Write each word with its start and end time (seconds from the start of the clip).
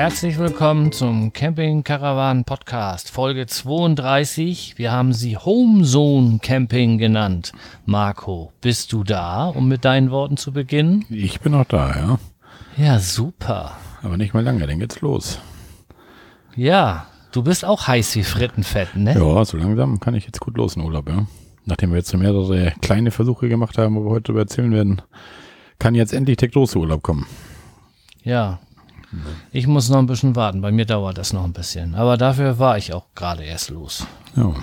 herzlich 0.00 0.38
willkommen 0.38 0.92
zum 0.92 1.30
Camping 1.34 1.84
Caravan 1.84 2.44
Podcast, 2.44 3.10
Folge 3.10 3.44
32. 3.44 4.78
Wir 4.78 4.92
haben 4.92 5.12
sie 5.12 5.36
Home 5.36 5.84
Zone 5.84 6.38
Camping 6.40 6.96
genannt. 6.96 7.52
Marco, 7.84 8.50
bist 8.62 8.94
du 8.94 9.04
da, 9.04 9.48
um 9.48 9.68
mit 9.68 9.84
deinen 9.84 10.10
Worten 10.10 10.38
zu 10.38 10.52
beginnen? 10.54 11.04
Ich 11.10 11.40
bin 11.40 11.52
auch 11.52 11.66
da, 11.66 11.90
ja. 11.94 12.18
Ja, 12.82 12.98
super. 12.98 13.76
Aber 14.02 14.16
nicht 14.16 14.32
mal 14.32 14.42
lange, 14.42 14.66
dann 14.66 14.78
geht's 14.78 15.02
los. 15.02 15.38
Ja, 16.56 17.06
du 17.32 17.42
bist 17.42 17.66
auch 17.66 17.86
heiß 17.86 18.16
wie 18.16 18.24
Frittenfett, 18.24 18.96
ne? 18.96 19.12
Ja, 19.18 19.44
so 19.44 19.58
langsam 19.58 20.00
kann 20.00 20.14
ich 20.14 20.24
jetzt 20.24 20.40
gut 20.40 20.56
los 20.56 20.76
in 20.76 20.82
Urlaub, 20.82 21.10
ja. 21.10 21.26
Nachdem 21.66 21.90
wir 21.90 21.98
jetzt 21.98 22.16
mehrere 22.16 22.72
kleine 22.80 23.10
Versuche 23.10 23.50
gemacht 23.50 23.76
haben, 23.76 23.96
wo 23.96 24.04
wir 24.06 24.12
heute 24.12 24.22
darüber 24.28 24.40
erzählen 24.40 24.72
werden, 24.72 25.02
kann 25.78 25.94
jetzt 25.94 26.14
endlich 26.14 26.38
der 26.38 26.48
große 26.48 26.78
Urlaub 26.78 27.02
kommen. 27.02 27.26
Ja. 28.22 28.60
Ich 29.52 29.66
muss 29.66 29.88
noch 29.88 29.98
ein 29.98 30.06
bisschen 30.06 30.36
warten. 30.36 30.60
Bei 30.60 30.70
mir 30.72 30.84
dauert 30.86 31.18
das 31.18 31.32
noch 31.32 31.44
ein 31.44 31.52
bisschen. 31.52 31.94
Aber 31.94 32.16
dafür 32.16 32.58
war 32.58 32.78
ich 32.78 32.92
auch 32.92 33.06
gerade 33.14 33.44
erst 33.44 33.70
los. 33.70 34.06
Ja, 34.36 34.54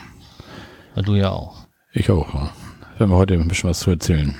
Ja, 0.95 1.01
Du 1.01 1.15
ja 1.15 1.29
auch. 1.31 1.67
ich 1.93 2.09
auch. 2.09 2.33
Ja. 2.33 2.52
Wir 2.97 3.09
heute 3.09 3.35
ein 3.35 3.47
bisschen 3.47 3.69
was 3.69 3.79
zu 3.79 3.91
erzählen. 3.91 4.35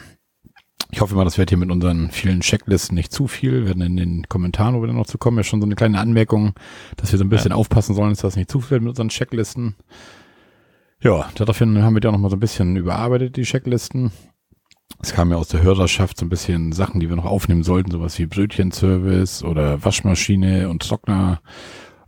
Ich 0.90 1.02
hoffe 1.02 1.16
mal, 1.16 1.26
das 1.26 1.38
wird 1.38 1.50
hier 1.50 1.58
mit 1.58 1.70
unseren 1.70 2.10
vielen 2.12 2.40
Checklisten 2.40 2.96
nicht 2.96 3.12
zu 3.12 3.28
viel. 3.28 3.52
Wir 3.52 3.68
werden 3.68 3.82
in 3.82 3.98
den 3.98 4.28
Kommentaren, 4.30 4.74
wo 4.76 4.82
wir 4.82 4.88
dann 4.88 4.96
noch 4.96 5.06
zu 5.06 5.18
kommen, 5.18 5.38
ja 5.38 5.44
schon 5.44 5.60
so 5.60 5.66
eine 5.68 5.76
kleine 5.76 6.00
Anmerkung, 6.00 6.54
dass 6.96 7.12
wir 7.12 7.20
so 7.20 7.26
ein 7.26 7.30
bisschen 7.30 7.52
aufpassen 7.52 7.94
sollen, 7.94 8.12
dass 8.12 8.20
das 8.22 8.38
nicht 8.38 8.50
zu 8.50 8.62
viel 8.62 8.72
wird 8.72 8.84
mit 8.84 8.90
unseren 8.92 9.10
Checklisten. 9.10 9.76
Ja, 11.02 11.30
daraufhin 11.36 11.84
haben 11.84 11.94
wir 11.94 12.00
da 12.00 12.12
noch 12.12 12.18
mal 12.18 12.30
so 12.30 12.38
ein 12.38 12.40
bisschen 12.40 12.76
überarbeitet, 12.78 13.36
die 13.36 13.44
Checklisten. 13.44 14.12
Es 15.02 15.14
kam 15.14 15.30
ja 15.32 15.38
aus 15.38 15.50
der 15.50 15.62
Hörerschaft 15.62 16.18
so 16.20 16.26
ein 16.26 16.30
bisschen 16.30 16.72
Sachen, 16.72 17.00
die 17.00 17.10
wir 17.10 17.16
noch 17.16 17.26
aufnehmen 17.26 17.64
sollten, 17.64 17.92
sowas 17.92 18.18
wie 18.20 18.26
Brötchenservice 18.26 19.44
oder 19.44 19.84
Waschmaschine 19.84 20.70
und 20.70 20.82
Trockner, 20.88 21.40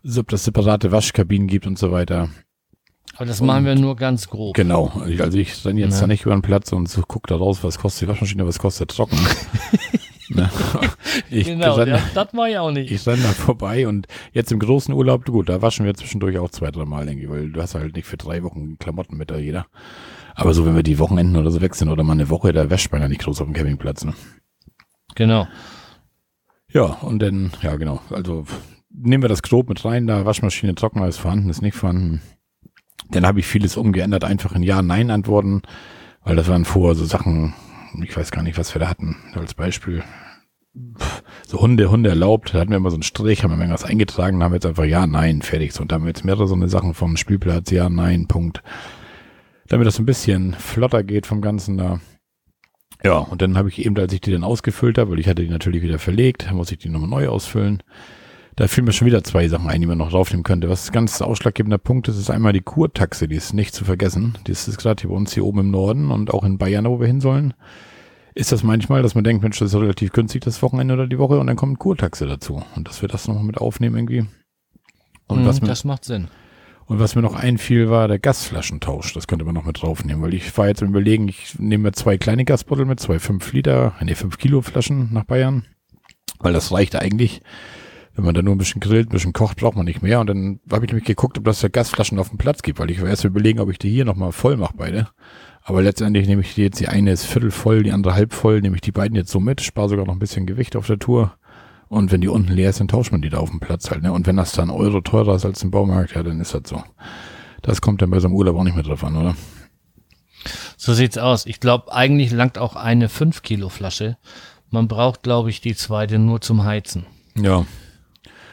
so, 0.01 0.21
ob 0.21 0.29
das 0.29 0.45
separate 0.45 0.91
Waschkabinen 0.91 1.47
gibt 1.47 1.67
und 1.67 1.77
so 1.77 1.91
weiter. 1.91 2.29
Aber 3.15 3.25
das 3.25 3.41
machen 3.41 3.65
wir 3.65 3.75
nur 3.75 3.95
ganz 3.97 4.29
grob. 4.29 4.55
Genau, 4.55 4.93
also 5.19 5.37
ich 5.37 5.65
renne 5.65 5.81
jetzt 5.81 5.95
Ja. 5.95 6.01
da 6.01 6.07
nicht 6.07 6.23
über 6.25 6.33
den 6.33 6.41
Platz 6.41 6.71
und 6.71 6.87
so, 6.87 7.03
guck 7.05 7.27
da 7.27 7.35
raus, 7.35 7.59
was 7.63 7.77
kostet 7.77 8.03
die 8.03 8.07
Waschmaschine, 8.07 8.47
was 8.47 8.59
kostet 8.59 8.91
Trocken. 8.91 9.19
ne? 10.29 10.49
Ich 11.29 11.47
genau, 11.47 11.73
renne, 11.75 11.91
das, 11.91 12.13
das 12.13 12.33
war 12.33 12.47
ja 12.47 12.61
auch 12.61 12.71
nicht. 12.71 12.91
ich 12.91 13.05
renne 13.05 13.21
da 13.23 13.29
vorbei 13.29 13.87
und 13.87 14.07
jetzt 14.31 14.51
im 14.53 14.59
großen 14.59 14.93
Urlaub, 14.93 15.25
gut, 15.25 15.49
da 15.49 15.61
waschen 15.61 15.85
wir 15.85 15.93
zwischendurch 15.95 16.37
auch 16.37 16.49
zwei, 16.49 16.71
drei 16.71 16.85
Mal, 16.85 17.05
denke 17.05 17.23
ich, 17.23 17.29
weil 17.29 17.51
du 17.51 17.61
hast 17.61 17.75
halt 17.75 17.95
nicht 17.95 18.05
für 18.07 18.17
drei 18.17 18.41
Wochen 18.43 18.77
Klamotten 18.79 19.17
mit 19.17 19.29
da 19.31 19.37
jeder. 19.37 19.65
Aber 20.39 20.53
so, 20.53 20.65
wenn 20.65 20.75
wir 20.75 20.83
die 20.83 20.99
Wochenenden 20.99 21.35
oder 21.35 21.51
so 21.51 21.59
weg 21.61 21.75
sind 21.75 21.89
oder 21.89 22.03
mal 22.03 22.13
eine 22.13 22.29
Woche, 22.29 22.53
da 22.53 22.69
wäscht 22.69 22.91
man 22.91 23.01
ja 23.01 23.07
nicht 23.07 23.21
groß 23.21 23.41
auf 23.41 23.47
dem 23.47 23.53
Campingplatz. 23.53 24.05
Ne? 24.05 24.13
Genau. 25.15 25.47
Ja, 26.71 26.83
und 26.83 27.19
dann, 27.21 27.51
ja 27.61 27.75
genau, 27.75 27.99
also 28.09 28.45
nehmen 28.89 29.23
wir 29.23 29.29
das 29.29 29.41
grob 29.41 29.69
mit 29.69 29.83
rein, 29.83 30.07
da 30.07 30.25
Waschmaschine, 30.25 30.75
Trockner 30.75 31.07
ist 31.07 31.17
vorhanden, 31.17 31.49
ist 31.49 31.61
nicht 31.61 31.75
vorhanden. 31.75 32.21
Dann 33.09 33.25
habe 33.25 33.39
ich 33.39 33.47
vieles 33.47 33.75
umgeändert, 33.75 34.23
einfach 34.23 34.53
in 34.53 34.63
Ja-Nein-Antworten, 34.63 35.63
weil 36.23 36.35
das 36.35 36.47
waren 36.47 36.65
vorher 36.65 36.95
so 36.95 37.05
Sachen, 37.05 37.53
ich 38.01 38.15
weiß 38.15 38.31
gar 38.31 38.43
nicht, 38.43 38.57
was 38.57 38.73
wir 38.75 38.79
da 38.79 38.87
hatten, 38.87 39.17
als 39.33 39.55
Beispiel. 39.55 40.03
Pff, 40.97 41.23
So 41.47 41.59
Hunde, 41.59 41.89
Hunde 41.89 42.09
erlaubt, 42.11 42.53
da 42.53 42.59
hatten 42.59 42.69
wir 42.69 42.77
immer 42.77 42.91
so 42.91 42.95
einen 42.97 43.03
Strich, 43.03 43.43
haben 43.43 43.51
wir 43.51 43.57
irgendwas 43.57 43.83
eingetragen, 43.83 44.41
haben 44.43 44.53
jetzt 44.53 44.67
einfach 44.67 44.85
Ja, 44.85 45.07
Nein, 45.07 45.41
fertig. 45.41 45.73
So, 45.73 45.81
und 45.81 45.91
da 45.91 45.95
haben 45.95 46.03
wir 46.03 46.09
jetzt 46.09 46.23
mehrere 46.23 46.47
so 46.47 46.53
eine 46.55 46.69
Sachen 46.69 46.93
vom 46.93 47.17
Spielplatz, 47.17 47.71
Ja, 47.71 47.89
Nein, 47.89 48.27
Punkt. 48.27 48.61
Damit 49.69 49.87
das 49.87 49.99
ein 49.99 50.05
bisschen 50.05 50.53
flotter 50.53 51.03
geht 51.03 51.25
vom 51.25 51.41
Ganzen 51.41 51.77
da. 51.77 51.99
Ja, 53.03 53.19
und 53.19 53.41
dann 53.41 53.57
habe 53.57 53.69
ich 53.69 53.85
eben, 53.85 53.97
als 53.97 54.11
ich 54.11 54.19
die 54.19 54.31
dann 54.31 54.43
ausgefüllt 54.43 54.97
habe, 54.97 55.11
weil 55.11 55.19
ich 55.19 55.27
hatte 55.27 55.43
die 55.43 55.49
natürlich 55.49 55.81
wieder 55.81 55.99
verlegt, 55.99 56.47
dann 56.47 56.55
muss 56.55 56.71
ich 56.71 56.79
die 56.79 56.89
nochmal 56.89 57.09
neu 57.09 57.29
ausfüllen. 57.29 57.81
Da 58.55 58.67
fielen 58.67 58.85
mir 58.85 58.91
schon 58.91 59.07
wieder 59.07 59.23
zwei 59.23 59.47
Sachen 59.47 59.69
ein, 59.69 59.79
die 59.79 59.87
man 59.87 59.99
noch 59.99 60.09
draufnehmen 60.11 60.43
könnte. 60.43 60.69
Was 60.69 60.91
ganz 60.91 61.21
ausschlaggebender 61.21 61.77
Punkt 61.77 62.09
ist, 62.09 62.17
ist 62.17 62.29
einmal 62.29 62.51
die 62.51 62.59
Kurtaxe, 62.59 63.29
die 63.29 63.37
ist 63.37 63.53
nicht 63.53 63.73
zu 63.73 63.85
vergessen. 63.85 64.37
Die 64.47 64.51
ist 64.51 64.77
gerade 64.77 64.99
hier 64.99 65.11
bei 65.11 65.15
uns 65.15 65.33
hier 65.33 65.45
oben 65.45 65.59
im 65.59 65.71
Norden 65.71 66.11
und 66.11 66.33
auch 66.33 66.43
in 66.43 66.57
Bayern, 66.57 66.83
wo 66.83 66.99
wir 66.99 67.07
hin 67.07 67.21
sollen. 67.21 67.53
Ist 68.35 68.51
das 68.51 68.63
manchmal, 68.63 69.01
dass 69.01 69.15
man 69.15 69.23
denkt, 69.23 69.43
Mensch, 69.43 69.59
das 69.59 69.73
ist 69.73 69.79
relativ 69.79 70.11
günstig 70.11 70.41
das 70.43 70.61
Wochenende 70.61 70.93
oder 70.95 71.07
die 71.07 71.19
Woche 71.19 71.39
und 71.39 71.47
dann 71.47 71.55
kommt 71.55 71.79
Kurtaxe 71.79 72.25
dazu. 72.27 72.61
Und 72.75 72.87
dass 72.89 73.01
wir 73.01 73.07
das 73.07 73.29
nochmal 73.29 73.45
mit 73.45 73.59
aufnehmen 73.59 73.95
irgendwie. 73.95 74.25
Und, 75.27 75.39
Hm, 75.39 75.45
was 75.45 75.61
mir, 75.61 75.67
das 75.67 75.85
macht 75.85 76.03
Sinn. 76.03 76.27
Und 76.89 76.99
was 76.99 77.15
mir 77.15 77.21
noch 77.21 77.35
einfiel, 77.35 77.91
war 77.91 78.07
der 78.07 78.17
Gasflaschentausch. 78.17 79.13
Das 79.13 79.27
könnte 79.27 79.45
man 79.45 79.53
noch 79.53 79.63
mit 79.63 79.79
draufnehmen, 79.79 80.23
weil 80.23 80.33
ich 80.33 80.57
war 80.57 80.67
jetzt 80.67 80.81
im 80.81 80.89
Überlegen, 80.89 81.27
ich 81.27 81.59
nehme 81.59 81.83
mir 81.83 81.91
zwei 81.91 82.17
kleine 82.17 82.45
Gasbottel 82.45 82.85
mit, 82.85 82.99
zwei 82.99 83.19
5 83.19 83.53
Liter, 83.53 83.93
nee, 84.01 84.15
5 84.15 84.39
Kilo 84.39 84.63
Flaschen 84.63 85.13
nach 85.13 85.23
Bayern. 85.23 85.65
Weil 86.39 86.51
das 86.51 86.71
reicht 86.71 86.95
eigentlich. 86.95 87.43
Wenn 88.15 88.25
man 88.25 88.33
da 88.33 88.41
nur 88.41 88.55
ein 88.55 88.57
bisschen 88.57 88.81
grillt, 88.81 89.07
ein 89.07 89.11
bisschen 89.11 89.33
kocht, 89.33 89.59
braucht 89.59 89.75
man 89.75 89.85
nicht 89.85 90.01
mehr. 90.01 90.19
Und 90.19 90.27
dann 90.27 90.61
habe 90.71 90.83
ich 90.83 90.91
nämlich 90.91 91.05
geguckt, 91.05 91.37
ob 91.37 91.43
das 91.43 91.59
für 91.59 91.69
Gasflaschen 91.69 92.17
auf 92.17 92.29
dem 92.29 92.39
Platz 92.39 92.63
gibt, 92.63 92.79
weil 92.79 92.89
ich 92.89 92.99
war 92.99 93.07
erst 93.07 93.23
überlegen, 93.23 93.59
ob 93.59 93.69
ich 93.69 93.77
die 93.77 93.91
hier 93.91 94.03
nochmal 94.03 94.31
voll 94.31 94.57
mache, 94.57 94.73
beide. 94.75 95.09
Aber 95.61 95.83
letztendlich 95.83 96.27
nehme 96.27 96.41
ich 96.41 96.55
die 96.55 96.63
jetzt, 96.63 96.79
die 96.79 96.87
eine 96.87 97.11
ist 97.11 97.25
viertel 97.25 97.51
voll, 97.51 97.83
die 97.83 97.91
andere 97.91 98.15
halb 98.15 98.33
voll, 98.33 98.61
nehme 98.61 98.75
ich 98.75 98.81
die 98.81 98.91
beiden 98.91 99.15
jetzt 99.15 99.29
so 99.29 99.39
mit, 99.39 99.61
spare 99.61 99.89
sogar 99.89 100.07
noch 100.07 100.13
ein 100.13 100.19
bisschen 100.19 100.47
Gewicht 100.47 100.75
auf 100.75 100.87
der 100.87 100.97
Tour. 100.97 101.37
Und 101.89 102.11
wenn 102.11 102.21
die 102.21 102.27
unten 102.27 102.53
leer 102.53 102.69
ist, 102.69 102.79
dann 102.79 102.87
tauscht 102.87 103.11
man 103.11 103.21
die 103.21 103.29
da 103.29 103.39
auf 103.39 103.49
dem 103.49 103.59
Platz 103.59 103.89
halt, 103.89 104.03
ne? 104.03 104.13
Und 104.13 104.27
wenn 104.27 104.37
das 104.37 104.51
dann 104.51 104.69
Euro 104.69 105.01
teurer 105.01 105.35
ist 105.35 105.45
als 105.45 105.63
im 105.63 105.71
Baumarkt, 105.71 106.13
ja, 106.15 106.21
dann 106.23 106.39
ist 106.39 106.53
das 106.53 106.61
so. 106.65 106.83
Das 107.63 107.81
kommt 107.81 108.01
dann 108.01 108.11
bei 108.11 108.19
so 108.19 108.27
einem 108.27 108.35
Urlaub 108.35 108.55
auch 108.57 108.63
nicht 108.63 108.75
mehr 108.75 108.83
drauf 108.83 109.03
an, 109.03 109.17
oder? 109.17 109.35
So 110.77 110.93
sieht's 110.93 111.17
aus. 111.17 111.45
Ich 111.45 111.59
glaube, 111.59 111.91
eigentlich 111.91 112.31
langt 112.31 112.57
auch 112.57 112.75
eine 112.75 113.09
5 113.09 113.41
Kilo 113.41 113.69
Flasche. 113.69 114.17
Man 114.69 114.87
braucht, 114.87 115.23
glaube 115.23 115.49
ich, 115.49 115.61
die 115.61 115.75
zweite 115.75 116.19
nur 116.19 116.41
zum 116.41 116.63
Heizen. 116.63 117.05
Ja. 117.35 117.65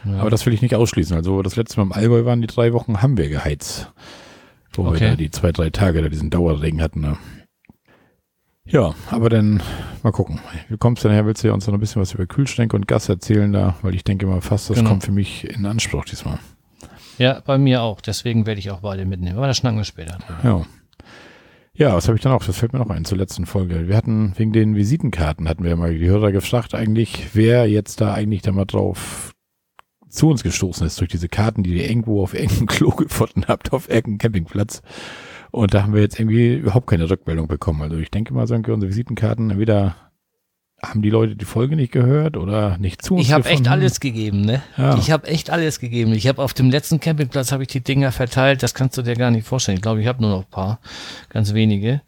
Ja. 0.04 0.18
Aber 0.20 0.30
das 0.30 0.46
will 0.46 0.54
ich 0.54 0.62
nicht 0.62 0.74
ausschließen. 0.74 1.16
Also 1.16 1.42
das 1.42 1.56
letzte 1.56 1.78
Mal 1.78 1.84
im 1.84 1.92
Allgäu 1.92 2.24
waren 2.24 2.40
die 2.40 2.46
drei 2.46 2.72
Wochen, 2.72 3.02
haben 3.02 3.16
wir 3.16 3.28
geheizt. 3.28 3.92
Wo 4.72 4.86
Okay. 4.86 5.00
wir 5.00 5.08
da 5.10 5.16
die 5.16 5.30
zwei, 5.30 5.52
drei 5.52 5.70
Tage 5.70 6.02
da 6.02 6.08
diesen 6.08 6.30
Dauerregen 6.30 6.80
hatten. 6.82 7.00
Ne? 7.00 7.16
Ja, 8.68 8.94
aber 9.10 9.28
dann 9.28 9.62
mal 10.02 10.10
gucken. 10.10 10.40
Wie 10.68 10.76
kommst 10.76 11.04
du 11.04 11.08
nachher? 11.08 11.24
Willst 11.26 11.42
du 11.44 11.48
ja 11.48 11.54
uns 11.54 11.66
noch 11.66 11.74
ein 11.74 11.80
bisschen 11.80 12.02
was 12.02 12.14
über 12.14 12.26
Kühlschränke 12.26 12.74
und 12.76 12.88
Gas 12.88 13.08
erzählen 13.08 13.52
da? 13.52 13.76
Weil 13.82 13.94
ich 13.94 14.02
denke 14.04 14.26
mal 14.26 14.40
fast, 14.40 14.70
das 14.70 14.76
Genau. 14.78 14.90
kommt 14.90 15.04
für 15.04 15.12
mich 15.12 15.44
in 15.48 15.64
Anspruch 15.66 16.04
diesmal. 16.04 16.38
Ja, 17.18 17.40
bei 17.46 17.58
mir 17.58 17.82
auch. 17.82 18.00
Deswegen 18.00 18.44
werde 18.44 18.58
ich 18.58 18.70
auch 18.70 18.80
beide 18.80 19.04
mitnehmen. 19.06 19.38
Aber 19.38 19.46
das 19.46 19.56
schnacken 19.58 19.78
wir 19.78 19.84
später. 19.84 20.18
Ja. 20.42 20.62
Ja, 21.74 21.94
was 21.94 22.08
habe 22.08 22.16
ich 22.16 22.22
dann 22.22 22.32
auch? 22.32 22.42
Das 22.42 22.56
fällt 22.58 22.72
mir 22.72 22.78
noch 22.78 22.88
ein 22.90 23.04
zur 23.04 23.18
letzten 23.18 23.44
Folge. 23.46 23.86
Wir 23.86 23.96
hatten 23.96 24.32
wegen 24.36 24.52
den 24.52 24.74
Visitenkarten, 24.76 25.48
hatten 25.48 25.62
wir 25.62 25.70
ja 25.70 25.76
mal 25.76 25.96
die 25.96 26.06
Hörer 26.08 26.32
gefragt, 26.32 26.74
eigentlich, 26.74 27.28
wer 27.34 27.68
jetzt 27.68 28.00
da 28.00 28.14
eigentlich 28.14 28.40
da 28.42 28.50
mal 28.52 28.64
drauf 28.64 29.32
zu 30.08 30.30
uns 30.30 30.42
gestoßen 30.42 30.86
ist 30.86 30.98
durch 31.00 31.10
diese 31.10 31.28
Karten, 31.28 31.62
die 31.62 31.74
ihr 31.76 31.88
irgendwo 31.90 32.22
auf 32.22 32.32
irgendeinem 32.32 32.66
Klo 32.66 32.90
gefunden 32.96 33.44
habt, 33.46 33.72
auf 33.74 33.88
irgendeinem 33.90 34.18
Campingplatz. 34.18 34.80
Und 35.50 35.74
da 35.74 35.82
haben 35.82 35.94
wir 35.94 36.02
jetzt 36.02 36.18
irgendwie 36.18 36.54
überhaupt 36.54 36.86
keine 36.86 37.08
Rückmeldung 37.08 37.48
bekommen. 37.48 37.82
Also 37.82 37.96
ich 37.96 38.10
denke 38.10 38.34
mal, 38.34 38.46
so 38.46 38.54
unsere 38.54 38.88
Visitenkarten, 38.88 39.50
entweder 39.50 39.96
haben 40.82 41.00
die 41.00 41.10
Leute 41.10 41.36
die 41.36 41.44
Folge 41.44 41.74
nicht 41.74 41.92
gehört 41.92 42.36
oder 42.36 42.76
nicht 42.78 43.02
zu 43.02 43.14
uns 43.14 43.26
Ich 43.26 43.32
habe 43.32 43.48
echt 43.48 43.66
alles 43.68 43.98
gegeben, 43.98 44.42
ne? 44.42 44.62
Ja. 44.76 44.98
Ich 44.98 45.10
habe 45.10 45.26
echt 45.26 45.50
alles 45.50 45.80
gegeben. 45.80 46.12
Ich 46.12 46.28
habe 46.28 46.42
auf 46.42 46.52
dem 46.52 46.70
letzten 46.70 47.00
Campingplatz 47.00 47.50
habe 47.50 47.62
ich 47.62 47.68
die 47.68 47.80
Dinger 47.80 48.12
verteilt. 48.12 48.62
Das 48.62 48.74
kannst 48.74 48.98
du 48.98 49.02
dir 49.02 49.14
gar 49.14 49.30
nicht 49.30 49.46
vorstellen. 49.46 49.76
Ich 49.76 49.82
glaube, 49.82 50.02
ich 50.02 50.06
habe 50.06 50.20
nur 50.20 50.30
noch 50.30 50.44
ein 50.44 50.50
paar, 50.50 50.80
ganz 51.30 51.54
wenige. 51.54 52.02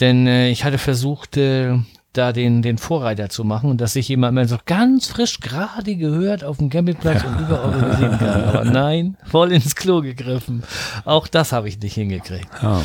Denn 0.00 0.26
äh, 0.26 0.50
ich 0.50 0.64
hatte 0.64 0.78
versucht, 0.78 1.36
äh, 1.36 1.78
da 2.12 2.32
den 2.32 2.62
den 2.62 2.78
Vorreiter 2.78 3.28
zu 3.28 3.44
machen 3.44 3.70
und 3.70 3.80
dass 3.80 3.92
sich 3.92 4.08
jemand 4.08 4.34
mal 4.34 4.48
so 4.48 4.58
ganz 4.66 5.06
frisch 5.06 5.40
gerade 5.40 5.96
gehört 5.96 6.42
auf 6.42 6.58
dem 6.58 6.68
Campingplatz 6.68 7.22
und 7.24 7.38
über 7.40 7.62
eure 7.62 7.90
Visitenkarte. 7.92 8.44
Aber 8.58 8.64
nein, 8.64 9.16
voll 9.24 9.52
ins 9.52 9.76
Klo 9.76 10.00
gegriffen. 10.00 10.64
Auch 11.04 11.28
das 11.28 11.52
habe 11.52 11.68
ich 11.68 11.78
nicht 11.80 11.94
hingekriegt. 11.94 12.48
Ja. 12.62 12.82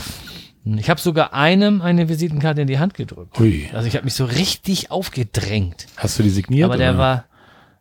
Ich 0.78 0.90
habe 0.90 1.00
sogar 1.00 1.34
einem 1.34 1.82
eine 1.82 2.10
Visitenkarte 2.10 2.62
in 2.62 2.68
die 2.68 2.80
Hand 2.80 2.96
gedrückt. 2.96 3.38
Hui. 3.38 3.70
Also 3.74 3.88
ich 3.88 3.96
habe 3.96 4.06
mich 4.06 4.16
so 4.16 4.26
richtig 4.26 4.90
aufgedrängt. 4.90 5.86
Hast 5.96 6.18
du 6.18 6.24
die 6.24 6.32
signiert? 6.32 6.66
Aber 6.66 6.78
der 6.78 6.92
oder? 6.92 7.00
war, 7.00 7.26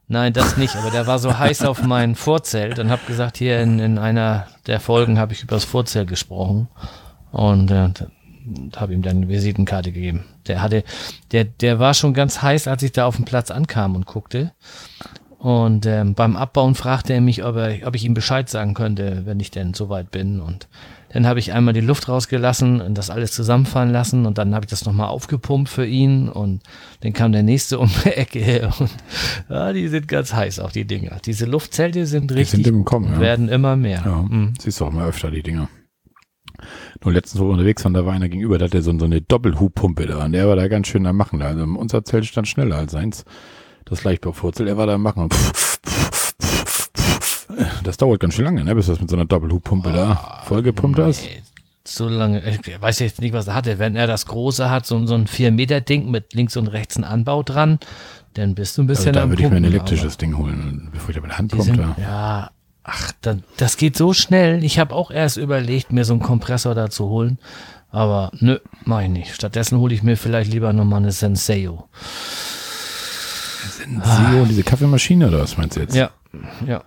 nein, 0.08 0.34
das 0.34 0.58
nicht, 0.58 0.76
aber 0.76 0.90
der 0.90 1.06
war 1.06 1.18
so 1.18 1.38
heiß 1.38 1.62
auf 1.64 1.82
mein 1.82 2.14
Vorzelt 2.14 2.78
und 2.78 2.90
habe 2.90 3.00
gesagt, 3.06 3.38
hier 3.38 3.60
in, 3.60 3.78
in 3.78 3.98
einer 3.98 4.48
der 4.66 4.80
Folgen 4.80 5.18
habe 5.18 5.32
ich 5.32 5.42
über 5.42 5.56
das 5.56 5.64
Vorzelt 5.64 6.08
gesprochen 6.08 6.68
und 7.32 7.70
äh, 7.70 7.88
habe 8.76 8.92
ihm 8.94 9.02
dann 9.02 9.18
eine 9.18 9.28
Visitenkarte 9.28 9.92
gegeben. 9.92 10.24
Der 10.46 10.60
hatte, 10.62 10.84
der, 11.32 11.44
der 11.44 11.78
war 11.78 11.94
schon 11.94 12.14
ganz 12.14 12.42
heiß, 12.42 12.68
als 12.68 12.82
ich 12.82 12.92
da 12.92 13.06
auf 13.06 13.16
dem 13.16 13.24
Platz 13.24 13.50
ankam 13.50 13.96
und 13.96 14.06
guckte. 14.06 14.52
Und 15.38 15.84
ähm, 15.84 16.14
beim 16.14 16.36
Abbauen 16.36 16.74
fragte 16.74 17.12
er 17.12 17.20
mich, 17.20 17.44
ob, 17.44 17.56
er, 17.56 17.86
ob 17.86 17.94
ich 17.94 18.04
ihm 18.04 18.14
Bescheid 18.14 18.48
sagen 18.48 18.72
könnte, 18.72 19.22
wenn 19.26 19.40
ich 19.40 19.50
denn 19.50 19.74
soweit 19.74 20.10
bin. 20.10 20.40
Und 20.40 20.68
dann 21.12 21.26
habe 21.26 21.38
ich 21.38 21.52
einmal 21.52 21.74
die 21.74 21.80
Luft 21.82 22.08
rausgelassen 22.08 22.80
und 22.80 22.96
das 22.96 23.10
alles 23.10 23.32
zusammenfallen 23.32 23.90
lassen 23.90 24.24
und 24.24 24.38
dann 24.38 24.54
habe 24.54 24.64
ich 24.64 24.70
das 24.70 24.86
nochmal 24.86 25.08
aufgepumpt 25.08 25.68
für 25.68 25.84
ihn 25.86 26.28
und 26.30 26.62
dann 27.00 27.12
kam 27.12 27.30
der 27.32 27.42
nächste 27.42 27.78
um 27.78 27.90
die 28.04 28.08
Ecke 28.16 28.70
und 28.80 28.90
ja, 29.50 29.72
die 29.74 29.86
sind 29.88 30.08
ganz 30.08 30.32
heiß, 30.32 30.60
auch 30.60 30.72
die 30.72 30.86
Dinger. 30.86 31.18
Diese 31.24 31.44
Luftzelte 31.44 32.06
sind 32.06 32.30
Die 32.30 32.34
richtig 32.34 32.64
sind 32.64 32.66
im 32.74 32.84
Kommen, 32.84 33.06
und 33.08 33.12
ja. 33.16 33.20
werden 33.20 33.48
immer 33.50 33.76
mehr. 33.76 34.02
Ja, 34.04 34.22
Mhm. 34.22 34.54
siehst 34.58 34.80
du 34.80 34.86
auch 34.86 34.92
mal 34.92 35.06
öfter 35.06 35.30
die 35.30 35.42
Dinger. 35.42 35.68
Nur 37.04 37.12
letztens, 37.12 37.40
wo 37.40 37.46
wir 37.46 37.52
unterwegs 37.52 37.84
waren, 37.84 37.94
da 37.94 38.06
war 38.06 38.14
einer 38.14 38.28
gegenüber, 38.28 38.56
der 38.58 38.68
hatte 38.68 38.80
so, 38.82 38.98
so 38.98 39.04
eine 39.04 39.20
Doppelhubpumpe 39.20 40.06
da 40.06 40.24
und 40.24 40.32
der 40.32 40.48
war 40.48 40.56
da 40.56 40.68
ganz 40.68 40.88
schön 40.88 41.06
am 41.06 41.16
Machen. 41.16 41.42
Also 41.42 41.62
unser 41.62 42.04
Zelt 42.04 42.24
stand 42.24 42.48
schneller 42.48 42.76
als 42.76 42.92
seins. 42.92 43.24
Das 43.84 44.04
Leichtbaufurzel, 44.04 44.66
er 44.66 44.78
war 44.78 44.86
da 44.86 44.94
am 44.94 45.02
Machen. 45.02 45.24
Und 45.24 45.34
Das 47.84 47.98
dauert 47.98 48.20
ganz 48.20 48.34
schön 48.34 48.46
lange, 48.46 48.64
ne, 48.64 48.74
bis 48.74 48.86
du 48.86 48.92
das 48.92 49.00
mit 49.00 49.10
so 49.10 49.16
einer 49.16 49.26
Doppelhubpumpe 49.26 49.90
oh, 49.90 49.92
da 49.92 50.42
vollgepumpt 50.44 50.98
hast. 50.98 51.22
Nee, 51.24 51.42
so 51.86 52.08
lange, 52.08 52.42
ich 52.48 52.80
weiß 52.80 53.00
jetzt 53.00 53.20
nicht, 53.20 53.34
was 53.34 53.46
er 53.48 53.54
hatte. 53.54 53.78
Wenn 53.78 53.96
er 53.96 54.06
das 54.06 54.24
große 54.24 54.70
hat, 54.70 54.86
so, 54.86 55.04
so 55.06 55.14
ein 55.14 55.26
4-Meter-Ding 55.26 56.10
mit 56.10 56.32
links 56.32 56.56
und 56.56 56.68
rechts 56.68 56.96
ein 56.96 57.04
Anbau 57.04 57.42
dran, 57.42 57.78
dann 58.32 58.54
bist 58.54 58.78
du 58.78 58.82
ein 58.82 58.86
bisschen 58.86 59.08
also 59.08 59.20
da 59.20 59.28
würde 59.28 59.42
ich 59.42 59.50
mir 59.50 59.56
ein 59.56 59.64
elektrisches 59.64 60.16
Ding 60.16 60.38
holen, 60.38 60.88
bevor 60.92 61.10
ich 61.10 61.16
da 61.16 61.20
mit 61.20 61.30
der 61.30 61.38
Hand 61.38 61.52
pumpe. 61.52 61.94
Ja, 62.00 62.50
ach, 62.84 63.12
da, 63.22 63.36
das 63.56 63.76
geht 63.76 63.96
so 63.96 64.12
schnell. 64.12 64.62
Ich 64.62 64.78
habe 64.78 64.94
auch 64.94 65.10
erst 65.10 65.36
überlegt, 65.38 65.92
mir 65.92 66.04
so 66.04 66.12
einen 66.12 66.22
Kompressor 66.22 66.74
da 66.74 66.90
zu 66.90 67.08
holen. 67.08 67.38
Aber 67.90 68.30
nö, 68.38 68.58
mach 68.84 69.00
ich 69.02 69.08
nicht. 69.08 69.34
Stattdessen 69.34 69.78
hole 69.78 69.94
ich 69.94 70.02
mir 70.02 70.16
vielleicht 70.16 70.52
lieber 70.52 70.72
nochmal 70.72 71.00
eine 71.00 71.12
Senseo. 71.12 71.88
Senseo, 73.70 74.42
ah. 74.42 74.46
diese 74.48 74.62
Kaffeemaschine 74.62 75.28
oder 75.28 75.40
was 75.40 75.56
meinst 75.56 75.76
du 75.76 75.80
jetzt? 75.80 75.94
Ja, 75.94 76.10
ja. 76.66 76.82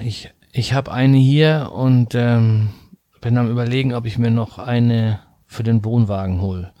Ich, 0.00 0.32
ich 0.52 0.72
habe 0.72 0.92
eine 0.92 1.18
hier 1.18 1.70
und 1.74 2.14
ähm, 2.14 2.70
bin 3.20 3.36
am 3.36 3.50
überlegen, 3.50 3.92
ob 3.94 4.06
ich 4.06 4.18
mir 4.18 4.30
noch 4.30 4.58
eine 4.58 5.20
für 5.46 5.62
den 5.62 5.84
Wohnwagen 5.84 6.40
hole. 6.40 6.72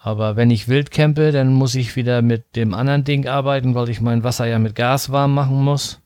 Aber 0.00 0.36
wenn 0.36 0.50
ich 0.50 0.68
wild 0.68 0.90
campe, 0.90 1.30
dann 1.30 1.52
muss 1.52 1.74
ich 1.74 1.94
wieder 1.94 2.22
mit 2.22 2.56
dem 2.56 2.74
anderen 2.74 3.04
Ding 3.04 3.28
arbeiten, 3.28 3.74
weil 3.74 3.88
ich 3.88 4.00
mein 4.00 4.24
Wasser 4.24 4.46
ja 4.46 4.58
mit 4.58 4.74
Gas 4.74 5.12
warm 5.12 5.34
machen 5.34 5.62
muss. 5.62 6.00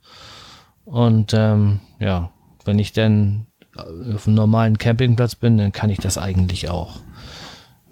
Und 0.86 1.34
ähm, 1.34 1.80
ja, 1.98 2.30
wenn 2.64 2.78
ich 2.78 2.92
dann 2.92 3.46
auf 3.76 4.26
einem 4.26 4.36
normalen 4.36 4.78
Campingplatz 4.78 5.34
bin, 5.34 5.58
dann 5.58 5.72
kann 5.72 5.90
ich 5.90 5.98
das 5.98 6.16
eigentlich 6.16 6.70
auch 6.70 7.00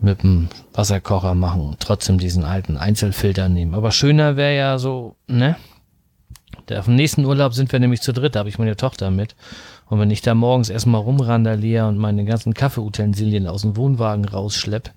mit 0.00 0.22
dem 0.22 0.48
Wasserkocher 0.72 1.34
machen 1.34 1.60
und 1.60 1.80
trotzdem 1.80 2.18
diesen 2.18 2.44
alten 2.44 2.76
Einzelfilter 2.76 3.48
nehmen. 3.48 3.74
Aber 3.74 3.90
schöner 3.90 4.36
wäre 4.36 4.56
ja 4.56 4.78
so, 4.78 5.16
ne? 5.26 5.56
Auf 6.72 6.86
dem 6.86 6.94
nächsten 6.94 7.24
Urlaub 7.24 7.52
sind 7.52 7.72
wir 7.72 7.80
nämlich 7.80 8.00
zu 8.00 8.12
dritt, 8.12 8.34
da 8.34 8.38
habe 8.38 8.48
ich 8.48 8.58
meine 8.58 8.76
Tochter 8.76 9.10
mit. 9.10 9.34
Und 9.86 10.00
wenn 10.00 10.10
ich 10.10 10.22
da 10.22 10.34
morgens 10.34 10.70
erstmal 10.70 11.02
rumrandaliere 11.02 11.86
und 11.88 11.98
meine 11.98 12.24
ganzen 12.24 12.54
Kaffeeutensilien 12.54 13.46
aus 13.46 13.62
dem 13.62 13.76
Wohnwagen 13.76 14.24
rausschlepp, 14.24 14.92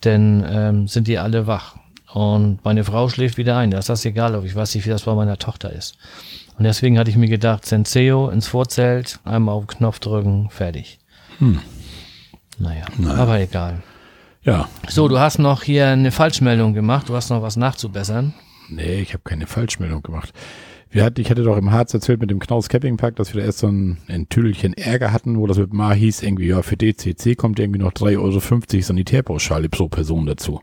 dann 0.00 0.44
ähm, 0.48 0.88
sind 0.88 1.06
die 1.06 1.18
alle 1.18 1.46
wach. 1.46 1.76
Und 2.12 2.64
meine 2.64 2.84
Frau 2.84 3.08
schläft 3.08 3.36
wieder 3.36 3.56
ein. 3.56 3.70
Da 3.70 3.78
ist 3.78 3.88
das 3.88 4.04
egal, 4.04 4.34
ob 4.34 4.44
ich 4.44 4.54
weiß 4.54 4.74
nicht, 4.74 4.84
wie 4.84 4.90
das 4.90 5.02
bei 5.02 5.14
meiner 5.14 5.38
Tochter 5.38 5.72
ist. 5.72 5.96
Und 6.56 6.64
deswegen 6.64 6.98
hatte 6.98 7.10
ich 7.10 7.16
mir 7.16 7.28
gedacht, 7.28 7.66
Senseo 7.66 8.28
ins 8.28 8.46
Vorzelt, 8.46 9.18
einmal 9.24 9.54
auf 9.54 9.66
den 9.66 9.78
Knopf 9.78 9.98
drücken, 9.98 10.48
fertig. 10.50 10.98
Hm. 11.38 11.60
Naja, 12.58 12.84
naja, 12.96 13.14
aber 13.16 13.40
egal. 13.40 13.82
Ja. 14.42 14.68
So, 14.88 15.08
du 15.08 15.18
hast 15.18 15.38
noch 15.38 15.62
hier 15.62 15.88
eine 15.88 16.12
Falschmeldung 16.12 16.74
gemacht. 16.74 17.08
Du 17.08 17.16
hast 17.16 17.30
noch 17.30 17.42
was 17.42 17.56
nachzubessern. 17.56 18.34
Nee, 18.68 19.00
ich 19.00 19.12
habe 19.12 19.22
keine 19.24 19.46
Falschmeldung 19.46 20.02
gemacht. 20.02 20.32
Wir 20.90 21.02
hatten, 21.02 21.20
ich 21.20 21.28
hatte 21.28 21.42
doch 21.42 21.56
im 21.56 21.72
Harz 21.72 21.92
erzählt 21.92 22.20
mit 22.20 22.30
dem 22.30 22.38
Knaus 22.38 22.68
Campingpark, 22.68 23.16
dass 23.16 23.34
wir 23.34 23.40
da 23.40 23.46
erst 23.46 23.58
so 23.58 23.66
ein, 23.66 23.98
ein 24.06 24.28
Tüdelchen 24.28 24.74
Ärger 24.74 25.12
hatten, 25.12 25.38
wo 25.38 25.46
das 25.48 25.58
mit 25.58 25.72
Ma 25.72 25.92
hieß, 25.92 26.22
irgendwie, 26.22 26.46
ja, 26.46 26.62
für 26.62 26.76
DCC 26.76 27.36
kommt 27.36 27.58
irgendwie 27.58 27.80
noch 27.80 27.92
3,50 27.92 28.18
Euro 28.18 28.82
Sanitärpauschale 28.82 29.68
pro 29.68 29.88
Person 29.88 30.26
dazu. 30.26 30.60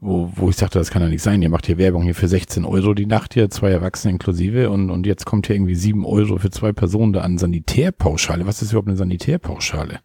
Wo, 0.00 0.30
wo 0.36 0.48
ich 0.48 0.56
sagte, 0.56 0.78
das 0.78 0.90
kann 0.90 1.02
ja 1.02 1.08
nicht 1.08 1.22
sein. 1.22 1.42
Ihr 1.42 1.48
macht 1.48 1.66
hier 1.66 1.76
Werbung 1.76 2.04
hier 2.04 2.14
für 2.14 2.28
16 2.28 2.64
Euro 2.64 2.94
die 2.94 3.06
Nacht 3.06 3.34
hier, 3.34 3.50
zwei 3.50 3.70
Erwachsene 3.70 4.12
inklusive 4.12 4.70
und, 4.70 4.90
und 4.90 5.06
jetzt 5.06 5.26
kommt 5.26 5.48
hier 5.48 5.56
irgendwie 5.56 5.74
7 5.74 6.04
Euro 6.04 6.38
für 6.38 6.50
zwei 6.50 6.72
Personen 6.72 7.12
da 7.12 7.22
an 7.22 7.36
Sanitärpauschale. 7.36 8.46
Was 8.46 8.62
ist 8.62 8.70
überhaupt 8.70 8.88
eine 8.88 8.96
Sanitärpauschale? 8.96 9.98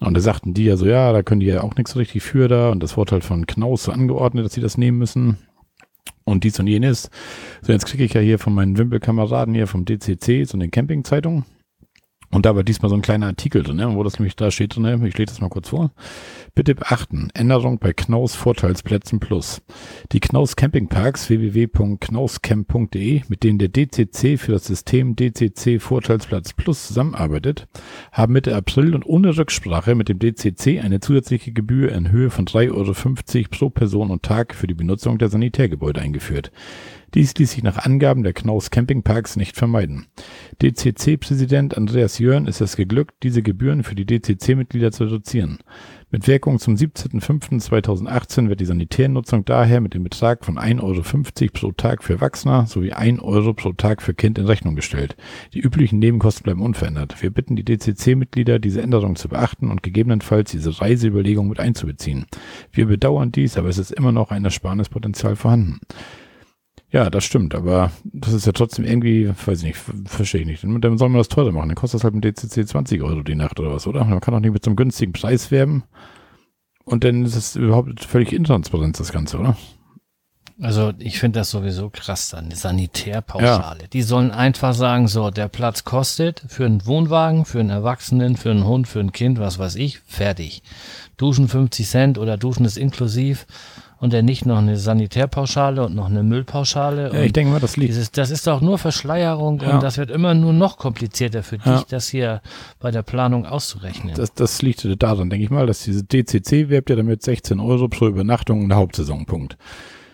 Und 0.00 0.14
da 0.14 0.20
sagten 0.20 0.54
die 0.54 0.64
ja 0.64 0.76
so, 0.76 0.86
ja, 0.86 1.12
da 1.12 1.22
können 1.22 1.40
die 1.40 1.46
ja 1.46 1.62
auch 1.62 1.76
nichts 1.76 1.92
so 1.92 1.98
richtig 1.98 2.22
für 2.22 2.48
da 2.48 2.70
und 2.70 2.82
das 2.82 2.96
wurde 2.96 3.12
halt 3.12 3.24
von 3.24 3.46
Knaus 3.46 3.84
so 3.84 3.92
angeordnet, 3.92 4.46
dass 4.46 4.54
sie 4.54 4.60
das 4.60 4.78
nehmen 4.78 4.96
müssen 4.96 5.38
und 6.24 6.44
dies 6.44 6.58
und 6.58 6.66
jenes. 6.66 7.10
So, 7.62 7.72
jetzt 7.72 7.86
kriege 7.86 8.04
ich 8.04 8.14
ja 8.14 8.20
hier 8.20 8.38
von 8.38 8.54
meinen 8.54 8.78
Wimpelkameraden 8.78 9.54
hier 9.54 9.66
vom 9.66 9.84
DCC 9.84 10.44
so 10.44 10.56
eine 10.56 10.68
Campingzeitung. 10.68 11.44
Und 12.30 12.44
da 12.44 12.54
war 12.54 12.62
diesmal 12.62 12.90
so 12.90 12.94
ein 12.94 13.02
kleiner 13.02 13.26
Artikel 13.26 13.62
drin, 13.62 13.76
ne, 13.76 13.94
wo 13.94 14.02
das 14.02 14.18
nämlich 14.18 14.36
da 14.36 14.50
steht 14.50 14.76
drin, 14.76 15.04
ich 15.06 15.16
lese 15.16 15.32
das 15.32 15.40
mal 15.40 15.48
kurz 15.48 15.70
vor. 15.70 15.92
Bitte 16.58 16.74
beachten, 16.74 17.28
Änderung 17.34 17.78
bei 17.78 17.92
Knaus 17.92 18.34
Vorteilsplätzen 18.34 19.20
Plus. 19.20 19.62
Die 20.10 20.18
Knaus 20.18 20.56
Campingparks 20.56 21.28
www.knauscamp.de, 21.28 23.22
mit 23.28 23.44
denen 23.44 23.60
der 23.60 23.68
DCC 23.68 24.36
für 24.36 24.50
das 24.50 24.64
System 24.64 25.14
DCC 25.14 25.78
Vorteilsplatz 25.78 26.54
Plus 26.54 26.88
zusammenarbeitet, 26.88 27.68
haben 28.10 28.32
Mitte 28.32 28.56
April 28.56 28.96
und 28.96 29.06
ohne 29.06 29.38
Rücksprache 29.38 29.94
mit 29.94 30.08
dem 30.08 30.18
DCC 30.18 30.80
eine 30.80 30.98
zusätzliche 30.98 31.52
Gebühr 31.52 31.92
in 31.92 32.10
Höhe 32.10 32.28
von 32.28 32.44
3,50 32.44 32.72
Euro 32.72 33.48
pro 33.50 33.70
Person 33.70 34.10
und 34.10 34.24
Tag 34.24 34.52
für 34.52 34.66
die 34.66 34.74
Benutzung 34.74 35.18
der 35.18 35.28
Sanitärgebäude 35.28 36.00
eingeführt. 36.00 36.50
Dies 37.14 37.34
ließ 37.34 37.52
sich 37.52 37.62
nach 37.62 37.78
Angaben 37.78 38.22
der 38.22 38.34
Knaus 38.34 38.70
Campingparks 38.70 39.36
nicht 39.36 39.56
vermeiden. 39.56 40.06
DCC-Präsident 40.60 41.76
Andreas 41.76 42.18
Jörn 42.18 42.46
ist 42.46 42.60
es 42.60 42.76
geglückt, 42.76 43.14
diese 43.22 43.42
Gebühren 43.42 43.82
für 43.82 43.94
die 43.94 44.04
DCC-Mitglieder 44.04 44.92
zu 44.92 45.04
reduzieren. 45.04 45.58
Mit 46.10 46.26
Wirkung 46.26 46.58
zum 46.58 46.74
17.05.2018 46.74 48.48
wird 48.48 48.60
die 48.60 48.66
Sanitärnutzung 48.66 49.44
daher 49.44 49.80
mit 49.80 49.92
dem 49.92 50.04
Betrag 50.04 50.44
von 50.44 50.58
1,50 50.58 50.82
Euro 50.82 51.50
pro 51.52 51.72
Tag 51.72 52.02
für 52.02 52.14
Erwachsene 52.14 52.66
sowie 52.66 52.92
1 52.92 53.20
Euro 53.20 53.52
pro 53.52 53.72
Tag 53.72 54.00
für 54.02 54.14
Kind 54.14 54.38
in 54.38 54.46
Rechnung 54.46 54.74
gestellt. 54.74 55.16
Die 55.52 55.60
üblichen 55.60 55.98
Nebenkosten 55.98 56.44
bleiben 56.44 56.62
unverändert. 56.62 57.22
Wir 57.22 57.30
bitten 57.30 57.56
die 57.56 57.64
DCC-Mitglieder, 57.64 58.58
diese 58.58 58.80
Änderung 58.80 59.16
zu 59.16 59.28
beachten 59.28 59.70
und 59.70 59.82
gegebenenfalls 59.82 60.50
diese 60.50 60.80
Reiseüberlegung 60.80 61.48
mit 61.48 61.60
einzubeziehen. 61.60 62.26
Wir 62.72 62.86
bedauern 62.86 63.30
dies, 63.32 63.56
aber 63.58 63.68
es 63.68 63.78
ist 63.78 63.92
immer 63.92 64.12
noch 64.12 64.30
ein 64.30 64.44
Ersparnispotenzial 64.44 65.36
vorhanden. 65.36 65.80
Ja, 66.90 67.10
das 67.10 67.24
stimmt, 67.24 67.54
aber 67.54 67.90
das 68.04 68.32
ist 68.32 68.46
ja 68.46 68.52
trotzdem 68.52 68.84
irgendwie, 68.84 69.28
weiß 69.28 69.58
ich 69.58 69.64
nicht, 69.64 69.78
verstehe 70.06 70.40
ich 70.40 70.46
nicht. 70.46 70.64
Dann 70.64 70.96
soll 70.96 71.10
man 71.10 71.18
das 71.18 71.28
teurer 71.28 71.52
machen. 71.52 71.68
Dann 71.68 71.76
kostet 71.76 71.98
das 71.98 72.04
halt 72.04 72.14
im 72.14 72.22
DCC 72.22 72.66
20 72.66 73.02
Euro 73.02 73.22
die 73.22 73.34
Nacht 73.34 73.60
oder 73.60 73.72
was, 73.72 73.86
oder? 73.86 74.04
Man 74.04 74.20
kann 74.20 74.32
doch 74.32 74.40
nicht 74.40 74.52
mit 74.52 74.64
so 74.64 74.70
einem 74.70 74.76
günstigen 74.76 75.12
Preis 75.12 75.50
werben. 75.50 75.84
Und 76.84 77.04
dann 77.04 77.26
ist 77.26 77.36
es 77.36 77.56
überhaupt 77.56 78.02
völlig 78.02 78.32
intransparent, 78.32 78.98
das 78.98 79.12
Ganze, 79.12 79.38
oder? 79.38 79.56
Also 80.60 80.92
ich 80.98 81.20
finde 81.20 81.38
das 81.38 81.50
sowieso 81.50 81.88
krass, 81.90 82.30
dann 82.30 82.46
eine 82.46 82.56
Sanitärpauschale. 82.56 83.82
Ja. 83.82 83.86
Die 83.92 84.02
sollen 84.02 84.32
einfach 84.32 84.74
sagen, 84.74 85.06
so, 85.06 85.30
der 85.30 85.48
Platz 85.48 85.84
kostet 85.84 86.42
für 86.48 86.64
einen 86.64 86.84
Wohnwagen, 86.84 87.44
für 87.44 87.60
einen 87.60 87.70
Erwachsenen, 87.70 88.36
für 88.36 88.50
einen 88.50 88.64
Hund, 88.64 88.88
für 88.88 88.98
ein 88.98 89.12
Kind, 89.12 89.38
was 89.38 89.58
weiß 89.58 89.76
ich, 89.76 90.00
fertig. 90.00 90.62
Duschen 91.16 91.46
50 91.46 91.86
Cent 91.86 92.18
oder 92.18 92.36
Duschen 92.36 92.64
ist 92.64 92.76
inklusiv 92.76 93.46
und 94.00 94.12
dann 94.12 94.24
nicht 94.24 94.46
noch 94.46 94.58
eine 94.58 94.76
Sanitärpauschale 94.76 95.84
und 95.84 95.94
noch 95.94 96.06
eine 96.06 96.22
Müllpauschale. 96.22 97.10
Ja, 97.12 97.22
ich 97.22 97.32
denke 97.32 97.52
mal, 97.52 97.60
das 97.60 97.76
liegt. 97.76 97.90
Dieses, 97.90 98.10
das 98.12 98.30
ist 98.30 98.46
doch 98.46 98.60
nur 98.60 98.78
Verschleierung 98.78 99.60
ja. 99.60 99.74
und 99.74 99.82
das 99.82 99.98
wird 99.98 100.10
immer 100.10 100.34
nur 100.34 100.52
noch 100.52 100.78
komplizierter 100.78 101.42
für 101.42 101.56
ja. 101.64 101.76
dich, 101.76 101.86
das 101.86 102.08
hier 102.08 102.40
bei 102.78 102.90
der 102.90 103.02
Planung 103.02 103.46
auszurechnen. 103.46 104.14
Das, 104.14 104.32
das 104.34 104.62
liegt 104.62 104.86
daran, 105.02 105.30
denke 105.30 105.44
ich 105.44 105.50
mal, 105.50 105.66
dass 105.66 105.82
diese 105.82 106.04
DCC 106.04 106.68
werbt 106.68 106.90
ja 106.90 106.96
damit 106.96 107.22
16 107.22 107.58
Euro 107.60 107.88
pro 107.88 108.06
Übernachtung 108.06 108.62
in 108.62 108.68
der 108.68 108.78
Hauptsaison. 108.78 109.26
Punkt. 109.26 109.56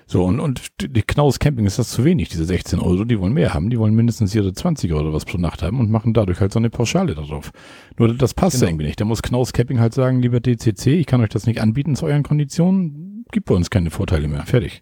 So, 0.07 0.25
und, 0.25 0.38
und 0.38 0.61
die 0.81 1.03
Knaus 1.03 1.38
Camping 1.38 1.64
ist 1.64 1.79
das 1.79 1.91
zu 1.91 2.05
wenig, 2.05 2.29
diese 2.29 2.45
16 2.45 2.79
Euro, 2.79 3.05
die 3.05 3.19
wollen 3.19 3.33
mehr 3.33 3.55
haben, 3.55 3.71
die 3.71 3.79
wollen 3.79 3.95
mindestens 3.95 4.35
ihre 4.35 4.53
20 4.53 4.93
Euro 4.93 5.14
was 5.14 5.25
pro 5.25 5.38
Nacht 5.38 5.62
haben 5.62 5.81
und 5.81 5.91
machen 5.91 6.12
dadurch 6.12 6.41
halt 6.41 6.53
so 6.53 6.59
eine 6.59 6.69
Pauschale 6.69 7.14
darauf. 7.14 7.53
Nur 7.99 8.14
das 8.14 8.35
passt 8.35 8.61
genau. 8.61 8.71
irgendwie 8.71 8.87
nicht. 8.87 9.00
Da 9.00 9.07
muss 9.07 9.23
Knaus 9.23 9.53
Camping 9.53 9.81
halt 9.81 9.95
sagen, 9.95 10.21
lieber 10.21 10.41
DCC, 10.41 10.88
ich 10.88 11.07
kann 11.07 11.23
euch 11.23 11.31
das 11.31 11.47
nicht 11.47 11.61
anbieten 11.61 11.97
zu 11.97 12.05
euren 12.05 12.23
Konditionen, 12.23 13.13
gibt 13.35 13.47
bei 13.47 13.55
uns 13.55 13.69
keine 13.69 13.91
Vorteile 13.91 14.29
mehr. 14.29 14.47
Fertig. 14.47 14.81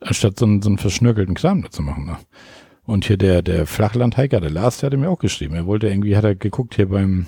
Anstatt 0.00 0.38
so 0.38 0.46
einen, 0.46 0.62
so 0.62 0.70
einen 0.70 0.78
verschnörkelten 0.78 1.34
Kram 1.34 1.62
da 1.62 1.70
zu 1.70 1.82
machen. 1.82 2.06
Ne? 2.06 2.16
Und 2.84 3.04
hier 3.04 3.18
der, 3.18 3.42
der 3.42 3.66
Flachlandhiker, 3.66 4.40
der 4.40 4.50
Lars, 4.50 4.78
der 4.78 4.86
hatte 4.86 4.96
mir 4.96 5.10
auch 5.10 5.18
geschrieben. 5.18 5.54
Er 5.54 5.66
wollte 5.66 5.88
irgendwie, 5.88 6.16
hat 6.16 6.24
er 6.24 6.34
geguckt 6.34 6.76
hier 6.76 6.88
beim, 6.88 7.26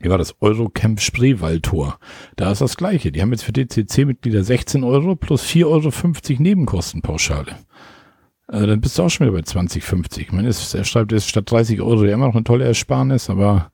wie 0.00 0.08
war 0.08 0.18
das, 0.18 0.34
Eurocamp 0.40 1.00
Spreewaldtor. 1.00 1.98
Da 2.36 2.50
ist 2.52 2.60
das 2.60 2.76
Gleiche. 2.76 3.12
Die 3.12 3.20
haben 3.20 3.32
jetzt 3.32 3.44
für 3.44 3.52
DCC-Mitglieder 3.52 4.42
16 4.42 4.82
Euro 4.82 5.14
plus 5.16 5.44
4,50 5.44 5.66
Euro 5.66 6.42
Nebenkostenpauschale. 6.42 7.56
Also 8.46 8.66
dann 8.66 8.80
bist 8.80 8.98
du 8.98 9.02
auch 9.02 9.08
schon 9.08 9.26
wieder 9.26 9.36
bei 9.36 9.44
20,50. 9.44 10.20
Ich 10.20 10.32
meine, 10.32 10.48
er 10.48 10.84
schreibt, 10.84 11.12
es 11.12 11.26
statt 11.26 11.50
30 11.50 11.80
Euro 11.80 12.04
ja 12.04 12.14
immer 12.14 12.26
noch 12.26 12.34
eine 12.34 12.44
tolle 12.44 12.64
Ersparnis, 12.64 13.30
aber 13.30 13.70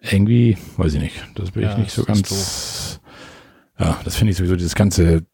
irgendwie, 0.00 0.56
weiß 0.76 0.94
ich 0.94 1.00
nicht, 1.00 1.26
das 1.34 1.50
bin 1.50 1.62
ja, 1.62 1.72
ich 1.72 1.78
nicht 1.78 1.90
so 1.90 2.04
ganz, 2.04 3.00
ja, 3.78 4.00
das 4.04 4.16
finde 4.16 4.32
ich 4.32 4.36
sowieso, 4.36 4.56
dieses 4.56 4.74
ganze 4.74 5.26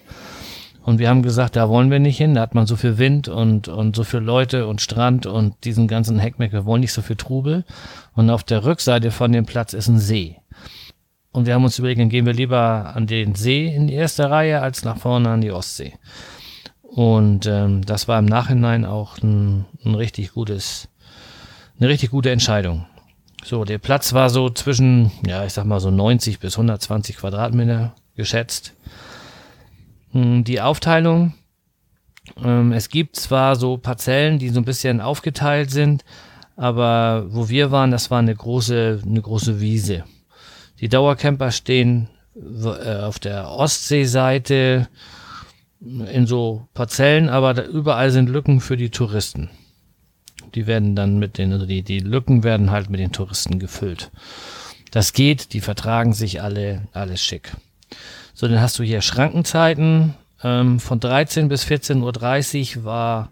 Und 0.85 0.99
wir 0.99 1.09
haben 1.09 1.23
gesagt, 1.23 1.57
da 1.57 1.71
wollen 1.71 1.91
wir 1.91 1.99
nicht 1.99 2.19
hin, 2.19 2.35
da 2.35 2.43
hat 2.43 2.55
man 2.55 2.67
so 2.67 2.77
viel 2.77 2.99
Wind 2.99 3.29
und, 3.29 3.69
und 3.69 3.97
so 3.97 4.05
viele 4.05 4.23
Leute 4.23 4.67
und 4.67 4.83
Strand 4.83 5.25
und 5.25 5.65
diesen 5.65 5.89
ganzen 5.89 6.19
Heckmeck, 6.19 6.53
wir 6.53 6.67
wollen 6.67 6.83
nicht 6.83 6.93
so 6.93 7.01
viel 7.01 7.17
Trubel. 7.17 7.65
Und 8.13 8.29
auf 8.29 8.45
der 8.45 8.67
Rückseite 8.67 9.11
von 9.11 9.33
dem 9.33 9.47
Platz 9.47 9.73
ist 9.73 9.89
ein 9.89 9.99
See. 9.99 10.37
Und 11.33 11.47
wir 11.47 11.55
haben 11.55 11.65
uns 11.65 11.79
überlegt, 11.79 12.03
dann 12.03 12.11
gehen 12.11 12.27
wir 12.27 12.35
lieber 12.35 12.93
an 12.95 13.07
den 13.07 13.35
See 13.35 13.67
in 13.67 13.87
die 13.87 13.95
erste 13.95 14.29
Reihe 14.29 14.61
als 14.61 14.85
nach 14.85 14.99
vorne 14.99 15.31
an 15.31 15.41
die 15.41 15.53
Ostsee. 15.53 15.95
Und 16.83 17.47
ähm, 17.47 17.83
das 17.87 18.07
war 18.07 18.19
im 18.19 18.27
Nachhinein 18.27 18.85
auch 18.85 19.17
ein, 19.23 19.65
ein 19.87 19.95
richtig 19.95 20.33
gutes, 20.33 20.89
eine 21.81 21.89
richtig 21.89 22.11
gute 22.11 22.31
Entscheidung. 22.31 22.85
So, 23.43 23.65
der 23.65 23.79
Platz 23.79 24.13
war 24.13 24.29
so 24.29 24.51
zwischen, 24.51 25.11
ja, 25.27 25.47
ich 25.47 25.55
sag 25.55 25.65
mal 25.65 25.81
so 25.81 25.91
90 25.91 26.41
bis 26.41 26.55
120 26.55 27.17
Quadratmeter 27.17 27.95
geschätzt. 28.17 28.75
Hm, 30.15 30.45
die 30.45 30.61
Aufteilung, 30.61 31.35
ähm, 32.43 32.73
es 32.73 32.89
gibt 32.89 33.17
zwar 33.17 33.57
so 33.57 33.77
Parzellen, 33.77 34.39
die 34.39 34.49
so 34.49 34.61
ein 34.61 34.65
bisschen 34.65 35.01
aufgeteilt 35.01 35.71
sind, 35.71 36.05
aber 36.57 37.27
wo 37.29 37.49
wir 37.49 37.73
waren, 37.73 37.91
das 37.91 38.11
war 38.11 38.21
eine 38.21 38.35
große, 38.35 39.03
eine 39.05 39.21
große 39.21 39.61
Wiese. 39.61 40.05
Die 40.81 40.89
Dauercamper 40.89 41.51
stehen 41.51 42.09
äh, 42.37 42.97
auf 43.01 43.19
der 43.19 43.51
Ostseeseite 43.51 44.89
in 45.81 46.27
so 46.27 46.69
Parzellen, 46.75 47.29
aber 47.29 47.67
überall 47.67 48.11
sind 48.11 48.31
Lücken 48.31 48.61
für 48.61 48.77
die 48.77 48.91
Touristen. 48.91 49.51
Die 50.55 50.69
werden 50.69 50.95
dann 50.95 51.19
mit 51.19 51.39
den, 51.39 51.53
also 51.53 51.67
die, 51.67 51.83
die 51.83 51.99
Lücken 51.99 52.45
werden 52.45 52.71
halt 52.71 52.89
mit 52.89 53.01
den 53.01 53.11
Touristen 53.11 53.59
gefüllt. 53.59 54.13
Das 54.93 55.13
geht, 55.13 55.53
die 55.53 55.61
vertragen 55.61 56.13
sich 56.13 56.41
alle, 56.41 56.87
alles 56.93 57.21
schick. 57.21 57.53
So, 58.35 58.49
dann 58.49 58.61
hast 58.61 58.79
du 58.81 58.83
hier 58.83 59.01
Schrankenzeiten. 59.01 60.15
Ähm, 60.43 60.81
von 60.81 60.99
13 60.99 61.49
bis 61.49 61.65
14.30 61.65 62.79
Uhr 62.79 62.85
war 62.85 63.31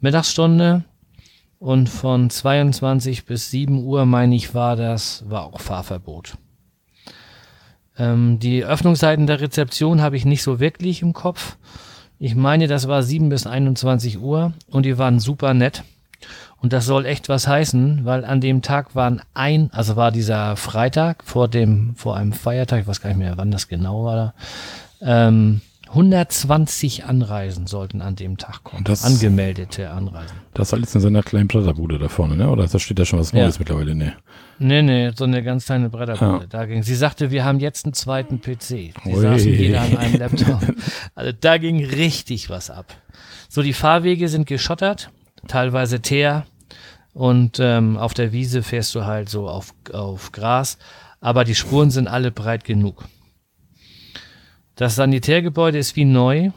Mittagsstunde. 0.00 0.84
Und 1.58 1.88
von 1.88 2.30
22 2.30 3.24
bis 3.24 3.50
7 3.50 3.82
Uhr, 3.82 4.04
meine 4.04 4.36
ich, 4.36 4.54
war 4.54 4.76
das, 4.76 5.24
war 5.28 5.44
auch 5.44 5.60
Fahrverbot. 5.60 6.34
Ähm, 7.96 8.38
die 8.38 8.64
Öffnungszeiten 8.64 9.26
der 9.26 9.40
Rezeption 9.40 10.02
habe 10.02 10.16
ich 10.16 10.24
nicht 10.24 10.42
so 10.42 10.60
wirklich 10.60 11.02
im 11.02 11.14
Kopf. 11.14 11.56
Ich 12.18 12.34
meine, 12.34 12.68
das 12.68 12.86
war 12.86 13.02
7 13.02 13.30
bis 13.30 13.46
21 13.46 14.20
Uhr 14.20 14.52
und 14.68 14.84
die 14.84 14.98
waren 14.98 15.18
super 15.18 15.54
nett. 15.54 15.82
Und 16.60 16.72
das 16.72 16.86
soll 16.86 17.06
echt 17.06 17.28
was 17.28 17.46
heißen, 17.46 18.04
weil 18.04 18.24
an 18.24 18.40
dem 18.40 18.62
Tag 18.62 18.94
waren 18.96 19.22
ein, 19.34 19.70
also 19.72 19.94
war 19.94 20.10
dieser 20.10 20.56
Freitag 20.56 21.22
vor 21.24 21.46
dem, 21.46 21.94
vor 21.94 22.16
einem 22.16 22.32
Feiertag, 22.32 22.82
ich 22.82 22.86
weiß 22.86 23.00
gar 23.00 23.10
nicht 23.10 23.18
mehr, 23.18 23.36
wann 23.36 23.50
das 23.50 23.68
genau 23.68 24.04
war, 24.04 24.34
ähm, 25.00 25.60
120 25.88 27.04
Anreisen 27.04 27.66
sollten 27.66 28.02
an 28.02 28.14
dem 28.14 28.36
Tag 28.36 28.62
kommen. 28.62 28.84
Das, 28.84 29.04
Angemeldete 29.04 29.90
Anreisen. 29.90 30.36
Das 30.52 30.68
ist 30.68 30.74
alles 30.74 30.94
in 30.94 31.00
seiner 31.00 31.22
kleinen 31.22 31.48
Bretterbude 31.48 31.98
da 31.98 32.08
vorne, 32.08 32.36
ne? 32.36 32.50
Oder 32.50 32.66
da 32.66 32.78
steht 32.78 32.98
da 32.98 33.04
schon 33.04 33.18
was 33.18 33.32
Neues 33.32 33.54
ja. 33.54 33.60
mittlerweile? 33.60 33.94
Nee. 33.94 34.12
Nee, 34.58 34.82
nee, 34.82 35.12
so 35.16 35.24
eine 35.24 35.42
ganz 35.42 35.66
kleine 35.66 35.88
Bretterbude. 35.88 36.42
Ja. 36.42 36.46
Da 36.48 36.66
ging. 36.66 36.82
Sie 36.82 36.94
sagte, 36.94 37.30
wir 37.30 37.44
haben 37.44 37.60
jetzt 37.60 37.86
einen 37.86 37.94
zweiten 37.94 38.40
PC. 38.40 38.58
Sie 38.60 38.92
Ui. 39.06 39.20
saßen 39.20 39.52
jeder 39.52 39.80
an 39.80 39.96
einem 39.96 40.18
Laptop. 40.18 40.60
Also 41.14 41.32
da 41.40 41.58
ging 41.58 41.84
richtig 41.84 42.50
was 42.50 42.70
ab. 42.70 42.94
So, 43.48 43.62
die 43.62 43.72
Fahrwege 43.72 44.28
sind 44.28 44.46
geschottert, 44.46 45.10
teilweise 45.48 46.00
teer. 46.00 46.46
Und 47.12 47.58
ähm, 47.60 47.96
auf 47.96 48.14
der 48.14 48.32
Wiese 48.32 48.62
fährst 48.62 48.94
du 48.94 49.04
halt 49.04 49.28
so 49.28 49.48
auf, 49.48 49.74
auf 49.92 50.30
Gras. 50.32 50.78
Aber 51.20 51.44
die 51.44 51.54
Spuren 51.54 51.90
sind 51.90 52.06
alle 52.06 52.30
breit 52.30 52.64
genug. 52.64 53.04
Das 54.76 54.94
Sanitärgebäude 54.94 55.78
ist 55.78 55.96
wie 55.96 56.04
neu, 56.04 56.50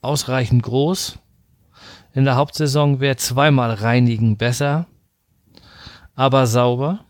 ausreichend 0.00 0.62
groß. 0.62 1.18
In 2.14 2.24
der 2.24 2.36
Hauptsaison 2.36 3.00
wäre 3.00 3.16
zweimal 3.16 3.74
reinigen 3.74 4.38
besser, 4.38 4.86
aber 6.14 6.46
sauber. 6.46 7.04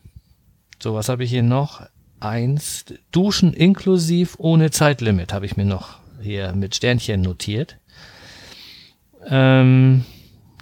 So, 0.82 0.94
was 0.94 1.08
habe 1.08 1.22
ich 1.22 1.30
hier 1.30 1.44
noch? 1.44 1.82
Eins. 2.18 2.86
Duschen 3.12 3.52
inklusiv 3.52 4.34
ohne 4.38 4.72
Zeitlimit 4.72 5.32
habe 5.32 5.46
ich 5.46 5.56
mir 5.56 5.64
noch 5.64 6.00
hier 6.20 6.52
mit 6.54 6.74
Sternchen 6.74 7.20
notiert. 7.20 7.78
Ähm, 9.28 10.04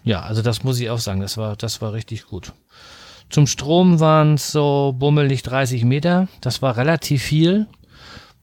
ja, 0.04 0.20
also 0.20 0.42
das 0.42 0.62
muss 0.64 0.78
ich 0.78 0.90
auch 0.90 0.98
sagen, 0.98 1.20
das 1.20 1.36
war, 1.36 1.56
das 1.56 1.80
war 1.80 1.92
richtig 1.92 2.26
gut. 2.26 2.52
Zum 3.30 3.46
Strom 3.46 4.00
waren 4.00 4.34
es 4.34 4.52
so 4.52 4.94
bummelig 4.96 5.42
30 5.42 5.84
Meter. 5.84 6.28
Das 6.40 6.62
war 6.62 6.76
relativ 6.76 7.22
viel. 7.22 7.66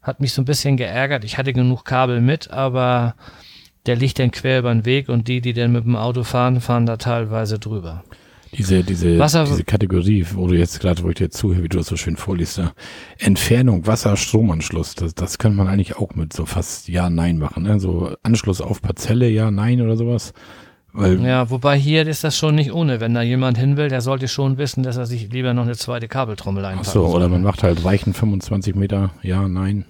Hat 0.02 0.20
mich 0.20 0.34
so 0.34 0.42
ein 0.42 0.46
bisschen 0.46 0.76
geärgert. 0.76 1.24
Ich 1.24 1.38
hatte 1.38 1.54
genug 1.54 1.86
Kabel 1.86 2.20
mit, 2.20 2.50
aber 2.50 3.16
der 3.86 3.96
liegt 3.96 4.20
dann 4.20 4.32
quer 4.32 4.60
über 4.60 4.74
den 4.74 4.86
Weg 4.86 5.08
und 5.08 5.28
die, 5.28 5.40
die 5.40 5.54
dann 5.54 5.72
mit 5.72 5.86
dem 5.86 5.96
Auto 5.96 6.24
fahren, 6.24 6.62
fahren 6.62 6.86
da 6.86 6.98
teilweise 6.98 7.60
drüber. 7.60 8.04
Diese, 8.54 8.84
diese, 8.84 9.18
Wasser, 9.18 9.46
diese 9.46 9.64
Kategorie, 9.64 10.26
wo 10.34 10.48
du 10.48 10.56
jetzt 10.56 10.82
gerade, 10.82 11.04
wo 11.04 11.10
ich 11.10 11.16
dir 11.16 11.30
zuhöre, 11.30 11.64
wie 11.64 11.70
du 11.70 11.78
das 11.78 11.88
so 11.88 11.96
schön 11.96 12.18
vorliest, 12.18 12.58
ja. 12.58 12.74
Entfernung, 13.18 13.88
Wasser, 13.88 14.18
Stromanschluss, 14.18 14.96
das, 14.96 15.16
das 15.16 15.38
kann 15.38 15.56
man 15.56 15.68
eigentlich 15.68 15.96
auch 15.96 16.16
mit 16.16 16.34
so 16.34 16.46
fast 16.46 16.90
Ja, 16.90 17.10
Nein 17.10 17.38
machen. 17.38 17.64
Ne? 17.64 17.80
So 17.80 18.14
Anschluss 18.24 18.60
auf 18.60 18.82
Parzelle, 18.82 19.30
Ja, 19.30 19.52
Nein 19.52 19.80
oder 19.80 19.96
sowas. 19.96 20.34
Weil 20.94 21.22
ja, 21.22 21.50
wobei 21.50 21.78
hier 21.78 22.06
ist 22.06 22.24
das 22.24 22.38
schon 22.38 22.56
nicht 22.56 22.74
ohne. 22.74 23.00
Wenn 23.00 23.14
da 23.14 23.22
jemand 23.22 23.58
hin 23.58 23.78
will, 23.78 23.88
der 23.88 24.02
sollte 24.02 24.28
schon 24.28 24.58
wissen, 24.58 24.84
dass 24.84 24.98
er 24.98 25.06
sich 25.06 25.32
lieber 25.32 25.54
noch 25.54 25.64
eine 25.64 25.76
zweite 25.76 26.08
Kabeltrommel 26.08 26.66
einpackt. 26.66 26.88
Ach 26.90 26.94
so, 26.94 27.06
oder 27.06 27.30
man 27.30 27.44
macht 27.44 27.64
halt 27.64 27.84
Weichen 27.84 28.14
25 28.14 28.76
Meter, 28.76 29.12
ja, 29.22 29.48
nein. 29.48 29.86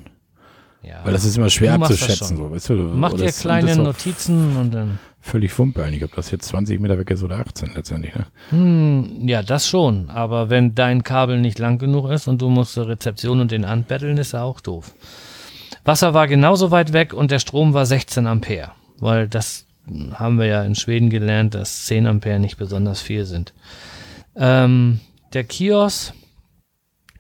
Ja. 0.84 1.02
Weil 1.04 1.14
das 1.14 1.26
ist 1.26 1.38
immer 1.38 1.50
schwer 1.50 1.74
abzuschätzen. 1.74 2.38
So, 2.38 2.52
weißt 2.52 2.70
du? 2.70 2.74
Macht 2.74 3.20
ihr 3.20 3.32
kleine 3.32 3.76
Notizen 3.76 4.58
und 4.58 4.74
dann. 4.74 5.00
Völlig 5.24 5.58
Wumpe 5.60 5.84
eigentlich, 5.84 6.04
ob 6.04 6.16
das 6.16 6.32
jetzt 6.32 6.48
20 6.48 6.80
Meter 6.80 6.98
weg 6.98 7.12
ist 7.12 7.22
oder 7.22 7.38
18 7.38 7.74
letztendlich. 7.76 8.16
Ne? 8.16 8.26
Hm, 8.50 9.28
ja, 9.28 9.44
das 9.44 9.68
schon. 9.68 10.10
Aber 10.10 10.50
wenn 10.50 10.74
dein 10.74 11.04
Kabel 11.04 11.40
nicht 11.40 11.60
lang 11.60 11.78
genug 11.78 12.10
ist 12.10 12.28
und 12.28 12.42
du 12.42 12.50
musst 12.50 12.74
zur 12.74 12.88
Rezeption 12.88 13.40
und 13.40 13.52
den 13.52 13.64
anbetteln, 13.64 14.18
ist 14.18 14.34
er 14.34 14.44
auch 14.44 14.60
doof. 14.60 14.96
Wasser 15.86 16.16
war 16.16 16.28
genauso 16.28 16.72
weit 16.72 16.94
weg 16.94 17.14
und 17.14 17.30
der 17.30 17.38
Strom 17.38 17.76
war 17.76 17.86
16 17.86 18.26
Ampere. 18.26 18.72
Weil 19.00 19.28
das 19.28 19.68
haben 20.14 20.38
wir 20.38 20.46
ja 20.46 20.64
in 20.64 20.76
Schweden 20.76 21.10
gelernt, 21.10 21.54
dass 21.54 21.86
10 21.86 22.08
Ampere 22.08 22.40
nicht 22.40 22.58
besonders 22.58 23.02
viel 23.02 23.26
sind. 23.26 23.54
Ähm, 24.36 25.00
der 25.34 25.44
Kiosk 25.44 26.14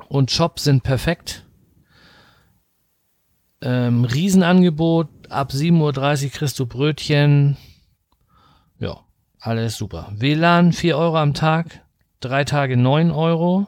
und 0.07 0.31
Shop 0.31 0.59
sind 0.59 0.83
perfekt. 0.83 1.45
Ähm, 3.61 4.05
Riesenangebot. 4.05 5.09
Ab 5.29 5.51
7.30 5.51 6.25
Uhr 6.25 6.31
kriegst 6.31 6.59
du 6.59 6.65
Brötchen. 6.65 7.57
Ja, 8.79 9.05
alles 9.39 9.77
super. 9.77 10.11
WLAN 10.15 10.73
4 10.73 10.97
Euro 10.97 11.17
am 11.17 11.33
Tag. 11.33 11.85
drei 12.19 12.43
Tage 12.43 12.77
neun 12.77 13.11
Euro. 13.11 13.67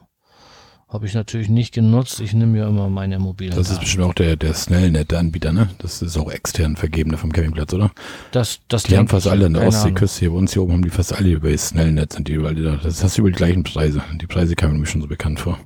Habe 0.94 1.08
ich 1.08 1.16
natürlich 1.16 1.50
nicht 1.50 1.74
genutzt. 1.74 2.20
Ich 2.20 2.34
nehme 2.34 2.56
ja 2.60 2.68
immer 2.68 2.88
meine 2.88 3.18
mobilen. 3.18 3.50
Das 3.50 3.62
ist 3.62 3.72
Daten. 3.72 3.80
bestimmt 3.82 4.04
auch 4.04 4.14
der, 4.14 4.36
der 4.36 4.54
Snellnet-Anbieter, 4.54 5.52
ne? 5.52 5.70
Das 5.80 6.04
ist 6.04 6.16
auch 6.18 6.32
extern 6.32 6.76
vergebene 6.76 7.18
vom 7.18 7.34
Campingplatz, 7.34 7.74
oder? 7.74 7.92
das, 8.32 8.60
das 8.68 8.84
Die 8.84 8.96
haben 8.96 9.08
fast 9.08 9.28
alle 9.28 9.48
an 9.48 9.56
der. 9.56 9.66
Ostseeküste 9.68 10.20
hier 10.20 10.30
bei 10.30 10.38
uns 10.38 10.54
hier 10.54 10.62
oben 10.62 10.74
haben 10.74 10.84
die 10.84 10.92
fast 10.92 11.12
alle 11.12 11.30
über 11.30 11.58
Snellnet 11.58 12.14
sind 12.14 12.28
die 12.28 12.34
überall 12.34 12.54
da. 12.54 12.78
Das 12.78 13.04
hast 13.04 13.18
du 13.18 13.22
über 13.24 13.32
die 13.32 13.38
gleichen 13.38 13.64
Preise. 13.64 14.04
Die 14.22 14.28
Preise 14.28 14.56
kamen 14.56 14.80
mir 14.80 14.86
schon 14.86 15.02
so 15.02 15.08
bekannt 15.08 15.40
vor. 15.40 15.58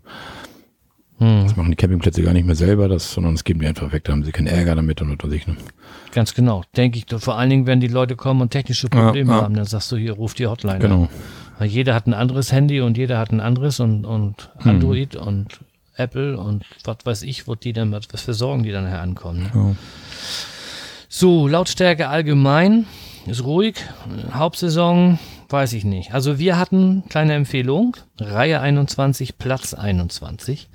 Hm, 1.17 1.43
Das 1.43 1.57
machen 1.57 1.71
die 1.71 1.75
Campingplätze 1.75 2.23
gar 2.23 2.31
nicht 2.31 2.45
mehr 2.45 2.55
selber, 2.55 2.87
das, 2.87 3.11
sondern 3.11 3.33
es 3.33 3.43
geben 3.43 3.59
die 3.59 3.67
einfach 3.67 3.91
weg. 3.91 4.05
Da 4.05 4.13
haben 4.13 4.23
sie 4.23 4.31
keinen 4.31 4.47
Ärger 4.47 4.75
damit 4.75 5.01
und 5.01 5.09
was 5.11 5.29
weiß 5.29 5.35
ich. 5.35 5.45
Ne? 5.45 5.57
ganz 6.13 6.33
genau. 6.33 6.63
Denke 6.75 6.97
ich. 6.99 7.21
Vor 7.21 7.37
allen 7.37 7.49
Dingen, 7.49 7.67
wenn 7.67 7.79
die 7.79 7.87
Leute 7.87 8.15
kommen 8.15 8.41
und 8.41 8.49
technische 8.49 8.87
Probleme 8.87 9.33
ja. 9.33 9.41
haben, 9.41 9.53
dann 9.53 9.65
sagst 9.65 9.91
du 9.91 9.97
hier, 9.97 10.13
ruf 10.13 10.33
die 10.33 10.47
Hotline 10.47 10.83
an. 10.83 11.09
Weil 11.59 11.67
jeder 11.69 11.93
hat 11.93 12.07
ein 12.07 12.13
anderes 12.13 12.51
Handy 12.51 12.81
und 12.81 12.97
jeder 12.97 13.17
hat 13.17 13.31
ein 13.31 13.39
anderes 13.39 13.79
und, 13.79 14.05
und 14.05 14.49
Hm. 14.59 14.71
Android 14.71 15.15
und 15.15 15.59
Apple 15.95 16.37
und 16.37 16.63
was 16.83 16.97
weiß 17.03 17.21
ich, 17.23 17.47
wo 17.47 17.55
die 17.55 17.73
dann, 17.73 17.91
was 17.91 18.21
für 18.21 18.33
Sorgen 18.33 18.63
die 18.63 18.71
dann 18.71 18.85
herankommen. 18.85 19.43
Ne? 19.43 19.49
Ja. 19.53 19.75
So, 21.09 21.47
Lautstärke 21.47 22.09
allgemein 22.09 22.85
ist 23.25 23.43
ruhig. 23.43 23.75
Hauptsaison 24.31 25.17
weiß 25.49 25.73
ich 25.73 25.85
nicht. 25.85 26.13
Also 26.13 26.37
wir 26.37 26.57
hatten, 26.57 27.03
kleine 27.09 27.33
Empfehlung, 27.33 27.95
Reihe 28.19 28.59
21, 28.59 29.37
Platz 29.37 29.73
21. 29.73 30.67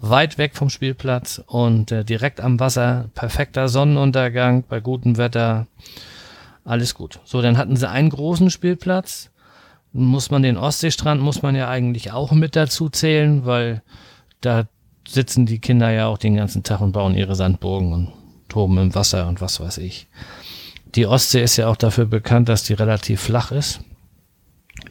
Weit 0.00 0.38
weg 0.38 0.52
vom 0.54 0.70
Spielplatz 0.70 1.42
und 1.46 1.92
äh, 1.92 2.04
direkt 2.04 2.40
am 2.40 2.58
Wasser. 2.58 3.06
Perfekter 3.14 3.68
Sonnenuntergang 3.68 4.64
bei 4.66 4.80
gutem 4.80 5.18
Wetter. 5.18 5.66
Alles 6.64 6.94
gut. 6.94 7.18
So, 7.24 7.42
dann 7.42 7.58
hatten 7.58 7.76
sie 7.76 7.88
einen 7.88 8.08
großen 8.10 8.50
Spielplatz. 8.50 9.29
Muss 9.92 10.30
man 10.30 10.42
den 10.42 10.56
Ostseestrand, 10.56 11.20
muss 11.20 11.42
man 11.42 11.56
ja 11.56 11.68
eigentlich 11.68 12.12
auch 12.12 12.32
mit 12.32 12.54
dazu 12.54 12.88
zählen, 12.88 13.44
weil 13.44 13.82
da 14.40 14.66
sitzen 15.06 15.46
die 15.46 15.58
Kinder 15.58 15.90
ja 15.90 16.06
auch 16.06 16.18
den 16.18 16.36
ganzen 16.36 16.62
Tag 16.62 16.80
und 16.80 16.92
bauen 16.92 17.16
ihre 17.16 17.34
Sandburgen 17.34 17.92
und 17.92 18.12
toben 18.48 18.78
im 18.78 18.94
Wasser 18.94 19.26
und 19.28 19.40
was 19.40 19.60
weiß 19.60 19.78
ich. 19.78 20.06
Die 20.94 21.06
Ostsee 21.06 21.42
ist 21.42 21.56
ja 21.56 21.68
auch 21.68 21.76
dafür 21.76 22.06
bekannt, 22.06 22.48
dass 22.48 22.64
die 22.64 22.74
relativ 22.74 23.20
flach 23.20 23.52
ist. 23.52 23.80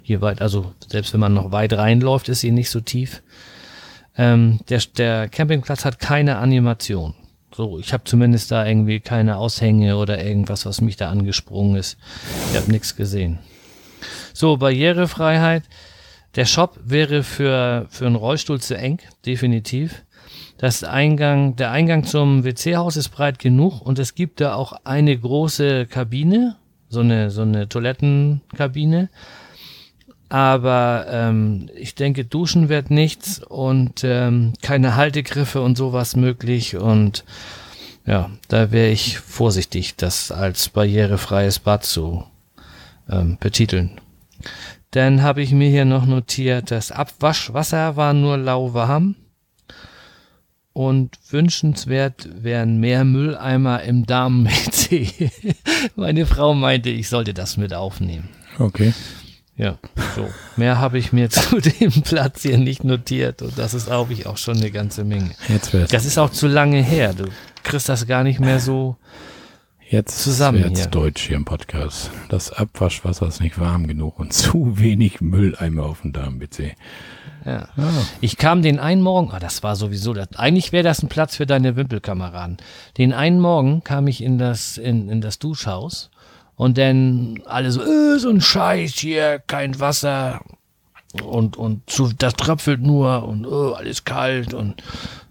Hier 0.02 0.22
weit, 0.22 0.42
also 0.42 0.74
selbst 0.88 1.14
wenn 1.14 1.20
man 1.20 1.34
noch 1.34 1.52
weit 1.52 1.74
reinläuft, 1.74 2.30
ist 2.30 2.42
sie 2.42 2.52
nicht 2.52 2.70
so 2.70 2.80
tief. 2.80 3.22
Ähm, 4.18 4.60
der, 4.70 4.82
der 4.98 5.30
Campingplatz 5.30 5.86
hat 5.86 6.00
keine 6.00 6.38
Animation. 6.38 7.14
So, 7.56 7.80
ich 7.80 7.94
habe 7.94 8.04
zumindest 8.04 8.52
da 8.52 8.66
irgendwie 8.66 9.00
keine 9.00 9.38
Aushänge 9.38 9.98
oder 9.98 10.24
irgendwas, 10.24 10.66
was 10.66 10.82
mich 10.82 10.98
da 10.98 11.10
angesprungen 11.10 11.76
ist. 11.76 11.98
Ich 12.52 12.58
habe 12.58 12.72
nichts 12.72 12.96
gesehen. 12.96 13.40
So, 14.34 14.58
Barrierefreiheit. 14.58 15.64
Der 16.36 16.46
Shop 16.46 16.80
wäre 16.84 17.24
für, 17.24 17.88
für 17.90 18.06
einen 18.06 18.16
Rollstuhl 18.16 18.62
zu 18.62 18.78
eng, 18.78 19.00
definitiv. 19.26 20.04
Das 20.58 20.84
Eingang, 20.84 21.56
der 21.56 21.72
Eingang 21.72 22.04
zum 22.04 22.44
WC-Haus 22.44 22.98
ist 22.98 23.10
breit 23.10 23.40
genug 23.40 23.82
und 23.82 23.98
es 23.98 24.14
gibt 24.14 24.42
da 24.42 24.54
auch 24.54 24.74
eine 24.84 25.18
große 25.18 25.86
Kabine, 25.88 26.58
so 26.90 27.00
eine, 27.00 27.32
so 27.32 27.42
eine 27.42 27.68
Toilettenkabine. 27.68 29.10
Aber 30.28 31.08
ähm, 31.10 31.70
ich 31.76 31.96
denke, 31.96 32.26
duschen 32.26 32.70
wird 32.70 32.92
nichts 32.92 33.42
und 33.44 34.04
ähm, 34.04 34.54
keine 34.62 34.96
Haltegriffe 34.96 35.62
und 35.62 35.78
sowas 35.78 36.16
möglich. 36.16 36.76
Und 36.76 37.24
ja, 38.06 38.30
da 38.48 38.72
wäre 38.72 38.92
ich 38.92 39.18
vorsichtig, 39.18 39.96
das 39.96 40.32
als 40.32 40.70
barrierefreies 40.70 41.60
Bad 41.60 41.84
zu 41.84 42.26
ähm, 43.10 43.38
betiteln. 43.40 44.00
Dann 44.92 45.22
habe 45.22 45.42
ich 45.42 45.52
mir 45.52 45.70
hier 45.70 45.86
noch 45.86 46.06
notiert, 46.06 46.72
das 46.72 46.92
Abwaschwasser 46.92 47.96
war 47.96 48.14
nur 48.14 48.38
lauwarm. 48.38 49.16
Und 50.72 51.18
wünschenswert 51.30 52.30
wären 52.32 52.80
mehr 52.80 53.04
Mülleimer 53.04 53.82
im 53.84 54.06
Damen-WC. 54.06 55.32
Meine 55.96 56.26
Frau 56.26 56.54
meinte, 56.54 56.90
ich 56.90 57.10
sollte 57.10 57.34
das 57.34 57.58
mit 57.58 57.74
aufnehmen. 57.74 58.30
Okay. 58.60 58.94
Ja, 59.58 59.78
so. 60.16 60.30
Mehr 60.56 60.78
habe 60.78 60.98
ich 60.98 61.12
mir 61.12 61.30
zu 61.30 61.60
dem 61.60 61.92
Platz 62.04 62.44
hier 62.44 62.58
nicht 62.58 62.86
notiert. 62.86 63.42
Und 63.42 63.58
das 63.58 63.74
ist, 63.74 63.88
glaube 63.88 64.14
ich, 64.14 64.26
auch 64.26 64.38
schon 64.38 64.56
eine 64.56 64.72
ganze 64.72 65.04
Menge. 65.04 65.32
Jetzt 65.50 65.74
wär's. 65.74 65.92
Das 65.92 66.06
ist 66.06 66.18
auch 66.18 66.30
zu 66.30 66.48
lange 66.48 66.82
her. 66.82 67.14
Du 67.14 67.26
kriegst 67.64 67.90
das 67.90 68.08
gar 68.08 68.24
nicht 68.24 68.40
mehr 68.40 68.62
so. 68.62 68.96
Jetzt 69.92 70.22
zusammen 70.22 70.64
wird's 70.64 70.82
hier. 70.82 70.90
Deutsch 70.90 71.28
hier 71.28 71.36
im 71.36 71.46
Podcast. 71.46 72.12
Das 72.30 72.52
Abwaschwasser 72.52 73.26
ist 73.26 73.42
nicht 73.42 73.60
warm 73.60 73.88
genug 73.88 74.20
und 74.20 74.32
zu 74.34 74.78
wenig 74.78 75.20
Mülleimer 75.20 75.84
auf 75.84 76.02
dem 76.02 76.14
Darm-WC. 76.14 76.76
Ja. 77.44 77.70
Ah, 77.76 77.90
Ich 78.22 78.38
kam 78.38 78.62
den 78.62 78.78
einen 78.78 79.02
Morgen, 79.02 79.32
ah, 79.32 79.40
das 79.40 79.64
war 79.64 79.76
sowieso, 79.76 80.14
das, 80.14 80.28
eigentlich 80.36 80.72
wäre 80.72 80.84
das 80.84 81.02
ein 81.02 81.10
Platz 81.10 81.38
für 81.38 81.48
deine 81.48 81.76
Wimpelkameraden. 81.76 82.58
Den 83.00 83.14
einen 83.14 83.40
Morgen 83.40 83.84
kam 83.84 84.06
ich 84.06 84.22
in 84.22 84.38
das, 84.38 84.78
in, 84.78 85.10
in 85.10 85.22
das 85.22 85.40
Duschhaus 85.40 86.12
und 86.56 86.78
dann 86.78 87.42
alle 87.46 87.72
so, 87.72 87.82
äh, 87.82 88.20
so 88.20 88.30
ein 88.30 88.42
Scheiß 88.42 88.94
hier, 88.94 89.40
kein 89.40 89.80
Wasser 89.80 90.42
und, 91.24 91.58
und 91.58 91.90
zu, 91.90 92.12
das 92.16 92.36
tröpfelt 92.36 92.82
nur 92.82 93.28
und 93.28 93.48
oh, 93.48 93.72
alles 93.72 94.06
kalt 94.06 94.54
und 94.54 94.84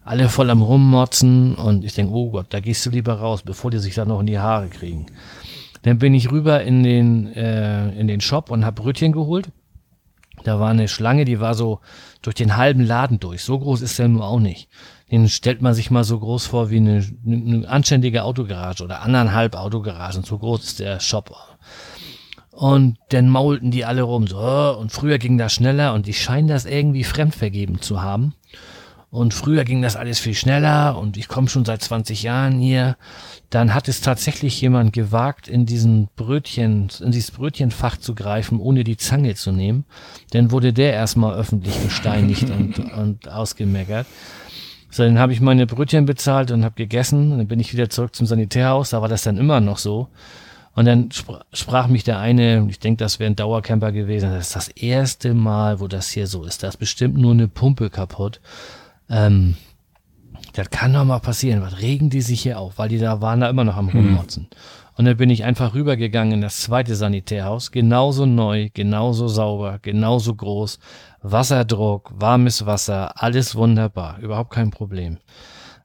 alle 0.08 0.30
voll 0.30 0.48
am 0.48 0.62
Rummotzen 0.62 1.54
und 1.54 1.84
ich 1.84 1.92
denke, 1.94 2.14
oh 2.14 2.30
Gott, 2.30 2.46
da 2.50 2.60
gehst 2.60 2.86
du 2.86 2.90
lieber 2.90 3.14
raus, 3.14 3.42
bevor 3.42 3.70
die 3.70 3.78
sich 3.78 3.94
dann 3.94 4.08
noch 4.08 4.20
in 4.20 4.26
die 4.26 4.38
Haare 4.38 4.68
kriegen. 4.68 5.06
Dann 5.82 5.98
bin 5.98 6.14
ich 6.14 6.30
rüber 6.30 6.62
in 6.62 6.82
den, 6.82 7.32
äh, 7.34 7.90
in 7.90 8.08
den 8.08 8.22
Shop 8.22 8.50
und 8.50 8.64
hab 8.64 8.76
Brötchen 8.76 9.12
geholt. 9.12 9.50
Da 10.44 10.58
war 10.58 10.70
eine 10.70 10.88
Schlange, 10.88 11.26
die 11.26 11.40
war 11.40 11.54
so 11.54 11.80
durch 12.22 12.34
den 12.34 12.56
halben 12.56 12.84
Laden 12.84 13.20
durch. 13.20 13.42
So 13.42 13.58
groß 13.58 13.82
ist 13.82 13.98
der 13.98 14.08
nur 14.08 14.26
auch 14.26 14.40
nicht. 14.40 14.68
Den 15.10 15.28
stellt 15.28 15.60
man 15.60 15.74
sich 15.74 15.90
mal 15.90 16.04
so 16.04 16.18
groß 16.18 16.46
vor 16.46 16.70
wie 16.70 16.78
eine, 16.78 17.04
eine 17.26 17.68
anständige 17.68 18.24
Autogarage 18.24 18.84
oder 18.84 19.02
anderthalb 19.02 19.56
Autogaragen. 19.56 20.22
So 20.24 20.38
groß 20.38 20.64
ist 20.64 20.80
der 20.80 21.00
Shop. 21.00 21.34
Und 22.50 22.96
dann 23.10 23.28
maulten 23.28 23.70
die 23.70 23.84
alle 23.84 24.02
rum. 24.02 24.26
So, 24.26 24.38
und 24.38 24.90
früher 24.90 25.18
ging 25.18 25.36
das 25.36 25.52
schneller 25.52 25.92
und 25.92 26.06
die 26.06 26.14
scheinen 26.14 26.48
das 26.48 26.64
irgendwie 26.64 27.04
fremdvergeben 27.04 27.82
zu 27.82 28.00
haben. 28.00 28.34
Und 29.10 29.32
früher 29.32 29.64
ging 29.64 29.80
das 29.80 29.96
alles 29.96 30.18
viel 30.18 30.34
schneller 30.34 30.98
und 30.98 31.16
ich 31.16 31.28
komme 31.28 31.48
schon 31.48 31.64
seit 31.64 31.82
20 31.82 32.22
Jahren 32.22 32.58
hier. 32.58 32.96
Dann 33.48 33.72
hat 33.72 33.88
es 33.88 34.02
tatsächlich 34.02 34.60
jemand 34.60 34.92
gewagt, 34.92 35.48
in 35.48 35.64
diesen 35.64 36.08
Brötchen, 36.14 36.90
in 37.00 37.10
dieses 37.10 37.30
Brötchenfach 37.30 37.96
zu 37.96 38.14
greifen, 38.14 38.60
ohne 38.60 38.84
die 38.84 38.98
Zange 38.98 39.34
zu 39.34 39.50
nehmen. 39.50 39.86
Dann 40.32 40.50
wurde 40.50 40.74
der 40.74 40.92
erstmal 40.92 41.34
öffentlich 41.34 41.82
gesteinigt 41.82 42.50
und, 42.50 42.78
und 42.98 43.28
ausgemeckert. 43.30 44.06
So, 44.90 45.04
dann 45.04 45.18
habe 45.18 45.32
ich 45.32 45.40
meine 45.40 45.66
Brötchen 45.66 46.04
bezahlt 46.04 46.50
und 46.50 46.64
habe 46.64 46.74
gegessen. 46.74 47.32
Und 47.32 47.38
dann 47.38 47.48
bin 47.48 47.60
ich 47.60 47.72
wieder 47.72 47.88
zurück 47.88 48.14
zum 48.14 48.26
Sanitärhaus. 48.26 48.90
Da 48.90 49.00
war 49.00 49.08
das 49.08 49.22
dann 49.22 49.38
immer 49.38 49.60
noch 49.60 49.78
so. 49.78 50.08
Und 50.74 50.84
dann 50.84 51.10
spr 51.10 51.44
sprach 51.52 51.88
mich 51.88 52.04
der 52.04 52.20
eine, 52.20 52.66
ich 52.68 52.78
denke, 52.78 53.02
das 53.02 53.18
wäre 53.18 53.28
ein 53.28 53.36
Dauercamper 53.36 53.90
gewesen, 53.90 54.30
das 54.30 54.48
ist 54.48 54.54
das 54.56 54.68
erste 54.68 55.34
Mal, 55.34 55.80
wo 55.80 55.88
das 55.88 56.10
hier 56.10 56.28
so 56.28 56.44
ist. 56.44 56.62
Da 56.62 56.68
ist 56.68 56.76
bestimmt 56.76 57.16
nur 57.16 57.32
eine 57.32 57.48
Pumpe 57.48 57.90
kaputt. 57.90 58.40
Ähm, 59.10 59.56
das 60.54 60.70
kann 60.70 60.92
doch 60.92 61.04
mal 61.04 61.20
passieren. 61.20 61.62
Was 61.62 61.80
regen 61.80 62.10
die 62.10 62.20
sich 62.20 62.42
hier 62.42 62.58
auf? 62.58 62.78
Weil 62.78 62.88
die 62.88 62.98
da 62.98 63.20
waren 63.20 63.40
da 63.40 63.48
immer 63.48 63.64
noch 63.64 63.76
am 63.76 63.88
Rummotzen. 63.88 64.48
Und 64.96 65.04
dann 65.04 65.16
bin 65.16 65.30
ich 65.30 65.44
einfach 65.44 65.74
rübergegangen 65.74 66.34
in 66.34 66.40
das 66.40 66.60
zweite 66.60 66.96
Sanitärhaus. 66.96 67.70
Genauso 67.70 68.26
neu, 68.26 68.68
genauso 68.74 69.28
sauber, 69.28 69.78
genauso 69.80 70.34
groß. 70.34 70.80
Wasserdruck, 71.22 72.10
warmes 72.16 72.66
Wasser, 72.66 73.22
alles 73.22 73.54
wunderbar. 73.54 74.18
Überhaupt 74.18 74.50
kein 74.50 74.72
Problem. 74.72 75.18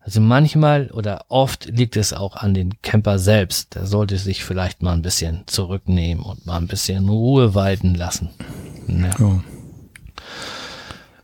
Also 0.01 0.19
manchmal 0.19 0.89
oder 0.91 1.25
oft 1.29 1.65
liegt 1.65 1.95
es 1.95 2.11
auch 2.11 2.35
an 2.35 2.53
den 2.53 2.81
Camper 2.81 3.19
selbst. 3.19 3.75
Der 3.75 3.85
sollte 3.85 4.17
sich 4.17 4.43
vielleicht 4.43 4.81
mal 4.81 4.93
ein 4.93 5.01
bisschen 5.03 5.43
zurücknehmen 5.45 6.23
und 6.23 6.45
mal 6.45 6.57
ein 6.57 6.67
bisschen 6.67 7.07
Ruhe 7.07 7.55
walten 7.55 7.95
lassen. 7.95 8.31
Ja. 8.87 9.11
ja. 9.19 9.43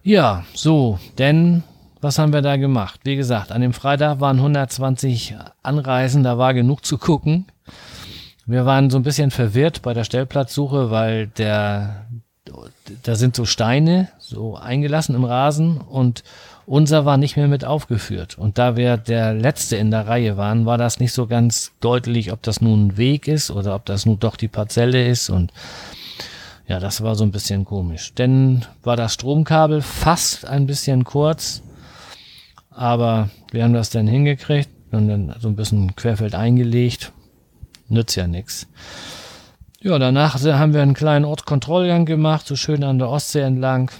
Ja, 0.01 0.43
so, 0.53 0.97
denn 1.17 1.63
was 2.01 2.19
haben 2.19 2.33
wir 2.33 2.41
da 2.41 2.55
gemacht? 2.57 3.01
Wie 3.03 3.15
gesagt, 3.15 3.51
an 3.51 3.61
dem 3.61 3.73
Freitag 3.73 4.19
waren 4.19 4.37
120 4.37 5.35
Anreisen, 5.63 6.23
da 6.23 6.37
war 6.37 6.53
genug 6.53 6.85
zu 6.85 6.97
gucken. 6.97 7.45
Wir 8.45 8.65
waren 8.65 8.89
so 8.89 8.97
ein 8.97 9.03
bisschen 9.03 9.31
verwirrt 9.31 9.81
bei 9.81 9.93
der 9.93 10.03
Stellplatzsuche, 10.03 10.89
weil 10.89 11.27
der, 11.27 12.07
da 13.03 13.15
sind 13.15 13.35
so 13.35 13.45
Steine 13.45 14.09
so 14.17 14.55
eingelassen 14.55 15.13
im 15.15 15.23
Rasen 15.23 15.77
und 15.77 16.23
unser 16.65 17.03
war 17.03 17.17
nicht 17.17 17.35
mehr 17.35 17.47
mit 17.47 17.65
aufgeführt. 17.65 18.37
Und 18.37 18.57
da 18.57 18.75
wir 18.77 18.97
der 18.97 19.33
Letzte 19.33 19.75
in 19.75 19.91
der 19.91 20.07
Reihe 20.07 20.37
waren, 20.37 20.65
war 20.65 20.77
das 20.77 20.99
nicht 20.99 21.13
so 21.13 21.27
ganz 21.27 21.71
deutlich, 21.79 22.31
ob 22.31 22.43
das 22.43 22.61
nun 22.61 22.87
ein 22.87 22.97
Weg 22.97 23.27
ist 23.27 23.51
oder 23.51 23.75
ob 23.75 23.85
das 23.85 24.05
nun 24.05 24.19
doch 24.19 24.35
die 24.35 24.47
Parzelle 24.47 25.07
ist 25.07 25.29
und 25.29 25.51
ja, 26.67 26.79
das 26.79 27.01
war 27.01 27.15
so 27.15 27.23
ein 27.23 27.31
bisschen 27.31 27.65
komisch. 27.65 28.13
Denn 28.13 28.63
war 28.83 28.95
das 28.95 29.15
Stromkabel 29.15 29.81
fast 29.81 30.45
ein 30.45 30.67
bisschen 30.67 31.03
kurz, 31.03 31.63
aber 32.79 33.29
wir 33.51 33.65
haben 33.65 33.73
das 33.73 33.89
dann 33.89 34.07
hingekriegt 34.07 34.69
und 34.91 35.09
dann 35.09 35.35
so 35.41 35.49
ein 35.49 35.57
bisschen 35.57 35.97
querfeld 35.97 36.33
eingelegt. 36.33 37.11
Nützt 37.89 38.15
ja 38.15 38.25
nix. 38.25 38.67
Ja, 39.81 39.99
danach 39.99 40.41
haben 40.41 40.73
wir 40.73 40.81
einen 40.81 40.93
kleinen 40.93 41.25
Ortskontrollgang 41.25 42.05
gemacht, 42.05 42.47
so 42.47 42.55
schön 42.55 42.85
an 42.85 42.97
der 42.97 43.09
Ostsee 43.09 43.41
entlang. 43.41 43.91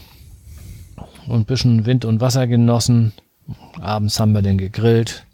und 1.28 1.42
ein 1.42 1.46
bisschen 1.46 1.86
Wind 1.86 2.06
und 2.06 2.22
Wasser 2.22 2.48
genossen. 2.48 3.12
Abends 3.82 4.18
haben 4.18 4.32
wir 4.32 4.42
den 4.42 4.58
gegrillt 4.58 5.26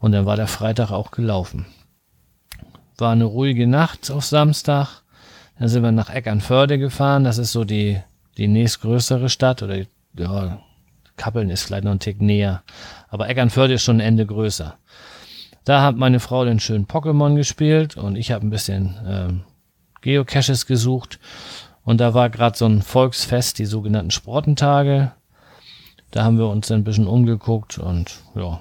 und 0.00 0.10
dann 0.10 0.26
war 0.26 0.34
der 0.34 0.48
Freitag 0.48 0.90
auch 0.90 1.12
gelaufen. 1.12 1.66
War 2.98 3.12
eine 3.12 3.24
ruhige 3.24 3.68
Nacht 3.68 4.10
auf 4.10 4.24
Samstag. 4.24 5.02
Dann 5.60 5.68
sind 5.68 5.84
wir 5.84 5.92
nach 5.92 6.10
Eckernförde 6.10 6.80
gefahren. 6.80 7.22
Das 7.22 7.38
ist 7.38 7.52
so 7.52 7.62
die, 7.62 8.00
die 8.36 8.48
nächstgrößere 8.48 9.28
Stadt 9.28 9.62
oder 9.62 9.76
ja, 10.18 10.58
Kappeln 11.16 11.50
ist 11.50 11.64
vielleicht 11.64 11.84
noch 11.84 11.92
ein 11.92 12.00
Tick 12.00 12.20
näher. 12.20 12.62
Aber 13.08 13.28
Eckernförde 13.28 13.74
ist 13.74 13.82
schon 13.82 13.96
ein 13.96 14.06
Ende 14.06 14.26
größer. 14.26 14.76
Da 15.64 15.82
hat 15.82 15.96
meine 15.96 16.20
Frau 16.20 16.44
den 16.44 16.60
schönen 16.60 16.86
Pokémon 16.86 17.36
gespielt 17.36 17.96
und 17.96 18.16
ich 18.16 18.32
habe 18.32 18.46
ein 18.46 18.50
bisschen 18.50 18.96
ähm, 19.06 19.44
Geocaches 20.02 20.66
gesucht. 20.66 21.18
Und 21.82 22.00
da 22.00 22.14
war 22.14 22.30
gerade 22.30 22.56
so 22.56 22.66
ein 22.66 22.82
Volksfest, 22.82 23.58
die 23.58 23.66
sogenannten 23.66 24.10
Sportentage. 24.10 25.12
Da 26.10 26.24
haben 26.24 26.38
wir 26.38 26.48
uns 26.48 26.70
ein 26.70 26.84
bisschen 26.84 27.06
umgeguckt 27.06 27.78
und 27.78 28.20
ja. 28.34 28.60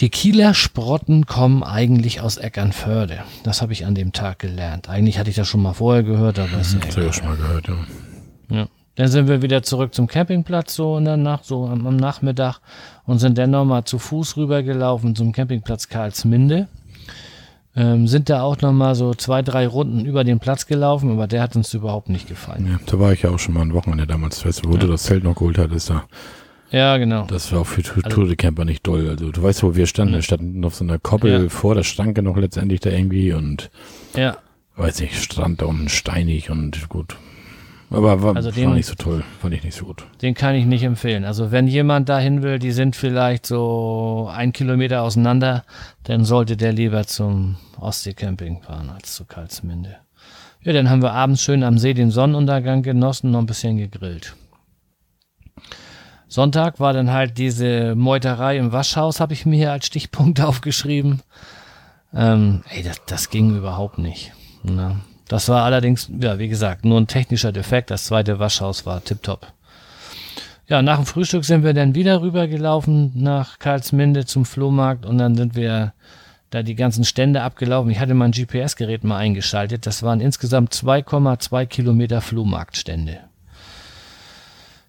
Die 0.00 0.10
Kieler 0.10 0.52
Sprotten 0.52 1.26
kommen 1.26 1.62
eigentlich 1.62 2.20
aus 2.20 2.36
Eckernförde. 2.36 3.22
Das 3.44 3.62
habe 3.62 3.72
ich 3.72 3.86
an 3.86 3.94
dem 3.94 4.12
Tag 4.12 4.40
gelernt. 4.40 4.88
Eigentlich 4.88 5.18
hatte 5.18 5.30
ich 5.30 5.36
das 5.36 5.46
schon 5.46 5.62
mal 5.62 5.74
vorher 5.74 6.02
gehört, 6.02 6.38
aber 6.38 6.58
es 6.58 6.76
Das 6.76 6.96
habe 6.96 7.02
ich 7.02 7.08
auch 7.08 7.12
schon 7.12 7.26
mal 7.26 7.36
gehört, 7.36 7.68
ja. 7.68 7.76
ja. 8.50 8.68
Dann 8.96 9.08
sind 9.08 9.26
wir 9.26 9.40
wieder 9.40 9.62
zurück 9.62 9.94
zum 9.94 10.06
Campingplatz 10.06 10.74
so 10.74 10.98
in 10.98 11.06
der 11.06 11.16
Nacht, 11.16 11.46
so 11.46 11.66
am, 11.66 11.86
am 11.86 11.96
Nachmittag 11.96 12.60
und 13.06 13.18
sind 13.18 13.38
dann 13.38 13.50
nochmal 13.50 13.84
zu 13.84 13.98
Fuß 13.98 14.36
rübergelaufen 14.36 15.16
zum 15.16 15.32
Campingplatz 15.32 15.88
Karlsminde. 15.88 16.68
Ähm, 17.74 18.06
sind 18.06 18.28
da 18.28 18.42
auch 18.42 18.60
nochmal 18.60 18.94
so 18.94 19.14
zwei, 19.14 19.40
drei 19.40 19.66
Runden 19.66 20.04
über 20.04 20.24
den 20.24 20.40
Platz 20.40 20.66
gelaufen, 20.66 21.10
aber 21.10 21.26
der 21.26 21.40
hat 21.40 21.56
uns 21.56 21.72
überhaupt 21.72 22.10
nicht 22.10 22.28
gefallen. 22.28 22.66
ja. 22.70 22.78
Da 22.84 22.98
war 22.98 23.14
ich 23.14 23.22
ja 23.22 23.30
auch 23.30 23.38
schon 23.38 23.54
mal 23.54 23.62
ein 23.62 23.72
Wochenende 23.72 24.06
damals, 24.06 24.40
du, 24.42 24.50
wo 24.68 24.76
du 24.76 24.86
das 24.86 25.04
Zelt 25.04 25.24
noch 25.24 25.36
geholt 25.36 25.56
hattest. 25.56 25.88
Da. 25.88 26.04
Ja, 26.70 26.98
genau. 26.98 27.24
Das 27.26 27.50
war 27.50 27.60
auch 27.60 27.66
für 27.66 27.82
also, 27.82 28.08
Tour 28.10 28.26
de 28.26 28.36
Camper 28.36 28.66
nicht 28.66 28.86
doll. 28.86 29.08
Also 29.08 29.30
du 29.30 29.42
weißt, 29.42 29.62
wo 29.62 29.74
wir 29.74 29.86
standen, 29.86 30.14
wir 30.14 30.22
standen 30.22 30.62
auf 30.66 30.74
so 30.74 30.84
einer 30.84 30.98
Koppel 30.98 31.44
Ja. 31.44 31.48
vor 31.48 31.74
der 31.74 31.82
Stanke 31.82 32.22
noch 32.22 32.36
letztendlich 32.36 32.80
da 32.80 32.90
irgendwie 32.90 33.32
und 33.32 33.70
Ja, 34.14 34.36
weiß 34.76 35.00
nicht, 35.00 35.16
Strand 35.22 35.62
da 35.62 35.66
unten 35.66 35.88
steinig 35.88 36.50
und 36.50 36.90
gut. 36.90 37.16
Aber 37.92 38.22
war, 38.22 38.36
Also 38.36 38.48
war 38.48 38.54
den- 38.54 38.74
nicht 38.74 38.86
so 38.86 38.94
toll, 38.94 39.22
fand 39.40 39.54
ich 39.54 39.62
nicht 39.64 39.76
so 39.76 39.84
gut. 39.86 40.04
den 40.22 40.34
kann 40.34 40.54
ich 40.54 40.64
nicht 40.64 40.82
empfehlen. 40.82 41.24
Also 41.24 41.50
wenn 41.52 41.66
jemand 41.68 42.08
dahin 42.08 42.42
will, 42.42 42.58
die 42.58 42.72
sind 42.72 42.96
vielleicht 42.96 43.44
so 43.46 44.30
ein 44.32 44.52
Kilometer 44.52 45.02
auseinander, 45.02 45.64
dann 46.04 46.24
sollte 46.24 46.56
der 46.56 46.72
lieber 46.72 47.06
zum 47.06 47.56
Ostseecamping 47.78 48.62
fahren 48.62 48.90
als 48.90 49.14
zu 49.14 49.24
Karlsminde. 49.24 49.96
Ja, 50.62 50.72
dann 50.72 50.88
haben 50.88 51.02
wir 51.02 51.12
abends 51.12 51.42
schön 51.42 51.64
am 51.64 51.76
See 51.78 51.92
den 51.92 52.10
Sonnenuntergang 52.10 52.82
genossen, 52.82 53.30
noch 53.32 53.40
ein 53.40 53.46
bisschen 53.46 53.76
gegrillt. 53.76 54.36
Sonntag 56.28 56.80
war 56.80 56.92
dann 56.92 57.10
halt 57.10 57.36
diese 57.36 57.94
Meuterei 57.94 58.56
im 58.56 58.72
Waschhaus, 58.72 59.20
habe 59.20 59.34
ich 59.34 59.44
mir 59.44 59.56
hier 59.56 59.72
als 59.72 59.86
Stichpunkt 59.86 60.40
aufgeschrieben. 60.40 61.20
Ähm, 62.14 62.62
ey, 62.70 62.82
das, 62.82 63.02
das 63.06 63.30
ging 63.30 63.56
überhaupt 63.56 63.98
nicht. 63.98 64.32
Ne? 64.62 64.96
Das 65.32 65.48
war 65.48 65.64
allerdings, 65.64 66.10
ja, 66.20 66.38
wie 66.38 66.48
gesagt, 66.48 66.84
nur 66.84 67.00
ein 67.00 67.06
technischer 67.06 67.52
Defekt. 67.52 67.90
Das 67.90 68.04
zweite 68.04 68.38
Waschhaus 68.38 68.84
war 68.84 69.02
tipptopp. 69.02 69.50
Ja, 70.68 70.82
nach 70.82 70.96
dem 70.96 71.06
Frühstück 71.06 71.46
sind 71.46 71.64
wir 71.64 71.72
dann 71.72 71.94
wieder 71.94 72.20
rübergelaufen 72.20 73.12
nach 73.14 73.58
Karlsminde 73.58 74.26
zum 74.26 74.44
Flohmarkt 74.44 75.06
und 75.06 75.16
dann 75.16 75.34
sind 75.34 75.54
wir 75.54 75.94
da 76.50 76.62
die 76.62 76.74
ganzen 76.74 77.04
Stände 77.04 77.40
abgelaufen. 77.40 77.90
Ich 77.90 77.98
hatte 77.98 78.12
mein 78.12 78.32
GPS-Gerät 78.32 79.04
mal 79.04 79.16
eingeschaltet. 79.16 79.86
Das 79.86 80.02
waren 80.02 80.20
insgesamt 80.20 80.74
2,2 80.74 81.64
Kilometer 81.64 82.20
Flohmarktstände. 82.20 83.20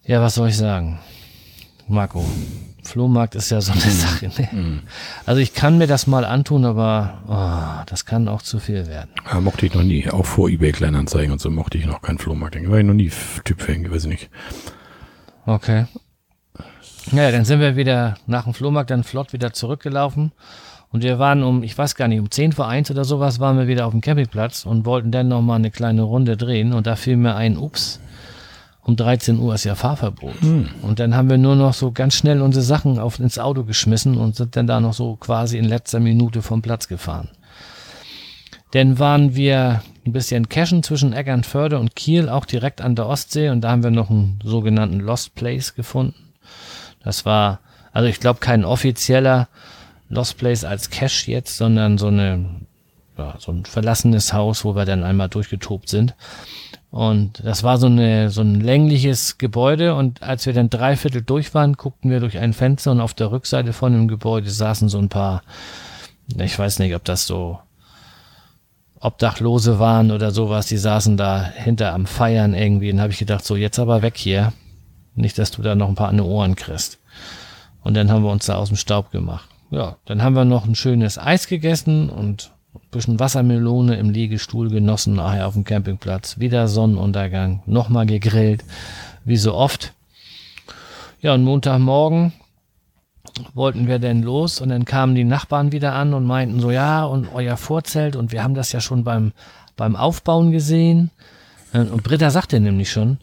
Ja, 0.04 0.20
was 0.20 0.34
soll 0.34 0.50
ich 0.50 0.58
sagen? 0.58 1.00
Marco, 1.88 2.22
Flohmarkt 2.84 3.34
ist 3.34 3.50
ja 3.50 3.60
so 3.60 3.72
eine 3.72 3.80
Sache. 3.80 4.30
Ne? 4.38 4.82
Also 5.26 5.40
ich 5.40 5.54
kann 5.54 5.78
mir 5.78 5.86
das 5.86 6.06
mal 6.06 6.24
antun, 6.24 6.64
aber 6.64 7.18
oh, 7.28 7.84
das 7.86 8.04
kann 8.04 8.28
auch 8.28 8.42
zu 8.42 8.58
viel 8.58 8.86
werden. 8.86 9.10
Ja, 9.30 9.40
mochte 9.40 9.66
ich 9.66 9.74
noch 9.74 9.82
nie. 9.82 10.08
Auch 10.08 10.26
vor 10.26 10.48
eBay 10.48 10.72
Kleinanzeigen 10.72 11.32
und 11.32 11.40
so 11.40 11.50
mochte 11.50 11.78
ich 11.78 11.86
noch 11.86 12.02
keinen 12.02 12.18
Flohmarkt. 12.18 12.56
Da 12.56 12.70
war 12.70 12.78
ich 12.78 12.84
noch 12.84 12.94
nie 12.94 13.10
Typ 13.44 13.60
für 13.60 13.90
weiß 13.90 14.04
ich 14.04 14.08
nicht. 14.08 14.30
Okay. 15.46 15.86
Ja, 17.12 17.30
dann 17.30 17.44
sind 17.44 17.60
wir 17.60 17.76
wieder 17.76 18.16
nach 18.26 18.44
dem 18.44 18.54
Flohmarkt 18.54 18.90
dann 18.90 19.04
flott 19.04 19.32
wieder 19.32 19.52
zurückgelaufen. 19.52 20.32
Und 20.90 21.02
wir 21.02 21.18
waren 21.18 21.42
um, 21.42 21.62
ich 21.64 21.76
weiß 21.76 21.96
gar 21.96 22.06
nicht, 22.06 22.20
um 22.20 22.30
10 22.30 22.52
vor 22.52 22.68
1 22.68 22.90
oder 22.90 23.04
sowas 23.04 23.40
waren 23.40 23.58
wir 23.58 23.66
wieder 23.66 23.86
auf 23.86 23.90
dem 23.90 24.00
Campingplatz 24.00 24.64
und 24.64 24.86
wollten 24.86 25.10
dann 25.10 25.26
nochmal 25.28 25.56
eine 25.56 25.72
kleine 25.72 26.02
Runde 26.02 26.36
drehen. 26.36 26.72
Und 26.72 26.86
da 26.86 26.94
fiel 26.94 27.16
mir 27.16 27.34
ein, 27.34 27.58
ups, 27.58 28.00
um 28.84 28.96
13 28.96 29.38
Uhr 29.38 29.54
ist 29.54 29.64
ja 29.64 29.74
Fahrverbot. 29.74 30.42
Und 30.82 31.00
dann 31.00 31.14
haben 31.14 31.30
wir 31.30 31.38
nur 31.38 31.56
noch 31.56 31.72
so 31.72 31.90
ganz 31.90 32.14
schnell 32.14 32.42
unsere 32.42 32.64
Sachen 32.64 32.98
auf, 32.98 33.18
ins 33.18 33.38
Auto 33.38 33.64
geschmissen 33.64 34.16
und 34.16 34.36
sind 34.36 34.56
dann 34.56 34.66
da 34.66 34.78
noch 34.78 34.92
so 34.92 35.16
quasi 35.16 35.56
in 35.58 35.64
letzter 35.64 36.00
Minute 36.00 36.42
vom 36.42 36.60
Platz 36.60 36.86
gefahren. 36.86 37.30
Dann 38.72 38.98
waren 38.98 39.36
wir 39.36 39.82
ein 40.04 40.12
bisschen 40.12 40.48
cashen 40.48 40.82
zwischen 40.82 41.12
Eckernförde 41.12 41.78
und 41.78 41.96
Kiel, 41.96 42.28
auch 42.28 42.44
direkt 42.44 42.82
an 42.82 42.94
der 42.94 43.06
Ostsee. 43.06 43.48
Und 43.48 43.62
da 43.62 43.70
haben 43.70 43.82
wir 43.82 43.90
noch 43.90 44.10
einen 44.10 44.38
sogenannten 44.42 45.00
Lost 45.00 45.34
Place 45.34 45.74
gefunden. 45.74 46.32
Das 47.02 47.24
war, 47.24 47.60
also 47.92 48.08
ich 48.08 48.20
glaube, 48.20 48.40
kein 48.40 48.64
offizieller 48.64 49.48
Lost 50.10 50.36
Place 50.36 50.64
als 50.64 50.90
Cache 50.90 51.30
jetzt, 51.30 51.56
sondern 51.56 51.96
so 51.96 52.08
eine, 52.08 52.44
ja, 53.16 53.36
so 53.38 53.52
ein 53.52 53.64
verlassenes 53.64 54.32
Haus, 54.32 54.64
wo 54.64 54.74
wir 54.74 54.84
dann 54.84 55.04
einmal 55.04 55.28
durchgetobt 55.28 55.88
sind. 55.88 56.14
Und 56.94 57.44
das 57.44 57.64
war 57.64 57.78
so 57.78 57.86
eine, 57.86 58.30
so 58.30 58.40
ein 58.40 58.60
längliches 58.60 59.36
Gebäude. 59.36 59.96
Und 59.96 60.22
als 60.22 60.46
wir 60.46 60.52
dann 60.52 60.70
dreiviertel 60.70 61.22
durch 61.22 61.52
waren, 61.52 61.72
guckten 61.72 62.08
wir 62.08 62.20
durch 62.20 62.38
ein 62.38 62.52
Fenster 62.52 62.92
und 62.92 63.00
auf 63.00 63.14
der 63.14 63.32
Rückseite 63.32 63.72
von 63.72 63.92
dem 63.92 64.06
Gebäude 64.06 64.48
saßen 64.48 64.88
so 64.88 64.98
ein 65.00 65.08
paar, 65.08 65.42
ich 66.38 66.56
weiß 66.56 66.78
nicht, 66.78 66.94
ob 66.94 67.02
das 67.02 67.26
so 67.26 67.58
Obdachlose 69.00 69.80
waren 69.80 70.12
oder 70.12 70.30
sowas, 70.30 70.66
die 70.66 70.76
saßen 70.76 71.16
da 71.16 71.42
hinter 71.42 71.92
am 71.94 72.06
Feiern 72.06 72.54
irgendwie. 72.54 72.92
Und 72.92 73.00
habe 73.00 73.12
ich 73.12 73.18
gedacht, 73.18 73.44
so 73.44 73.56
jetzt 73.56 73.80
aber 73.80 74.02
weg 74.02 74.16
hier. 74.16 74.52
Nicht, 75.16 75.36
dass 75.36 75.50
du 75.50 75.62
da 75.62 75.74
noch 75.74 75.88
ein 75.88 75.96
paar 75.96 76.10
an 76.10 76.18
die 76.18 76.22
Ohren 76.22 76.54
kriegst. 76.54 77.00
Und 77.82 77.94
dann 77.94 78.08
haben 78.08 78.22
wir 78.22 78.30
uns 78.30 78.46
da 78.46 78.54
aus 78.54 78.68
dem 78.68 78.76
Staub 78.76 79.10
gemacht. 79.10 79.48
Ja, 79.72 79.96
dann 80.04 80.22
haben 80.22 80.36
wir 80.36 80.44
noch 80.44 80.64
ein 80.64 80.76
schönes 80.76 81.18
Eis 81.18 81.48
gegessen 81.48 82.08
und 82.08 82.52
bisschen 82.94 83.20
Wassermelone 83.20 83.96
im 83.96 84.10
Liegestuhl 84.10 84.70
genossen, 84.70 85.14
nachher 85.14 85.46
auf 85.46 85.54
dem 85.54 85.64
Campingplatz. 85.64 86.38
Wieder 86.38 86.68
Sonnenuntergang, 86.68 87.62
nochmal 87.66 88.06
gegrillt, 88.06 88.64
wie 89.24 89.36
so 89.36 89.54
oft. 89.54 89.92
Ja, 91.20 91.34
und 91.34 91.44
Montagmorgen 91.44 92.32
wollten 93.54 93.88
wir 93.88 93.98
denn 93.98 94.22
los 94.22 94.60
und 94.60 94.68
dann 94.68 94.84
kamen 94.84 95.14
die 95.14 95.24
Nachbarn 95.24 95.72
wieder 95.72 95.94
an 95.94 96.14
und 96.14 96.24
meinten 96.24 96.60
so, 96.60 96.70
ja, 96.70 97.04
und 97.04 97.28
euer 97.34 97.56
Vorzelt 97.56 98.16
und 98.16 98.32
wir 98.32 98.42
haben 98.42 98.54
das 98.54 98.72
ja 98.72 98.80
schon 98.80 99.04
beim, 99.04 99.32
beim 99.76 99.96
Aufbauen 99.96 100.52
gesehen. 100.52 101.10
Und 101.72 102.04
Britta 102.04 102.30
sagte 102.30 102.60
nämlich 102.60 102.92
schon, 102.92 103.18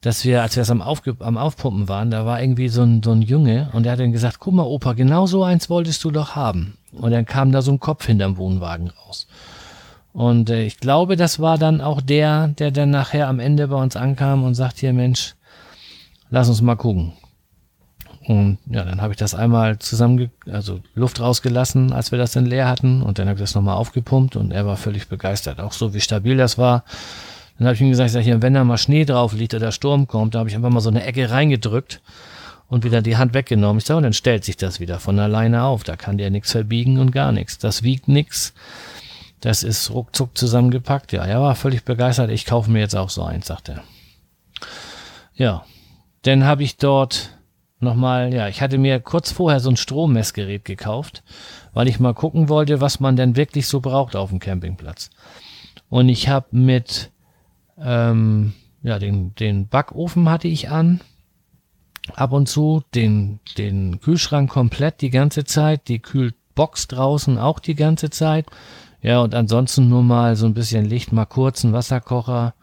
dass 0.00 0.24
wir, 0.24 0.42
als 0.42 0.56
wir 0.56 0.62
es 0.62 0.70
am, 0.70 0.80
Aufge 0.80 1.14
am 1.18 1.36
Aufpumpen 1.36 1.88
waren, 1.88 2.10
da 2.10 2.24
war 2.24 2.40
irgendwie 2.40 2.68
so 2.68 2.82
ein, 2.82 3.02
so 3.02 3.12
ein 3.12 3.20
Junge 3.20 3.68
und 3.72 3.82
der 3.82 3.92
hat 3.92 4.00
dann 4.00 4.12
gesagt, 4.12 4.38
guck 4.38 4.54
mal 4.54 4.62
Opa, 4.62 4.94
genau 4.94 5.26
so 5.26 5.44
eins 5.44 5.68
wolltest 5.68 6.02
du 6.04 6.10
doch 6.10 6.34
haben. 6.34 6.78
Und 6.92 7.10
dann 7.12 7.26
kam 7.26 7.52
da 7.52 7.62
so 7.62 7.72
ein 7.72 7.80
Kopf 7.80 8.06
hinterm 8.06 8.36
Wohnwagen 8.36 8.90
raus. 8.90 9.26
Und 10.12 10.50
äh, 10.50 10.64
ich 10.64 10.78
glaube, 10.78 11.16
das 11.16 11.38
war 11.38 11.56
dann 11.58 11.80
auch 11.80 12.00
der, 12.00 12.48
der 12.48 12.70
dann 12.70 12.90
nachher 12.90 13.28
am 13.28 13.38
Ende 13.38 13.68
bei 13.68 13.76
uns 13.76 13.96
ankam 13.96 14.42
und 14.42 14.54
sagt 14.54 14.78
hier, 14.78 14.92
Mensch, 14.92 15.34
lass 16.30 16.48
uns 16.48 16.62
mal 16.62 16.76
gucken. 16.76 17.12
Und 18.26 18.58
ja, 18.66 18.84
dann 18.84 19.00
habe 19.00 19.12
ich 19.12 19.18
das 19.18 19.34
einmal 19.34 19.78
zusammen, 19.78 20.30
also 20.50 20.80
Luft 20.94 21.20
rausgelassen, 21.20 21.92
als 21.92 22.12
wir 22.12 22.18
das 22.18 22.32
dann 22.32 22.46
leer 22.46 22.68
hatten. 22.68 23.02
Und 23.02 23.18
dann 23.18 23.28
habe 23.28 23.36
ich 23.36 23.42
das 23.42 23.54
nochmal 23.54 23.76
aufgepumpt 23.76 24.36
und 24.36 24.52
er 24.52 24.66
war 24.66 24.76
völlig 24.76 25.08
begeistert. 25.08 25.60
Auch 25.60 25.72
so, 25.72 25.94
wie 25.94 26.00
stabil 26.00 26.36
das 26.36 26.58
war. 26.58 26.84
Dann 27.58 27.66
habe 27.66 27.74
ich 27.74 27.80
ihm 27.80 27.90
gesagt, 27.90 28.08
ich 28.08 28.12
sag, 28.12 28.22
hier, 28.22 28.42
wenn 28.42 28.54
da 28.54 28.64
mal 28.64 28.78
Schnee 28.78 29.04
drauf 29.04 29.32
liegt 29.32 29.54
oder 29.54 29.72
Sturm 29.72 30.06
kommt, 30.06 30.34
da 30.34 30.40
habe 30.40 30.48
ich 30.48 30.56
einfach 30.56 30.70
mal 30.70 30.80
so 30.80 30.90
eine 30.90 31.04
Ecke 31.04 31.30
reingedrückt 31.30 32.00
und 32.70 32.84
wieder 32.84 33.02
die 33.02 33.16
Hand 33.16 33.34
weggenommen. 33.34 33.78
Ich 33.78 33.84
sage, 33.84 33.98
und 33.98 34.04
dann 34.04 34.12
stellt 34.12 34.44
sich 34.44 34.56
das 34.56 34.80
wieder 34.80 35.00
von 35.00 35.18
alleine 35.18 35.64
auf. 35.64 35.82
Da 35.82 35.96
kann 35.96 36.16
der 36.16 36.30
nichts 36.30 36.52
verbiegen 36.52 36.98
und 36.98 37.10
gar 37.10 37.32
nichts. 37.32 37.58
Das 37.58 37.82
wiegt 37.82 38.08
nichts. 38.08 38.54
Das 39.40 39.62
ist 39.62 39.90
ruckzuck 39.90 40.38
zusammengepackt. 40.38 41.12
Ja, 41.12 41.24
er 41.24 41.40
war 41.42 41.56
völlig 41.56 41.84
begeistert. 41.84 42.30
Ich 42.30 42.46
kaufe 42.46 42.70
mir 42.70 42.78
jetzt 42.78 42.96
auch 42.96 43.10
so 43.10 43.22
eins, 43.22 43.48
sagt 43.48 43.70
er. 43.70 43.82
Ja, 45.34 45.64
dann 46.22 46.44
habe 46.44 46.62
ich 46.62 46.76
dort 46.76 47.36
nochmal, 47.80 48.32
ja, 48.32 48.46
ich 48.46 48.60
hatte 48.60 48.78
mir 48.78 49.00
kurz 49.00 49.32
vorher 49.32 49.58
so 49.58 49.70
ein 49.70 49.76
Strommessgerät 49.76 50.64
gekauft, 50.64 51.24
weil 51.72 51.88
ich 51.88 51.98
mal 51.98 52.14
gucken 52.14 52.48
wollte, 52.48 52.80
was 52.80 53.00
man 53.00 53.16
denn 53.16 53.36
wirklich 53.36 53.66
so 53.66 53.80
braucht 53.80 54.14
auf 54.14 54.30
dem 54.30 54.38
Campingplatz. 54.38 55.10
Und 55.88 56.08
ich 56.08 56.28
habe 56.28 56.46
mit, 56.52 57.10
ähm, 57.82 58.52
ja, 58.82 58.98
den, 58.98 59.34
den 59.34 59.66
Backofen 59.66 60.28
hatte 60.28 60.46
ich 60.46 60.68
an, 60.68 61.00
ab 62.16 62.32
und 62.32 62.48
zu, 62.48 62.82
den, 62.94 63.40
den 63.58 64.00
Kühlschrank 64.00 64.50
komplett 64.50 65.00
die 65.00 65.10
ganze 65.10 65.44
Zeit, 65.44 65.88
die 65.88 66.00
Kühlbox 66.00 66.88
draußen 66.88 67.38
auch 67.38 67.58
die 67.58 67.74
ganze 67.74 68.10
Zeit. 68.10 68.46
Ja, 69.02 69.20
und 69.20 69.34
ansonsten 69.34 69.88
nur 69.88 70.02
mal 70.02 70.36
so 70.36 70.46
ein 70.46 70.54
bisschen 70.54 70.84
Licht, 70.84 71.12
mal 71.12 71.24
kurz 71.24 71.64
einen 71.64 71.72
Wasserkocher 71.72 72.54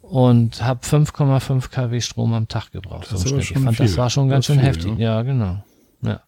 und 0.00 0.62
habe 0.62 0.84
5,5 0.84 1.70
kW 1.70 2.00
Strom 2.00 2.34
am 2.34 2.48
Tag 2.48 2.72
gebraucht. 2.72 3.08
Das 3.10 3.22
so 3.22 3.36
ich 3.36 3.52
fand, 3.52 3.76
viel. 3.76 3.86
das 3.86 3.96
war 3.96 4.10
schon 4.10 4.28
ganz 4.28 4.46
schön 4.46 4.58
viel, 4.58 4.68
heftig. 4.68 4.98
Ja, 4.98 5.22
genau. 5.22 5.62
Ja. 6.02 6.20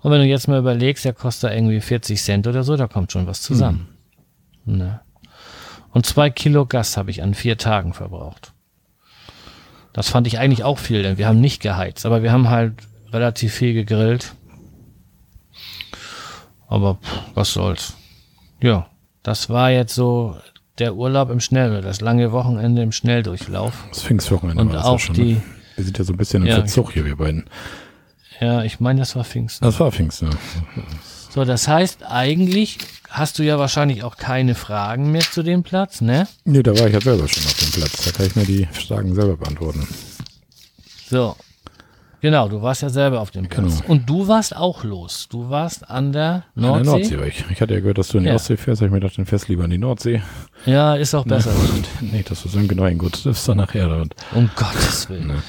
Und 0.00 0.10
wenn 0.10 0.20
du 0.20 0.26
jetzt 0.26 0.48
mal 0.48 0.58
überlegst, 0.58 1.04
der 1.04 1.12
kostet 1.12 1.52
irgendwie 1.52 1.80
40 1.80 2.20
Cent 2.20 2.46
oder 2.46 2.64
so, 2.64 2.76
da 2.76 2.88
kommt 2.88 3.12
schon 3.12 3.26
was 3.26 3.42
zusammen. 3.42 3.88
Hm. 4.66 4.78
Ne? 4.78 5.00
Und 5.92 6.06
zwei 6.06 6.30
Kilo 6.30 6.66
Gas 6.66 6.96
habe 6.96 7.10
ich 7.10 7.22
an 7.22 7.34
vier 7.34 7.58
Tagen 7.58 7.92
verbraucht. 7.94 8.51
Das 9.92 10.08
fand 10.08 10.26
ich 10.26 10.38
eigentlich 10.38 10.64
auch 10.64 10.78
viel, 10.78 11.02
denn 11.02 11.18
wir 11.18 11.26
haben 11.26 11.40
nicht 11.40 11.60
geheizt, 11.62 12.06
aber 12.06 12.22
wir 12.22 12.32
haben 12.32 12.48
halt 12.48 12.74
relativ 13.12 13.52
viel 13.54 13.74
gegrillt. 13.74 14.34
Aber 16.68 16.94
pff, 16.96 17.20
was 17.34 17.52
soll's. 17.52 17.94
Ja, 18.62 18.86
das 19.22 19.50
war 19.50 19.70
jetzt 19.70 19.94
so 19.94 20.36
der 20.78 20.94
Urlaub 20.94 21.28
im 21.30 21.40
Schnell, 21.40 21.82
das 21.82 22.00
lange 22.00 22.32
Wochenende 22.32 22.82
im 22.82 22.92
Schnelldurchlauf. 22.92 23.84
Das 23.90 24.02
Pfingstwochenende 24.02 24.62
Und 24.62 24.68
war 24.68 24.76
das 24.76 24.84
auch 24.86 24.92
ja 24.98 24.98
schon. 25.06 25.14
die, 25.14 25.34
Ne? 25.34 25.42
Wir 25.76 25.84
sind 25.84 25.98
ja 25.98 26.04
so 26.04 26.12
ein 26.12 26.16
bisschen 26.16 26.42
im 26.42 26.48
Ja, 26.48 26.56
Verzug 26.56 26.92
hier, 26.92 27.04
wir 27.04 27.16
beiden. 27.16 27.44
ja, 28.40 28.62
ich 28.62 28.80
meine, 28.80 29.00
das 29.00 29.16
war 29.16 29.24
Pfingsten. 29.24 29.64
Das 29.64 29.78
war 29.80 29.90
Pfingsten. 29.92 30.30
So, 31.34 31.44
das 31.44 31.66
heißt, 31.66 32.04
eigentlich 32.06 32.78
hast 33.08 33.38
du 33.38 33.42
ja 33.42 33.58
wahrscheinlich 33.58 34.02
auch 34.04 34.16
keine 34.16 34.54
Fragen 34.54 35.10
mehr 35.12 35.22
zu 35.22 35.42
dem 35.42 35.62
Platz, 35.62 36.00
ne? 36.02 36.28
Nee, 36.44 36.62
da 36.62 36.78
war 36.78 36.86
ich 36.88 36.92
ja 36.92 37.00
selber 37.00 37.26
schon 37.26 37.44
auf 37.46 37.54
dem 37.54 37.70
Platz. 37.70 38.04
Da 38.04 38.10
kann 38.12 38.26
ich 38.26 38.36
mir 38.36 38.44
die 38.44 38.66
Fragen 38.70 39.14
selber 39.14 39.36
beantworten. 39.38 39.86
So. 41.08 41.36
Genau, 42.20 42.48
du 42.48 42.62
warst 42.62 42.82
ja 42.82 42.88
selber 42.90 43.20
auf 43.20 43.30
dem 43.32 43.48
Platz. 43.48 43.80
Genau. 43.80 43.90
Und 43.90 44.08
du 44.08 44.28
warst 44.28 44.54
auch 44.54 44.84
los. 44.84 45.26
Du 45.28 45.48
warst 45.50 45.88
an 45.90 46.12
der 46.12 46.44
An 46.54 46.62
Nordsee. 46.62 46.82
der 46.84 46.92
Nordsee 46.92 47.18
war 47.18 47.26
ich. 47.26 47.44
Ich 47.50 47.60
hatte 47.60 47.74
ja 47.74 47.80
gehört, 47.80 47.98
dass 47.98 48.08
du 48.08 48.18
in 48.18 48.24
die 48.24 48.28
Ja. 48.28 48.36
Ostsee 48.36 48.56
fährst. 48.56 48.80
Ich 48.82 48.90
mir 48.90 49.00
gedacht, 49.00 49.18
dann 49.18 49.26
fährst 49.26 49.48
lieber 49.48 49.64
in 49.64 49.70
die 49.70 49.78
Nordsee. 49.78 50.22
Ja, 50.66 50.94
ist 50.94 51.14
auch 51.14 51.24
besser. 51.24 51.50
Und 52.00 52.12
nicht, 52.12 52.30
dass 52.30 52.42
du 52.42 52.48
so 52.48 52.60
genau 52.60 52.88
gut 52.90 53.20
triffst 53.22 53.48
dann 53.48 53.56
nachher. 53.56 53.90
Und, 53.90 54.14
Um 54.34 54.48
Gottes 54.54 55.08
Willen. 55.08 55.28
Ne. 55.28 55.42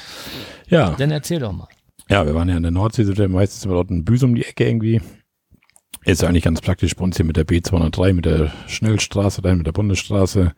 ja. 0.68 0.90
Dann 0.98 1.10
erzähl 1.12 1.38
doch 1.40 1.52
mal. 1.52 1.68
ja, 2.08 2.26
wir 2.26 2.34
waren 2.34 2.48
ja 2.48 2.56
in 2.56 2.62
der 2.62 2.72
Nordsee, 2.72 3.04
sind 3.04 3.18
ja 3.18 3.28
meistens 3.28 3.64
immer 3.66 3.74
dort 3.74 3.90
in 3.90 4.04
Büsum 4.04 4.30
um 4.30 4.36
die 4.36 4.44
Ecke 4.44 4.66
irgendwie. 4.66 5.00
Ist 6.04 6.22
eigentlich 6.22 6.44
ganz 6.44 6.60
praktisch 6.60 6.94
bei 6.94 7.04
uns 7.04 7.16
hier 7.16 7.24
mit 7.24 7.36
der 7.36 7.46
B203, 7.46 8.12
mit 8.12 8.26
der 8.26 8.52
Schnellstraße, 8.66 9.40
da 9.40 9.54
mit 9.54 9.66
der 9.66 9.72
Bundesstraße. 9.72 10.52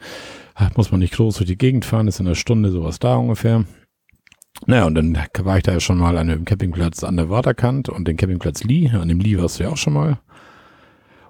Muss 0.76 0.90
man 0.90 1.00
nicht 1.00 1.14
groß 1.14 1.36
durch 1.36 1.46
die 1.46 1.58
Gegend 1.58 1.84
fahren, 1.84 2.08
ist 2.08 2.18
in 2.18 2.26
einer 2.26 2.34
Stunde 2.34 2.70
sowas 2.70 2.98
da 2.98 3.16
ungefähr. 3.16 3.64
Naja, 4.66 4.86
und 4.86 4.94
dann 4.96 5.16
war 5.38 5.58
ich 5.58 5.62
da 5.62 5.72
ja 5.72 5.80
schon 5.80 5.98
mal 5.98 6.16
an 6.16 6.28
dem 6.28 6.44
Campingplatz 6.44 7.04
an 7.04 7.16
der 7.16 7.30
Waterkant 7.30 7.88
und 7.88 8.08
den 8.08 8.16
Campingplatz 8.16 8.64
Lee. 8.64 8.88
An 8.88 9.08
dem 9.08 9.20
Lee 9.20 9.38
warst 9.38 9.60
du 9.60 9.64
ja 9.64 9.70
auch 9.70 9.76
schon 9.76 9.92
mal. 9.92 10.18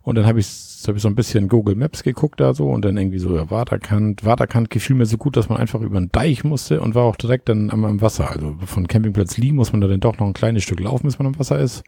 Und 0.03 0.15
dann 0.15 0.25
habe 0.25 0.39
ich, 0.39 0.47
hab 0.87 0.95
ich 0.95 1.03
so 1.03 1.09
ein 1.09 1.17
bisschen 1.17 1.49
Google 1.49 1.75
Maps 1.75 2.05
geguckt 2.05 2.41
da 2.41 2.55
so 2.55 2.71
und 2.71 2.85
dann 2.85 2.97
irgendwie 2.97 3.19
so 3.19 3.37
ja, 3.37 3.51
Waterkant. 3.51 4.25
Waterkant 4.25 4.71
gefiel 4.71 4.97
mir 4.97 5.05
so 5.05 5.19
gut, 5.19 5.37
dass 5.37 5.49
man 5.49 5.59
einfach 5.59 5.81
über 5.81 5.99
den 5.99 6.11
Deich 6.13 6.45
musste 6.45 6.81
und 6.81 6.95
war 6.95 7.03
auch 7.03 7.17
direkt 7.17 7.49
dann 7.49 7.71
am, 7.71 7.85
am 7.85 8.01
Wasser. 8.01 8.31
Also 8.31 8.57
von 8.65 8.87
Campingplatz 8.87 9.37
Lee 9.37 9.53
muss 9.53 9.73
man 9.73 9.81
da 9.81 9.89
dann 9.89 10.01
doch 10.01 10.19
noch 10.19 10.27
ein 10.29 10.33
kleines 10.33 10.63
Stück 10.63 10.81
laufen, 10.81 11.07
bis 11.07 11.19
man 11.19 11.27
am 11.27 11.39
Wasser 11.39 11.59
ist. 11.59 11.83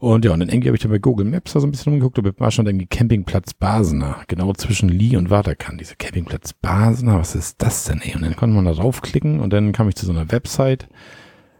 Und 0.00 0.24
ja, 0.24 0.32
und 0.32 0.38
dann 0.40 0.48
irgendwie 0.48 0.68
habe 0.68 0.76
ich 0.76 0.82
dann 0.82 0.92
bei 0.92 0.98
Google 0.98 1.26
Maps 1.26 1.52
da 1.54 1.60
so 1.60 1.66
ein 1.66 1.72
bisschen 1.72 1.92
rumgeguckt, 1.92 2.18
da 2.18 2.40
war 2.40 2.50
schon 2.52 2.66
irgendwie 2.66 2.86
Campingplatz 2.86 3.52
Basener, 3.54 4.18
genau 4.28 4.52
zwischen 4.52 4.88
Lee 4.88 5.16
und 5.16 5.28
Waterkant. 5.30 5.80
Diese 5.80 5.96
Campingplatz 5.96 6.52
Basener, 6.52 7.18
was 7.18 7.34
ist 7.34 7.60
das 7.62 7.84
denn, 7.84 8.00
ey? 8.02 8.14
Und 8.14 8.22
dann 8.22 8.36
konnte 8.36 8.54
man 8.54 8.64
da 8.64 8.72
draufklicken 8.72 9.40
und 9.40 9.52
dann 9.52 9.72
kam 9.72 9.88
ich 9.88 9.96
zu 9.96 10.06
so 10.06 10.12
einer 10.12 10.30
Website 10.30 10.88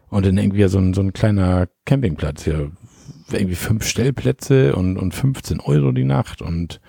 und 0.09 0.25
dann 0.25 0.37
irgendwie 0.37 0.65
so 0.69 0.77
ein, 0.79 0.93
so 0.93 1.01
ein 1.01 1.11
kleiner 1.11 1.67
Campingplatz, 1.85 2.45
ja, 2.45 2.59
irgendwie 3.31 3.55
fünf 3.55 3.85
Stellplätze 3.85 4.73
und, 4.75 4.97
und 4.97 5.13
15 5.13 5.59
Euro 5.59 5.91
die 5.91 6.05
Nacht 6.05 6.41
und 6.41 6.79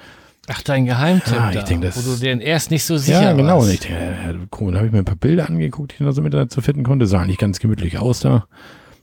Ach, 0.48 0.62
dein 0.62 0.86
Geheimtipp 0.86 1.38
Ah, 1.40 1.50
ich 1.50 1.56
da, 1.58 1.62
denk, 1.64 1.82
das- 1.82 1.96
wo 1.96 2.12
du 2.14 2.18
dir 2.18 2.40
erst 2.40 2.70
nicht 2.70 2.84
so 2.84 2.96
sicher 2.96 3.22
ja, 3.22 3.32
genau. 3.34 3.56
warst. 3.58 3.66
Und 3.68 3.74
ich 3.74 3.80
denke, 3.80 3.98
ja, 4.00 4.34
cool, 4.60 4.72
da 4.72 4.78
habe 4.78 4.86
ich 4.86 4.92
mir 4.92 4.98
ein 5.00 5.04
paar 5.04 5.16
Bilder 5.16 5.48
angeguckt, 5.48 5.92
die 5.92 6.02
ich 6.02 6.06
da 6.06 6.12
so 6.12 6.22
mit 6.22 6.32
dazu 6.32 6.60
finden 6.60 6.82
konnte. 6.84 7.06
Sah 7.06 7.20
eigentlich 7.20 7.38
ganz 7.38 7.58
gemütlich 7.60 7.98
aus 7.98 8.20
da. 8.20 8.46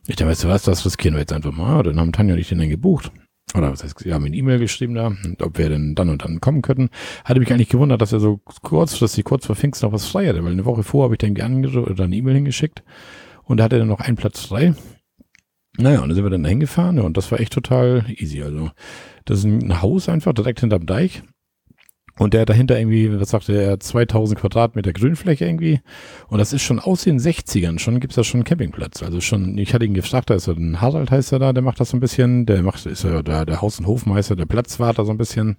Ich 0.07 0.15
dachte, 0.15 0.29
weißt 0.29 0.45
du 0.45 0.47
was, 0.47 0.63
das 0.63 0.85
riskieren 0.85 1.15
wir 1.15 1.19
jetzt 1.19 1.33
einfach 1.33 1.51
mal. 1.51 1.83
Dann 1.83 1.99
haben 1.99 2.13
Tanja 2.13 2.33
und 2.33 2.39
ich 2.39 2.49
den 2.49 2.59
dann 2.59 2.69
gebucht. 2.69 3.11
Oder 3.55 3.71
was 3.71 3.83
heißt, 3.83 3.99
sie 3.99 4.13
haben 4.13 4.25
eine 4.25 4.35
E-Mail 4.35 4.59
geschrieben 4.59 4.93
da, 4.93 5.11
ob 5.41 5.57
wir 5.57 5.69
denn 5.69 5.95
dann 5.95 6.09
und 6.09 6.23
dann 6.23 6.41
kommen 6.41 6.61
könnten. 6.61 6.89
Hatte 7.23 7.39
mich 7.39 7.51
eigentlich 7.51 7.69
gewundert, 7.69 8.01
dass 8.01 8.13
er 8.13 8.19
so 8.19 8.41
kurzfristig, 8.61 9.23
kurz 9.25 9.45
vor 9.45 9.55
Pfingsten 9.55 9.85
noch 9.85 9.93
was 9.93 10.07
frei 10.07 10.27
hatte, 10.27 10.43
weil 10.43 10.51
eine 10.51 10.65
Woche 10.65 10.83
vor 10.83 11.05
habe 11.05 11.15
ich 11.15 11.19
dann 11.19 11.65
oder 11.65 12.03
eine 12.03 12.15
E-Mail 12.15 12.35
hingeschickt 12.35 12.83
und 13.43 13.57
da 13.57 13.65
hatte 13.65 13.77
er 13.77 13.79
dann 13.79 13.87
noch 13.87 14.01
einen 14.01 14.17
Platz 14.17 14.41
frei. 14.41 14.73
Naja, 15.77 16.01
und 16.01 16.09
dann 16.09 16.15
sind 16.15 16.25
wir 16.25 16.29
dann 16.29 16.43
da 16.43 16.49
hingefahren 16.49 16.97
ja, 16.97 17.03
und 17.03 17.17
das 17.17 17.31
war 17.31 17.39
echt 17.39 17.53
total 17.53 18.05
easy. 18.09 18.41
Also, 18.41 18.71
das 19.25 19.39
ist 19.39 19.45
ein 19.45 19.81
Haus 19.81 20.09
einfach 20.09 20.33
direkt 20.33 20.61
hinterm 20.61 20.85
Deich. 20.85 21.21
Und 22.17 22.33
der 22.33 22.45
dahinter 22.45 22.79
irgendwie, 22.79 23.19
was 23.19 23.29
sagte 23.29 23.53
er, 23.53 23.79
2000 23.79 24.39
Quadratmeter 24.39 24.93
Grünfläche 24.93 25.45
irgendwie. 25.45 25.81
Und 26.27 26.39
das 26.39 26.53
ist 26.53 26.63
schon 26.63 26.79
aus 26.79 27.03
den 27.03 27.19
60ern, 27.19 27.79
schon 27.79 27.99
gibt's 27.99 28.15
da 28.15 28.23
schon 28.23 28.39
einen 28.39 28.45
Campingplatz. 28.45 29.03
Also 29.03 29.21
schon, 29.21 29.57
ich 29.57 29.73
hatte 29.73 29.85
ihn 29.85 29.93
gefragt, 29.93 30.29
da 30.29 30.35
ist 30.35 30.45
so 30.45 30.53
ein 30.53 30.81
Harald 30.81 31.11
heißt 31.11 31.31
er 31.31 31.39
da, 31.39 31.53
der 31.53 31.63
macht 31.63 31.79
das 31.79 31.89
so 31.89 31.97
ein 31.97 31.99
bisschen, 31.99 32.45
der 32.45 32.63
macht, 32.63 32.85
ist 32.85 33.03
ja 33.03 33.21
da 33.21 33.45
der 33.45 33.61
Haus- 33.61 33.79
und 33.79 33.87
Hofmeister, 33.87 34.35
der 34.35 34.45
Platzwart 34.45 34.97
da 34.97 35.05
so 35.05 35.11
ein 35.11 35.17
bisschen. 35.17 35.57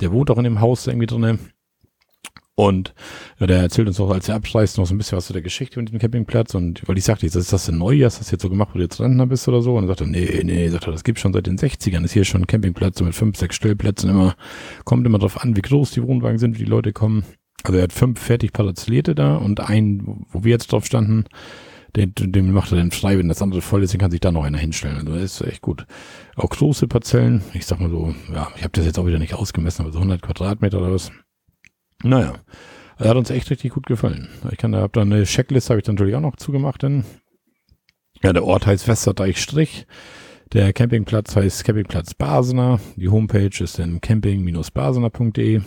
Der 0.00 0.12
wohnt 0.12 0.30
auch 0.30 0.38
in 0.38 0.44
dem 0.44 0.60
Haus 0.60 0.86
irgendwie 0.86 1.06
drinne. 1.06 1.38
Und 2.56 2.94
ja, 3.40 3.48
der 3.48 3.58
erzählt 3.58 3.88
uns 3.88 3.98
auch, 3.98 4.10
als 4.10 4.28
er 4.28 4.36
abschreist, 4.36 4.78
noch 4.78 4.86
so 4.86 4.94
ein 4.94 4.98
bisschen 4.98 5.18
was 5.18 5.26
zu 5.26 5.32
der 5.32 5.42
Geschichte 5.42 5.80
mit 5.80 5.90
dem 5.90 5.98
Campingplatz. 5.98 6.54
Und 6.54 6.86
weil 6.86 6.96
ich 6.96 7.04
sagte, 7.04 7.26
ist 7.26 7.52
das 7.52 7.66
denn 7.66 7.78
neu? 7.78 8.00
Hast 8.04 8.18
du 8.18 8.20
das 8.20 8.30
jetzt 8.30 8.42
so 8.42 8.50
gemacht, 8.50 8.70
wo 8.72 8.78
du 8.78 8.84
jetzt 8.84 9.00
Rentner 9.00 9.26
bist 9.26 9.48
oder 9.48 9.60
so? 9.60 9.76
Und 9.76 9.84
er 9.84 9.88
sagte, 9.88 10.06
nee, 10.06 10.40
nee, 10.44 10.68
sagt 10.68 10.86
er, 10.86 10.92
das 10.92 11.02
gibt's 11.02 11.20
schon 11.20 11.32
seit 11.32 11.46
den 11.46 11.58
60ern. 11.58 12.04
Ist 12.04 12.12
hier 12.12 12.24
schon 12.24 12.42
ein 12.42 12.46
Campingplatz 12.46 13.00
mit 13.00 13.14
fünf, 13.14 13.36
sechs 13.36 13.56
Stellplätzen 13.56 14.08
immer. 14.08 14.36
Kommt 14.84 15.04
immer 15.04 15.18
drauf 15.18 15.42
an, 15.42 15.56
wie 15.56 15.62
groß 15.62 15.90
die 15.92 16.02
Wohnwagen 16.02 16.38
sind, 16.38 16.54
wie 16.54 16.64
die 16.64 16.70
Leute 16.70 16.92
kommen. 16.92 17.24
Also 17.64 17.78
er 17.78 17.84
hat 17.84 17.92
fünf 17.92 18.20
fertig 18.20 18.52
parzellierte 18.52 19.14
da 19.14 19.36
und 19.36 19.60
einen, 19.60 20.26
wo 20.30 20.44
wir 20.44 20.52
jetzt 20.52 20.70
drauf 20.70 20.84
standen, 20.84 21.24
den, 21.96 22.12
den 22.14 22.52
macht 22.52 22.72
er 22.72 22.78
dann 22.78 22.90
frei, 22.90 23.18
wenn 23.18 23.28
das 23.28 23.40
andere 23.40 23.62
voll 23.62 23.82
ist, 23.82 23.94
dann 23.94 24.00
kann 24.00 24.10
sich 24.10 24.20
da 24.20 24.32
noch 24.32 24.44
einer 24.44 24.58
hinstellen. 24.58 24.98
Also 24.98 25.14
das 25.14 25.40
ist 25.40 25.40
echt 25.42 25.62
gut. 25.62 25.86
Auch 26.36 26.50
große 26.50 26.88
Parzellen, 26.88 27.42
ich 27.54 27.66
sag 27.66 27.80
mal 27.80 27.90
so, 27.90 28.14
ja, 28.32 28.48
ich 28.56 28.62
habe 28.62 28.72
das 28.72 28.84
jetzt 28.84 28.98
auch 28.98 29.06
wieder 29.06 29.18
nicht 29.18 29.34
ausgemessen, 29.34 29.82
aber 29.82 29.92
so 29.92 29.98
100 29.98 30.20
Quadratmeter 30.20 30.78
oder 30.78 30.92
was. 30.92 31.10
Naja, 32.02 32.34
er 32.98 33.10
hat 33.10 33.16
uns 33.16 33.30
echt 33.30 33.50
richtig 33.50 33.72
gut 33.72 33.86
gefallen. 33.86 34.28
Ich 34.50 34.58
kann 34.58 34.72
da, 34.72 34.80
hab 34.80 34.92
da 34.92 35.02
eine 35.02 35.24
Checkliste, 35.24 35.70
habe 35.70 35.80
ich 35.80 35.84
dann 35.84 35.94
natürlich 35.94 36.16
auch 36.16 36.20
noch 36.20 36.36
zugemacht, 36.36 36.82
denn 36.82 37.04
ja, 38.22 38.32
der 38.32 38.44
Ort 38.44 38.66
heißt 38.66 38.88
Westerdeich 38.88 39.40
Strich. 39.40 39.86
Der 40.52 40.72
Campingplatz 40.72 41.36
heißt 41.36 41.64
Campingplatz 41.64 42.14
Basener. 42.14 42.80
Die 42.96 43.08
Homepage 43.08 43.62
ist 43.62 43.78
dann 43.78 44.00
camping-basener.de. 44.00 45.60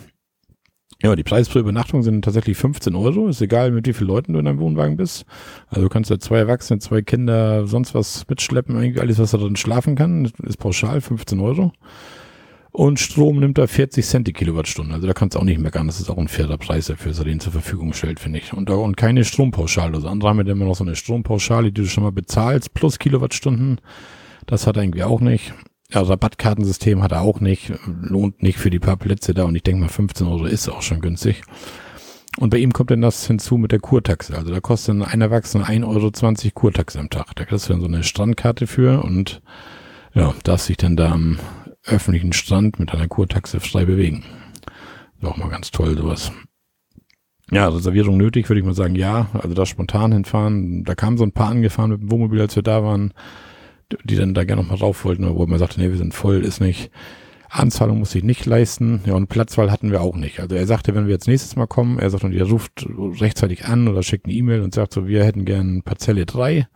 Ja, 1.00 1.14
die 1.14 1.22
Preise 1.22 1.50
pro 1.50 1.60
Übernachtung 1.60 2.02
sind 2.02 2.24
tatsächlich 2.24 2.56
15 2.56 2.96
Euro. 2.96 3.28
Ist 3.28 3.40
egal, 3.40 3.70
mit 3.70 3.86
wie 3.86 3.92
vielen 3.92 4.08
Leuten 4.08 4.32
du 4.32 4.40
in 4.40 4.46
deinem 4.46 4.58
Wohnwagen 4.58 4.96
bist. 4.96 5.24
Also 5.68 5.82
du 5.82 5.88
kannst 5.88 6.10
da 6.10 6.18
zwei 6.18 6.38
Erwachsene, 6.38 6.80
zwei 6.80 7.02
Kinder, 7.02 7.66
sonst 7.68 7.94
was 7.94 8.26
mitschleppen. 8.28 8.76
Eigentlich 8.76 9.00
alles, 9.00 9.18
was 9.20 9.30
da 9.30 9.38
drin 9.38 9.54
schlafen 9.54 9.94
kann, 9.94 10.32
ist 10.42 10.56
pauschal 10.56 11.00
15 11.00 11.38
Euro. 11.38 11.72
Und 12.70 13.00
Strom 13.00 13.40
nimmt 13.40 13.58
da 13.58 13.66
40 13.66 14.04
Cent 14.06 14.28
die 14.28 14.32
Kilowattstunde. 14.32 14.94
Also 14.94 15.06
da 15.06 15.12
kannst 15.14 15.34
du 15.34 15.40
auch 15.40 15.44
nicht 15.44 15.58
meckern. 15.58 15.86
Das 15.86 16.00
ist 16.00 16.10
auch 16.10 16.18
ein 16.18 16.28
fairer 16.28 16.58
Preis 16.58 16.86
dafür, 16.86 17.12
dass 17.12 17.18
er 17.18 17.24
den 17.24 17.40
zur 17.40 17.52
Verfügung 17.52 17.92
stellt, 17.92 18.20
finde 18.20 18.38
ich. 18.38 18.52
Und, 18.52 18.70
und 18.70 18.96
keine 18.96 19.24
Strompauschale. 19.24 19.94
Also 19.94 20.08
andere 20.08 20.30
haben 20.30 20.46
ja 20.46 20.52
immer 20.52 20.66
noch 20.66 20.76
so 20.76 20.84
eine 20.84 20.94
Strompauschale, 20.94 21.72
die 21.72 21.82
du 21.82 21.88
schon 21.88 22.04
mal 22.04 22.12
bezahlst, 22.12 22.74
plus 22.74 22.98
Kilowattstunden. 22.98 23.80
Das 24.46 24.66
hat 24.66 24.76
er 24.76 24.82
irgendwie 24.82 25.02
auch 25.02 25.20
nicht. 25.20 25.54
Ja, 25.90 26.02
Rabattkartensystem 26.02 27.02
hat 27.02 27.12
er 27.12 27.22
auch 27.22 27.40
nicht. 27.40 27.72
Lohnt 27.86 28.42
nicht 28.42 28.58
für 28.58 28.70
die 28.70 28.78
paar 28.78 28.96
Plätze 28.96 29.32
da. 29.32 29.44
Und 29.44 29.56
ich 29.56 29.62
denke 29.62 29.80
mal, 29.80 29.88
15 29.88 30.26
Euro 30.26 30.44
ist 30.44 30.68
auch 30.68 30.82
schon 30.82 31.00
günstig. 31.00 31.42
Und 32.38 32.50
bei 32.50 32.58
ihm 32.58 32.72
kommt 32.72 32.90
dann 32.90 33.00
das 33.00 33.26
hinzu 33.26 33.56
mit 33.56 33.72
der 33.72 33.80
Kurtaxe. 33.80 34.36
Also 34.36 34.52
da 34.52 34.60
kostet 34.60 34.90
dann 34.90 35.02
ein 35.02 35.20
Erwachsener 35.20 35.66
1,20 35.68 35.84
Euro 36.44 36.50
Kurtaxe 36.54 37.00
am 37.00 37.10
Tag. 37.10 37.34
Da 37.34 37.44
kriegst 37.44 37.68
du 37.68 37.72
dann 37.72 37.80
so 37.80 37.88
eine 37.88 38.04
Strandkarte 38.04 38.66
für 38.66 39.02
und 39.02 39.40
ja, 40.14 40.34
darfst 40.44 40.68
dich 40.68 40.76
dann 40.76 40.96
da 40.96 41.12
am 41.12 41.38
öffentlichen 41.88 42.32
Strand 42.32 42.78
mit 42.78 42.92
einer 42.92 43.08
Kurtaxe 43.08 43.60
frei 43.60 43.84
bewegen. 43.84 44.24
Ist 45.20 45.28
auch 45.28 45.36
mal 45.36 45.48
ganz 45.48 45.70
toll, 45.70 45.96
sowas. 45.96 46.32
Ja, 47.50 47.68
Reservierung 47.68 48.16
nötig, 48.16 48.48
würde 48.48 48.60
ich 48.60 48.66
mal 48.66 48.74
sagen, 48.74 48.94
ja. 48.94 49.28
Also 49.32 49.54
da 49.54 49.64
spontan 49.64 50.12
hinfahren. 50.12 50.84
Da 50.84 50.94
kamen 50.94 51.16
so 51.16 51.24
ein 51.24 51.32
paar 51.32 51.48
angefahren 51.48 51.90
mit 51.90 52.02
dem 52.02 52.10
Wohnmobil, 52.10 52.40
als 52.40 52.56
wir 52.56 52.62
da 52.62 52.84
waren, 52.84 53.12
die 54.04 54.16
dann 54.16 54.34
da 54.34 54.44
gerne 54.44 54.62
noch 54.62 54.68
mal 54.68 54.76
rauf 54.76 55.04
wollten, 55.04 55.28
wo 55.34 55.46
man 55.46 55.58
sagte, 55.58 55.80
nee, 55.80 55.88
wir 55.88 55.96
sind 55.96 56.14
voll, 56.14 56.44
ist 56.44 56.60
nicht. 56.60 56.90
Anzahlung 57.50 58.00
musste 58.00 58.18
ich 58.18 58.24
nicht 58.24 58.44
leisten. 58.44 59.00
Ja, 59.06 59.14
und 59.14 59.28
Platzwahl 59.28 59.70
hatten 59.70 59.90
wir 59.90 60.02
auch 60.02 60.16
nicht. 60.16 60.40
Also 60.40 60.54
er 60.54 60.66
sagte, 60.66 60.94
wenn 60.94 61.06
wir 61.06 61.14
jetzt 61.14 61.26
nächstes 61.26 61.56
Mal 61.56 61.66
kommen, 61.66 61.98
er 61.98 62.10
sagt, 62.10 62.24
und 62.24 62.32
ihr 62.32 62.46
ruft 62.46 62.86
rechtzeitig 62.86 63.64
an 63.64 63.88
oder 63.88 64.02
schickt 64.02 64.26
eine 64.26 64.34
E-Mail 64.34 64.60
und 64.60 64.74
sagt 64.74 64.92
so, 64.92 65.06
wir 65.06 65.24
hätten 65.24 65.46
gern 65.46 65.82
Parzelle 65.82 66.26
3. 66.26 66.68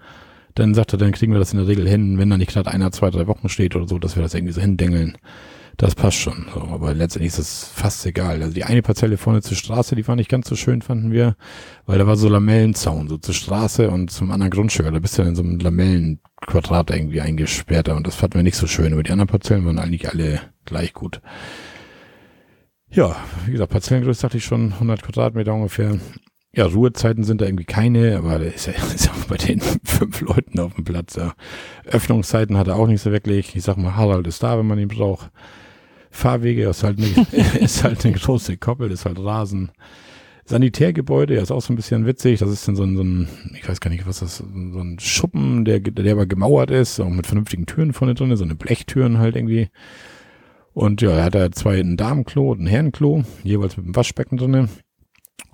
Dann 0.54 0.74
sagt 0.74 0.92
er, 0.92 0.98
dann 0.98 1.12
kriegen 1.12 1.32
wir 1.32 1.38
das 1.38 1.52
in 1.52 1.58
der 1.58 1.68
Regel 1.68 1.88
hin, 1.88 2.18
wenn 2.18 2.30
da 2.30 2.36
nicht 2.36 2.52
gerade 2.52 2.70
einer, 2.70 2.92
zwei, 2.92 3.10
drei 3.10 3.26
Wochen 3.26 3.48
steht 3.48 3.76
oder 3.76 3.88
so, 3.88 3.98
dass 3.98 4.16
wir 4.16 4.22
das 4.22 4.34
irgendwie 4.34 4.52
so 4.52 4.60
hindengeln. 4.60 5.16
Das 5.78 5.94
passt 5.94 6.18
schon. 6.18 6.46
So, 6.52 6.60
aber 6.60 6.92
letztendlich 6.94 7.32
ist 7.32 7.38
es 7.38 7.64
fast 7.74 8.04
egal. 8.04 8.42
Also 8.42 8.52
die 8.54 8.64
eine 8.64 8.82
Parzelle 8.82 9.16
vorne 9.16 9.40
zur 9.40 9.56
Straße, 9.56 9.96
die 9.96 10.06
war 10.06 10.16
nicht 10.16 10.28
ganz 10.28 10.48
so 10.48 10.54
schön, 10.54 10.82
fanden 10.82 11.12
wir, 11.12 11.36
weil 11.86 11.98
da 11.98 12.06
war 12.06 12.16
so 12.16 12.28
Lamellenzaun, 12.28 13.08
so 13.08 13.16
zur 13.16 13.34
Straße 13.34 13.90
und 13.90 14.10
zum 14.10 14.30
anderen 14.30 14.50
Grundstück. 14.50 14.84
Da 14.92 14.98
bist 14.98 15.16
du 15.16 15.22
in 15.22 15.34
so 15.34 15.42
einem 15.42 15.58
Lamellenquadrat 15.58 16.90
irgendwie 16.90 17.22
eingesperrt 17.22 17.88
und 17.88 18.06
das 18.06 18.14
fanden 18.14 18.34
wir 18.34 18.42
nicht 18.42 18.56
so 18.56 18.66
schön. 18.66 18.92
Aber 18.92 19.02
die 19.02 19.12
anderen 19.12 19.28
Parzellen 19.28 19.64
waren 19.64 19.78
eigentlich 19.78 20.10
alle 20.10 20.40
gleich 20.66 20.92
gut. 20.92 21.22
Ja, 22.90 23.16
wie 23.46 23.52
gesagt, 23.52 23.72
Parzellengröße 23.72 24.20
dachte 24.20 24.36
ich 24.36 24.44
schon, 24.44 24.74
100 24.74 25.02
Quadratmeter 25.02 25.54
ungefähr. 25.54 25.98
Ja, 26.54 26.66
Ruhezeiten 26.66 27.24
sind 27.24 27.40
da 27.40 27.46
irgendwie 27.46 27.64
keine, 27.64 28.18
aber 28.18 28.38
da 28.38 28.44
ist 28.44 28.66
ja, 28.66 28.72
ist 28.94 29.06
ja 29.06 29.12
bei 29.28 29.36
den 29.36 29.60
fünf 29.60 30.20
Leuten 30.20 30.58
auf 30.60 30.74
dem 30.74 30.84
Platz. 30.84 31.16
Ja. 31.16 31.34
Öffnungszeiten 31.84 32.58
hat 32.58 32.68
er 32.68 32.76
auch 32.76 32.86
nicht 32.86 33.00
so 33.00 33.10
wirklich. 33.10 33.56
Ich 33.56 33.62
sag 33.62 33.76
mal, 33.78 33.96
Harald 33.96 34.26
ist 34.26 34.42
da, 34.42 34.58
wenn 34.58 34.66
man 34.66 34.78
ihn 34.78 34.88
braucht. 34.88 35.30
Fahrwege 36.10 36.68
ist 36.68 36.82
halt, 36.82 36.98
eine, 36.98 37.26
ist 37.60 37.84
halt 37.84 38.04
eine 38.04 38.14
große 38.14 38.58
Koppel, 38.58 38.90
ist 38.90 39.06
halt 39.06 39.18
Rasen. 39.18 39.72
Sanitärgebäude, 40.44 41.36
ja, 41.36 41.42
ist 41.42 41.52
auch 41.52 41.62
so 41.62 41.72
ein 41.72 41.76
bisschen 41.76 42.04
witzig. 42.04 42.40
Das 42.40 42.50
ist 42.50 42.68
dann 42.68 42.76
so 42.76 42.82
ein, 42.82 42.96
so 42.96 43.02
ein 43.02 43.28
ich 43.54 43.66
weiß 43.66 43.80
gar 43.80 43.90
nicht, 43.90 44.06
was 44.06 44.18
das, 44.18 44.38
so 44.38 44.44
ein 44.80 44.98
Schuppen, 44.98 45.64
der, 45.64 45.80
der 45.80 46.12
aber 46.12 46.26
gemauert 46.26 46.70
ist, 46.70 47.00
auch 47.00 47.08
mit 47.08 47.26
vernünftigen 47.26 47.64
Türen 47.64 47.94
vorne 47.94 48.14
drin, 48.14 48.36
so 48.36 48.44
eine 48.44 48.56
Blechtüren 48.56 49.18
halt 49.18 49.36
irgendwie. 49.36 49.68
Und 50.74 51.00
ja, 51.00 51.12
er 51.12 51.24
hat 51.24 51.34
da 51.34 51.50
zwei, 51.52 51.78
ein 51.78 51.96
Damenklo 51.96 52.50
und 52.50 52.60
ein 52.60 52.66
Herrenklo, 52.66 53.24
jeweils 53.44 53.76
mit 53.76 53.86
einem 53.86 53.96
Waschbecken 53.96 54.36
drinne 54.36 54.68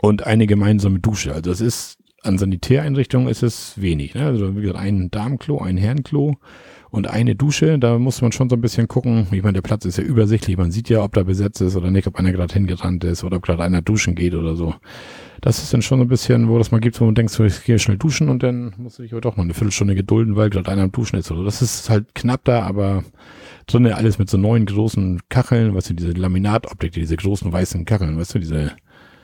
und 0.01 0.27
eine 0.27 0.46
gemeinsame 0.46 1.01
Dusche. 1.01 1.35
Also 1.35 1.51
es 1.51 1.61
ist 1.61 1.98
an 2.22 2.38
Sanitäreinrichtungen 2.38 3.29
ist 3.29 3.42
es 3.42 3.81
wenig. 3.81 4.14
Ne? 4.14 4.27
Also 4.27 4.57
wie 4.57 4.62
gesagt, 4.62 4.79
ein 4.79 5.11
Damenklo, 5.11 5.61
ein 5.61 5.77
Herrenklo 5.77 6.37
und 6.90 7.09
eine 7.09 7.35
Dusche. 7.35 7.79
Da 7.79 7.98
muss 7.98 8.22
man 8.22 8.33
schon 8.33 8.48
so 8.48 8.57
ein 8.57 8.61
bisschen 8.61 8.88
gucken. 8.88 9.29
Ich 9.31 9.42
meine, 9.42 9.55
der 9.55 9.62
Platz 9.62 9.85
ist 9.85 9.98
ja 9.98 10.05
übersichtlich. 10.05 10.57
Man 10.57 10.70
sieht 10.70 10.88
ja, 10.88 11.03
ob 11.03 11.14
da 11.14 11.22
besetzt 11.22 11.61
ist 11.61 11.77
oder 11.77 11.90
nicht, 11.90 12.07
ob 12.07 12.16
einer 12.16 12.33
gerade 12.33 12.53
hingerannt 12.53 13.05
ist 13.05 13.24
oder 13.24 13.37
ob 13.37 13.44
gerade 13.44 13.62
einer 13.62 13.83
duschen 13.83 14.14
geht 14.14 14.35
oder 14.35 14.57
so. 14.57 14.74
Das 15.40 15.62
ist 15.62 15.72
dann 15.72 15.83
schon 15.83 15.98
so 15.98 16.05
ein 16.05 16.09
bisschen, 16.09 16.48
wo 16.48 16.59
das 16.59 16.72
mal 16.72 16.81
gibt, 16.81 17.01
wo 17.01 17.05
man 17.05 17.14
denkt, 17.14 17.31
so, 17.31 17.44
ich 17.44 17.62
gehe 17.64 17.79
schnell 17.79 17.98
duschen 17.98 18.29
und 18.29 18.42
dann 18.42 18.74
muss 18.77 18.98
ich 18.98 19.12
aber 19.12 19.20
doch 19.20 19.37
mal 19.37 19.44
eine 19.44 19.55
Viertelstunde 19.55 19.94
gedulden, 19.94 20.35
weil 20.35 20.51
gerade 20.51 20.70
einer 20.70 20.83
am 20.83 20.92
Duschen 20.92 21.16
ist 21.16 21.31
oder. 21.31 21.44
Das 21.44 21.62
ist 21.62 21.88
halt 21.88 22.14
knapp 22.16 22.44
da, 22.44 22.62
aber 22.62 23.05
drinnen 23.68 23.92
alles 23.92 24.18
mit 24.18 24.29
so 24.29 24.37
neuen 24.37 24.66
großen 24.66 25.20
Kacheln, 25.29 25.74
weißt 25.74 25.90
du, 25.90 25.94
diese 25.94 26.12
Laminatoptik, 26.12 26.92
diese 26.92 27.16
großen 27.16 27.53
weißen 27.53 27.85
Kacheln, 27.85 28.18
weißt 28.18 28.35
du, 28.35 28.38
diese 28.40 28.72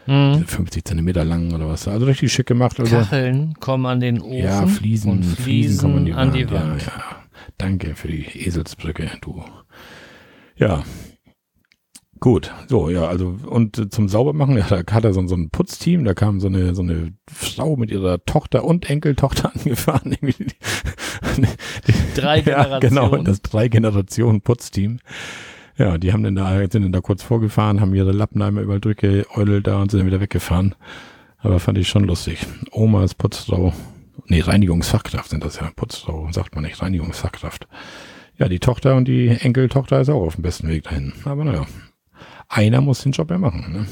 Mhm. 0.06 0.44
50 0.46 0.84
Zentimeter 0.84 1.24
lang 1.24 1.52
oder 1.54 1.68
was. 1.68 1.88
Also 1.88 2.06
richtig 2.06 2.32
schick 2.32 2.46
gemacht. 2.46 2.78
Also, 2.78 2.96
Kacheln 2.96 3.54
kommen 3.60 3.86
an 3.86 4.00
den 4.00 4.20
Ofen. 4.20 4.36
Ja, 4.36 4.66
Fliesen, 4.66 5.12
und 5.12 5.24
Fliesen, 5.24 5.44
Fliesen 5.44 5.80
kommen 5.80 5.98
an 5.98 6.04
die, 6.04 6.12
an 6.14 6.32
die 6.32 6.50
Wand. 6.50 6.82
Ja, 6.82 6.88
ja. 6.88 7.16
Danke 7.58 7.94
für 7.94 8.08
die 8.08 8.26
Eselsbrücke, 8.46 9.10
du. 9.20 9.42
Ja. 10.56 10.82
Gut, 12.20 12.52
so, 12.68 12.88
ja, 12.88 13.06
also, 13.06 13.36
und 13.46 13.92
zum 13.92 14.08
Saubermachen, 14.08 14.56
ja, 14.56 14.66
da 14.66 14.82
hat 14.94 15.04
er 15.04 15.12
so, 15.12 15.26
so 15.26 15.34
ein 15.34 15.50
Putzteam, 15.50 16.04
da 16.04 16.14
kam 16.14 16.40
so 16.40 16.46
eine, 16.46 16.74
so 16.74 16.80
eine 16.80 17.12
Frau 17.30 17.76
mit 17.76 17.90
ihrer 17.90 18.24
Tochter 18.24 18.64
und 18.64 18.88
Enkeltochter 18.88 19.52
angefahren. 19.54 20.16
drei 22.14 22.40
Generationen. 22.40 22.46
Ja, 22.46 22.78
genau, 22.78 23.16
das 23.22 23.42
drei 23.42 23.68
Generationen 23.68 24.40
Putzteam. 24.40 25.00
Ja, 25.76 25.98
die 25.98 26.12
haben 26.12 26.22
dann 26.22 26.37
da, 26.37 26.58
sind 26.58 26.82
dann 26.82 26.92
da 26.92 27.00
kurz 27.00 27.22
vorgefahren, 27.22 27.80
haben 27.80 27.94
ihre 27.94 28.12
Lappen 28.12 28.40
einmal 28.42 28.64
überall 28.64 28.80
durchgeäudelt 28.80 29.66
da 29.66 29.80
und 29.80 29.90
sind 29.90 30.00
dann 30.00 30.06
wieder 30.06 30.20
weggefahren. 30.20 30.74
Aber 31.38 31.58
fand 31.58 31.78
ich 31.78 31.88
schon 31.88 32.04
lustig. 32.04 32.46
Oma 32.70 33.04
ist 33.04 33.16
Putzfrau. 33.16 33.72
Nee, 34.26 34.40
Reinigungsfachkraft 34.40 35.30
sind 35.30 35.44
das 35.44 35.58
ja. 35.58 35.70
Putzfrau 35.74 36.30
sagt 36.30 36.54
man 36.54 36.64
nicht, 36.64 36.80
Reinigungsfachkraft. 36.80 37.68
Ja, 38.38 38.48
die 38.48 38.60
Tochter 38.60 38.96
und 38.96 39.06
die 39.06 39.28
Enkeltochter 39.28 40.00
ist 40.00 40.08
auch 40.08 40.22
auf 40.22 40.37
dem 40.37 40.42
besten 40.42 40.68
Weg 40.68 40.84
dahin. 40.84 41.12
Aber 41.24 41.44
naja, 41.44 41.66
einer 42.48 42.80
muss 42.80 43.02
den 43.02 43.12
Job 43.12 43.30
ja 43.30 43.38
machen. 43.38 43.72
Ne? 43.72 43.87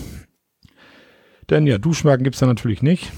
Denn 1.51 1.67
ja, 1.67 1.79
Duschmarken 1.79 2.25
gibt's 2.25 2.41
da 2.41 2.47
natürlich 2.47 2.83
nicht. 2.83 3.13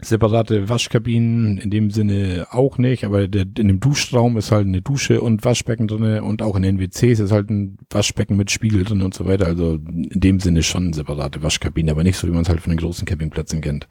Separate 0.00 0.68
Waschkabinen 0.68 1.58
in 1.58 1.70
dem 1.70 1.90
Sinne 1.90 2.46
auch 2.50 2.78
nicht, 2.78 3.04
aber 3.04 3.28
der, 3.28 3.42
in 3.42 3.68
dem 3.68 3.80
Duschraum 3.80 4.36
ist 4.36 4.50
halt 4.50 4.66
eine 4.66 4.82
Dusche 4.82 5.20
und 5.20 5.44
Waschbecken 5.44 5.88
drinne 5.88 6.22
und 6.22 6.42
auch 6.42 6.56
in 6.56 6.62
den 6.62 6.78
WCs 6.78 7.20
ist 7.20 7.32
halt 7.32 7.50
ein 7.50 7.78
Waschbecken 7.90 8.36
mit 8.36 8.50
Spiegel 8.50 8.84
drin 8.84 9.02
und 9.02 9.14
so 9.14 9.26
weiter. 9.26 9.46
Also 9.46 9.74
in 9.74 10.20
dem 10.20 10.40
Sinne 10.40 10.62
schon 10.62 10.92
separate 10.92 11.42
Waschkabinen, 11.42 11.90
aber 11.90 12.02
nicht 12.02 12.16
so, 12.16 12.26
wie 12.26 12.32
man 12.32 12.42
es 12.42 12.48
halt 12.48 12.60
von 12.60 12.72
den 12.72 12.80
großen 12.80 13.04
Campingplätzen 13.06 13.60
kennt. 13.60 13.88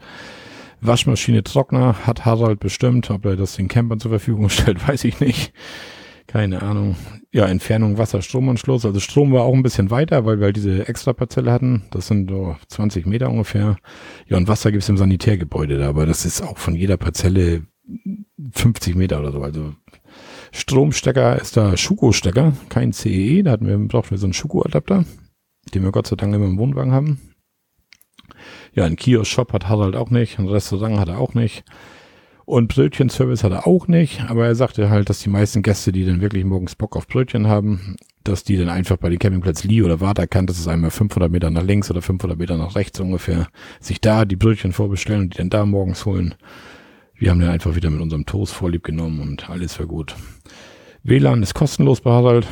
Waschmaschine, 0.81 1.43
Trockner 1.43 2.07
hat 2.07 2.25
Harald 2.25 2.59
bestimmt. 2.59 3.09
Ob 3.11 3.25
er 3.25 3.35
das 3.35 3.55
den 3.55 3.67
Campern 3.67 3.99
zur 3.99 4.11
Verfügung 4.11 4.49
stellt, 4.49 4.87
weiß 4.87 5.03
ich 5.05 5.19
nicht. 5.19 5.53
Keine 6.31 6.61
Ahnung. 6.61 6.95
Ja, 7.33 7.45
Entfernung 7.45 7.97
Wasser-Stromanschluss. 7.97 8.85
Also 8.85 9.01
Strom 9.01 9.33
war 9.33 9.43
auch 9.43 9.53
ein 9.53 9.63
bisschen 9.63 9.91
weiter, 9.91 10.25
weil 10.25 10.39
wir 10.39 10.45
halt 10.45 10.55
diese 10.55 10.87
extra 10.87 11.11
Parzelle 11.11 11.51
hatten. 11.51 11.83
Das 11.91 12.07
sind 12.07 12.31
oh, 12.31 12.55
20 12.69 13.05
Meter 13.05 13.29
ungefähr. 13.29 13.75
Ja, 14.27 14.37
und 14.37 14.47
Wasser 14.47 14.71
gibt's 14.71 14.87
im 14.87 14.97
Sanitärgebäude 14.97 15.77
da, 15.77 15.89
aber 15.89 16.05
das 16.05 16.23
ist 16.23 16.41
auch 16.41 16.57
von 16.57 16.73
jeder 16.73 16.95
Parzelle 16.95 17.63
50 18.53 18.95
Meter 18.95 19.19
oder 19.19 19.33
so. 19.33 19.41
Also 19.41 19.73
Stromstecker 20.53 21.41
ist 21.41 21.57
da 21.57 21.75
Schuko-Stecker, 21.75 22.53
kein 22.69 22.93
CEE. 22.93 23.39
E. 23.39 23.43
Da 23.43 23.51
hatten 23.51 23.67
wir, 23.67 23.77
brauchten 23.77 24.11
wir 24.11 24.17
so 24.17 24.25
einen 24.25 24.33
Schuko-Adapter, 24.33 25.03
den 25.73 25.83
wir 25.83 25.91
Gott 25.91 26.07
sei 26.07 26.15
Dank 26.15 26.33
immer 26.33 26.45
im 26.45 26.57
Wohnwagen 26.57 26.93
haben. 26.93 27.19
Ja, 28.73 28.85
ein 28.85 28.95
Kiosk-Shop 28.95 29.51
hat 29.51 29.67
Harald 29.67 29.97
auch 29.97 30.11
nicht, 30.11 30.39
ein 30.39 30.47
Restaurant 30.47 30.97
hat 30.97 31.09
er 31.09 31.19
auch 31.19 31.33
nicht. 31.33 31.65
Und 32.51 32.67
Brötchenservice 32.67 33.45
hat 33.45 33.53
er 33.53 33.65
auch 33.65 33.87
nicht, 33.87 34.25
aber 34.27 34.45
er 34.45 34.55
sagte 34.55 34.89
halt, 34.89 35.09
dass 35.09 35.19
die 35.19 35.29
meisten 35.29 35.61
Gäste, 35.61 35.93
die 35.93 36.03
dann 36.03 36.19
wirklich 36.19 36.43
morgens 36.43 36.75
Bock 36.75 36.97
auf 36.97 37.07
Brötchen 37.07 37.47
haben, 37.47 37.95
dass 38.25 38.43
die 38.43 38.57
dann 38.57 38.67
einfach 38.67 38.97
bei 38.97 39.07
den 39.07 39.19
Campingplatz 39.19 39.63
Lee 39.63 39.81
oder 39.83 40.01
Wart 40.01 40.19
erkannt, 40.19 40.49
das 40.49 40.59
ist 40.59 40.67
einmal 40.67 40.91
500 40.91 41.31
Meter 41.31 41.49
nach 41.49 41.63
links 41.63 41.89
oder 41.89 42.01
500 42.01 42.37
Meter 42.37 42.57
nach 42.57 42.75
rechts 42.75 42.99
ungefähr, 42.99 43.47
sich 43.79 44.01
da 44.01 44.25
die 44.25 44.35
Brötchen 44.35 44.73
vorbestellen 44.73 45.21
und 45.21 45.33
die 45.33 45.37
dann 45.37 45.49
da 45.49 45.65
morgens 45.65 46.05
holen. 46.05 46.35
Wir 47.15 47.31
haben 47.31 47.39
dann 47.39 47.51
einfach 47.51 47.73
wieder 47.75 47.89
mit 47.89 48.01
unserem 48.01 48.25
Toast 48.25 48.51
vorlieb 48.51 48.83
genommen 48.83 49.21
und 49.21 49.49
alles 49.49 49.79
war 49.79 49.87
gut. 49.87 50.13
WLAN 51.03 51.43
ist 51.43 51.53
kostenlos 51.53 52.01
bei 52.01 52.11
Harald 52.11 52.47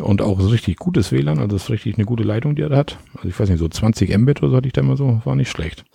und 0.00 0.20
auch 0.20 0.38
richtig 0.52 0.76
gutes 0.76 1.12
WLAN, 1.12 1.38
also 1.38 1.56
das 1.56 1.62
ist 1.62 1.70
richtig 1.70 1.96
eine 1.96 2.04
gute 2.04 2.24
Leitung, 2.24 2.56
die 2.56 2.62
er 2.62 2.68
da 2.68 2.76
hat. 2.76 2.98
Also 3.14 3.28
ich 3.28 3.40
weiß 3.40 3.48
nicht, 3.48 3.58
so 3.58 3.68
20 3.68 4.14
Mbit 4.18 4.42
oder 4.42 4.50
so 4.50 4.56
hatte 4.58 4.66
ich 4.66 4.74
da 4.74 4.82
mal 4.82 4.98
so, 4.98 5.22
war 5.24 5.34
nicht 5.34 5.48
schlecht. 5.48 5.86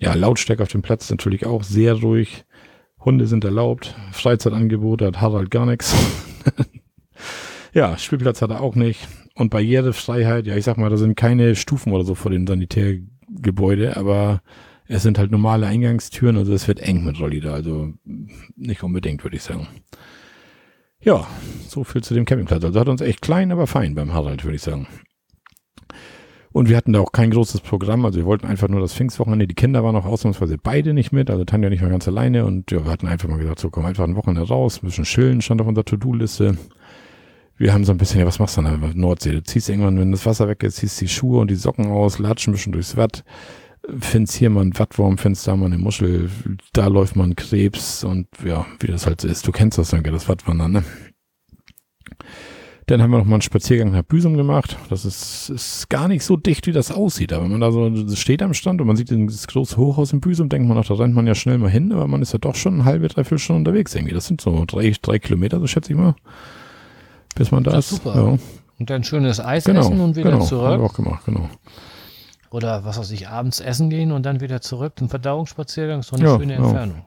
Ja, 0.00 0.14
Lautstärke 0.14 0.62
auf 0.64 0.70
dem 0.70 0.82
Platz 0.82 1.08
natürlich 1.10 1.46
auch 1.46 1.62
sehr 1.62 1.94
ruhig. 1.94 2.44
Hunde 3.04 3.26
sind 3.26 3.44
erlaubt. 3.44 3.94
Freizeitangebote 4.12 5.06
hat 5.06 5.20
Harald 5.20 5.50
gar 5.50 5.66
nichts. 5.66 5.94
ja, 7.72 7.96
Spielplatz 7.96 8.42
hat 8.42 8.50
er 8.50 8.60
auch 8.60 8.74
nicht. 8.74 9.08
Und 9.34 9.50
Barrierefreiheit, 9.50 10.46
ja, 10.46 10.56
ich 10.56 10.64
sag 10.64 10.76
mal, 10.76 10.90
da 10.90 10.96
sind 10.96 11.16
keine 11.16 11.54
Stufen 11.56 11.92
oder 11.92 12.04
so 12.04 12.14
vor 12.14 12.30
dem 12.30 12.46
Sanitärgebäude, 12.46 13.96
aber 13.96 14.42
es 14.86 15.02
sind 15.02 15.18
halt 15.18 15.30
normale 15.30 15.66
Eingangstüren, 15.66 16.36
also 16.36 16.52
es 16.52 16.66
wird 16.66 16.80
eng 16.80 17.04
mit 17.04 17.20
Rolli 17.20 17.40
da, 17.40 17.54
also 17.54 17.92
nicht 18.56 18.82
unbedingt, 18.82 19.22
würde 19.22 19.36
ich 19.36 19.42
sagen. 19.42 19.68
Ja, 21.00 21.26
so 21.66 21.84
viel 21.84 22.02
zu 22.02 22.12
dem 22.12 22.26
Campingplatz. 22.26 22.64
Also 22.64 22.78
hat 22.78 22.88
uns 22.88 23.00
echt 23.00 23.22
klein, 23.22 23.52
aber 23.52 23.66
fein 23.66 23.94
beim 23.94 24.12
Harald, 24.12 24.44
würde 24.44 24.56
ich 24.56 24.62
sagen. 24.62 24.86
Und 26.52 26.68
wir 26.68 26.76
hatten 26.76 26.92
da 26.92 27.00
auch 27.00 27.12
kein 27.12 27.30
großes 27.30 27.60
Programm. 27.60 28.04
Also 28.04 28.18
wir 28.18 28.26
wollten 28.26 28.46
einfach 28.46 28.68
nur 28.68 28.80
das 28.80 28.92
Pfingstwochenende. 28.94 29.46
Die 29.46 29.54
Kinder 29.54 29.84
waren 29.84 29.94
auch 29.94 30.04
ausnahmsweise 30.04 30.58
beide 30.58 30.94
nicht 30.94 31.12
mit. 31.12 31.30
Also 31.30 31.44
Tanja 31.44 31.70
nicht 31.70 31.82
mal 31.82 31.90
ganz 31.90 32.08
alleine. 32.08 32.44
Und 32.44 32.70
ja, 32.72 32.84
wir 32.84 32.90
hatten 32.90 33.06
einfach 33.06 33.28
mal 33.28 33.38
gesagt, 33.38 33.60
so 33.60 33.70
komm 33.70 33.84
einfach 33.84 34.04
ein 34.04 34.16
Wochenende 34.16 34.48
raus. 34.48 34.82
Ein 34.82 34.86
bisschen 34.86 35.04
chillen 35.04 35.42
stand 35.42 35.60
auf 35.60 35.68
unserer 35.68 35.84
To-Do-Liste. 35.84 36.56
Wir 37.56 37.72
haben 37.72 37.84
so 37.84 37.92
ein 37.92 37.98
bisschen, 37.98 38.20
ja, 38.20 38.26
was 38.26 38.38
machst 38.38 38.56
du 38.56 38.62
dann? 38.62 38.92
Nordsee. 38.94 39.32
Du 39.32 39.42
ziehst 39.42 39.68
irgendwann, 39.68 39.98
wenn 40.00 40.10
das 40.10 40.26
Wasser 40.26 40.48
weg 40.48 40.62
ist, 40.62 40.76
ziehst 40.76 41.00
die 41.00 41.08
Schuhe 41.08 41.40
und 41.40 41.50
die 41.50 41.56
Socken 41.56 41.86
aus, 41.86 42.18
latschen 42.18 42.52
ein 42.52 42.56
bisschen 42.56 42.72
durchs 42.72 42.96
Watt. 42.96 43.22
Findest 43.98 44.36
hier 44.36 44.50
mal 44.50 44.64
ein 44.64 44.78
Wattwurm, 44.78 45.18
findest 45.18 45.46
da 45.46 45.54
mal 45.54 45.66
eine 45.66 45.78
Muschel. 45.78 46.30
Da 46.72 46.88
läuft 46.88 47.16
mal 47.16 47.24
ein 47.24 47.36
Krebs. 47.36 48.02
Und 48.02 48.26
ja, 48.44 48.66
wie 48.80 48.88
das 48.88 49.06
halt 49.06 49.20
so 49.20 49.28
ist. 49.28 49.46
Du 49.46 49.52
kennst 49.52 49.78
das, 49.78 49.90
danke, 49.90 50.10
das 50.10 50.28
Wattwandern, 50.28 50.72
ne? 50.72 50.84
Dann 52.90 53.00
haben 53.00 53.12
wir 53.12 53.18
noch 53.18 53.24
mal 53.24 53.36
einen 53.36 53.42
Spaziergang 53.42 53.92
nach 53.92 54.02
Büsum 54.02 54.36
gemacht. 54.36 54.76
Das 54.88 55.04
ist, 55.04 55.48
ist 55.48 55.88
gar 55.90 56.08
nicht 56.08 56.24
so 56.24 56.36
dicht, 56.36 56.66
wie 56.66 56.72
das 56.72 56.90
aussieht. 56.90 57.32
Aber 57.32 57.44
wenn 57.44 57.52
man 57.52 57.60
da 57.60 57.70
so 57.70 58.16
steht 58.16 58.42
am 58.42 58.52
Stand 58.52 58.80
und 58.80 58.88
man 58.88 58.96
sieht 58.96 59.12
das 59.12 59.46
große 59.46 59.76
Hochhaus 59.76 60.12
in 60.12 60.20
Büsum, 60.20 60.48
denkt 60.48 60.68
man 60.68 60.76
auch, 60.76 60.84
da 60.84 60.94
rennt 60.94 61.14
man 61.14 61.24
ja 61.24 61.36
schnell 61.36 61.58
mal 61.58 61.70
hin, 61.70 61.92
aber 61.92 62.08
man 62.08 62.20
ist 62.20 62.32
ja 62.32 62.40
doch 62.40 62.56
schon 62.56 62.74
eine 62.74 62.84
halbe, 62.86 63.06
dreiviertel 63.06 63.38
Stunde 63.38 63.60
unterwegs 63.60 63.94
irgendwie. 63.94 64.12
Das 64.12 64.26
sind 64.26 64.40
so 64.40 64.64
drei, 64.66 64.92
drei 65.00 65.20
Kilometer, 65.20 65.60
so 65.60 65.68
schätze 65.68 65.92
ich 65.92 65.98
mal, 65.98 66.16
bis 67.36 67.52
man 67.52 67.62
da 67.62 67.78
ist. 67.78 67.90
Super. 67.90 68.12
Ja. 68.16 68.38
Und 68.80 68.90
dann 68.90 69.04
schönes 69.04 69.38
Eis 69.38 69.66
genau, 69.66 69.82
essen 69.82 70.00
und 70.00 70.16
wieder 70.16 70.32
genau, 70.32 70.44
zurück. 70.44 70.66
Haben 70.66 70.82
wir 70.82 70.86
auch 70.86 70.94
gemacht, 70.94 71.24
genau. 71.26 71.48
Oder 72.50 72.84
was 72.84 72.98
weiß 72.98 73.12
ich, 73.12 73.28
abends 73.28 73.60
essen 73.60 73.90
gehen 73.90 74.10
und 74.10 74.26
dann 74.26 74.40
wieder 74.40 74.60
zurück. 74.62 74.94
Ein 75.00 75.08
Verdauungsspaziergang, 75.08 76.02
so 76.02 76.16
eine 76.16 76.24
ja, 76.24 76.36
schöne 76.36 76.54
Entfernung. 76.54 77.04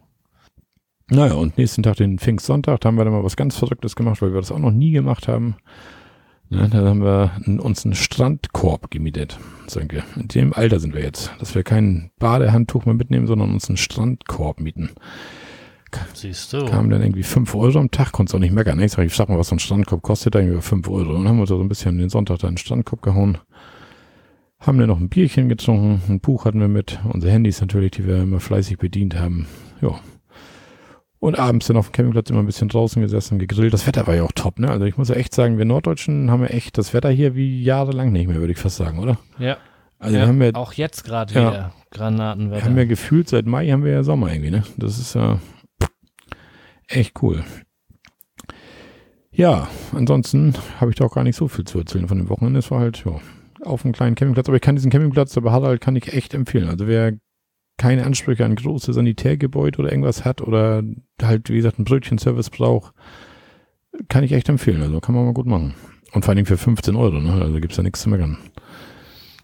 Naja, 1.10 1.34
und 1.34 1.58
nächsten 1.58 1.84
Tag, 1.84 1.98
den 1.98 2.18
Pfingstsonntag, 2.18 2.82
da 2.82 2.88
haben 2.88 2.96
wir 2.96 3.04
dann 3.04 3.14
mal 3.14 3.24
was 3.24 3.36
ganz 3.36 3.58
Verrücktes 3.58 3.96
gemacht, 3.96 4.22
weil 4.22 4.34
wir 4.34 4.40
das 4.40 4.52
auch 4.52 4.60
noch 4.60 4.72
nie 4.72 4.92
gemacht 4.92 5.28
haben. 5.28 5.56
Ja, 6.50 6.68
da 6.68 6.86
haben 6.86 7.02
wir 7.02 7.32
uns 7.64 7.84
einen 7.84 7.96
Strandkorb 7.96 8.92
gemietet. 8.92 9.40
Danke. 9.74 10.04
In 10.16 10.28
dem 10.28 10.54
Alter 10.54 10.80
sind 10.80 10.94
wir 10.94 11.02
jetzt, 11.02 11.32
dass 11.40 11.56
wir 11.56 11.64
kein 11.64 12.12
Badehandtuch 12.20 12.86
mehr 12.86 12.94
mitnehmen, 12.94 13.26
sondern 13.26 13.54
uns 13.54 13.70
einen 13.70 13.78
Strandkorb 13.78 14.60
mieten. 14.60 14.92
Siehst 16.14 16.54
du. 16.54 16.66
Kamen 16.66 16.90
dann 16.90 17.02
irgendwie 17.02 17.24
5 17.24 17.54
Euro 17.56 17.80
am 17.80 17.92
Tag, 17.92 18.12
konntest 18.12 18.36
auch 18.36 18.40
nicht 18.40 18.54
meckern. 18.54 18.78
Ne? 18.78 18.86
Ich 18.86 18.92
sag, 18.92 19.06
ich 19.06 19.14
sag 19.14 19.30
mal, 19.30 19.38
was 19.38 19.50
so 19.50 19.56
ein 19.56 19.60
Strandkorb 19.60 20.02
kostet, 20.02 20.36
da 20.36 20.40
irgendwie 20.40 20.62
5 20.62 20.88
Euro. 20.90 21.10
Und 21.12 21.24
dann 21.24 21.30
haben 21.30 21.40
wir 21.40 21.48
so 21.48 21.60
ein 21.60 21.70
bisschen 21.70 21.98
den 21.98 22.10
Sonntag 22.10 22.40
da 22.40 22.48
in 22.48 22.54
den 22.54 22.60
Strandkorb 22.60 23.02
gehauen. 23.02 23.38
Haben 24.60 24.78
dann 24.78 24.88
noch 24.88 25.00
ein 25.00 25.10
Bierchen 25.10 25.50
getrunken, 25.50 26.02
ein 26.08 26.20
Buch 26.20 26.46
hatten 26.46 26.60
wir 26.60 26.70
mit, 26.70 27.00
unsere 27.12 27.34
Handys 27.34 27.62
natürlich, 27.62 27.92
die 27.92 28.08
wir 28.08 28.22
immer 28.24 28.40
fleißig 28.40 28.78
bedient 28.78 29.20
haben. 29.20 29.46
Ja, 29.82 30.00
und 31.24 31.40
abends 31.40 31.68
dann 31.68 31.78
auf 31.78 31.88
dem 31.88 31.94
Campingplatz 31.94 32.30
immer 32.30 32.42
ein 32.42 32.46
bisschen 32.46 32.68
draußen 32.68 33.02
gesessen, 33.02 33.40
gegrillt. 33.40 33.74
Das 33.74 33.88
Wetter 33.88 34.06
war 34.08 34.14
ja 34.14 34.24
auch 34.24 34.34
top, 34.34 34.60
ne? 34.60 34.70
Also 34.70 34.84
ich 34.84 34.98
muss 34.98 35.08
ja 35.08 35.16
echt 35.16 35.34
sagen, 35.34 35.58
wir 35.58 35.64
Norddeutschen 35.64 36.30
haben 36.30 36.42
ja 36.42 36.48
echt 36.50 36.78
das 36.78 36.94
Wetter 36.94 37.10
hier 37.10 37.34
wie 37.34 37.64
jahrelang 37.64 38.12
nicht 38.12 38.28
mehr, 38.28 38.42
würde 38.42 38.52
ich 38.52 38.60
fast 38.60 38.76
sagen, 38.76 39.00
oder? 39.00 39.18
Ja. 39.40 39.56
Also 40.00 40.18
wir 40.18 40.28
haben 40.28 40.42
ja, 40.42 40.54
auch 40.56 40.74
jetzt 40.74 41.06
gerade 41.06 41.34
Ja. 41.34 41.50
wieder 41.50 41.74
Granatenwetter. 41.92 42.62
wir 42.62 42.70
haben 42.70 42.78
ja 42.78 42.84
gefühlt, 42.84 43.30
seit 43.30 43.46
Mai 43.46 43.70
haben 43.70 43.86
wir 43.86 43.94
ja 43.94 44.04
Sommer 44.04 44.34
irgendwie, 44.34 44.52
ne? 44.52 44.64
Das 44.76 45.00
ist 45.00 45.16
ja 45.16 45.40
echt 46.90 47.24
cool. 47.24 47.46
Ja, 49.32 49.70
ansonsten 49.94 50.54
habe 50.82 50.92
ich 50.92 50.98
da 50.98 51.06
auch 51.06 51.16
gar 51.16 51.24
nicht 51.24 51.38
so 51.38 51.48
viel 51.48 51.64
zu 51.64 51.80
erzählen 51.80 52.10
von 52.10 52.18
dem 52.18 52.28
Wochenende. 52.28 52.60
Es 52.60 52.70
war 52.70 52.82
halt, 52.82 53.02
ja, 53.06 53.14
auf 53.66 53.86
einem 53.86 53.94
kleinen 53.94 54.16
Campingplatz. 54.16 54.50
Aber 54.50 54.58
ich 54.58 54.62
kann 54.62 54.76
diesen 54.76 54.92
Campingplatz, 54.92 55.32
der 55.32 55.40
bei 55.40 55.52
Harald, 55.52 55.80
kann 55.80 55.96
ich 55.96 56.12
echt 56.12 56.34
empfehlen. 56.34 56.68
Also 56.68 56.86
wer 56.86 57.14
keine 57.78 58.06
Ansprüche 58.06 58.46
an 58.46 58.56
große 58.56 58.94
Sanitärgebäude 58.94 59.80
oder 59.80 59.92
irgendwas 59.92 60.26
hat 60.26 60.42
oder 60.42 60.84
halt, 61.22 61.50
wie 61.50 61.56
gesagt, 61.58 61.78
einen 61.80 61.86
Brötchenservice 61.86 62.50
braucht, 62.50 62.94
kann 64.10 64.24
ich 64.24 64.32
echt 64.32 64.50
empfehlen. 64.50 64.82
Also 64.82 65.00
kann 65.00 65.16
man 65.16 65.26
mal 65.26 65.34
gut 65.34 65.46
machen. 65.48 65.74
Und 66.14 66.24
vor 66.24 66.30
allen 66.30 66.38
Dingen 66.38 66.46
für 66.46 66.58
15 66.58 66.96
Euro, 66.96 67.20
ne? 67.20 67.42
Also 67.42 67.60
gibt's 67.60 67.78
ja 67.78 67.84
nichts 67.84 68.02
zu 68.02 68.10
meckern. 68.10 68.38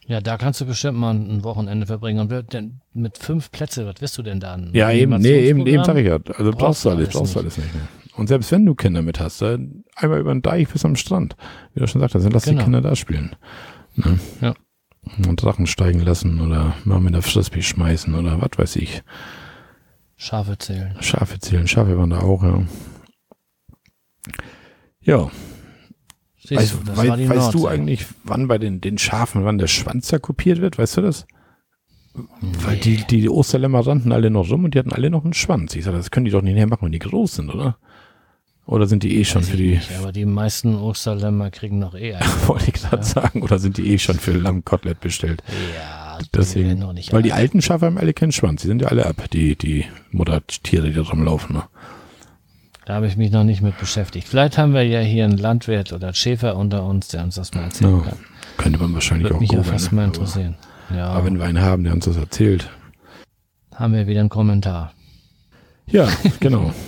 ja, 0.06 0.22
da 0.22 0.38
kannst 0.38 0.62
du 0.62 0.66
bestimmt 0.66 0.98
mal 0.98 1.12
ein 1.16 1.44
Wochenende 1.44 1.86
verbringen. 1.88 2.20
Und 2.20 2.54
denn 2.54 2.82
mit 2.94 3.18
fünf 3.18 3.52
Plätze, 3.52 3.86
was 3.88 4.02
wirst 4.02 4.18
du 4.18 4.22
denn 4.24 4.40
da? 4.40 4.54
Ein 4.54 4.70
Ja, 4.74 4.92
eben, 4.92 5.20
nee, 5.20 5.48
eben, 5.48 5.66
eben 5.66 5.84
sag 5.84 5.98
ich 5.98 6.06
ja. 6.08 6.20
Also 6.38 6.52
brauchst 6.52 6.86
du 6.86 6.90
alles, 6.92 7.10
brauchst 7.10 7.36
du 7.36 7.40
alles 7.40 7.58
nicht 7.58 7.74
mehr. 7.74 7.88
Und 8.16 8.28
selbst 8.28 8.52
wenn 8.52 8.66
du 8.66 8.76
Kinder 8.76 9.02
mit 9.02 9.20
hast, 9.20 9.42
dann 9.42 9.84
einmal 9.96 10.20
über 10.20 10.34
den 10.34 10.42
Deich 10.42 10.68
bis 10.68 10.84
am 10.86 10.96
Strand. 10.96 11.36
Wie 11.74 11.80
du 11.80 11.88
schon 11.88 12.02
sagst, 12.02 12.16
dann 12.16 12.30
lass 12.32 12.46
Genau. 12.46 12.58
die 12.60 12.64
Kinder 12.64 12.82
da 12.82 12.96
spielen. 12.96 13.36
Ne? 13.96 14.20
Ja. 14.42 14.54
Und 15.26 15.42
Drachen 15.42 15.66
steigen 15.68 16.00
lassen 16.02 16.40
oder 16.42 16.76
mal 16.86 17.00
mit 17.00 17.14
der 17.14 17.22
Frisbee 17.22 17.62
schmeißen 17.62 18.14
oder 18.14 18.42
was 18.42 18.52
weiß 18.58 18.76
ich. 18.78 19.02
Schafe 20.18 20.58
zählen. 20.58 20.96
Schafe 21.02 21.40
zählen, 21.40 21.68
Schafe 21.68 21.98
waren 21.98 22.10
da 22.10 22.20
auch, 22.20 22.44
ja. 22.44 22.62
Ja, 25.02 25.32
Siehst 26.38 26.52
weißt, 26.62 26.74
du, 26.74 26.78
das 26.86 26.98
wei- 26.98 27.08
war 27.10 27.18
die 27.18 27.30
weißt 27.30 27.54
du 27.54 27.68
eigentlich, 27.68 28.06
wann 28.24 28.48
bei 28.48 28.58
den, 28.58 28.82
den 28.82 28.98
Schafen, 28.98 29.46
wann 29.46 29.58
der 29.58 29.68
Schwanz 29.68 30.08
da 30.10 30.20
kopiert 30.20 30.62
wird? 30.62 30.78
Weißt 30.78 30.98
du 30.98 31.02
das? 31.02 31.26
Weil 32.42 32.78
die, 32.78 33.04
die 33.06 33.30
Osterlämmer 33.30 33.86
rannten 33.86 34.12
alle 34.12 34.30
noch 34.30 34.50
rum 34.50 34.66
und 34.66 34.74
die 34.74 34.80
hatten 34.80 34.92
alle 34.94 35.10
noch 35.10 35.24
einen 35.24 35.34
Schwanz. 35.34 35.76
Ich 35.76 35.86
sag, 35.86 35.94
das 35.94 36.12
können 36.12 36.26
die 36.26 36.32
doch 36.32 36.42
nicht 36.42 36.56
mehr 36.56 36.68
machen, 36.68 36.84
wenn 36.86 36.92
die 36.92 37.00
groß 37.00 37.36
sind, 37.36 37.50
oder? 37.54 37.78
Oder 38.70 38.86
sind 38.86 39.02
die 39.02 39.18
eh 39.18 39.26
schon 39.26 39.42
Weiß 39.42 39.50
für 39.50 39.58
die, 39.58 39.70
Nicht, 39.72 39.92
aber 40.00 40.12
die 40.12 40.26
meisten 40.26 40.76
Osterlämmer 40.76 41.50
kriegen 41.50 41.80
noch 41.80 41.96
eh 41.96 42.14
einen. 42.16 42.48
wollte 42.48 42.66
ich 42.68 42.74
gerade 42.74 43.04
sagen, 43.04 43.42
oder 43.42 43.58
sind 43.58 43.78
die 43.78 43.92
eh 43.94 43.98
schon 43.98 44.20
für 44.20 44.32
Lammkotelett 44.32 45.00
bestellt? 45.00 45.42
Ja, 45.76 46.20
die 46.22 46.28
Deswegen, 46.36 46.68
werden 46.68 46.80
noch 46.80 46.94
nicht 46.94 47.12
weil 47.12 47.24
die 47.24 47.32
alt. 47.34 47.42
alten 47.42 47.62
Schafe 47.64 47.88
haben 47.88 47.98
alle 47.98 48.14
keinen 48.14 48.32
Schwanz. 48.32 48.62
Die 48.62 48.68
sind 48.68 48.84
ja 48.84 48.90
alle 48.90 49.08
ab, 49.08 49.24
die, 49.34 49.56
die 49.56 49.86
Muttertiere, 50.12 50.88
die 50.90 50.94
da 50.94 51.02
rumlaufen. 51.02 51.56
Ne? 51.56 51.64
Da 52.86 52.94
habe 52.94 53.08
ich 53.08 53.18
mich 53.18 53.32
noch 53.32 53.44
nicht 53.44 53.62
mit 53.64 53.76
beschäftigt. 53.80 54.28
Vielleicht 54.28 54.60
haben 54.60 54.74
wir 54.76 54.84
ja 54.84 55.00
hier 55.00 55.26
einen 55.26 55.38
Landwirt 55.40 55.92
oder 55.92 56.08
einen 56.10 56.16
Schäfer 56.16 56.56
unter 56.56 56.84
uns, 56.86 57.08
der 57.08 57.24
uns 57.24 57.36
das 57.36 57.52
mal 57.56 57.64
erzählen 57.64 57.98
Ja, 57.98 58.04
kann. 58.04 58.20
könnte 58.58 58.78
man 58.80 58.94
wahrscheinlich 58.94 59.26
Würde 59.26 59.36
auch 59.36 59.40
mich 59.40 59.52
ja 59.52 59.58
googeln, 59.58 59.74
fast 59.74 59.92
ne? 59.92 59.96
mal 59.96 60.02
Aber- 60.04 60.14
interessieren. 60.14 60.56
Ja, 60.96 61.08
Aber 61.08 61.26
wenn 61.26 61.40
wir 61.40 61.46
einen 61.46 61.62
haben, 61.62 61.84
der 61.84 61.94
uns 61.94 62.06
das 62.06 62.18
erzählt. 62.18 62.70
haben 63.74 63.94
wir 63.94 64.06
wieder 64.06 64.20
einen 64.20 64.30
Kommentar. 64.30 64.94
Ja, 65.88 66.08
genau. 66.40 66.72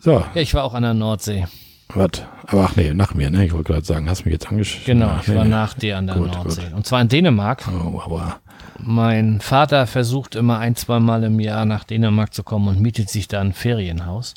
So, 0.00 0.12
Ja, 0.34 0.40
ich 0.40 0.54
war 0.54 0.64
auch 0.64 0.74
an 0.74 0.82
der 0.82 0.94
Nordsee. 0.94 1.46
was? 1.88 2.22
Aber 2.46 2.64
ach 2.64 2.76
nee, 2.76 2.92
nach 2.94 3.14
mir, 3.14 3.30
ne? 3.30 3.44
Ich 3.44 3.52
wollte 3.52 3.72
gerade 3.72 3.84
sagen, 3.86 4.08
hast 4.08 4.24
mich 4.24 4.32
jetzt 4.32 4.48
angeschaut. 4.48 4.84
Genau, 4.86 5.18
ich 5.22 5.34
war 5.34 5.44
nach 5.44 5.74
dir 5.74 5.98
an 5.98 6.06
der 6.06 6.16
Gut, 6.16 6.32
Nordsee. 6.32 6.72
Und 6.74 6.86
zwar 6.86 7.00
in 7.00 7.08
Dänemark. 7.08 7.64
Oh, 7.68 8.00
aber 8.04 8.36
Mein 8.78 9.40
Vater 9.40 9.86
versucht 9.86 10.34
immer 10.36 10.58
ein, 10.58 10.74
zwei 10.74 11.00
Mal 11.00 11.22
im 11.24 11.38
Jahr 11.38 11.64
nach 11.64 11.84
Dänemark 11.84 12.32
zu 12.34 12.42
kommen 12.42 12.68
und 12.68 12.80
mietet 12.80 13.10
sich 13.10 13.28
da 13.28 13.40
ein 13.40 13.52
Ferienhaus. 13.52 14.34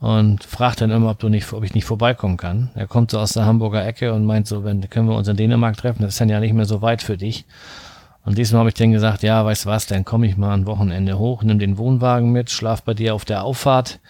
Und 0.00 0.44
fragt 0.44 0.80
dann 0.82 0.90
immer, 0.90 1.10
ob, 1.12 1.18
du 1.20 1.28
nicht, 1.30 1.50
ob 1.52 1.64
ich 1.64 1.72
nicht 1.74 1.86
vorbeikommen 1.86 2.36
kann. 2.36 2.70
Er 2.74 2.86
kommt 2.86 3.10
so 3.10 3.18
aus 3.18 3.32
der 3.32 3.46
Hamburger 3.46 3.86
Ecke 3.86 4.12
und 4.12 4.26
meint 4.26 4.46
so, 4.46 4.64
wenn, 4.64 4.88
können 4.90 5.08
wir 5.08 5.16
uns 5.16 5.28
in 5.28 5.36
Dänemark 5.36 5.76
treffen? 5.78 6.02
Das 6.02 6.14
ist 6.14 6.20
dann 6.20 6.28
ja 6.28 6.40
nicht 6.40 6.52
mehr 6.52 6.66
so 6.66 6.82
weit 6.82 7.00
für 7.00 7.16
dich. 7.16 7.46
Und 8.24 8.36
diesmal 8.36 8.60
habe 8.60 8.68
ich 8.70 8.74
dann 8.74 8.92
gesagt, 8.92 9.22
ja, 9.22 9.44
weißt 9.44 9.64
du 9.64 9.68
was, 9.70 9.86
dann 9.86 10.04
komme 10.04 10.26
ich 10.26 10.36
mal 10.36 10.52
ein 10.54 10.66
Wochenende 10.66 11.18
hoch, 11.18 11.42
nimm 11.42 11.58
den 11.58 11.78
Wohnwagen 11.78 12.32
mit, 12.32 12.50
schlaf 12.50 12.82
bei 12.82 12.92
dir 12.92 13.14
auf 13.14 13.24
der 13.24 13.44
Auffahrt. 13.44 14.00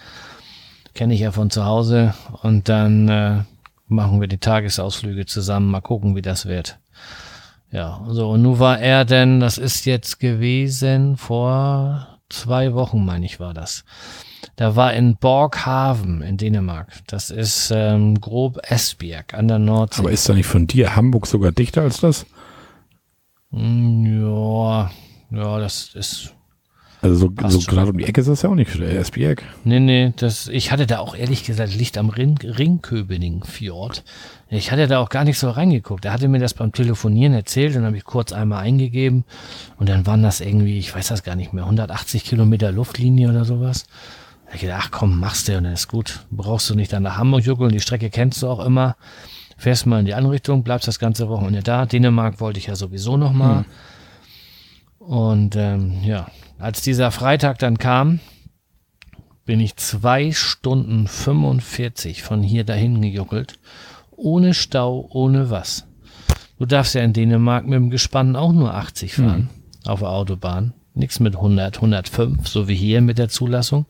Kenne 0.95 1.15
ich 1.15 1.21
ja 1.21 1.33
von 1.33 1.51
zu 1.51 1.65
Hause. 1.65 2.15
Und 2.43 2.69
dann 2.69 3.09
äh, 3.09 3.43
machen 3.89 4.21
wir 4.21 4.29
die 4.29 4.39
Tagesausflüge 4.39 5.27
zusammen, 5.27 5.71
mal 5.71 5.81
gucken, 5.81 6.17
wie 6.17 6.23
das 6.23 6.47
wird. 6.47 6.79
Ja, 7.71 8.05
so, 8.09 8.31
und 8.31 8.43
nun 8.43 8.61
war 8.61 8.79
er 8.79 9.05
denn, 9.05 9.41
das 9.41 9.59
ist 9.59 9.85
jetzt 9.85 10.21
gewesen 10.21 11.17
vor 11.17 12.21
zwei 12.29 12.73
Wochen, 12.75 13.05
meine 13.05 13.27
ich, 13.27 13.41
war 13.41 13.53
das. 13.53 13.85
Da 14.57 14.77
war 14.77 14.93
in 14.95 15.17
Borghaven 15.17 16.23
in 16.23 16.37
Dänemark. 16.37 16.93
Das 17.09 17.31
ist 17.31 17.73
ähm, 17.75 18.21
grob 18.21 18.61
Esbjerg 18.63 19.35
an 19.35 19.49
der 19.49 19.59
Nordsee. 19.59 20.01
aber 20.01 20.13
ist 20.13 20.29
da 20.29 20.35
nicht 20.35 20.47
von 20.47 20.67
dir 20.67 20.95
Hamburg 20.95 21.27
sogar 21.27 21.51
dichter 21.51 21.83
als 21.83 22.01
das? 22.01 22.27
Mm, 23.51 24.21
ja, 24.23 24.91
ja, 25.31 25.59
das 25.59 25.95
ist. 25.95 26.33
Also 27.05 27.17
so, 27.17 27.31
Passt 27.31 27.61
so 27.61 27.71
gerade 27.71 27.91
um 27.91 27.99
die 27.99 28.05
Ecke 28.05 28.23
ist 28.23 28.29
das 28.29 28.41
ja 28.41 28.49
auch 28.49 28.55
nicht 28.55 28.71
für 28.71 28.79
der 28.79 28.99
Esbjerg. 28.99 29.43
Nee, 29.63 29.79
nee, 29.79 30.15
das, 30.17 30.49
ich 30.49 30.73
hatte 30.73 30.87
da 30.87 31.01
auch 31.01 31.15
ehrlich 31.15 31.45
gesagt, 31.45 31.75
liegt 31.75 31.99
am 31.99 32.09
Ring, 32.09 32.39
Ringköbening-Fjord. 32.43 34.05
Ich 34.49 34.73
hatte 34.73 34.87
da 34.87 35.01
auch 35.01 35.11
gar 35.11 35.25
nicht 35.25 35.39
so 35.39 35.51
reingeguckt. 35.51 36.07
Er 36.07 36.15
hatte 36.15 36.29
mir 36.29 36.39
das 36.39 36.55
beim 36.55 36.73
Telefonieren 36.73 37.35
erzählt, 37.35 37.77
dann 37.77 37.85
habe 37.85 37.99
ich 37.99 38.05
kurz 38.05 38.33
einmal 38.33 38.63
eingegeben 38.63 39.25
und 39.79 39.91
dann 39.91 40.07
waren 40.07 40.23
das 40.23 40.41
irgendwie, 40.41 40.79
ich 40.79 40.95
weiß 40.95 41.09
das 41.09 41.23
gar 41.23 41.37
nicht 41.37 41.53
mehr, 41.53 41.65
180 41.65 42.25
Kilometer 42.25 42.73
Luftlinie 42.73 43.29
oder 43.29 43.45
sowas. 43.45 43.85
Da 44.47 44.47
hab 44.47 44.55
ich 44.55 44.61
gedacht, 44.63 44.85
ach 44.87 44.91
komm, 44.91 45.21
machst 45.21 45.49
du 45.49 45.59
und 45.59 45.65
dann 45.65 45.75
ist 45.75 45.89
gut. 45.89 46.21
Brauchst 46.31 46.71
du 46.71 46.75
nicht 46.75 46.91
dann 46.95 47.03
nach 47.03 47.19
Hamburg 47.19 47.45
juckeln, 47.45 47.71
die 47.71 47.81
Strecke 47.81 48.09
kennst 48.09 48.41
du 48.41 48.49
auch 48.49 48.65
immer. 48.65 48.97
Fährst 49.59 49.85
mal 49.85 50.01
in 50.01 50.07
die 50.07 50.15
andere 50.15 50.33
Richtung, 50.33 50.63
bleibst 50.63 50.89
das 50.89 50.99
ganze 50.99 51.29
Wochenende 51.29 51.63
da. 51.63 51.85
Dänemark 51.85 52.41
wollte 52.41 52.59
ich 52.59 52.69
ja 52.69 52.77
sowieso 52.77 53.19
noch 53.19 53.35
mal. 53.35 53.67
Und 55.01 55.55
ähm, 55.57 55.99
ja, 56.03 56.29
als 56.59 56.83
dieser 56.83 57.11
Freitag 57.11 57.59
dann 57.59 57.79
kam, 57.79 58.21
bin 59.45 59.61
ich 59.61 59.77
zwei 59.77 60.33
Stunden 60.33 61.07
45 61.07 62.23
von 62.23 62.43
hier 62.43 62.65
dahin 62.65 63.03
gejuckelt. 63.03 63.59
Ohne 64.17 64.55
Stau, 64.55 65.09
ohne 65.11 65.51
was. 65.51 65.87
Du 66.59 66.67
darfst 66.67 66.95
ja 66.95 67.03
in 67.03 67.13
Dänemark 67.13 67.65
mit 67.65 67.75
dem 67.75 67.91
Gespann 67.91 68.37
auch 68.37 68.53
nur 68.53 68.75
80 68.75 69.15
fahren 69.15 69.51
auf 69.85 70.01
der 70.01 70.11
Autobahn. 70.11 70.73
Nichts 70.95 71.21
mit 71.21 71.35
100, 71.37 71.77
105, 71.77 72.47
so 72.49 72.69
wie 72.69 72.75
hier 72.75 73.01
mit 73.01 73.19
der 73.19 73.29
Zulassung. 73.29 73.87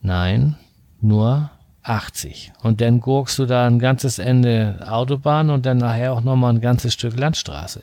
Nein, 0.00 0.56
nur 1.00 1.50
80. 1.82 2.52
Und 2.62 2.80
dann 2.80 3.00
gurkst 3.00 3.38
du 3.38 3.46
da 3.46 3.66
ein 3.66 3.80
ganzes 3.80 4.18
Ende 4.18 4.86
Autobahn 4.88 5.50
und 5.50 5.66
dann 5.66 5.78
nachher 5.78 6.12
auch 6.12 6.20
nochmal 6.20 6.54
ein 6.54 6.60
ganzes 6.60 6.94
Stück 6.94 7.18
Landstraße. 7.18 7.82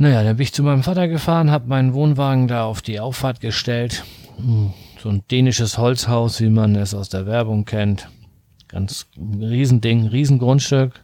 Naja, 0.00 0.22
dann 0.22 0.36
bin 0.36 0.44
ich 0.44 0.54
zu 0.54 0.62
meinem 0.62 0.84
Vater 0.84 1.08
gefahren, 1.08 1.50
habe 1.50 1.68
meinen 1.68 1.92
Wohnwagen 1.92 2.46
da 2.46 2.64
auf 2.64 2.82
die 2.82 3.00
Auffahrt 3.00 3.40
gestellt. 3.40 4.04
Hm, 4.36 4.72
So 5.02 5.08
ein 5.08 5.22
dänisches 5.30 5.76
Holzhaus, 5.78 6.40
wie 6.40 6.50
man 6.50 6.74
es 6.76 6.94
aus 6.94 7.08
der 7.08 7.26
Werbung 7.26 7.64
kennt. 7.64 8.08
Ganz 8.68 9.06
Riesending, 9.16 10.06
Riesengrundstück. 10.06 11.00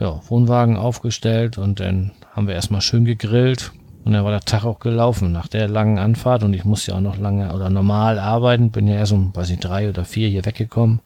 Ja, 0.00 0.20
Wohnwagen 0.28 0.76
aufgestellt 0.76 1.58
und 1.58 1.78
dann 1.78 2.12
haben 2.32 2.46
wir 2.48 2.54
erstmal 2.54 2.80
schön 2.80 3.04
gegrillt. 3.04 3.72
Und 4.02 4.14
dann 4.14 4.24
war 4.24 4.30
der 4.30 4.40
Tag 4.40 4.64
auch 4.64 4.78
gelaufen 4.78 5.30
nach 5.30 5.46
der 5.46 5.68
langen 5.68 5.98
Anfahrt 5.98 6.42
und 6.42 6.54
ich 6.54 6.64
musste 6.64 6.90
ja 6.92 6.96
auch 6.96 7.02
noch 7.02 7.18
lange 7.18 7.54
oder 7.54 7.68
normal 7.68 8.18
arbeiten. 8.18 8.70
Bin 8.70 8.88
ja 8.88 8.94
erst 8.94 9.12
um, 9.12 9.36
weiß 9.36 9.50
ich, 9.50 9.60
drei 9.60 9.90
oder 9.90 10.04
vier 10.06 10.28
hier 10.28 10.46
weggekommen. 10.46 11.00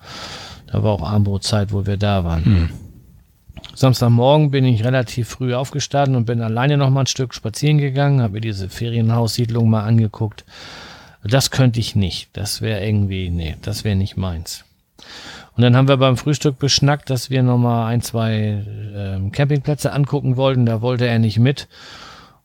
Da 0.71 0.83
war 0.85 0.93
auch 0.93 1.03
Armbrotzeit, 1.03 1.73
wo 1.73 1.87
wir 1.87 1.97
da 1.97 2.25
waren. 2.25 2.71
Samstagmorgen 3.75 4.51
bin 4.51 4.65
ich 4.65 4.85
relativ 4.85 5.29
früh 5.29 5.55
aufgestanden 5.55 6.17
und 6.17 6.27
bin 6.27 6.41
alleine 6.41 6.77
noch 6.77 6.91
mal 6.91 7.01
ein 7.01 7.07
Stück 7.07 7.35
spazieren 7.35 7.79
gegangen, 7.79 8.23
habe 8.23 8.35
mir 8.35 8.41
diese 8.41 8.69
Ferienhaussiedlung 8.69 9.69
mal 9.69 9.85
angeguckt. 9.85 10.45
Das 11.25 11.51
könnte 11.51 11.81
ich 11.81 11.97
nicht. 11.97 12.29
Das 12.35 12.61
wäre 12.61 12.85
irgendwie, 12.85 13.31
nee, 13.31 13.57
das 13.63 13.83
wäre 13.85 13.97
nicht 13.97 14.17
meins. 14.17 14.65
Und 15.57 15.63
dann 15.63 15.77
haben 15.77 15.89
wir 15.89 15.97
beim 15.97 16.17
Frühstück 16.17 16.59
beschnackt, 16.59 17.11
dass 17.11 17.31
wir 17.31 17.43
noch 17.43 17.59
mal 17.59 17.87
ein, 17.87 18.03
zwei 18.03 18.65
ähm, 18.95 19.33
Campingplätze 19.33 19.93
angucken 19.93 20.37
wollten. 20.37 20.67
Da 20.67 20.83
wollte 20.83 21.07
er 21.07 21.19
nicht 21.19 21.39
mit. 21.39 21.69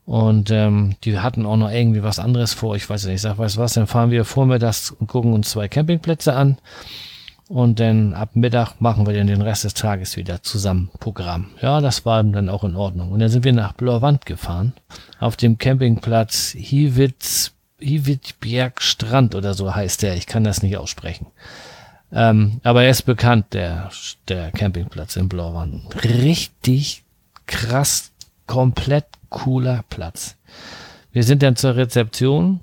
Und 0.06 0.50
ähm, 0.52 0.96
die 1.04 1.20
hatten 1.20 1.46
auch 1.46 1.58
noch 1.58 1.72
irgendwie 1.72 2.04
was 2.04 2.20
anderes 2.20 2.54
vor. 2.54 2.76
Ich 2.76 2.90
weiß 2.90 3.06
nicht, 3.06 3.16
ich 3.16 3.22
sag, 3.22 3.38
weißt 3.38 3.58
was, 3.58 3.74
dann 3.74 3.88
fahren 3.88 4.12
wir 4.12 4.26
vormittags 4.26 4.92
und 4.92 5.08
gucken 5.08 5.34
uns 5.34 5.50
zwei 5.50 5.68
Campingplätze 5.68 6.34
an. 6.34 6.58
Und 7.50 7.80
dann 7.80 8.14
ab 8.14 8.36
Mittag 8.36 8.80
machen 8.80 9.08
wir 9.08 9.16
dann 9.16 9.26
den 9.26 9.42
Rest 9.42 9.64
des 9.64 9.74
Tages 9.74 10.18
wieder 10.18 10.44
zusammen 10.44 10.92
Programm. 11.00 11.48
Ja, 11.60 11.82
das 11.82 12.06
war 12.06 12.24
dann 12.24 12.48
auch 12.48 12.64
in 12.64 12.76
Ordnung. 12.76 13.12
Und 13.12 13.22
dann 13.22 13.30
sind 13.30 13.44
wir 13.44 13.54
nach 13.54 13.74
Blauwand 13.74 14.28
gefahren. 14.28 14.74
Auf 15.20 15.36
dem 15.36 15.58
Campingplatz 15.58 16.52
Hiewitz, 16.56 17.54
Hiewitbjerg 17.80 18.84
Strand 18.84 19.34
oder 19.34 19.56
so 19.56 19.74
heißt 19.74 20.04
der. 20.04 20.16
Ich 20.16 20.28
kann 20.28 20.44
das 20.44 20.62
nicht 20.62 20.78
aussprechen. 20.78 21.26
Ähm, 22.12 22.62
aber 22.62 22.84
er 22.84 22.92
ist 22.92 23.02
bekannt, 23.02 23.48
der, 23.54 23.90
der 24.28 24.52
Campingplatz 24.52 25.16
in 25.16 25.28
Blauwand. 25.28 26.04
Richtig 26.04 27.04
krass, 27.48 28.12
komplett 28.46 29.06
cooler 29.30 29.84
Platz. 29.90 30.36
Wir 31.12 31.24
sind 31.24 31.42
dann 31.42 31.56
zur 31.56 31.76
Rezeption 31.76 32.60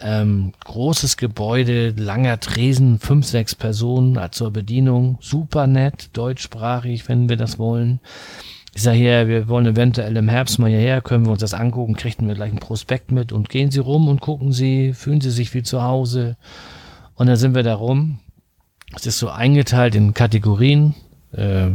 ähm, 0.00 0.52
großes 0.64 1.16
Gebäude, 1.16 1.90
langer 1.90 2.38
Tresen, 2.40 2.98
fünf, 2.98 3.26
sechs 3.26 3.54
Personen 3.54 4.18
zur 4.30 4.52
Bedienung, 4.52 5.18
super 5.20 5.66
nett, 5.66 6.10
deutschsprachig, 6.12 7.08
wenn 7.08 7.28
wir 7.28 7.36
das 7.36 7.58
wollen. 7.58 8.00
Ich 8.74 8.82
sage 8.82 8.98
hier, 8.98 9.26
wir 9.26 9.48
wollen 9.48 9.66
eventuell 9.66 10.16
im 10.16 10.28
Herbst 10.28 10.58
mal 10.58 10.70
hierher, 10.70 11.00
können 11.00 11.24
wir 11.26 11.32
uns 11.32 11.40
das 11.40 11.54
angucken, 11.54 11.96
kriegten 11.96 12.28
wir 12.28 12.34
gleich 12.34 12.50
einen 12.50 12.60
Prospekt 12.60 13.10
mit 13.10 13.32
und 13.32 13.48
gehen 13.48 13.70
Sie 13.70 13.80
rum 13.80 14.06
und 14.06 14.20
gucken 14.20 14.52
Sie, 14.52 14.92
fühlen 14.92 15.20
Sie 15.20 15.30
sich 15.30 15.52
wie 15.54 15.62
zu 15.64 15.82
Hause. 15.82 16.36
Und 17.16 17.26
dann 17.26 17.36
sind 17.36 17.56
wir 17.56 17.64
da 17.64 17.74
rum. 17.74 18.20
Es 18.94 19.04
ist 19.04 19.18
so 19.18 19.30
eingeteilt 19.30 19.96
in 19.96 20.14
Kategorien, 20.14 20.94
äh, 21.32 21.70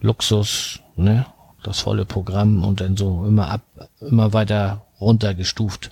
Luxus, 0.00 0.80
ne, 0.96 1.26
das 1.62 1.80
volle 1.80 2.06
Programm 2.06 2.64
und 2.64 2.80
dann 2.80 2.96
so 2.96 3.26
immer 3.26 3.50
ab, 3.50 3.62
immer 4.00 4.32
weiter 4.32 4.86
runtergestuft. 5.00 5.90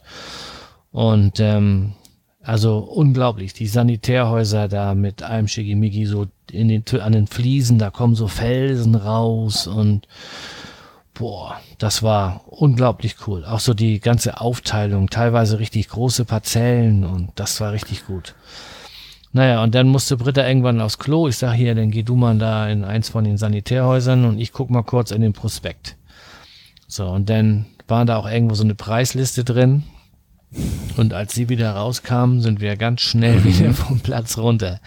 Und 0.97 1.40
ähm, 1.40 1.92
also 2.42 2.78
unglaublich, 2.78 3.53
die 3.53 3.66
Sanitärhäuser 3.66 4.66
da 4.66 4.94
mit 4.94 5.22
allem 5.22 5.47
Schickimicki 5.47 6.07
so 6.07 6.24
in 6.51 6.68
den, 6.68 6.84
an 7.03 7.12
den 7.12 7.26
Fliesen, 7.26 7.78
da 7.78 7.90
kommen 7.90 8.14
so 8.14 8.28
Felsen 8.28 8.94
raus 8.94 9.66
und 9.66 10.09
boah, 11.12 11.61
das 11.76 12.03
war 12.03 12.44
unglaublich 12.47 13.16
cool. 13.26 13.44
Auch 13.44 13.61
so 13.61 13.74
die 13.74 14.01
ganze 14.01 14.40
Aufteilung, 14.40 15.11
teilweise 15.11 15.59
richtig 15.59 15.90
große 15.90 16.24
Parzellen 16.24 17.05
und 17.05 17.28
das 17.34 17.61
war 17.61 17.72
richtig 17.72 18.07
gut. 18.07 18.34
Naja, 19.32 19.62
und 19.62 19.74
dann 19.74 19.88
musste 19.88 20.16
Britta 20.16 20.49
irgendwann 20.49 20.80
aufs 20.80 20.99
Klo. 20.99 21.28
Ich 21.28 21.36
sag 21.36 21.53
hier, 21.53 21.74
dann 21.74 21.90
geh 21.90 22.05
du 22.05 22.16
mal 22.16 22.38
da 22.38 22.70
in 22.70 22.84
eins 22.84 23.11
von 23.11 23.24
den 23.24 23.36
Sanitärhäusern 23.36 24.24
und 24.24 24.38
ich 24.38 24.51
guck 24.51 24.70
mal 24.70 24.82
kurz 24.82 25.11
in 25.11 25.20
den 25.20 25.34
Prospekt. 25.34 25.97
So, 26.88 27.07
und 27.07 27.28
dann 27.28 27.66
war 27.86 28.07
da 28.07 28.16
auch 28.16 28.26
irgendwo 28.26 28.55
so 28.55 28.64
eine 28.64 28.74
Preisliste 28.74 29.44
drin. 29.44 29.84
Und 30.97 31.12
als 31.12 31.34
sie 31.34 31.49
wieder 31.49 31.72
rauskam, 31.72 32.40
sind 32.40 32.61
wir 32.61 32.76
ganz 32.76 33.03
schnell 33.03 33.44
wieder 33.44 33.72
vom 33.74 34.01
Platz 34.01 34.38
runter. 34.38 34.80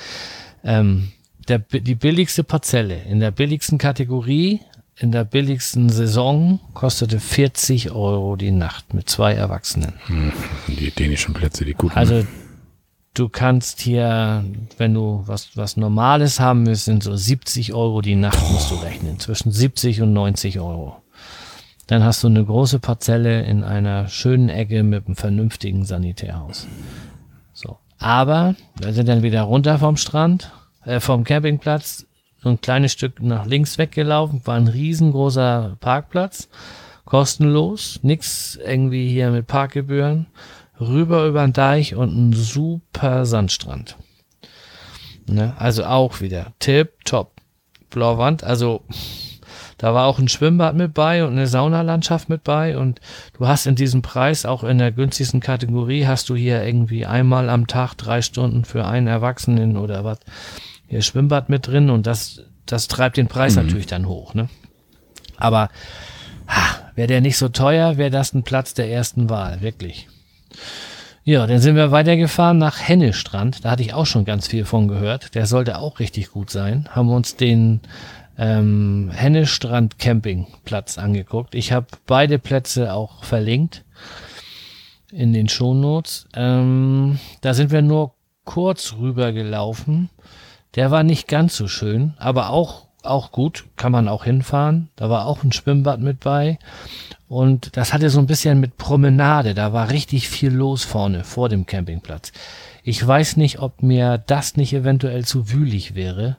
Ähm, 0.63 1.11
der, 1.47 1.59
die 1.59 1.95
billigste 1.95 2.43
Parzelle 2.43 3.01
in 3.03 3.19
der 3.19 3.31
billigsten 3.31 3.77
Kategorie, 3.77 4.61
in 4.97 5.11
der 5.11 5.23
billigsten 5.23 5.89
Saison, 5.89 6.59
kostete 6.73 7.19
40 7.19 7.91
Euro 7.91 8.35
die 8.35 8.51
Nacht 8.51 8.93
mit 8.93 9.09
zwei 9.09 9.33
Erwachsenen. 9.33 9.93
Hm, 10.05 10.33
die 10.67 10.91
dänischen 10.91 11.33
Plätze, 11.33 11.65
die 11.65 11.73
guten. 11.73 11.97
Also 11.97 12.25
du 13.13 13.29
kannst 13.29 13.79
hier, 13.79 14.43
wenn 14.77 14.93
du 14.93 15.23
was, 15.25 15.55
was 15.55 15.77
Normales 15.77 16.39
haben 16.39 16.65
willst, 16.67 16.85
sind 16.85 17.03
so 17.03 17.15
70 17.15 17.73
Euro 17.73 18.01
die 18.01 18.15
Nacht 18.15 18.39
musst 18.51 18.71
du 18.71 18.75
rechnen. 18.75 19.19
Zwischen 19.19 19.51
70 19.51 20.01
und 20.01 20.13
90 20.13 20.59
Euro. 20.59 21.01
Dann 21.89 22.03
hast 22.03 22.23
du 22.23 22.27
eine 22.27 22.45
große 22.45 22.77
Parzelle 22.77 23.41
in 23.45 23.63
einer 23.63 24.07
schönen 24.09 24.47
Ecke 24.49 24.83
mit 24.83 25.07
einem 25.07 25.15
vernünftigen 25.15 25.85
Sanitärhaus. 25.85 26.67
So. 27.51 27.79
Aber 27.97 28.53
wir 28.79 28.93
sind 28.93 29.09
dann 29.09 29.23
wieder 29.23 29.41
runter 29.41 29.79
vom 29.79 29.97
Strand, 29.97 30.51
äh, 30.85 30.99
vom 30.99 31.23
Campingplatz, 31.23 32.05
so 32.43 32.49
ein 32.49 32.61
kleines 32.61 32.91
Stück 32.91 33.23
nach 33.23 33.47
links 33.47 33.79
weggelaufen, 33.79 34.45
war 34.45 34.55
ein 34.55 34.67
riesengroßer 34.67 35.77
Parkplatz, 35.79 36.47
kostenlos, 37.05 38.01
nix 38.03 38.55
irgendwie 38.63 39.09
hier 39.09 39.31
mit 39.31 39.47
Parkgebühren, 39.47 40.27
rüber 40.79 41.25
über 41.25 41.41
den 41.41 41.53
Deich 41.53 41.95
und 41.95 42.15
ein 42.15 42.33
super 42.33 43.25
Sandstrand. 43.25 43.97
Ne? 45.25 45.55
Also 45.57 45.85
auch 45.85 46.21
wieder 46.21 46.53
tip 46.59 47.03
top. 47.03 47.31
Blauwand, 47.89 48.43
also 48.43 48.83
da 49.79 49.93
war 49.93 50.05
auch 50.05 50.19
ein 50.19 50.27
Schwimmbad 50.27 50.75
mit 50.75 50.93
bei 50.93 51.23
und 51.23 51.31
eine 51.31 51.47
Saunalandschaft 51.47 52.29
mit 52.29 52.43
bei 52.43 52.77
und 52.77 53.01
du 53.37 53.47
hast 53.47 53.65
in 53.65 53.75
diesem 53.75 54.03
Preis 54.03 54.45
auch 54.45 54.63
in 54.63 54.77
der 54.77 54.91
günstigsten 54.91 55.39
Kategorie 55.39 56.05
hast 56.05 56.29
du 56.29 56.35
hier 56.35 56.63
irgendwie 56.63 57.05
einmal 57.05 57.49
am 57.49 57.65
Tag 57.65 57.95
drei 57.95 58.21
Stunden 58.21 58.65
für 58.65 58.85
einen 58.85 59.07
Erwachsenen 59.07 59.77
oder 59.77 60.03
was 60.03 60.19
hier 60.87 61.01
Schwimmbad 61.01 61.49
mit 61.49 61.65
drin 61.65 61.89
und 61.89 62.05
das 62.05 62.43
das 62.65 62.87
treibt 62.87 63.17
den 63.17 63.27
Preis 63.27 63.55
mhm. 63.55 63.63
natürlich 63.63 63.87
dann 63.87 64.07
hoch, 64.07 64.35
ne? 64.35 64.49
Aber 65.37 65.69
wäre 66.95 67.07
der 67.07 67.21
nicht 67.21 67.37
so 67.37 67.47
teuer, 67.49 67.97
wäre 67.97 68.11
das 68.11 68.33
ein 68.33 68.43
Platz 68.43 68.73
der 68.73 68.91
ersten 68.91 69.29
Wahl, 69.29 69.61
wirklich. 69.61 70.07
Ja, 71.23 71.45
dann 71.45 71.59
sind 71.59 71.75
wir 71.75 71.91
weitergefahren 71.91 72.57
nach 72.57 72.79
Hennestrand. 72.79 73.63
Da 73.63 73.71
hatte 73.71 73.83
ich 73.83 73.93
auch 73.93 74.07
schon 74.07 74.25
ganz 74.25 74.47
viel 74.47 74.65
von 74.65 74.87
gehört. 74.87 75.35
Der 75.35 75.45
sollte 75.45 75.77
auch 75.77 75.99
richtig 75.99 76.31
gut 76.31 76.49
sein. 76.49 76.89
Haben 76.89 77.07
wir 77.07 77.15
uns 77.15 77.35
den 77.35 77.81
ähm, 78.39 79.11
Hennestrand 79.13 79.99
Campingplatz 79.99 80.97
angeguckt. 80.97 81.53
Ich 81.53 81.73
habe 81.73 81.87
beide 82.07 82.39
Plätze 82.39 82.93
auch 82.93 83.23
verlinkt 83.25 83.83
in 85.11 85.33
den 85.33 85.49
Shownotes. 85.49 86.27
Ähm, 86.33 87.19
da 87.41 87.53
sind 87.53 87.71
wir 87.71 87.81
nur 87.81 88.13
kurz 88.45 88.95
rüber 88.97 89.33
gelaufen. 89.33 90.09
Der 90.75 90.89
war 90.89 91.03
nicht 91.03 91.27
ganz 91.27 91.57
so 91.57 91.67
schön, 91.67 92.13
aber 92.17 92.51
auch, 92.51 92.87
auch 93.03 93.33
gut, 93.33 93.65
kann 93.75 93.91
man 93.91 94.07
auch 94.07 94.23
hinfahren. 94.23 94.89
Da 94.95 95.09
war 95.09 95.25
auch 95.25 95.43
ein 95.43 95.51
Schwimmbad 95.51 95.99
mit 95.99 96.21
bei. 96.21 96.59
Und 97.27 97.75
das 97.75 97.93
hatte 97.93 98.09
so 98.09 98.19
ein 98.19 98.27
bisschen 98.27 98.61
mit 98.61 98.77
Promenade. 98.77 99.53
Da 99.53 99.73
war 99.73 99.89
richtig 99.89 100.29
viel 100.29 100.51
los 100.51 100.85
vorne, 100.85 101.25
vor 101.25 101.49
dem 101.49 101.65
Campingplatz. 101.65 102.31
Ich 102.83 103.05
weiß 103.05 103.35
nicht, 103.35 103.59
ob 103.59 103.83
mir 103.83 104.17
das 104.17 104.55
nicht 104.55 104.73
eventuell 104.73 105.25
zu 105.25 105.51
wühlig 105.51 105.95
wäre. 105.95 106.37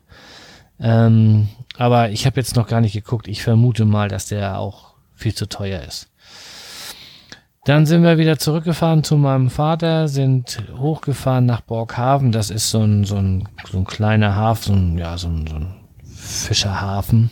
Ähm, 0.81 1.49
aber 1.81 2.11
ich 2.11 2.27
habe 2.27 2.39
jetzt 2.39 2.57
noch 2.57 2.67
gar 2.67 2.83
nicht 2.83 2.93
geguckt. 2.93 3.27
Ich 3.27 3.43
vermute 3.43 3.87
mal, 3.87 4.09
dass 4.09 4.27
der 4.27 4.59
auch 4.59 4.93
viel 5.15 5.35
zu 5.35 5.49
teuer 5.49 5.81
ist. 5.81 6.11
Dann 7.65 7.87
sind 7.87 8.03
wir 8.03 8.19
wieder 8.19 8.39
zurückgefahren 8.39 9.03
zu 9.03 9.17
meinem 9.17 9.49
Vater, 9.49 10.07
sind 10.07 10.63
hochgefahren 10.77 11.47
nach 11.47 11.63
Borghaven. 11.63 12.33
Das 12.33 12.51
ist 12.51 12.69
so 12.69 12.83
ein, 12.83 13.05
so 13.05 13.17
ein, 13.17 13.49
so 13.71 13.79
ein 13.79 13.87
kleiner 13.87 14.37
Hafen, 14.37 14.63
so 14.63 14.75
ein, 14.75 14.99
ja, 14.99 15.17
so 15.17 15.29
ein, 15.29 15.47
so 15.47 15.55
ein 15.55 15.75
Fischerhafen. 16.05 17.31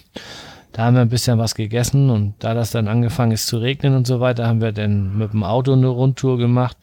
Da 0.72 0.84
haben 0.84 0.94
wir 0.94 1.02
ein 1.02 1.10
bisschen 1.10 1.36
was 1.36 1.54
gegessen 1.54 2.08
und 2.08 2.36
da 2.38 2.54
das 2.54 2.70
dann 2.70 2.88
angefangen 2.88 3.32
ist 3.32 3.48
zu 3.48 3.58
regnen 3.58 3.94
und 3.94 4.06
so 4.06 4.20
weiter, 4.20 4.46
haben 4.46 4.62
wir 4.62 4.72
dann 4.72 5.18
mit 5.18 5.34
dem 5.34 5.44
Auto 5.44 5.74
eine 5.74 5.88
Rundtour 5.88 6.38
gemacht 6.38 6.78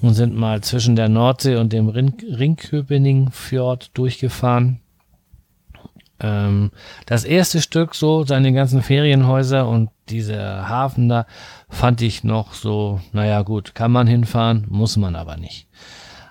und 0.00 0.14
sind 0.14 0.36
mal 0.36 0.60
zwischen 0.60 0.94
der 0.94 1.08
Nordsee 1.08 1.56
und 1.56 1.72
dem 1.72 1.88
Ringköpening-Fjord 1.88 3.98
durchgefahren. 3.98 4.78
Ähm, 6.20 6.70
das 7.06 7.24
erste 7.24 7.60
Stück, 7.60 7.94
so 7.94 8.24
seine 8.24 8.52
ganzen 8.52 8.82
Ferienhäuser 8.82 9.68
und 9.68 9.90
dieser 10.08 10.68
Hafen 10.68 11.08
da, 11.08 11.26
fand 11.68 12.02
ich 12.02 12.24
noch 12.24 12.54
so, 12.54 13.00
naja 13.12 13.42
gut, 13.42 13.74
kann 13.74 13.92
man 13.92 14.06
hinfahren, 14.06 14.66
muss 14.68 14.96
man 14.96 15.16
aber 15.16 15.36
nicht. 15.36 15.66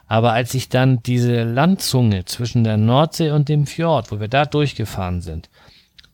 Aber 0.07 0.33
als 0.33 0.53
ich 0.55 0.69
dann 0.69 1.03
diese 1.03 1.43
Landzunge 1.43 2.25
zwischen 2.25 2.63
der 2.63 2.77
Nordsee 2.77 3.31
und 3.31 3.47
dem 3.47 3.67
Fjord, 3.67 4.11
wo 4.11 4.19
wir 4.19 4.27
da 4.27 4.45
durchgefahren 4.45 5.21
sind, 5.21 5.49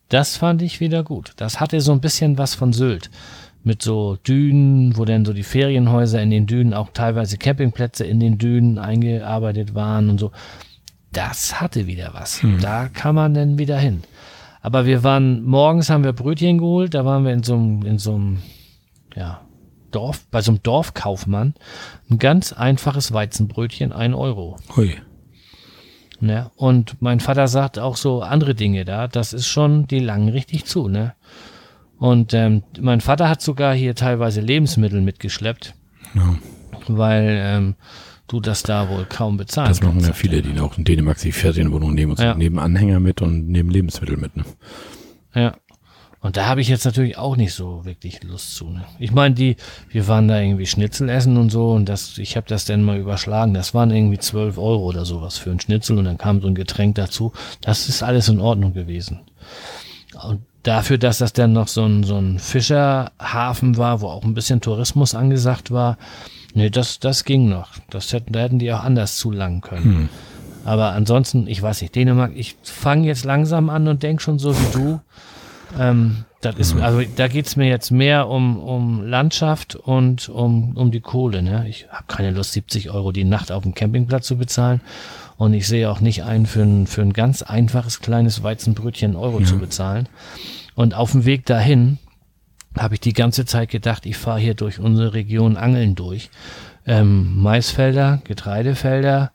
das 0.10 0.38
fand 0.38 0.62
ich 0.62 0.80
wieder 0.80 1.04
gut. 1.04 1.34
Das 1.38 1.60
hatte 1.60 1.82
so 1.82 1.92
ein 1.92 2.02
bisschen 2.02 2.38
was 2.38 2.56
von 2.56 2.74
Sylt. 2.74 3.10
Mit 3.64 3.82
so 3.82 4.18
Dünen, 4.18 4.96
wo 4.98 5.06
dann 5.06 5.26
so 5.26 5.34
die 5.34 5.44
Ferienhäuser 5.44 6.22
in 6.22 6.30
den 6.30 6.46
Dünen, 6.46 6.74
auch 6.74 6.90
teilweise 6.94 7.38
Campingplätze 7.38 8.06
in 8.06 8.20
den 8.20 8.38
Dünen 8.38 8.78
eingearbeitet 8.78 9.74
waren 9.74 10.10
und 10.10 10.20
so 10.20 10.32
das 11.16 11.62
hatte 11.62 11.88
wieder 11.88 12.14
was. 12.14 12.42
Hm. 12.44 12.60
Da 12.60 12.88
kann 12.90 13.16
man 13.16 13.34
dann 13.34 13.58
wieder 13.58 13.78
hin. 13.78 14.04
Aber 14.62 14.86
wir 14.86 15.04
waren, 15.04 15.44
morgens 15.44 15.90
haben 15.90 16.04
wir 16.04 16.14
Brötchen 16.14 16.58
geholt, 16.58 16.94
da 16.94 17.06
waren 17.06 17.24
wir 17.24 17.34
in 17.34 17.44
so 17.44 17.54
einem, 17.54 17.84
in 17.84 17.98
so 18.00 18.16
einem, 18.16 18.40
ja, 19.16 19.42
Dorf, 19.92 20.26
bei 20.30 20.42
so 20.42 20.52
einem 20.52 20.64
Dorfkaufmann. 20.64 21.54
Ein 22.10 22.20
ganz 22.20 22.52
einfaches 22.52 23.14
Weizenbrötchen, 23.14 23.94
ein 23.94 24.14
Euro. 24.14 24.58
Hui. 24.76 24.96
Ne? 26.20 26.52
Und 26.56 27.02
mein 27.02 27.20
Vater 27.20 27.48
sagt 27.48 27.80
auch 27.80 27.96
so 27.96 28.22
andere 28.22 28.56
Dinge 28.56 28.86
da, 28.86 29.08
das 29.08 29.34
ist 29.34 29.48
schon, 29.48 29.88
die 29.88 30.00
langen 30.00 30.30
richtig 30.30 30.66
zu, 30.66 30.88
ne? 30.88 31.14
Und 31.98 32.34
ähm, 32.34 32.64
mein 32.80 33.00
Vater 33.00 33.30
hat 33.30 33.42
sogar 33.42 33.74
hier 33.74 33.96
teilweise 33.96 34.42
Lebensmittel 34.42 35.02
mitgeschleppt. 35.02 35.76
Ja. 36.14 36.36
Weil 36.88 37.40
ähm, 37.42 37.76
du 38.28 38.40
das 38.40 38.64
da 38.64 38.90
wohl 38.90 39.06
kaum 39.06 39.38
bezahlen 39.38 39.70
Das 39.70 39.82
machen 39.82 40.00
ja 40.00 40.14
viele, 40.14 40.42
die 40.42 40.60
auch 40.60 40.78
in 40.78 40.84
Dänemark 40.84 41.20
sich 41.20 41.36
Ferienwohnungen 41.36 41.96
nehmen 41.96 42.14
und 42.14 42.20
ja. 42.20 42.36
nehmen 42.36 42.60
Anhänger 42.60 43.00
mit 43.00 43.22
und 43.22 43.48
nehmen 43.48 43.70
Lebensmittel 43.70 44.18
mit. 44.18 44.36
Ne? 44.36 44.46
Ja. 45.34 45.56
Und 46.22 46.38
da 46.38 46.48
habe 46.48 46.60
ich 46.60 46.70
jetzt 46.70 46.86
natürlich 46.86 47.20
auch 47.20 47.38
nicht 47.38 47.54
so 47.54 47.86
wirklich 47.86 48.24
Lust 48.24 48.56
zu. 48.56 48.68
Ne? 48.72 48.84
Ich 48.98 49.12
meine, 49.12 49.36
die, 49.36 49.58
wir 49.90 50.08
waren 50.08 50.28
da 50.28 50.42
irgendwie 50.42 50.66
Schnitzel 50.66 51.08
essen 51.08 51.38
und 51.38 51.52
so 51.52 51.74
und 51.74 51.88
das, 51.88 52.18
ich 52.18 52.36
habe 52.36 52.48
das 52.48 52.66
dann 52.66 52.82
mal 52.82 52.98
überschlagen. 52.98 53.54
Das 53.54 53.76
waren 53.76 53.92
irgendwie 53.92 54.18
12 54.18 54.58
Euro 54.58 54.86
oder 54.86 55.06
sowas 55.06 55.38
für 55.38 55.52
ein 55.52 55.60
Schnitzel 55.60 56.00
und 56.00 56.06
dann 56.06 56.18
kam 56.18 56.42
so 56.42 56.48
ein 56.48 56.56
Getränk 56.56 56.96
dazu. 56.96 57.32
Das 57.62 57.90
ist 57.90 58.02
alles 58.02 58.28
in 58.28 58.40
Ordnung 58.40 58.74
gewesen. 58.74 59.20
Und 60.28 60.42
dafür, 60.68 60.98
dass 60.98 61.20
das 61.20 61.34
dann 61.34 61.54
noch 61.54 61.68
so 61.68 61.86
ein, 61.86 62.04
so 62.04 62.18
ein 62.18 62.40
Fischerhafen 62.40 63.78
war, 63.78 64.02
wo 64.02 64.08
auch 64.08 64.24
ein 64.24 64.34
bisschen 64.34 64.62
Tourismus 64.62 65.16
angesagt 65.16 65.72
war, 65.72 65.98
Nee, 66.56 66.70
das, 66.70 67.00
das 67.00 67.26
ging 67.26 67.50
noch. 67.50 67.72
Das 67.90 68.14
hätten, 68.14 68.32
da 68.32 68.40
hätten 68.40 68.60
die 68.60 68.72
auch 68.72 68.84
anders 68.84 69.18
zulangen 69.18 69.60
können. 69.60 69.84
Hm. 69.84 70.10
Aber 70.64 70.94
ansonsten, 70.94 71.48
ich 71.48 71.62
weiß 71.62 71.82
nicht, 71.82 71.94
Dänemark, 71.96 72.32
ich 72.34 72.56
fange 72.64 73.06
jetzt 73.06 73.26
langsam 73.26 73.70
an 73.70 73.88
und 73.90 74.02
denk 74.02 74.22
schon 74.22 74.40
so 74.40 74.58
wie 74.58 74.72
du. 74.72 75.02
Ähm, 75.78 76.24
das 76.40 76.56
ist, 76.56 76.74
hm. 76.74 76.82
also 76.82 77.02
da 77.18 77.28
geht's 77.28 77.58
mir 77.58 77.68
jetzt 77.68 77.92
mehr 77.92 78.30
um, 78.30 78.58
um 78.58 79.04
Landschaft 79.06 79.76
und 79.76 80.30
um, 80.30 80.78
um 80.78 80.92
die 80.92 81.02
Kohle. 81.02 81.44
Ne? 81.44 81.66
Ich 81.68 81.88
habe 81.90 82.06
keine 82.08 82.32
Lust, 82.32 82.54
70 82.54 82.90
Euro 82.90 83.12
die 83.12 83.26
Nacht 83.26 83.52
auf 83.52 83.64
dem 83.64 83.74
Campingplatz 83.74 84.26
zu 84.26 84.38
bezahlen. 84.38 84.80
Und 85.38 85.54
ich 85.54 85.68
sehe 85.68 85.90
auch 85.90 86.00
nicht 86.00 86.24
ein, 86.24 86.46
für 86.46 86.62
ein, 86.62 86.88
für 86.88 87.02
ein 87.02 87.14
ganz 87.14 87.42
einfaches 87.42 88.00
kleines 88.00 88.44
Weizenbrötchen 88.44 89.16
Euro 89.16 89.40
ja. 89.40 89.46
zu 89.46 89.58
bezahlen. 89.58 90.08
Und 90.76 90.94
auf 90.94 91.12
dem 91.12 91.26
Weg 91.26 91.46
dahin 91.46 91.98
habe 92.78 92.96
ich 92.96 93.00
die 93.00 93.14
ganze 93.14 93.46
Zeit 93.46 93.70
gedacht, 93.70 94.06
ich 94.06 94.18
fahre 94.18 94.40
hier 94.40 94.54
durch 94.54 94.80
unsere 94.80 95.14
Region 95.14 95.58
Angeln 95.58 95.96
durch. 95.96 96.30
Ähm, 96.86 97.42
Maisfelder, 97.42 98.22
Getreidefelder, 98.26 99.32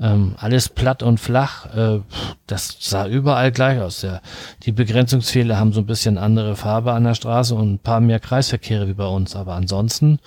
ähm, 0.00 0.34
alles 0.38 0.68
platt 0.68 1.02
und 1.02 1.20
flach. 1.20 1.74
Äh, 1.74 2.00
das 2.46 2.76
sah 2.80 3.06
überall 3.06 3.52
gleich 3.52 3.80
aus. 3.80 4.02
Ja. 4.02 4.20
Die 4.64 4.72
Begrenzungsfehler 4.72 5.58
haben 5.58 5.72
so 5.72 5.80
ein 5.80 5.86
bisschen 5.86 6.18
andere 6.18 6.56
Farbe 6.56 6.92
an 6.92 7.04
der 7.04 7.14
Straße 7.14 7.54
und 7.54 7.74
ein 7.74 7.78
paar 7.78 8.00
mehr 8.00 8.18
Kreisverkehre 8.18 8.88
wie 8.88 8.94
bei 8.94 9.06
uns. 9.06 9.36
Aber 9.36 9.54
ansonsten 9.54 10.18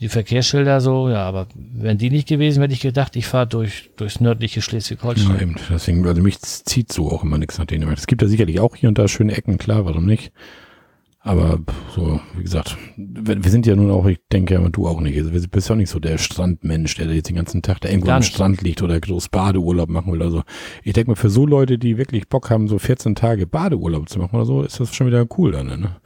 die 0.00 0.08
Verkehrsschilder 0.08 0.80
so, 0.80 1.08
ja, 1.08 1.24
aber 1.24 1.46
wären 1.54 1.98
die 1.98 2.10
nicht 2.10 2.28
gewesen, 2.28 2.60
hätte 2.60 2.74
ich 2.74 2.80
gedacht, 2.80 3.16
ich 3.16 3.26
fahre 3.26 3.46
durch, 3.46 3.90
durchs 3.96 4.20
nördliche 4.20 4.60
Schleswig-Holstein. 4.62 5.36
Ja, 5.36 5.42
eben. 5.42 5.56
Deswegen, 5.70 6.06
also 6.06 6.22
mich 6.22 6.40
zieht 6.40 6.92
so 6.92 7.10
auch 7.10 7.22
immer 7.22 7.38
nichts 7.38 7.58
nach 7.58 7.66
Dänemark. 7.66 7.98
Es 7.98 8.06
gibt 8.06 8.22
ja 8.22 8.28
sicherlich 8.28 8.60
auch 8.60 8.76
hier 8.76 8.88
und 8.88 8.98
da 8.98 9.08
schöne 9.08 9.36
Ecken, 9.36 9.58
klar, 9.58 9.86
warum 9.86 10.04
nicht? 10.04 10.32
Aber 11.26 11.58
so, 11.92 12.20
wie 12.36 12.44
gesagt, 12.44 12.76
wir, 12.96 13.42
wir 13.42 13.50
sind 13.50 13.66
ja 13.66 13.74
nun 13.74 13.90
auch, 13.90 14.06
ich 14.06 14.20
denke 14.30 14.54
ja, 14.54 14.68
du 14.68 14.86
auch 14.86 15.00
nicht. 15.00 15.18
Also, 15.18 15.32
wir 15.32 15.40
bist 15.48 15.68
ja 15.68 15.74
auch 15.74 15.76
nicht 15.76 15.90
so 15.90 15.98
der 15.98 16.18
Strandmensch, 16.18 16.94
der 16.94 17.12
jetzt 17.12 17.28
den 17.28 17.34
ganzen 17.34 17.62
Tag 17.62 17.80
da 17.80 17.88
irgendwo 17.88 18.12
am 18.12 18.22
Strand 18.22 18.62
liegt 18.62 18.80
oder 18.80 19.00
groß 19.00 19.30
Badeurlaub 19.30 19.88
machen 19.88 20.12
will 20.12 20.20
oder 20.20 20.30
so. 20.30 20.42
Ich 20.84 20.92
denke 20.92 21.10
mal, 21.10 21.16
für 21.16 21.28
so 21.28 21.44
Leute, 21.44 21.78
die 21.78 21.98
wirklich 21.98 22.28
Bock 22.28 22.48
haben, 22.48 22.68
so 22.68 22.78
14 22.78 23.16
Tage 23.16 23.48
Badeurlaub 23.48 24.08
zu 24.08 24.20
machen 24.20 24.36
oder 24.36 24.44
so, 24.44 24.62
ist 24.62 24.78
das 24.78 24.94
schon 24.94 25.08
wieder 25.08 25.26
cool 25.36 25.50
dann, 25.50 25.66
ne? 25.66 25.96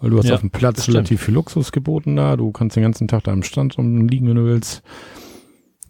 Weil 0.00 0.10
du 0.10 0.18
hast 0.18 0.26
ja, 0.26 0.34
auf 0.34 0.40
dem 0.40 0.50
Platz 0.50 0.88
relativ 0.88 1.22
viel 1.22 1.34
Luxus 1.34 1.72
geboten 1.72 2.16
da, 2.16 2.36
du 2.36 2.52
kannst 2.52 2.76
den 2.76 2.82
ganzen 2.82 3.08
Tag 3.08 3.24
da 3.24 3.32
am 3.32 3.42
Strand 3.42 3.76
rumliegen, 3.76 4.28
wenn 4.28 4.36
du 4.36 4.44
willst. 4.44 4.82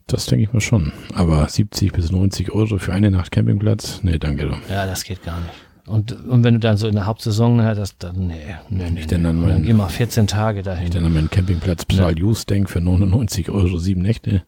Das 0.07 0.27
denke 0.27 0.45
ich 0.45 0.53
mal 0.53 0.61
schon. 0.61 0.93
Aber 1.15 1.49
70 1.49 1.93
bis 1.93 2.11
90 2.11 2.51
Euro 2.51 2.79
für 2.79 2.93
eine 2.93 3.13
Nacht 3.13 3.31
Campingplatz? 3.31 4.01
Nee, 4.03 4.19
danke. 4.19 4.51
Ja, 4.69 4.87
das 4.87 5.05
geht 5.05 5.23
gar 5.23 5.39
nicht. 5.39 5.53
Und, 5.87 6.13
und 6.27 6.45
wenn 6.45 6.55
du 6.55 6.61
dann 6.61 6.77
so 6.77 6.89
in 6.89 6.95
der 6.95 7.07
Hauptsaison 7.07 7.63
hast, 7.63 7.97
dann, 7.99 8.29
nee, 8.29 8.35
nee, 8.69 8.91
nee. 8.91 9.07
Dann, 9.07 9.25
dann, 9.25 9.47
dann 9.47 9.63
geh 9.63 9.73
mal 9.73 9.89
14 9.89 10.27
Tage 10.27 10.63
dahin. 10.63 10.85
Ich 10.85 10.91
dann 10.91 11.05
an 11.05 11.13
meinen 11.13 11.31
Campingplatz 11.31 11.85
Psal 11.85 12.19
ja. 12.19 12.25
Use 12.25 12.47
denk 12.47 12.71
für 12.71 12.81
99 12.81 13.51
Euro 13.51 13.79
sieben 13.79 14.03
Nächte. 14.03 14.43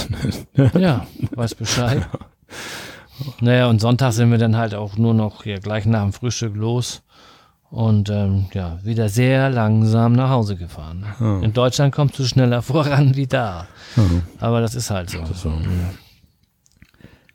ja, 0.78 1.06
weiß 1.34 1.54
Bescheid. 1.54 2.06
Naja, 3.40 3.68
und 3.68 3.82
Sonntag 3.82 4.12
sind 4.12 4.30
wir 4.30 4.38
dann 4.38 4.56
halt 4.56 4.74
auch 4.74 4.96
nur 4.96 5.12
noch 5.12 5.42
hier 5.44 5.60
gleich 5.60 5.84
nach 5.84 6.02
dem 6.02 6.14
Frühstück 6.14 6.56
los 6.56 7.02
und 7.70 8.10
ähm, 8.10 8.46
ja, 8.52 8.78
wieder 8.82 9.08
sehr 9.08 9.48
langsam 9.48 10.12
nach 10.12 10.30
Hause 10.30 10.56
gefahren. 10.56 11.06
Oh. 11.20 11.44
In 11.44 11.52
Deutschland 11.52 11.94
kommst 11.94 12.18
du 12.18 12.24
schneller 12.24 12.62
voran 12.62 13.16
wie 13.16 13.26
da. 13.26 13.68
Oh. 13.96 14.00
Aber 14.40 14.60
das 14.60 14.74
ist 14.74 14.90
halt 14.90 15.10
so. 15.10 15.24
so. 15.32 15.52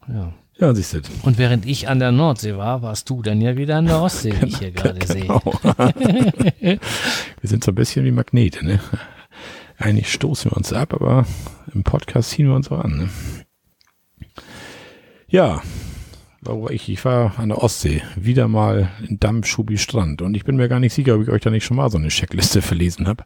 Ja. 0.07 0.33
Ja, 0.57 0.73
siehst 0.73 0.93
du. 0.93 1.01
Und 1.23 1.37
während 1.37 1.65
ich 1.65 1.89
an 1.89 1.99
der 1.99 2.13
Nordsee 2.13 2.55
war, 2.55 2.81
warst 2.81 3.09
du 3.09 3.21
dann 3.21 3.41
ja 3.41 3.57
wieder 3.57 3.75
an 3.75 3.87
der 3.87 4.01
Ostsee, 4.01 4.33
wie 4.39 4.45
ich 4.45 4.57
hier 4.57 4.71
gerade 4.73 4.99
genau. 4.99 5.41
sehe. 5.41 6.79
wir 7.41 7.49
sind 7.49 7.63
so 7.63 7.71
ein 7.71 7.75
bisschen 7.75 8.05
wie 8.05 8.11
Magnete, 8.11 8.65
ne? 8.65 8.79
Eigentlich 9.77 10.13
stoßen 10.13 10.51
wir 10.51 10.55
uns 10.55 10.71
ab, 10.71 10.93
aber 10.93 11.25
im 11.73 11.83
Podcast 11.83 12.29
ziehen 12.29 12.47
wir 12.47 12.55
uns 12.55 12.71
auch 12.71 12.79
an, 12.79 12.97
ne? 12.97 13.09
Ja, 15.27 15.61
war 16.45 16.71
ich, 16.71 16.89
ich 16.89 17.03
war 17.05 17.37
an 17.37 17.49
der 17.49 17.63
Ostsee, 17.63 18.01
wieder 18.15 18.47
mal 18.47 18.89
in 19.07 19.19
Damm-Schubi 19.19 19.77
Strand 19.77 20.21
und 20.21 20.35
ich 20.35 20.45
bin 20.45 20.55
mir 20.55 20.69
gar 20.69 20.79
nicht 20.79 20.93
sicher, 20.93 21.15
ob 21.15 21.23
ich 21.23 21.29
euch 21.29 21.41
da 21.41 21.49
nicht 21.49 21.65
schon 21.65 21.77
mal 21.77 21.89
so 21.89 21.97
eine 21.97 22.09
Checkliste 22.09 22.61
verlesen 22.61 23.07
habe. 23.07 23.23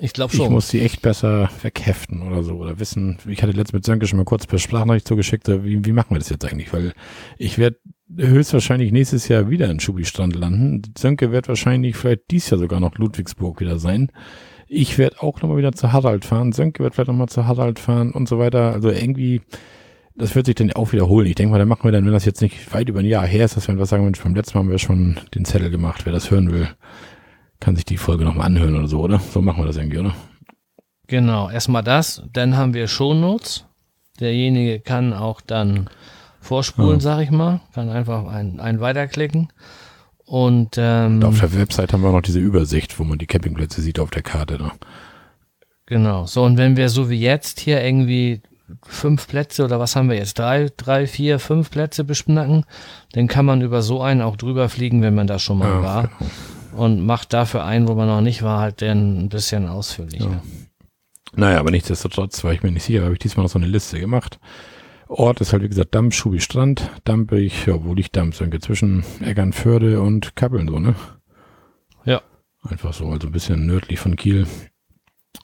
Ich 0.00 0.12
glaube 0.12 0.34
schon. 0.34 0.46
Ich 0.46 0.52
muss 0.52 0.68
die 0.68 0.80
echt 0.80 1.02
besser 1.02 1.50
wegheften 1.62 2.22
oder 2.22 2.42
so 2.42 2.54
oder 2.54 2.78
wissen. 2.78 3.18
Ich 3.28 3.42
hatte 3.42 3.52
letztens 3.52 3.72
mit 3.72 3.84
Sönke 3.84 4.06
schon 4.06 4.18
mal 4.18 4.24
kurz 4.24 4.46
per 4.46 4.58
Sprachnachricht 4.58 5.08
zugeschickt, 5.08 5.48
wie, 5.48 5.84
wie 5.84 5.92
machen 5.92 6.10
wir 6.10 6.18
das 6.18 6.28
jetzt 6.28 6.44
eigentlich? 6.44 6.72
Weil 6.72 6.92
ich 7.38 7.58
werde 7.58 7.78
höchstwahrscheinlich 8.16 8.92
nächstes 8.92 9.28
Jahr 9.28 9.50
wieder 9.50 9.70
in 9.70 9.80
Schubi-Strand 9.80 10.34
landen. 10.36 10.82
Sönke 10.96 11.32
wird 11.32 11.48
wahrscheinlich 11.48 11.96
vielleicht 11.96 12.30
dies 12.30 12.50
Jahr 12.50 12.58
sogar 12.58 12.80
noch 12.80 12.96
Ludwigsburg 12.96 13.60
wieder 13.60 13.78
sein. 13.78 14.10
Ich 14.68 14.98
werde 14.98 15.22
auch 15.22 15.40
nochmal 15.42 15.58
wieder 15.58 15.72
zu 15.72 15.92
Harald 15.92 16.24
fahren. 16.24 16.52
Sönke 16.52 16.82
wird 16.82 16.94
vielleicht 16.94 17.08
nochmal 17.08 17.28
zu 17.28 17.46
Harald 17.46 17.78
fahren 17.78 18.12
und 18.12 18.28
so 18.28 18.38
weiter. 18.38 18.72
Also 18.72 18.90
irgendwie, 18.90 19.42
das 20.16 20.34
wird 20.34 20.46
sich 20.46 20.54
dann 20.54 20.72
auch 20.72 20.92
wiederholen. 20.92 21.26
Ich 21.26 21.34
denke 21.34 21.52
mal, 21.52 21.58
da 21.58 21.64
machen 21.64 21.84
wir 21.84 21.92
dann, 21.92 22.04
wenn 22.04 22.12
das 22.12 22.24
jetzt 22.24 22.42
nicht 22.42 22.72
weit 22.72 22.88
über 22.88 23.00
ein 23.00 23.06
Jahr 23.06 23.26
her 23.26 23.44
ist, 23.44 23.56
dass 23.56 23.68
wir 23.68 23.78
was 23.78 23.90
sagen, 23.90 24.04
Mensch, 24.04 24.22
beim 24.22 24.34
letzten 24.34 24.56
Mal 24.56 24.64
haben 24.64 24.70
wir 24.70 24.78
schon 24.78 25.18
den 25.34 25.44
Zettel 25.44 25.70
gemacht, 25.70 26.06
wer 26.06 26.12
das 26.12 26.30
hören 26.30 26.52
will 26.52 26.68
kann 27.60 27.76
sich 27.76 27.84
die 27.84 27.96
Folge 27.96 28.24
nochmal 28.24 28.46
anhören 28.46 28.76
oder 28.76 28.88
so, 28.88 29.00
oder? 29.00 29.18
So 29.18 29.40
machen 29.40 29.62
wir 29.62 29.66
das 29.66 29.76
irgendwie, 29.76 29.98
oder? 29.98 30.14
Genau, 31.06 31.48
erstmal 31.48 31.82
das, 31.82 32.22
dann 32.32 32.56
haben 32.56 32.74
wir 32.74 32.88
Shownotes. 32.88 33.64
Derjenige 34.20 34.80
kann 34.80 35.12
auch 35.12 35.40
dann 35.40 35.90
vorspulen, 36.40 36.96
ah. 36.96 37.00
sag 37.00 37.20
ich 37.22 37.30
mal, 37.30 37.60
kann 37.74 37.90
einfach 37.90 38.26
ein, 38.26 38.60
ein 38.60 38.80
weiterklicken. 38.80 39.52
Und 40.24 40.76
ähm, 40.76 41.22
auf 41.22 41.38
der 41.38 41.54
Website 41.54 41.92
haben 41.92 42.02
wir 42.02 42.08
auch 42.08 42.14
noch 42.14 42.22
diese 42.22 42.40
Übersicht, 42.40 42.98
wo 42.98 43.04
man 43.04 43.18
die 43.18 43.26
Campingplätze 43.26 43.80
sieht 43.80 44.00
auf 44.00 44.10
der 44.10 44.22
Karte. 44.22 44.58
Ne? 44.58 44.72
Genau, 45.86 46.26
so 46.26 46.42
und 46.42 46.56
wenn 46.56 46.76
wir 46.76 46.88
so 46.88 47.10
wie 47.10 47.20
jetzt 47.20 47.60
hier 47.60 47.84
irgendwie 47.84 48.40
fünf 48.84 49.28
Plätze 49.28 49.64
oder 49.64 49.78
was 49.78 49.96
haben 49.96 50.08
wir 50.08 50.16
jetzt, 50.16 50.38
drei, 50.38 50.68
drei, 50.76 51.06
vier, 51.06 51.38
fünf 51.38 51.70
Plätze 51.70 52.04
bespacken, 52.04 52.64
dann 53.12 53.28
kann 53.28 53.46
man 53.46 53.62
über 53.62 53.82
so 53.82 54.02
einen 54.02 54.22
auch 54.22 54.36
drüber 54.36 54.68
fliegen, 54.68 55.02
wenn 55.02 55.14
man 55.14 55.26
da 55.26 55.38
schon 55.38 55.58
mal 55.58 55.70
ja, 55.70 55.82
war. 55.82 56.02
Genau 56.18 56.30
und 56.76 57.04
macht 57.04 57.32
dafür 57.32 57.64
ein, 57.64 57.88
wo 57.88 57.94
man 57.94 58.06
noch 58.06 58.20
nicht 58.20 58.42
war, 58.42 58.60
halt 58.60 58.80
den 58.80 59.24
ein 59.24 59.28
bisschen 59.28 59.66
ausführlicher. 59.66 60.30
Ja. 60.30 60.42
Naja, 61.34 61.58
aber 61.58 61.70
nichtsdestotrotz 61.70 62.44
war 62.44 62.52
ich 62.52 62.62
mir 62.62 62.70
nicht 62.70 62.84
sicher, 62.84 63.02
habe 63.02 63.14
ich 63.14 63.18
diesmal 63.18 63.44
noch 63.44 63.50
so 63.50 63.58
eine 63.58 63.66
Liste 63.66 63.98
gemacht. 63.98 64.38
Ort 65.08 65.40
ist 65.40 65.52
halt, 65.52 65.62
wie 65.62 65.68
gesagt, 65.68 65.94
Damm, 65.94 66.10
Schubi, 66.10 66.40
Strand, 66.40 66.90
Dampig, 67.04 67.66
ja, 67.66 67.84
wo 67.84 67.94
liegt 67.94 68.16
Damm? 68.16 68.32
So 68.32 68.46
zwischen 68.58 69.04
Eggernförde 69.20 70.00
und 70.00 70.34
Kappeln, 70.36 70.68
so, 70.68 70.78
ne? 70.78 70.94
Ja. 72.04 72.22
Einfach 72.62 72.92
so, 72.92 73.08
also 73.08 73.28
ein 73.28 73.32
bisschen 73.32 73.66
nördlich 73.66 74.00
von 74.00 74.16
Kiel. 74.16 74.46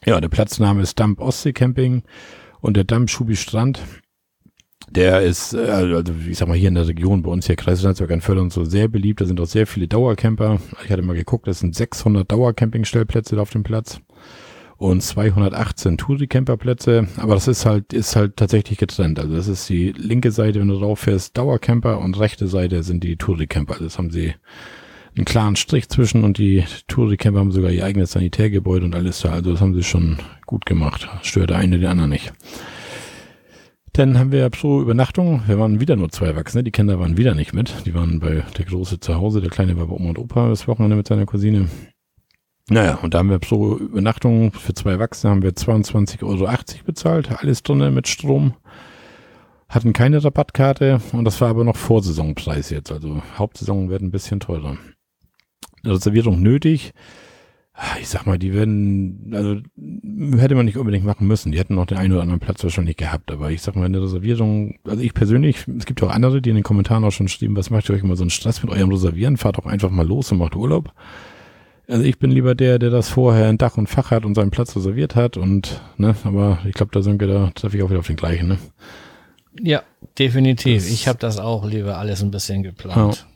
Ja, 0.05 0.19
der 0.19 0.29
Platzname 0.29 0.81
ist 0.81 0.99
Damp 0.99 1.19
Ostsee 1.21 1.53
Camping 1.53 2.03
und 2.63 2.77
der 2.77 2.85
Damm 2.85 3.07
Schubi 3.07 3.35
Strand 3.35 3.79
der 4.89 5.21
ist, 5.21 5.53
äh, 5.53 5.69
also 5.69 6.13
ich 6.27 6.37
sag 6.37 6.47
mal, 6.47 6.57
hier 6.57 6.67
in 6.67 6.75
der 6.75 6.87
Region, 6.87 7.23
bei 7.23 7.31
uns 7.31 7.47
hier 7.47 7.55
Kreislandsberg 7.55 8.11
an 8.11 8.21
Förder 8.21 8.41
und 8.41 8.53
so 8.53 8.63
sehr 8.63 8.87
beliebt. 8.87 9.21
Da 9.21 9.25
sind 9.25 9.39
auch 9.39 9.47
sehr 9.47 9.65
viele 9.65 9.87
Dauercamper. 9.87 10.59
Ich 10.83 10.91
hatte 10.91 11.01
mal 11.01 11.15
geguckt, 11.15 11.47
das 11.47 11.59
sind 11.59 11.73
600 11.73 12.29
Dauercampingstellplätze 12.29 13.39
auf 13.41 13.49
dem 13.49 13.63
Platz 13.63 14.01
und 14.77 15.01
218 15.01 15.97
Touri-Camperplätze. 15.97 17.07
Aber 17.17 17.33
das 17.33 17.47
ist 17.47 17.65
halt, 17.65 17.93
ist 17.93 18.15
halt 18.15 18.37
tatsächlich 18.37 18.77
getrennt. 18.77 19.19
Also 19.19 19.35
das 19.35 19.47
ist 19.47 19.67
die 19.69 19.93
linke 19.93 20.31
Seite, 20.31 20.59
wenn 20.59 20.67
du 20.67 20.77
drauf 20.77 20.99
fährst, 20.99 21.37
Dauercamper 21.37 21.99
und 21.99 22.19
rechte 22.19 22.47
Seite 22.47 22.83
sind 22.83 23.03
die 23.03 23.15
Touri-Camper. 23.15 23.77
Das 23.79 23.97
haben 23.97 24.11
sie 24.11 24.35
einen 25.15 25.25
klaren 25.25 25.55
Strich 25.55 25.89
zwischen 25.89 26.23
und 26.23 26.37
die 26.37 26.63
Touri-Camper 26.87 27.39
haben 27.39 27.51
sogar 27.51 27.71
ihr 27.71 27.85
eigenes 27.85 28.11
Sanitärgebäude 28.11 28.85
und 28.85 28.95
alles 28.95 29.21
da. 29.21 29.31
Also 29.31 29.51
das 29.51 29.61
haben 29.61 29.75
sie 29.75 29.83
schon 29.83 30.17
gut 30.45 30.65
gemacht. 30.65 31.07
Stört 31.21 31.51
der 31.51 31.57
eine 31.57 31.77
den 31.77 31.87
anderen 31.87 32.09
nicht. 32.09 32.33
Dann 33.93 34.17
haben 34.17 34.31
wir 34.31 34.49
pro 34.49 34.81
Übernachtung. 34.81 35.43
Wir 35.45 35.59
waren 35.59 35.79
wieder 35.79 35.95
nur 35.95 36.09
zwei 36.09 36.25
Erwachsene. 36.25 36.63
Die 36.63 36.71
Kinder 36.71 36.99
waren 36.99 37.15
wieder 37.15 37.35
nicht 37.35 37.53
mit. 37.53 37.85
Die 37.85 37.93
waren 37.93 38.19
bei 38.19 38.43
der 38.57 38.65
Große 38.65 38.99
zu 38.99 39.15
Hause. 39.15 39.39
Der 39.39 39.51
Kleine 39.51 39.77
war 39.77 39.85
bei 39.85 39.93
Oma 39.93 40.09
und 40.09 40.17
Opa 40.17 40.49
das 40.49 40.67
Wochenende 40.67 40.95
mit 40.95 41.07
seiner 41.07 41.27
Cousine. 41.27 41.69
Naja, 42.69 42.95
und 43.03 43.13
da 43.13 43.19
haben 43.19 43.29
wir 43.29 43.37
pro 43.37 43.75
Übernachtung 43.77 44.51
für 44.53 44.73
zwei 44.73 44.91
Erwachsene 44.91 45.29
haben 45.29 45.43
wir 45.43 45.51
22,80 45.51 46.23
Euro 46.23 46.49
bezahlt. 46.85 47.29
Alles 47.31 47.61
drinnen 47.61 47.93
mit 47.93 48.07
Strom. 48.07 48.55
Hatten 49.69 49.93
keine 49.93 50.23
Rabattkarte 50.23 50.99
und 51.11 51.25
das 51.25 51.39
war 51.41 51.49
aber 51.49 51.63
noch 51.63 51.75
Vorsaisonpreis 51.75 52.71
jetzt. 52.71 52.91
Also 52.91 53.21
Hauptsaison 53.37 53.89
wird 53.89 54.01
ein 54.01 54.11
bisschen 54.11 54.39
teurer. 54.39 54.77
Reservierung 55.85 56.41
nötig 56.41 56.93
ich 57.99 58.07
sag 58.07 58.27
mal, 58.27 58.37
die 58.37 58.53
werden, 58.53 59.31
also 59.33 59.57
hätte 60.39 60.53
man 60.53 60.65
nicht 60.65 60.77
unbedingt 60.77 61.05
machen 61.05 61.25
müssen. 61.27 61.51
Die 61.51 61.57
hätten 61.57 61.73
noch 61.73 61.87
den 61.87 61.97
einen 61.97 62.13
oder 62.13 62.21
anderen 62.21 62.39
Platz 62.39 62.63
wahrscheinlich 62.63 62.97
gehabt. 62.97 63.31
Aber 63.31 63.49
ich 63.49 63.63
sag 63.63 63.75
mal, 63.75 63.85
eine 63.85 64.01
Reservierung, 64.01 64.77
also 64.83 65.01
ich 65.01 65.13
persönlich, 65.13 65.67
es 65.67 65.85
gibt 65.85 66.03
auch 66.03 66.11
andere, 66.11 66.41
die 66.41 66.51
in 66.51 66.55
den 66.55 66.63
Kommentaren 66.63 67.03
auch 67.03 67.11
schon 67.11 67.27
schreiben, 67.27 67.57
was 67.57 67.71
macht 67.71 67.89
ihr 67.89 67.95
euch 67.95 68.03
immer 68.03 68.15
so 68.15 68.23
einen 68.23 68.29
Stress 68.29 68.61
mit 68.61 68.71
eurem 68.71 68.91
Reservieren? 68.91 69.37
Fahrt 69.37 69.57
doch 69.57 69.65
einfach 69.65 69.89
mal 69.89 70.05
los 70.05 70.31
und 70.31 70.37
macht 70.37 70.55
Urlaub. 70.55 70.93
Also 71.87 72.03
ich 72.03 72.19
bin 72.19 72.31
lieber 72.31 72.53
der, 72.53 72.77
der 72.77 72.91
das 72.91 73.09
vorher 73.09 73.49
in 73.49 73.57
Dach 73.57 73.75
und 73.75 73.87
Fach 73.87 74.11
hat 74.11 74.23
und 74.23 74.35
seinen 74.35 74.51
Platz 74.51 74.75
reserviert 74.75 75.15
hat 75.15 75.35
und, 75.35 75.81
ne, 75.97 76.15
aber 76.23 76.59
ich 76.65 76.73
glaube, 76.73 76.91
da 76.93 77.01
sind 77.01 77.19
wir, 77.19 77.27
da 77.27 77.51
treffe 77.55 77.75
ich 77.75 77.83
auch 77.83 77.89
wieder 77.89 77.99
auf 77.99 78.07
den 78.07 78.15
gleichen, 78.15 78.47
ne? 78.47 78.57
Ja, 79.59 79.83
definitiv. 80.17 80.83
Das 80.83 80.91
ich 80.91 81.07
habe 81.07 81.19
das 81.19 81.39
auch 81.39 81.65
lieber 81.65 81.97
alles 81.97 82.23
ein 82.23 82.31
bisschen 82.31 82.63
geplant. 82.63 83.17
Ja. 83.17 83.32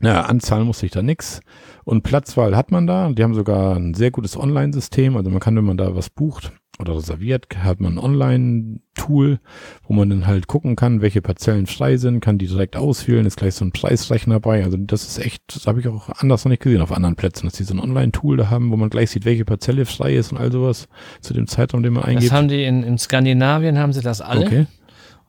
Naja, 0.00 0.22
Anzahl 0.22 0.64
musste 0.64 0.86
ich 0.86 0.92
da 0.92 1.02
nix. 1.02 1.40
Und 1.84 2.02
Platzwahl 2.02 2.56
hat 2.56 2.70
man 2.70 2.86
da. 2.86 3.10
Die 3.10 3.22
haben 3.22 3.34
sogar 3.34 3.76
ein 3.76 3.94
sehr 3.94 4.10
gutes 4.10 4.36
Online-System. 4.36 5.16
Also 5.16 5.30
man 5.30 5.40
kann, 5.40 5.56
wenn 5.56 5.64
man 5.64 5.76
da 5.76 5.94
was 5.96 6.10
bucht 6.10 6.52
oder 6.78 6.94
reserviert, 6.94 7.46
hat 7.56 7.80
man 7.80 7.94
ein 7.94 7.98
Online-Tool, 7.98 9.40
wo 9.82 9.92
man 9.92 10.10
dann 10.10 10.26
halt 10.26 10.46
gucken 10.46 10.76
kann, 10.76 11.00
welche 11.00 11.20
Parzellen 11.20 11.66
frei 11.66 11.96
sind, 11.96 12.20
kann 12.20 12.38
die 12.38 12.46
direkt 12.46 12.76
auswählen, 12.76 13.26
ist 13.26 13.36
gleich 13.36 13.54
so 13.54 13.64
ein 13.64 13.72
Preisrechner 13.72 14.38
bei. 14.38 14.62
Also 14.62 14.76
das 14.76 15.04
ist 15.04 15.18
echt, 15.18 15.42
das 15.52 15.66
habe 15.66 15.80
ich 15.80 15.88
auch 15.88 16.08
anders 16.20 16.44
noch 16.44 16.50
nicht 16.50 16.62
gesehen 16.62 16.80
auf 16.80 16.92
anderen 16.92 17.16
Plätzen, 17.16 17.46
dass 17.46 17.54
die 17.54 17.64
so 17.64 17.74
ein 17.74 17.80
Online-Tool 17.80 18.36
da 18.36 18.50
haben, 18.50 18.70
wo 18.70 18.76
man 18.76 18.90
gleich 18.90 19.10
sieht, 19.10 19.24
welche 19.24 19.44
Parzelle 19.44 19.86
frei 19.86 20.14
ist 20.14 20.30
und 20.30 20.38
all 20.38 20.52
sowas 20.52 20.86
zu 21.20 21.34
dem 21.34 21.48
Zeitraum, 21.48 21.82
den 21.82 21.94
man 21.94 22.04
eingeht. 22.04 22.30
Das 22.30 22.36
haben 22.36 22.48
die 22.48 22.62
in, 22.62 22.84
in 22.84 22.96
Skandinavien, 22.96 23.78
haben 23.78 23.92
sie 23.92 24.02
das 24.02 24.20
alle. 24.20 24.46
Okay. 24.46 24.66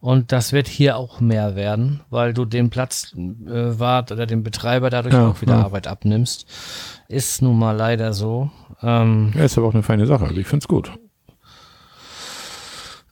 Und 0.02 0.32
das 0.32 0.54
wird 0.54 0.68
hier 0.68 0.96
auch 0.96 1.20
mehr 1.20 1.56
werden, 1.56 2.02
weil 2.10 2.34
du 2.34 2.46
dem 2.46 2.70
Platzwart 2.70 4.12
äh, 4.12 4.14
oder 4.14 4.26
dem 4.26 4.44
Betreiber 4.44 4.90
dadurch 4.90 5.14
ja, 5.14 5.28
auch 5.28 5.42
wieder 5.42 5.56
ja. 5.56 5.64
Arbeit 5.64 5.88
abnimmst. 5.88 6.46
Ist 7.10 7.42
nun 7.42 7.60
mal 7.60 7.76
leider 7.76 8.14
so. 8.14 8.50
Ähm, 8.82 9.34
ja, 9.36 9.44
ist 9.44 9.58
aber 9.58 9.68
auch 9.68 9.74
eine 9.74 9.84
feine 9.84 10.06
Sache. 10.06 10.26
Also 10.26 10.40
ich 10.40 10.48
finde 10.48 10.64
es 10.64 10.68
gut. 10.70 10.92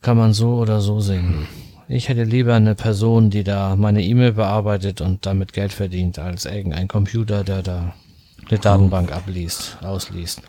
Kann 0.01 0.17
man 0.17 0.33
so 0.33 0.55
oder 0.55 0.79
so 0.79 1.01
sehen. 1.01 1.47
Ich 1.89 2.07
hätte 2.07 2.23
lieber 2.23 2.55
eine 2.55 2.75
Person, 2.75 3.29
die 3.29 3.43
da 3.43 3.75
meine 3.75 4.03
E-Mail 4.03 4.33
bearbeitet 4.33 5.01
und 5.01 5.25
damit 5.25 5.51
Geld 5.51 5.73
verdient, 5.73 6.19
als 6.19 6.45
irgendein 6.45 6.87
Computer, 6.87 7.43
der 7.43 7.63
da 7.63 7.93
eine 8.49 8.59
Datenbank 8.59 9.11
abliest, 9.11 9.77
ausliest. 9.81 10.41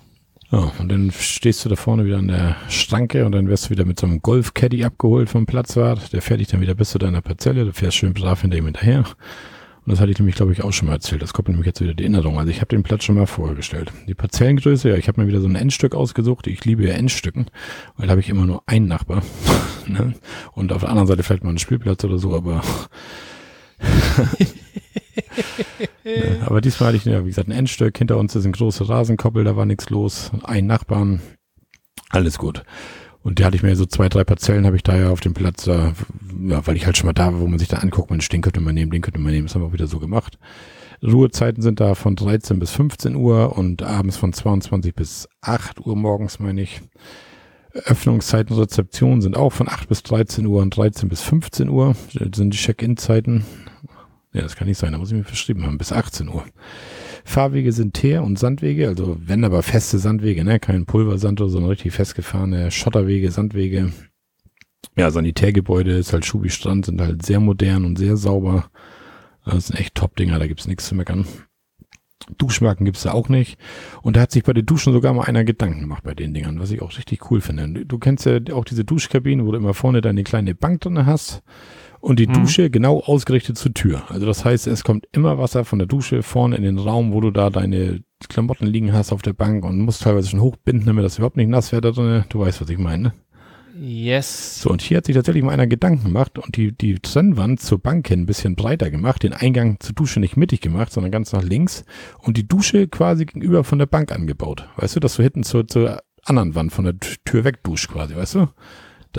Ja, 0.51 0.73
und 0.79 0.91
dann 0.91 1.11
stehst 1.11 1.65
du 1.65 1.69
da 1.69 1.77
vorne 1.77 2.07
wieder 2.07 2.17
an 2.17 2.29
der 2.29 2.57
Schranke 2.71 3.27
und 3.27 3.33
dann 3.33 3.49
wirst 3.49 3.67
du 3.67 3.71
wieder 3.71 3.85
mit 3.85 4.01
so 4.01 4.07
einem 4.07 4.23
Golf-Caddy 4.23 4.83
abgeholt 4.83 5.29
vom 5.29 5.45
Platzwart. 5.45 6.13
Der 6.15 6.23
fährt 6.23 6.41
dich 6.41 6.49
dann 6.49 6.63
wieder 6.63 6.75
bis 6.75 6.91
zu 6.91 6.99
deiner 6.99 7.21
Parzelle. 7.21 7.67
Du 7.67 7.73
fährst 7.73 7.99
schön 7.99 8.15
brav 8.15 8.41
hinter 8.41 8.57
ihm 8.57 8.65
hinterher. 8.65 9.05
Und 9.85 9.93
das 9.93 10.01
hatte 10.01 10.11
ich 10.11 10.19
nämlich, 10.19 10.37
glaube 10.37 10.53
ich, 10.53 10.65
auch 10.65 10.73
schon 10.73 10.89
mal 10.89 10.95
erzählt. 10.95 11.21
Das 11.21 11.35
kommt 11.35 11.49
nämlich 11.49 11.67
jetzt 11.67 11.83
wieder 11.83 11.93
die 11.93 12.03
Erinnerung. 12.03 12.39
Also 12.39 12.51
ich 12.51 12.59
habe 12.59 12.69
den 12.69 12.83
Platz 12.83 13.05
schon 13.05 13.17
mal 13.17 13.27
vorgestellt. 13.27 13.93
Die 14.07 14.15
Parzellengröße, 14.15 14.89
ja, 14.89 14.97
ich 14.97 15.09
habe 15.09 15.21
mir 15.21 15.27
wieder 15.27 15.41
so 15.41 15.49
ein 15.49 15.55
Endstück 15.55 15.95
ausgesucht. 15.95 16.47
Ich 16.47 16.65
liebe 16.65 16.87
ja 16.87 16.95
Endstücken, 16.95 17.47
weil 17.97 18.07
da 18.07 18.13
habe 18.13 18.21
ich 18.21 18.31
immer 18.31 18.47
nur 18.47 18.63
einen 18.65 18.87
Nachbar. 18.87 19.23
ne? 19.87 20.15
Und 20.53 20.73
auf 20.73 20.81
der 20.81 20.91
anderen 20.91 21.09
Seite 21.09 21.23
vielleicht 21.23 21.43
mal 21.43 21.51
einen 21.51 21.59
Spielplatz 21.59 22.05
oder 22.05 22.19
so, 22.19 22.35
aber 22.35 22.63
aber 26.47 26.61
diesmal 26.61 26.89
hatte 26.89 26.97
ich, 26.97 27.05
ja, 27.05 27.25
wie 27.25 27.29
gesagt, 27.29 27.49
ein 27.49 27.53
Endstück. 27.53 27.99
Hinter 27.99 28.17
uns 28.17 28.35
ist 28.35 28.45
ein 28.45 28.53
großer 28.53 28.89
Rasenkoppel, 28.89 29.45
da 29.45 29.57
war 29.57 29.67
nichts 29.67 29.91
los. 29.91 30.31
Ein 30.43 30.67
Nachbarn, 30.67 31.21
alles 32.11 32.39
gut. 32.39 32.65
Und 33.23 33.41
da 33.41 33.45
hatte 33.45 33.57
ich 33.57 33.63
mir 33.63 33.77
so 33.77 33.85
zwei, 33.85 34.09
drei 34.09 34.25
Parzellen 34.25 34.65
habe 34.65 34.77
ich 34.77 34.83
da 34.83 34.97
ja 34.97 35.11
auf 35.11 35.21
dem 35.21 35.35
Platz, 35.35 35.67
äh, 35.67 35.93
ja, 36.47 36.67
weil 36.67 36.77
ich 36.77 36.87
halt 36.87 36.97
schon 36.97 37.07
mal 37.07 37.13
da 37.13 37.33
war, 37.33 37.41
wo 37.41 37.47
man 37.47 37.59
sich 37.59 37.69
da 37.69 37.79
anguckt, 37.79 38.11
Mensch, 38.11 38.29
den 38.29 38.43
könnte 38.43 38.61
man 38.61 38.75
nehmen, 38.75 38.91
den 38.91 39.03
könnte 39.03 39.19
man 39.19 39.33
nehmen. 39.33 39.47
Das 39.47 39.55
haben 39.55 39.63
wir 39.63 39.67
auch 39.67 39.73
wieder 39.73 39.87
so 39.87 39.99
gemacht. 39.99 40.39
Ruhezeiten 41.03 41.63
sind 41.63 41.81
da 41.81 41.95
von 41.95 42.17
13 42.17 42.59
bis 42.59 42.71
15 42.73 43.17
Uhr 43.17 43.57
und 43.57 43.83
abends 43.83 44.17
von 44.17 44.33
22 44.33 44.95
bis 44.95 45.29
8 45.43 45.85
Uhr 45.85 45.97
morgens, 45.97 46.39
meine 46.39 46.63
ich. 46.63 46.81
Öffnungszeiten, 47.85 48.57
Rezeption 48.57 49.21
sind 49.21 49.37
auch 49.37 49.53
von 49.53 49.69
8 49.69 49.89
bis 49.89 50.03
13 50.03 50.47
Uhr 50.47 50.63
und 50.63 50.77
13 50.77 51.09
bis 51.09 51.23
15 51.23 51.69
Uhr. 51.69 51.95
Das 52.15 52.31
sind 52.35 52.53
die 52.53 52.59
Check-in-Zeiten. 52.59 53.45
Ja, 54.33 54.43
das 54.43 54.57
kann 54.57 54.69
nicht 54.69 54.79
sein, 54.79 54.93
da 54.93 54.99
muss 54.99 55.11
ich 55.11 55.17
mir 55.17 55.25
verschrieben 55.25 55.65
haben, 55.65 55.79
bis 55.79 55.93
18 55.93 56.29
Uhr. 56.29 56.45
Fahrwege 57.25 57.73
sind 57.73 57.95
Teer- 57.95 58.23
und 58.23 58.39
Sandwege, 58.39 58.89
also 58.89 59.17
wenn 59.21 59.45
aber 59.45 59.63
feste 59.63 59.99
Sandwege, 59.99 60.45
ne, 60.45 60.61
kein 60.61 60.87
Pulversand 60.87 61.41
oder 61.41 61.49
so, 61.49 61.55
sondern 61.55 61.71
richtig 61.71 61.93
festgefahrene 61.93 62.71
Schotterwege, 62.71 63.31
Sandwege. 63.31 63.93
Ja, 64.97 65.11
Sanitärgebäude 65.11 65.93
ist 65.93 66.13
halt 66.13 66.25
Schubi 66.25 66.51
Strand, 66.51 66.87
sind 66.87 67.01
halt 67.01 67.25
sehr 67.25 67.41
modern 67.41 67.85
und 67.85 67.97
sehr 67.97 68.17
sauber. 68.17 68.71
Das 69.45 69.69
sind 69.69 69.79
echt 69.79 69.95
Top-Dinger, 69.95 70.39
da 70.39 70.47
gibt's 70.47 70.67
nichts 70.67 70.87
zu 70.87 70.95
meckern. 70.95 71.27
Duschmarken 72.37 72.85
gibt's 72.85 73.03
da 73.03 73.13
auch 73.13 73.29
nicht. 73.29 73.59
Und 74.03 74.17
da 74.17 74.23
hat 74.23 74.33
sich 74.33 74.45
bei 74.45 74.53
den 74.53 74.67
Duschen 74.67 74.93
sogar 74.93 75.15
mal 75.15 75.25
einer 75.25 75.45
Gedanken 75.45 75.81
gemacht 75.81 76.03
bei 76.03 76.15
den 76.15 76.35
Dingern, 76.35 76.61
was 76.61 76.71
ich 76.71 76.83
auch 76.83 76.97
richtig 76.97 77.31
cool 77.31 77.41
finde. 77.41 77.87
Du 77.87 77.99
kennst 77.99 78.27
ja 78.27 78.39
auch 78.53 78.65
diese 78.65 78.85
Duschkabinen, 78.85 79.47
wo 79.47 79.53
du 79.53 79.59
immer 79.59 79.73
vorne 79.73 80.01
deine 80.01 80.25
kleine 80.25 80.55
Bank 80.55 80.83
drin 80.83 81.07
hast 81.07 81.43
und 82.01 82.19
die 82.19 82.27
mhm. 82.27 82.35
Dusche 82.35 82.71
genau 82.71 83.01
ausgerichtet 83.01 83.59
zur 83.59 83.75
Tür. 83.75 84.03
Also 84.09 84.27
das 84.27 84.45
heißt, 84.45 84.67
es 84.67 84.85
kommt 84.85 85.07
immer 85.13 85.39
Wasser 85.39 85.65
von 85.65 85.79
der 85.79 85.89
Dusche 85.89 86.23
vorne 86.23 86.57
in 86.57 86.63
den 86.63 86.79
Raum, 86.79 87.13
wo 87.13 87.21
du 87.21 87.31
da 87.31 87.51
deine 87.51 88.03
Klamotten 88.29 88.67
liegen 88.67 88.93
hast 88.93 89.13
auf 89.13 89.23
der 89.23 89.33
Bank 89.33 89.65
und 89.65 89.79
musst 89.81 90.03
teilweise 90.03 90.29
schon 90.29 90.41
hochbinden, 90.41 90.87
damit 90.87 91.05
das 91.05 91.19
überhaupt 91.19 91.37
nicht 91.37 91.49
nass 91.49 91.73
wird 91.73 91.85
da 91.85 91.91
drin. 91.91 92.25
Du 92.29 92.41
weißt, 92.41 92.61
was 92.61 92.69
ich 92.69 92.79
meine, 92.79 93.03
ne? 93.03 93.13
Yes. 93.81 94.61
So, 94.61 94.71
und 94.71 94.83
hier 94.83 94.97
hat 94.97 95.07
sich 95.07 95.15
tatsächlich 95.15 95.45
mal 95.45 95.53
einer 95.53 95.69
Gedanken 95.69 96.05
gemacht 96.05 96.37
und 96.37 96.57
die, 96.57 96.77
die 96.77 96.95
Trennwand 96.97 97.61
zur 97.61 97.79
Bank 97.79 98.09
hin 98.09 98.23
ein 98.23 98.27
bisschen 98.27 98.57
breiter 98.57 98.91
gemacht, 98.91 99.23
den 99.23 99.33
Eingang 99.33 99.79
zur 99.79 99.95
Dusche 99.95 100.19
nicht 100.19 100.37
mittig 100.37 100.61
gemacht, 100.61 100.93
sondern 100.93 101.13
ganz 101.13 101.33
nach 101.33 101.45
links 101.45 101.85
und 102.19 102.37
die 102.37 102.49
Dusche 102.49 102.89
quasi 102.89 103.25
gegenüber 103.25 103.63
von 103.63 103.79
der 103.79 103.87
Bank 103.87 104.11
angebaut. 104.11 104.69
Weißt 104.77 104.97
du, 104.97 105.01
dass 105.01 105.15
du 105.15 105.23
hinten 105.23 105.45
zur, 105.45 105.69
zur 105.69 106.03
anderen 106.25 106.57
Wand 106.57 106.73
von 106.73 106.87
der 106.87 106.99
Tür 107.25 107.45
wegduschst 107.45 107.89
quasi, 107.89 108.17
weißt 108.17 108.35
du? 108.37 108.49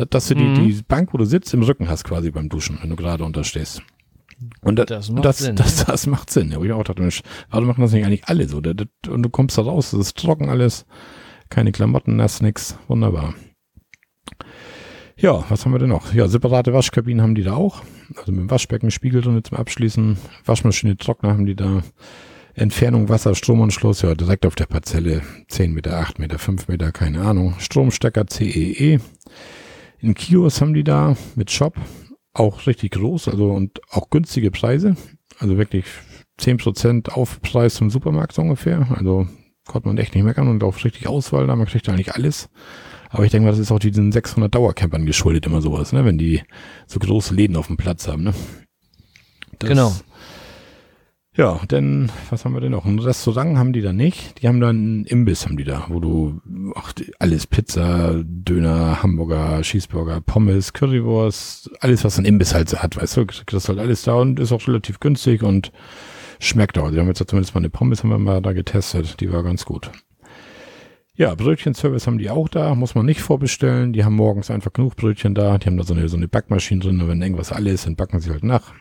Dass 0.09 0.27
du 0.27 0.35
mhm. 0.35 0.55
die, 0.55 0.73
die 0.73 0.81
Bank, 0.83 1.13
wo 1.13 1.17
du 1.17 1.25
sitzt, 1.25 1.53
im 1.53 1.63
Rücken 1.63 1.89
hast 1.89 2.03
quasi 2.03 2.31
beim 2.31 2.49
Duschen, 2.49 2.79
wenn 2.81 2.89
du 2.89 2.95
gerade 2.95 3.23
unterstehst. 3.23 3.81
Und 4.61 4.77
das, 4.77 4.85
das, 4.87 5.09
macht, 5.09 5.25
das, 5.25 5.37
Sinn, 5.39 5.55
das, 5.55 5.75
das, 5.77 5.85
das 5.85 6.07
macht 6.07 6.29
Sinn. 6.29 6.51
Ja, 6.51 6.61
ich 6.61 6.71
auch 6.71 6.83
dachte, 6.83 7.01
Mensch, 7.01 7.21
warum 7.49 7.67
machen 7.67 7.81
das 7.81 7.91
nicht 7.91 8.05
eigentlich 8.05 8.27
alle 8.27 8.47
so? 8.47 8.57
Und 8.57 9.23
du 9.23 9.29
kommst 9.29 9.57
da 9.57 9.63
raus, 9.63 9.93
es 9.93 9.99
ist 9.99 10.17
trocken 10.17 10.49
alles, 10.49 10.85
keine 11.49 11.71
Klamotten, 11.71 12.15
nass, 12.15 12.41
nix. 12.41 12.77
Wunderbar. 12.87 13.33
Ja, 15.17 15.43
was 15.49 15.65
haben 15.65 15.73
wir 15.73 15.79
denn 15.79 15.89
noch? 15.89 16.13
Ja, 16.13 16.29
separate 16.29 16.73
Waschkabinen 16.73 17.21
haben 17.21 17.35
die 17.35 17.43
da 17.43 17.53
auch. 17.53 17.83
Also 18.15 18.31
mit 18.31 18.41
dem 18.41 18.51
Waschbecken, 18.51 18.91
Spiegel 18.91 19.21
drin 19.21 19.43
zum 19.43 19.57
Abschließen. 19.57 20.17
Waschmaschine, 20.45 20.95
Trockner 20.95 21.31
haben 21.31 21.45
die 21.45 21.55
da. 21.55 21.83
Entfernung 22.53 23.07
Wasser, 23.07 23.35
Stromanschluss, 23.35 24.01
ja, 24.01 24.15
direkt 24.15 24.45
auf 24.45 24.55
der 24.55 24.65
Parzelle. 24.65 25.21
10 25.47 25.73
Meter, 25.73 25.97
8 25.97 26.19
Meter, 26.19 26.39
5 26.39 26.67
Meter, 26.67 26.91
keine 26.91 27.21
Ahnung. 27.21 27.55
Stromstecker 27.59 28.27
CEE. 28.27 28.99
In 30.01 30.13
Kiosk 30.13 30.61
haben 30.61 30.73
die 30.73 30.83
da 30.83 31.15
mit 31.35 31.51
Shop 31.51 31.75
auch 32.33 32.67
richtig 32.67 32.91
groß, 32.91 33.27
also 33.27 33.51
und 33.51 33.81
auch 33.89 34.09
günstige 34.09 34.51
Preise. 34.51 34.95
Also 35.39 35.57
wirklich 35.57 35.85
10% 36.39 37.09
Aufpreis 37.09 37.75
zum 37.75 37.89
Supermarkt 37.89 38.37
ungefähr. 38.39 38.87
Also 38.95 39.27
konnte 39.67 39.87
man 39.87 39.97
echt 39.97 40.15
nicht 40.15 40.23
meckern 40.23 40.47
und 40.47 40.63
auch 40.63 40.83
richtig 40.83 41.07
Auswahl 41.07 41.47
da. 41.47 41.55
Man 41.55 41.67
kriegt 41.67 41.87
eigentlich 41.89 42.13
alles. 42.13 42.49
Aber 43.09 43.25
ich 43.25 43.31
denke 43.31 43.45
mal, 43.45 43.51
das 43.51 43.59
ist 43.59 43.71
auch 43.71 43.79
diesen 43.79 44.11
600 44.11 44.53
Dauercampern 44.53 45.05
geschuldet, 45.05 45.45
immer 45.45 45.61
sowas, 45.61 45.93
ne? 45.93 46.05
Wenn 46.05 46.17
die 46.17 46.43
so 46.85 46.99
große 46.99 47.33
Läden 47.33 47.55
auf 47.55 47.67
dem 47.67 47.77
Platz 47.77 48.07
haben, 48.07 48.23
ne? 48.23 48.33
Das, 49.57 49.69
genau. 49.69 49.95
Ja, 51.35 51.61
denn, 51.69 52.11
was 52.29 52.43
haben 52.43 52.53
wir 52.53 52.59
denn 52.59 52.71
noch? 52.71 52.85
Ein 52.85 52.99
Restaurant 52.99 53.57
haben 53.57 53.71
die 53.71 53.81
da 53.81 53.93
nicht. 53.93 54.41
Die 54.41 54.47
haben 54.47 54.59
da 54.59 54.69
einen 54.69 55.05
Imbiss, 55.05 55.45
haben 55.45 55.57
die 55.57 55.63
da, 55.63 55.85
wo 55.87 55.99
du 55.99 56.41
ach, 56.75 56.93
alles 57.19 57.45
Pizza, 57.47 58.21
Döner, 58.23 59.03
Hamburger, 59.03 59.61
Cheeseburger, 59.61 60.21
Pommes, 60.21 60.73
Currywurst, 60.73 61.69
alles, 61.81 62.03
was 62.03 62.17
ein 62.17 62.25
Imbiss 62.25 62.53
halt 62.53 62.69
so 62.69 62.79
hat, 62.79 62.97
weißt 62.97 63.17
du, 63.17 63.25
kriegst 63.25 63.69
halt 63.69 63.79
alles 63.79 64.01
da 64.01 64.15
und 64.15 64.39
ist 64.39 64.51
auch 64.51 64.67
relativ 64.67 64.99
günstig 64.99 65.43
und 65.43 65.71
schmeckt 66.39 66.77
auch. 66.77 66.91
Die 66.91 66.99
haben 66.99 67.07
jetzt 67.07 67.23
zumindest 67.29 67.53
mal 67.53 67.61
eine 67.61 67.69
Pommes 67.69 68.03
haben 68.03 68.09
wir 68.09 68.17
mal 68.17 68.41
da 68.41 68.53
getestet, 68.53 69.21
die 69.21 69.31
war 69.31 69.43
ganz 69.43 69.65
gut. 69.65 69.91
Ja, 71.13 71.35
Brötchenservice 71.35 72.07
haben 72.07 72.17
die 72.17 72.29
auch 72.29 72.47
da, 72.47 72.73
muss 72.75 72.95
man 72.95 73.05
nicht 73.05 73.21
vorbestellen. 73.21 73.91
Die 73.91 74.05
haben 74.05 74.15
morgens 74.15 74.49
einfach 74.49 74.71
genug 74.71 74.95
Brötchen 74.95 75.35
da. 75.35 75.57
Die 75.57 75.67
haben 75.67 75.75
da 75.75 75.83
so 75.83 75.93
eine, 75.93 76.07
so 76.07 76.15
eine 76.15 76.29
Backmaschine 76.29 76.79
drin 76.79 77.01
und 77.01 77.09
wenn 77.09 77.21
irgendwas 77.21 77.51
alle 77.51 77.71
ist, 77.71 77.85
dann 77.85 77.97
backen 77.97 78.21
sie 78.21 78.31
halt 78.31 78.45
nach. 78.45 78.73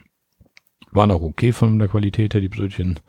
Waren 0.91 1.11
auch 1.11 1.23
okay 1.23 1.53
von 1.53 1.79
der 1.79 1.89
Qualität 1.89 2.35
her, 2.35 2.41
die 2.41 2.49
Brötchen. 2.49 3.01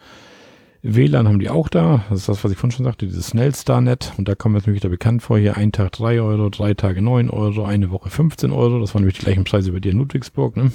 WLAN 0.82 1.28
haben 1.28 1.40
die 1.40 1.50
auch 1.50 1.68
da. 1.68 2.06
Das 2.10 2.20
ist 2.20 2.30
das, 2.30 2.44
was 2.44 2.52
ich 2.52 2.58
vorhin 2.58 2.72
schon 2.72 2.86
sagte, 2.86 3.06
dieses 3.06 3.28
Snellstar-Net. 3.28 4.14
Und 4.18 4.28
da 4.28 4.36
kommen 4.36 4.56
wir 4.56 4.60
jetzt 4.60 4.68
nämlich 4.68 4.82
da 4.82 4.88
bekannt 4.88 5.22
vor. 5.22 5.38
Hier 5.38 5.58
ein 5.58 5.72
Tag 5.72 5.92
drei 5.92 6.22
Euro, 6.22 6.50
drei 6.50 6.74
Tage 6.74 7.02
neun 7.02 7.30
Euro, 7.30 7.66
eine 7.66 7.92
Woche 7.92 8.10
15 8.10 8.52
Euro. 8.52 8.80
Das 8.80 8.94
waren 8.94 9.02
nämlich 9.02 9.18
die 9.18 9.26
gleichen 9.26 9.44
Preise 9.44 9.72
bei 9.72 9.80
dir 9.80 9.92
in 9.92 9.98
Ludwigsburg. 9.98 10.56
Ne? 10.56 10.72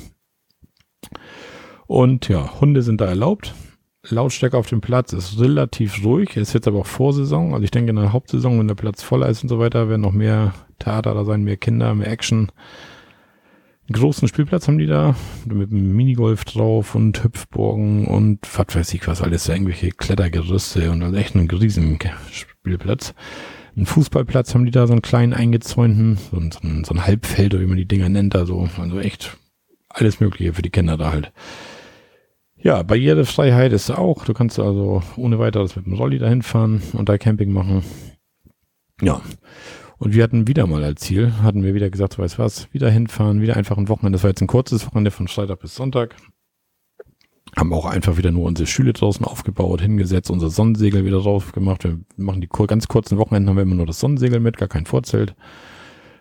Und 1.86 2.28
ja, 2.28 2.60
Hunde 2.60 2.82
sind 2.82 3.00
da 3.00 3.06
erlaubt. 3.06 3.54
Lautstärke 4.06 4.58
auf 4.58 4.68
dem 4.68 4.82
Platz 4.82 5.14
ist 5.14 5.40
relativ 5.40 6.04
ruhig. 6.04 6.36
Es 6.36 6.48
ist 6.48 6.52
jetzt 6.52 6.68
aber 6.68 6.80
auch 6.80 6.86
Vorsaison. 6.86 7.54
Also 7.54 7.64
ich 7.64 7.70
denke 7.70 7.90
in 7.90 7.96
der 7.96 8.12
Hauptsaison, 8.12 8.58
wenn 8.58 8.68
der 8.68 8.74
Platz 8.74 9.02
voller 9.02 9.28
ist 9.28 9.42
und 9.42 9.48
so 9.48 9.58
weiter, 9.58 9.88
werden 9.88 10.02
noch 10.02 10.12
mehr 10.12 10.52
Theater 10.78 11.14
da 11.14 11.24
sein, 11.24 11.44
mehr 11.44 11.56
Kinder, 11.56 11.94
mehr 11.94 12.10
Action. 12.10 12.52
Einen 13.86 14.00
großen 14.00 14.28
Spielplatz 14.28 14.66
haben 14.66 14.78
die 14.78 14.86
da, 14.86 15.14
mit 15.44 15.70
einem 15.70 15.94
Minigolf 15.94 16.46
drauf 16.46 16.94
und 16.94 17.22
Hüpfburgen 17.22 18.06
und 18.06 18.38
was 18.56 18.74
weiß 18.74 18.94
ich 18.94 19.06
was 19.06 19.20
alles, 19.20 19.48
irgendwelche 19.48 19.90
Klettergerüste 19.90 20.90
und 20.90 21.02
also 21.02 21.16
echt 21.16 21.36
einen 21.36 21.50
riesen 21.50 21.98
Spielplatz. 22.30 23.14
Einen 23.76 23.84
Fußballplatz 23.84 24.54
haben 24.54 24.64
die 24.64 24.70
da, 24.70 24.86
so 24.86 24.94
einen 24.94 25.02
kleinen 25.02 25.34
eingezäunten, 25.34 26.16
so 26.30 26.38
ein, 26.38 26.84
so 26.84 26.94
ein 26.94 27.06
Halbfeld, 27.06 27.58
wie 27.60 27.66
man 27.66 27.76
die 27.76 27.88
Dinger 27.88 28.08
nennt, 28.08 28.34
da 28.34 28.46
so, 28.46 28.68
also 28.78 29.00
echt 29.00 29.36
alles 29.90 30.18
Mögliche 30.18 30.54
für 30.54 30.62
die 30.62 30.70
Kinder 30.70 30.96
da 30.96 31.12
halt. 31.12 31.32
Ja, 32.56 32.82
Barrierefreiheit 32.82 33.72
ist 33.74 33.90
auch. 33.90 34.24
Du 34.24 34.32
kannst 34.32 34.58
also 34.58 35.02
ohne 35.16 35.38
weiteres 35.38 35.76
mit 35.76 35.84
dem 35.84 35.92
Rolli 35.92 36.18
dahin 36.18 36.40
fahren 36.40 36.82
und 36.94 37.10
da 37.10 37.18
Camping 37.18 37.52
machen. 37.52 37.82
Ja. 39.02 39.20
Und 40.04 40.14
wir 40.14 40.22
hatten 40.22 40.46
wieder 40.46 40.66
mal 40.66 40.84
als 40.84 41.00
Ziel, 41.00 41.32
hatten 41.42 41.62
wir 41.62 41.74
wieder 41.74 41.88
gesagt, 41.88 42.18
weißt 42.18 42.38
was, 42.38 42.70
wieder 42.74 42.90
hinfahren, 42.90 43.40
wieder 43.40 43.56
einfach 43.56 43.78
ein 43.78 43.88
Wochenende. 43.88 44.16
Das 44.16 44.22
war 44.22 44.28
jetzt 44.28 44.42
ein 44.42 44.46
kurzes 44.46 44.86
Wochenende 44.86 45.10
von 45.10 45.28
Freitag 45.28 45.60
bis 45.60 45.74
Sonntag. 45.74 46.14
Haben 47.56 47.72
auch 47.72 47.86
einfach 47.86 48.18
wieder 48.18 48.30
nur 48.30 48.44
unsere 48.44 48.66
Schüle 48.66 48.92
draußen 48.92 49.24
aufgebaut, 49.24 49.80
hingesetzt, 49.80 50.30
unser 50.30 50.50
Sonnensegel 50.50 51.06
wieder 51.06 51.20
drauf 51.20 51.52
gemacht. 51.52 51.84
Wir 51.84 51.98
machen 52.18 52.42
die 52.42 52.48
ganz 52.48 52.86
kurzen 52.86 53.16
Wochenenden, 53.16 53.48
haben 53.48 53.56
wir 53.56 53.62
immer 53.62 53.76
nur 53.76 53.86
das 53.86 53.98
Sonnensegel 53.98 54.40
mit, 54.40 54.58
gar 54.58 54.68
kein 54.68 54.84
Vorzelt. 54.84 55.34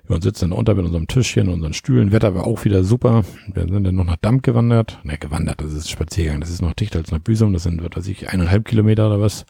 Wir 0.08 0.22
sitzen 0.22 0.52
dann 0.52 0.58
unter 0.58 0.76
mit 0.76 0.86
unserem 0.86 1.08
Tischchen, 1.08 1.50
unseren 1.50 1.74
Stühlen. 1.74 2.14
Wetter 2.14 2.36
war 2.36 2.48
auch 2.48 2.64
wieder 2.64 2.86
super. 2.86 3.26
Wir 3.54 3.68
sind 3.68 3.84
dann 3.84 3.96
noch 3.96 4.06
nach 4.06 4.16
Damm 4.16 4.42
gewandert. 4.42 5.00
Ne, 5.04 5.18
gewandert, 5.18 5.60
das 5.60 5.74
ist 5.74 5.90
Spaziergang. 5.90 6.40
Das 6.40 6.50
ist 6.50 6.62
noch 6.62 6.74
dichter 6.74 7.00
als 7.00 7.12
nach 7.12 7.20
Büsum. 7.20 7.52
Das 7.52 7.64
sind, 7.64 7.84
was 7.84 7.98
weiß 7.98 8.08
ich, 8.08 8.30
eineinhalb 8.30 8.64
Kilometer 8.64 9.08
oder 9.08 9.20
was. 9.20 9.46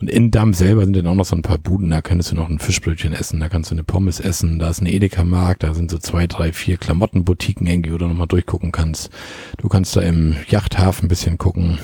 Und 0.00 0.08
in 0.08 0.30
Damm 0.30 0.54
selber 0.54 0.84
sind 0.84 0.94
dann 0.96 1.08
auch 1.08 1.14
noch 1.14 1.24
so 1.24 1.34
ein 1.34 1.42
paar 1.42 1.58
Buden, 1.58 1.90
da 1.90 2.02
könntest 2.02 2.30
du 2.30 2.36
noch 2.36 2.48
ein 2.48 2.60
Fischbrötchen 2.60 3.12
essen, 3.12 3.40
da 3.40 3.48
kannst 3.48 3.70
du 3.70 3.74
eine 3.74 3.82
Pommes 3.82 4.20
essen, 4.20 4.58
da 4.58 4.70
ist 4.70 4.80
ein 4.80 4.86
Edeka-Markt, 4.86 5.64
da 5.64 5.74
sind 5.74 5.90
so 5.90 5.98
zwei, 5.98 6.28
drei, 6.28 6.52
vier 6.52 6.76
Klamottenboutiquen 6.76 7.66
irgendwie, 7.66 7.92
wo 7.92 7.98
du 7.98 8.06
nochmal 8.06 8.28
durchgucken 8.28 8.70
kannst. 8.70 9.10
Du 9.56 9.68
kannst 9.68 9.96
da 9.96 10.00
im 10.00 10.36
Yachthafen 10.48 11.06
ein 11.06 11.08
bisschen 11.08 11.36
gucken. 11.36 11.78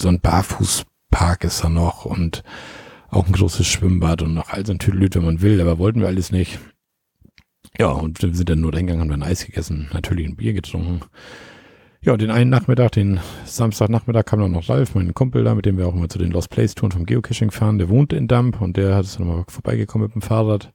So 0.00 0.08
ein 0.08 0.20
Barfußpark 0.20 1.44
ist 1.44 1.62
da 1.62 1.68
noch 1.68 2.06
und 2.06 2.42
auch 3.10 3.26
ein 3.26 3.32
großes 3.32 3.66
Schwimmbad 3.66 4.22
und 4.22 4.32
noch 4.32 4.48
all 4.48 4.64
so 4.64 4.72
ein 4.72 4.78
Tüdelüt, 4.78 5.14
wenn 5.14 5.24
man 5.24 5.42
will, 5.42 5.60
aber 5.60 5.78
wollten 5.78 6.00
wir 6.00 6.08
alles 6.08 6.32
nicht. 6.32 6.58
Ja, 7.78 7.88
und 7.88 8.22
wir 8.22 8.34
sind 8.34 8.48
dann 8.48 8.60
nur 8.60 8.72
reingegangen, 8.72 9.02
haben 9.02 9.20
dann 9.20 9.28
Eis 9.28 9.44
gegessen, 9.44 9.90
natürlich 9.92 10.26
ein 10.26 10.36
Bier 10.36 10.54
getrunken. 10.54 11.02
Ja, 12.04 12.16
den 12.16 12.32
einen 12.32 12.50
Nachmittag, 12.50 12.92
den 12.92 13.20
Samstagnachmittag 13.44 14.24
kam 14.24 14.40
dann 14.40 14.50
noch 14.50 14.68
Ralf, 14.68 14.96
mein 14.96 15.14
Kumpel 15.14 15.44
da, 15.44 15.54
mit 15.54 15.66
dem 15.66 15.78
wir 15.78 15.86
auch 15.86 15.94
immer 15.94 16.08
zu 16.08 16.18
den 16.18 16.32
Lost 16.32 16.50
Place 16.50 16.74
Touren 16.74 16.90
vom 16.90 17.06
Geocaching 17.06 17.52
fahren. 17.52 17.78
Der 17.78 17.88
wohnt 17.88 18.12
in 18.12 18.26
Damp 18.26 18.60
und 18.60 18.76
der 18.76 18.96
hat 18.96 19.04
es 19.04 19.18
dann 19.18 19.28
mal 19.28 19.44
vorbeigekommen 19.46 20.06
mit 20.08 20.14
dem 20.16 20.22
Fahrrad. 20.22 20.72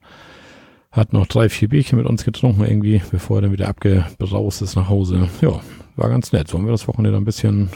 Hat 0.89 1.11
noch 1.11 1.27
drei, 1.27 1.49
vier 1.49 1.67
Bierchen 1.67 1.97
mit 1.97 2.07
uns 2.07 2.23
getrunken 2.23 2.63
irgendwie, 2.63 3.01
bevor 3.11 3.39
er 3.39 3.41
dann 3.41 3.51
wieder 3.51 3.67
abgebraust 3.67 4.61
ist 4.61 4.77
nach 4.77 4.87
Hause. 4.87 5.27
Ja, 5.41 5.59
war 5.97 6.09
ganz 6.09 6.31
nett. 6.31 6.47
So 6.47 6.57
haben 6.57 6.65
wir 6.65 6.71
das 6.71 6.87
Wochenende 6.87 7.17
ein 7.17 7.25
bisschen 7.25 7.69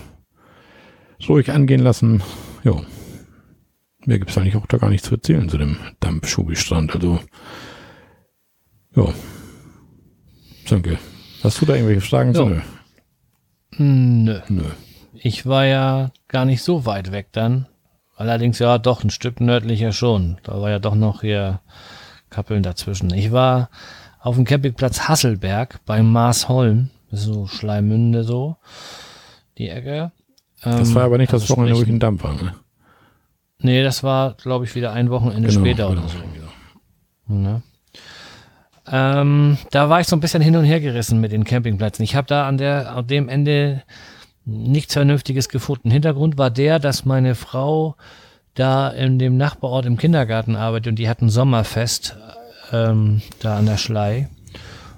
ruhig 1.27 1.51
angehen 1.51 1.81
lassen. 1.81 2.23
Ja. 2.63 2.73
Mehr 4.05 4.17
gibt's 4.17 4.37
eigentlich 4.37 4.55
auch 4.55 4.65
da 4.65 4.77
gar 4.77 4.89
nicht 4.89 5.03
zu 5.03 5.15
erzählen 5.15 5.49
zu 5.49 5.57
dem 5.57 5.75
Damp-Schubi-Strand. 5.99 6.95
Also, 6.95 7.19
ja. 8.95 9.07
Danke. 10.69 10.97
Hast 11.43 11.61
du 11.61 11.65
da 11.65 11.75
irgendwelche 11.75 12.01
Fragen 12.01 12.33
Ja. 12.33 12.45
zu? 12.45 12.61
Nö. 13.77 14.39
Nö. 14.49 14.63
Ich 15.13 15.45
war 15.45 15.65
ja 15.65 16.11
gar 16.27 16.45
nicht 16.45 16.63
so 16.63 16.85
weit 16.85 17.11
weg 17.11 17.27
dann. 17.31 17.67
Allerdings 18.15 18.59
ja 18.59 18.77
doch 18.77 19.03
ein 19.03 19.09
Stück 19.09 19.39
nördlicher 19.41 19.91
schon. 19.91 20.37
Da 20.43 20.59
war 20.61 20.69
ja 20.69 20.79
doch 20.79 20.95
noch 20.95 21.21
hier 21.21 21.59
Kappeln 22.29 22.63
dazwischen. 22.63 23.13
Ich 23.13 23.31
war 23.31 23.69
auf 24.19 24.35
dem 24.35 24.45
Campingplatz 24.45 25.07
Hasselberg 25.07 25.79
bei 25.85 26.01
Marsholm. 26.03 26.89
Das 27.09 27.21
ist 27.21 27.25
so 27.27 27.47
Schleimünde 27.47 28.23
so. 28.23 28.57
Die 29.57 29.69
Ecke. 29.69 30.11
Das 30.63 30.89
Ähm, 30.89 30.95
war 30.95 31.03
aber 31.05 31.17
nicht 31.17 31.33
das 31.33 31.41
also 31.43 31.55
Wochenende, 31.55 31.77
wo 31.77 31.81
ich 31.83 31.89
in 31.89 31.99
Damp 31.99 32.23
war, 32.23 32.33
ne? 32.35 32.53
Nee, 33.59 33.83
das 33.83 34.03
war, 34.03 34.33
glaube 34.35 34.65
ich, 34.65 34.75
wieder 34.75 34.91
ein 34.93 35.09
Wochenende 35.09 35.49
Genau, 35.49 35.59
später 35.61 35.89
genau. 35.89 36.01
oder 36.01 36.09
so. 36.09 36.17
Ne? 37.33 37.61
Ähm, 38.89 39.57
da 39.69 39.89
war 39.89 40.01
ich 40.01 40.07
so 40.07 40.15
ein 40.15 40.19
bisschen 40.19 40.41
hin 40.41 40.55
und 40.55 40.65
her 40.65 40.79
gerissen 40.79 41.21
mit 41.21 41.31
den 41.31 41.43
Campingplätzen. 41.43 42.03
Ich 42.03 42.15
habe 42.15 42.27
da 42.27 42.47
an, 42.47 42.57
der, 42.57 42.95
an 42.95 43.07
dem 43.07 43.29
Ende 43.29 43.83
nichts 44.45 44.93
Vernünftiges 44.93 45.49
gefunden. 45.49 45.91
Hintergrund 45.91 46.37
war 46.37 46.49
der, 46.49 46.79
dass 46.79 47.05
meine 47.05 47.35
Frau 47.35 47.95
da 48.55 48.89
in 48.89 49.19
dem 49.19 49.37
Nachbarort 49.37 49.85
im 49.85 49.97
Kindergarten 49.97 50.55
arbeitet 50.55 50.87
und 50.87 50.95
die 50.99 51.07
hatten 51.07 51.29
Sommerfest 51.29 52.17
ähm, 52.71 53.21
da 53.39 53.57
an 53.57 53.65
der 53.65 53.77
Schlei. 53.77 54.29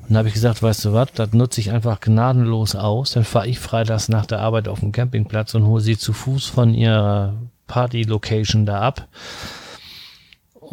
Und 0.08 0.14
da 0.14 0.20
habe 0.20 0.28
ich 0.28 0.34
gesagt, 0.34 0.62
weißt 0.62 0.86
du 0.86 0.94
was, 0.94 1.14
das 1.14 1.34
nutze 1.34 1.62
ich 1.62 1.72
einfach 1.72 2.00
gnadenlos 2.00 2.76
aus. 2.76 3.12
Dann 3.12 3.24
fahre 3.24 3.48
ich 3.48 3.60
freitags 3.60 4.10
nach 4.10 4.26
der 4.26 4.40
Arbeit 4.40 4.68
auf 4.68 4.80
den 4.80 4.92
Campingplatz 4.92 5.56
und 5.56 5.66
hole 5.66 5.82
sie 5.82 5.98
zu 5.98 6.14
Fuß 6.14 6.48
von 6.48 6.74
ihrer 6.74 7.36
Party-Location 7.68 8.66
da 8.66 8.82
ab. 8.82 9.08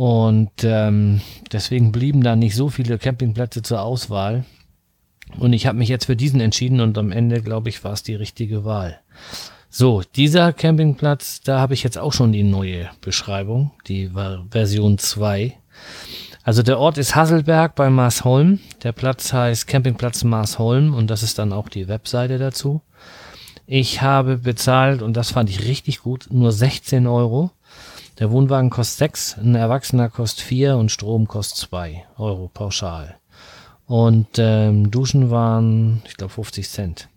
Und 0.01 0.65
ähm, 0.65 1.21
deswegen 1.53 1.93
blieben 1.93 2.23
da 2.23 2.35
nicht 2.35 2.57
so 2.57 2.71
viele 2.71 2.97
Campingplätze 2.97 3.61
zur 3.61 3.83
Auswahl. 3.83 4.47
Und 5.39 5.53
ich 5.53 5.67
habe 5.67 5.77
mich 5.77 5.91
jetzt 5.91 6.07
für 6.07 6.17
diesen 6.17 6.41
entschieden 6.41 6.81
und 6.81 6.97
am 6.97 7.13
Ende, 7.13 7.43
glaube 7.43 7.69
ich, 7.69 7.85
war 7.85 7.93
es 7.93 8.03
die 8.03 8.15
richtige 8.15 8.65
Wahl. 8.65 8.99
So, 9.69 10.03
dieser 10.17 10.55
Campingplatz, 10.55 11.43
da 11.43 11.61
habe 11.61 11.75
ich 11.75 11.83
jetzt 11.83 11.99
auch 11.99 12.15
schon 12.15 12.33
die 12.33 12.45
neue 12.45 12.89
Beschreibung, 13.03 13.73
die 13.89 14.11
Version 14.51 14.97
2. 14.97 15.59
Also 16.45 16.63
der 16.63 16.79
Ort 16.79 16.97
ist 16.97 17.15
Hasselberg 17.15 17.75
bei 17.75 17.91
Marsholm. 17.91 18.59
Der 18.83 18.93
Platz 18.93 19.35
heißt 19.35 19.67
Campingplatz 19.67 20.25
Marsholm 20.25 20.95
und 20.95 21.11
das 21.11 21.23
ist 21.23 21.39
dann 21.39 21.53
auch 21.53 21.69
die 21.69 21.89
Webseite 21.89 22.39
dazu. 22.39 22.81
Ich 23.67 24.01
habe 24.01 24.39
bezahlt, 24.39 25.03
und 25.03 25.15
das 25.15 25.31
fand 25.31 25.51
ich 25.51 25.67
richtig 25.67 26.01
gut, 26.01 26.29
nur 26.31 26.53
16 26.53 27.07
Euro. 27.07 27.51
Der 28.21 28.31
Wohnwagen 28.31 28.69
kostet 28.69 28.99
6, 28.99 29.39
ein 29.39 29.55
Erwachsener 29.55 30.11
kostet 30.11 30.45
4 30.45 30.77
und 30.77 30.93
Strom 30.93 31.27
kostet 31.27 31.57
2 31.57 32.05
Euro 32.19 32.51
pauschal. 32.53 33.17
Und 33.87 34.39
ähm, 34.39 34.91
Duschen 34.91 35.31
waren, 35.31 36.03
ich 36.07 36.19
glaube, 36.19 36.35
50 36.35 36.69
Cent. 36.69 37.09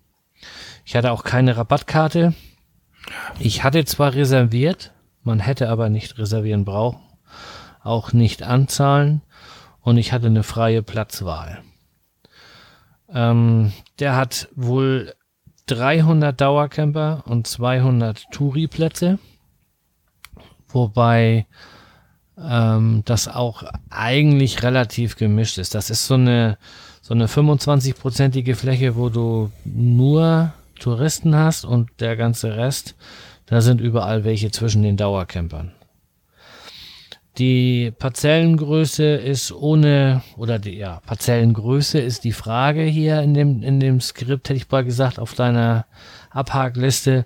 Ich 0.85 0.95
hatte 0.95 1.11
auch 1.11 1.25
keine 1.25 1.57
Rabattkarte. 1.57 2.33
Ich 3.37 3.65
hatte 3.65 3.83
zwar 3.83 4.13
reserviert, 4.13 4.93
man 5.23 5.41
hätte 5.41 5.67
aber 5.67 5.89
nicht 5.89 6.17
reservieren 6.17 6.63
brauchen, 6.63 7.01
auch 7.83 8.13
nicht 8.13 8.41
anzahlen 8.41 9.21
und 9.81 9.97
ich 9.97 10.13
hatte 10.13 10.27
eine 10.27 10.43
freie 10.43 10.83
Platzwahl. 10.83 11.61
Ähm, 13.09 13.73
der 13.99 14.15
hat 14.15 14.47
wohl 14.55 15.13
300 15.65 16.39
Dauercamper 16.39 17.23
und 17.25 17.45
200 17.45 18.23
Touri-Plätze, 18.31 19.19
wobei 20.73 21.45
ähm, 22.37 23.03
das 23.05 23.27
auch 23.27 23.63
eigentlich 23.89 24.63
relativ 24.63 25.15
gemischt 25.15 25.57
ist. 25.57 25.75
Das 25.75 25.89
ist 25.89 26.07
so 26.07 26.15
eine 26.15 26.57
so 27.03 27.13
eine 27.13 27.27
25-prozentige 27.27 28.55
Fläche, 28.55 28.95
wo 28.95 29.09
du 29.09 29.51
nur 29.65 30.53
Touristen 30.79 31.35
hast 31.35 31.65
und 31.65 31.89
der 31.99 32.15
ganze 32.15 32.55
Rest, 32.55 32.95
da 33.45 33.59
sind 33.59 33.81
überall 33.81 34.23
welche 34.23 34.51
zwischen 34.51 34.83
den 34.83 34.95
Dauercampern. 34.95 35.73
Die 37.37 37.91
Parzellengröße 37.97 39.15
ist 39.15 39.51
ohne, 39.51 40.21
oder 40.37 40.59
die, 40.59 40.77
ja, 40.77 41.01
Parzellengröße 41.05 41.99
ist 41.99 42.23
die 42.23 42.31
Frage 42.31 42.83
hier 42.83 43.21
in 43.21 43.33
dem, 43.33 43.63
in 43.63 43.81
dem 43.81 43.99
Skript, 43.99 44.47
hätte 44.47 44.57
ich 44.57 44.71
mal 44.71 44.85
gesagt, 44.85 45.19
auf 45.19 45.33
deiner 45.33 45.85
Abhakliste. 46.29 47.25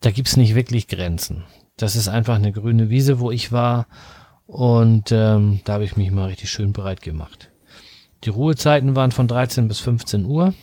Da 0.00 0.10
gibt's 0.10 0.36
nicht 0.36 0.54
wirklich 0.54 0.88
Grenzen. 0.88 1.44
Das 1.76 1.94
ist 1.96 2.08
einfach 2.08 2.36
eine 2.36 2.52
grüne 2.52 2.88
Wiese, 2.88 3.20
wo 3.20 3.30
ich 3.30 3.52
war. 3.52 3.86
Und 4.46 5.12
ähm, 5.12 5.60
da 5.64 5.74
habe 5.74 5.84
ich 5.84 5.96
mich 5.96 6.10
mal 6.10 6.26
richtig 6.26 6.50
schön 6.50 6.72
bereit 6.72 7.02
gemacht. 7.02 7.50
Die 8.24 8.30
Ruhezeiten 8.30 8.96
waren 8.96 9.12
von 9.12 9.28
13 9.28 9.68
bis 9.68 9.80
15 9.80 10.24
Uhr. 10.24 10.54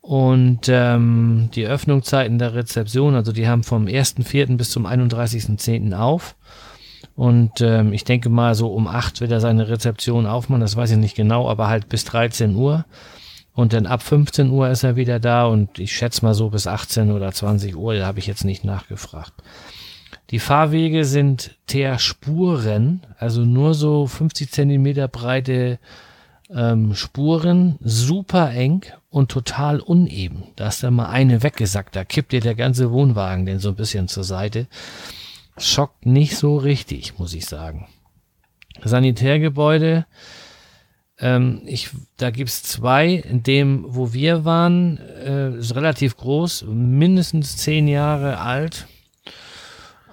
Und 0.00 0.68
ähm, 0.68 1.50
die 1.54 1.66
Öffnungszeiten 1.66 2.38
der 2.38 2.54
Rezeption, 2.54 3.16
also 3.16 3.32
die 3.32 3.48
haben 3.48 3.64
vom 3.64 3.86
1.4. 3.86 4.56
bis 4.56 4.70
zum 4.70 4.86
31.10. 4.86 5.92
auf. 5.98 6.36
Und 7.16 7.60
ähm, 7.60 7.92
ich 7.92 8.04
denke 8.04 8.28
mal, 8.28 8.54
so 8.54 8.68
um 8.68 8.86
8 8.86 9.20
wird 9.20 9.32
er 9.32 9.40
seine 9.40 9.68
Rezeption 9.68 10.26
aufmachen, 10.26 10.60
das 10.60 10.76
weiß 10.76 10.92
ich 10.92 10.96
nicht 10.98 11.16
genau, 11.16 11.48
aber 11.48 11.66
halt 11.66 11.88
bis 11.88 12.04
13 12.04 12.54
Uhr. 12.54 12.84
Und 13.56 13.72
dann 13.72 13.86
ab 13.86 14.02
15 14.02 14.50
Uhr 14.50 14.68
ist 14.68 14.82
er 14.82 14.96
wieder 14.96 15.18
da 15.18 15.46
und 15.46 15.78
ich 15.78 15.96
schätze 15.96 16.22
mal 16.22 16.34
so 16.34 16.50
bis 16.50 16.66
18 16.66 17.10
oder 17.10 17.32
20 17.32 17.74
Uhr, 17.74 17.94
da 17.94 18.04
habe 18.06 18.18
ich 18.18 18.26
jetzt 18.26 18.44
nicht 18.44 18.64
nachgefragt. 18.64 19.32
Die 20.28 20.38
Fahrwege 20.38 21.06
sind 21.06 21.56
Teerspuren, 21.66 23.00
also 23.18 23.40
nur 23.46 23.72
so 23.72 24.06
50 24.06 24.50
Zentimeter 24.50 25.08
breite 25.08 25.78
ähm, 26.54 26.94
Spuren, 26.94 27.78
super 27.80 28.50
eng 28.52 28.84
und 29.08 29.30
total 29.30 29.80
uneben. 29.80 30.44
Da 30.56 30.68
ist 30.68 30.82
dann 30.82 30.92
mal 30.92 31.08
eine 31.08 31.42
weggesackt, 31.42 31.96
da 31.96 32.04
kippt 32.04 32.32
dir 32.32 32.42
der 32.42 32.56
ganze 32.56 32.92
Wohnwagen 32.92 33.46
denn 33.46 33.58
so 33.58 33.70
ein 33.70 33.76
bisschen 33.76 34.06
zur 34.06 34.24
Seite. 34.24 34.66
Schockt 35.56 36.04
nicht 36.04 36.36
so 36.36 36.58
richtig, 36.58 37.18
muss 37.18 37.32
ich 37.32 37.46
sagen. 37.46 37.88
Sanitärgebäude, 38.84 40.04
ähm, 41.18 41.62
ich, 41.64 41.90
da 42.16 42.30
gibt's 42.30 42.62
zwei. 42.62 43.14
In 43.14 43.42
dem, 43.42 43.84
wo 43.88 44.12
wir 44.12 44.44
waren, 44.44 44.98
äh, 44.98 45.56
ist 45.56 45.74
relativ 45.74 46.16
groß, 46.16 46.66
mindestens 46.68 47.56
zehn 47.56 47.88
Jahre 47.88 48.38
alt 48.38 48.86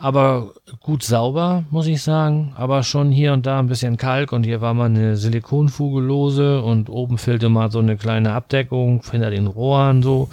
aber 0.03 0.51
gut 0.81 1.01
sauber, 1.01 1.63
muss 1.69 1.87
ich 1.87 2.01
sagen. 2.01 2.51
Aber 2.57 2.83
schon 2.83 3.09
hier 3.09 3.31
und 3.31 3.45
da 3.45 3.59
ein 3.59 3.67
bisschen 3.67 3.95
Kalk 3.95 4.33
und 4.33 4.43
hier 4.43 4.59
war 4.59 4.73
mal 4.73 4.87
eine 4.87 5.15
Silikonfugellose 5.15 6.61
und 6.61 6.89
oben 6.89 7.17
fehlte 7.17 7.47
mal 7.47 7.71
so 7.71 7.79
eine 7.79 7.95
kleine 7.95 8.33
Abdeckung 8.33 9.01
hinter 9.09 9.29
den 9.29 9.47
Rohren 9.47 10.03
so. 10.03 10.27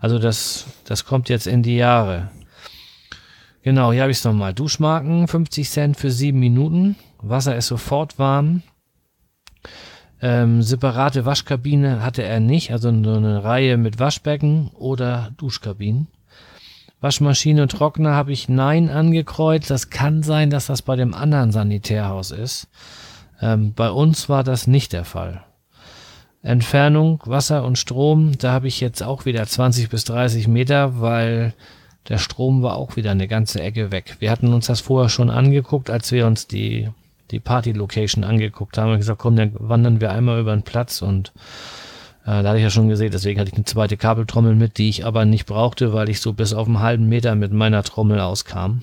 Also 0.00 0.20
das, 0.20 0.66
das 0.84 1.04
kommt 1.04 1.28
jetzt 1.30 1.48
in 1.48 1.64
die 1.64 1.74
Jahre. 1.74 2.30
Genau, 3.62 3.90
hier 3.90 4.02
habe 4.02 4.12
ich 4.12 4.18
es 4.18 4.24
nochmal. 4.24 4.54
Duschmarken, 4.54 5.26
50 5.26 5.68
Cent 5.68 5.96
für 5.96 6.12
sieben 6.12 6.38
Minuten. 6.38 6.94
Wasser 7.20 7.56
ist 7.56 7.66
sofort 7.66 8.20
warm. 8.20 8.62
Ähm, 10.20 10.62
separate 10.62 11.24
Waschkabine 11.24 12.02
hatte 12.02 12.22
er 12.22 12.40
nicht, 12.40 12.72
also 12.72 12.90
so 12.90 13.12
eine 13.14 13.44
Reihe 13.44 13.76
mit 13.76 13.98
Waschbecken 13.98 14.70
oder 14.74 15.30
Duschkabinen. 15.36 16.08
Waschmaschine 17.00 17.62
und 17.62 17.70
Trockner 17.70 18.14
habe 18.14 18.32
ich 18.32 18.48
Nein 18.48 18.90
angekreuzt. 18.90 19.70
Das 19.70 19.90
kann 19.90 20.22
sein, 20.24 20.50
dass 20.50 20.66
das 20.66 20.82
bei 20.82 20.96
dem 20.96 21.14
anderen 21.14 21.52
Sanitärhaus 21.52 22.32
ist. 22.32 22.68
Ähm, 23.40 23.72
bei 23.74 23.90
uns 23.90 24.28
war 24.28 24.42
das 24.42 24.66
nicht 24.66 24.92
der 24.92 25.04
Fall. 25.04 25.44
Entfernung, 26.42 27.22
Wasser 27.24 27.64
und 27.64 27.78
Strom, 27.78 28.38
da 28.38 28.52
habe 28.52 28.68
ich 28.68 28.80
jetzt 28.80 29.02
auch 29.02 29.24
wieder 29.24 29.46
20 29.46 29.88
bis 29.88 30.04
30 30.04 30.48
Meter, 30.48 31.00
weil 31.00 31.54
der 32.08 32.18
Strom 32.18 32.62
war 32.62 32.76
auch 32.76 32.96
wieder 32.96 33.10
eine 33.10 33.28
ganze 33.28 33.60
Ecke 33.60 33.92
weg. 33.92 34.16
Wir 34.18 34.30
hatten 34.30 34.52
uns 34.52 34.66
das 34.66 34.80
vorher 34.80 35.08
schon 35.08 35.30
angeguckt, 35.30 35.90
als 35.90 36.10
wir 36.10 36.26
uns 36.26 36.46
die, 36.46 36.88
die 37.30 37.40
Party-Location 37.40 38.24
angeguckt 38.24 38.78
haben. 38.78 38.90
Wir 38.90 38.98
gesagt, 38.98 39.20
komm, 39.20 39.36
dann 39.36 39.52
wandern 39.58 40.00
wir 40.00 40.10
einmal 40.10 40.40
über 40.40 40.54
den 40.54 40.62
Platz 40.62 41.02
und 41.02 41.32
äh, 42.24 42.42
da 42.42 42.48
hatte 42.50 42.58
ich 42.58 42.64
ja 42.64 42.70
schon 42.70 42.88
gesehen, 42.88 43.10
deswegen 43.10 43.40
hatte 43.40 43.50
ich 43.50 43.56
eine 43.56 43.64
zweite 43.64 43.96
Kabeltrommel 43.96 44.54
mit, 44.54 44.78
die 44.78 44.88
ich 44.88 45.06
aber 45.06 45.24
nicht 45.24 45.46
brauchte, 45.46 45.92
weil 45.92 46.08
ich 46.08 46.20
so 46.20 46.32
bis 46.32 46.52
auf 46.52 46.66
einen 46.66 46.80
halben 46.80 47.08
Meter 47.08 47.34
mit 47.34 47.52
meiner 47.52 47.82
Trommel 47.82 48.20
auskam. 48.20 48.82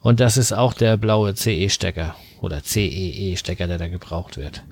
Und 0.00 0.20
das 0.20 0.36
ist 0.36 0.52
auch 0.52 0.74
der 0.74 0.96
blaue 0.96 1.34
CE-Stecker 1.34 2.14
oder 2.40 2.62
CEE-Stecker, 2.62 3.66
der 3.66 3.78
da 3.78 3.88
gebraucht 3.88 4.36
wird. 4.36 4.62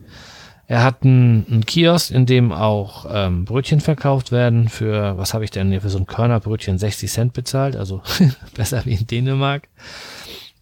Er 0.68 0.82
hat 0.82 1.04
einen, 1.04 1.46
einen 1.48 1.66
Kiosk, 1.66 2.10
in 2.10 2.26
dem 2.26 2.52
auch 2.52 3.06
ähm, 3.08 3.44
Brötchen 3.44 3.80
verkauft 3.80 4.32
werden. 4.32 4.68
Für, 4.68 5.16
was 5.16 5.32
habe 5.32 5.44
ich 5.44 5.52
denn 5.52 5.70
hier 5.70 5.80
für 5.80 5.90
so 5.90 5.98
ein 5.98 6.06
Körnerbrötchen 6.06 6.78
60 6.78 7.10
Cent 7.10 7.32
bezahlt, 7.34 7.76
also 7.76 8.02
besser 8.54 8.84
wie 8.84 8.94
in 8.94 9.06
Dänemark. 9.06 9.68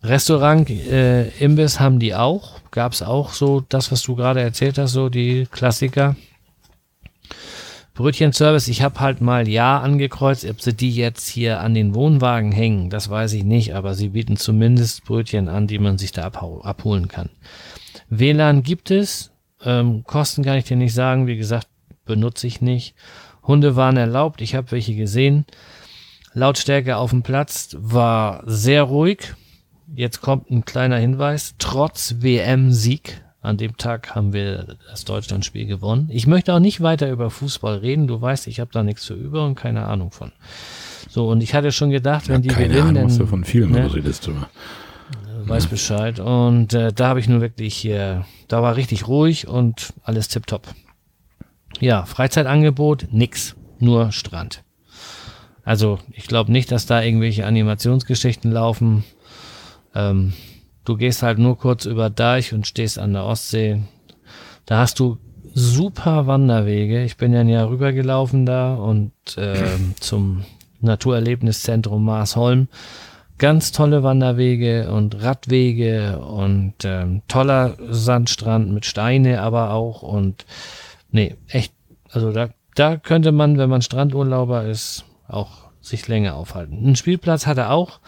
Restaurant, 0.04 0.68
äh, 0.68 1.28
Imbiss 1.38 1.80
haben 1.80 1.98
die 1.98 2.14
auch. 2.14 2.60
Gab 2.70 2.92
es 2.92 3.02
auch 3.02 3.32
so 3.32 3.64
das, 3.68 3.90
was 3.90 4.02
du 4.02 4.14
gerade 4.14 4.42
erzählt 4.42 4.76
hast, 4.76 4.92
so 4.92 5.08
die 5.08 5.46
Klassiker. 5.50 6.14
Brötchenservice, 7.94 8.68
ich 8.68 8.82
habe 8.82 9.00
halt 9.00 9.20
mal 9.20 9.48
Ja 9.48 9.78
angekreuzt, 9.78 10.44
ob 10.50 10.60
sie 10.60 10.74
die 10.74 10.94
jetzt 10.94 11.28
hier 11.28 11.60
an 11.60 11.74
den 11.74 11.94
Wohnwagen 11.94 12.52
hängen, 12.52 12.90
das 12.90 13.08
weiß 13.08 13.32
ich 13.34 13.44
nicht, 13.44 13.74
aber 13.74 13.94
sie 13.94 14.10
bieten 14.10 14.36
zumindest 14.36 15.04
Brötchen 15.04 15.48
an, 15.48 15.68
die 15.68 15.78
man 15.78 15.96
sich 15.96 16.12
da 16.12 16.26
abholen 16.26 17.08
kann. 17.08 17.30
WLAN 18.10 18.62
gibt 18.62 18.90
es, 18.90 19.30
ähm, 19.64 20.02
Kosten 20.04 20.44
kann 20.44 20.58
ich 20.58 20.64
dir 20.64 20.76
nicht 20.76 20.92
sagen, 20.92 21.28
wie 21.28 21.36
gesagt, 21.36 21.68
benutze 22.04 22.46
ich 22.46 22.60
nicht. 22.60 22.94
Hunde 23.44 23.76
waren 23.76 23.96
erlaubt, 23.96 24.40
ich 24.40 24.54
habe 24.54 24.72
welche 24.72 24.96
gesehen. 24.96 25.46
Lautstärke 26.32 26.96
auf 26.96 27.10
dem 27.10 27.22
Platz 27.22 27.76
war 27.78 28.42
sehr 28.44 28.82
ruhig. 28.82 29.34
Jetzt 29.94 30.20
kommt 30.20 30.50
ein 30.50 30.64
kleiner 30.64 30.96
Hinweis. 30.96 31.54
Trotz 31.58 32.16
WM-Sieg, 32.20 33.22
an 33.40 33.56
dem 33.56 33.76
Tag 33.76 34.14
haben 34.14 34.32
wir 34.32 34.76
das 34.90 35.04
Deutschlandspiel 35.04 35.66
gewonnen. 35.66 36.08
Ich 36.10 36.26
möchte 36.26 36.54
auch 36.54 36.60
nicht 36.60 36.80
weiter 36.80 37.10
über 37.10 37.30
Fußball 37.30 37.78
reden. 37.78 38.06
Du 38.06 38.20
weißt, 38.20 38.46
ich 38.46 38.60
habe 38.60 38.70
da 38.72 38.82
nichts 38.82 39.06
für 39.06 39.14
über 39.14 39.44
und 39.44 39.54
keine 39.54 39.86
Ahnung 39.86 40.10
von. 40.10 40.32
So, 41.08 41.28
und 41.28 41.42
ich 41.42 41.54
hatte 41.54 41.70
schon 41.70 41.90
gedacht, 41.90 42.28
wenn 42.28 42.36
ja, 42.36 42.40
die 42.40 42.48
keine 42.48 42.68
gewinnen, 42.68 42.80
Ahnung, 42.82 42.94
dann, 42.94 43.06
was 43.06 43.18
du 43.18 43.26
von 43.26 43.44
vielen 43.44 43.72
ne, 43.72 43.92
redest, 43.94 44.26
du. 44.26 44.32
Weiß 45.46 45.66
Bescheid. 45.66 46.20
Und 46.20 46.72
äh, 46.72 46.92
da 46.92 47.08
habe 47.08 47.20
ich 47.20 47.28
nur 47.28 47.40
wirklich 47.40 47.74
hier 47.74 48.24
da 48.48 48.62
war 48.62 48.76
richtig 48.76 49.08
ruhig 49.08 49.48
und 49.48 49.94
alles 50.02 50.28
tipptopp. 50.28 50.68
Ja, 51.80 52.04
Freizeitangebot, 52.04 53.08
nix. 53.10 53.56
Nur 53.80 54.12
Strand. 54.12 54.62
Also, 55.64 55.98
ich 56.12 56.28
glaube 56.28 56.52
nicht, 56.52 56.70
dass 56.70 56.86
da 56.86 57.02
irgendwelche 57.02 57.46
Animationsgeschichten 57.46 58.52
laufen. 58.52 59.02
Ähm, 59.94 60.32
du 60.84 60.96
gehst 60.96 61.22
halt 61.22 61.38
nur 61.38 61.58
kurz 61.58 61.84
über 61.84 62.10
Deich 62.10 62.52
und 62.52 62.66
stehst 62.66 62.98
an 62.98 63.12
der 63.12 63.24
Ostsee. 63.24 63.82
Da 64.66 64.78
hast 64.78 64.98
du 64.98 65.18
super 65.52 66.26
Wanderwege. 66.26 67.04
Ich 67.04 67.16
bin 67.16 67.32
ja 67.32 67.40
ein 67.40 67.48
Jahr 67.48 67.70
rübergelaufen 67.70 68.46
da 68.46 68.74
und 68.74 69.12
äh, 69.36 69.76
zum 70.00 70.44
Naturerlebniszentrum 70.80 72.04
Marsholm 72.04 72.68
ganz 73.38 73.72
tolle 73.72 74.02
Wanderwege 74.02 74.90
und 74.90 75.22
Radwege 75.22 76.20
und 76.20 76.74
ähm, 76.84 77.22
toller 77.28 77.76
Sandstrand 77.90 78.72
mit 78.72 78.86
Steine 78.86 79.40
aber 79.40 79.70
auch 79.72 80.02
und 80.02 80.46
nee, 81.10 81.36
echt, 81.48 81.72
also 82.10 82.32
da, 82.32 82.50
da 82.74 82.96
könnte 82.96 83.32
man, 83.32 83.58
wenn 83.58 83.70
man 83.70 83.82
Strandurlauber 83.82 84.64
ist, 84.64 85.04
auch 85.26 85.64
sich 85.80 86.06
länger 86.08 86.36
aufhalten. 86.36 86.78
Einen 86.78 86.96
Spielplatz 86.96 87.46
hat 87.46 87.58
er 87.58 87.70
auch 87.70 88.00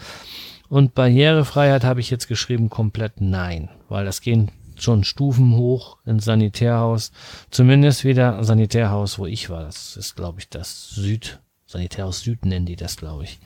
und 0.69 0.93
Barrierefreiheit 0.93 1.83
habe 1.83 1.99
ich 1.99 2.09
jetzt 2.09 2.27
geschrieben 2.27 2.69
komplett 2.69 3.21
nein, 3.21 3.69
weil 3.89 4.05
das 4.05 4.21
gehen 4.21 4.51
schon 4.79 5.03
Stufen 5.03 5.55
hoch 5.55 5.97
ins 6.05 6.25
Sanitärhaus, 6.25 7.11
zumindest 7.49 8.03
wieder 8.03 8.43
Sanitärhaus, 8.43 9.17
wo 9.19 9.25
ich 9.25 9.49
war. 9.49 9.63
Das 9.63 9.97
ist, 9.97 10.15
glaube 10.15 10.39
ich, 10.39 10.49
das 10.49 10.89
Süd, 10.89 11.39
Sanitärhaus 11.65 12.21
Süd 12.21 12.45
nennen 12.45 12.65
die 12.65 12.75
das, 12.75 12.97
glaube 12.97 13.23
ich. 13.23 13.39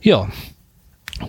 Ja, 0.00 0.28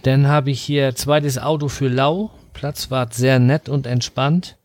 dann 0.04 0.28
habe 0.28 0.52
ich 0.52 0.62
hier 0.62 0.96
zweites 0.96 1.38
Auto 1.38 1.70
für 1.70 1.88
Lau. 1.88 2.32
Platz 2.54 2.92
war 2.92 3.12
sehr 3.12 3.40
nett 3.40 3.70
und 3.70 3.88
entspannt. 3.88 4.58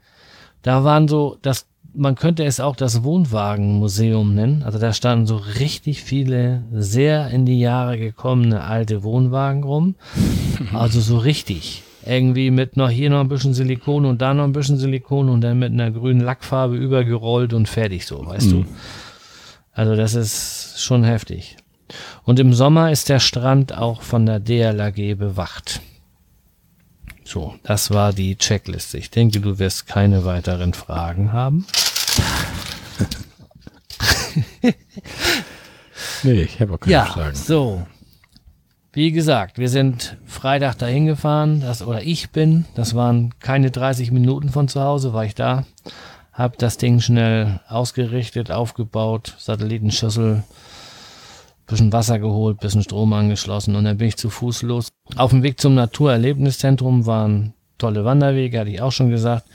Da 0.62 0.84
waren 0.84 1.08
so, 1.08 1.38
das, 1.42 1.66
man 1.94 2.14
könnte 2.14 2.44
es 2.44 2.60
auch 2.60 2.76
das 2.76 3.02
Wohnwagenmuseum 3.02 4.34
nennen. 4.34 4.62
Also 4.62 4.78
da 4.78 4.92
standen 4.92 5.26
so 5.26 5.36
richtig 5.36 6.02
viele 6.02 6.64
sehr 6.72 7.28
in 7.30 7.44
die 7.46 7.60
Jahre 7.60 7.98
gekommene 7.98 8.62
alte 8.62 9.02
Wohnwagen 9.02 9.64
rum. 9.64 9.94
Also 10.72 11.00
so 11.00 11.18
richtig. 11.18 11.82
Irgendwie 12.06 12.50
mit 12.50 12.76
noch 12.76 12.88
hier 12.88 13.10
noch 13.10 13.20
ein 13.20 13.28
bisschen 13.28 13.52
Silikon 13.52 14.06
und 14.06 14.22
da 14.22 14.32
noch 14.32 14.44
ein 14.44 14.52
bisschen 14.52 14.78
Silikon 14.78 15.28
und 15.28 15.40
dann 15.40 15.58
mit 15.58 15.72
einer 15.72 15.90
grünen 15.90 16.20
Lackfarbe 16.20 16.76
übergerollt 16.76 17.52
und 17.52 17.68
fertig 17.68 18.06
so, 18.06 18.24
weißt 18.24 18.46
mhm. 18.46 18.50
du. 18.50 18.64
Also 19.72 19.96
das 19.96 20.14
ist 20.14 20.76
schon 20.80 21.04
heftig. 21.04 21.56
Und 22.24 22.38
im 22.38 22.54
Sommer 22.54 22.90
ist 22.90 23.08
der 23.08 23.18
Strand 23.18 23.76
auch 23.76 24.02
von 24.02 24.24
der 24.24 24.40
DLAG 24.40 25.18
bewacht. 25.18 25.80
So, 27.32 27.54
das 27.62 27.90
war 27.90 28.12
die 28.12 28.36
Checkliste. 28.36 28.98
Ich 28.98 29.08
denke, 29.08 29.40
du 29.40 29.58
wirst 29.58 29.86
keine 29.86 30.26
weiteren 30.26 30.74
Fragen 30.74 31.32
haben. 31.32 31.66
nee, 36.22 36.42
ich 36.42 36.60
habe 36.60 36.74
auch 36.74 36.80
keine 36.80 36.92
ja, 36.92 37.06
Fragen. 37.06 37.34
So. 37.34 37.86
Wie 38.92 39.12
gesagt, 39.12 39.56
wir 39.56 39.70
sind 39.70 40.18
Freitag 40.26 40.76
dahin 40.76 41.06
gefahren, 41.06 41.62
das, 41.62 41.80
oder 41.80 42.02
ich 42.02 42.32
bin, 42.32 42.66
das 42.74 42.94
waren 42.94 43.32
keine 43.38 43.70
30 43.70 44.10
Minuten 44.10 44.50
von 44.50 44.68
zu 44.68 44.82
Hause, 44.82 45.14
war 45.14 45.24
ich 45.24 45.34
da, 45.34 45.64
hab 46.34 46.58
das 46.58 46.76
Ding 46.76 47.00
schnell 47.00 47.60
ausgerichtet, 47.66 48.50
aufgebaut, 48.50 49.36
Satellitenschüssel, 49.38 50.42
bisschen 51.72 51.92
Wasser 51.92 52.18
geholt, 52.18 52.60
bisschen 52.60 52.82
Strom 52.82 53.12
angeschlossen 53.12 53.74
und 53.76 53.84
dann 53.84 53.96
bin 53.96 54.08
ich 54.08 54.16
zu 54.16 54.30
Fuß 54.30 54.62
los. 54.62 54.88
Auf 55.16 55.30
dem 55.30 55.42
Weg 55.42 55.60
zum 55.60 55.74
Naturerlebniszentrum 55.74 57.06
waren 57.06 57.54
tolle 57.78 58.04
Wanderwege, 58.04 58.60
hatte 58.60 58.70
ich 58.70 58.82
auch 58.82 58.92
schon 58.92 59.10
gesagt. 59.10 59.46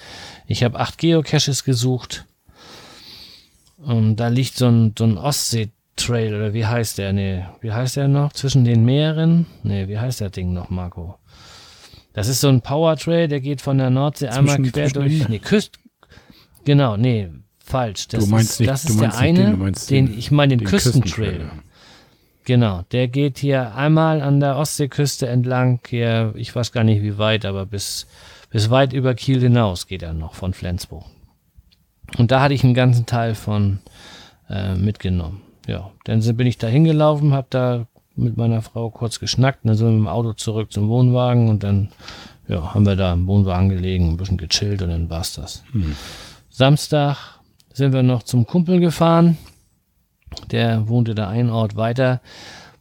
Ich 0.48 0.64
habe 0.64 0.80
acht 0.80 0.98
Geocaches 0.98 1.64
gesucht. 1.64 2.26
Und 3.78 4.16
da 4.16 4.28
liegt 4.30 4.58
so 4.58 4.68
ein, 4.68 4.96
so 4.98 5.06
ein 5.06 5.18
Ostsee-Trail, 5.18 6.34
oder 6.34 6.54
wie 6.54 6.66
heißt 6.66 6.98
der? 6.98 7.14
Nee, 7.14 7.46
wie 7.62 7.72
heißt 7.72 7.96
der 7.96 8.08
noch? 8.08 8.34
Zwischen 8.34 8.66
den 8.66 8.84
Meeren? 8.84 9.46
Nee, 9.64 9.88
wie 9.88 10.00
heißt 10.00 10.20
der 10.20 10.32
Ding 10.32 10.54
noch, 10.54 10.70
Marco? 10.72 11.20
Das 12.14 12.28
ist 12.28 12.42
so 12.42 12.48
ein 12.48 12.62
Power-Trail, 12.62 13.28
der 13.28 13.42
geht 13.42 13.62
von 13.62 13.78
der 13.78 13.92
Nordsee 13.92 14.26
zwischen, 14.26 14.40
einmal 14.40 14.72
quer 14.72 14.90
durch. 14.90 15.30
Nee, 15.30 15.38
Küst. 15.40 15.78
Genau, 16.66 16.98
nee, 16.98 17.30
falsch. 17.64 18.08
Das 18.08 18.26
du 18.26 18.30
meinst 18.32 18.54
ist, 18.54 18.60
nicht, 18.62 18.72
das 18.72 18.86
ist 18.86 19.00
der 19.00 19.16
eine, 19.16 19.56
den, 19.56 19.76
den, 19.90 20.18
ich 20.18 20.32
meine 20.32 20.58
den, 20.58 20.60
den 20.60 20.68
Küstentrail. 20.68 21.38
Küstentrail. 21.38 21.67
Genau, 22.48 22.84
der 22.94 23.10
geht 23.10 23.40
hier 23.40 23.76
einmal 23.76 24.22
an 24.22 24.40
der 24.40 24.56
Ostseeküste 24.56 25.28
entlang, 25.28 25.82
hier, 25.86 26.34
ich 26.38 26.56
weiß 26.56 26.72
gar 26.72 26.86
nicht 26.86 27.04
wie 27.04 27.18
weit, 27.18 27.44
aber 27.44 27.66
bis, 27.66 28.08
bis 28.50 28.70
weit 28.70 28.94
über 28.94 29.16
Kiel 29.16 29.42
hinaus 29.42 29.86
geht 29.86 30.02
er 30.02 30.14
noch 30.14 30.34
von 30.34 30.54
Flensburg. 30.54 31.04
Und 32.18 32.32
da 32.32 32.40
hatte 32.40 32.54
ich 32.54 32.64
einen 32.64 32.74
ganzen 32.74 33.06
Teil 33.06 33.36
von 33.36 33.80
äh, 34.50 34.76
mitgenommen. 34.76 35.42
Ja, 35.68 35.92
dann 36.06 36.22
bin 36.38 36.48
ich 36.48 36.58
da 36.58 36.68
hingelaufen, 36.68 37.34
habe 37.34 37.48
da 37.50 37.86
mit 38.16 38.38
meiner 38.38 38.62
Frau 38.62 38.92
kurz 38.92 39.20
geschnackt, 39.20 39.66
dann 39.66 39.76
sind 39.76 39.88
wir 39.88 39.92
mit 39.92 40.04
dem 40.04 40.08
Auto 40.08 40.32
zurück 40.32 40.72
zum 40.72 40.88
Wohnwagen 40.88 41.50
und 41.50 41.66
dann 41.66 41.90
ja, 42.48 42.74
haben 42.74 42.86
wir 42.86 42.96
da 42.96 43.12
im 43.12 43.28
Wohnwagen 43.28 43.68
gelegen, 43.68 44.12
ein 44.12 44.18
bisschen 44.18 44.38
gechillt 44.38 44.82
und 44.82 44.88
dann 44.88 45.10
war's 45.10 45.34
das. 45.34 45.66
Hm. 45.74 45.98
Samstag 46.50 47.42
sind 47.74 47.92
wir 47.92 48.04
noch 48.04 48.24
zum 48.24 48.48
Kumpel 48.48 48.80
gefahren, 48.80 49.38
der 50.52 50.88
wohnte 50.88 51.16
da 51.16 51.28
einen 51.28 51.50
Ort 51.50 51.76
weiter. 51.76 52.22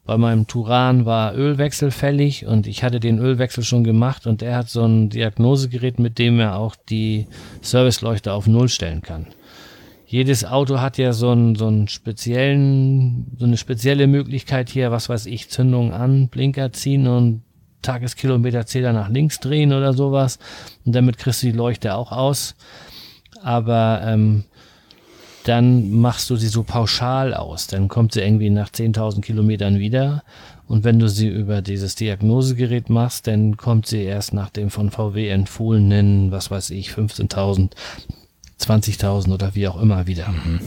Bei 0.04 0.16
meinem 0.16 0.46
Turan 0.46 1.04
war 1.04 1.34
Ölwechsel 1.34 1.90
fällig 1.90 2.46
und 2.46 2.68
ich 2.68 2.84
hatte 2.84 3.00
den 3.00 3.18
Ölwechsel 3.18 3.64
schon 3.64 3.82
gemacht 3.82 4.26
und 4.26 4.40
er 4.40 4.56
hat 4.56 4.68
so 4.68 4.84
ein 4.84 5.10
Diagnosegerät, 5.10 5.98
mit 5.98 6.20
dem 6.20 6.38
er 6.38 6.56
auch 6.56 6.76
die 6.76 7.26
Serviceleuchte 7.60 8.32
auf 8.32 8.46
Null 8.46 8.68
stellen 8.68 9.02
kann. 9.02 9.26
Jedes 10.06 10.44
Auto 10.44 10.78
hat 10.80 10.98
ja 10.98 11.12
so, 11.12 11.30
einen, 11.30 11.56
so 11.56 11.66
einen 11.66 11.88
speziellen, 11.88 13.32
so 13.36 13.44
eine 13.44 13.56
spezielle 13.56 14.06
Möglichkeit 14.06 14.68
hier, 14.68 14.92
was 14.92 15.08
weiß 15.08 15.26
ich, 15.26 15.50
Zündung 15.50 15.92
an, 15.92 16.28
Blinker 16.28 16.72
ziehen 16.72 17.08
und 17.08 17.42
Tageskilometerzähler 17.82 18.92
nach 18.92 19.08
links 19.08 19.40
drehen 19.40 19.72
oder 19.72 19.92
sowas. 19.92 20.38
Und 20.84 20.94
damit 20.94 21.18
kriegst 21.18 21.42
du 21.42 21.48
die 21.48 21.52
Leuchte 21.52 21.96
auch 21.96 22.12
aus. 22.12 22.54
Aber 23.42 24.00
ähm, 24.04 24.44
dann 25.48 25.92
machst 25.92 26.28
du 26.30 26.36
sie 26.36 26.48
so 26.48 26.62
pauschal 26.62 27.34
aus. 27.34 27.66
Dann 27.66 27.88
kommt 27.88 28.12
sie 28.12 28.20
irgendwie 28.20 28.50
nach 28.50 28.70
10.000 28.70 29.20
Kilometern 29.20 29.78
wieder. 29.78 30.22
Und 30.66 30.82
wenn 30.82 30.98
du 30.98 31.08
sie 31.08 31.28
über 31.28 31.62
dieses 31.62 31.94
Diagnosegerät 31.94 32.90
machst, 32.90 33.26
dann 33.26 33.56
kommt 33.56 33.86
sie 33.86 34.02
erst 34.02 34.34
nach 34.34 34.50
dem 34.50 34.70
von 34.70 34.90
VW 34.90 35.28
empfohlenen, 35.28 36.32
was 36.32 36.50
weiß 36.50 36.70
ich, 36.70 36.90
15.000, 36.90 37.70
20.000 38.60 39.32
oder 39.32 39.54
wie 39.54 39.68
auch 39.68 39.80
immer 39.80 40.06
wieder. 40.06 40.28
Mhm. 40.28 40.60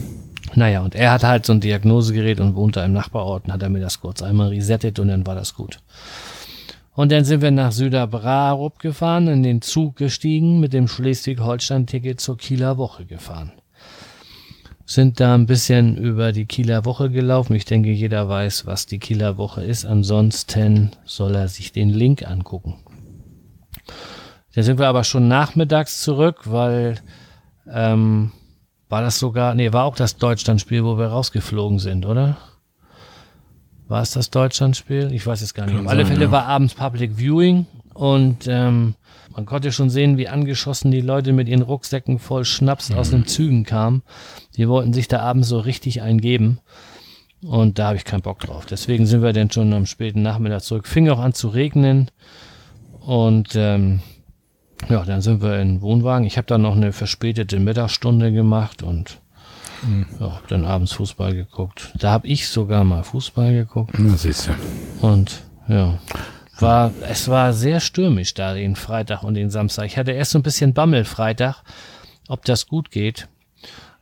Naja, 0.54 0.80
und 0.80 0.94
er 0.94 1.12
hat 1.12 1.24
halt 1.24 1.46
so 1.46 1.52
ein 1.52 1.60
Diagnosegerät 1.60 2.40
und 2.40 2.54
wohnt 2.54 2.76
da 2.76 2.84
im 2.84 2.92
Nachbarort 2.92 3.44
und 3.44 3.52
hat 3.52 3.62
er 3.62 3.68
mir 3.68 3.80
das 3.80 4.00
kurz 4.00 4.22
einmal 4.22 4.48
resettet 4.48 4.98
und 4.98 5.08
dann 5.08 5.26
war 5.26 5.34
das 5.34 5.54
gut. 5.54 5.80
Und 6.94 7.12
dann 7.12 7.24
sind 7.24 7.40
wir 7.40 7.50
nach 7.50 7.72
Süderbrarup 7.72 8.78
gefahren, 8.78 9.28
in 9.28 9.42
den 9.42 9.62
Zug 9.62 9.96
gestiegen, 9.96 10.58
mit 10.58 10.72
dem 10.72 10.88
Schleswig-Holstein-Ticket 10.88 12.20
zur 12.20 12.36
Kieler 12.36 12.78
Woche 12.78 13.04
gefahren. 13.04 13.52
Sind 14.90 15.20
da 15.20 15.36
ein 15.36 15.46
bisschen 15.46 15.96
über 15.96 16.32
die 16.32 16.46
Kieler 16.46 16.84
Woche 16.84 17.10
gelaufen. 17.10 17.54
Ich 17.54 17.64
denke, 17.64 17.92
jeder 17.92 18.28
weiß, 18.28 18.66
was 18.66 18.86
die 18.86 18.98
Kieler 18.98 19.36
Woche 19.36 19.62
ist. 19.62 19.84
Ansonsten 19.84 20.90
soll 21.04 21.36
er 21.36 21.46
sich 21.46 21.70
den 21.70 21.90
Link 21.90 22.26
angucken. 22.26 22.74
Da 24.52 24.64
sind 24.64 24.80
wir 24.80 24.88
aber 24.88 25.04
schon 25.04 25.28
nachmittags 25.28 26.02
zurück, 26.02 26.40
weil 26.46 26.96
ähm, 27.72 28.32
war 28.88 29.00
das 29.00 29.20
sogar, 29.20 29.54
nee, 29.54 29.72
war 29.72 29.84
auch 29.84 29.94
das 29.94 30.16
Deutschlandspiel, 30.16 30.82
wo 30.82 30.98
wir 30.98 31.06
rausgeflogen 31.06 31.78
sind, 31.78 32.04
oder? 32.04 32.38
War 33.86 34.02
es 34.02 34.10
das 34.10 34.30
Deutschlandspiel? 34.30 35.12
Ich 35.12 35.24
weiß 35.24 35.40
es 35.42 35.54
gar 35.54 35.66
nicht. 35.66 35.78
Auf 35.78 35.86
alle 35.86 36.04
Fälle 36.04 36.24
ja. 36.24 36.30
war 36.32 36.46
abends 36.46 36.74
Public 36.74 37.12
Viewing 37.16 37.64
und 37.94 38.46
ähm, 38.48 38.94
man 39.34 39.46
konnte 39.46 39.72
schon 39.72 39.90
sehen, 39.90 40.18
wie 40.18 40.28
angeschossen 40.28 40.90
die 40.90 41.00
Leute 41.00 41.32
mit 41.32 41.48
ihren 41.48 41.62
Rucksäcken 41.62 42.18
voll 42.18 42.44
Schnaps 42.44 42.90
mhm. 42.90 42.96
aus 42.96 43.10
den 43.10 43.26
Zügen 43.26 43.64
kamen. 43.64 44.02
Die 44.56 44.68
wollten 44.68 44.92
sich 44.92 45.08
da 45.08 45.20
abends 45.20 45.48
so 45.48 45.58
richtig 45.58 46.02
eingeben. 46.02 46.58
Und 47.42 47.78
da 47.78 47.88
habe 47.88 47.96
ich 47.96 48.04
keinen 48.04 48.22
Bock 48.22 48.40
drauf. 48.40 48.66
Deswegen 48.66 49.06
sind 49.06 49.22
wir 49.22 49.32
dann 49.32 49.50
schon 49.50 49.72
am 49.72 49.86
späten 49.86 50.22
Nachmittag 50.22 50.62
zurück. 50.62 50.86
Fing 50.86 51.08
auch 51.08 51.20
an 51.20 51.32
zu 51.32 51.48
regnen. 51.48 52.10
Und 53.00 53.54
ähm, 53.54 54.00
ja, 54.88 55.04
dann 55.04 55.22
sind 55.22 55.42
wir 55.42 55.58
in 55.58 55.80
Wohnwagen. 55.80 56.26
Ich 56.26 56.36
habe 56.36 56.46
dann 56.46 56.62
noch 56.62 56.76
eine 56.76 56.92
verspätete 56.92 57.58
Mittagsstunde 57.60 58.32
gemacht 58.32 58.82
und 58.82 59.20
mhm. 59.82 60.06
ja, 60.18 60.40
dann 60.48 60.64
abends 60.64 60.92
Fußball 60.92 61.34
geguckt. 61.34 61.92
Da 61.98 62.10
habe 62.10 62.26
ich 62.26 62.48
sogar 62.48 62.84
mal 62.84 63.04
Fußball 63.04 63.52
geguckt. 63.52 63.94
Na, 63.96 64.16
siehst 64.16 64.48
du. 64.48 65.06
Und 65.06 65.42
ja, 65.68 65.98
war, 66.62 66.92
es 67.08 67.28
war 67.28 67.52
sehr 67.52 67.80
stürmisch 67.80 68.34
da 68.34 68.54
den 68.54 68.76
Freitag 68.76 69.22
und 69.22 69.34
den 69.34 69.50
Samstag. 69.50 69.86
Ich 69.86 69.96
hatte 69.96 70.12
erst 70.12 70.32
so 70.32 70.38
ein 70.38 70.42
bisschen 70.42 70.74
Bammel 70.74 71.04
Freitag, 71.04 71.62
ob 72.28 72.44
das 72.44 72.66
gut 72.66 72.90
geht. 72.90 73.28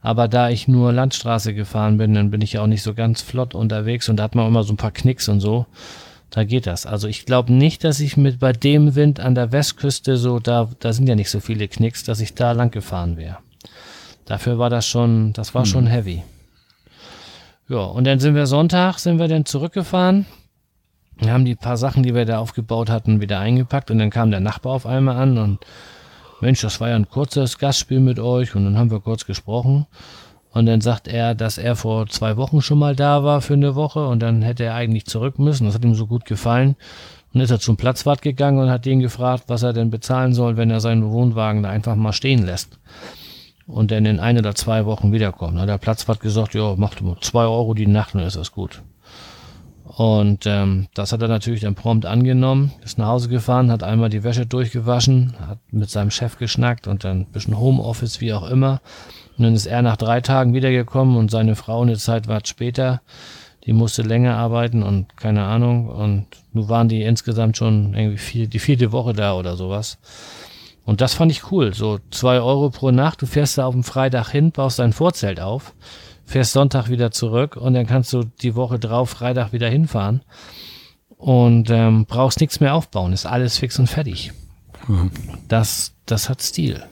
Aber 0.00 0.28
da 0.28 0.48
ich 0.48 0.68
nur 0.68 0.92
Landstraße 0.92 1.54
gefahren 1.54 1.98
bin, 1.98 2.14
dann 2.14 2.30
bin 2.30 2.40
ich 2.40 2.58
auch 2.58 2.66
nicht 2.66 2.82
so 2.82 2.94
ganz 2.94 3.20
flott 3.22 3.54
unterwegs 3.54 4.08
und 4.08 4.16
da 4.16 4.24
hat 4.24 4.34
man 4.34 4.46
immer 4.46 4.62
so 4.62 4.72
ein 4.72 4.76
paar 4.76 4.92
Knicks 4.92 5.28
und 5.28 5.40
so. 5.40 5.66
Da 6.30 6.44
geht 6.44 6.66
das. 6.66 6.86
Also 6.86 7.08
ich 7.08 7.26
glaube 7.26 7.52
nicht, 7.52 7.84
dass 7.84 8.00
ich 8.00 8.16
mit 8.16 8.38
bei 8.38 8.52
dem 8.52 8.94
Wind 8.94 9.18
an 9.18 9.34
der 9.34 9.50
Westküste 9.50 10.16
so, 10.16 10.38
da, 10.38 10.68
da 10.78 10.92
sind 10.92 11.08
ja 11.08 11.14
nicht 11.14 11.30
so 11.30 11.40
viele 11.40 11.66
Knicks, 11.68 12.04
dass 12.04 12.20
ich 12.20 12.34
da 12.34 12.52
lang 12.52 12.70
gefahren 12.70 13.16
wäre. 13.16 13.38
Dafür 14.26 14.58
war 14.58 14.68
das 14.68 14.86
schon, 14.86 15.32
das 15.32 15.54
war 15.54 15.62
hm. 15.62 15.70
schon 15.70 15.86
heavy. 15.86 16.22
Ja, 17.68 17.78
und 17.78 18.04
dann 18.04 18.20
sind 18.20 18.34
wir 18.34 18.46
Sonntag, 18.46 18.98
sind 18.98 19.18
wir 19.18 19.28
dann 19.28 19.46
zurückgefahren. 19.46 20.26
Wir 21.20 21.32
haben 21.32 21.44
die 21.44 21.56
paar 21.56 21.76
Sachen, 21.76 22.02
die 22.02 22.14
wir 22.14 22.24
da 22.24 22.38
aufgebaut 22.38 22.90
hatten, 22.90 23.20
wieder 23.20 23.40
eingepackt 23.40 23.90
und 23.90 23.98
dann 23.98 24.10
kam 24.10 24.30
der 24.30 24.40
Nachbar 24.40 24.72
auf 24.72 24.86
einmal 24.86 25.16
an 25.16 25.38
und 25.38 25.58
Mensch, 26.40 26.60
das 26.60 26.80
war 26.80 26.90
ja 26.90 26.96
ein 26.96 27.08
kurzes 27.08 27.58
Gastspiel 27.58 27.98
mit 27.98 28.20
euch 28.20 28.54
und 28.54 28.64
dann 28.64 28.78
haben 28.78 28.90
wir 28.92 29.00
kurz 29.00 29.26
gesprochen. 29.26 29.86
Und 30.52 30.66
dann 30.66 30.80
sagt 30.80 31.08
er, 31.08 31.34
dass 31.34 31.58
er 31.58 31.76
vor 31.76 32.06
zwei 32.06 32.36
Wochen 32.36 32.62
schon 32.62 32.78
mal 32.78 32.96
da 32.96 33.22
war 33.22 33.40
für 33.40 33.54
eine 33.54 33.74
Woche 33.74 34.06
und 34.06 34.20
dann 34.20 34.42
hätte 34.42 34.64
er 34.64 34.74
eigentlich 34.74 35.06
zurück 35.06 35.38
müssen. 35.38 35.66
Das 35.66 35.74
hat 35.74 35.84
ihm 35.84 35.94
so 35.94 36.06
gut 36.06 36.24
gefallen. 36.24 36.76
Und 37.34 37.40
ist 37.40 37.50
er 37.50 37.60
zum 37.60 37.76
Platzwart 37.76 38.22
gegangen 38.22 38.58
und 38.58 38.70
hat 38.70 38.86
den 38.86 39.00
gefragt, 39.00 39.44
was 39.48 39.62
er 39.62 39.72
denn 39.72 39.90
bezahlen 39.90 40.32
soll, 40.32 40.56
wenn 40.56 40.70
er 40.70 40.80
seinen 40.80 41.10
Wohnwagen 41.10 41.62
da 41.62 41.68
einfach 41.68 41.94
mal 41.96 42.12
stehen 42.12 42.46
lässt. 42.46 42.78
Und 43.66 43.90
dann 43.90 44.06
in 44.06 44.18
ein 44.18 44.38
oder 44.38 44.54
zwei 44.54 44.86
Wochen 44.86 45.12
wiederkommt. 45.12 45.56
Da 45.56 45.62
hat 45.62 45.68
der 45.68 45.78
Platzwart 45.78 46.20
gesagt, 46.20 46.54
ja, 46.54 46.74
macht 46.76 47.02
zwei 47.20 47.44
Euro 47.44 47.74
die 47.74 47.86
Nacht 47.86 48.14
und 48.14 48.20
dann 48.20 48.28
ist 48.28 48.36
das 48.36 48.52
gut. 48.52 48.82
Und 49.98 50.46
ähm, 50.46 50.86
das 50.94 51.10
hat 51.10 51.22
er 51.22 51.26
natürlich 51.26 51.62
dann 51.62 51.74
prompt 51.74 52.06
angenommen, 52.06 52.70
ist 52.84 52.98
nach 52.98 53.08
Hause 53.08 53.28
gefahren, 53.28 53.72
hat 53.72 53.82
einmal 53.82 54.10
die 54.10 54.22
Wäsche 54.22 54.46
durchgewaschen, 54.46 55.34
hat 55.44 55.58
mit 55.72 55.90
seinem 55.90 56.12
Chef 56.12 56.38
geschnackt 56.38 56.86
und 56.86 57.02
dann 57.02 57.22
ein 57.22 57.32
bisschen 57.32 57.58
Homeoffice, 57.58 58.20
wie 58.20 58.32
auch 58.32 58.48
immer. 58.48 58.80
Und 59.36 59.42
dann 59.42 59.54
ist 59.54 59.66
er 59.66 59.82
nach 59.82 59.96
drei 59.96 60.20
Tagen 60.20 60.54
wiedergekommen 60.54 61.16
und 61.16 61.32
seine 61.32 61.56
Frau 61.56 61.82
eine 61.82 61.96
Zeit 61.96 62.28
war 62.28 62.40
später. 62.44 63.00
Die 63.66 63.72
musste 63.72 64.02
länger 64.02 64.36
arbeiten 64.36 64.84
und 64.84 65.16
keine 65.16 65.42
Ahnung. 65.42 65.88
Und 65.88 66.26
nun 66.52 66.68
waren 66.68 66.88
die 66.88 67.02
insgesamt 67.02 67.56
schon 67.56 67.94
irgendwie 67.94 68.18
vier, 68.18 68.46
die 68.46 68.60
vierte 68.60 68.92
Woche 68.92 69.14
da 69.14 69.34
oder 69.34 69.56
sowas. 69.56 69.98
Und 70.84 71.00
das 71.00 71.14
fand 71.14 71.32
ich 71.32 71.50
cool. 71.50 71.74
So 71.74 71.98
zwei 72.12 72.40
Euro 72.40 72.70
pro 72.70 72.92
Nacht. 72.92 73.20
Du 73.20 73.26
fährst 73.26 73.58
da 73.58 73.66
auf 73.66 73.74
dem 73.74 73.82
Freitag 73.82 74.30
hin, 74.30 74.52
baust 74.52 74.78
dein 74.78 74.92
Vorzelt 74.92 75.40
auf 75.40 75.74
fährst 76.28 76.52
Sonntag 76.52 76.90
wieder 76.90 77.10
zurück 77.10 77.56
und 77.56 77.72
dann 77.72 77.86
kannst 77.86 78.12
du 78.12 78.22
die 78.22 78.54
Woche 78.54 78.78
drauf 78.78 79.10
Freitag 79.10 79.52
wieder 79.52 79.68
hinfahren 79.68 80.20
und 81.16 81.70
ähm, 81.70 82.04
brauchst 82.04 82.40
nichts 82.40 82.60
mehr 82.60 82.74
aufbauen. 82.74 83.14
Ist 83.14 83.24
alles 83.26 83.56
fix 83.56 83.78
und 83.78 83.86
fertig. 83.88 84.32
Mhm. 84.86 85.10
Das, 85.48 85.94
das 86.04 86.28
hat 86.28 86.42
Stil. 86.42 86.84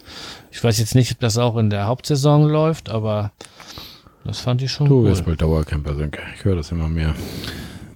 Ich 0.51 0.64
weiß 0.64 0.78
jetzt 0.78 0.95
nicht, 0.95 1.12
ob 1.12 1.20
das 1.20 1.37
auch 1.37 1.59
in 1.59 1.68
der 1.68 1.87
Hauptsaison 1.87 2.49
läuft, 2.49 2.89
aber 2.89 3.30
das 4.24 4.41
fand 4.41 4.62
ich 4.62 4.72
schon 4.72 4.89
du 4.89 4.95
cool. 4.95 5.05
Du 5.05 5.11
wirst 5.11 5.26
bald 5.26 5.43
Dauercamper, 5.43 5.95
Sönke. 5.95 6.22
Ich 6.34 6.45
höre 6.45 6.57
das 6.57 6.72
immer 6.72 6.89
mehr. 6.89 7.14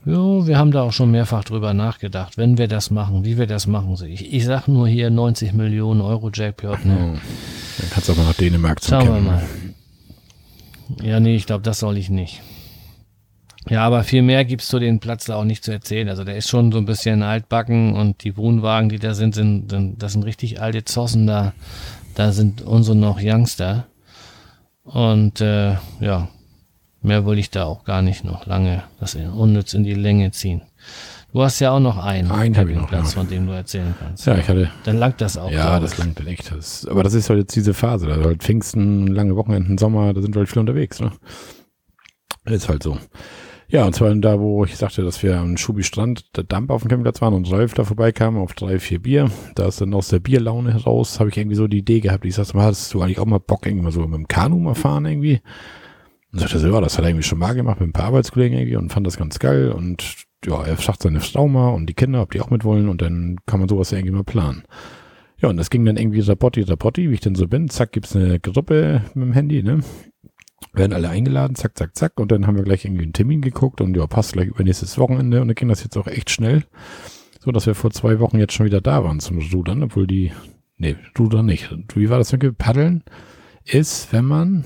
Jo, 0.04 0.46
wir 0.46 0.58
haben 0.58 0.72
da 0.72 0.82
auch 0.82 0.92
schon 0.92 1.10
mehrfach 1.10 1.44
drüber 1.44 1.72
nachgedacht, 1.72 2.36
wenn 2.36 2.58
wir 2.58 2.68
das 2.68 2.90
machen, 2.90 3.24
wie 3.24 3.38
wir 3.38 3.46
das 3.46 3.66
machen. 3.66 3.96
Ich, 4.06 4.32
ich 4.32 4.44
sag 4.44 4.68
nur 4.68 4.88
hier 4.88 5.08
90 5.08 5.54
Millionen 5.54 6.02
Euro 6.02 6.30
Jackpot. 6.32 6.84
Ne? 6.84 6.96
Oh, 6.98 7.18
dann 7.78 7.90
kannst 7.90 8.08
du 8.08 8.12
aber 8.12 8.24
nach 8.24 8.34
Dänemark 8.34 8.82
zum 8.82 8.90
Schauen 8.90 9.06
Campen. 9.06 9.24
wir 9.24 9.30
mal. 9.32 9.42
Ja, 11.02 11.20
nee, 11.20 11.36
ich 11.36 11.46
glaube, 11.46 11.62
das 11.62 11.78
soll 11.78 11.96
ich 11.96 12.10
nicht. 12.10 12.42
Ja, 13.68 13.84
aber 13.84 14.04
viel 14.04 14.22
mehr 14.22 14.44
gibt's 14.44 14.68
zu 14.68 14.78
den 14.78 15.00
Platz 15.00 15.26
da 15.26 15.36
auch 15.36 15.44
nicht 15.44 15.62
zu 15.62 15.70
erzählen. 15.70 16.08
Also 16.08 16.24
der 16.24 16.36
ist 16.36 16.48
schon 16.48 16.72
so 16.72 16.78
ein 16.78 16.86
bisschen 16.86 17.22
altbacken 17.22 17.94
und 17.94 18.24
die 18.24 18.36
Wohnwagen, 18.36 18.88
die 18.88 18.98
da 18.98 19.14
sind, 19.14 19.34
sind, 19.34 19.70
sind 19.70 20.02
das 20.02 20.12
sind 20.12 20.24
richtig 20.24 20.60
alte 20.60 20.84
Zossen 20.84 21.26
da. 21.26 21.52
Da 22.14 22.32
sind 22.32 22.62
unsere 22.62 22.96
noch 22.96 23.20
Youngster. 23.22 23.86
Und 24.82 25.40
äh, 25.40 25.76
ja, 26.00 26.28
mehr 27.02 27.26
will 27.26 27.38
ich 27.38 27.50
da 27.50 27.64
auch 27.64 27.84
gar 27.84 28.02
nicht 28.02 28.24
noch 28.24 28.46
lange 28.46 28.82
das 28.98 29.14
unnütz 29.14 29.74
in 29.74 29.84
die 29.84 29.94
Länge 29.94 30.30
ziehen. 30.32 30.62
Du 31.32 31.42
hast 31.42 31.60
ja 31.60 31.70
auch 31.70 31.80
noch 31.80 31.96
einen 31.96 32.30
einen 32.30 32.54
Campingplatz, 32.54 33.14
von 33.14 33.28
dem 33.28 33.46
du 33.46 33.52
erzählen 33.52 33.94
kannst. 33.98 34.26
Ja, 34.26 34.36
ich 34.36 34.48
hatte. 34.48 34.70
Dann 34.84 34.98
langt 34.98 35.20
das 35.20 35.36
auch. 35.36 35.50
Ja, 35.50 35.78
das 35.78 35.96
langt 35.96 36.18
dann 36.18 36.26
echt. 36.26 36.50
Das, 36.50 36.86
aber 36.86 37.04
das 37.04 37.14
ist 37.14 37.30
halt 37.30 37.38
jetzt 37.38 37.54
diese 37.54 37.72
Phase. 37.72 38.06
Da 38.06 38.16
halt 38.16 38.42
Pfingsten, 38.42 39.06
lange 39.06 39.36
Wochenenden, 39.36 39.78
Sommer, 39.78 40.12
da 40.12 40.22
sind 40.22 40.34
wir 40.34 40.40
halt 40.40 40.48
viel 40.48 40.60
unterwegs. 40.60 41.00
Ne? 41.00 41.12
Ist 42.46 42.68
halt 42.68 42.82
so. 42.82 42.98
Ja, 43.68 43.84
und 43.84 43.94
zwar 43.94 44.12
da, 44.16 44.40
wo 44.40 44.64
ich 44.64 44.76
sagte, 44.76 45.04
dass 45.04 45.22
wir 45.22 45.38
am 45.38 45.56
Schubi-Strand, 45.56 46.36
der 46.36 46.42
Damp 46.42 46.70
auf 46.70 46.82
dem 46.82 46.88
Campingplatz 46.88 47.22
waren 47.22 47.34
und 47.34 47.50
Ralf 47.52 47.74
da 47.74 47.84
vorbeikam 47.84 48.36
auf 48.36 48.54
drei, 48.54 48.80
vier 48.80 49.00
Bier. 49.00 49.30
Da 49.54 49.68
ist 49.68 49.80
dann 49.80 49.94
aus 49.94 50.08
der 50.08 50.18
Bierlaune 50.18 50.72
heraus, 50.72 51.20
habe 51.20 51.30
ich 51.30 51.36
irgendwie 51.36 51.54
so 51.54 51.68
die 51.68 51.78
Idee 51.78 52.00
gehabt. 52.00 52.24
Ich 52.24 52.34
sagte 52.34 52.56
mal, 52.56 52.64
hast 52.64 52.92
du 52.92 53.00
eigentlich 53.00 53.20
auch 53.20 53.26
mal 53.26 53.38
Bock, 53.38 53.66
irgendwie 53.66 53.84
mal 53.84 53.92
so 53.92 54.00
mit 54.00 54.18
dem 54.18 54.26
Kanu 54.26 54.58
mal 54.58 54.74
fahren 54.74 55.06
irgendwie? 55.06 55.40
Und 56.32 56.40
sagte 56.40 56.58
so, 56.58 56.66
ja, 56.66 56.80
das 56.80 56.98
hat 56.98 57.04
er 57.04 57.10
irgendwie 57.10 57.26
schon 57.26 57.38
mal 57.38 57.52
gemacht 57.52 57.78
mit 57.78 57.90
ein 57.90 57.92
paar 57.92 58.06
Arbeitskollegen 58.06 58.58
irgendwie 58.58 58.76
und 58.76 58.90
fand 58.90 59.06
das 59.06 59.16
ganz 59.16 59.38
geil 59.38 59.70
und 59.70 60.26
ja, 60.44 60.64
er 60.64 60.76
fragt 60.76 61.02
seine 61.02 61.20
Frau 61.20 61.48
mal 61.48 61.70
und 61.70 61.86
die 61.86 61.94
Kinder, 61.94 62.22
ob 62.22 62.30
die 62.32 62.40
auch 62.40 62.50
mitwollen 62.50 62.88
und 62.88 63.02
dann 63.02 63.38
kann 63.46 63.60
man 63.60 63.68
sowas 63.68 63.90
ja 63.90 63.98
irgendwie 63.98 64.16
mal 64.16 64.24
planen. 64.24 64.64
Ja, 65.38 65.48
und 65.48 65.56
das 65.56 65.70
ging 65.70 65.84
dann 65.84 65.96
irgendwie 65.96 66.20
Rapotti, 66.20 66.62
Rapotti, 66.62 67.10
wie 67.10 67.14
ich 67.14 67.20
denn 67.20 67.34
so 67.34 67.48
bin. 67.48 67.68
Zack, 67.68 67.92
gibt's 67.92 68.14
eine 68.14 68.40
Gruppe 68.40 69.02
mit 69.14 69.24
dem 69.24 69.32
Handy, 69.32 69.62
ne? 69.62 69.80
Werden 70.74 70.92
alle 70.92 71.08
eingeladen, 71.08 71.54
zack, 71.54 71.76
zack, 71.76 71.96
zack. 71.96 72.20
Und 72.20 72.30
dann 72.30 72.46
haben 72.46 72.56
wir 72.56 72.64
gleich 72.64 72.84
irgendwie 72.84 73.04
einen 73.04 73.14
Termin 73.14 73.40
geguckt 73.40 73.80
und 73.80 73.96
ja, 73.96 74.06
passt 74.06 74.34
gleich 74.34 74.48
übernächstes 74.48 74.98
Wochenende. 74.98 75.40
Und 75.40 75.48
dann 75.48 75.54
ging 75.54 75.68
das 75.68 75.82
jetzt 75.82 75.96
auch 75.96 76.06
echt 76.06 76.30
schnell. 76.30 76.64
So, 77.42 77.50
dass 77.52 77.66
wir 77.66 77.74
vor 77.74 77.90
zwei 77.90 78.20
Wochen 78.20 78.38
jetzt 78.38 78.52
schon 78.52 78.66
wieder 78.66 78.82
da 78.82 79.02
waren 79.02 79.18
zum 79.18 79.38
Rudern, 79.38 79.82
obwohl 79.82 80.06
die, 80.06 80.30
nee, 80.76 80.96
Rudern 81.18 81.46
nicht. 81.46 81.74
Wie 81.94 82.10
war 82.10 82.18
das 82.18 82.32
mit 82.32 82.58
Paddeln? 82.58 83.02
Ist, 83.64 84.12
wenn 84.12 84.26
man 84.26 84.64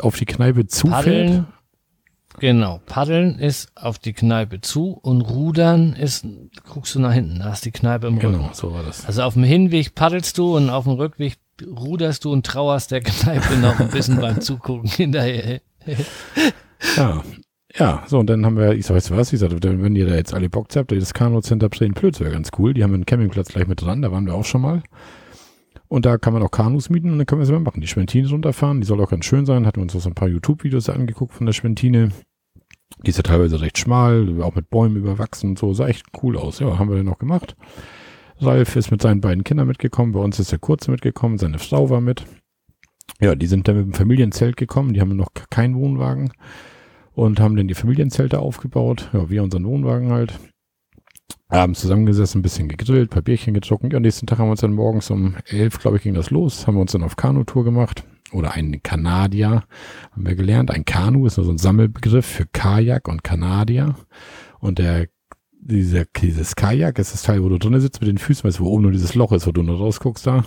auf 0.00 0.16
die 0.16 0.26
Kneipe 0.26 0.68
zufällt. 0.68 1.04
Paddeln 1.04 1.46
Genau. 2.38 2.80
Paddeln 2.86 3.38
ist 3.38 3.70
auf 3.74 3.98
die 3.98 4.12
Kneipe 4.12 4.60
zu 4.60 4.90
und 4.92 5.22
Rudern 5.22 5.94
ist, 5.94 6.26
guckst 6.68 6.94
du 6.94 7.00
nach 7.00 7.12
hinten, 7.12 7.38
da 7.40 7.52
ist 7.52 7.64
die 7.64 7.72
Kneipe 7.72 8.06
im 8.06 8.14
Rücken. 8.18 8.32
Genau, 8.32 8.50
so 8.52 8.72
war 8.72 8.82
das. 8.82 9.06
Also 9.06 9.22
auf 9.22 9.34
dem 9.34 9.44
Hinweg 9.44 9.94
paddelst 9.94 10.36
du 10.38 10.56
und 10.56 10.70
auf 10.70 10.84
dem 10.84 10.94
Rückweg 10.94 11.36
ruderst 11.64 12.24
du 12.24 12.32
und 12.32 12.44
trauerst 12.44 12.90
der 12.90 13.00
Kneipe 13.00 13.56
noch 13.60 13.78
ein 13.80 13.90
bisschen 13.90 14.20
beim 14.20 14.40
Zugucken 14.40 14.88
hinterher. 14.88 15.60
ja. 16.96 17.22
Ja, 17.78 18.04
so, 18.06 18.18
und 18.18 18.30
dann 18.30 18.46
haben 18.46 18.56
wir, 18.56 18.72
ich 18.72 18.86
sag, 18.86 18.96
weißt 18.96 19.10
du 19.10 19.16
was, 19.18 19.32
ich 19.34 19.38
sag, 19.38 19.50
wenn 19.52 19.96
ihr 19.96 20.06
da 20.06 20.14
jetzt 20.14 20.32
alle 20.32 20.48
Bock 20.48 20.68
habt, 20.74 20.92
das 20.92 21.12
Kano 21.12 21.42
Center 21.42 21.68
Plön 21.68 21.92
Plötz 21.92 22.20
wäre 22.20 22.30
ganz 22.30 22.48
cool. 22.58 22.72
Die 22.72 22.82
haben 22.82 22.94
einen 22.94 23.04
Campingplatz 23.04 23.48
gleich 23.48 23.66
mit 23.66 23.82
dran, 23.82 24.00
da 24.00 24.10
waren 24.10 24.24
wir 24.24 24.34
auch 24.34 24.46
schon 24.46 24.62
mal. 24.62 24.82
Und 25.88 26.04
da 26.04 26.18
kann 26.18 26.32
man 26.32 26.42
auch 26.42 26.50
Kanus 26.50 26.90
mieten 26.90 27.10
und 27.10 27.18
dann 27.18 27.26
können 27.26 27.40
wir 27.40 27.44
es 27.44 27.50
mal 27.50 27.60
machen. 27.60 27.80
Die 27.80 27.86
Schwentine 27.86 28.28
runterfahren, 28.28 28.80
die 28.80 28.86
soll 28.86 29.00
auch 29.00 29.10
ganz 29.10 29.24
schön 29.24 29.46
sein. 29.46 29.66
Hatten 29.66 29.78
wir 29.78 29.82
uns 29.82 29.94
auch 29.94 30.00
so 30.00 30.10
ein 30.10 30.14
paar 30.14 30.28
YouTube-Videos 30.28 30.88
angeguckt 30.88 31.32
von 31.32 31.46
der 31.46 31.52
Schwentine. 31.52 32.10
Die 33.04 33.10
ist 33.10 33.16
ja 33.16 33.22
teilweise 33.22 33.60
recht 33.60 33.78
schmal, 33.78 34.42
auch 34.42 34.54
mit 34.54 34.70
Bäumen 34.70 34.96
überwachsen 34.96 35.50
und 35.50 35.58
so. 35.58 35.72
Sah 35.74 35.86
echt 35.86 36.06
cool 36.22 36.36
aus. 36.36 36.58
Ja, 36.58 36.78
haben 36.78 36.88
wir 36.88 36.96
dann 36.96 37.06
noch 37.06 37.18
gemacht. 37.18 37.56
Ralf 38.38 38.76
ist 38.76 38.90
mit 38.90 39.00
seinen 39.00 39.20
beiden 39.20 39.44
Kindern 39.44 39.66
mitgekommen. 39.66 40.12
Bei 40.12 40.20
uns 40.20 40.38
ist 40.38 40.52
der 40.52 40.58
Kurze 40.58 40.90
mitgekommen. 40.90 41.38
Seine 41.38 41.58
Frau 41.58 41.88
war 41.88 42.00
mit. 42.00 42.24
Ja, 43.20 43.34
die 43.34 43.46
sind 43.46 43.66
dann 43.66 43.76
mit 43.76 43.86
dem 43.86 43.94
Familienzelt 43.94 44.56
gekommen, 44.56 44.92
die 44.92 45.00
haben 45.00 45.16
noch 45.16 45.30
keinen 45.48 45.76
Wohnwagen 45.76 46.32
und 47.14 47.40
haben 47.40 47.56
dann 47.56 47.68
die 47.68 47.74
Familienzelte 47.74 48.40
aufgebaut. 48.40 49.08
Ja, 49.12 49.30
wir 49.30 49.42
unseren 49.42 49.64
Wohnwagen 49.64 50.10
halt. 50.10 50.38
Abends 51.48 51.80
zusammengesessen, 51.80 52.40
ein 52.40 52.42
bisschen 52.42 52.68
gegrillt, 52.68 53.10
paar 53.10 53.22
Bierchen. 53.22 53.54
Ja, 53.90 54.00
nächsten 54.00 54.26
Tag 54.26 54.38
haben 54.38 54.48
wir 54.48 54.52
uns 54.52 54.60
dann 54.60 54.72
morgens 54.72 55.10
um 55.10 55.36
elf, 55.46 55.78
glaube 55.78 55.96
ich, 55.96 56.02
ging 56.02 56.14
das 56.14 56.30
los. 56.30 56.66
Haben 56.66 56.74
wir 56.74 56.80
uns 56.80 56.92
dann 56.92 57.04
auf 57.04 57.16
Kanutour 57.16 57.64
gemacht. 57.64 58.04
Oder 58.32 58.52
ein 58.52 58.82
Kanadier, 58.82 59.62
haben 60.10 60.26
wir 60.26 60.34
gelernt. 60.34 60.72
Ein 60.72 60.84
Kanu 60.84 61.26
ist 61.26 61.36
nur 61.36 61.46
so 61.46 61.52
ein 61.52 61.58
Sammelbegriff 61.58 62.26
für 62.26 62.46
Kajak 62.46 63.06
und 63.06 63.22
Kanadier. 63.22 63.94
Und 64.58 64.80
der 64.80 65.06
dieser, 65.68 66.04
dieses 66.04 66.54
Kajak 66.54 66.98
ist 66.98 67.12
das 67.12 67.22
Teil, 67.22 67.42
wo 67.42 67.48
du 67.48 67.58
drinnen 67.58 67.80
sitzt 67.80 68.00
mit 68.00 68.08
den 68.08 68.18
Füßen, 68.18 68.44
weißt 68.44 68.60
du, 68.60 68.64
wo 68.64 68.70
oben 68.70 68.82
nur 68.82 68.92
dieses 68.92 69.14
Loch 69.14 69.32
ist, 69.32 69.46
wo 69.46 69.52
du 69.52 69.62
nur 69.62 69.78
rausguckst 69.78 70.26
da. 70.26 70.44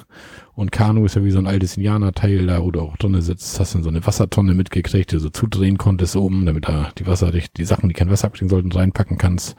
Und 0.53 0.71
Kanu 0.71 1.05
ist 1.05 1.15
ja 1.15 1.23
wie 1.23 1.31
so 1.31 1.39
ein 1.39 1.47
altes 1.47 1.75
Indianer-Teil 1.75 2.45
da, 2.45 2.63
wo 2.63 2.71
du 2.71 2.79
auch 2.79 2.95
drinnen 2.97 3.21
sitzt, 3.21 3.59
hast 3.59 3.75
dann 3.75 3.83
so 3.83 3.89
eine 3.89 4.05
Wassertonne 4.05 4.53
mitgekriegt, 4.53 5.11
die 5.11 5.15
du 5.15 5.19
so 5.19 5.29
zudrehen 5.29 5.77
konntest 5.77 6.15
oben, 6.15 6.45
damit 6.45 6.67
da 6.67 6.91
die 6.97 7.05
Wasser, 7.05 7.31
die 7.31 7.65
Sachen, 7.65 7.89
die 7.89 7.95
kein 7.95 8.09
Wasser 8.09 8.27
abkriegen 8.27 8.49
sollten, 8.49 8.71
reinpacken 8.71 9.17
kannst. 9.17 9.55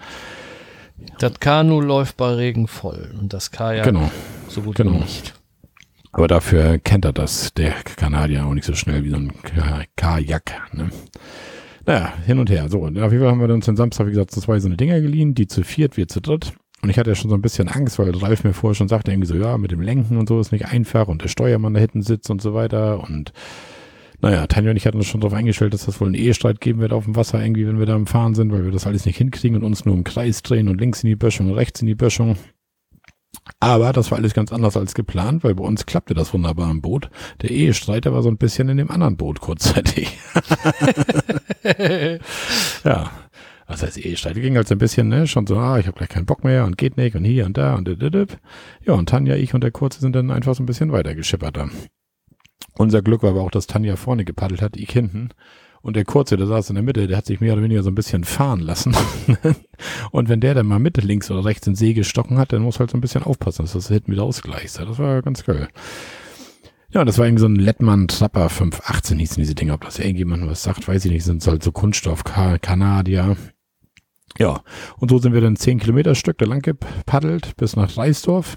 Das 1.20 1.38
Kanu 1.38 1.82
läuft 1.82 2.16
bei 2.16 2.32
Regen 2.32 2.66
voll 2.66 3.14
und 3.20 3.34
das 3.34 3.50
Kajak 3.50 3.84
genau. 3.84 4.10
so 4.48 4.62
gut 4.62 4.76
genau. 4.76 4.94
wie 4.94 5.00
nicht. 5.00 5.34
Aber 6.12 6.28
dafür 6.28 6.78
kennt 6.78 7.04
er 7.04 7.12
das, 7.12 7.52
der 7.52 7.72
Kanadier, 7.72 8.46
auch 8.46 8.54
nicht 8.54 8.64
so 8.64 8.72
schnell 8.72 9.04
wie 9.04 9.10
so 9.10 9.16
ein 9.16 9.30
Kajak. 9.96 10.54
Ne? 10.72 10.88
Naja, 11.84 12.14
hin 12.24 12.38
und 12.38 12.48
her. 12.48 12.70
So, 12.70 12.78
und 12.78 12.98
auf 12.98 13.12
jeden 13.12 13.22
Fall 13.22 13.32
haben 13.32 13.46
wir 13.46 13.52
uns 13.52 13.66
den 13.66 13.76
Samstag, 13.76 14.06
wie 14.06 14.12
gesagt, 14.12 14.30
zwei 14.30 14.58
so 14.60 14.68
eine 14.68 14.78
Dinger 14.78 14.98
geliehen, 15.02 15.34
die 15.34 15.46
zu 15.46 15.62
viert, 15.62 15.98
wir 15.98 16.08
zu 16.08 16.22
dritt. 16.22 16.54
Und 16.80 16.88
ich 16.88 16.98
hatte 16.98 17.10
ja 17.10 17.14
schon 17.14 17.28
so 17.28 17.36
ein 17.36 17.42
bisschen 17.42 17.68
Angst, 17.68 17.98
weil 17.98 18.16
Ralf 18.16 18.42
mir 18.42 18.54
vorher 18.54 18.74
schon 18.74 18.88
sagte, 18.88 19.12
irgendwie 19.12 19.28
so, 19.28 19.34
ja, 19.34 19.58
mit 19.58 19.72
dem 19.72 19.82
Lenken 19.82 20.16
und 20.16 20.26
so 20.26 20.40
ist 20.40 20.52
nicht 20.52 20.68
einfach 20.68 21.06
und 21.06 21.22
der 21.22 21.28
Steuermann 21.28 21.74
da 21.74 21.80
hinten 21.80 22.00
sitzt 22.00 22.30
und 22.30 22.40
so 22.40 22.54
weiter. 22.54 23.04
Und 23.06 23.34
naja, 24.22 24.46
Tanja 24.46 24.70
und 24.70 24.76
ich 24.76 24.86
hatten 24.86 24.98
uns 24.98 25.06
schon 25.06 25.20
darauf 25.20 25.34
eingestellt, 25.34 25.72
dass 25.72 25.86
das 25.86 26.00
wohl 26.00 26.08
einen 26.08 26.14
Ehestreit 26.14 26.60
geben 26.60 26.80
wird 26.80 26.92
auf 26.92 27.04
dem 27.04 27.16
Wasser, 27.16 27.42
irgendwie, 27.42 27.66
wenn 27.66 27.78
wir 27.78 27.86
da 27.86 27.96
im 27.96 28.06
Fahren 28.06 28.34
sind, 28.34 28.52
weil 28.52 28.64
wir 28.64 28.72
das 28.72 28.86
alles 28.86 29.06
nicht 29.06 29.16
hinkriegen 29.16 29.56
und 29.56 29.64
uns 29.64 29.84
nur 29.84 29.94
im 29.94 30.04
Kreis 30.04 30.42
drehen 30.42 30.68
und 30.68 30.80
links 30.80 31.02
in 31.02 31.08
die 31.08 31.16
Böschung 31.16 31.48
und 31.48 31.54
rechts 31.54 31.80
in 31.80 31.86
die 31.86 31.94
Böschung. 31.94 32.36
Aber 33.60 33.92
das 33.92 34.10
war 34.10 34.18
alles 34.18 34.34
ganz 34.34 34.52
anders 34.52 34.76
als 34.76 34.94
geplant, 34.94 35.44
weil 35.44 35.54
bei 35.54 35.64
uns 35.64 35.86
klappte 35.86 36.14
das 36.14 36.34
wunderbar 36.34 36.70
im 36.70 36.80
Boot. 36.80 37.10
Der 37.42 37.50
Ehestreiter 37.50 38.12
war 38.12 38.22
so 38.22 38.28
ein 38.28 38.38
bisschen 38.38 38.68
in 38.68 38.76
dem 38.76 38.90
anderen 38.90 39.16
Boot 39.16 39.40
kurzzeitig. 39.40 40.18
ja. 42.84 43.10
Was 43.66 43.84
heißt 43.84 43.98
Ehestreit? 43.98 44.34
Ging 44.34 44.56
halt 44.56 44.66
so 44.66 44.74
ein 44.74 44.78
bisschen, 44.78 45.08
ne, 45.08 45.28
schon 45.28 45.46
so, 45.46 45.56
ah, 45.56 45.78
ich 45.78 45.86
habe 45.86 45.96
gleich 45.96 46.08
keinen 46.08 46.26
Bock 46.26 46.42
mehr 46.42 46.64
und 46.64 46.76
geht 46.76 46.96
nicht 46.96 47.14
und 47.14 47.24
hier 47.24 47.46
und 47.46 47.56
da 47.56 47.76
und 47.76 47.86
dididip. 47.86 48.36
Ja, 48.84 48.94
und 48.94 49.08
Tanja, 49.08 49.36
ich 49.36 49.54
und 49.54 49.62
der 49.62 49.70
Kurze 49.70 50.00
sind 50.00 50.16
dann 50.16 50.32
einfach 50.32 50.56
so 50.56 50.62
ein 50.62 50.66
bisschen 50.66 50.90
weiter 50.90 51.14
geschippert 51.14 51.56
da. 51.56 51.68
Unser 52.80 53.02
Glück 53.02 53.22
war 53.22 53.32
aber 53.32 53.42
auch, 53.42 53.50
dass 53.50 53.66
Tanja 53.66 53.94
vorne 53.96 54.24
gepaddelt 54.24 54.62
hat, 54.62 54.74
ich 54.74 54.88
hinten. 54.88 55.28
Und 55.82 55.96
der 55.96 56.06
Kurze, 56.06 56.38
der 56.38 56.46
saß 56.46 56.70
in 56.70 56.76
der 56.76 56.82
Mitte, 56.82 57.06
der 57.06 57.18
hat 57.18 57.26
sich 57.26 57.38
mehr 57.38 57.52
oder 57.52 57.62
weniger 57.62 57.82
so 57.82 57.90
ein 57.90 57.94
bisschen 57.94 58.24
fahren 58.24 58.60
lassen. 58.60 58.96
und 60.12 60.30
wenn 60.30 60.40
der 60.40 60.54
dann 60.54 60.66
mal 60.66 60.78
Mitte 60.78 61.02
links 61.02 61.30
oder 61.30 61.44
rechts 61.44 61.66
in 61.66 61.74
See 61.74 61.92
gestochen 61.92 62.38
hat, 62.38 62.54
dann 62.54 62.62
muss 62.62 62.80
halt 62.80 62.90
so 62.90 62.96
ein 62.96 63.02
bisschen 63.02 63.22
aufpassen, 63.22 63.64
dass 63.64 63.74
das 63.74 63.88
hinten 63.88 64.12
wieder 64.12 64.22
ausgleicht. 64.22 64.78
Das 64.78 64.98
war 64.98 65.20
ganz 65.20 65.44
geil. 65.44 65.68
Ja, 66.90 67.04
das 67.04 67.18
war 67.18 67.26
irgendwie 67.26 67.42
so 67.42 67.48
ein 67.48 67.56
Lettmann 67.56 68.08
Trapper 68.08 68.48
518 68.48 69.18
hießen 69.18 69.36
diese 69.36 69.54
Dinge. 69.54 69.74
Ob 69.74 69.82
das 69.82 69.98
irgendjemand 69.98 70.48
was 70.48 70.62
sagt, 70.62 70.88
weiß 70.88 71.04
ich 71.04 71.12
nicht. 71.12 71.24
Sind 71.24 71.46
halt 71.46 71.62
so 71.62 71.72
Kunststoff 71.72 72.24
Kanadier. 72.24 73.36
Ja, 74.38 74.62
und 74.96 75.10
so 75.10 75.18
sind 75.18 75.34
wir 75.34 75.42
dann 75.42 75.56
10 75.56 75.80
Kilometer 75.80 76.14
Stück 76.14 76.38
da 76.38 76.46
lang 76.46 76.62
gepaddelt 76.62 77.58
bis 77.58 77.76
nach 77.76 77.98
Reisdorf. 77.98 78.56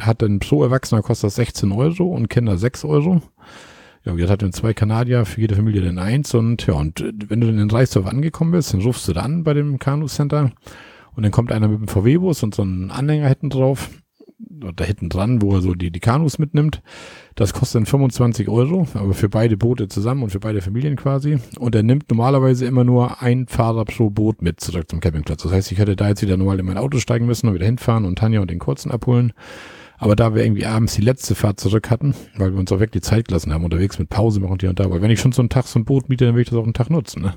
Hat 0.00 0.22
dann 0.22 0.38
pro 0.38 0.62
Erwachsener 0.62 1.02
kostet 1.02 1.28
das 1.28 1.34
16 1.36 1.72
Euro 1.72 2.06
und 2.06 2.28
Kinder 2.28 2.56
6 2.56 2.84
Euro. 2.84 3.22
Ja, 4.04 4.16
wir 4.16 4.28
hatten 4.28 4.52
zwei 4.52 4.74
Kanadier, 4.74 5.24
für 5.24 5.40
jede 5.40 5.54
Familie 5.54 5.82
dann 5.82 5.98
eins 5.98 6.34
und 6.34 6.66
ja, 6.66 6.74
und 6.74 7.04
wenn 7.28 7.40
du 7.40 7.46
dann 7.46 7.58
in 7.58 7.70
Reisdorf 7.70 8.06
angekommen 8.06 8.50
bist, 8.50 8.74
dann 8.74 8.82
rufst 8.82 9.06
du 9.06 9.12
da 9.12 9.20
an 9.20 9.44
bei 9.44 9.54
dem 9.54 9.78
Kanu 9.78 10.06
Center 10.08 10.50
und 11.14 11.22
dann 11.22 11.30
kommt 11.30 11.52
einer 11.52 11.68
mit 11.68 11.78
dem 11.78 11.88
VW-Bus 11.88 12.42
und 12.42 12.54
so 12.54 12.62
einen 12.62 12.90
Anhänger 12.90 13.28
hinten 13.28 13.50
drauf, 13.50 13.90
da 14.38 14.84
hinten 14.84 15.08
dran, 15.08 15.40
wo 15.40 15.54
er 15.54 15.60
so 15.60 15.74
die, 15.74 15.90
die 15.90 16.00
Kanus 16.00 16.38
mitnimmt. 16.38 16.82
Das 17.34 17.52
kostet 17.52 17.76
dann 17.76 17.86
25 17.86 18.48
Euro, 18.48 18.86
aber 18.94 19.14
für 19.14 19.28
beide 19.28 19.56
Boote 19.56 19.88
zusammen 19.88 20.24
und 20.24 20.30
für 20.30 20.40
beide 20.40 20.60
Familien 20.60 20.96
quasi. 20.96 21.38
Und 21.58 21.74
er 21.74 21.82
nimmt 21.82 22.10
normalerweise 22.10 22.66
immer 22.66 22.84
nur 22.84 23.22
ein 23.22 23.46
Fahrer 23.46 23.84
pro 23.84 24.10
Boot 24.10 24.42
mit 24.42 24.60
zurück 24.60 24.90
zum 24.90 25.00
Campingplatz. 25.00 25.42
Das 25.42 25.52
heißt, 25.52 25.72
ich 25.72 25.78
hätte 25.78 25.96
da 25.96 26.08
jetzt 26.08 26.22
wieder 26.22 26.36
normal 26.36 26.60
in 26.60 26.66
mein 26.66 26.78
Auto 26.78 26.98
steigen 26.98 27.26
müssen 27.26 27.48
und 27.48 27.54
wieder 27.54 27.66
hinfahren 27.66 28.04
und 28.04 28.18
Tanja 28.18 28.40
und 28.40 28.50
den 28.50 28.58
Kurzen 28.58 28.90
abholen. 28.90 29.32
Aber 30.02 30.16
da 30.16 30.34
wir 30.34 30.42
irgendwie 30.42 30.66
abends 30.66 30.96
die 30.96 31.00
letzte 31.00 31.36
Fahrt 31.36 31.60
zurück 31.60 31.88
hatten, 31.88 32.16
weil 32.36 32.50
wir 32.50 32.58
uns 32.58 32.72
auch 32.72 32.80
wirklich 32.80 33.04
Zeit 33.04 33.28
gelassen 33.28 33.52
haben, 33.52 33.62
unterwegs 33.62 34.00
mit 34.00 34.08
Pause 34.08 34.40
machen 34.40 34.56
hier 34.58 34.70
und 34.70 34.80
da, 34.80 34.90
weil 34.90 35.00
wenn 35.00 35.12
ich 35.12 35.20
schon 35.20 35.30
so 35.30 35.40
einen 35.42 35.48
Tag 35.48 35.68
so 35.68 35.78
ein 35.78 35.84
Boot 35.84 36.08
miete, 36.08 36.24
dann 36.26 36.34
will 36.34 36.42
ich 36.42 36.48
das 36.48 36.58
auch 36.58 36.64
einen 36.64 36.74
Tag 36.74 36.90
nutzen, 36.90 37.22
ne? 37.22 37.34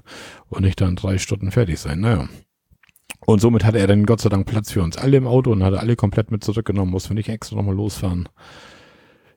Und 0.50 0.64
nicht 0.64 0.82
dann 0.82 0.96
drei 0.96 1.20
Stunden 1.20 1.52
fertig 1.52 1.78
sein, 1.78 2.00
naja. 2.00 2.28
Und 3.28 3.40
somit 3.40 3.66
hatte 3.66 3.78
er 3.78 3.86
dann 3.86 4.08
Gott 4.08 4.20
sei 4.20 4.30
Dank 4.30 4.48
Platz 4.48 4.72
für 4.72 4.82
uns 4.82 4.98
alle 4.98 5.16
im 5.16 5.28
Auto 5.28 5.52
und 5.52 5.64
hatte 5.64 5.80
alle 5.80 5.96
komplett 5.96 6.32
mit 6.32 6.44
zurückgenommen, 6.44 6.90
mussten 6.90 7.12
wir 7.12 7.18
nicht 7.18 7.30
extra 7.30 7.56
nochmal 7.56 7.76
losfahren. 7.76 8.30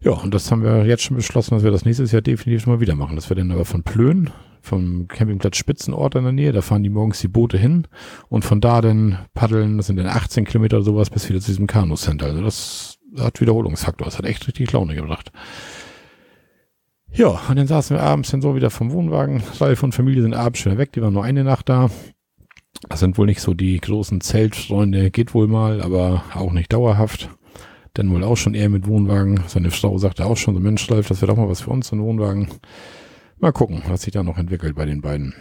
Ja, 0.00 0.12
und 0.12 0.32
das 0.32 0.50
haben 0.50 0.62
wir 0.62 0.86
jetzt 0.86 1.02
schon 1.02 1.18
beschlossen, 1.18 1.54
dass 1.54 1.64
wir 1.64 1.70
das 1.70 1.84
nächstes 1.84 2.12
Jahr 2.12 2.22
definitiv 2.22 2.66
mal 2.66 2.80
wieder 2.80 2.94
machen. 2.94 3.16
Das 3.16 3.28
wir 3.28 3.36
dann 3.36 3.52
aber 3.52 3.66
von 3.66 3.82
Plön, 3.82 4.30
vom 4.62 5.06
Campingplatz 5.06 5.58
Spitzenort 5.58 6.14
in 6.14 6.22
der 6.22 6.32
Nähe, 6.32 6.52
da 6.52 6.62
fahren 6.62 6.82
die 6.82 6.88
morgens 6.88 7.20
die 7.20 7.28
Boote 7.28 7.58
hin 7.58 7.86
und 8.30 8.46
von 8.46 8.62
da 8.62 8.80
dann 8.80 9.18
paddeln, 9.34 9.76
das 9.76 9.88
sind 9.88 9.96
dann 9.96 10.06
18 10.06 10.46
Kilometer 10.46 10.78
oder 10.78 10.84
sowas, 10.84 11.10
bis 11.10 11.28
wieder 11.28 11.40
zu 11.40 11.48
diesem 11.48 11.66
Kanu-Center. 11.66 12.24
Also 12.24 12.42
das 12.42 12.97
hat 13.16 13.40
Wiederholungsfaktor. 13.40 14.04
Das 14.04 14.18
hat 14.18 14.26
echt 14.26 14.46
richtig 14.46 14.72
Laune 14.72 14.94
gebracht. 14.94 15.32
Ja, 17.10 17.40
und 17.48 17.56
dann 17.56 17.66
saßen 17.66 17.96
wir 17.96 18.02
abends 18.02 18.30
dann 18.30 18.42
so 18.42 18.54
wieder 18.54 18.70
vom 18.70 18.92
Wohnwagen. 18.92 19.42
Ralf 19.58 19.82
und 19.82 19.94
Familie 19.94 20.22
sind 20.22 20.34
abends 20.34 20.60
schon 20.60 20.76
weg. 20.78 20.92
Die 20.92 21.02
waren 21.02 21.14
nur 21.14 21.24
eine 21.24 21.44
Nacht 21.44 21.68
da. 21.68 21.90
Das 22.88 23.00
sind 23.00 23.18
wohl 23.18 23.26
nicht 23.26 23.40
so 23.40 23.54
die 23.54 23.80
großen 23.80 24.20
Zeltfreunde. 24.20 25.10
Geht 25.10 25.34
wohl 25.34 25.48
mal, 25.48 25.80
aber 25.80 26.24
auch 26.34 26.52
nicht 26.52 26.72
dauerhaft. 26.72 27.30
Denn 27.96 28.10
wohl 28.12 28.22
auch 28.22 28.36
schon 28.36 28.54
eher 28.54 28.68
mit 28.68 28.86
Wohnwagen. 28.86 29.42
Seine 29.46 29.70
Frau 29.70 29.98
sagte 29.98 30.26
auch 30.26 30.36
schon, 30.36 30.54
so 30.54 30.60
Mensch, 30.60 30.88
Ralf, 30.90 31.08
das 31.08 31.20
wäre 31.22 31.32
doch 31.32 31.38
mal 31.38 31.48
was 31.48 31.62
für 31.62 31.70
uns, 31.70 31.88
so 31.88 31.96
ein 31.96 32.02
Wohnwagen. 32.02 32.48
Mal 33.38 33.52
gucken, 33.52 33.82
was 33.88 34.02
sich 34.02 34.12
da 34.12 34.22
noch 34.22 34.38
entwickelt 34.38 34.76
bei 34.76 34.84
den 34.84 35.00
beiden. 35.00 35.34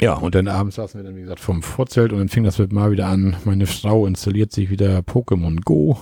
Ja, 0.00 0.14
und 0.14 0.34
dann 0.34 0.48
abends 0.48 0.76
saßen 0.76 1.00
wir 1.00 1.04
dann, 1.04 1.16
wie 1.16 1.20
gesagt, 1.20 1.40
vom 1.40 1.62
Vorzelt 1.62 2.12
und 2.12 2.18
dann 2.18 2.28
fing 2.28 2.42
das 2.42 2.58
mit 2.58 2.72
mal 2.72 2.90
wieder 2.90 3.06
an. 3.06 3.36
Meine 3.44 3.66
Frau 3.66 4.06
installiert 4.06 4.52
sich 4.52 4.68
wieder 4.68 4.98
Pokémon 4.98 5.60
Go 5.64 5.98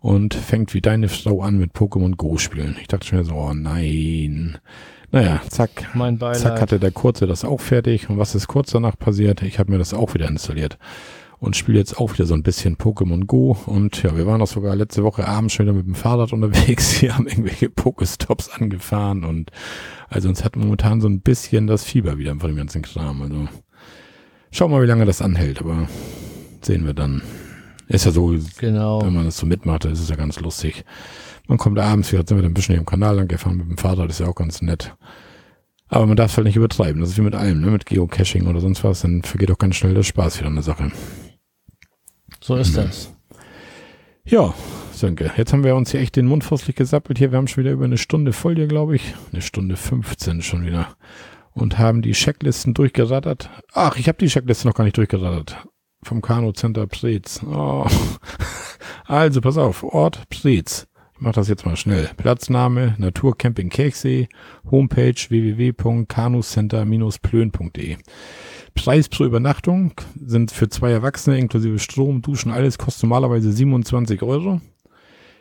und 0.00 0.34
fängt 0.34 0.74
wie 0.74 0.80
deine 0.80 1.08
Frau 1.08 1.42
an 1.42 1.58
mit 1.58 1.72
Pokémon 1.72 2.16
Go 2.16 2.38
spielen. 2.38 2.76
Ich 2.80 2.88
dachte 2.88 3.14
mir 3.14 3.24
so, 3.24 3.34
oh 3.34 3.52
nein. 3.54 4.58
Naja, 5.12 5.40
zack, 5.48 5.88
Mein 5.94 6.18
Beileid. 6.18 6.40
zack 6.40 6.60
hatte 6.60 6.78
der 6.78 6.92
Kurze 6.92 7.26
das 7.26 7.44
auch 7.44 7.60
fertig. 7.60 8.08
Und 8.08 8.18
was 8.18 8.34
ist 8.34 8.46
kurz 8.46 8.70
danach 8.70 8.98
passiert? 8.98 9.42
Ich 9.42 9.58
habe 9.58 9.72
mir 9.72 9.78
das 9.78 9.92
auch 9.92 10.14
wieder 10.14 10.28
installiert 10.28 10.78
und 11.40 11.56
spiele 11.56 11.78
jetzt 11.78 11.98
auch 11.98 12.12
wieder 12.12 12.26
so 12.26 12.34
ein 12.34 12.42
bisschen 12.42 12.76
Pokémon 12.76 13.26
Go. 13.26 13.56
Und 13.66 14.02
ja, 14.02 14.16
wir 14.16 14.26
waren 14.26 14.40
auch 14.40 14.46
sogar 14.46 14.76
letzte 14.76 15.02
Woche 15.02 15.26
abends 15.26 15.54
schon 15.54 15.66
wieder 15.66 15.74
mit 15.74 15.86
dem 15.86 15.94
Fahrrad 15.94 16.32
unterwegs. 16.32 17.00
Wir 17.02 17.16
haben 17.16 17.26
irgendwelche 17.26 17.70
Pokestops 17.70 18.50
angefahren 18.50 19.24
und 19.24 19.50
also 20.08 20.28
uns 20.28 20.44
hat 20.44 20.54
momentan 20.56 21.00
so 21.00 21.08
ein 21.08 21.20
bisschen 21.20 21.66
das 21.66 21.84
Fieber 21.84 22.18
wieder 22.18 22.36
von 22.36 22.50
dem 22.50 22.56
ganzen 22.56 22.82
Kram. 22.82 23.22
Also 23.22 23.48
schauen 24.50 24.70
wir 24.70 24.76
mal, 24.76 24.82
wie 24.82 24.88
lange 24.88 25.06
das 25.06 25.22
anhält, 25.22 25.60
aber 25.60 25.88
sehen 26.60 26.84
wir 26.84 26.94
dann. 26.94 27.22
Ist 27.90 28.04
ja 28.04 28.12
so, 28.12 28.32
Genau. 28.58 29.02
wenn 29.02 29.12
man 29.14 29.24
das 29.24 29.36
so 29.36 29.46
mitmacht, 29.46 29.84
dann 29.84 29.92
ist 29.92 30.00
es 30.00 30.08
ja 30.08 30.14
ganz 30.16 30.38
lustig. 30.38 30.84
Man 31.48 31.58
kommt 31.58 31.76
abends, 31.78 32.12
wir 32.12 32.20
sind 32.20 32.38
wieder 32.38 32.48
ein 32.48 32.54
bisschen 32.54 32.74
hier 32.74 32.80
im 32.80 32.86
Kanal 32.86 33.16
lang 33.16 33.26
gefahren 33.26 33.56
mit 33.56 33.68
dem 33.68 33.78
Fahrrad, 33.78 34.08
ist 34.10 34.20
ja 34.20 34.28
auch 34.28 34.34
ganz 34.36 34.62
nett. 34.62 34.94
Aber 35.88 36.06
man 36.06 36.16
darf 36.16 36.30
es 36.30 36.36
halt 36.36 36.46
nicht 36.46 36.54
übertreiben. 36.54 37.00
Das 37.00 37.10
ist 37.10 37.18
wie 37.18 37.22
mit 37.22 37.34
allem, 37.34 37.60
ne? 37.60 37.66
mit 37.72 37.86
Geocaching 37.86 38.46
oder 38.46 38.60
sonst 38.60 38.84
was, 38.84 39.00
dann 39.00 39.22
vergeht 39.22 39.50
auch 39.50 39.58
ganz 39.58 39.74
schnell 39.74 39.92
der 39.94 40.04
Spaß 40.04 40.38
wieder 40.38 40.46
an 40.46 40.54
der 40.54 40.62
Sache. 40.62 40.92
So 42.40 42.54
ist 42.54 42.76
das. 42.76 43.12
Ja, 44.24 44.54
Sönke, 44.92 45.32
jetzt 45.36 45.52
haben 45.52 45.64
wir 45.64 45.74
uns 45.74 45.90
hier 45.90 45.98
echt 45.98 46.14
den 46.14 46.26
Mund 46.26 46.44
fusselig 46.44 46.76
gesappelt 46.76 47.18
hier. 47.18 47.32
Wir 47.32 47.38
haben 47.38 47.48
schon 47.48 47.64
wieder 47.64 47.72
über 47.72 47.86
eine 47.86 47.98
Stunde 47.98 48.32
voll 48.32 48.54
hier, 48.54 48.68
glaube 48.68 48.94
ich. 48.94 49.14
Eine 49.32 49.42
Stunde 49.42 49.74
15 49.76 50.42
schon 50.42 50.64
wieder. 50.64 50.94
Und 51.52 51.78
haben 51.78 52.02
die 52.02 52.12
Checklisten 52.12 52.72
durchgerattert. 52.72 53.50
Ach, 53.72 53.96
ich 53.96 54.06
habe 54.06 54.18
die 54.18 54.28
Checkliste 54.28 54.68
noch 54.68 54.74
gar 54.74 54.84
nicht 54.84 54.96
durchgerattert. 54.96 55.56
Vom 56.02 56.22
Kano 56.22 56.52
Center 56.52 56.86
Preetz. 56.86 57.42
Oh. 57.44 57.86
Also, 59.06 59.40
pass 59.40 59.56
auf. 59.58 59.82
Ort 59.82 60.28
Preetz. 60.28 60.86
Ich 61.14 61.20
mach 61.20 61.32
das 61.32 61.48
jetzt 61.48 61.66
mal 61.66 61.76
schnell. 61.76 62.08
Platzname 62.16 62.94
Naturcamping 62.98 63.68
Kirchsee. 63.68 64.28
Homepage 64.70 65.16
www.kanucenter-plön.de 65.28 67.96
Preis 68.74 69.08
pro 69.08 69.24
Übernachtung 69.24 69.92
sind 70.24 70.52
für 70.52 70.68
zwei 70.68 70.92
Erwachsene 70.92 71.38
inklusive 71.38 71.78
Strom, 71.78 72.22
Duschen, 72.22 72.52
alles 72.52 72.78
kostet 72.78 73.02
normalerweise 73.02 73.52
27 73.52 74.22
Euro. 74.22 74.60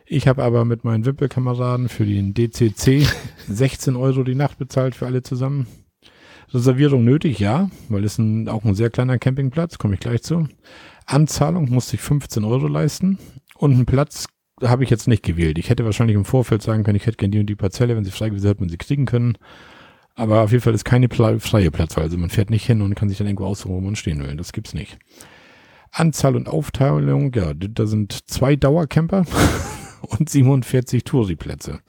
Ich 0.05 0.27
habe 0.27 0.43
aber 0.43 0.65
mit 0.65 0.83
meinen 0.83 1.05
Wimpelkameraden 1.05 1.87
für 1.87 2.05
den 2.05 2.33
DCC 2.33 3.07
16 3.47 3.95
Euro 3.95 4.23
die 4.23 4.35
Nacht 4.35 4.57
bezahlt 4.57 4.95
für 4.95 5.05
alle 5.05 5.21
zusammen. 5.21 5.67
Reservierung 6.53 7.03
nötig, 7.03 7.39
ja, 7.39 7.69
weil 7.89 8.03
es 8.03 8.17
ein, 8.17 8.47
auch 8.47 8.63
ein 8.65 8.75
sehr 8.75 8.89
kleiner 8.89 9.17
Campingplatz, 9.17 9.77
komme 9.77 9.95
ich 9.95 9.99
gleich 9.99 10.23
zu. 10.23 10.47
Anzahlung 11.05 11.69
musste 11.69 11.95
ich 11.95 12.01
15 12.01 12.43
Euro 12.43 12.67
leisten 12.67 13.19
und 13.55 13.77
ein 13.77 13.85
Platz 13.85 14.25
habe 14.63 14.83
ich 14.83 14.89
jetzt 14.89 15.07
nicht 15.07 15.23
gewählt. 15.23 15.57
Ich 15.57 15.69
hätte 15.69 15.85
wahrscheinlich 15.85 16.15
im 16.15 16.25
Vorfeld 16.25 16.61
sagen 16.61 16.83
können, 16.83 16.97
ich 16.97 17.05
hätte 17.05 17.17
gerne 17.17 17.31
die 17.31 17.39
und 17.39 17.47
die 17.47 17.55
Parzelle, 17.55 17.95
wenn 17.95 18.03
sie 18.03 18.11
freigewiesen 18.11 18.49
hat, 18.49 18.59
man 18.59 18.69
sie 18.69 18.77
kriegen 18.77 19.05
können. 19.05 19.37
Aber 20.15 20.41
auf 20.41 20.51
jeden 20.51 20.61
Fall 20.61 20.73
ist 20.73 20.83
keine 20.83 21.07
freie 21.09 21.71
Platzwahl. 21.71 22.03
Also 22.03 22.17
man 22.17 22.29
fährt 22.29 22.49
nicht 22.49 22.65
hin 22.65 22.81
und 22.81 22.93
kann 22.95 23.07
sich 23.07 23.17
dann 23.17 23.27
irgendwo 23.27 23.45
aussuchen, 23.45 23.75
wo 23.75 23.79
man 23.79 23.95
stehen 23.95 24.21
will. 24.21 24.35
Das 24.35 24.51
gibt's 24.51 24.73
nicht. 24.73 24.97
Anzahl 25.91 26.35
und 26.35 26.47
Aufteilung, 26.47 27.31
ja, 27.33 27.53
da 27.53 27.85
sind 27.85 28.29
zwei 28.29 28.55
Dauercamper 28.55 29.25
und 30.01 30.29
47 30.29 31.03
Touri-Plätze. 31.03 31.79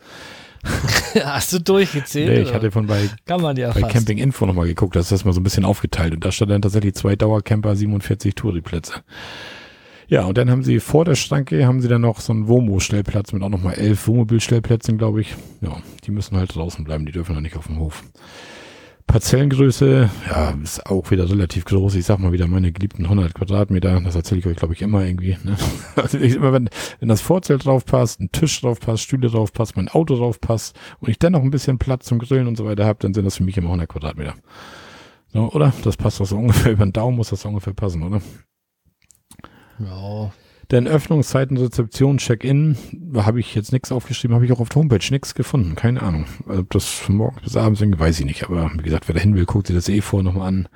Hast 1.24 1.52
du 1.52 1.58
durchgezählt? 1.58 2.28
Nee, 2.28 2.40
ich 2.42 2.54
hatte 2.54 2.70
von 2.70 2.86
bei, 2.86 3.08
Kann 3.24 3.40
man 3.40 3.56
ja 3.56 3.72
bei 3.72 3.82
Camping 3.82 4.18
Info 4.18 4.46
nochmal 4.46 4.66
geguckt, 4.66 4.96
das 4.96 5.06
ist 5.06 5.12
das 5.12 5.24
mal 5.24 5.32
so 5.32 5.40
ein 5.40 5.44
bisschen 5.44 5.64
aufgeteilt 5.64 6.14
und 6.14 6.24
da 6.24 6.32
stand 6.32 6.50
dann 6.50 6.62
tatsächlich 6.62 6.94
zwei 6.94 7.16
Dauercamper, 7.16 7.74
47 7.74 8.34
Touri-Plätze. 8.34 9.02
Ja, 10.08 10.24
und 10.24 10.36
dann 10.36 10.50
haben 10.50 10.64
sie 10.64 10.80
vor 10.80 11.04
der 11.04 11.14
Schranke, 11.14 11.66
haben 11.66 11.80
sie 11.80 11.88
dann 11.88 12.00
noch 12.00 12.20
so 12.20 12.32
einen 12.32 12.48
Womo-Stellplatz 12.48 13.32
mit 13.32 13.42
auch 13.42 13.48
nochmal 13.48 13.74
elf 13.74 14.08
Wohnmobilstellplätzen, 14.08 14.98
glaube 14.98 15.20
ich. 15.20 15.36
Ja, 15.60 15.76
die 16.04 16.10
müssen 16.10 16.36
halt 16.36 16.54
draußen 16.54 16.84
bleiben, 16.84 17.06
die 17.06 17.12
dürfen 17.12 17.36
noch 17.36 17.40
nicht 17.40 17.56
auf 17.56 17.68
dem 17.68 17.78
Hof. 17.78 18.02
Parzellengröße, 19.10 20.08
ja, 20.28 20.50
ist 20.62 20.86
auch 20.86 21.10
wieder 21.10 21.28
relativ 21.28 21.64
groß. 21.64 21.96
Ich 21.96 22.06
sag 22.06 22.20
mal 22.20 22.30
wieder 22.30 22.46
meine 22.46 22.70
geliebten 22.70 23.02
100 23.02 23.34
Quadratmeter. 23.34 24.00
Das 24.02 24.14
erzähle 24.14 24.38
ich 24.38 24.46
euch, 24.46 24.56
glaube 24.56 24.74
ich, 24.74 24.82
immer 24.82 25.04
irgendwie. 25.04 25.36
Ne? 25.42 25.56
Also 25.96 26.16
ich, 26.16 26.36
immer, 26.36 26.52
wenn, 26.52 26.70
wenn 27.00 27.08
das 27.08 27.20
Vorzelt 27.20 27.64
drauf 27.64 27.84
passt, 27.84 28.20
ein 28.20 28.30
Tisch 28.30 28.60
drauf 28.60 28.78
passt, 28.78 29.02
Stühle 29.02 29.28
drauf 29.28 29.52
passt, 29.52 29.76
mein 29.76 29.88
Auto 29.88 30.16
drauf 30.16 30.40
passt 30.40 30.78
und 31.00 31.08
ich 31.08 31.18
dann 31.18 31.32
noch 31.32 31.42
ein 31.42 31.50
bisschen 31.50 31.80
Platz 31.80 32.06
zum 32.06 32.20
Grillen 32.20 32.46
und 32.46 32.56
so 32.56 32.64
weiter 32.64 32.86
habe, 32.86 33.00
dann 33.00 33.12
sind 33.12 33.24
das 33.24 33.38
für 33.38 33.42
mich 33.42 33.56
immer 33.56 33.66
100 33.66 33.88
Quadratmeter. 33.88 34.34
So, 35.32 35.50
oder? 35.50 35.72
Das 35.82 35.96
passt 35.96 36.20
doch 36.20 36.26
so 36.26 36.36
ungefähr 36.38 36.70
über 36.70 36.86
den 36.86 36.92
Daumen, 36.92 37.16
muss 37.16 37.30
das 37.30 37.42
so 37.42 37.48
ungefähr 37.48 37.74
passen, 37.74 38.04
oder? 38.04 38.22
Ja. 39.80 40.30
Denn 40.70 40.86
Öffnungszeiten, 40.86 41.56
Rezeption, 41.56 42.18
Check-in, 42.18 42.76
habe 43.16 43.40
ich 43.40 43.56
jetzt 43.56 43.72
nichts 43.72 43.90
aufgeschrieben, 43.90 44.36
habe 44.36 44.44
ich 44.44 44.52
auch 44.52 44.60
auf 44.60 44.68
der 44.68 44.80
Homepage 44.80 45.04
nichts 45.10 45.34
gefunden. 45.34 45.74
Keine 45.74 46.00
Ahnung. 46.02 46.26
Also 46.46 46.62
das 46.68 46.86
von 46.86 47.16
morgens 47.16 47.42
bis 47.42 47.56
abends, 47.56 47.80
weiß 47.82 48.20
ich 48.20 48.26
nicht. 48.26 48.44
Aber 48.44 48.70
wie 48.76 48.82
gesagt, 48.82 49.08
wer 49.08 49.16
da 49.16 49.20
hin 49.20 49.34
will, 49.34 49.46
guckt 49.46 49.66
sich 49.66 49.74
das 49.74 49.88
eh 49.88 50.00
vor 50.00 50.22
nochmal 50.22 50.48
an. 50.48 50.68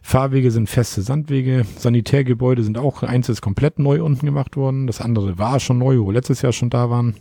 Fahrwege 0.00 0.50
sind 0.50 0.68
feste 0.68 1.02
Sandwege. 1.02 1.66
Sanitärgebäude 1.76 2.62
sind 2.62 2.78
auch, 2.78 3.02
eins 3.02 3.28
ist 3.28 3.40
komplett 3.40 3.78
neu 3.80 4.02
unten 4.04 4.26
gemacht 4.26 4.56
worden. 4.56 4.86
Das 4.86 5.00
andere 5.00 5.38
war 5.38 5.58
schon 5.58 5.78
neu, 5.78 5.98
wo 5.98 6.06
wir 6.06 6.12
letztes 6.12 6.42
Jahr 6.42 6.52
schon 6.52 6.70
da 6.70 6.90
waren. 6.90 7.16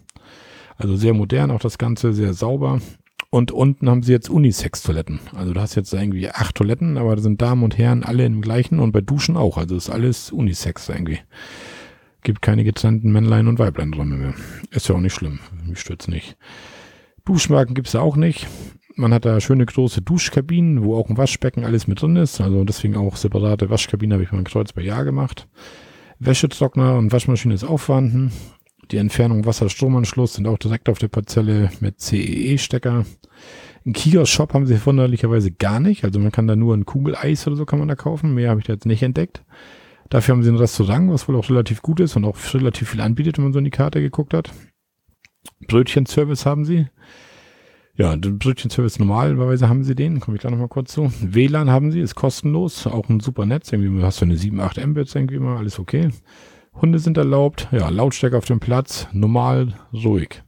Also 0.77 0.95
sehr 0.95 1.13
modern, 1.13 1.51
auch 1.51 1.59
das 1.59 1.77
Ganze 1.77 2.13
sehr 2.13 2.33
sauber. 2.33 2.81
Und 3.29 3.51
unten 3.51 3.89
haben 3.89 4.03
sie 4.03 4.11
jetzt 4.11 4.29
Unisex-Toiletten. 4.29 5.21
Also 5.35 5.53
du 5.53 5.61
hast 5.61 5.75
jetzt 5.75 5.93
irgendwie 5.93 6.29
acht 6.29 6.55
Toiletten, 6.55 6.97
aber 6.97 7.15
da 7.15 7.21
sind 7.21 7.41
Damen 7.41 7.63
und 7.63 7.77
Herren 7.77 8.03
alle 8.03 8.25
im 8.25 8.41
gleichen 8.41 8.79
und 8.79 8.91
bei 8.91 9.01
Duschen 9.01 9.37
auch. 9.37 9.57
Also 9.57 9.75
ist 9.75 9.89
alles 9.89 10.31
Unisex 10.31 10.89
irgendwie. 10.89 11.19
Gibt 12.23 12.41
keine 12.41 12.63
getrennten 12.63 13.11
Männlein- 13.11 13.47
und 13.47 13.57
Weiblein-Räume 13.59 14.15
mehr. 14.15 14.33
Ist 14.69 14.87
ja 14.87 14.95
auch 14.95 14.99
nicht 14.99 15.13
schlimm. 15.13 15.39
Mich 15.65 15.79
stört's 15.79 16.07
nicht. 16.07 16.37
Duschmarken 17.25 17.75
gibt's 17.75 17.91
da 17.91 18.01
auch 18.01 18.15
nicht. 18.15 18.47
Man 18.95 19.13
hat 19.13 19.25
da 19.25 19.39
schöne 19.39 19.65
große 19.65 20.01
Duschkabinen, 20.01 20.83
wo 20.83 20.95
auch 20.95 21.09
ein 21.09 21.17
Waschbecken 21.17 21.65
alles 21.65 21.87
mit 21.87 22.01
drin 22.01 22.15
ist. 22.15 22.41
Also 22.41 22.63
deswegen 22.63 22.95
auch 22.95 23.15
separate 23.15 23.69
Waschkabinen 23.69 24.13
habe 24.13 24.23
ich 24.23 24.31
mal 24.31 24.39
ein 24.39 24.43
Kreuz 24.43 24.73
bei 24.73 24.81
Jahr 24.81 25.05
gemacht. 25.05 25.47
Wäschetrockner 26.19 26.97
und 26.97 27.11
Waschmaschine 27.11 27.53
ist 27.53 27.63
auch. 27.63 27.81
Die 28.91 28.97
Entfernung 28.97 29.45
Wasserstromanschluss 29.45 30.35
sind 30.35 30.47
auch 30.47 30.57
direkt 30.57 30.89
auf 30.89 30.99
der 30.99 31.07
Parzelle 31.07 31.71
mit 31.79 31.99
CEE-Stecker. 32.01 33.05
Ein 33.85 33.93
Kiosk-Shop 33.93 34.53
haben 34.53 34.67
sie 34.67 34.85
wunderlicherweise 34.85 35.51
gar 35.51 35.79
nicht. 35.79 36.03
Also 36.03 36.19
man 36.19 36.31
kann 36.31 36.45
da 36.45 36.55
nur 36.55 36.75
ein 36.75 36.85
Kugeleis 36.85 37.47
oder 37.47 37.55
so 37.55 37.65
kann 37.65 37.79
man 37.79 37.87
da 37.87 37.95
kaufen. 37.95 38.35
Mehr 38.35 38.49
habe 38.51 38.59
ich 38.59 38.67
da 38.67 38.73
jetzt 38.73 38.85
nicht 38.85 39.01
entdeckt. 39.01 39.43
Dafür 40.11 40.35
haben 40.35 40.43
sie 40.43 40.49
ein 40.49 40.57
Restaurant, 40.57 41.09
was 41.09 41.29
wohl 41.29 41.37
auch 41.37 41.49
relativ 41.49 41.81
gut 41.81 42.01
ist 42.01 42.17
und 42.17 42.25
auch 42.25 42.37
relativ 42.53 42.89
viel 42.89 42.99
anbietet, 42.99 43.37
wenn 43.37 43.45
man 43.45 43.53
so 43.53 43.59
in 43.59 43.65
die 43.65 43.71
Karte 43.71 44.01
geguckt 44.01 44.33
hat. 44.33 44.51
Brötchenservice 45.67 46.45
haben 46.45 46.65
sie. 46.65 46.87
Ja, 47.95 48.17
den 48.17 48.37
Brötchenservice 48.37 48.99
normalerweise 48.99 49.69
haben 49.69 49.85
sie 49.85 49.95
den, 49.95 50.19
komme 50.19 50.35
ich 50.35 50.41
gleich 50.41 50.51
nochmal 50.51 50.67
kurz 50.67 50.91
zu. 50.91 51.13
WLAN 51.21 51.69
haben 51.69 51.93
sie, 51.93 52.01
ist 52.01 52.15
kostenlos, 52.15 52.87
auch 52.87 53.07
ein 53.07 53.21
super 53.21 53.45
Netz, 53.45 53.71
irgendwie 53.71 54.03
hast 54.03 54.19
du 54.19 54.25
eine 54.25 54.35
7, 54.35 54.59
8 54.59 54.85
Mbits 54.85 55.15
irgendwie 55.15 55.35
immer, 55.35 55.57
alles 55.57 55.79
okay. 55.79 56.09
Hunde 56.73 56.99
sind 56.99 57.17
erlaubt, 57.17 57.69
ja, 57.71 57.87
Lautstärke 57.87 58.37
auf 58.37 58.45
dem 58.45 58.59
Platz, 58.59 59.07
normal, 59.13 59.75
ruhig. 59.93 60.43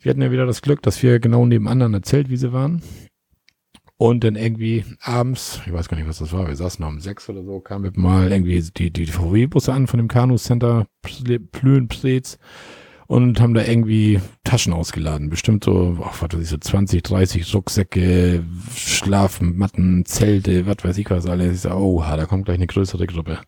Wir 0.00 0.10
hatten 0.10 0.22
ja 0.22 0.32
wieder 0.32 0.46
das 0.46 0.62
Glück, 0.62 0.82
dass 0.82 1.02
wir 1.02 1.20
genau 1.20 1.44
nebeneinander 1.44 1.98
erzählt, 1.98 2.30
wie 2.30 2.36
sie 2.38 2.54
waren. 2.54 2.82
Und 4.02 4.24
dann 4.24 4.34
irgendwie 4.34 4.84
abends, 5.00 5.60
ich 5.64 5.72
weiß 5.72 5.86
gar 5.86 5.96
nicht, 5.96 6.08
was 6.08 6.18
das 6.18 6.32
war, 6.32 6.48
wir 6.48 6.56
saßen 6.56 6.84
um 6.84 6.98
sechs 6.98 7.28
oder 7.28 7.44
so, 7.44 7.60
kamen 7.60 7.92
mal 7.94 8.32
irgendwie 8.32 8.60
die, 8.60 8.90
die, 8.90 9.04
die 9.04 9.12
VW-Busse 9.12 9.72
an 9.72 9.86
von 9.86 9.98
dem 9.98 10.08
Kanu-Center 10.08 10.88
Plön-Preetz 11.52 12.36
und 13.06 13.40
haben 13.40 13.54
da 13.54 13.62
irgendwie 13.62 14.20
Taschen 14.42 14.72
ausgeladen. 14.72 15.30
Bestimmt 15.30 15.62
so, 15.62 15.98
ach, 16.02 16.20
was 16.20 16.30
weiß 16.32 16.42
ich, 16.42 16.48
so 16.48 16.56
20, 16.56 17.00
30 17.00 17.54
Rucksäcke, 17.54 18.42
Schlafmatten, 18.74 20.04
Zelte, 20.04 20.66
was 20.66 20.78
weiß 20.82 20.98
ich 20.98 21.08
was 21.08 21.26
alles. 21.26 21.54
Ich 21.54 21.60
so, 21.60 21.70
oh, 21.70 22.02
da 22.02 22.26
kommt 22.26 22.46
gleich 22.46 22.56
eine 22.56 22.66
größere 22.66 23.06
Gruppe. 23.06 23.38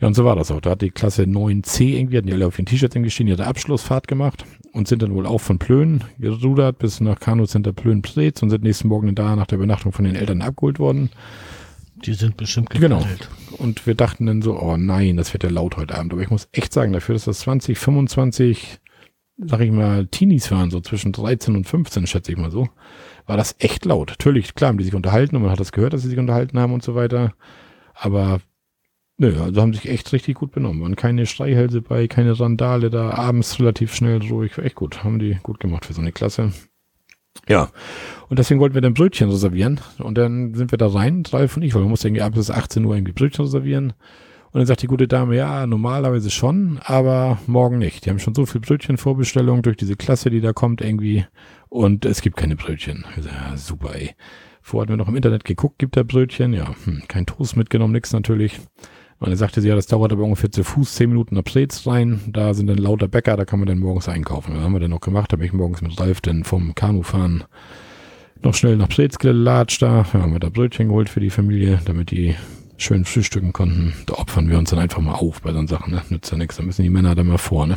Ja, 0.00 0.06
und 0.08 0.14
so 0.14 0.24
war 0.24 0.36
das 0.36 0.50
auch. 0.50 0.60
Da 0.60 0.70
hat 0.70 0.82
die 0.82 0.90
Klasse 0.90 1.22
9c 1.22 1.96
irgendwie, 1.96 2.18
hatten 2.18 2.26
die 2.26 2.32
alle 2.34 2.46
auf 2.46 2.56
den 2.56 2.66
T-Shirts 2.66 2.94
stehen, 3.12 3.26
die 3.26 3.32
hat 3.32 3.40
Abschlussfahrt 3.40 4.08
gemacht 4.08 4.44
und 4.72 4.88
sind 4.88 5.02
dann 5.02 5.14
wohl 5.14 5.26
auch 5.26 5.40
von 5.40 5.58
Plön 5.58 6.04
gerudert 6.18 6.78
bis 6.78 7.00
nach 7.00 7.18
Kanu 7.18 7.46
Center 7.46 7.72
Plön-Preetz 7.72 8.42
und 8.42 8.50
sind 8.50 8.62
nächsten 8.62 8.88
Morgen 8.88 9.14
da 9.14 9.36
nach 9.36 9.46
der 9.46 9.56
Übernachtung 9.56 9.92
von 9.92 10.04
den 10.04 10.14
Eltern 10.14 10.42
abgeholt 10.42 10.78
worden. 10.78 11.10
Die 12.04 12.12
sind 12.12 12.36
bestimmt 12.36 12.70
Genau. 12.70 13.02
Und 13.56 13.86
wir 13.86 13.94
dachten 13.94 14.26
dann 14.26 14.42
so, 14.42 14.60
oh 14.60 14.76
nein, 14.76 15.16
das 15.16 15.32
wird 15.32 15.44
ja 15.44 15.50
laut 15.50 15.78
heute 15.78 15.96
Abend. 15.96 16.12
Aber 16.12 16.20
ich 16.20 16.30
muss 16.30 16.48
echt 16.52 16.74
sagen, 16.74 16.92
dafür, 16.92 17.14
dass 17.14 17.24
das 17.24 17.40
20, 17.40 17.78
25, 17.78 18.80
sag 19.38 19.60
ich 19.60 19.70
mal, 19.70 20.06
Teenies 20.06 20.50
waren, 20.50 20.70
so 20.70 20.80
zwischen 20.80 21.12
13 21.12 21.56
und 21.56 21.66
15, 21.66 22.06
schätze 22.06 22.32
ich 22.32 22.38
mal 22.38 22.50
so, 22.50 22.68
war 23.24 23.38
das 23.38 23.56
echt 23.60 23.86
laut. 23.86 24.10
Natürlich, 24.10 24.54
klar 24.54 24.68
haben 24.68 24.78
die 24.78 24.84
sich 24.84 24.94
unterhalten 24.94 25.36
und 25.36 25.42
man 25.42 25.50
hat 25.50 25.60
das 25.60 25.72
gehört, 25.72 25.94
dass 25.94 26.02
sie 26.02 26.10
sich 26.10 26.18
unterhalten 26.18 26.58
haben 26.58 26.74
und 26.74 26.82
so 26.82 26.94
weiter. 26.94 27.32
Aber 27.94 28.40
Nö, 29.18 29.40
also 29.40 29.62
haben 29.62 29.72
sich 29.72 29.88
echt 29.88 30.12
richtig 30.12 30.36
gut 30.36 30.52
benommen. 30.52 30.82
Waren 30.82 30.96
keine 30.96 31.24
Streihälse 31.24 31.80
bei, 31.80 32.06
keine 32.06 32.38
Randale 32.38 32.90
da, 32.90 33.10
abends 33.10 33.58
relativ 33.58 33.94
schnell 33.94 34.20
ruhig. 34.28 34.58
Echt 34.58 34.74
gut. 34.74 35.04
Haben 35.04 35.18
die 35.18 35.38
gut 35.42 35.58
gemacht 35.58 35.86
für 35.86 35.94
so 35.94 36.02
eine 36.02 36.12
Klasse. 36.12 36.52
Ja. 37.48 37.70
Und 38.28 38.38
deswegen 38.38 38.60
wollten 38.60 38.74
wir 38.74 38.82
dann 38.82 38.94
Brötchen 38.94 39.30
reservieren. 39.30 39.80
Und 39.98 40.18
dann 40.18 40.54
sind 40.54 40.70
wir 40.70 40.78
da 40.78 40.88
rein, 40.88 41.22
Ralf 41.30 41.56
und 41.56 41.62
ich, 41.62 41.74
weil 41.74 41.82
wir 41.82 41.88
mussten 41.88 42.08
irgendwie 42.08 42.22
ab 42.22 42.34
bis 42.34 42.50
18 42.50 42.84
Uhr 42.84 42.94
irgendwie 42.94 43.12
Brötchen 43.12 43.44
reservieren. 43.44 43.94
Und 44.52 44.60
dann 44.60 44.66
sagt 44.66 44.82
die 44.82 44.86
gute 44.86 45.08
Dame, 45.08 45.36
ja, 45.36 45.66
normalerweise 45.66 46.30
schon, 46.30 46.78
aber 46.82 47.38
morgen 47.46 47.78
nicht. 47.78 48.04
Die 48.04 48.10
haben 48.10 48.18
schon 48.18 48.34
so 48.34 48.46
viel 48.46 48.60
Brötchenvorbestellungen 48.60 49.62
durch 49.62 49.76
diese 49.76 49.96
Klasse, 49.96 50.30
die 50.30 50.40
da 50.40 50.52
kommt 50.52 50.80
irgendwie. 50.80 51.26
Und 51.68 52.04
es 52.04 52.22
gibt 52.22 52.36
keine 52.36 52.56
Brötchen. 52.56 53.04
Ja, 53.22 53.56
super, 53.56 53.94
ey. 53.94 54.14
Vorher 54.62 54.82
hatten 54.82 54.92
wir 54.92 54.96
noch 54.96 55.08
im 55.08 55.16
Internet 55.16 55.44
geguckt, 55.44 55.78
gibt 55.78 55.96
da 55.96 56.02
Brötchen? 56.02 56.52
Ja, 56.52 56.74
hm, 56.84 57.02
kein 57.06 57.26
Toast 57.26 57.56
mitgenommen, 57.56 57.92
nix 57.92 58.12
natürlich. 58.12 58.58
Und 59.18 59.30
er 59.30 59.36
sagte 59.36 59.60
sie, 59.60 59.68
ja, 59.68 59.74
das 59.74 59.86
dauert 59.86 60.12
aber 60.12 60.24
ungefähr 60.24 60.52
zu 60.52 60.62
Fuß, 60.62 60.94
zehn 60.94 61.08
Minuten 61.08 61.36
nach 61.36 61.44
Preetz 61.44 61.86
rein. 61.86 62.20
Da 62.28 62.52
sind 62.52 62.66
dann 62.66 62.78
lauter 62.78 63.08
Bäcker, 63.08 63.36
da 63.36 63.44
kann 63.44 63.58
man 63.58 63.68
dann 63.68 63.78
morgens 63.78 64.08
einkaufen. 64.08 64.54
Das 64.54 64.62
haben 64.62 64.72
wir 64.72 64.80
dann 64.80 64.90
noch 64.90 65.00
gemacht, 65.00 65.32
habe 65.32 65.44
ich 65.44 65.52
morgens 65.52 65.80
mit 65.80 65.98
Ralf 65.98 66.20
dann 66.20 66.44
vom 66.44 66.74
Kanufahren 66.74 67.44
noch 68.42 68.54
schnell 68.54 68.76
nach 68.76 68.88
Preetz 68.88 69.18
gelatscht 69.18 69.80
da. 69.82 70.12
Haben 70.12 70.32
wir 70.32 70.40
da 70.40 70.50
Brötchen 70.50 70.88
geholt 70.88 71.08
für 71.08 71.20
die 71.20 71.30
Familie, 71.30 71.80
damit 71.86 72.10
die 72.10 72.34
schön 72.76 73.04
frühstücken 73.04 73.52
konnten. 73.52 73.94
Da 74.06 74.14
opfern 74.14 74.50
wir 74.50 74.58
uns 74.58 74.70
dann 74.70 74.78
einfach 74.78 75.00
mal 75.00 75.14
auf 75.14 75.40
bei 75.40 75.52
so 75.52 75.66
Sachen, 75.66 75.94
ne? 75.94 76.02
Nützt 76.10 76.30
ja 76.30 76.38
nichts, 76.38 76.56
da 76.56 76.62
müssen 76.62 76.82
die 76.82 76.90
Männer 76.90 77.14
dann 77.14 77.26
mal 77.26 77.38
vor, 77.38 77.66
ne? 77.66 77.76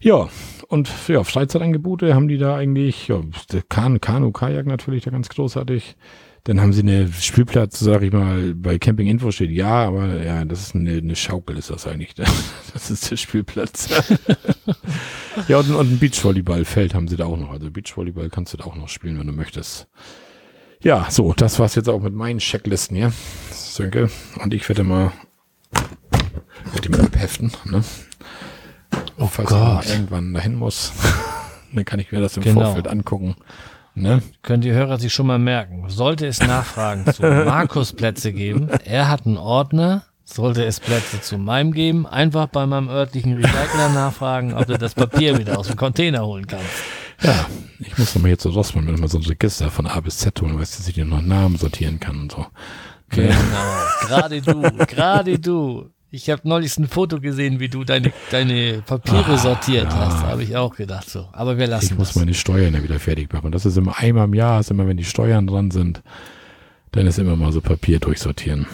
Ja, 0.00 0.28
und 0.68 0.90
ja, 1.08 1.22
Freizeitangebote 1.24 2.14
haben 2.14 2.28
die 2.28 2.38
da 2.38 2.56
eigentlich, 2.56 3.08
ja, 3.08 3.20
Kanu, 3.68 4.32
Kajak 4.32 4.66
natürlich 4.66 5.04
da 5.04 5.10
ganz 5.10 5.28
großartig. 5.28 5.96
Dann 6.44 6.60
haben 6.60 6.72
sie 6.72 6.80
eine 6.80 7.12
Spielplatz, 7.12 7.78
sag 7.80 8.02
ich 8.02 8.12
mal, 8.12 8.54
bei 8.54 8.78
Camping 8.78 9.08
Info 9.08 9.30
steht 9.30 9.50
ja, 9.50 9.84
aber 9.86 10.22
ja, 10.22 10.44
das 10.44 10.62
ist 10.62 10.74
eine, 10.74 10.96
eine 10.96 11.16
Schaukel, 11.16 11.56
ist 11.58 11.70
das 11.70 11.86
eigentlich. 11.86 12.14
Das 12.72 12.88
ist 12.88 13.10
der 13.10 13.16
Spielplatz. 13.16 13.88
ja, 15.48 15.58
und, 15.58 15.72
und 15.72 15.92
ein 15.92 15.98
Beachvolleyballfeld 15.98 16.94
haben 16.94 17.08
sie 17.08 17.16
da 17.16 17.24
auch 17.24 17.36
noch. 17.36 17.50
Also 17.50 17.68
Beachvolleyball 17.68 18.30
kannst 18.30 18.52
du 18.52 18.58
da 18.58 18.64
auch 18.64 18.76
noch 18.76 18.88
spielen, 18.88 19.18
wenn 19.18 19.26
du 19.26 19.32
möchtest. 19.32 19.88
Ja, 20.80 21.08
so, 21.10 21.32
das 21.34 21.58
war's 21.58 21.74
jetzt 21.74 21.88
auch 21.88 22.00
mit 22.00 22.14
meinen 22.14 22.38
Checklisten 22.38 22.96
hier. 22.96 23.12
Sönke. 23.50 24.08
Und 24.40 24.54
ich 24.54 24.68
werde 24.68 24.84
mal, 24.84 25.12
die 26.82 26.88
mal 26.88 27.00
abheften, 27.00 27.52
ne? 27.64 27.82
Oh 29.18 29.26
Falls 29.26 29.50
Gott. 29.50 29.88
irgendwann 29.90 30.32
dahin 30.32 30.54
muss, 30.54 30.92
dann 31.74 31.84
kann 31.84 32.00
ich 32.00 32.10
mir 32.12 32.20
das 32.20 32.36
im 32.36 32.42
genau. 32.42 32.62
Vorfeld 32.62 32.88
angucken. 32.88 33.36
Ne? 33.94 34.22
Können 34.42 34.62
die 34.62 34.72
Hörer 34.72 34.98
sich 34.98 35.12
schon 35.12 35.26
mal 35.26 35.38
merken. 35.38 35.84
Sollte 35.88 36.26
es 36.26 36.40
Nachfragen 36.40 37.12
zu 37.12 37.22
Markus 37.22 37.92
Plätze 37.92 38.32
geben, 38.32 38.68
er 38.84 39.08
hat 39.08 39.26
einen 39.26 39.36
Ordner, 39.36 40.04
sollte 40.24 40.64
es 40.64 40.80
Plätze 40.80 41.20
zu 41.20 41.38
meinem 41.38 41.72
geben, 41.72 42.06
einfach 42.06 42.46
bei 42.46 42.66
meinem 42.66 42.88
örtlichen 42.88 43.34
Recycler 43.34 43.88
nachfragen, 43.90 44.54
ob 44.54 44.66
du 44.66 44.78
das 44.78 44.94
Papier 44.94 45.38
wieder 45.38 45.58
aus 45.58 45.66
dem 45.66 45.76
Container 45.76 46.24
holen 46.24 46.46
kannst. 46.46 46.70
Ja, 47.22 47.46
ich 47.80 47.98
muss 47.98 48.14
nochmal 48.14 48.30
jetzt 48.30 48.42
zu 48.42 48.50
Rossmann 48.50 48.84
mit 48.84 48.98
mal 48.98 49.08
so 49.08 49.18
ein 49.18 49.24
Register 49.24 49.70
von 49.70 49.86
A 49.86 50.00
bis 50.00 50.18
Z 50.18 50.40
holen, 50.40 50.58
weißt 50.58 50.74
du, 50.74 50.78
dass 50.78 50.88
ich 50.88 50.94
dir 50.94 51.04
noch 51.04 51.20
Namen 51.20 51.56
sortieren 51.56 52.00
kann 52.00 52.20
und 52.20 52.32
so. 52.32 52.46
Genau, 53.10 53.34
gerade 54.02 54.40
du, 54.40 54.62
gerade 54.86 55.38
du. 55.38 55.90
Ich 56.12 56.28
habe 56.28 56.42
neulich 56.44 56.76
ein 56.76 56.88
Foto 56.88 57.20
gesehen, 57.20 57.60
wie 57.60 57.68
du 57.68 57.84
deine, 57.84 58.12
deine 58.32 58.82
Papiere 58.84 59.34
ah, 59.34 59.38
sortiert 59.38 59.92
ja. 59.92 59.96
hast. 59.96 60.24
Habe 60.24 60.42
ich 60.42 60.56
auch 60.56 60.74
gedacht 60.74 61.08
so. 61.08 61.28
Aber 61.32 61.56
wir 61.56 61.68
lassen 61.68 61.92
Ich 61.92 61.98
muss 61.98 62.08
das. 62.08 62.16
meine 62.16 62.34
Steuern 62.34 62.74
ja 62.74 62.82
wieder 62.82 62.98
fertig 62.98 63.32
machen. 63.32 63.52
Das 63.52 63.64
ist 63.64 63.76
immer 63.76 63.96
einmal 63.96 64.24
im 64.24 64.34
Jahr, 64.34 64.58
ist 64.58 64.72
immer, 64.72 64.88
wenn 64.88 64.96
die 64.96 65.04
Steuern 65.04 65.46
dran 65.46 65.70
sind, 65.70 66.02
dann 66.90 67.06
ist 67.06 67.20
immer 67.20 67.36
mal 67.36 67.52
so 67.52 67.60
Papier 67.60 68.00
durchsortieren. 68.00 68.66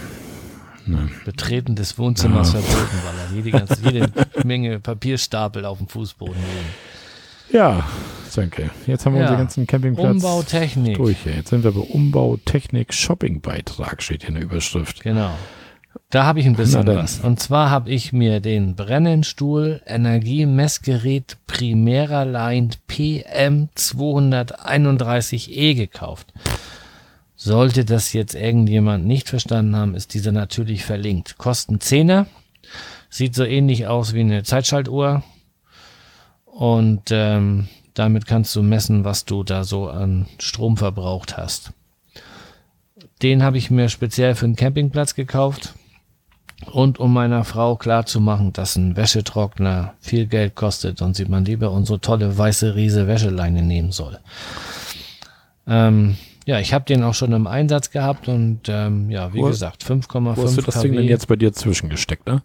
Ne. 0.87 1.11
Betreten 1.27 1.75
des 1.75 1.99
Wohnzimmers 1.99 2.55
ja. 2.55 2.61
verboten, 2.61 2.97
weil 3.05 3.19
er 3.19 3.35
jede, 3.35 3.51
ganze, 3.51 3.83
jede 3.83 4.11
Menge 4.45 4.81
Papierstapel 4.81 5.67
auf 5.67 5.77
dem 5.77 5.89
Fußboden 5.89 6.37
liegen. 6.37 7.53
Ja, 7.53 7.87
danke. 8.35 8.71
Jetzt 8.87 9.05
haben 9.05 9.13
wir 9.13 9.21
ja. 9.21 9.27
unseren 9.27 9.41
ganzen 9.41 9.67
Campingplatz 9.67 10.11
Umbautechnik. 10.11 10.97
durch. 10.97 11.19
Jetzt 11.27 11.51
sind 11.51 11.65
wir 11.65 11.73
bei 11.73 11.81
Umbautechnik 11.81 12.95
Shoppingbeitrag, 12.95 14.03
steht 14.03 14.23
hier 14.23 14.31
in 14.31 14.37
der 14.37 14.45
Überschrift. 14.45 15.03
Genau. 15.03 15.35
Da 16.11 16.25
habe 16.25 16.41
ich 16.41 16.47
ein 16.47 16.57
bisschen 16.57 16.85
was. 16.87 17.21
Und 17.21 17.41
zwar 17.41 17.71
habe 17.71 17.91
ich 17.91 18.13
mir 18.13 18.41
den 18.41 18.75
Brennenstuhl 18.75 19.81
Energiemessgerät 19.87 21.39
Primera 21.47 22.25
Line 22.25 22.71
PM231E 22.89 25.75
gekauft. 25.75 26.33
Sollte 27.35 27.85
das 27.85 28.13
jetzt 28.13 28.35
irgendjemand 28.35 29.07
nicht 29.07 29.29
verstanden 29.29 29.77
haben, 29.77 29.95
ist 29.95 30.15
dieser 30.15 30.33
natürlich 30.33 30.85
verlinkt. 30.85 31.39
Kosten 31.39 31.77
10er. 31.77 32.27
Sieht 33.11 33.35
so 33.35 33.45
ähnlich 33.45 33.87
aus 33.87 34.15
wie 34.15 34.21
eine 34.21 34.43
Zeitschaltuhr. 34.43 35.23
Und 36.45 37.03
ähm, 37.11 37.69
damit 37.95 38.27
kannst 38.27 38.57
du 38.57 38.63
messen, 38.63 39.05
was 39.05 39.27
du 39.27 39.45
da 39.45 39.65
so 39.65 39.89
an 39.89 40.27
Strom 40.39 40.77
verbraucht 40.77 41.37
hast. 41.37 41.73
Den 43.23 43.43
habe 43.43 43.59
ich 43.59 43.71
mir 43.71 43.89
speziell 43.89 44.35
für 44.35 44.47
den 44.47 44.57
Campingplatz 44.57 45.15
gekauft 45.15 45.75
und 46.73 46.99
um 46.99 47.13
meiner 47.13 47.45
Frau 47.45 47.77
klarzumachen, 47.77 48.53
dass 48.53 48.77
ein 48.77 48.97
Wäschetrockner 48.97 49.95
viel 50.01 50.27
Geld 50.27 50.55
kostet 50.55 51.03
und 51.03 51.15
sie 51.15 51.27
man 51.27 51.45
lieber 51.45 51.71
unsere 51.71 52.01
tolle 52.01 52.37
weiße 52.37 52.75
Riese 52.75 53.07
Wäscheleine 53.07 53.63
nehmen 53.63 53.93
soll. 53.93 54.19
Ähm, 55.67 56.17
ja, 56.47 56.61
ich 56.61 56.73
habe 56.73 56.85
den 56.85 57.03
auch 57.03 57.15
schon 57.15 57.33
im 57.33 57.47
Einsatz 57.47 57.91
gehabt 57.91 58.29
und 58.29 58.61
ähm, 58.69 59.11
ja, 59.11 59.35
wie 59.35 59.41
wo, 59.41 59.47
gesagt, 59.47 59.85
5,5 59.85 60.37
Wo 60.37 60.45
hast 60.45 60.57
du 60.57 60.63
das 60.63 60.81
Ding 60.81 60.95
denn 60.95 61.05
jetzt 61.05 61.29
bei 61.29 61.37
dir 61.37 61.53
zwischengesteckt, 61.53 62.27
ne? 62.27 62.43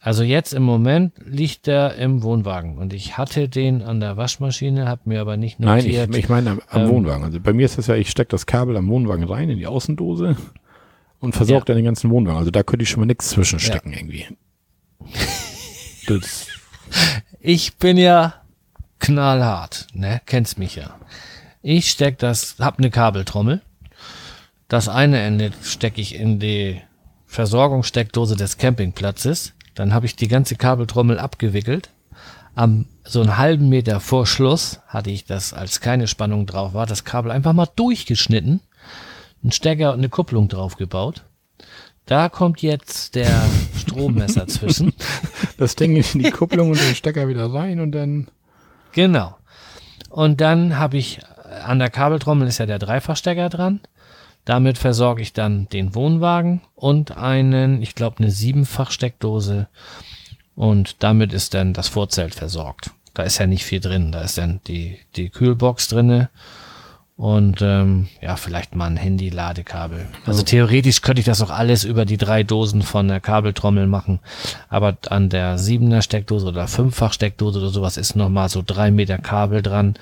Also 0.00 0.22
jetzt 0.22 0.52
im 0.52 0.62
Moment 0.62 1.14
liegt 1.24 1.66
der 1.66 1.96
im 1.96 2.22
Wohnwagen 2.22 2.76
und 2.76 2.92
ich 2.92 3.16
hatte 3.16 3.48
den 3.48 3.80
an 3.80 4.00
der 4.00 4.18
Waschmaschine, 4.18 4.86
habe 4.86 5.00
mir 5.06 5.22
aber 5.22 5.38
nicht 5.38 5.58
notiert. 5.60 5.96
Nein, 5.96 6.10
ich, 6.10 6.18
ich 6.18 6.28
meine 6.28 6.50
am, 6.50 6.60
am 6.68 6.82
ähm, 6.82 6.88
Wohnwagen. 6.90 7.24
Also 7.24 7.40
bei 7.40 7.54
mir 7.54 7.64
ist 7.64 7.78
das 7.78 7.86
ja, 7.86 7.94
ich 7.94 8.10
stecke 8.10 8.28
das 8.28 8.44
Kabel 8.44 8.76
am 8.76 8.86
Wohnwagen 8.88 9.24
rein 9.24 9.48
in 9.48 9.56
die 9.56 9.66
Außendose 9.66 10.36
und 11.24 11.34
versorgt 11.34 11.68
ja. 11.68 11.74
den 11.74 11.84
ganzen 11.84 12.10
Wohnwagen. 12.10 12.38
Also 12.38 12.50
da 12.50 12.62
könnte 12.62 12.84
ich 12.84 12.90
schon 12.90 13.00
mal 13.00 13.06
nichts 13.06 13.30
zwischenstecken 13.30 13.92
ja. 13.92 13.98
irgendwie. 13.98 14.26
das. 16.06 16.46
Ich 17.40 17.76
bin 17.76 17.96
ja 17.96 18.34
knallhart, 19.00 19.86
ne? 19.92 20.20
Kennst 20.26 20.58
mich 20.58 20.76
ja. 20.76 20.98
Ich 21.62 21.90
steck 21.90 22.18
das, 22.18 22.56
hab 22.58 22.78
eine 22.78 22.90
Kabeltrommel. 22.90 23.62
Das 24.68 24.88
eine 24.88 25.20
Ende 25.20 25.52
stecke 25.62 26.00
ich 26.00 26.14
in 26.14 26.38
die 26.38 26.80
Versorgungssteckdose 27.26 28.36
des 28.36 28.58
Campingplatzes. 28.58 29.52
Dann 29.74 29.92
habe 29.92 30.06
ich 30.06 30.16
die 30.16 30.28
ganze 30.28 30.56
Kabeltrommel 30.56 31.18
abgewickelt. 31.18 31.90
Am 32.54 32.86
so 33.02 33.20
einen 33.20 33.36
halben 33.36 33.68
Meter 33.68 34.00
vor 34.00 34.26
Schluss 34.26 34.80
hatte 34.86 35.10
ich 35.10 35.24
das, 35.24 35.52
als 35.52 35.80
keine 35.80 36.06
Spannung 36.06 36.46
drauf 36.46 36.72
war, 36.72 36.86
das 36.86 37.04
Kabel 37.04 37.30
einfach 37.32 37.52
mal 37.52 37.68
durchgeschnitten 37.76 38.60
einen 39.44 39.52
Stecker 39.52 39.92
und 39.92 39.98
eine 39.98 40.08
Kupplung 40.08 40.48
draufgebaut. 40.48 41.24
Da 42.06 42.28
kommt 42.28 42.60
jetzt 42.60 43.14
der 43.14 43.44
Strommesser 43.78 44.46
zwischen. 44.48 44.92
Das 45.56 45.76
Ding 45.76 45.94
in 45.94 46.18
die 46.18 46.32
Kupplung 46.32 46.70
und 46.70 46.80
den 46.80 46.96
Stecker 46.96 47.28
wieder 47.28 47.52
rein 47.52 47.78
und 47.78 47.92
dann. 47.92 48.26
Genau. 48.90 49.36
Und 50.10 50.40
dann 50.40 50.76
habe 50.76 50.96
ich 50.96 51.20
an 51.64 51.78
der 51.78 51.90
Kabeltrommel 51.90 52.48
ist 52.48 52.58
ja 52.58 52.66
der 52.66 52.80
Dreifachstecker 52.80 53.48
dran. 53.48 53.80
Damit 54.44 54.78
versorge 54.78 55.22
ich 55.22 55.32
dann 55.32 55.68
den 55.68 55.94
Wohnwagen 55.94 56.60
und 56.74 57.16
einen, 57.16 57.80
ich 57.82 57.94
glaube, 57.94 58.18
eine 58.18 58.32
Siebenfach-Steckdose. 58.32 59.68
Und 60.56 61.02
damit 61.02 61.32
ist 61.32 61.54
dann 61.54 61.72
das 61.72 61.88
Vorzelt 61.88 62.34
versorgt. 62.34 62.90
Da 63.14 63.22
ist 63.22 63.38
ja 63.38 63.46
nicht 63.46 63.64
viel 63.64 63.80
drin. 63.80 64.10
Da 64.12 64.22
ist 64.22 64.36
dann 64.36 64.60
die, 64.66 64.98
die 65.14 65.30
Kühlbox 65.30 65.88
drinne 65.88 66.30
und 67.16 67.62
ähm, 67.62 68.08
ja, 68.20 68.34
vielleicht 68.34 68.74
mal 68.74 68.86
ein 68.86 68.96
Handy-Ladekabel. 68.96 70.06
Also 70.26 70.42
theoretisch 70.42 71.00
könnte 71.00 71.20
ich 71.20 71.26
das 71.26 71.42
auch 71.42 71.50
alles 71.50 71.84
über 71.84 72.04
die 72.04 72.16
drei 72.16 72.42
Dosen 72.42 72.82
von 72.82 73.06
der 73.06 73.20
Kabeltrommel 73.20 73.86
machen. 73.86 74.18
Aber 74.68 74.96
an 75.08 75.28
der 75.28 75.58
siebener 75.58 76.02
Steckdose 76.02 76.46
oder 76.46 76.66
fünffach 76.66 77.12
Steckdose 77.12 77.60
oder 77.60 77.68
sowas 77.68 77.96
ist 77.96 78.16
nochmal 78.16 78.48
so 78.48 78.62
drei 78.66 78.90
Meter 78.90 79.18
Kabel 79.18 79.62
dran. 79.62 79.94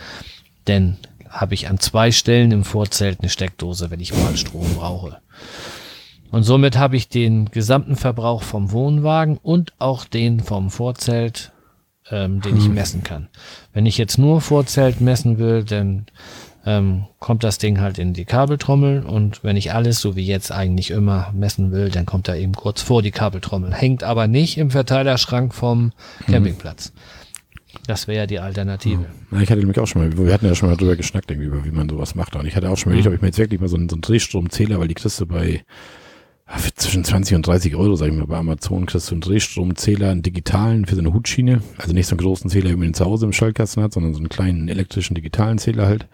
Denn 0.67 0.97
habe 1.29 1.55
ich 1.55 1.69
an 1.69 1.79
zwei 1.79 2.13
Stellen 2.13 2.51
im 2.51 2.65
Vorzelt 2.65 3.21
eine 3.21 3.29
Steckdose, 3.29 3.91
wenn 3.91 4.01
ich 4.01 4.15
mal 4.15 4.37
Strom 4.37 4.75
brauche. 4.75 5.19
Und 6.31 6.45
somit 6.45 6.79
habe 6.79 6.97
ich 6.97 7.11
den 7.11 7.51
gesamten 7.51 7.97
Verbrauch 7.97 8.43
vom 8.43 8.73
Wohnwagen 8.73 9.39
und 9.43 9.75
auch 9.79 10.07
den 10.07 10.41
vom 10.41 10.71
Vorzelt, 10.71 11.53
ähm, 12.11 12.41
den 12.41 12.57
ich 12.57 12.65
hm. 12.65 12.75
messen 12.75 13.03
kann. 13.03 13.29
Wenn 13.75 13.85
ich 13.85 13.99
jetzt 13.99 14.17
nur 14.17 14.41
Vorzelt 14.41 15.03
messen 15.03 15.39
will, 15.39 15.63
dann 15.63 16.07
ähm, 16.65 17.07
kommt 17.19 17.45
das 17.45 17.59
Ding 17.59 17.81
halt 17.81 17.99
in 17.99 18.13
die 18.13 18.25
Kabeltrommel 18.25 19.05
und 19.05 19.43
wenn 19.43 19.57
ich 19.57 19.73
alles, 19.73 20.01
so 20.01 20.17
wie 20.17 20.25
jetzt 20.25 20.53
eigentlich 20.53 20.91
immer 20.91 21.33
messen 21.35 21.73
will, 21.73 21.89
dann 21.91 22.07
kommt 22.07 22.29
er 22.29 22.37
eben 22.37 22.53
kurz 22.53 22.83
vor 22.83 23.03
die 23.03 23.11
Kabeltrommel. 23.11 23.73
Hängt 23.73 24.05
aber 24.05 24.29
nicht 24.29 24.59
im 24.59 24.71
Verteilerschrank 24.71 25.55
vom 25.55 25.93
mhm. 26.27 26.33
Campingplatz. 26.33 26.93
Das 27.87 28.07
wäre 28.07 28.19
ja 28.19 28.27
die 28.27 28.39
Alternative. 28.39 29.07
Ja, 29.33 29.41
ich 29.41 29.51
hatte 29.51 29.61
nämlich 29.61 29.79
auch 29.79 29.87
schon 29.87 30.03
mal, 30.03 30.17
wir 30.17 30.33
hatten 30.33 30.47
ja 30.47 30.55
schon 30.55 30.69
mal 30.69 30.77
drüber 30.77 30.95
geschnackt, 30.95 31.31
irgendwie, 31.31 31.65
wie 31.65 31.71
man 31.71 31.89
sowas 31.89 32.15
macht. 32.15 32.37
Und 32.37 32.47
ich 32.47 32.55
hatte 32.55 32.71
auch 32.71 32.77
schon 32.77 32.93
mal, 32.93 32.97
mhm. 32.97 33.01
ich 33.01 33.09
ob 33.09 33.15
ich 33.15 33.21
mir 33.21 33.29
jetzt 33.29 33.39
wirklich 33.39 33.61
mal 33.61 33.69
so 33.69 33.77
einen, 33.77 33.89
so 33.89 33.97
einen 33.97 34.03
Drehstromzähler, 34.03 34.79
weil 34.79 34.89
die 34.89 34.95
kriegst 34.95 35.21
du 35.21 35.27
bei 35.27 35.65
zwischen 36.77 37.03
20 37.03 37.37
und 37.37 37.47
30 37.47 37.77
Euro, 37.77 37.97
sag 37.97 38.09
ich 38.09 38.15
mal, 38.15 38.27
bei 38.27 38.37
Amazon 38.37 38.87
kriegst 38.87 39.11
du 39.11 39.15
einen 39.15 39.23
Drehstromzähler, 39.23 40.11
einen 40.11 40.23
digitalen 40.23 40.85
für 40.85 40.95
so 40.95 41.01
eine 41.01 41.13
Hutschiene. 41.13 41.63
Also 41.79 41.93
nicht 41.95 42.07
so 42.07 42.13
einen 42.13 42.21
großen 42.21 42.51
Zähler, 42.51 42.71
wie 42.71 42.77
man 42.77 42.89
ihn 42.89 42.95
zu 42.95 43.07
Hause 43.07 43.27
im 43.27 43.33
Schaltkasten 43.33 43.83
hat, 43.83 43.93
sondern 43.93 44.13
so 44.13 44.19
einen 44.19 44.29
kleinen 44.29 44.69
elektrischen 44.69 45.15
digitalen 45.15 45.59
Zähler 45.59 45.87
halt 45.87 46.07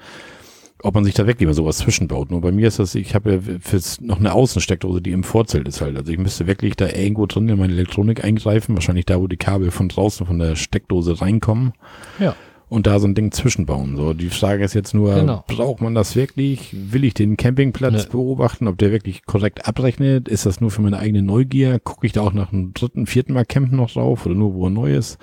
ob 0.82 0.94
man 0.94 1.05
sich 1.05 1.14
da 1.14 1.26
wirklich 1.26 1.46
mal 1.46 1.55
sowas 1.55 1.78
zwischenbaut. 1.78 2.30
Nur 2.30 2.40
bei 2.40 2.52
mir 2.52 2.68
ist 2.68 2.78
das, 2.78 2.94
ich 2.94 3.14
habe 3.14 3.32
ja 3.32 3.40
fürs 3.60 4.00
noch 4.00 4.18
eine 4.18 4.32
Außensteckdose, 4.32 5.02
die 5.02 5.10
im 5.10 5.24
Vorzelt 5.24 5.66
ist 5.66 5.80
halt. 5.80 5.96
Also 5.96 6.12
ich 6.12 6.18
müsste 6.18 6.46
wirklich 6.46 6.76
da 6.76 6.88
irgendwo 6.88 7.26
drin 7.26 7.48
in 7.48 7.59
meine 7.59 7.72
Elektronik 7.72 8.24
eingreifen, 8.24 8.74
wahrscheinlich 8.74 9.06
da, 9.06 9.20
wo 9.20 9.26
die 9.26 9.36
Kabel 9.36 9.70
von 9.70 9.88
draußen 9.88 10.26
von 10.26 10.38
der 10.38 10.56
Steckdose 10.56 11.20
reinkommen. 11.20 11.72
Ja. 12.20 12.36
Und 12.70 12.86
da 12.86 13.00
so 13.00 13.09
ein 13.09 13.14
Ding 13.14 13.32
zwischenbauen. 13.32 13.96
So, 13.96 14.12
die 14.12 14.28
Frage 14.28 14.62
ist 14.62 14.74
jetzt 14.74 14.92
nur, 14.92 15.14
genau. 15.14 15.42
braucht 15.46 15.80
man 15.80 15.94
das 15.94 16.14
wirklich? 16.16 16.68
Will 16.72 17.02
ich 17.05 17.14
den 17.14 17.38
Campingplatz 17.38 18.05
ne. 18.05 18.10
beobachten, 18.10 18.68
ob 18.68 18.76
der 18.76 18.92
wirklich 18.92 19.24
korrekt 19.24 19.66
abrechnet? 19.66 20.28
Ist 20.28 20.44
das 20.44 20.60
nur 20.60 20.70
für 20.70 20.82
meine 20.82 20.98
eigene 20.98 21.22
Neugier? 21.22 21.80
Gucke 21.80 22.06
ich 22.06 22.12
da 22.12 22.20
auch 22.20 22.34
nach 22.34 22.52
einem 22.52 22.74
dritten, 22.74 23.06
vierten 23.06 23.32
Mal 23.32 23.46
Campen 23.46 23.76
noch 23.76 23.90
drauf 23.90 24.26
oder 24.26 24.34
nur 24.34 24.52
wo 24.52 24.66
er 24.66 24.70
neu 24.70 24.94
ist? 24.94 25.16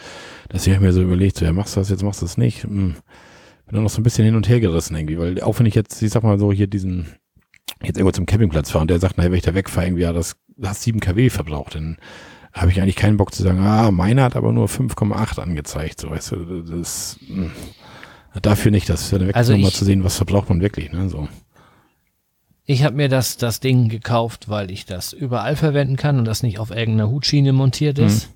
Dass 0.49 0.65
ich 0.65 0.79
mir 0.79 0.91
so 0.91 1.03
überlegt, 1.03 1.37
so, 1.37 1.45
ja, 1.45 1.53
machst 1.53 1.75
du 1.75 1.81
das 1.81 1.91
jetzt, 1.91 2.01
machst 2.01 2.23
du 2.23 2.25
das 2.25 2.37
nicht? 2.37 2.63
Hm 2.63 2.95
bin 3.65 3.75
dann 3.75 3.83
noch 3.83 3.89
so 3.89 3.99
ein 3.99 4.03
bisschen 4.03 4.25
hin 4.25 4.35
und 4.35 4.47
her 4.47 4.59
gerissen 4.59 4.95
irgendwie, 4.95 5.17
weil 5.17 5.41
auch 5.41 5.57
wenn 5.59 5.65
ich 5.65 5.75
jetzt, 5.75 6.01
ich 6.01 6.11
sag 6.11 6.23
mal 6.23 6.39
so, 6.39 6.51
hier 6.51 6.67
diesen, 6.67 7.07
jetzt 7.81 7.97
irgendwo 7.97 8.11
zum 8.11 8.25
Campingplatz 8.25 8.71
fahre 8.71 8.83
und 8.83 8.89
der 8.89 8.99
sagt, 8.99 9.17
naja, 9.17 9.31
wenn 9.31 9.37
ich 9.37 9.43
da 9.43 9.55
wegfahre, 9.55 9.87
irgendwie, 9.87 10.03
ja, 10.03 10.13
das 10.13 10.35
hast 10.63 10.83
7 10.83 10.99
kW 10.99 11.29
verbraucht, 11.29 11.75
dann 11.75 11.97
habe 12.53 12.71
ich 12.71 12.81
eigentlich 12.81 12.95
keinen 12.95 13.17
Bock 13.17 13.33
zu 13.33 13.43
sagen, 13.43 13.59
ah, 13.59 13.91
meiner 13.91 14.23
hat 14.23 14.35
aber 14.35 14.51
nur 14.51 14.67
5,8 14.67 15.39
angezeigt, 15.39 15.99
so, 15.99 16.09
weißt 16.09 16.31
du, 16.31 16.61
das, 16.61 17.19
mh. 17.27 17.43
Hm, 17.43 17.51
dafür 18.41 18.71
nicht, 18.71 18.89
das 18.89 19.01
ist 19.01 19.11
ja 19.11 19.19
wirklich 19.19 19.35
also 19.35 19.57
mal 19.57 19.71
zu 19.71 19.85
sehen, 19.85 20.03
was 20.03 20.17
verbraucht 20.17 20.49
man 20.49 20.61
wirklich, 20.61 20.91
ne, 20.91 21.09
so. 21.09 21.27
Ich 22.67 22.83
habe 22.83 22.95
mir 22.95 23.09
das, 23.09 23.37
das 23.37 23.59
Ding 23.59 23.89
gekauft, 23.89 24.49
weil 24.49 24.71
ich 24.71 24.85
das 24.85 25.13
überall 25.13 25.55
verwenden 25.55 25.97
kann 25.97 26.17
und 26.17 26.25
das 26.25 26.41
nicht 26.41 26.57
auf 26.57 26.71
irgendeiner 26.71 27.11
Hutschiene 27.11 27.53
montiert 27.53 27.99
ist. 27.99 28.27
Mhm. 28.27 28.33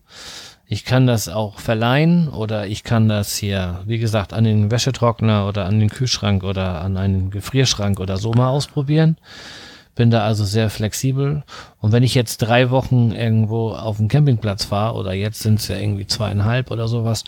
Ich 0.72 0.86
kann 0.86 1.08
das 1.08 1.30
auch 1.30 1.60
verleihen 1.60 2.30
oder 2.30 2.68
ich 2.68 2.84
kann 2.84 3.10
das 3.10 3.36
hier, 3.36 3.82
wie 3.88 3.98
gesagt, 3.98 4.34
an 4.34 4.44
den 4.44 4.70
Wäschetrockner 4.70 5.48
oder 5.48 5.66
an 5.66 5.80
den 5.80 5.90
Kühlschrank 5.90 6.44
oder 6.44 6.82
an 6.82 6.96
einen 6.96 7.32
Gefrierschrank 7.32 8.00
oder 8.00 8.18
so 8.18 8.34
mal 8.34 8.50
ausprobieren. 8.50 9.18
Bin 9.96 10.12
da 10.12 10.22
also 10.22 10.46
sehr 10.46 10.70
flexibel. 10.70 11.44
Und 11.80 11.91
wenn 11.91 12.04
ich 12.04 12.14
jetzt 12.14 12.38
drei 12.38 12.70
Wochen 12.70 13.12
irgendwo 13.12 13.72
auf 13.72 13.98
dem 13.98 14.10
Campingplatz 14.10 14.66
fahre 14.66 14.94
oder 14.94 15.14
jetzt 15.14 15.40
sind 15.40 15.60
es 15.60 15.70
ja 15.70 15.76
irgendwie 15.76 16.06
zweieinhalb 16.06 16.70
oder 16.70 16.88
sowas 16.88 17.24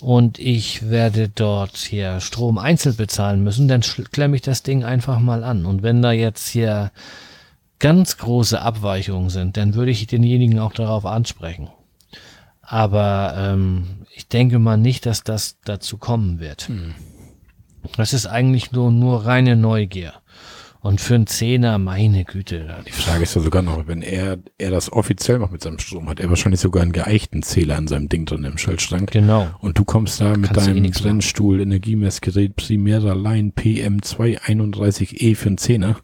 und 0.00 0.40
ich 0.40 0.90
werde 0.90 1.28
dort 1.28 1.76
hier 1.76 2.18
Strom 2.18 2.58
einzeln 2.58 2.96
bezahlen 2.96 3.44
müssen, 3.44 3.68
dann 3.68 3.82
klemme 3.82 4.34
ich 4.34 4.42
das 4.42 4.64
Ding 4.64 4.82
einfach 4.82 5.20
mal 5.20 5.44
an. 5.44 5.66
Und 5.66 5.84
wenn 5.84 6.02
da 6.02 6.10
jetzt 6.10 6.48
hier 6.48 6.90
ganz 7.78 8.18
große 8.18 8.60
Abweichungen 8.60 9.30
sind, 9.30 9.56
dann 9.56 9.74
würde 9.74 9.92
ich 9.92 10.04
denjenigen 10.08 10.58
auch 10.58 10.72
darauf 10.72 11.06
ansprechen. 11.06 11.68
Aber 12.72 13.34
ähm, 13.36 13.84
ich 14.14 14.28
denke 14.28 14.58
mal 14.58 14.78
nicht, 14.78 15.04
dass 15.04 15.22
das 15.22 15.58
dazu 15.62 15.98
kommen 15.98 16.40
wird. 16.40 16.68
Hm. 16.68 16.94
Das 17.98 18.14
ist 18.14 18.24
eigentlich 18.24 18.72
nur, 18.72 18.90
nur 18.90 19.26
reine 19.26 19.56
Neugier. 19.56 20.14
Und 20.80 21.02
für 21.02 21.16
einen 21.16 21.26
Zehner, 21.26 21.76
meine 21.76 22.24
Güte. 22.24 22.74
Die 22.86 22.92
Frage 22.92 23.24
ist 23.24 23.34
ja 23.36 23.42
sogar 23.42 23.60
noch, 23.60 23.86
wenn 23.88 24.00
er, 24.00 24.38
er 24.56 24.70
das 24.70 24.90
offiziell 24.90 25.38
macht 25.38 25.52
mit 25.52 25.62
seinem 25.62 25.80
Strom, 25.80 26.08
hat 26.08 26.18
er 26.18 26.30
wahrscheinlich 26.30 26.62
sogar 26.62 26.82
einen 26.82 26.92
geeichten 26.92 27.42
Zähler 27.42 27.76
an 27.76 27.88
seinem 27.88 28.08
Ding 28.08 28.24
drin 28.24 28.42
im 28.44 28.56
Schaltschrank. 28.56 29.10
Genau. 29.10 29.50
Und 29.60 29.76
du 29.76 29.84
kommst 29.84 30.22
da 30.22 30.34
mit 30.34 30.54
Kannst 30.54 30.66
eh 30.66 30.72
deinem 30.72 30.84
machen. 30.84 31.02
Brennstuhl, 31.02 31.60
Energiemessgerät 31.60 32.56
Primera 32.56 33.12
Line 33.12 33.52
PM231E 33.54 35.20
E 35.20 35.34
für 35.34 35.48
einen 35.48 35.58
Zehner. 35.58 35.98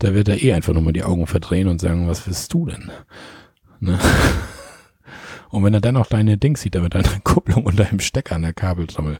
Da 0.00 0.12
wird 0.12 0.26
er 0.26 0.42
eh 0.42 0.54
einfach 0.54 0.74
nochmal 0.74 0.92
die 0.92 1.04
Augen 1.04 1.28
verdrehen 1.28 1.68
und 1.68 1.80
sagen, 1.80 2.08
was 2.08 2.26
willst 2.26 2.52
du 2.52 2.66
denn? 2.66 2.90
Ne? 3.78 3.96
Und 5.54 5.64
wenn 5.64 5.74
er 5.74 5.80
dann 5.80 5.94
noch 5.94 6.06
deine 6.06 6.36
Dings 6.36 6.60
sieht, 6.62 6.74
da 6.74 6.80
mit 6.80 6.94
deiner 6.94 7.08
Kupplung 7.24 7.64
und 7.64 7.78
deinem 7.78 8.00
Stecker 8.00 8.36
an 8.36 8.42
der 8.42 8.52
Kabeltrommel. 8.52 9.18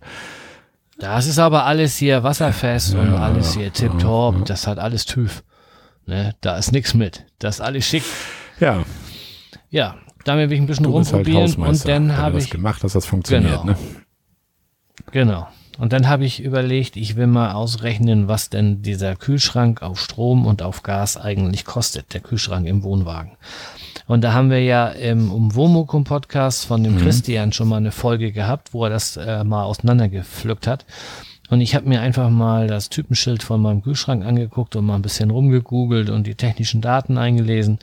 Das 0.99 1.27
ist 1.27 1.39
aber 1.39 1.65
alles 1.67 1.97
hier 1.97 2.23
wasserfest 2.23 2.95
und 2.95 3.13
Ja, 3.13 3.17
alles 3.19 3.55
hier 3.55 3.73
tipptopp. 3.73 4.35
ja, 4.35 4.39
ja. 4.41 4.45
Das 4.47 4.67
hat 4.67 4.79
alles 4.79 5.07
TÜV. 5.07 5.43
Ne? 6.07 6.35
Da 6.41 6.57
ist 6.57 6.71
nichts 6.73 6.95
mit. 6.95 7.25
Das 7.39 7.57
ist 7.57 7.61
alles 7.61 7.85
schick. 7.87 8.05
Ja, 8.61 8.85
Ja, 9.71 9.97
damit 10.25 10.51
will 10.51 10.57
ich 10.57 10.63
ein 10.63 10.67
bisschen 10.67 10.85
du 10.85 10.95
halt 10.95 11.07
rumprobieren 11.07 11.43
und 11.43 11.49
Hausmeister. 11.51 11.89
dann 11.89 12.17
habe 12.17 12.39
ich 12.39 12.49
gemacht, 12.51 12.85
dass 12.85 12.93
das 12.93 13.07
funktioniert, 13.07 13.63
Genau. 13.63 13.65
ne? 13.65 13.77
Genau. 15.11 15.49
Und 15.79 15.93
dann 15.93 16.09
habe 16.09 16.25
ich 16.25 16.41
überlegt, 16.41 16.97
ich 16.97 17.17
will 17.17 17.27
mal 17.27 17.53
ausrechnen, 17.53 18.29
was 18.29 18.49
denn 18.49 18.83
dieser 18.83 19.17
Kühlschrank 19.17 19.83
auf 19.83 19.99
Strom 20.01 20.47
und 20.47 20.63
auf 20.63 20.85
Gas 20.85 21.17
eigentlich 21.17 21.65
kostet, 21.65 22.15
der 22.15 22.21
Kühlschrank 22.21 22.67
im 22.69 22.85
Wohnwagen. 22.85 23.33
Und 24.07 24.23
da 24.23 24.35
haben 24.35 24.51
wir 24.51 24.63
ja 24.63 24.89
im 24.89 25.33
Umwomukum 25.33 26.05
Podcast 26.05 26.67
von 26.67 26.85
dem 26.85 26.99
Christian 26.99 27.53
schon 27.53 27.69
mal 27.69 27.79
eine 27.79 27.93
Folge 27.93 28.33
gehabt, 28.33 28.75
wo 28.75 28.85
er 28.85 28.91
das 28.91 29.17
äh, 29.17 29.45
mal 29.45 29.65
auseinandergepflückt 29.65 30.67
hat. 30.67 30.85
Und 31.49 31.61
ich 31.61 31.75
habe 31.75 31.89
mir 31.89 32.01
einfach 32.01 32.31
mal 32.31 32.67
das 32.67 32.91
Typenschild 32.91 33.43
von 33.43 33.63
meinem 33.63 33.83
Kühlschrank 33.83 34.25
angeguckt 34.25 34.77
und 34.77 34.87
mal 34.87 34.97
ein 34.97 35.03
bisschen 35.03 35.31
rumgegoogelt 35.31 36.11
und 36.11 36.27
die 36.27 36.35
technischen 36.35 36.81
Daten 36.81 37.17
eingelesen. 37.17 37.79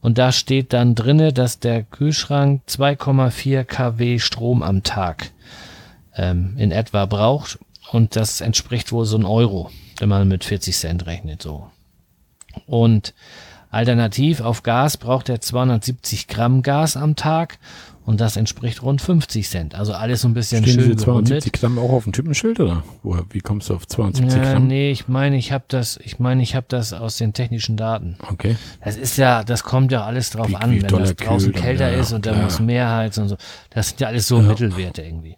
Und 0.00 0.18
da 0.18 0.32
steht 0.32 0.72
dann 0.72 0.94
drinne, 0.94 1.32
dass 1.32 1.60
der 1.60 1.82
Kühlschrank 1.82 2.62
2,4 2.68 3.64
kW 3.64 4.18
Strom 4.18 4.62
am 4.62 4.82
Tag 4.82 5.30
ähm, 6.16 6.54
in 6.58 6.72
etwa 6.72 7.06
braucht. 7.06 7.58
Und 7.90 8.16
das 8.16 8.40
entspricht 8.40 8.92
wohl 8.92 9.06
so 9.06 9.16
ein 9.16 9.24
Euro, 9.24 9.70
wenn 9.98 10.08
man 10.08 10.26
mit 10.26 10.44
40 10.44 10.76
Cent 10.76 11.06
rechnet, 11.06 11.42
so. 11.42 11.68
Und 12.66 13.14
alternativ 13.74 14.40
auf 14.40 14.62
Gas 14.62 14.96
braucht 14.96 15.28
er 15.28 15.40
270 15.40 16.28
Gramm 16.28 16.62
Gas 16.62 16.96
am 16.96 17.16
Tag 17.16 17.58
und 18.06 18.20
das 18.20 18.36
entspricht 18.36 18.82
rund 18.82 19.00
50 19.00 19.48
Cent. 19.48 19.74
Also 19.74 19.94
alles 19.94 20.20
so 20.20 20.28
ein 20.28 20.34
bisschen 20.34 20.62
Stehen 20.62 20.74
schön 20.80 20.84
diese 20.92 20.96
270 21.04 21.52
Gramm 21.52 21.78
auch 21.78 21.90
auf 21.90 22.04
dem 22.04 22.12
Typenschild 22.12 22.60
oder? 22.60 22.84
Woher, 23.02 23.24
wie 23.30 23.40
kommst 23.40 23.70
du 23.70 23.74
auf 23.74 23.86
270 23.86 24.42
Ja, 24.42 24.52
Gramm? 24.52 24.66
nee, 24.66 24.90
ich 24.90 25.08
meine, 25.08 25.36
ich 25.38 25.52
habe 25.52 25.64
das, 25.68 25.98
ich 26.02 26.18
meine, 26.18 26.42
ich 26.42 26.54
habe 26.54 26.66
das 26.68 26.92
aus 26.92 27.16
den 27.16 27.32
technischen 27.32 27.76
Daten. 27.78 28.16
Okay. 28.30 28.56
Das 28.84 28.96
ist 28.96 29.16
ja, 29.16 29.42
das 29.42 29.62
kommt 29.64 29.90
ja 29.90 30.04
alles 30.04 30.30
drauf 30.30 30.48
Wie- 30.48 30.56
an, 30.56 30.70
wie 30.70 30.82
wenn 30.82 30.88
das 30.88 31.16
draußen 31.16 31.52
kühlt 31.52 31.56
und 31.56 31.62
kälter 31.62 31.90
ja, 31.92 31.98
ist 32.00 32.12
und 32.12 32.26
da 32.26 32.34
muss 32.34 32.60
mehr 32.60 32.90
heizen 32.94 33.22
und 33.22 33.28
so. 33.30 33.36
Das 33.70 33.88
sind 33.88 34.00
ja 34.00 34.08
alles 34.08 34.28
so 34.28 34.40
Mittelwerte 34.40 35.00
irgendwie. 35.02 35.36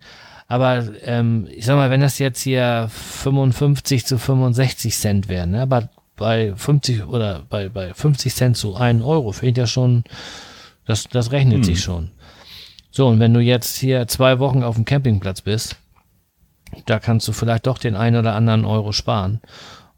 Aber 0.49 0.85
ähm, 1.05 1.49
ich 1.51 1.65
sag 1.67 1.75
mal, 1.77 1.91
wenn 1.91 2.01
das 2.01 2.19
jetzt 2.19 2.41
hier 2.41 2.89
55 2.91 4.07
zu 4.07 4.19
65 4.19 4.97
Cent 4.97 5.29
wären, 5.29 5.51
ne, 5.53 5.63
aber 5.63 5.89
bei 6.17 6.55
50 6.57 7.07
oder 7.07 7.43
bei, 7.49 7.69
bei 7.69 7.93
50 7.95 8.35
Cent 8.35 8.57
zu 8.57 8.75
1 8.75 9.03
Euro, 9.05 9.35
ich 9.41 9.57
ja 9.57 9.67
schon, 9.67 10.05
das, 10.87 11.05
das 11.09 11.33
rechnet 11.33 11.59
Hm. 11.59 11.65
sich 11.65 11.81
schon. 11.83 12.11
So, 12.91 13.09
und 13.09 13.21
wenn 13.21 13.35
du 13.35 13.41
jetzt 13.41 13.77
hier 13.77 14.09
zwei 14.09 14.39
Wochen 14.39 14.63
auf 14.63 14.77
dem 14.77 14.85
Campingplatz 14.85 15.43
bist, 15.43 15.77
da 16.87 16.99
kannst 16.99 17.29
du 17.29 17.33
vielleicht 17.33 17.67
doch 17.67 17.79
den 17.79 17.95
einen 17.95 18.17
oder 18.17 18.35
anderen 18.35 18.65
Euro 18.65 18.93
sparen. 18.93 19.41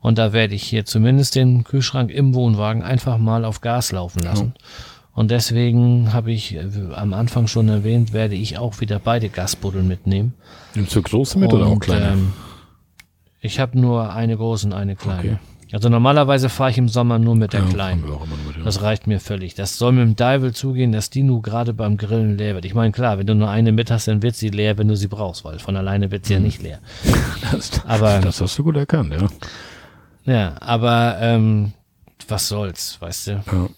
Und 0.00 0.18
da 0.18 0.32
werde 0.32 0.54
ich 0.54 0.62
hier 0.62 0.84
zumindest 0.84 1.34
den 1.34 1.64
Kühlschrank 1.64 2.10
im 2.10 2.34
Wohnwagen 2.34 2.82
einfach 2.82 3.18
mal 3.18 3.44
auf 3.44 3.60
Gas 3.60 3.92
laufen 3.92 4.22
lassen. 4.22 4.54
Und 5.12 5.32
deswegen 5.32 6.12
habe 6.12 6.30
ich 6.30 6.54
äh, 6.54 6.68
am 6.94 7.12
Anfang 7.12 7.48
schon 7.48 7.68
erwähnt, 7.68 8.12
werde 8.12 8.36
ich 8.36 8.58
auch 8.58 8.80
wieder 8.80 9.00
beide 9.00 9.28
Gasbuddeln 9.28 9.88
mitnehmen. 9.88 10.34
Nimmst 10.74 10.94
du 10.94 11.02
große 11.02 11.38
mit 11.38 11.52
oder 11.52 11.66
auch 11.66 11.72
Und, 11.72 11.80
kleine? 11.80 12.12
Ähm, 12.12 12.32
ich 13.40 13.58
habe 13.58 13.78
nur 13.78 14.12
eine 14.12 14.36
große 14.36 14.66
und 14.68 14.72
eine 14.72 14.94
kleine. 14.94 15.18
Okay. 15.18 15.38
Also 15.72 15.88
normalerweise 15.90 16.48
fahre 16.48 16.70
ich 16.70 16.78
im 16.78 16.88
Sommer 16.88 17.18
nur 17.18 17.36
mit 17.36 17.52
der 17.52 17.60
Ja, 17.60 17.66
kleinen. 17.66 18.00
mit, 18.00 18.10
ja. 18.56 18.64
Das 18.64 18.80
reicht 18.80 19.06
mir 19.06 19.20
völlig. 19.20 19.54
Das 19.54 19.76
soll 19.76 19.92
mit 19.92 20.02
dem 20.02 20.16
Dival 20.16 20.52
zugehen, 20.54 20.92
dass 20.92 21.10
die 21.10 21.22
nur 21.22 21.42
gerade 21.42 21.74
beim 21.74 21.96
Grillen 21.98 22.38
leer 22.38 22.54
wird. 22.54 22.64
Ich 22.64 22.74
meine, 22.74 22.90
klar, 22.92 23.18
wenn 23.18 23.26
du 23.26 23.34
nur 23.34 23.50
eine 23.50 23.72
mit 23.72 23.90
hast, 23.90 24.08
dann 24.08 24.22
wird 24.22 24.34
sie 24.34 24.48
leer, 24.48 24.78
wenn 24.78 24.88
du 24.88 24.96
sie 24.96 25.08
brauchst, 25.08 25.44
weil 25.44 25.58
von 25.58 25.76
alleine 25.76 26.10
wird 26.10 26.24
sie 26.24 26.34
Mhm. 26.34 26.40
ja 26.40 26.44
nicht 26.46 26.62
leer. 26.62 26.78
das, 27.52 27.84
Aber 27.86 28.18
das 28.20 28.40
hast 28.40 28.58
du 28.58 28.64
gut 28.64 28.76
erkannt, 28.76 29.12
ja. 29.12 29.28
ja, 30.32 30.54
aber 30.60 31.18
ähm, 31.20 31.72
was 32.28 32.48
soll's, 32.48 32.96
weißt 33.00 33.26
du? 33.26 33.30
ja. 33.32 33.68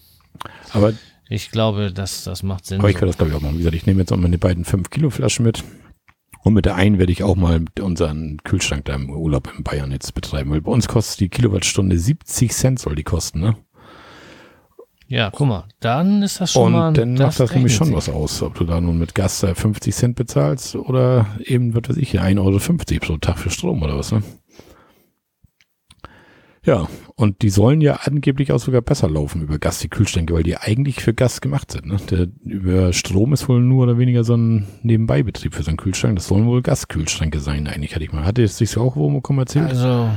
Aber, 0.73 0.93
Ich 1.29 1.51
glaube, 1.51 1.91
das, 1.93 2.23
das 2.23 2.41
macht 2.43 2.65
Sinn. 2.65 2.79
aber 2.79 2.89
ich 2.89 2.95
kann 2.95 3.07
das 3.07 3.17
glaube 3.17 3.31
ich 3.31 3.37
auch 3.37 3.41
machen. 3.41 3.55
Wie 3.55 3.59
gesagt, 3.59 3.75
ich 3.75 3.85
nehme 3.85 3.99
jetzt 4.01 4.11
auch 4.11 4.17
meine 4.17 4.37
beiden 4.37 4.65
5 4.65 4.89
Kilo 4.89 5.09
Flaschen 5.09 5.43
mit. 5.45 5.63
Und 6.43 6.53
mit 6.53 6.65
der 6.65 6.75
einen 6.75 6.97
werde 6.97 7.11
ich 7.11 7.23
auch 7.23 7.35
mal 7.35 7.63
unseren 7.79 8.37
Kühlschrank 8.43 8.85
da 8.85 8.95
im 8.95 9.09
Urlaub 9.11 9.51
in 9.55 9.63
Bayern 9.63 9.91
jetzt 9.91 10.13
betreiben. 10.15 10.49
Weil 10.51 10.61
bei 10.61 10.71
uns 10.71 10.87
kostet 10.87 11.19
die 11.19 11.29
Kilowattstunde 11.29 11.97
70 11.99 12.51
Cent 12.51 12.79
soll 12.79 12.95
die 12.95 13.03
kosten, 13.03 13.39
ne? 13.41 13.55
Ja, 15.07 15.29
guck 15.29 15.45
mal, 15.47 15.65
dann 15.81 16.23
ist 16.23 16.39
das 16.39 16.53
schon 16.53 16.67
Und 16.67 16.71
mal. 16.71 16.87
ein- 16.87 16.93
dann 16.93 17.13
macht 17.15 17.37
das 17.39 17.53
nämlich 17.53 17.75
schon 17.75 17.87
sich. 17.87 17.95
was 17.97 18.07
aus, 18.07 18.41
ob 18.41 18.55
du 18.55 18.63
da 18.63 18.79
nun 18.79 18.97
mit 18.97 19.13
Gas 19.13 19.41
da 19.41 19.53
50 19.53 19.93
Cent 19.93 20.15
bezahlst 20.15 20.75
oder 20.75 21.27
eben, 21.43 21.75
was 21.75 21.89
weiß 21.89 21.97
ich, 21.97 22.11
hier 22.11 22.23
1,50 22.23 22.39
Euro 22.39 22.99
pro 23.13 23.17
Tag 23.17 23.37
für 23.37 23.49
Strom 23.49 23.83
oder 23.83 23.97
was, 23.97 24.13
ne? 24.13 24.23
Ja, 26.63 26.87
und 27.15 27.41
die 27.41 27.49
sollen 27.49 27.81
ja 27.81 28.01
angeblich 28.03 28.51
auch 28.51 28.59
sogar 28.59 28.81
besser 28.81 29.09
laufen 29.09 29.41
über 29.41 29.57
Gas, 29.57 29.79
die 29.79 29.89
Kühlschränke, 29.89 30.35
weil 30.35 30.43
die 30.43 30.57
eigentlich 30.57 31.01
für 31.01 31.13
Gas 31.13 31.41
gemacht 31.41 31.71
sind. 31.71 31.87
Ne? 31.87 31.97
Der, 32.11 32.27
über 32.43 32.93
Strom 32.93 33.33
ist 33.33 33.49
wohl 33.49 33.61
nur 33.61 33.83
oder 33.83 33.97
weniger 33.97 34.23
so 34.23 34.35
ein 34.35 34.67
Nebenbeibetrieb 34.83 35.55
für 35.55 35.63
so 35.63 35.69
einen 35.69 35.77
Kühlschrank. 35.77 36.17
Das 36.17 36.27
sollen 36.27 36.45
wohl 36.45 36.61
Gaskühlschränke 36.61 37.39
sein, 37.39 37.67
eigentlich, 37.67 37.95
hatte 37.95 38.03
ich 38.03 38.13
mal. 38.13 38.25
Hatte 38.25 38.43
es 38.43 38.59
sich 38.59 38.69
so 38.69 38.81
auch 38.81 38.95
wo 38.95 39.09
erzählt? 39.39 39.69
Also, 39.69 40.09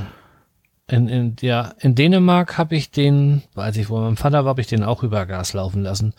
in, 0.87 1.09
in, 1.09 1.37
ja, 1.41 1.73
in 1.81 1.95
Dänemark 1.95 2.59
habe 2.59 2.77
ich 2.77 2.91
den, 2.91 3.43
als 3.55 3.79
ich 3.79 3.89
wo 3.89 3.99
mein 3.99 4.17
Vater 4.17 4.45
war, 4.45 4.51
habe 4.51 4.61
ich 4.61 4.67
den 4.67 4.83
auch 4.83 5.03
über 5.03 5.25
Gas 5.25 5.55
laufen 5.55 5.83
lassen, 5.83 6.13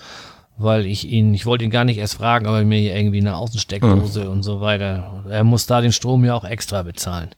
weil 0.57 0.88
ich 0.88 1.07
ihn, 1.07 1.35
ich 1.35 1.45
wollte 1.45 1.65
ihn 1.65 1.69
gar 1.69 1.85
nicht 1.85 1.99
erst 1.99 2.15
fragen, 2.15 2.47
aber 2.47 2.64
mir 2.64 2.80
hier 2.80 2.95
irgendwie 2.95 3.19
eine 3.19 3.35
Außensteckdose 3.35 4.27
und 4.27 4.41
so 4.41 4.60
weiter. 4.60 5.23
Er 5.30 5.43
muss 5.43 5.68
da 5.68 5.81
den 5.81 5.91
Strom 5.91 6.26
ja 6.26 6.34
auch 6.34 6.45
extra 6.45 6.81
bezahlen. 6.81 7.30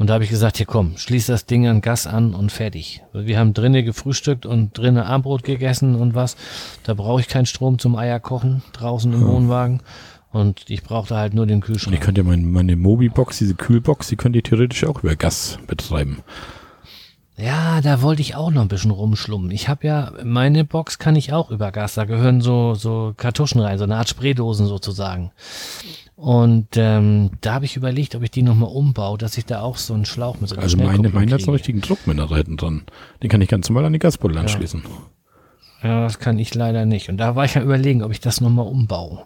Und 0.00 0.06
da 0.06 0.14
habe 0.14 0.24
ich 0.24 0.30
gesagt, 0.30 0.56
hier 0.56 0.64
komm, 0.64 0.96
schließ 0.96 1.26
das 1.26 1.44
Ding 1.44 1.66
an 1.66 1.82
Gas 1.82 2.06
an 2.06 2.32
und 2.32 2.50
fertig. 2.50 3.02
Wir 3.12 3.38
haben 3.38 3.52
drinnen 3.52 3.84
gefrühstückt 3.84 4.46
und 4.46 4.78
drinnen 4.78 5.02
Armbrot 5.02 5.42
gegessen 5.42 5.94
und 5.94 6.14
was. 6.14 6.38
Da 6.84 6.94
brauche 6.94 7.20
ich 7.20 7.28
keinen 7.28 7.44
Strom 7.44 7.78
zum 7.78 7.96
Eierkochen 7.96 8.62
draußen 8.72 9.12
im 9.12 9.26
Wohnwagen. 9.26 9.82
Und 10.32 10.70
ich 10.70 10.82
brauchte 10.82 11.16
halt 11.16 11.34
nur 11.34 11.46
den 11.46 11.60
Kühlschrank. 11.60 11.94
ihr 11.94 12.00
könnt 12.00 12.16
ja 12.16 12.24
meine, 12.24 12.42
meine 12.42 12.76
Mobi-Box, 12.76 13.36
diese 13.36 13.54
Kühlbox, 13.54 14.08
die 14.08 14.16
könnt 14.16 14.36
ihr 14.36 14.42
theoretisch 14.42 14.84
auch 14.84 15.02
über 15.02 15.16
Gas 15.16 15.58
betreiben. 15.66 16.22
Ja, 17.36 17.82
da 17.82 18.00
wollte 18.00 18.22
ich 18.22 18.34
auch 18.34 18.50
noch 18.50 18.62
ein 18.62 18.68
bisschen 18.68 18.92
rumschlummen. 18.92 19.50
Ich 19.50 19.68
habe 19.68 19.86
ja, 19.86 20.12
meine 20.24 20.64
Box 20.64 20.98
kann 20.98 21.14
ich 21.14 21.34
auch 21.34 21.50
über 21.50 21.72
Gas, 21.72 21.92
da 21.92 22.06
gehören 22.06 22.40
so, 22.40 22.74
so 22.74 23.12
Kartuschen 23.18 23.60
rein, 23.60 23.76
so 23.76 23.84
eine 23.84 23.96
Art 23.96 24.08
Spraydosen 24.08 24.66
sozusagen. 24.66 25.30
Und 26.20 26.76
ähm, 26.76 27.30
da 27.40 27.54
habe 27.54 27.64
ich 27.64 27.76
überlegt, 27.76 28.14
ob 28.14 28.22
ich 28.22 28.30
die 28.30 28.42
nochmal 28.42 28.68
umbaue, 28.68 29.16
dass 29.16 29.38
ich 29.38 29.46
da 29.46 29.62
auch 29.62 29.78
so 29.78 29.94
einen 29.94 30.04
Schlauch 30.04 30.38
mit 30.38 30.50
so 30.50 30.56
Also 30.56 30.76
meine, 30.76 31.08
meine 31.08 31.32
hat 31.32 31.40
so 31.40 31.46
einen 31.46 31.54
richtigen 31.54 31.80
Druckmesser 31.80 32.36
hinten 32.36 32.58
dran. 32.58 32.82
Den 33.22 33.30
kann 33.30 33.40
ich 33.40 33.48
ganz 33.48 33.70
normal 33.70 33.86
an 33.86 33.94
die 33.94 34.00
Gasbuddel 34.00 34.36
anschließen. 34.36 34.82
Ja, 35.82 36.02
das 36.02 36.18
kann 36.18 36.38
ich 36.38 36.54
leider 36.54 36.84
nicht. 36.84 37.08
Und 37.08 37.16
da 37.16 37.36
war 37.36 37.46
ich 37.46 37.54
ja 37.54 37.62
überlegen, 37.62 38.02
ob 38.02 38.12
ich 38.12 38.20
das 38.20 38.42
nochmal 38.42 38.66
umbaue. 38.66 39.24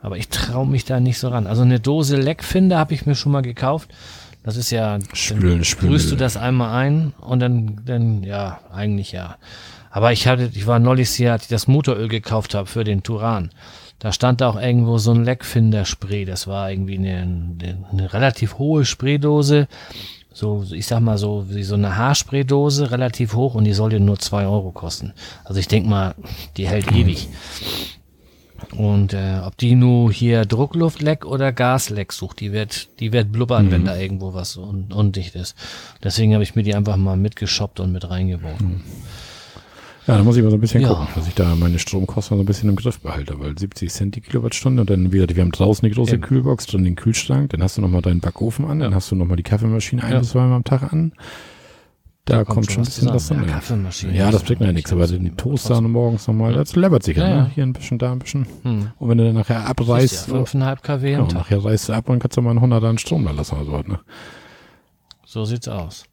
Aber 0.00 0.16
ich 0.16 0.30
traue 0.30 0.66
mich 0.66 0.84
da 0.84 0.98
nicht 0.98 1.20
so 1.20 1.28
ran. 1.28 1.46
Also 1.46 1.62
eine 1.62 1.78
Dose 1.78 2.16
Leckfinder 2.16 2.76
habe 2.76 2.92
ich 2.92 3.06
mir 3.06 3.14
schon 3.14 3.30
mal 3.30 3.42
gekauft. 3.42 3.92
Das 4.42 4.56
ist 4.56 4.72
ja, 4.72 4.98
Spülen, 5.12 5.62
Spülmittel. 5.62 5.88
brühst 5.90 6.10
du 6.10 6.16
das 6.16 6.36
einmal 6.36 6.74
ein 6.74 7.12
und 7.20 7.38
dann, 7.38 7.82
dann, 7.84 8.24
ja, 8.24 8.58
eigentlich 8.72 9.12
ja. 9.12 9.36
Aber 9.92 10.10
ich 10.12 10.26
hatte, 10.26 10.50
ich 10.52 10.66
war 10.66 10.80
neulich 10.80 11.10
hier, 11.10 11.34
als 11.34 11.44
ich 11.44 11.48
das 11.50 11.68
Motoröl 11.68 12.08
gekauft 12.08 12.56
habe 12.56 12.66
für 12.66 12.82
den 12.82 13.04
Turan. 13.04 13.50
Da 14.02 14.10
stand 14.10 14.40
da 14.40 14.48
auch 14.48 14.60
irgendwo 14.60 14.98
so 14.98 15.12
ein 15.12 15.22
Leckfinder-Spray. 15.22 16.24
Das 16.24 16.48
war 16.48 16.72
irgendwie 16.72 16.98
eine, 16.98 17.18
eine, 17.92 18.12
relativ 18.12 18.58
hohe 18.58 18.84
Spraydose. 18.84 19.68
So, 20.32 20.64
ich 20.72 20.88
sag 20.88 20.98
mal 20.98 21.18
so, 21.18 21.46
wie 21.50 21.62
so 21.62 21.76
eine 21.76 21.96
Haarspraydose, 21.96 22.90
relativ 22.90 23.34
hoch 23.34 23.54
und 23.54 23.62
die 23.62 23.74
sollte 23.74 24.00
nur 24.00 24.18
zwei 24.18 24.44
Euro 24.44 24.72
kosten. 24.72 25.12
Also 25.44 25.60
ich 25.60 25.68
denk 25.68 25.86
mal, 25.86 26.16
die 26.56 26.66
hält 26.66 26.90
ewig. 26.90 27.28
Und 28.76 29.12
äh, 29.12 29.40
ob 29.44 29.56
die 29.56 29.76
nur 29.76 30.10
hier 30.12 30.46
Druckluftleck 30.46 31.24
oder 31.24 31.52
Gasleck 31.52 32.12
sucht, 32.12 32.40
die 32.40 32.50
wird, 32.50 32.98
die 32.98 33.12
wird 33.12 33.30
blubbern, 33.30 33.70
wenn 33.70 33.84
da 33.84 33.96
irgendwo 33.96 34.34
was 34.34 34.56
un 34.56 34.90
undicht 34.92 35.36
ist. 35.36 35.54
Deswegen 36.02 36.34
habe 36.34 36.42
ich 36.42 36.56
mir 36.56 36.64
die 36.64 36.74
einfach 36.74 36.96
mal 36.96 37.16
mitgeschoppt 37.16 37.78
und 37.78 37.92
mit 37.92 38.10
reingeworfen. 38.10 38.82
Ja, 40.06 40.16
da 40.18 40.24
muss 40.24 40.36
ich 40.36 40.42
mal 40.42 40.50
so 40.50 40.56
ein 40.56 40.60
bisschen 40.60 40.80
Ja. 40.82 40.88
gucken, 40.88 41.06
dass 41.14 41.28
ich 41.28 41.34
da 41.34 41.54
meine 41.54 41.78
Stromkosten 41.78 42.36
so 42.36 42.42
ein 42.42 42.46
bisschen 42.46 42.68
im 42.68 42.76
Griff 42.76 42.98
behalte, 43.00 43.38
weil 43.38 43.56
70 43.56 43.90
Cent 43.90 44.16
die 44.16 44.20
Kilowattstunde 44.20 44.80
und 44.80 44.90
dann 44.90 45.12
wieder, 45.12 45.28
wir 45.34 45.42
haben 45.42 45.52
draußen 45.52 45.84
eine 45.86 45.94
große 45.94 46.14
Eben. 46.14 46.22
Kühlbox, 46.22 46.66
drin 46.66 46.82
den 46.84 46.96
Kühlschrank, 46.96 47.50
dann 47.50 47.62
hast 47.62 47.76
du 47.78 47.82
nochmal 47.82 48.02
deinen 48.02 48.20
Backofen 48.20 48.64
an, 48.64 48.80
dann 48.80 48.94
hast 48.94 49.10
du 49.10 49.14
nochmal 49.14 49.36
die 49.36 49.44
Kaffeemaschine 49.44 50.02
ein 50.02 50.18
bis 50.18 50.30
zweimal 50.30 50.56
am 50.56 50.64
Tag 50.64 50.92
an. 50.92 51.12
Da, 52.24 52.44
kommt 52.44 52.70
schon 52.70 52.82
ein 52.82 52.86
bisschen 52.86 53.08
was 53.08 53.26
dran. 53.28 53.44
Ja, 53.48 54.12
Ja, 54.12 54.30
das 54.30 54.44
bringt 54.44 54.60
mir 54.60 54.66
ja 54.66 54.72
nichts, 54.72 54.92
aber 54.92 55.08
den 55.08 55.36
Toaster 55.36 55.80
morgens 55.80 56.28
nochmal, 56.28 56.52
das 56.52 56.76
läppert 56.76 57.02
sich 57.02 57.16
ja, 57.16 57.28
Ja, 57.28 57.34
ne? 57.42 57.50
Hier 57.52 57.64
ein 57.64 57.72
bisschen, 57.72 57.98
da 57.98 58.12
ein 58.12 58.20
bisschen. 58.20 58.46
Hm. 58.62 58.90
Und 58.98 59.08
wenn 59.08 59.18
du 59.18 59.24
dann 59.24 59.34
nachher 59.34 59.66
abreißt, 59.66 60.28
ja, 60.28 60.34
5,5 60.34 60.82
kW 60.82 61.16
Tag. 61.16 61.34
nachher 61.34 61.64
reißt 61.64 61.88
du 61.88 61.92
ab 61.94 62.08
und 62.08 62.20
kannst 62.20 62.36
du 62.36 62.42
mal 62.42 62.50
einen 62.50 62.60
100er 62.60 62.86
an 62.90 62.98
Strom 62.98 63.24
da 63.24 63.32
lassen 63.32 63.56
oder 63.56 63.64
so, 63.64 63.88
ne? 63.92 63.98
So 65.32 65.46
sieht's 65.46 65.66
aus. 65.66 66.04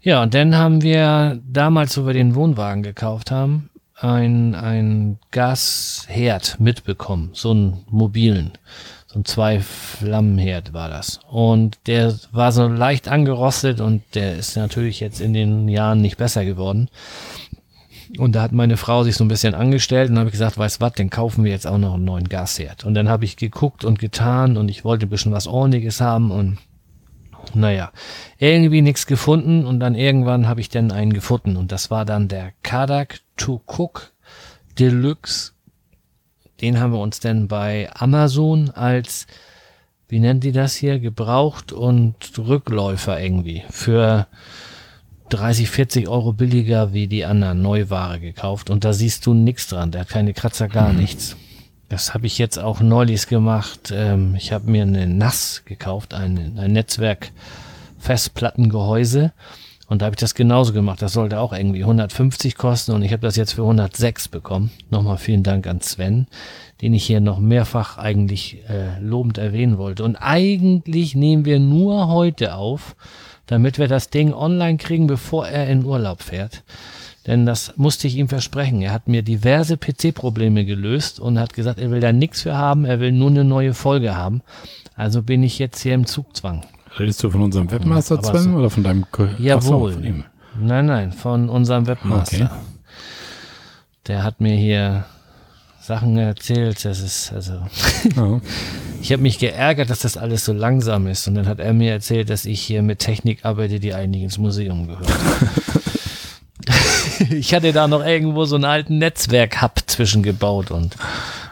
Ja, 0.00 0.22
und 0.22 0.32
dann 0.32 0.56
haben 0.56 0.80
wir 0.80 1.38
damals, 1.46 1.98
wo 1.98 2.06
wir 2.06 2.14
den 2.14 2.34
Wohnwagen 2.34 2.82
gekauft 2.82 3.30
haben, 3.30 3.68
ein, 3.94 4.54
ein 4.54 5.18
Gasherd 5.32 6.58
mitbekommen. 6.58 7.28
So 7.34 7.50
einen 7.50 7.84
mobilen. 7.90 8.52
So 9.06 9.18
ein 9.18 9.26
Zwei-Flammenherd 9.26 10.72
war 10.72 10.88
das. 10.88 11.20
Und 11.28 11.76
der 11.86 12.14
war 12.32 12.50
so 12.52 12.66
leicht 12.68 13.06
angerostet 13.08 13.82
und 13.82 14.02
der 14.14 14.36
ist 14.36 14.56
natürlich 14.56 15.00
jetzt 15.00 15.20
in 15.20 15.34
den 15.34 15.68
Jahren 15.68 16.00
nicht 16.00 16.16
besser 16.16 16.46
geworden. 16.46 16.88
Und 18.16 18.34
da 18.34 18.40
hat 18.40 18.52
meine 18.52 18.78
Frau 18.78 19.02
sich 19.04 19.16
so 19.16 19.24
ein 19.24 19.28
bisschen 19.28 19.54
angestellt 19.54 20.08
und 20.08 20.18
habe 20.18 20.28
ich 20.28 20.32
gesagt, 20.32 20.56
weißt 20.56 20.80
was, 20.80 20.94
dann 20.94 21.10
kaufen 21.10 21.44
wir 21.44 21.50
jetzt 21.50 21.66
auch 21.66 21.76
noch 21.76 21.92
einen 21.92 22.06
neuen 22.06 22.30
Gasherd. 22.30 22.86
Und 22.86 22.94
dann 22.94 23.10
habe 23.10 23.26
ich 23.26 23.36
geguckt 23.36 23.84
und 23.84 23.98
getan 23.98 24.56
und 24.56 24.70
ich 24.70 24.86
wollte 24.86 25.04
ein 25.04 25.10
bisschen 25.10 25.32
was 25.32 25.46
ordentliches 25.46 26.00
haben 26.00 26.30
und 26.30 26.56
naja, 27.54 27.92
irgendwie 28.38 28.82
nichts 28.82 29.06
gefunden 29.06 29.66
und 29.66 29.80
dann 29.80 29.94
irgendwann 29.94 30.48
habe 30.48 30.60
ich 30.60 30.68
dann 30.68 30.90
einen 30.90 31.12
gefunden 31.12 31.56
und 31.56 31.72
das 31.72 31.90
war 31.90 32.04
dann 32.04 32.28
der 32.28 32.52
Kadak 32.62 33.20
to 33.36 33.60
Cook 33.66 34.12
Deluxe. 34.78 35.52
Den 36.60 36.80
haben 36.80 36.92
wir 36.92 37.00
uns 37.00 37.20
dann 37.20 37.48
bei 37.48 37.88
Amazon 37.94 38.70
als, 38.70 39.26
wie 40.08 40.18
nennt 40.18 40.44
die 40.44 40.52
das 40.52 40.74
hier, 40.74 40.98
gebraucht 40.98 41.72
und 41.72 42.16
Rückläufer 42.36 43.20
irgendwie 43.20 43.62
für 43.70 44.26
30, 45.28 45.70
40 45.70 46.08
Euro 46.08 46.32
billiger 46.32 46.92
wie 46.92 47.06
die 47.06 47.24
anderen 47.24 47.62
Neuware 47.62 48.18
gekauft 48.18 48.70
und 48.70 48.84
da 48.84 48.92
siehst 48.92 49.26
du 49.26 49.34
nichts 49.34 49.68
dran, 49.68 49.90
der 49.90 50.02
hat 50.02 50.08
keine 50.08 50.32
Kratzer, 50.32 50.68
gar 50.68 50.92
nichts. 50.92 51.36
Das 51.88 52.12
habe 52.12 52.26
ich 52.26 52.36
jetzt 52.38 52.58
auch 52.58 52.80
neulich 52.80 53.28
gemacht. 53.28 53.92
Ähm, 53.92 54.34
ich 54.36 54.52
habe 54.52 54.70
mir 54.70 54.82
eine 54.82 55.06
NAS 55.06 55.62
gekauft, 55.64 56.12
ein, 56.12 56.58
ein 56.58 56.72
Netzwerk 56.72 57.30
Festplattengehäuse. 57.98 59.32
Und 59.88 60.02
da 60.02 60.06
habe 60.06 60.14
ich 60.14 60.20
das 60.20 60.34
genauso 60.34 60.74
gemacht. 60.74 61.00
Das 61.00 61.14
sollte 61.14 61.40
auch 61.40 61.54
irgendwie 61.54 61.80
150 61.80 62.56
kosten 62.56 62.92
und 62.92 63.02
ich 63.02 63.12
habe 63.12 63.22
das 63.22 63.36
jetzt 63.36 63.54
für 63.54 63.62
106 63.62 64.28
bekommen. 64.28 64.70
Nochmal 64.90 65.16
vielen 65.16 65.42
Dank 65.42 65.66
an 65.66 65.80
Sven, 65.80 66.26
den 66.82 66.92
ich 66.92 67.06
hier 67.06 67.20
noch 67.20 67.38
mehrfach 67.38 67.96
eigentlich 67.96 68.58
äh, 68.68 69.00
lobend 69.00 69.38
erwähnen 69.38 69.78
wollte. 69.78 70.04
Und 70.04 70.16
eigentlich 70.16 71.14
nehmen 71.14 71.46
wir 71.46 71.58
nur 71.58 72.08
heute 72.08 72.54
auf, 72.54 72.96
damit 73.46 73.78
wir 73.78 73.88
das 73.88 74.10
Ding 74.10 74.34
online 74.34 74.76
kriegen, 74.76 75.06
bevor 75.06 75.48
er 75.48 75.68
in 75.68 75.86
Urlaub 75.86 76.22
fährt. 76.22 76.64
Denn 77.28 77.44
das 77.46 77.74
musste 77.76 78.08
ich 78.08 78.16
ihm 78.16 78.28
versprechen. 78.28 78.80
Er 78.82 78.90
hat 78.92 79.06
mir 79.06 79.22
diverse 79.22 79.76
PC-Probleme 79.76 80.64
gelöst 80.64 81.20
und 81.20 81.38
hat 81.38 81.52
gesagt, 81.52 81.78
er 81.78 81.90
will 81.92 82.00
da 82.00 82.10
nichts 82.12 82.42
für 82.42 82.56
haben, 82.56 82.84
er 82.86 82.98
will 82.98 83.12
nur 83.12 83.28
eine 83.30 83.44
neue 83.44 83.74
Folge 83.74 84.16
haben. 84.16 84.40
Also 84.96 85.22
bin 85.22 85.42
ich 85.44 85.58
jetzt 85.60 85.80
hier 85.82 85.94
im 85.94 86.06
Zugzwang. 86.06 86.62
Redest 86.98 87.22
du 87.22 87.30
von 87.30 87.42
unserem 87.42 87.70
Webmaster, 87.70 88.20
Sven, 88.22 88.42
so- 88.44 88.50
oder 88.58 88.70
von 88.70 88.82
deinem 88.82 89.04
Ko- 89.12 89.24
Ach 89.30 89.36
so, 89.38 89.42
Jawohl. 89.44 89.92
von. 89.92 90.24
Nein, 90.60 90.86
nein, 90.86 91.12
von 91.12 91.48
unserem 91.50 91.86
Webmaster. 91.86 92.46
Okay. 92.46 92.48
Der 94.06 94.24
hat 94.24 94.40
mir 94.40 94.56
hier 94.56 95.04
Sachen 95.82 96.16
erzählt. 96.16 96.82
Das 96.84 97.00
ist, 97.00 97.32
also, 97.32 97.60
Ja. 98.16 98.40
ich 99.02 99.12
habe 99.12 99.22
mich 99.22 99.38
geärgert, 99.38 99.90
dass 99.90 100.00
das 100.00 100.16
alles 100.16 100.46
so 100.46 100.52
langsam 100.54 101.06
ist. 101.06 101.28
Und 101.28 101.34
dann 101.34 101.46
hat 101.46 101.60
er 101.60 101.74
mir 101.74 101.92
erzählt, 101.92 102.30
dass 102.30 102.46
ich 102.46 102.60
hier 102.62 102.82
mit 102.82 103.00
Technik 103.00 103.44
arbeite, 103.44 103.80
die 103.80 103.92
eigentlich 103.94 104.22
ins 104.22 104.38
Museum 104.38 104.86
gehört. 104.88 105.06
ich 107.30 107.54
hatte 107.54 107.72
da 107.72 107.88
noch 107.88 108.04
irgendwo 108.04 108.44
so 108.44 108.56
einen 108.56 108.64
alten 108.64 108.98
Netzwerk-Hub 108.98 109.82
zwischengebaut 109.86 110.70
und 110.70 110.96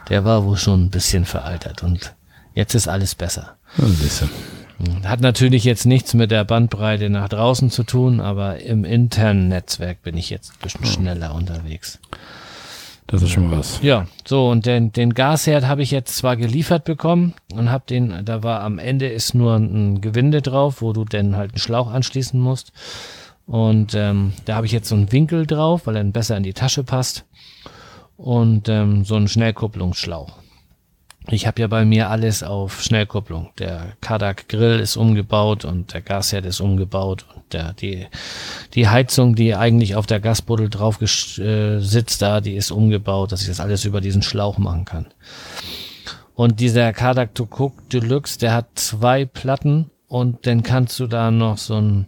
der 0.09 0.25
war 0.25 0.45
wohl 0.45 0.57
schon 0.57 0.85
ein 0.85 0.91
bisschen 0.91 1.25
veraltert. 1.25 1.83
Und 1.83 2.15
jetzt 2.55 2.75
ist 2.75 2.89
alles 2.89 3.15
besser. 3.15 3.57
Ja, 3.79 3.87
siehst 3.87 4.23
du. 4.23 4.29
Hat 5.05 5.21
natürlich 5.21 5.65
jetzt 5.65 5.87
nichts 5.87 6.13
mit 6.13 6.31
der 6.31 6.45
Bandbreite 6.45 7.09
nach 7.09 7.29
draußen 7.29 7.71
zu 7.71 7.83
tun, 7.83 8.21
aber 8.21 8.61
im 8.61 8.85
internen 8.85 9.49
Netzwerk 9.49 10.03
bin 10.03 10.17
ich 10.19 10.29
jetzt 10.29 10.51
ein 10.53 10.63
bisschen 10.63 10.85
schneller 10.85 11.35
unterwegs. 11.35 11.99
Das 13.07 13.23
ist 13.23 13.31
schon 13.31 13.51
was. 13.53 13.81
Ja, 13.83 14.07
so 14.27 14.51
und 14.51 14.67
den, 14.67 14.93
den 14.93 15.15
Gasherd 15.15 15.67
habe 15.67 15.83
ich 15.83 15.93
jetzt 15.93 16.17
zwar 16.17 16.37
geliefert 16.37 16.85
bekommen 16.85 17.35
und 17.55 17.71
habe 17.71 17.85
den, 17.89 18.25
da 18.25 18.43
war 18.43 18.63
am 18.63 18.79
Ende 18.79 19.09
ist 19.09 19.33
nur 19.33 19.55
ein 19.55 20.01
Gewinde 20.01 20.43
drauf, 20.43 20.83
wo 20.83 20.93
du 20.93 21.05
dann 21.05 21.37
halt 21.37 21.53
einen 21.53 21.61
Schlauch 21.61 21.91
anschließen 21.91 22.39
musst. 22.39 22.73
Und 23.47 23.95
ähm, 23.95 24.33
da 24.45 24.57
habe 24.57 24.67
ich 24.67 24.73
jetzt 24.73 24.89
so 24.89 24.97
einen 24.97 25.13
Winkel 25.13 25.47
drauf, 25.47 25.87
weil 25.87 25.97
er 25.97 26.03
dann 26.03 26.13
besser 26.13 26.37
in 26.37 26.43
die 26.43 26.53
Tasche 26.53 26.83
passt. 26.83 27.25
Und 28.17 28.69
ähm, 28.69 29.05
so 29.05 29.15
einen 29.15 29.29
Schnellkupplungsschlauch. 29.29 30.39
Ich 31.29 31.47
habe 31.47 31.61
ja 31.61 31.67
bei 31.67 31.85
mir 31.85 32.09
alles 32.09 32.45
auf 32.45 32.83
Schnellkupplung. 32.83 33.51
Der 33.59 33.95
Kadak 34.01 34.49
Grill 34.49 34.79
ist 34.79 34.97
umgebaut 34.97 35.65
und 35.65 35.93
der 35.93 36.01
Gasherd 36.01 36.47
ist 36.47 36.61
umgebaut 36.61 37.27
und 37.35 37.53
der, 37.53 37.73
die, 37.73 38.07
die 38.75 38.89
Heizung, 38.89 39.35
die 39.35 39.55
eigentlich 39.55 39.97
auf 39.97 40.07
der 40.07 40.21
Gasbuddel 40.21 40.71
drauf 40.71 41.01
äh, 41.03 41.81
sitzt 41.81 42.23
da, 42.23 42.41
die 42.41 42.55
ist 42.55 42.71
umgebaut, 42.71 43.33
dass 43.33 43.43
ich 43.43 43.49
das 43.49 43.59
alles 43.59 43.85
über 43.85 44.01
diesen 44.01 44.23
Schlauch 44.23 44.59
machen 44.59 44.85
kann. 44.85 45.07
Und 46.35 46.61
dieser 46.61 46.93
Kadak 46.93 47.31
Cook 47.39 47.89
Deluxe, 47.91 48.39
der 48.39 48.55
hat 48.55 48.67
zwei 48.77 49.25
Platten 49.25 49.91
und 50.07 50.47
dann 50.47 50.63
kannst 50.63 51.01
du 51.01 51.09
da 51.09 51.33
noch 51.33 51.59
so 51.59 51.75
ein 51.75 52.07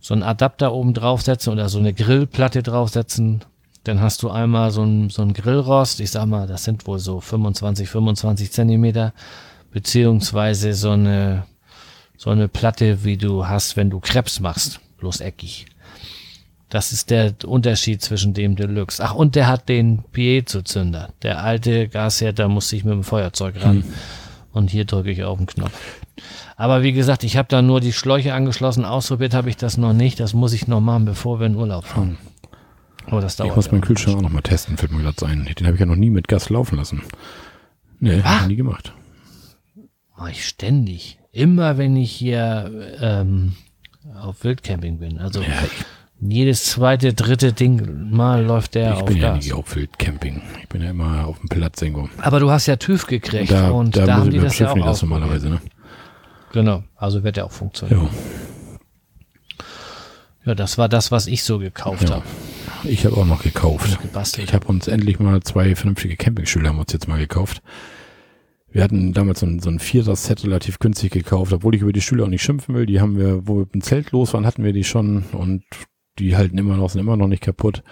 so 0.00 0.14
einen 0.14 0.22
Adapter 0.22 0.72
oben 0.72 0.94
draufsetzen 0.94 1.52
oder 1.52 1.68
so 1.68 1.78
eine 1.78 1.92
Grillplatte 1.92 2.62
draufsetzen. 2.62 3.44
Dann 3.84 4.00
hast 4.00 4.22
du 4.22 4.30
einmal 4.30 4.70
so 4.70 4.82
ein, 4.82 5.10
so 5.10 5.22
ein 5.22 5.32
Grillrost, 5.32 6.00
ich 6.00 6.10
sag 6.10 6.26
mal, 6.26 6.46
das 6.46 6.64
sind 6.64 6.86
wohl 6.86 6.98
so 6.98 7.20
25, 7.20 7.88
25 7.88 8.52
Zentimeter, 8.52 9.12
beziehungsweise 9.72 10.74
so 10.74 10.90
eine, 10.90 11.44
so 12.16 12.30
eine 12.30 12.48
Platte, 12.48 13.04
wie 13.04 13.16
du 13.16 13.46
hast, 13.46 13.76
wenn 13.76 13.90
du 13.90 14.00
Krebs 14.00 14.40
machst, 14.40 14.80
bloß 14.98 15.20
eckig. 15.20 15.66
Das 16.68 16.92
ist 16.92 17.08
der 17.08 17.34
Unterschied 17.46 18.02
zwischen 18.02 18.34
dem 18.34 18.54
Deluxe. 18.54 19.02
Ach, 19.02 19.14
und 19.14 19.36
der 19.36 19.46
hat 19.46 19.70
den 19.70 20.04
Piezo-Zünder. 20.12 21.14
Der 21.22 21.42
alte 21.42 21.88
Gasherd, 21.88 22.38
da 22.38 22.46
musste 22.48 22.76
ich 22.76 22.84
mit 22.84 22.92
dem 22.92 23.04
Feuerzeug 23.04 23.62
ran. 23.62 23.84
Und 24.52 24.70
hier 24.70 24.84
drücke 24.84 25.10
ich 25.10 25.24
auf 25.24 25.38
den 25.38 25.46
Knopf. 25.46 25.72
Aber 26.58 26.82
wie 26.82 26.92
gesagt, 26.92 27.22
ich 27.22 27.36
habe 27.36 27.46
da 27.48 27.62
nur 27.62 27.80
die 27.80 27.92
Schläuche 27.92 28.34
angeschlossen. 28.34 28.84
Ausprobiert 28.84 29.32
habe 29.32 29.48
ich 29.48 29.56
das 29.56 29.76
noch 29.76 29.92
nicht. 29.92 30.18
Das 30.18 30.34
muss 30.34 30.52
ich 30.52 30.66
noch 30.66 30.80
machen, 30.80 31.04
bevor 31.04 31.38
wir 31.38 31.46
in 31.46 31.54
Urlaub 31.54 31.84
fahren. 31.84 32.18
Aber 33.06 33.20
das 33.20 33.36
dauert. 33.36 33.50
Ich 33.50 33.56
muss 33.56 33.66
ja 33.66 33.72
meinen 33.72 33.80
noch. 33.80 33.86
Kühlschrank 33.86 34.18
auch 34.18 34.22
nochmal 34.22 34.42
testen, 34.42 34.76
fällt 34.76 34.90
mir 34.90 35.00
gerade 35.00 35.24
ein. 35.24 35.44
Den 35.44 35.66
habe 35.66 35.74
ich 35.76 35.80
ja 35.80 35.86
noch 35.86 35.94
nie 35.94 36.10
mit 36.10 36.26
Gas 36.26 36.50
laufen 36.50 36.76
lassen. 36.76 37.02
Nee, 38.00 38.20
hab 38.22 38.42
ich 38.42 38.48
nie 38.48 38.56
gemacht. 38.56 38.92
Mach 40.16 40.30
ich 40.30 40.44
ständig. 40.44 41.20
Immer 41.30 41.78
wenn 41.78 41.94
ich 41.94 42.10
hier 42.10 42.72
ähm, 43.00 43.52
auf 44.20 44.42
Wildcamping 44.42 44.98
bin. 44.98 45.18
Also 45.18 45.44
jedes 46.20 46.64
zweite, 46.64 47.14
dritte 47.14 47.52
Ding 47.52 48.10
mal 48.10 48.44
läuft 48.44 48.74
der 48.74 48.94
ich 48.94 48.98
auf 48.98 49.04
bin 49.04 49.18
ja 49.18 49.36
nie 49.36 49.52
auf 49.52 49.76
Wildcamping. 49.76 50.42
Ich 50.60 50.68
bin 50.68 50.82
ja 50.82 50.90
immer 50.90 51.24
auf 51.28 51.38
dem 51.38 51.48
Platz 51.48 51.80
irgendwo. 51.80 52.08
Aber 52.20 52.40
du 52.40 52.50
hast 52.50 52.66
ja 52.66 52.74
TÜV 52.74 53.06
gekriegt 53.06 53.52
Da, 53.52 53.70
und 53.70 53.96
da, 53.96 54.06
da, 54.06 54.16
haben 54.16 54.26
ich 54.26 54.34
die 54.34 54.40
das 54.40 54.58
ja 54.58 54.72
auch 54.72 54.84
das 54.84 55.02
normalerweise, 55.02 55.50
ne? 55.50 55.60
Genau, 56.52 56.82
also 56.96 57.24
wird 57.24 57.36
der 57.36 57.46
auch 57.46 57.52
funktionieren. 57.52 58.04
Ja. 58.04 58.08
Ja, 60.44 60.54
das 60.54 60.78
war 60.78 60.88
das, 60.88 61.10
was 61.10 61.26
ich 61.26 61.42
so 61.42 61.58
gekauft 61.58 62.08
Ja. 62.08 62.16
habe. 62.16 62.24
Ich 62.84 63.04
habe 63.04 63.16
auch 63.16 63.26
noch 63.26 63.42
gekauft. 63.42 63.98
Ich 64.38 64.54
habe 64.54 64.66
uns 64.68 64.88
endlich 64.88 65.18
mal 65.18 65.42
zwei 65.42 65.74
vernünftige 65.74 66.16
Campingstühle 66.16 66.68
haben 66.68 66.76
wir 66.76 66.82
uns 66.82 66.92
jetzt 66.92 67.08
mal 67.08 67.18
gekauft. 67.18 67.60
Wir 68.70 68.82
hatten 68.82 69.12
damals 69.12 69.40
so 69.40 69.46
ein, 69.46 69.60
so 69.60 69.68
ein 69.70 69.78
Vierer-Set 69.78 70.44
relativ 70.44 70.78
günstig 70.78 71.12
gekauft, 71.12 71.52
obwohl 71.52 71.74
ich 71.74 71.82
über 71.82 71.92
die 71.92 72.00
Stühle 72.00 72.24
auch 72.24 72.28
nicht 72.28 72.42
schimpfen 72.42 72.74
will. 72.74 72.86
Die 72.86 73.00
haben 73.00 73.18
wir, 73.18 73.46
wo 73.46 73.56
wir 73.56 73.60
mit 73.60 73.74
dem 73.74 73.80
Zelt 73.82 74.12
los 74.12 74.32
waren, 74.34 74.46
hatten 74.46 74.62
wir 74.64 74.72
die 74.72 74.84
schon 74.84 75.24
und 75.32 75.64
die 76.18 76.36
halten 76.36 76.56
immer 76.58 76.76
noch, 76.76 76.90
sind 76.90 77.00
immer 77.00 77.16
noch 77.16 77.28
nicht 77.28 77.42
kaputt. 77.42 77.82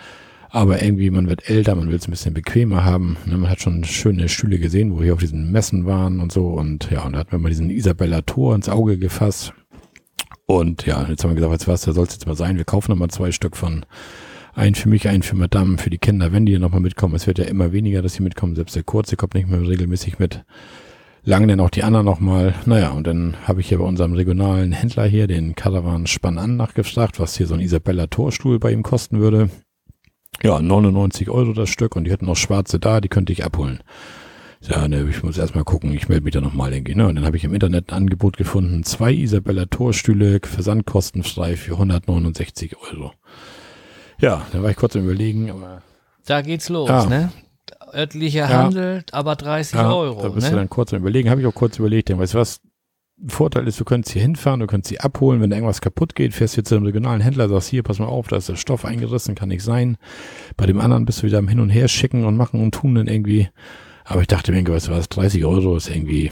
Aber 0.50 0.82
irgendwie, 0.82 1.10
man 1.10 1.28
wird 1.28 1.48
älter, 1.48 1.74
man 1.74 1.88
will 1.88 1.96
es 1.96 2.06
ein 2.06 2.12
bisschen 2.12 2.34
bequemer 2.34 2.84
haben. 2.84 3.16
Ne, 3.26 3.36
Man 3.36 3.50
hat 3.50 3.60
schon 3.60 3.84
schöne 3.84 4.28
Stühle 4.28 4.58
gesehen, 4.58 4.92
wo 4.92 5.02
wir 5.02 5.14
auf 5.14 5.20
diesen 5.20 5.50
Messen 5.50 5.86
waren 5.86 6.20
und 6.20 6.32
so. 6.32 6.48
Und 6.48 6.90
ja, 6.90 7.04
und 7.04 7.12
da 7.12 7.18
hatten 7.20 7.32
wir 7.32 7.38
mal 7.38 7.48
diesen 7.48 7.70
Isabella 7.70 8.22
Tor 8.22 8.54
ins 8.54 8.68
Auge 8.68 8.98
gefasst. 8.98 9.52
Und 10.46 10.86
ja, 10.86 11.06
jetzt 11.08 11.24
haben 11.24 11.30
wir 11.30 11.34
gesagt, 11.34 11.52
jetzt 11.52 11.68
was, 11.68 11.82
da 11.82 11.92
soll 11.92 12.06
es 12.06 12.14
jetzt 12.14 12.26
mal 12.26 12.36
sein. 12.36 12.56
Wir 12.56 12.64
kaufen 12.64 12.92
nochmal 12.92 13.10
zwei 13.10 13.32
Stück 13.32 13.56
von 13.56 13.84
ein 14.54 14.74
für 14.74 14.88
mich, 14.88 15.08
ein 15.08 15.22
für 15.22 15.36
Madame, 15.36 15.76
für 15.76 15.90
die 15.90 15.98
Kinder, 15.98 16.32
wenn 16.32 16.46
die 16.46 16.58
nochmal 16.58 16.80
mitkommen. 16.80 17.14
Es 17.14 17.26
wird 17.26 17.38
ja 17.38 17.44
immer 17.44 17.72
weniger, 17.72 18.00
dass 18.00 18.14
sie 18.14 18.22
mitkommen. 18.22 18.54
Selbst 18.54 18.76
der 18.76 18.84
Kurze 18.84 19.16
kommt 19.16 19.34
nicht 19.34 19.48
mehr 19.48 19.60
regelmäßig 19.60 20.18
mit. 20.18 20.44
Lang 21.24 21.48
dann 21.48 21.60
auch 21.60 21.70
die 21.70 21.82
anderen 21.82 22.06
nochmal. 22.06 22.54
Naja, 22.66 22.90
und 22.90 23.06
dann 23.06 23.36
habe 23.42 23.60
ich 23.60 23.68
hier 23.68 23.78
bei 23.78 23.84
unserem 23.84 24.12
regionalen 24.12 24.70
Händler 24.70 25.06
hier, 25.06 25.26
den 25.26 25.56
Caravan 25.56 26.06
Spann 26.06 26.38
an, 26.38 26.56
nachgefragt, 26.56 27.18
was 27.18 27.36
hier 27.36 27.48
so 27.48 27.54
ein 27.54 27.60
Isabella 27.60 28.06
Torstuhl 28.06 28.60
bei 28.60 28.70
ihm 28.70 28.84
kosten 28.84 29.18
würde. 29.18 29.50
Ja, 30.42 30.60
99 30.60 31.30
Euro 31.30 31.52
das 31.52 31.68
Stück 31.70 31.96
und 31.96 32.04
die 32.04 32.10
hätten 32.10 32.26
noch 32.26 32.36
schwarze 32.36 32.78
da, 32.78 33.00
die 33.00 33.08
könnte 33.08 33.32
ich 33.32 33.44
abholen. 33.44 33.80
Ja, 34.62 34.88
ne, 34.88 35.06
ich 35.08 35.22
muss 35.22 35.38
erstmal 35.38 35.64
gucken, 35.64 35.92
ich 35.92 36.08
melde 36.08 36.24
mich 36.24 36.32
da 36.34 36.40
nochmal, 36.40 36.72
ich. 36.72 36.84
Ne? 36.96 37.06
Und 37.06 37.14
dann 37.16 37.24
habe 37.24 37.36
ich 37.36 37.44
im 37.44 37.54
Internet 37.54 37.90
ein 37.92 37.96
Angebot 37.96 38.36
gefunden, 38.36 38.82
zwei 38.84 39.12
Isabella 39.12 39.66
Torstühle, 39.66 40.40
versandkostenfrei 40.42 41.56
für 41.56 41.72
169 41.72 42.76
Euro. 42.92 43.12
Ja, 44.20 44.46
da 44.52 44.62
war 44.62 44.70
ich 44.70 44.76
kurz 44.76 44.96
am 44.96 45.04
überlegen, 45.04 45.50
aber. 45.50 45.82
Da 46.26 46.40
geht's 46.42 46.68
los, 46.68 46.88
Ja. 46.88 47.06
ne? 47.06 47.30
Örtlicher 47.94 48.48
Ja. 48.50 48.64
Handel, 48.64 49.04
aber 49.12 49.36
30 49.36 49.74
Ja, 49.74 49.92
Euro. 49.94 50.22
da 50.22 50.28
bist 50.30 50.46
ne? 50.46 50.50
du 50.52 50.56
dann 50.56 50.68
kurz 50.70 50.92
am 50.92 51.00
überlegen, 51.00 51.30
habe 51.30 51.40
ich 51.40 51.46
auch 51.46 51.54
kurz 51.54 51.78
überlegt, 51.78 52.08
denn 52.08 52.18
weißt 52.18 52.34
du 52.34 52.38
was? 52.38 52.60
Vorteil 53.28 53.66
ist, 53.66 53.80
du 53.80 53.84
könntest 53.84 54.12
hier 54.12 54.22
hinfahren, 54.22 54.60
du 54.60 54.66
könntest 54.66 54.90
sie 54.90 55.00
abholen, 55.00 55.40
wenn 55.40 55.50
irgendwas 55.50 55.80
kaputt 55.80 56.14
geht, 56.14 56.34
fährst 56.34 56.54
hier 56.54 56.64
zu 56.64 56.74
einem 56.76 56.84
regionalen 56.84 57.22
Händler, 57.22 57.48
sagst 57.48 57.68
hier, 57.68 57.82
pass 57.82 57.98
mal 57.98 58.06
auf, 58.06 58.28
da 58.28 58.36
ist 58.36 58.50
der 58.50 58.56
Stoff 58.56 58.84
eingerissen, 58.84 59.34
kann 59.34 59.48
nicht 59.48 59.62
sein. 59.64 59.96
Bei 60.58 60.66
dem 60.66 60.78
anderen 60.80 61.06
bist 61.06 61.22
du 61.22 61.26
wieder 61.26 61.38
am 61.38 61.48
Hin 61.48 61.60
und 61.60 61.70
Her 61.70 61.88
schicken 61.88 62.26
und 62.26 62.36
machen 62.36 62.62
und 62.62 62.74
tun 62.74 62.94
dann 62.94 63.06
irgendwie. 63.06 63.48
Aber 64.04 64.20
ich 64.20 64.26
dachte 64.26 64.52
mir, 64.52 64.66
weißt 64.66 64.88
du 64.88 64.92
was, 64.92 65.08
30 65.08 65.44
Euro 65.46 65.76
ist 65.76 65.88
irgendwie, 65.88 66.30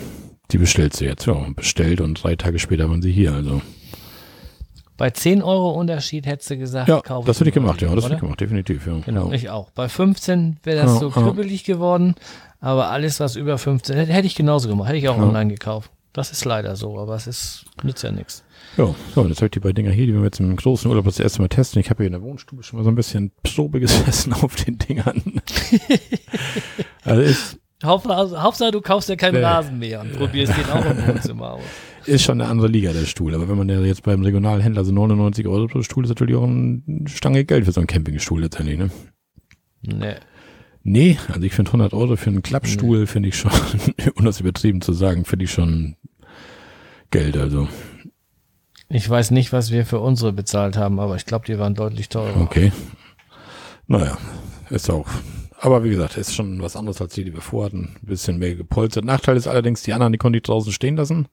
die 0.50 0.58
bestellst 0.58 1.00
du 1.00 1.06
jetzt, 1.06 1.26
ja, 1.26 1.34
bestellt 1.56 2.02
und 2.02 2.22
drei 2.22 2.36
Tage 2.36 2.58
später 2.58 2.88
waren 2.90 3.00
sie 3.00 3.10
hier, 3.12 3.32
also. 3.32 3.62
Bei 4.96 5.10
10 5.10 5.42
Euro 5.42 5.70
Unterschied 5.72 6.26
hättest 6.26 6.50
du 6.50 6.58
gesagt, 6.58 6.88
Ja, 6.88 7.00
kauf 7.00 7.24
das 7.24 7.40
hätte 7.40 7.48
ich 7.48 7.54
gemacht, 7.54 7.80
ja, 7.82 7.92
das 7.94 8.04
hätte 8.04 8.14
ich 8.14 8.20
gemacht, 8.20 8.40
definitiv, 8.40 8.86
ja. 8.86 8.98
Genau, 9.04 9.28
ja. 9.28 9.34
ich 9.34 9.48
auch. 9.48 9.70
Bei 9.70 9.88
15 9.88 10.58
wäre 10.62 10.82
das 10.82 10.92
Ja, 10.94 11.00
so 11.00 11.08
ja. 11.08 11.22
kribbelig 11.22 11.64
geworden, 11.64 12.14
aber 12.60 12.90
alles, 12.90 13.18
was 13.20 13.36
über 13.36 13.56
15, 13.58 13.96
hätte, 13.96 14.12
hätte 14.12 14.26
ich 14.26 14.34
genauso 14.36 14.68
gemacht, 14.68 14.88
hätte 14.88 14.98
ich 14.98 15.08
auch 15.08 15.16
Ja. 15.16 15.24
online 15.24 15.50
gekauft. 15.50 15.90
Das 16.14 16.30
ist 16.30 16.44
leider 16.44 16.76
so, 16.76 16.96
aber 16.98 17.16
es 17.16 17.26
ist, 17.26 17.64
nützt 17.82 18.04
ja 18.04 18.12
nichts. 18.12 18.44
Ja, 18.76 18.94
so, 19.14 19.26
jetzt 19.26 19.38
habe 19.38 19.46
ich 19.46 19.50
die 19.50 19.60
beiden 19.60 19.74
Dinger 19.74 19.90
hier, 19.90 20.06
die 20.06 20.14
wir 20.14 20.22
jetzt 20.22 20.38
im 20.38 20.54
großen 20.54 20.88
Urlaub 20.88 21.04
das 21.04 21.18
erste 21.18 21.40
Mal 21.42 21.48
testen. 21.48 21.80
Ich 21.80 21.90
habe 21.90 22.04
hier 22.04 22.06
in 22.06 22.12
der 22.12 22.22
Wohnstube 22.22 22.62
schon 22.62 22.78
mal 22.78 22.84
so 22.84 22.90
ein 22.90 22.94
bisschen 22.94 23.32
Probe 23.42 23.80
gesessen 23.80 24.32
auf 24.42 24.54
den 24.54 24.78
Dingern. 24.78 25.40
also 27.04 27.20
ist, 27.20 27.58
Hauptsache, 27.82 28.40
Hauptsache 28.40 28.70
du 28.70 28.80
kaufst 28.80 29.08
ja 29.08 29.16
keinen 29.16 29.34
Nee. 29.34 29.42
Rasenmäher 29.42 30.00
und 30.02 30.12
probierst 30.12 30.56
den 30.56 30.70
auch 30.70 30.84
im 30.84 31.06
Wohnzimmer 31.08 31.52
aus. 31.54 31.62
ist 32.06 32.22
schon 32.22 32.40
eine 32.40 32.48
andere 32.48 32.68
Liga, 32.68 32.92
der 32.92 33.06
Stuhl. 33.06 33.34
Aber 33.34 33.48
wenn 33.48 33.58
man 33.58 33.68
ja 33.68 33.80
jetzt 33.80 34.04
beim 34.04 34.22
regionalen 34.22 34.60
Händler 34.60 34.84
so 34.84 34.92
99 34.92 35.48
Euro 35.48 35.66
pro 35.66 35.82
Stuhl 35.82 36.04
ist 36.04 36.10
natürlich 36.10 36.36
auch 36.36 36.44
eine 36.44 36.80
Stange 37.06 37.44
Geld 37.44 37.64
für 37.64 37.72
so 37.72 37.80
einen 37.80 37.88
Campingstuhl 37.88 38.40
letztendlich, 38.40 38.78
ne? 38.78 38.90
Nee. 39.82 40.14
Nee, 40.86 41.18
also 41.28 41.40
ich 41.40 41.54
finde 41.54 41.70
100 41.70 41.94
Euro 41.94 42.16
für 42.16 42.28
einen 42.28 42.42
Klappstuhl 42.42 43.06
finde 43.06 43.30
ich 43.30 43.38
schon, 43.38 43.50
um 44.16 44.24
das 44.26 44.40
übertrieben 44.40 44.82
zu 44.82 44.92
sagen, 44.92 45.24
finde 45.24 45.46
ich 45.46 45.50
schon 45.50 45.96
Geld, 47.10 47.36
also. 47.38 47.68
Ich 48.90 49.08
weiß 49.08 49.30
nicht, 49.30 49.52
was 49.52 49.70
wir 49.70 49.86
für 49.86 49.98
unsere 49.98 50.32
bezahlt 50.32 50.76
haben, 50.76 51.00
aber 51.00 51.16
ich 51.16 51.24
glaube, 51.24 51.46
die 51.46 51.58
waren 51.58 51.74
deutlich 51.74 52.10
teurer. 52.10 52.38
Okay. 52.40 52.70
Naja, 53.86 54.18
ist 54.68 54.90
auch. 54.90 55.08
Aber 55.58 55.84
wie 55.84 55.90
gesagt, 55.90 56.18
ist 56.18 56.34
schon 56.34 56.60
was 56.60 56.76
anderes 56.76 57.00
als 57.00 57.14
die, 57.14 57.24
die 57.24 57.32
wir 57.32 57.40
vorhatten. 57.40 57.96
Ein 58.02 58.06
bisschen 58.06 58.38
mehr 58.38 58.54
gepolstert. 58.54 59.06
Nachteil 59.06 59.36
ist 59.38 59.46
allerdings, 59.46 59.82
die 59.82 59.94
anderen, 59.94 60.12
die 60.12 60.18
konnte 60.18 60.36
ich 60.36 60.42
draußen 60.42 60.72
stehen 60.72 60.96
lassen. 60.96 61.28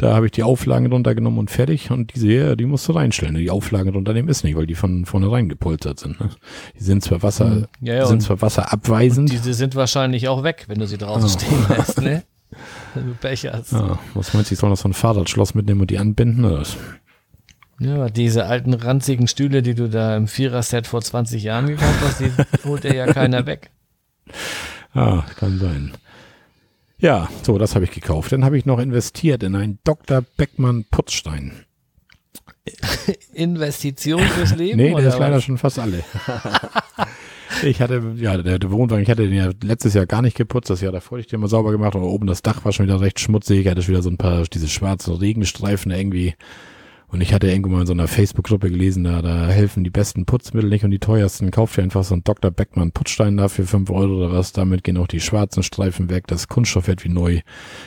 Da 0.00 0.14
habe 0.14 0.24
ich 0.26 0.32
die 0.32 0.42
Auflagen 0.42 0.86
runtergenommen 0.90 1.38
und 1.38 1.50
fertig. 1.50 1.90
Und 1.90 2.14
diese 2.14 2.26
hier, 2.26 2.56
die 2.56 2.64
musst 2.64 2.88
du 2.88 2.92
reinstellen. 2.92 3.34
Die 3.34 3.50
Auflagen 3.50 3.90
runternehmen 3.90 4.30
ist 4.30 4.44
nicht, 4.44 4.56
weil 4.56 4.66
die 4.66 4.74
von 4.74 5.04
vornherein 5.04 5.50
gepolstert 5.50 6.00
sind. 6.00 6.18
Ne? 6.18 6.30
Die 6.78 6.82
sind 6.82 7.02
zwar 7.04 7.22
Wasser, 7.22 7.50
Hm. 7.50 7.66
Ja, 7.82 7.94
ja, 7.96 8.06
sind 8.06 8.22
zwar 8.22 8.40
wasserabweisend. 8.40 9.30
diese 9.30 9.52
sind 9.52 9.74
wahrscheinlich 9.74 10.26
auch 10.28 10.42
weg, 10.42 10.64
wenn 10.68 10.78
du 10.78 10.86
sie 10.86 10.96
draußen 10.96 11.26
Oh. 11.26 11.28
stehen 11.28 11.66
lässt, 11.76 12.00
ne? 12.00 12.22
Wenn 12.94 13.06
du 13.06 13.14
Pech 13.14 13.46
hast. 13.46 13.72
ja, 13.72 13.98
was 14.14 14.34
meinst 14.34 14.50
du, 14.50 14.54
ich 14.54 14.58
soll 14.58 14.70
noch 14.70 14.76
so 14.76 14.88
ein 14.88 14.92
Fahrradschloss 14.94 15.54
mitnehmen 15.54 15.82
und 15.82 15.90
die 15.90 15.98
anbinden? 15.98 16.44
Oder 16.44 16.60
was? 16.60 16.76
Ja, 17.78 18.08
diese 18.08 18.46
alten 18.46 18.74
ranzigen 18.74 19.28
Stühle, 19.28 19.62
die 19.62 19.74
du 19.74 19.88
da 19.88 20.16
im 20.16 20.26
Vierer-Set 20.26 20.86
vor 20.88 21.00
20 21.00 21.42
Jahren 21.44 21.66
gekauft 21.68 21.94
hast, 22.02 22.20
die 22.20 22.32
holt 22.64 22.82
dir 22.84 22.94
ja 22.94 23.06
keiner 23.12 23.46
weg. 23.46 23.70
Ah, 24.94 25.22
kann 25.38 25.58
sein. 25.60 25.92
Ja, 27.00 27.28
so, 27.42 27.56
das 27.56 27.74
habe 27.74 27.86
ich 27.86 27.90
gekauft. 27.90 28.32
Dann 28.32 28.44
habe 28.44 28.58
ich 28.58 28.66
noch 28.66 28.78
investiert 28.78 29.42
in 29.42 29.54
einen 29.54 29.78
Dr. 29.84 30.22
Beckmann 30.36 30.84
Putzstein. 30.90 31.64
Investition 33.32 34.20
fürs 34.20 34.54
Leben? 34.54 34.76
Nee, 34.76 34.94
der 34.94 35.08
ist 35.08 35.18
leider 35.18 35.36
was? 35.36 35.44
schon 35.44 35.58
fast 35.58 35.78
alle. 35.78 36.04
ich 37.62 37.80
hatte, 37.80 38.14
ja, 38.16 38.36
der, 38.36 38.58
der 38.58 38.70
Wohnwagen, 38.70 39.02
ich 39.02 39.10
hatte 39.10 39.22
den 39.22 39.34
ja 39.34 39.50
letztes 39.62 39.94
Jahr 39.94 40.06
gar 40.06 40.20
nicht 40.20 40.36
geputzt, 40.36 40.68
das 40.68 40.82
Jahr 40.82 40.92
davor 40.92 41.16
hatte 41.16 41.26
ich 41.26 41.30
den 41.30 41.40
mal 41.40 41.48
sauber 41.48 41.72
gemacht 41.72 41.94
und 41.94 42.02
oben 42.02 42.26
das 42.26 42.42
Dach 42.42 42.64
war 42.64 42.72
schon 42.72 42.86
wieder 42.86 43.00
recht 43.00 43.18
schmutzig, 43.18 43.60
ich 43.60 43.68
hatte 43.68 43.82
schon 43.82 43.94
wieder 43.94 44.02
so 44.02 44.10
ein 44.10 44.18
paar, 44.18 44.44
diese 44.44 44.68
schwarzen 44.68 45.14
Regenstreifen 45.14 45.90
irgendwie. 45.90 46.34
Und 47.10 47.20
ich 47.20 47.34
hatte 47.34 47.48
irgendwo 47.48 47.70
mal 47.70 47.80
in 47.80 47.86
so 47.86 47.92
einer 47.92 48.06
Facebook-Gruppe 48.06 48.70
gelesen, 48.70 49.02
da, 49.02 49.20
da 49.20 49.48
helfen 49.48 49.82
die 49.82 49.90
besten 49.90 50.26
Putzmittel 50.26 50.70
nicht 50.70 50.84
und 50.84 50.92
die 50.92 51.00
teuersten. 51.00 51.50
Kauft 51.50 51.76
ihr 51.76 51.82
einfach 51.82 52.04
so 52.04 52.14
einen 52.14 52.22
Dr. 52.22 52.52
Beckmann 52.52 52.92
Putzstein 52.92 53.36
da 53.36 53.48
für 53.48 53.66
5 53.66 53.90
Euro 53.90 54.16
oder 54.16 54.32
was. 54.32 54.52
Damit 54.52 54.84
gehen 54.84 54.96
auch 54.96 55.08
die 55.08 55.20
schwarzen 55.20 55.64
Streifen 55.64 56.08
weg. 56.08 56.28
Das 56.28 56.46
Kunststoff 56.46 56.86
wird 56.86 57.04
wie 57.04 57.08
neu. 57.08 57.40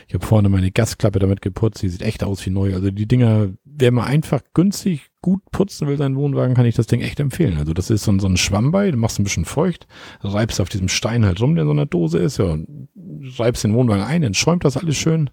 Ich 0.08 0.14
habe 0.14 0.26
vorne 0.26 0.50
meine 0.50 0.72
Gasklappe 0.72 1.20
damit 1.20 1.42
geputzt. 1.42 1.82
Die 1.82 1.90
sieht 1.90 2.02
echt 2.02 2.24
aus 2.24 2.46
wie 2.46 2.50
neu. 2.50 2.74
Also 2.74 2.92
die 2.92 3.08
Dinger, 3.08 3.50
wer 3.64 3.92
mal 3.92 4.06
einfach 4.06 4.42
günstig 4.54 5.10
gut 5.22 5.40
putzen 5.52 5.88
will, 5.88 5.98
seinen 5.98 6.18
Wohnwagen, 6.18 6.54
kann 6.54 6.66
ich 6.66 6.76
das 6.76 6.88
Ding 6.88 7.00
echt 7.00 7.22
empfehlen. 7.22 7.58
Also 7.58 7.74
das 7.74 7.90
ist 7.90 8.04
so 8.04 8.12
ein, 8.12 8.20
so 8.20 8.28
ein 8.28 8.36
Schwamm 8.36 8.74
du 8.74 8.98
machst 8.98 9.20
ein 9.20 9.24
bisschen 9.24 9.46
feucht, 9.46 9.88
reibst 10.22 10.60
auf 10.60 10.68
diesem 10.68 10.90
Stein 10.90 11.26
halt 11.26 11.40
rum, 11.40 11.56
der 11.56 11.62
in 11.62 11.70
so 11.70 11.72
einer 11.72 11.86
Dose 11.86 12.20
ist, 12.20 12.40
ja, 12.40 12.46
und 12.46 12.90
reibst 13.38 13.64
den 13.64 13.74
Wohnwagen 13.74 14.04
ein, 14.04 14.22
dann 14.22 14.34
schäumt 14.34 14.66
das 14.66 14.76
alles 14.76 14.98
schön 14.98 15.30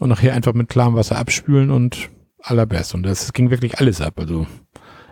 und 0.00 0.10
nachher 0.10 0.34
einfach 0.34 0.52
mit 0.52 0.68
klarem 0.68 0.94
Wasser 0.94 1.16
abspülen 1.16 1.70
und 1.70 2.10
allerbest. 2.42 2.94
Und 2.94 3.04
das 3.04 3.32
ging 3.32 3.50
wirklich 3.50 3.78
alles 3.78 4.00
ab. 4.00 4.18
Also 4.18 4.46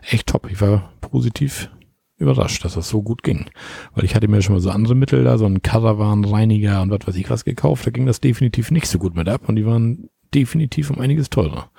echt 0.02 0.26
top. 0.26 0.50
Ich 0.50 0.60
war 0.60 0.92
positiv 1.00 1.70
überrascht, 2.16 2.64
dass 2.64 2.74
das 2.74 2.88
so 2.88 3.02
gut 3.02 3.22
ging. 3.22 3.46
Weil 3.94 4.04
ich 4.04 4.14
hatte 4.14 4.28
mir 4.28 4.42
schon 4.42 4.54
mal 4.54 4.60
so 4.60 4.70
andere 4.70 4.94
Mittel 4.94 5.24
da, 5.24 5.38
so 5.38 5.46
einen 5.46 5.62
Caravan-Reiniger 5.62 6.82
und 6.82 6.90
was 6.90 7.06
weiß 7.06 7.16
ich 7.16 7.30
was 7.30 7.44
gekauft. 7.44 7.86
Da 7.86 7.90
ging 7.90 8.06
das 8.06 8.20
definitiv 8.20 8.70
nicht 8.70 8.86
so 8.86 8.98
gut 8.98 9.16
mit 9.16 9.28
ab 9.28 9.48
und 9.48 9.56
die 9.56 9.66
waren 9.66 10.10
definitiv 10.34 10.90
um 10.90 11.00
einiges 11.00 11.30
teurer. 11.30 11.70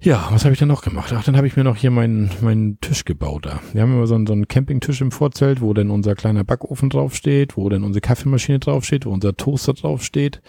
Ja, 0.00 0.28
was 0.32 0.44
habe 0.44 0.52
ich 0.52 0.58
dann 0.58 0.68
noch 0.68 0.82
gemacht? 0.82 1.12
Ach, 1.14 1.22
dann 1.22 1.36
habe 1.36 1.46
ich 1.46 1.56
mir 1.56 1.62
noch 1.62 1.76
hier 1.76 1.92
meinen, 1.92 2.28
meinen 2.40 2.80
Tisch 2.80 3.04
gebaut 3.04 3.46
da. 3.46 3.60
Wir 3.72 3.82
haben 3.82 3.92
immer 3.92 4.08
so 4.08 4.16
einen, 4.16 4.26
so 4.26 4.32
einen 4.32 4.48
Campingtisch 4.48 5.00
im 5.00 5.12
Vorzelt, 5.12 5.60
wo 5.60 5.74
dann 5.74 5.90
unser 5.90 6.16
kleiner 6.16 6.42
Backofen 6.42 6.90
draufsteht, 6.90 7.56
wo 7.56 7.68
dann 7.68 7.84
unsere 7.84 8.00
Kaffeemaschine 8.00 8.58
draufsteht, 8.58 9.06
wo 9.06 9.10
unser 9.10 9.36
Toaster 9.36 9.74
draufsteht. 9.74 10.42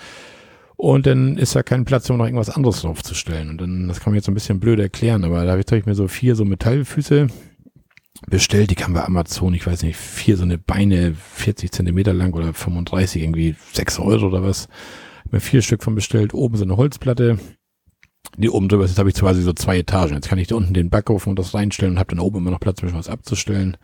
Und 0.76 1.06
dann 1.06 1.38
ist 1.38 1.56
da 1.56 1.64
kein 1.64 1.86
Platz, 1.86 2.10
um 2.10 2.18
noch 2.18 2.26
irgendwas 2.26 2.50
anderes 2.50 2.82
draufzustellen. 2.82 3.50
Und 3.50 3.62
dann, 3.62 3.88
das 3.88 4.00
kann 4.00 4.12
man 4.12 4.16
jetzt 4.16 4.26
so 4.26 4.32
ein 4.32 4.36
bisschen 4.36 4.60
blöd 4.60 4.80
erklären, 4.80 5.24
aber 5.24 5.46
da 5.46 5.52
habe 5.52 5.62
ich, 5.62 5.68
hab 5.68 5.78
ich 5.78 5.86
mir 5.86 5.96
so 5.96 6.08
vier 6.08 6.36
so 6.36 6.46
Metallfüße 6.46 7.28
bestellt, 8.28 8.72
die 8.72 8.76
kamen 8.76 8.94
bei 8.94 9.04
Amazon, 9.04 9.54
ich 9.54 9.66
weiß 9.66 9.84
nicht, 9.84 9.98
vier 9.98 10.38
so 10.38 10.44
eine 10.44 10.58
Beine, 10.58 11.16
40 11.16 11.72
Zentimeter 11.72 12.14
lang 12.14 12.34
oder 12.34 12.54
35, 12.54 13.22
irgendwie 13.22 13.56
sechs 13.74 14.00
Euro 14.00 14.28
oder 14.28 14.44
was. 14.44 14.68
Hab 15.26 15.34
mir 15.34 15.40
vier 15.40 15.62
Stück 15.62 15.84
von 15.84 15.96
bestellt, 15.96 16.34
oben 16.34 16.58
so 16.58 16.64
eine 16.64 16.78
Holzplatte, 16.78 17.38
die 18.38 18.50
oben 18.50 18.68
drüber 18.68 18.86
ist, 18.86 18.92
jetzt 18.92 19.00
habe 19.00 19.10
ich 19.10 19.16
quasi 19.16 19.42
so 19.42 19.54
zwei 19.54 19.80
Etagen. 19.80 20.16
Jetzt 20.16 20.30
kann 20.30 20.40
ich 20.40 20.48
da 20.48 20.56
unten 20.56 20.74
den 20.74 20.90
Backofen 20.90 21.32
und 21.32 21.40
das 21.40 21.54
reinstellen 21.54 21.94
und 21.94 22.00
habe 22.00 22.16
dann 22.16 22.20
oben 22.20 22.38
immer 22.38 22.52
noch 22.52 22.60
Platz, 22.60 22.82
um 22.82 22.94
was 22.94 23.10
abzustellen. 23.10 23.78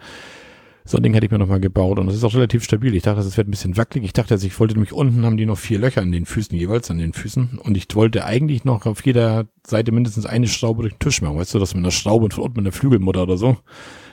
So 0.89 0.97
ein 0.97 1.03
Ding 1.03 1.13
hätte 1.13 1.27
ich 1.27 1.31
mir 1.31 1.37
noch 1.37 1.47
mal 1.47 1.59
gebaut 1.59 1.99
und 1.99 2.07
das 2.07 2.15
ist 2.15 2.23
auch 2.23 2.33
relativ 2.33 2.63
stabil. 2.63 2.95
Ich 2.95 3.03
dachte, 3.03 3.19
es 3.19 3.37
wird 3.37 3.47
ein 3.47 3.51
bisschen 3.51 3.77
wackelig. 3.77 4.05
Ich 4.05 4.13
dachte, 4.13 4.33
also 4.33 4.47
ich 4.47 4.59
wollte 4.59 4.73
nämlich 4.73 4.91
unten 4.91 5.23
haben 5.23 5.37
die 5.37 5.45
noch 5.45 5.59
vier 5.59 5.77
Löcher 5.77 6.01
an 6.01 6.11
den 6.11 6.25
Füßen, 6.25 6.57
jeweils 6.57 6.89
an 6.89 6.97
den 6.97 7.13
Füßen. 7.13 7.59
Und 7.61 7.77
ich 7.77 7.85
wollte 7.93 8.25
eigentlich 8.25 8.65
noch 8.65 8.87
auf 8.87 9.05
jeder 9.05 9.45
Seite 9.67 9.91
mindestens 9.91 10.25
eine 10.25 10.47
Schraube 10.47 10.81
durch 10.81 10.95
den 10.95 10.99
Tisch 10.99 11.21
machen. 11.21 11.37
Weißt 11.37 11.53
du, 11.53 11.59
dass 11.59 11.75
mit 11.75 11.83
einer 11.83 11.91
Schraube 11.91 12.25
und 12.25 12.33
von 12.33 12.45
unten 12.45 12.61
mit 12.61 12.65
einer 12.65 12.71
Flügelmutter 12.71 13.21
oder 13.21 13.37
so, 13.37 13.55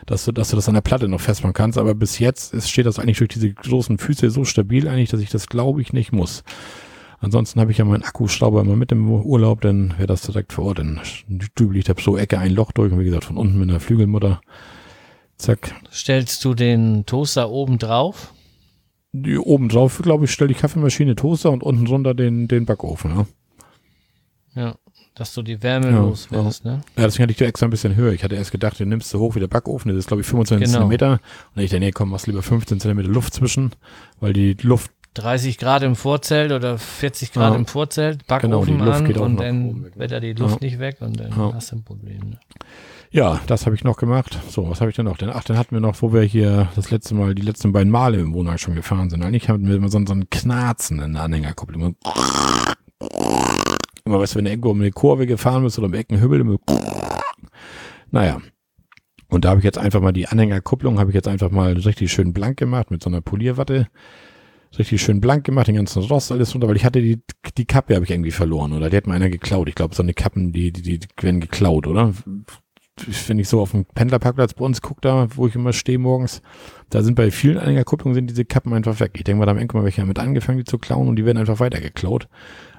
dass 0.04 0.26
du, 0.26 0.32
dass 0.32 0.50
du 0.50 0.56
das 0.56 0.68
an 0.68 0.74
der 0.74 0.82
Platte 0.82 1.08
noch 1.08 1.22
festmachen 1.22 1.54
kannst. 1.54 1.78
Aber 1.78 1.94
bis 1.94 2.18
jetzt 2.18 2.52
ist, 2.52 2.68
steht 2.68 2.84
das 2.84 2.98
eigentlich 2.98 3.16
durch 3.16 3.30
diese 3.30 3.50
großen 3.50 3.96
Füße 3.96 4.28
so 4.28 4.44
stabil 4.44 4.86
eigentlich, 4.86 5.08
dass 5.08 5.20
ich 5.22 5.30
das 5.30 5.46
glaube 5.46 5.80
ich 5.80 5.94
nicht 5.94 6.12
muss. 6.12 6.44
Ansonsten 7.20 7.58
habe 7.58 7.72
ich 7.72 7.78
ja 7.78 7.86
meinen 7.86 8.02
Akkuschrauber 8.02 8.60
immer 8.60 8.76
mit 8.76 8.92
im 8.92 9.10
Urlaub, 9.10 9.62
dann 9.62 9.94
wäre 9.96 10.08
das 10.08 10.20
direkt 10.20 10.52
vor 10.52 10.66
Ort. 10.66 10.80
Dann 10.80 11.00
dübel 11.58 11.78
ich 11.78 11.86
da 11.86 11.94
pro 11.94 12.18
Ecke 12.18 12.38
ein 12.38 12.52
Loch 12.52 12.72
durch 12.72 12.92
und 12.92 13.00
wie 13.00 13.06
gesagt, 13.06 13.24
von 13.24 13.38
unten 13.38 13.58
mit 13.58 13.70
einer 13.70 13.80
Flügelmutter. 13.80 14.42
Zack. 15.38 15.74
Stellst 15.92 16.44
du 16.44 16.54
den 16.54 17.04
Toaster 17.06 17.50
oben 17.50 17.78
drauf? 17.78 18.32
Die, 19.12 19.38
oben 19.38 19.68
drauf, 19.68 20.00
glaube 20.02 20.24
ich, 20.26 20.30
stelle 20.30 20.48
die 20.48 20.54
Kaffeemaschine, 20.60 21.14
Toaster 21.14 21.50
und 21.50 21.62
unten 21.62 21.84
drunter 21.86 22.14
den, 22.14 22.48
den 22.48 22.66
Backofen. 22.66 23.10
Ja. 23.16 23.26
Ja. 24.62 24.74
Dass 25.14 25.32
du 25.32 25.40
die 25.40 25.62
Wärme 25.62 25.90
Ja, 25.90 25.98
los 26.00 26.30
wirst, 26.30 26.66
ne? 26.66 26.82
ja, 26.94 27.04
deswegen 27.04 27.22
hatte 27.22 27.32
ich 27.32 27.38
da 27.38 27.46
extra 27.46 27.66
ein 27.66 27.70
bisschen 27.70 27.96
höher. 27.96 28.12
Ich 28.12 28.22
hatte 28.22 28.34
erst 28.34 28.52
gedacht, 28.52 28.78
du 28.78 28.84
nimmst 28.84 29.08
so 29.08 29.18
hoch 29.18 29.34
wie 29.34 29.40
der 29.40 29.46
Backofen, 29.48 29.88
das 29.88 29.96
ist 29.98 30.08
glaube 30.08 30.20
ich 30.20 30.26
25 30.26 30.66
Genau. 30.66 30.78
Zentimeter. 30.80 31.20
Und 31.54 31.62
ich 31.62 31.70
dachte, 31.70 31.80
nee, 31.80 31.90
komm, 31.90 32.10
machst 32.10 32.26
lieber 32.26 32.42
15 32.42 32.80
Zentimeter 32.80 33.08
Luft 33.08 33.32
zwischen, 33.32 33.70
weil 34.20 34.34
die 34.34 34.54
Luft 34.60 34.90
30 35.14 35.56
Grad 35.56 35.82
im 35.84 35.96
Vorzelt 35.96 36.52
oder 36.52 36.76
40 36.76 37.32
Grad 37.32 37.52
Ja. 37.54 37.58
im 37.58 37.64
Vorzelt, 37.64 38.26
Genau, 38.28 38.60
Backofen 38.60 38.76
die 38.78 38.84
Luft 38.84 38.98
an 38.98 39.04
geht 39.06 39.16
auch 39.18 39.22
und 39.24 39.40
dann 39.40 39.84
weg, 39.84 39.94
ne? 39.94 40.00
wird 40.02 40.10
da 40.12 40.20
die 40.20 40.32
Luft 40.34 40.60
Ja. 40.60 40.66
nicht 40.68 40.78
weg 40.80 40.96
und 41.00 41.18
dann 41.18 41.30
Ja. 41.30 41.52
hast 41.54 41.72
du 41.72 41.76
ein 41.76 41.82
Problem. 41.84 42.18
Ne? 42.20 42.38
Ja, 43.16 43.40
das 43.46 43.64
habe 43.64 43.74
ich 43.74 43.82
noch 43.82 43.96
gemacht. 43.96 44.38
So, 44.50 44.68
was 44.68 44.82
habe 44.82 44.90
ich 44.90 44.96
denn 44.96 45.06
noch? 45.06 45.16
Denn, 45.16 45.30
ach, 45.30 45.42
dann 45.42 45.56
hatten 45.56 45.74
wir 45.74 45.80
noch, 45.80 46.02
wo 46.02 46.12
wir 46.12 46.20
hier 46.20 46.68
das 46.76 46.90
letzte 46.90 47.14
Mal, 47.14 47.34
die 47.34 47.40
letzten 47.40 47.72
beiden 47.72 47.90
Male 47.90 48.18
im 48.18 48.34
Wohnwagen 48.34 48.58
schon 48.58 48.74
gefahren 48.74 49.08
sind. 49.08 49.22
Eigentlich 49.22 49.48
hatten 49.48 49.66
wir 49.66 49.76
immer 49.76 49.88
so, 49.88 49.98
so 50.04 50.12
einen 50.12 50.28
Knarzen 50.28 51.00
in 51.00 51.14
der 51.14 51.22
Anhängerkupplung. 51.22 51.96
Immer, 54.04 54.20
weißt 54.20 54.34
du, 54.34 54.36
wenn 54.36 54.44
du 54.44 54.50
irgendwo 54.50 54.68
um 54.68 54.82
eine 54.82 54.90
Kurve 54.90 55.26
gefahren 55.26 55.62
bist 55.62 55.78
oder 55.78 55.86
um 55.86 55.94
Eckenhübbel, 55.94 56.40
immer 56.40 56.58
naja. 58.10 58.42
Und 59.28 59.46
da 59.46 59.48
habe 59.48 59.60
ich 59.60 59.64
jetzt 59.64 59.78
einfach 59.78 60.02
mal 60.02 60.12
die 60.12 60.28
Anhängerkupplung, 60.28 60.98
habe 60.98 61.10
ich 61.10 61.14
jetzt 61.14 61.28
einfach 61.28 61.50
mal 61.50 61.72
richtig 61.72 62.12
schön 62.12 62.34
blank 62.34 62.58
gemacht 62.58 62.90
mit 62.90 63.02
so 63.02 63.08
einer 63.08 63.22
Polierwatte. 63.22 63.86
richtig 64.78 65.00
schön 65.00 65.22
blank 65.22 65.44
gemacht, 65.44 65.68
den 65.68 65.76
ganzen 65.76 66.02
Rost, 66.02 66.32
alles 66.32 66.52
runter, 66.52 66.68
weil 66.68 66.76
ich 66.76 66.84
hatte 66.84 67.00
die, 67.00 67.22
die 67.56 67.64
Kappe 67.64 67.94
habe 67.94 68.04
ich 68.04 68.10
irgendwie 68.10 68.30
verloren, 68.30 68.74
oder? 68.74 68.90
Die 68.90 68.96
hat 68.98 69.06
mir 69.06 69.14
einer 69.14 69.30
geklaut. 69.30 69.70
Ich 69.70 69.74
glaube, 69.74 69.94
so 69.94 70.02
eine 70.02 70.12
Kappen, 70.12 70.52
die, 70.52 70.70
die, 70.70 70.98
die 70.98 71.08
werden 71.22 71.40
geklaut, 71.40 71.86
oder? 71.86 72.12
Wenn 73.26 73.38
ich 73.38 73.48
so 73.48 73.60
auf 73.60 73.72
dem 73.72 73.84
Pendlerparkplatz 73.84 74.54
bei 74.54 74.64
uns 74.64 74.80
gucke, 74.80 75.02
da, 75.02 75.28
wo 75.36 75.46
ich 75.46 75.54
immer 75.54 75.74
stehe 75.74 75.98
morgens, 75.98 76.40
da 76.88 77.02
sind 77.02 77.14
bei 77.14 77.30
vielen 77.30 77.58
Anhängerkupplungen 77.58 78.14
sind 78.14 78.30
diese 78.30 78.46
Kappen 78.46 78.72
einfach 78.72 79.00
weg. 79.00 79.12
Ich 79.14 79.24
denke 79.24 79.38
mal, 79.38 79.44
da 79.44 79.50
haben 79.50 79.58
irgendwann 79.58 79.84
welche 79.84 80.00
damit 80.00 80.18
angefangen, 80.18 80.58
die 80.58 80.64
zu 80.64 80.78
klauen 80.78 81.08
und 81.08 81.16
die 81.16 81.26
werden 81.26 81.36
einfach 81.36 81.60
weiter 81.60 81.80
geklaut. 81.80 82.28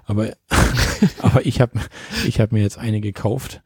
Aber, 0.05 0.33
aber 1.21 1.45
ich 1.45 1.61
habe 1.61 1.79
ich 2.25 2.39
hab 2.39 2.51
mir 2.51 2.61
jetzt 2.61 2.79
eine 2.79 2.99
gekauft 2.99 3.61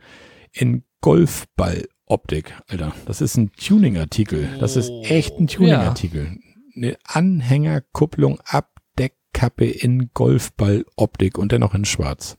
in 0.52 0.84
Golfball-Optik, 1.00 2.54
Alter. 2.68 2.94
Das 3.06 3.22
ist 3.22 3.38
ein 3.38 3.52
Tuning-Artikel. 3.54 4.50
Das 4.60 4.76
ist 4.76 4.92
echt 5.04 5.40
ein 5.40 5.48
Tuning-Artikel. 5.48 6.38
Eine 6.76 6.98
Anhängerkupplung 7.06 8.40
Abdeckkappe 8.46 9.66
in 9.66 10.10
Golfball-Optik 10.14 11.38
und 11.38 11.52
dennoch 11.54 11.74
in 11.74 11.86
schwarz. 11.86 12.38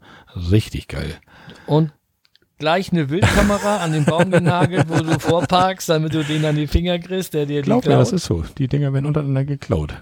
Richtig 0.51 0.89
geil. 0.89 1.19
Und 1.67 1.93
gleich 2.63 2.93
eine 2.93 3.11
Wildkamera 3.11 3.79
an 3.79 3.93
den 3.93 4.05
Baum 4.05 4.31
genagelt, 4.31 4.87
wo 4.89 5.03
du 5.03 5.19
vorparkst, 5.19 5.89
damit 5.89 6.15
du 6.15 6.23
den 6.23 6.45
an 6.45 6.55
die 6.55 6.69
Finger 6.69 6.97
kriegst, 7.01 7.35
der 7.35 7.45
dir 7.45 7.61
die 7.61 7.67
Glaub 7.67 7.83
klaut. 7.83 7.93
mir, 7.93 7.99
das 7.99 8.13
ist 8.13 8.25
so. 8.25 8.45
Die 8.57 8.69
Dinger 8.69 8.93
werden 8.93 9.05
untereinander 9.07 9.45
geklaut. 9.45 9.95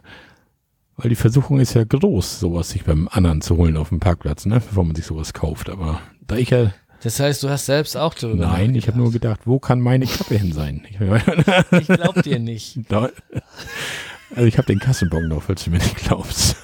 Weil 0.99 1.09
die 1.09 1.17
Versuchung 1.17 1.59
ist 1.59 1.73
ja 1.73 1.85
groß, 1.85 2.39
sowas 2.39 2.69
sich 2.69 2.85
beim 2.85 3.09
anderen 3.11 3.41
zu 3.41 3.57
holen 3.57 3.79
auf 3.79 3.89
dem 3.89 3.99
Parkplatz, 3.99 4.45
ne? 4.45 4.57
Bevor 4.57 4.85
man 4.85 4.95
sich 4.95 5.07
sowas 5.07 5.33
kauft. 5.33 5.71
Aber 5.71 6.03
da 6.27 6.37
ich 6.37 6.51
ja, 6.51 6.71
Das 7.03 7.19
heißt, 7.19 7.43
du 7.43 7.49
hast 7.49 7.65
selbst 7.65 7.97
auch 7.97 8.13
darüber 8.13 8.49
nein, 8.49 8.75
ich 8.75 8.89
habe 8.89 8.99
nur 8.99 9.11
gedacht, 9.11 9.41
wo 9.47 9.59
kann 9.59 9.81
meine 9.81 10.05
Kappe 10.05 10.35
hin 10.35 10.53
sein? 10.53 10.83
Ich, 10.91 11.01
Ich 11.81 11.89
glaub 11.89 12.23
dir 12.23 12.39
nicht. 12.39 12.79
Also 14.33 14.47
ich 14.47 14.59
habe 14.59 14.67
den 14.67 14.79
Kassenbon 14.79 15.27
noch, 15.27 15.43
falls 15.43 15.65
du 15.65 15.71
mir 15.71 15.79
nicht 15.79 15.97
glaubst. 15.97 16.55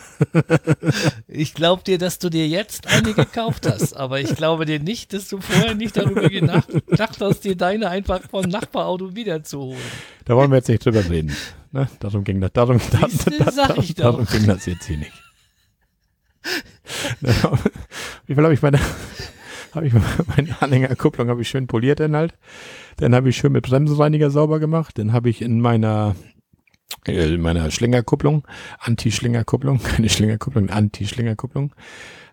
Ich 1.29 1.55
glaub 1.55 1.85
dir, 1.85 1.99
dass 1.99 2.19
du 2.19 2.31
dir 2.31 2.49
jetzt 2.49 2.87
eine 2.87 3.13
gekauft 3.13 3.67
hast, 3.67 3.95
aber 3.95 4.21
ich 4.21 4.35
glaube 4.35 4.65
dir 4.65 4.81
nicht, 4.81 5.13
dass 5.13 5.29
du 5.29 5.41
vorher 5.41 5.75
nicht 5.75 5.97
darüber 5.97 6.29
gedacht 6.29 7.21
hast, 7.21 7.41
dir 7.41 7.57
deine 7.57 7.91
einfach 7.91 8.23
vom 8.31 8.45
Nachbarauto 8.45 9.15
wiederzuholen. 9.15 9.81
Da 10.25 10.37
wollen 10.37 10.51
wir 10.51 10.57
jetzt 10.57 10.69
nicht 10.69 10.85
drüber 10.85 11.09
reden. 11.09 11.37
Ne? 11.73 11.89
Darum 12.01 12.25
ging 12.25 12.41
das. 12.41 12.53
Darum, 12.53 12.81
da, 12.91 13.07
da, 13.55 13.69
doch. 13.75 13.85
darum 13.95 14.27
ging 14.27 14.47
das 14.47 14.67
jetzt 14.67 14.87
hier 14.87 14.99
nicht. 14.99 15.13
Wie 18.27 18.35
viel 18.35 18.45
habe 18.45 18.55
ich 18.55 18.63
meine, 18.63 18.79
habe 19.75 19.87
ich 19.87 19.93
meine 19.93 20.57
Anhängerkupplung 20.61 21.29
habe 21.29 21.43
ich 21.43 21.49
schön 21.49 21.67
poliert 21.67 22.01
dann 22.01 22.17
halt. 22.17 22.35
Dann 22.97 23.15
habe 23.15 23.29
ich 23.29 23.37
schön 23.37 23.53
mit 23.53 23.67
Bremsenreiniger 23.67 24.31
sauber 24.31 24.59
gemacht. 24.59 24.99
Dann 24.99 25.13
habe 25.13 25.29
ich 25.29 25.43
in 25.43 25.61
meiner 25.61 26.17
äh, 27.07 27.35
in 27.35 27.41
meiner 27.41 27.71
Schlingerkupplung, 27.71 28.47
Anti-Schlingerkupplung, 28.81 29.79
keine 29.83 30.09
Schlingerkupplung, 30.09 30.71
Anti-Schlingerkupplung, 30.71 31.75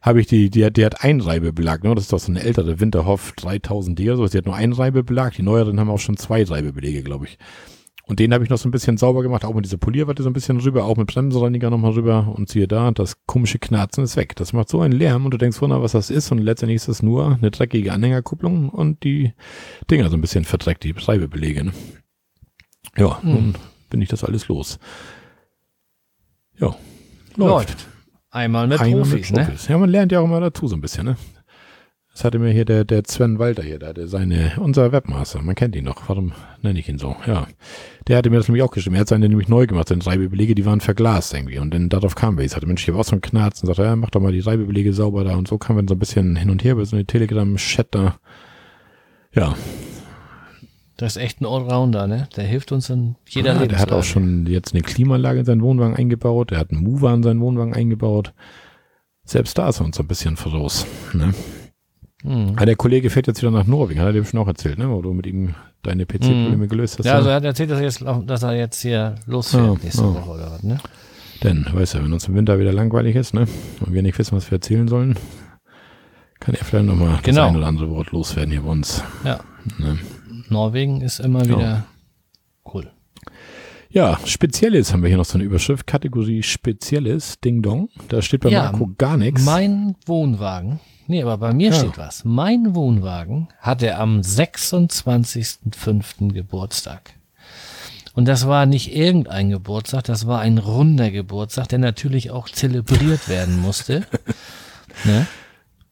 habe 0.02 0.22
ich 0.22 0.28
die, 0.28 0.50
die, 0.50 0.66
hat- 0.66 0.78
die 0.78 0.86
hat 0.86 1.04
Einreibebelag, 1.04 1.84
ne? 1.84 1.96
Das 1.96 2.06
ist 2.06 2.14
doch 2.14 2.20
so 2.20 2.32
eine 2.32 2.44
ältere 2.44 2.80
Winterhoff 2.80 3.34
3000D 3.38 4.04
oder 4.08 4.18
so. 4.18 4.28
Die 4.28 4.38
hat 4.38 4.46
nur 4.46 4.56
einen 4.56 4.74
Reibebelag. 4.74 5.34
Die 5.36 5.44
neueren 5.44 5.80
haben 5.80 5.90
auch 5.90 6.00
schon 6.00 6.18
zwei 6.18 6.44
Reibebelege, 6.44 7.04
glaube 7.04 7.26
ich. 7.26 7.38
Und 8.06 8.20
den 8.20 8.34
habe 8.34 8.44
ich 8.44 8.50
noch 8.50 8.58
so 8.58 8.68
ein 8.68 8.72
bisschen 8.72 8.98
sauber 8.98 9.22
gemacht, 9.24 9.46
auch 9.46 9.54
mit 9.54 9.64
dieser 9.64 9.78
Polierwatte 9.78 10.24
so 10.24 10.30
ein 10.30 10.34
bisschen 10.34 10.60
rüber, 10.60 10.84
auch 10.84 10.98
mit 10.98 11.08
Bremsenreiniger 11.08 11.70
nochmal 11.70 11.92
rüber 11.94 12.34
und 12.36 12.50
siehe 12.50 12.68
da, 12.68 12.92
das 12.92 13.16
komische 13.28 13.60
Knarzen 13.60 14.04
ist 14.04 14.18
weg. 14.18 14.36
Das 14.36 14.52
macht 14.52 14.68
so 14.68 14.82
einen 14.82 14.92
Lärm 14.92 15.24
und 15.24 15.32
du 15.32 15.38
denkst, 15.38 15.62
wunder, 15.62 15.82
was 15.82 15.94
das 15.94 16.10
ist 16.10 16.30
und 16.34 16.40
letztendlich 16.40 16.76
ist 16.76 16.90
das 16.90 17.02
nur 17.02 17.38
eine 17.38 17.50
dreckige 17.50 17.94
Anhängerkupplung 17.94 18.68
und 18.68 19.06
die 19.06 19.32
Dinger 19.90 20.10
so 20.10 20.18
ein 20.18 20.22
bisschen 20.22 20.44
verdreckt, 20.44 20.84
die 20.84 20.92
Reibebelege. 20.92 21.64
Ne? 21.64 21.72
Ja, 22.98 23.22
Hm. 23.24 23.54
Bin 23.94 24.02
ich 24.02 24.10
das 24.10 24.24
alles 24.24 24.48
los. 24.48 24.80
Ja, 26.60 26.76
läuft. 27.38 27.70
Läuft. 27.70 27.88
Einmal 28.32 28.66
mit 28.68 28.82
Einmal 28.82 29.02
Profis, 29.04 29.30
mit 29.30 29.40
ne? 29.40 29.46
Profis. 29.46 29.68
Ja, 29.68 29.78
man 29.78 29.90
lernt 29.92 30.12
ja 30.12 30.20
auch 30.20 30.26
immer 30.26 30.40
dazu 30.40 30.68
so 30.68 30.76
ein 30.76 30.82
bisschen, 30.82 31.06
ne? 31.06 31.16
Das 32.12 32.24
hatte 32.24 32.40
mir 32.40 32.52
hier 32.52 32.66
der, 32.66 32.86
der 32.86 33.04
Sven 33.08 33.38
Walter 33.38 33.62
hier, 33.62 33.78
der, 33.78 33.94
der 33.94 34.08
seine, 34.08 34.54
unser 34.58 34.92
Webmaster, 34.92 35.42
man 35.44 35.54
kennt 35.54 35.76
ihn 35.76 35.84
noch, 35.84 36.10
warum 36.10 36.32
nenne 36.64 36.80
ich 36.80 36.90
ihn 36.90 36.98
so? 36.98 37.16
Ja. 37.28 37.48
Der 38.08 38.18
hatte 38.18 38.32
mir 38.32 38.38
das 38.38 38.48
nämlich 38.48 38.64
auch 38.64 38.72
geschrieben. 38.72 38.96
Er 38.96 39.02
hat 39.02 39.08
seine 39.08 39.30
nämlich 39.30 39.48
neu 39.48 39.68
gemacht, 39.68 39.90
seine 39.90 40.04
Reibebelege, 40.04 40.56
die 40.56 40.66
waren 40.66 40.82
verglast 40.82 41.36
irgendwie. 41.36 41.60
Und 41.60 41.76
dann 41.76 41.90
darauf 41.90 42.16
kam 42.16 42.38
wir. 42.38 42.44
Ich 42.46 42.52
sagte, 42.52 42.66
Mensch, 42.66 42.82
ich 42.82 42.90
habe 42.90 43.00
auch 43.00 43.04
so 43.04 43.12
einen 43.12 43.22
Knarz 43.22 43.62
und 43.62 43.68
sagte, 43.68 43.84
ja, 43.84 43.96
mach 43.96 44.10
doch 44.10 44.20
mal 44.20 44.32
die 44.32 44.40
Reibebelege 44.40 44.94
sauber 44.94 45.24
da. 45.24 45.36
Und 45.36 45.48
so 45.48 45.60
kamen 45.60 45.80
wir 45.80 45.86
so 45.88 45.96
ein 45.96 46.00
bisschen 46.00 46.36
hin 46.36 46.50
und 46.50 46.64
her 46.64 46.74
über 46.74 46.86
so 46.86 46.96
eine 46.96 47.06
Telegram-Chat 47.06 47.88
da. 47.92 48.18
Ja, 49.34 49.56
Das 51.04 51.18
ist 51.18 51.22
echt 51.22 51.42
ein 51.42 51.46
Allrounder, 51.46 52.08
ne? 52.08 52.30
Der 52.38 52.46
hilft 52.46 52.72
uns 52.72 52.90
in 52.90 53.16
jeder 53.28 53.48
ja, 53.48 53.54
der 53.56 53.62
hat 53.64 53.70
Lebenslage. 53.72 53.96
auch 53.96 54.04
schon 54.06 54.46
jetzt 54.46 54.74
eine 54.74 54.82
Klimaanlage 54.84 55.40
in 55.40 55.46
seinen 55.46 55.62
Wohnwagen 55.62 55.98
eingebaut. 55.98 56.52
Der 56.52 56.60
hat 56.60 56.72
einen 56.72 56.82
Mover 56.82 57.14
in 57.14 57.24
seinen 57.24 57.42
Wohnwagen 57.42 57.74
eingebaut. 57.74 58.32
Selbst 59.26 59.58
da 59.58 59.68
ist 59.68 59.82
er 59.82 59.86
uns 59.86 60.00
ein 60.00 60.08
bisschen 60.08 60.38
voraus. 60.38 60.86
Ne? 61.12 61.34
Hm. 62.22 62.54
Ah, 62.56 62.66
der 62.66 62.78
Kollege 62.78 63.10
fährt 63.10 63.28
jetzt 63.28 63.42
wieder 63.42 63.52
nach 63.52 63.68
Norwegen, 63.68 64.00
hat 64.00 64.08
er 64.08 64.14
dir 64.14 64.24
schon 64.24 64.40
auch 64.40 64.48
erzählt, 64.48 64.78
ne? 64.80 64.90
Wo 64.90 65.02
du 65.02 65.12
mit 65.12 65.28
ihm 65.28 65.56
deine 65.82 66.06
PC-Probleme 66.06 66.70
gelöst 66.70 67.00
hast. 67.00 67.06
Ja, 67.06 67.16
also 67.16 67.28
er 67.28 67.36
hat 67.36 67.44
erzählt, 67.44 67.70
dass 67.72 67.80
er 67.80 67.84
jetzt, 67.84 68.02
dass 68.26 68.44
er 68.44 68.54
jetzt 68.54 68.82
hier 68.82 69.16
losfährt 69.26 69.66
Ja, 69.66 69.84
nächste 69.84 70.04
ja. 70.04 70.14
Woche 70.14 70.30
oder 70.30 70.52
was, 70.54 70.64
ne? 70.64 70.78
Denn, 71.44 71.66
weißt 71.70 71.96
du, 71.96 72.04
wenn 72.06 72.14
uns 72.14 72.30
im 72.30 72.36
Winter 72.36 72.60
wieder 72.60 72.72
langweilig 72.72 73.18
ist, 73.18 73.34
ne? 73.34 73.46
Und 73.82 73.92
wir 73.92 74.02
nicht 74.04 74.18
wissen, 74.18 74.38
was 74.38 74.50
wir 74.50 74.56
erzählen 74.56 74.88
sollen, 74.88 75.18
kann 76.40 76.56
er 76.56 76.64
vielleicht 76.64 76.86
nochmal 76.86 77.20
Genau. 77.24 77.42
das 77.42 77.50
ein 77.50 77.58
oder 77.58 77.68
andere 77.68 77.90
Wort 77.90 78.12
loswerden 78.12 78.52
hier 78.52 78.62
bei 78.62 78.70
uns. 78.70 79.04
Ja. 79.26 79.42
Ne? 79.78 80.00
Norwegen 80.54 81.02
ist 81.02 81.20
immer 81.20 81.46
wieder 81.46 81.84
cool. 82.74 82.90
Ja, 83.90 84.18
Spezielles 84.26 84.92
haben 84.92 85.04
wir 85.04 85.10
hier 85.10 85.18
noch 85.18 85.26
so 85.26 85.36
eine 85.38 85.44
Überschrift, 85.44 85.86
Kategorie 85.86 86.42
Spezielles, 86.42 87.40
Ding 87.42 87.62
Dong. 87.62 87.90
Da 88.10 88.24
steht 88.24 88.42
bei 88.42 88.50
Ja, 88.50 88.72
Marco 88.72 88.90
gar 88.98 89.18
nichts. 89.18 89.44
Mein 89.44 89.96
Wohnwagen, 90.08 90.80
nee, 91.08 91.22
aber 91.22 91.38
bei 91.38 91.54
mir 91.54 91.70
Ja. 91.70 91.76
steht 91.76 92.00
was. 92.00 92.26
Mein 92.26 92.74
Wohnwagen 92.74 93.50
hatte 93.60 93.96
am 93.98 94.22
26.05. 94.22 96.34
Geburtstag. 96.34 97.14
Und 98.16 98.26
das 98.28 98.48
war 98.48 98.66
nicht 98.68 98.96
irgendein 98.96 99.50
Geburtstag, 99.50 100.04
das 100.06 100.28
war 100.28 100.40
ein 100.40 100.58
runder 100.60 101.10
Geburtstag, 101.12 101.68
der 101.70 101.80
natürlich 101.80 102.30
auch 102.32 102.48
zelebriert 102.50 103.28
werden 103.28 103.60
musste. 103.60 104.06
ne? 105.04 105.26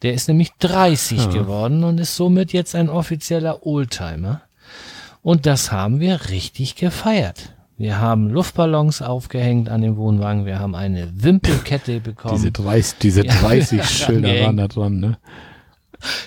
Der 0.03 0.13
ist 0.13 0.27
nämlich 0.27 0.51
30 0.59 1.17
Ja. 1.19 1.25
geworden 1.27 1.83
und 1.83 1.99
ist 1.99 2.15
somit 2.15 2.53
jetzt 2.53 2.75
ein 2.75 2.89
offizieller 2.89 3.65
Oldtimer. 3.65 4.41
Und 5.23 5.45
das 5.45 5.72
haben 5.72 5.99
wir 5.99 6.30
richtig 6.30 6.76
gefeiert. 6.76 7.53
Wir 7.77 7.99
haben 7.99 8.30
Luftballons 8.30 9.02
aufgehängt 9.02 9.69
an 9.69 9.81
dem 9.81 9.98
Wohnwagen, 9.98 10.45
wir 10.45 10.60
haben 10.60 10.76
eine 10.76 11.10
Wimpelkette 11.15 11.99
bekommen. 11.99 12.35
Diese 12.35 12.52
30, 12.52 12.98
diese 12.99 13.26
Ja. 13.26 13.34
30 13.34 13.84
Schilder 13.89 14.27
Angehängt. 14.30 14.45
waren 14.45 14.57
da 14.57 14.68
dran, 14.68 14.99
ne? 14.99 15.18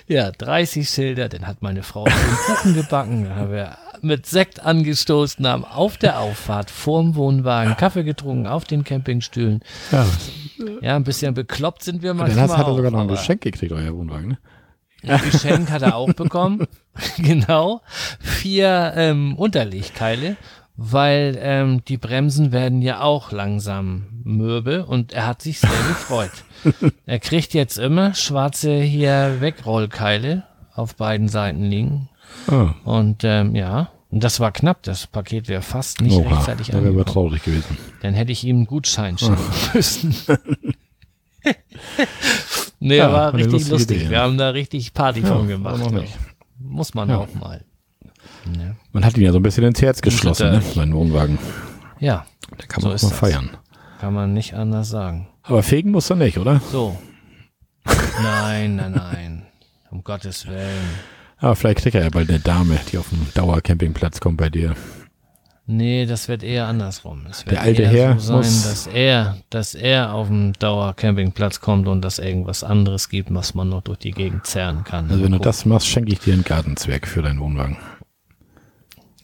Ja, 0.06 0.30
30 0.30 0.88
Schilder, 0.88 1.28
dann 1.28 1.46
hat 1.46 1.60
meine 1.62 1.82
Frau 1.82 2.04
den 2.04 2.12
Kuchen 2.46 2.74
gebacken, 2.74 3.24
dann 3.24 3.34
haben 3.36 3.52
wir 3.52 3.76
mit 4.02 4.26
Sekt 4.26 4.60
angestoßen, 4.64 5.46
haben 5.46 5.64
auf 5.64 5.96
der 5.96 6.20
Auffahrt 6.20 6.70
vorm 6.70 7.14
Wohnwagen 7.16 7.76
Kaffee 7.76 8.04
getrunken, 8.04 8.46
auf 8.46 8.64
den 8.64 8.84
Campingstühlen. 8.84 9.60
Ja. 9.90 10.06
Ja, 10.82 10.96
ein 10.96 11.04
bisschen 11.04 11.34
bekloppt 11.34 11.82
sind 11.82 12.02
wir 12.02 12.14
manchmal 12.14 12.46
dann 12.48 12.56
hat 12.58 12.66
er 12.66 12.74
sogar 12.74 12.90
noch 12.90 13.00
ein 13.00 13.08
Geschenk 13.08 13.40
gekriegt, 13.40 13.72
euer 13.72 13.94
Wohnwagen, 13.94 14.28
ne? 14.28 14.38
Geschenk 15.04 15.70
hat 15.70 15.82
er 15.82 15.96
auch 15.96 16.12
bekommen, 16.12 16.66
genau, 17.18 17.80
vier 18.20 18.92
ähm, 18.96 19.34
Unterlegkeile, 19.36 20.36
weil 20.76 21.38
ähm, 21.40 21.84
die 21.86 21.96
Bremsen 21.98 22.50
werden 22.52 22.82
ja 22.82 23.00
auch 23.00 23.30
langsam 23.32 24.06
mürbe 24.24 24.86
und 24.86 25.12
er 25.12 25.26
hat 25.26 25.42
sich 25.42 25.60
sehr 25.60 25.70
gefreut. 25.88 26.30
Er 27.06 27.18
kriegt 27.18 27.52
jetzt 27.52 27.76
immer 27.76 28.14
schwarze 28.14 28.80
hier 28.80 29.36
Wegrollkeile 29.40 30.44
auf 30.74 30.96
beiden 30.96 31.28
Seiten 31.28 31.64
liegen 31.64 32.08
Ah, 32.48 32.74
Und 32.84 33.22
ähm, 33.22 33.54
ja, 33.54 33.90
und 34.10 34.24
das 34.24 34.40
war 34.40 34.50
knapp. 34.50 34.82
Das 34.82 35.06
Paket 35.06 35.48
wäre 35.48 35.60
fast 35.62 36.00
nicht 36.00 36.16
oha, 36.16 36.34
rechtzeitig 36.36 36.68
da 36.68 36.74
wäre 36.74 36.84
aber 36.88 37.00
angekommen. 37.00 37.12
traurig 37.12 37.42
gewesen. 37.42 37.76
Dann 38.00 38.14
hätte 38.14 38.32
ich 38.32 38.44
ihm 38.44 38.56
einen 38.56 38.66
Gutschein 38.66 39.18
schenken 39.18 39.42
müssen. 39.74 40.16
Nee, 42.80 42.96
Ja, 42.96 43.12
war 43.12 43.34
richtig 43.34 43.68
lustig. 43.68 43.98
Idee, 44.00 44.10
Wir 44.10 44.16
ja. 44.18 44.22
haben 44.24 44.38
da 44.38 44.50
richtig 44.50 44.92
Party 44.94 45.22
von 45.22 45.46
gemacht. 45.48 45.80
ja. 45.92 46.02
Muss 46.58 46.94
man 46.94 47.08
Ja. 47.08 47.18
auch 47.18 47.34
mal. 47.34 47.64
Ja. 48.56 48.74
Man 48.92 49.04
hat 49.04 49.16
ihn 49.16 49.22
ja 49.24 49.32
so 49.32 49.38
ein 49.38 49.42
bisschen 49.42 49.64
ins 49.64 49.80
Herz 49.82 50.00
geschlossen, 50.02 50.50
ne? 50.50 50.60
Seinen 50.60 50.94
Wohnwagen. 50.94 51.38
ja, 52.00 52.26
Da 52.58 52.66
kann 52.66 52.82
So 52.82 52.88
man 52.88 52.96
ist 52.96 53.04
auch 53.04 53.10
mal 53.10 53.16
feiern. 53.16 53.50
kann 54.00 54.14
man 54.14 54.32
nicht 54.34 54.54
anders 54.54 54.88
sagen. 54.90 55.28
Aber 55.42 55.62
fegen 55.62 55.90
muss 55.90 56.08
er 56.10 56.16
nicht, 56.16 56.38
oder? 56.38 56.60
So. 56.70 56.96
Nein, 58.22 58.76
nein, 58.76 58.92
nein. 58.92 59.46
Um 59.90 60.02
Gottes 60.02 60.46
Willen. 60.48 60.88
Aber 61.38 61.54
vielleicht 61.54 61.78
kriegt 61.78 61.94
er 61.94 62.02
ja 62.02 62.08
bald 62.10 62.28
eine 62.28 62.40
Dame, 62.40 62.78
die 62.90 62.98
auf 62.98 63.08
dem 63.10 63.28
Dauercampingplatz 63.34 64.18
kommt 64.20 64.38
bei 64.38 64.50
dir. 64.50 64.74
Nee, 65.66 66.04
das 66.04 66.28
wird 66.28 66.42
eher 66.42 66.66
andersrum. 66.66 67.24
Es 67.30 67.46
wird 67.46 67.56
Der 67.56 67.62
alte 67.62 67.82
eher 67.84 67.90
Herr 67.90 68.18
so 68.18 68.26
sein, 68.26 68.36
muss- 68.36 68.62
dass 68.64 68.86
er, 68.86 69.38
dass 69.48 69.74
er 69.74 70.12
auf 70.12 70.28
dem 70.28 70.52
Dauercampingplatz 70.54 71.60
kommt 71.60 71.88
und 71.88 72.02
dass 72.02 72.18
irgendwas 72.18 72.62
anderes 72.62 73.08
gibt, 73.08 73.32
was 73.34 73.54
man 73.54 73.70
noch 73.70 73.80
durch 73.82 73.98
die 73.98 74.10
Gegend 74.10 74.46
zerren 74.46 74.84
kann. 74.84 75.10
Also 75.10 75.24
wenn 75.24 75.32
du 75.32 75.38
das 75.38 75.64
machst, 75.64 75.86
schenke 75.86 76.12
ich 76.12 76.18
dir 76.20 76.34
einen 76.34 76.44
Gartenzwerg 76.44 77.06
für 77.08 77.22
deinen 77.22 77.40
Wohnwagen. 77.40 77.78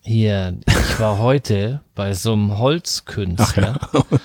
Hier, 0.03 0.57
ich 0.67 0.99
war 0.99 1.19
heute 1.19 1.83
bei 1.95 2.15
so 2.15 2.33
einem 2.33 2.57
Holzkünstler, 2.59 3.79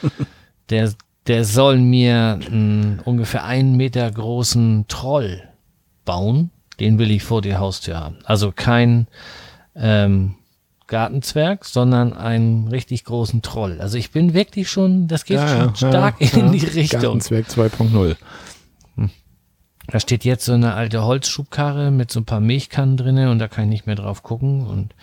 der 0.69 0.93
der 1.27 1.43
soll 1.43 1.79
mir 1.79 2.39
einen 2.45 2.99
ungefähr 3.03 3.43
einen 3.45 3.75
Meter 3.75 4.09
großen 4.11 4.85
Troll 4.87 5.41
bauen. 6.05 6.51
Den 6.79 6.99
will 6.99 7.09
ich 7.09 7.23
vor 7.23 7.41
die 7.41 7.55
Haustür 7.55 7.97
haben. 7.99 8.17
Also 8.25 8.51
kein 8.55 9.07
ähm, 9.75 10.35
Gartenzwerg, 10.87 11.65
sondern 11.65 12.13
einen 12.13 12.67
richtig 12.67 13.05
großen 13.05 13.41
Troll. 13.41 13.79
Also 13.79 13.97
ich 13.97 14.11
bin 14.11 14.33
wirklich 14.33 14.69
schon, 14.69 15.07
das 15.07 15.25
geht 15.25 15.37
Ja, 15.37 15.47
schon 15.47 15.67
ja, 15.67 15.75
stark 15.75 16.21
ja, 16.21 16.39
in 16.39 16.51
die 16.51 16.65
Richtung. 16.65 17.01
Gartenzwerg 17.01 17.47
2.0. 17.47 18.15
Da 19.87 19.99
steht 19.99 20.25
jetzt 20.25 20.45
so 20.45 20.53
eine 20.53 20.73
alte 20.73 21.03
Holzschubkarre 21.03 21.91
mit 21.91 22.11
so 22.11 22.19
ein 22.21 22.25
paar 22.25 22.39
Milchkannen 22.39 22.97
drinne 22.97 23.29
und 23.29 23.39
da 23.39 23.47
kann 23.47 23.65
ich 23.65 23.69
nicht 23.69 23.85
mehr 23.85 23.95
drauf 23.95 24.23
gucken 24.23 24.65
und 24.65 24.95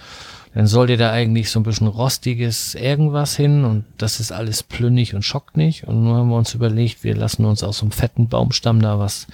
dann 0.54 0.66
sollte 0.66 0.96
da 0.96 1.12
eigentlich 1.12 1.50
so 1.50 1.60
ein 1.60 1.62
bisschen 1.62 1.86
rostiges 1.86 2.74
irgendwas 2.74 3.36
hin 3.36 3.64
und 3.64 3.84
das 3.96 4.18
ist 4.18 4.32
alles 4.32 4.62
plünnig 4.64 5.14
und 5.14 5.22
schockt 5.22 5.56
nicht 5.56 5.84
und 5.84 6.02
nur 6.02 6.16
haben 6.16 6.28
wir 6.28 6.36
uns 6.36 6.54
überlegt, 6.54 7.04
wir 7.04 7.14
lassen 7.14 7.44
uns 7.44 7.62
aus 7.62 7.78
so 7.78 7.84
einem 7.84 7.92
fetten 7.92 8.28
Baumstamm 8.28 8.82
da 8.82 8.98
was 8.98 9.28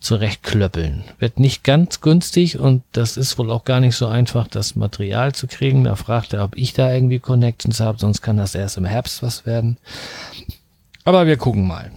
zurechtklöppeln. 0.00 1.04
Wird 1.18 1.38
nicht 1.38 1.62
ganz 1.62 2.00
günstig 2.00 2.58
und 2.58 2.82
das 2.92 3.16
ist 3.16 3.38
wohl 3.38 3.50
auch 3.50 3.64
gar 3.64 3.80
nicht 3.80 3.96
so 3.96 4.06
einfach, 4.06 4.48
das 4.48 4.74
Material 4.74 5.34
zu 5.34 5.46
kriegen. 5.46 5.84
Da 5.84 5.94
fragt 5.94 6.32
er, 6.32 6.42
ob 6.44 6.56
ich 6.56 6.72
da 6.72 6.92
irgendwie 6.92 7.18
Connections 7.18 7.80
habe, 7.80 7.98
sonst 7.98 8.22
kann 8.22 8.36
das 8.38 8.54
erst 8.54 8.78
im 8.78 8.86
Herbst 8.86 9.22
was 9.22 9.46
werden. 9.46 9.76
Aber 11.04 11.26
wir 11.26 11.36
gucken 11.36 11.66
mal. 11.66 11.90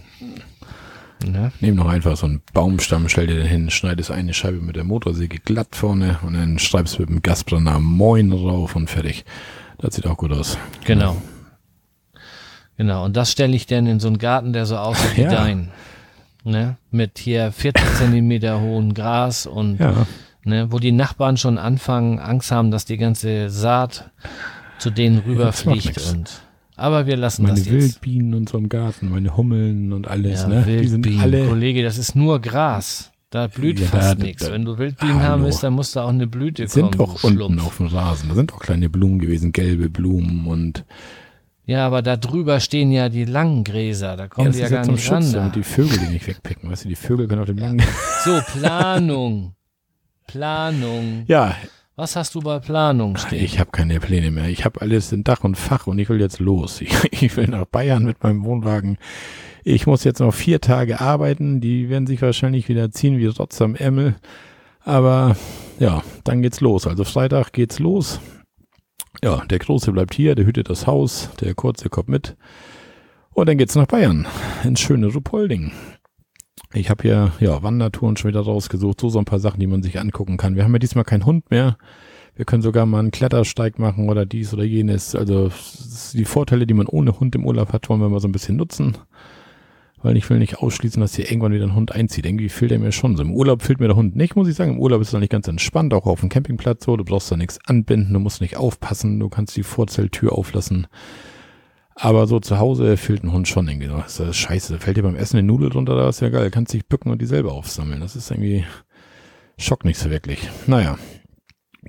Ne? 1.24 1.52
Nehm 1.60 1.76
noch 1.76 1.88
einfach 1.88 2.16
so 2.18 2.26
einen 2.26 2.42
Baumstamm, 2.52 3.08
stell 3.08 3.26
dir 3.26 3.36
den 3.36 3.46
hin, 3.46 3.70
schneidest 3.70 4.10
eine 4.10 4.34
Scheibe 4.34 4.58
mit 4.60 4.76
der 4.76 4.84
Motorsäge 4.84 5.38
glatt 5.38 5.74
vorne 5.74 6.18
und 6.22 6.34
dann 6.34 6.58
schreibst 6.58 6.96
du 6.96 7.00
mit 7.02 7.08
dem 7.08 7.22
Gasbrenner 7.22 7.80
Moin 7.80 8.30
drauf 8.30 8.76
und 8.76 8.90
fertig. 8.90 9.24
Das 9.78 9.94
sieht 9.94 10.06
auch 10.06 10.18
gut 10.18 10.32
aus. 10.32 10.58
Genau. 10.84 11.16
Genau, 12.76 13.04
und 13.04 13.16
das 13.16 13.30
stelle 13.30 13.54
ich 13.54 13.66
dann 13.66 13.86
in 13.86 14.00
so 14.00 14.08
einen 14.08 14.18
Garten, 14.18 14.52
der 14.52 14.66
so 14.66 14.76
aussieht 14.76 15.16
wie 15.16 15.22
Ja. 15.22 15.30
dein. 15.30 15.70
Ne? 16.44 16.76
Mit 16.90 17.18
hier 17.18 17.50
40 17.52 17.84
Zentimeter 17.96 18.60
hohen 18.60 18.92
Gras 18.94 19.46
und 19.46 19.78
Ja, 19.80 20.06
ne, 20.44 20.70
wo 20.70 20.78
die 20.78 20.92
Nachbarn 20.92 21.36
schon 21.36 21.56
anfangen, 21.58 22.18
Angst 22.18 22.50
haben, 22.52 22.70
dass 22.70 22.84
die 22.84 22.98
ganze 22.98 23.48
Saat 23.50 24.10
zu 24.78 24.90
denen 24.90 25.18
rüberfliegt. 25.18 25.98
Und 26.12 26.30
aber 26.76 27.06
wir 27.06 27.16
lassen 27.16 27.44
meine 27.44 27.54
das 27.56 27.64
jetzt. 27.66 27.72
Wildbienen 27.74 28.34
und 28.34 28.48
so 28.48 28.58
im 28.58 28.68
Garten, 28.68 29.08
meine 29.10 29.36
Hummeln 29.36 29.92
und 29.92 30.06
alles, 30.08 30.42
Ja, 30.42 30.48
ne? 30.48 30.64
Die 30.66 30.86
sind 30.88 31.04
Wildbienen, 31.06 31.20
alle. 31.22 31.46
Kollege, 31.48 31.82
das 31.82 31.96
ist 31.98 32.14
nur 32.14 32.40
Gras. 32.40 33.10
Da 33.30 33.46
blüht 33.48 33.80
Ja, 33.80 33.86
fast 33.86 34.18
nichts. 34.18 34.48
Wenn 34.50 34.64
du 34.64 34.76
Wildbienen 34.78 35.20
haben 35.22 35.30
Hallo. 35.40 35.44
willst, 35.46 35.62
dann 35.62 35.72
muss 35.72 35.92
da 35.92 36.04
auch 36.04 36.10
eine 36.10 36.26
Blüte 36.28 36.68
sind 36.68 36.96
kommen. 36.96 37.10
doch 37.10 37.20
du 37.20 37.26
unten 37.44 37.58
auf 37.60 37.78
dem 37.78 37.86
Rasen. 37.86 38.28
Da 38.28 38.34
sind 38.36 38.52
auch 38.52 38.60
kleine 38.60 38.88
Blumen 38.88 39.18
gewesen, 39.18 39.50
gelbe 39.52 39.88
Blumen 39.88 40.46
und 40.46 40.84
Ja, 41.66 41.86
aber 41.86 42.02
da 42.02 42.16
drüber 42.16 42.60
stehen 42.60 42.90
ja 42.92 43.08
die 43.08 43.24
langen 43.24 43.64
Gräser. 43.64 44.16
Da 44.16 44.28
kommen 44.28 44.48
das 44.48 44.56
die 44.56 44.62
ja 44.62 44.68
ja 44.68 44.76
gar 44.76 44.84
zum 44.84 44.94
nicht 44.94 45.10
ran. 45.10 45.22
Schutz, 45.22 45.32
da. 45.32 45.38
damit 45.38 45.56
die 45.56 45.62
Vögel 45.62 45.98
die 45.98 46.12
nicht 46.12 46.26
wegpicken. 46.26 46.70
Weißt 46.70 46.84
du, 46.84 46.88
die 46.88 46.96
Vögel 46.96 47.26
können 47.26 47.40
auf 47.40 47.46
dem 47.46 47.58
langen. 47.58 47.82
So, 48.24 48.40
Planung. 48.58 49.54
Planung. 50.26 51.24
Ja, 51.26 51.54
Was 51.96 52.16
hast 52.16 52.34
du 52.34 52.40
bei 52.40 52.58
Planung 52.58 53.16
stehen? 53.16 53.44
ich 53.44 53.58
habe 53.58 53.70
keine 53.70 54.00
Pläne 54.00 54.30
mehr. 54.30 54.48
Ich 54.48 54.64
habe 54.64 54.80
alles 54.80 55.12
in 55.12 55.24
Dach 55.24 55.44
und 55.44 55.56
Fach 55.56 55.86
und 55.86 55.98
ich 55.98 56.08
will 56.08 56.20
jetzt 56.20 56.40
los. 56.40 56.80
Ich, 57.12 57.22
ich 57.22 57.36
will 57.36 57.46
nach 57.48 57.66
Bayern 57.66 58.04
mit 58.04 58.22
meinem 58.22 58.44
Wohnwagen. 58.44 58.98
Ich 59.62 59.86
muss 59.86 60.04
jetzt 60.04 60.20
noch 60.20 60.34
vier 60.34 60.60
Tage 60.60 61.00
arbeiten. 61.00 61.60
Die 61.60 61.88
werden 61.88 62.06
sich 62.06 62.20
wahrscheinlich 62.20 62.68
wieder 62.68 62.90
ziehen 62.90 63.18
wie 63.18 63.26
Rotz 63.26 63.60
am 63.62 63.74
Ärmel. 63.74 64.16
Aber 64.84 65.36
ja, 65.78 66.02
dann 66.24 66.42
geht's 66.42 66.60
los. 66.60 66.86
Also 66.86 67.04
Freitag 67.04 67.52
geht's 67.52 67.78
los. 67.78 68.20
Ja, 69.24 69.42
der 69.46 69.58
Große 69.58 69.90
bleibt 69.90 70.12
hier, 70.12 70.34
der 70.34 70.44
hütet 70.44 70.68
das 70.68 70.86
Haus, 70.86 71.30
der 71.40 71.54
Kurze 71.54 71.88
kommt 71.88 72.10
mit. 72.10 72.36
Und 73.30 73.48
dann 73.48 73.56
geht's 73.56 73.74
nach 73.74 73.86
Bayern, 73.86 74.26
ins 74.64 74.80
schöne 74.80 75.06
Ruhpolding. 75.06 75.72
Ich 76.74 76.90
habe 76.90 77.04
hier 77.04 77.32
ja 77.40 77.62
Wandertouren 77.62 78.18
schon 78.18 78.28
wieder 78.28 78.42
rausgesucht, 78.42 79.00
so 79.00 79.08
so 79.08 79.18
ein 79.18 79.24
paar 79.24 79.38
Sachen, 79.38 79.60
die 79.60 79.66
man 79.66 79.82
sich 79.82 79.98
angucken 79.98 80.36
kann. 80.36 80.56
Wir 80.56 80.64
haben 80.64 80.74
ja 80.74 80.78
diesmal 80.78 81.06
keinen 81.06 81.24
Hund 81.24 81.50
mehr. 81.50 81.78
Wir 82.36 82.44
können 82.44 82.60
sogar 82.60 82.84
mal 82.84 82.98
einen 82.98 83.12
Klettersteig 83.12 83.78
machen 83.78 84.10
oder 84.10 84.26
dies 84.26 84.52
oder 84.52 84.64
jenes. 84.64 85.14
Also 85.14 85.50
die 86.12 86.26
Vorteile, 86.26 86.66
die 86.66 86.74
man 86.74 86.86
ohne 86.86 87.18
Hund 87.18 87.34
im 87.34 87.46
Urlaub 87.46 87.72
hat, 87.72 87.88
wollen 87.88 88.02
wir 88.02 88.10
mal 88.10 88.20
so 88.20 88.28
ein 88.28 88.32
bisschen 88.32 88.56
nutzen. 88.56 88.98
Weil 90.04 90.18
ich 90.18 90.28
will 90.28 90.38
nicht 90.38 90.58
ausschließen, 90.58 91.00
dass 91.00 91.14
hier 91.14 91.30
irgendwann 91.30 91.54
wieder 91.54 91.64
ein 91.64 91.74
Hund 91.74 91.92
einzieht. 91.92 92.26
Irgendwie 92.26 92.50
fehlt 92.50 92.70
er 92.70 92.78
mir 92.78 92.92
schon 92.92 93.16
so. 93.16 93.22
Im 93.22 93.32
Urlaub 93.32 93.62
fehlt 93.62 93.80
mir 93.80 93.86
der 93.86 93.96
Hund 93.96 94.14
nicht, 94.14 94.36
muss 94.36 94.48
ich 94.48 94.54
sagen. 94.54 94.72
Im 94.72 94.78
Urlaub 94.78 95.00
ist 95.00 95.14
es 95.14 95.18
nicht 95.18 95.32
ganz 95.32 95.48
entspannt, 95.48 95.94
auch 95.94 96.04
auf 96.04 96.20
dem 96.20 96.28
Campingplatz 96.28 96.84
so. 96.84 96.98
Du 96.98 97.04
brauchst 97.04 97.32
da 97.32 97.38
nichts 97.38 97.58
anbinden, 97.64 98.12
du 98.12 98.20
musst 98.20 98.42
nicht 98.42 98.58
aufpassen, 98.58 99.18
du 99.18 99.30
kannst 99.30 99.56
die 99.56 99.62
Vorzelltür 99.62 100.34
auflassen. 100.34 100.88
Aber 101.94 102.26
so 102.26 102.38
zu 102.38 102.58
Hause 102.58 102.98
fehlt 102.98 103.24
ein 103.24 103.32
Hund 103.32 103.48
schon 103.48 103.66
irgendwie. 103.66 103.86
Das 103.86 104.20
ist 104.20 104.36
scheiße. 104.36 104.74
Da 104.74 104.78
fällt 104.78 104.98
dir 104.98 105.02
beim 105.02 105.16
Essen 105.16 105.38
eine 105.38 105.46
Nudel 105.46 105.70
drunter, 105.70 105.96
da 105.96 106.10
ist 106.10 106.20
ja 106.20 106.28
geil. 106.28 106.50
Kannst 106.50 106.74
dich 106.74 106.86
bücken 106.86 107.10
und 107.10 107.22
die 107.22 107.26
selber 107.26 107.52
aufsammeln. 107.52 108.02
Das 108.02 108.14
ist 108.14 108.30
irgendwie 108.30 108.66
Schock 109.56 109.86
nicht 109.86 109.98
so 109.98 110.10
wirklich. 110.10 110.50
Naja. 110.66 110.98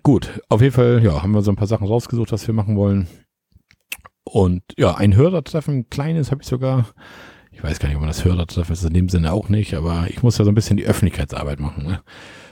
Gut, 0.03 0.41
auf 0.47 0.61
jeden 0.61 0.73
Fall, 0.73 1.03
ja, 1.03 1.21
haben 1.21 1.33
wir 1.33 1.41
so 1.41 1.51
ein 1.51 1.57
paar 1.57 1.67
Sachen 1.67 1.87
rausgesucht, 1.87 2.31
was 2.31 2.47
wir 2.47 2.53
machen 2.53 2.77
wollen. 2.77 3.07
Und 4.23 4.63
ja, 4.77 4.95
ein 4.95 5.17
Hörertreffen, 5.17 5.79
ein 5.79 5.89
kleines 5.89 6.31
habe 6.31 6.43
ich 6.43 6.47
sogar. 6.47 6.87
Ich 7.55 7.63
weiß 7.63 7.79
gar 7.79 7.87
nicht, 7.87 7.95
ob 7.95 8.01
man 8.01 8.09
das 8.09 8.25
Hörertreffen 8.25 8.73
ist, 8.73 8.83
in 8.83 8.93
dem 8.93 9.09
Sinne 9.09 9.31
auch 9.31 9.47
nicht, 9.47 9.73
aber 9.75 10.07
ich 10.09 10.21
muss 10.21 10.37
ja 10.37 10.43
so 10.43 10.51
ein 10.51 10.55
bisschen 10.55 10.75
die 10.75 10.85
Öffentlichkeitsarbeit 10.85 11.59
machen. 11.59 11.85
Ne? 11.85 12.01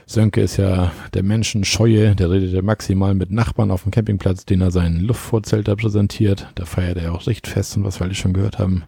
Sönke 0.06 0.40
ist 0.40 0.56
ja 0.56 0.92
der 1.12 1.22
Menschenscheue, 1.22 2.16
der 2.16 2.30
redet 2.30 2.52
ja 2.52 2.62
maximal 2.62 3.14
mit 3.14 3.30
Nachbarn 3.30 3.70
auf 3.70 3.82
dem 3.82 3.90
Campingplatz, 3.90 4.46
den 4.46 4.62
er 4.62 4.70
seinen 4.70 5.00
Luftvorzelt 5.00 5.68
da 5.68 5.76
präsentiert. 5.76 6.48
Da 6.54 6.64
feiert 6.64 6.96
er 6.96 7.12
auch 7.12 7.26
Richtfest 7.26 7.76
und 7.76 7.84
was 7.84 8.00
wir 8.00 8.06
alle 8.06 8.14
schon 8.14 8.32
gehört 8.32 8.58
haben. 8.58 8.84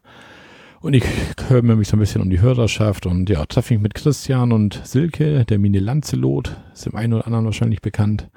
Und 0.80 0.94
ich 0.94 1.05
kümmere 1.36 1.76
mich 1.76 1.88
so 1.88 1.97
ein 1.97 2.01
bisschen 2.01 2.22
um 2.22 2.30
die 2.30 2.40
Hörerschaft 2.40 3.06
und 3.06 3.28
ja, 3.28 3.44
treffe 3.44 3.74
mich 3.74 3.82
mit 3.82 3.94
Christian 3.94 4.52
und 4.52 4.80
Silke, 4.84 5.44
der 5.44 5.59
Mini 5.59 5.78
Lancelot, 5.78 6.56
ist 6.72 6.86
dem 6.86 6.97
einen 6.97 7.12
oder 7.12 7.26
anderen 7.26 7.44
wahrscheinlich 7.44 7.82
bekannt. 7.82 8.28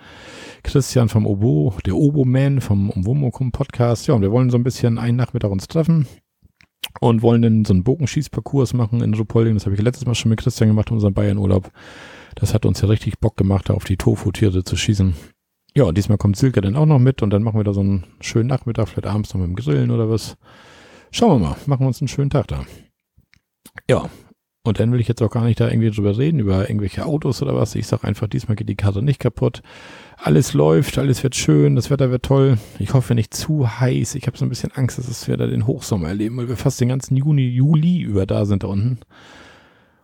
Christian 0.64 1.10
vom 1.10 1.26
Obo, 1.26 1.76
der 1.86 1.96
Obo-Man 1.96 2.60
vom 2.60 2.90
Umwomukum 2.90 3.52
Podcast. 3.52 4.08
Ja, 4.08 4.16
und 4.16 4.22
wir 4.22 4.32
wollen 4.32 4.50
so 4.50 4.58
ein 4.58 4.64
bisschen 4.64 4.98
einen 4.98 5.18
Nachmittag 5.18 5.52
uns 5.52 5.68
treffen 5.68 6.08
und 7.00 7.22
wollen 7.22 7.42
dann 7.42 7.66
so 7.66 7.74
einen 7.74 7.84
Bogenschießparcours 7.84 8.74
machen 8.74 9.02
in 9.02 9.14
Ruhpolding. 9.14 9.54
Das 9.54 9.66
habe 9.66 9.76
ich 9.76 9.82
letztes 9.82 10.06
Mal 10.06 10.16
schon 10.16 10.30
mit 10.30 10.40
Christian 10.40 10.70
gemacht 10.70 10.90
in 10.90 10.96
unserem 10.96 11.14
Bayernurlaub. 11.14 11.72
Das 12.36 12.54
hat 12.54 12.66
uns 12.66 12.82
ja 12.82 12.88
richtig 12.88 13.20
Bock 13.20 13.38
gemacht, 13.38 13.70
da 13.70 13.74
auf 13.74 13.84
die 13.84 13.98
Tofu-Tiere 13.98 14.64
zu 14.64 14.76
schießen. 14.76 15.14
Ja, 15.76 15.84
und 15.84 15.98
diesmal 15.98 16.18
kommt 16.18 16.36
Silke 16.36 16.62
dann 16.62 16.76
auch 16.76 16.86
noch 16.86 17.00
mit 17.00 17.22
und 17.22 17.30
dann 17.30 17.44
machen 17.44 17.60
wir 17.60 17.64
da 17.64 17.74
so 17.74 17.82
einen 17.82 18.06
schönen 18.22 18.48
Nachmittag, 18.48 18.88
vielleicht 18.88 19.08
abends 19.08 19.34
noch 19.34 19.42
mit 19.42 19.50
dem 19.50 19.56
Grillen 19.56 19.92
oder 19.92 20.10
was. 20.10 20.36
Schauen 21.12 21.42
wir 21.42 21.50
mal, 21.50 21.56
machen 21.68 21.82
wir 21.82 21.88
uns 21.88 22.02
einen 22.02 22.08
schönen 22.08 22.30
Tag 22.30 22.48
da. 22.48 22.66
Ja, 23.90 24.10
und 24.64 24.80
dann 24.80 24.92
will 24.92 25.00
ich 25.00 25.08
jetzt 25.08 25.22
auch 25.22 25.32
gar 25.32 25.46
nicht 25.46 25.60
da 25.60 25.70
irgendwie 25.70 25.90
drüber 25.90 26.18
reden, 26.18 26.40
über 26.40 26.70
irgendwelche 26.70 27.06
Autos 27.06 27.42
oder 27.42 27.56
was. 27.56 27.76
Ich 27.76 27.88
sag 27.88 28.04
einfach, 28.04 28.28
diesmal 28.28 28.56
geht 28.56 28.70
die 28.70 28.76
Karte 28.76 29.02
nicht 29.02 29.20
kaputt. 29.20 29.62
Alles 30.22 30.54
läuft, 30.54 30.98
alles 30.98 31.24
wird 31.24 31.36
schön, 31.36 31.78
das 31.78 31.90
Wetter 31.90 32.12
wird 32.12 32.24
toll. 32.24 32.58
Ich 32.78 32.94
hoffe 32.94 33.16
nicht 33.16 33.34
zu 33.34 33.80
heiß. 33.80 34.16
Ich 34.16 34.28
habe 34.28 34.38
so 34.38 34.46
ein 34.46 34.50
bisschen 34.50 34.72
Angst, 34.74 34.98
dass 34.98 35.28
wir 35.30 35.38
da 35.38 35.48
den 35.48 35.66
Hochsommer 35.66 36.10
erleben, 36.10 36.36
weil 36.36 36.50
wir 36.50 36.58
fast 36.58 36.82
den 36.82 36.90
ganzen 36.90 37.16
Juni, 37.16 37.48
Juli 37.48 38.02
über 38.02 38.26
da 38.26 38.46
sind 38.46 38.64
da 38.64 38.68
unten. 38.68 39.00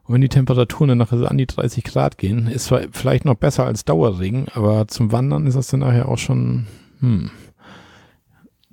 Und 0.03 0.13
wenn 0.13 0.21
die 0.21 0.29
Temperaturen 0.29 0.87
dann 0.87 0.99
nachher 0.99 1.29
an 1.29 1.37
die 1.37 1.47
30 1.47 1.83
Grad 1.83 2.17
gehen, 2.17 2.47
ist 2.47 2.65
zwar 2.65 2.81
vielleicht 2.91 3.25
noch 3.25 3.35
besser 3.35 3.65
als 3.65 3.83
Dauerregen, 3.83 4.47
aber 4.53 4.87
zum 4.87 5.11
Wandern 5.11 5.47
ist 5.47 5.57
das 5.57 5.67
dann 5.67 5.81
nachher 5.81 6.07
auch 6.07 6.17
schon, 6.17 6.67
hm, 6.99 7.31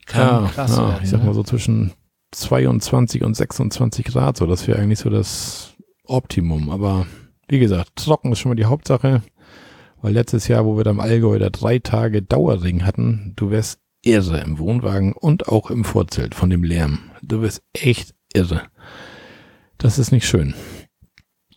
Kann 0.06 0.44
ja, 0.44 0.50
krass 0.54 0.76
ja, 0.76 0.88
werden. 0.88 1.00
ich 1.02 1.10
sag 1.10 1.20
ne? 1.20 1.26
mal 1.26 1.34
so 1.34 1.42
zwischen 1.42 1.92
22 2.32 3.24
und 3.24 3.34
26 3.34 4.04
Grad, 4.06 4.36
so 4.36 4.46
das 4.46 4.68
wäre 4.68 4.78
eigentlich 4.78 5.00
so 5.00 5.10
das 5.10 5.74
Optimum. 6.04 6.70
Aber 6.70 7.06
wie 7.48 7.58
gesagt, 7.58 7.96
trocken 7.96 8.30
ist 8.30 8.38
schon 8.38 8.50
mal 8.50 8.56
die 8.56 8.66
Hauptsache, 8.66 9.22
weil 10.02 10.12
letztes 10.12 10.48
Jahr, 10.48 10.66
wo 10.66 10.76
wir 10.76 10.84
da 10.84 10.90
im 10.90 11.00
Allgäu 11.00 11.38
da 11.38 11.48
drei 11.48 11.78
Tage 11.78 12.22
Dauerregen 12.22 12.84
hatten, 12.84 13.32
du 13.36 13.50
wärst 13.50 13.80
irre 14.02 14.40
im 14.40 14.58
Wohnwagen 14.58 15.12
und 15.12 15.48
auch 15.48 15.70
im 15.70 15.84
Vorzelt 15.84 16.34
von 16.34 16.50
dem 16.50 16.64
Lärm. 16.64 16.98
Du 17.22 17.40
wirst 17.40 17.62
echt 17.72 18.14
irre. 18.34 18.62
Das 19.78 19.98
ist 19.98 20.12
nicht 20.12 20.26
schön. 20.26 20.54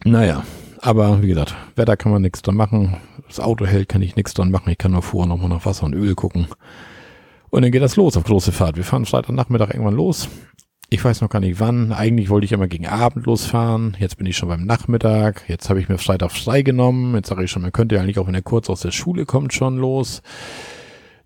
Naja, 0.03 0.43
aber 0.79 1.23
wie 1.23 1.27
gesagt, 1.27 1.55
Wetter 1.75 1.97
kann 1.97 2.11
man 2.11 2.21
nichts 2.21 2.43
dran 2.43 2.55
machen. 2.55 2.97
Das 3.27 3.39
Auto 3.39 3.65
hält, 3.65 3.89
kann 3.89 4.03
ich 4.03 4.15
nichts 4.15 4.35
dran 4.35 4.51
machen. 4.51 4.69
Ich 4.69 4.77
kann 4.77 4.91
nur 4.91 5.01
vorher 5.01 5.27
nochmal 5.27 5.49
nach 5.49 5.65
Wasser 5.65 5.85
und 5.85 5.95
Öl 5.95 6.13
gucken. 6.13 6.47
Und 7.49 7.63
dann 7.63 7.71
geht 7.71 7.81
das 7.81 7.95
los 7.95 8.15
auf 8.17 8.23
große 8.25 8.51
Fahrt. 8.51 8.77
Wir 8.77 8.83
fahren 8.83 9.05
Freitagnachmittag 9.05 9.69
irgendwann 9.69 9.95
los. 9.95 10.29
Ich 10.89 11.03
weiß 11.03 11.21
noch 11.21 11.29
gar 11.29 11.39
nicht 11.39 11.59
wann. 11.59 11.91
Eigentlich 11.91 12.29
wollte 12.29 12.45
ich 12.45 12.51
immer 12.51 12.67
gegen 12.67 12.87
Abend 12.87 13.25
losfahren. 13.25 13.97
Jetzt 13.99 14.17
bin 14.17 14.27
ich 14.27 14.37
schon 14.37 14.49
beim 14.49 14.65
Nachmittag. 14.65 15.43
Jetzt 15.47 15.69
habe 15.69 15.79
ich 15.79 15.89
mir 15.89 15.97
Freitag 15.97 16.31
frei 16.31 16.61
genommen. 16.61 17.15
Jetzt 17.15 17.29
sage 17.29 17.43
ich 17.43 17.51
schon, 17.51 17.63
man 17.63 17.71
könnte 17.71 17.95
ja 17.95 18.01
eigentlich 18.01 18.19
auch, 18.19 18.27
wenn 18.27 18.35
er 18.35 18.43
kurz 18.43 18.69
aus 18.69 18.81
der 18.81 18.91
Schule 18.91 19.25
kommt, 19.25 19.53
schon 19.53 19.77
los. 19.77 20.21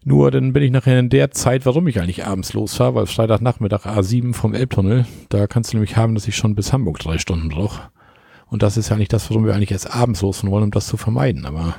Nur 0.05 0.31
dann 0.31 0.53
bin 0.53 0.63
ich 0.63 0.71
nachher 0.71 0.97
in 0.97 1.09
der 1.09 1.31
Zeit, 1.31 1.65
warum 1.65 1.87
ich 1.87 1.99
eigentlich 1.99 2.25
abends 2.25 2.53
losfahre, 2.53 2.95
weil 2.95 3.05
Freitagnachmittag 3.05 3.85
A7 3.85 4.33
vom 4.33 4.53
Elbtunnel, 4.53 5.05
da 5.27 5.45
kannst 5.45 5.73
du 5.73 5.77
nämlich 5.77 5.97
haben, 5.97 6.15
dass 6.15 6.27
ich 6.27 6.37
schon 6.37 6.55
bis 6.55 6.71
Hamburg 6.71 6.99
drei 6.99 7.17
Stunden 7.17 7.49
brauche. 7.49 7.89
Und 8.47 8.63
das 8.63 8.77
ist 8.77 8.89
ja 8.89 8.95
nicht 8.95 9.11
das, 9.11 9.29
warum 9.29 9.45
wir 9.45 9.53
eigentlich 9.53 9.71
erst 9.71 9.93
abends 9.93 10.21
losfahren 10.21 10.51
wollen, 10.51 10.63
um 10.63 10.71
das 10.71 10.87
zu 10.87 10.95
vermeiden. 10.95 11.45
Aber 11.45 11.75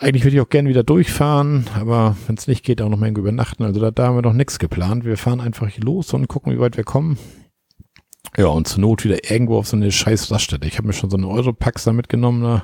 eigentlich 0.00 0.24
würde 0.24 0.36
ich 0.36 0.40
auch 0.40 0.48
gerne 0.48 0.68
wieder 0.68 0.84
durchfahren, 0.84 1.66
aber 1.74 2.16
wenn 2.26 2.36
es 2.36 2.46
nicht 2.46 2.64
geht, 2.64 2.80
auch 2.80 2.88
noch 2.88 2.98
mal 2.98 3.08
übernachten. 3.10 3.64
Also 3.64 3.80
da, 3.80 3.90
da 3.90 4.06
haben 4.06 4.16
wir 4.16 4.22
noch 4.22 4.32
nichts 4.32 4.58
geplant. 4.58 5.04
Wir 5.04 5.16
fahren 5.16 5.40
einfach 5.40 5.76
los 5.78 6.12
und 6.14 6.28
gucken, 6.28 6.52
wie 6.52 6.60
weit 6.60 6.76
wir 6.76 6.84
kommen. 6.84 7.18
Ja, 8.36 8.46
und 8.46 8.68
zur 8.68 8.80
Not 8.80 9.04
wieder 9.04 9.28
irgendwo 9.30 9.58
auf 9.58 9.66
so 9.66 9.76
eine 9.76 9.90
scheiß 9.90 10.30
Raststätte. 10.30 10.68
Ich 10.68 10.78
habe 10.78 10.86
mir 10.86 10.92
schon 10.92 11.10
so 11.10 11.16
eine 11.16 11.26
Europax 11.28 11.84
da 11.84 11.92
mitgenommen, 11.92 12.40
ne, 12.42 12.62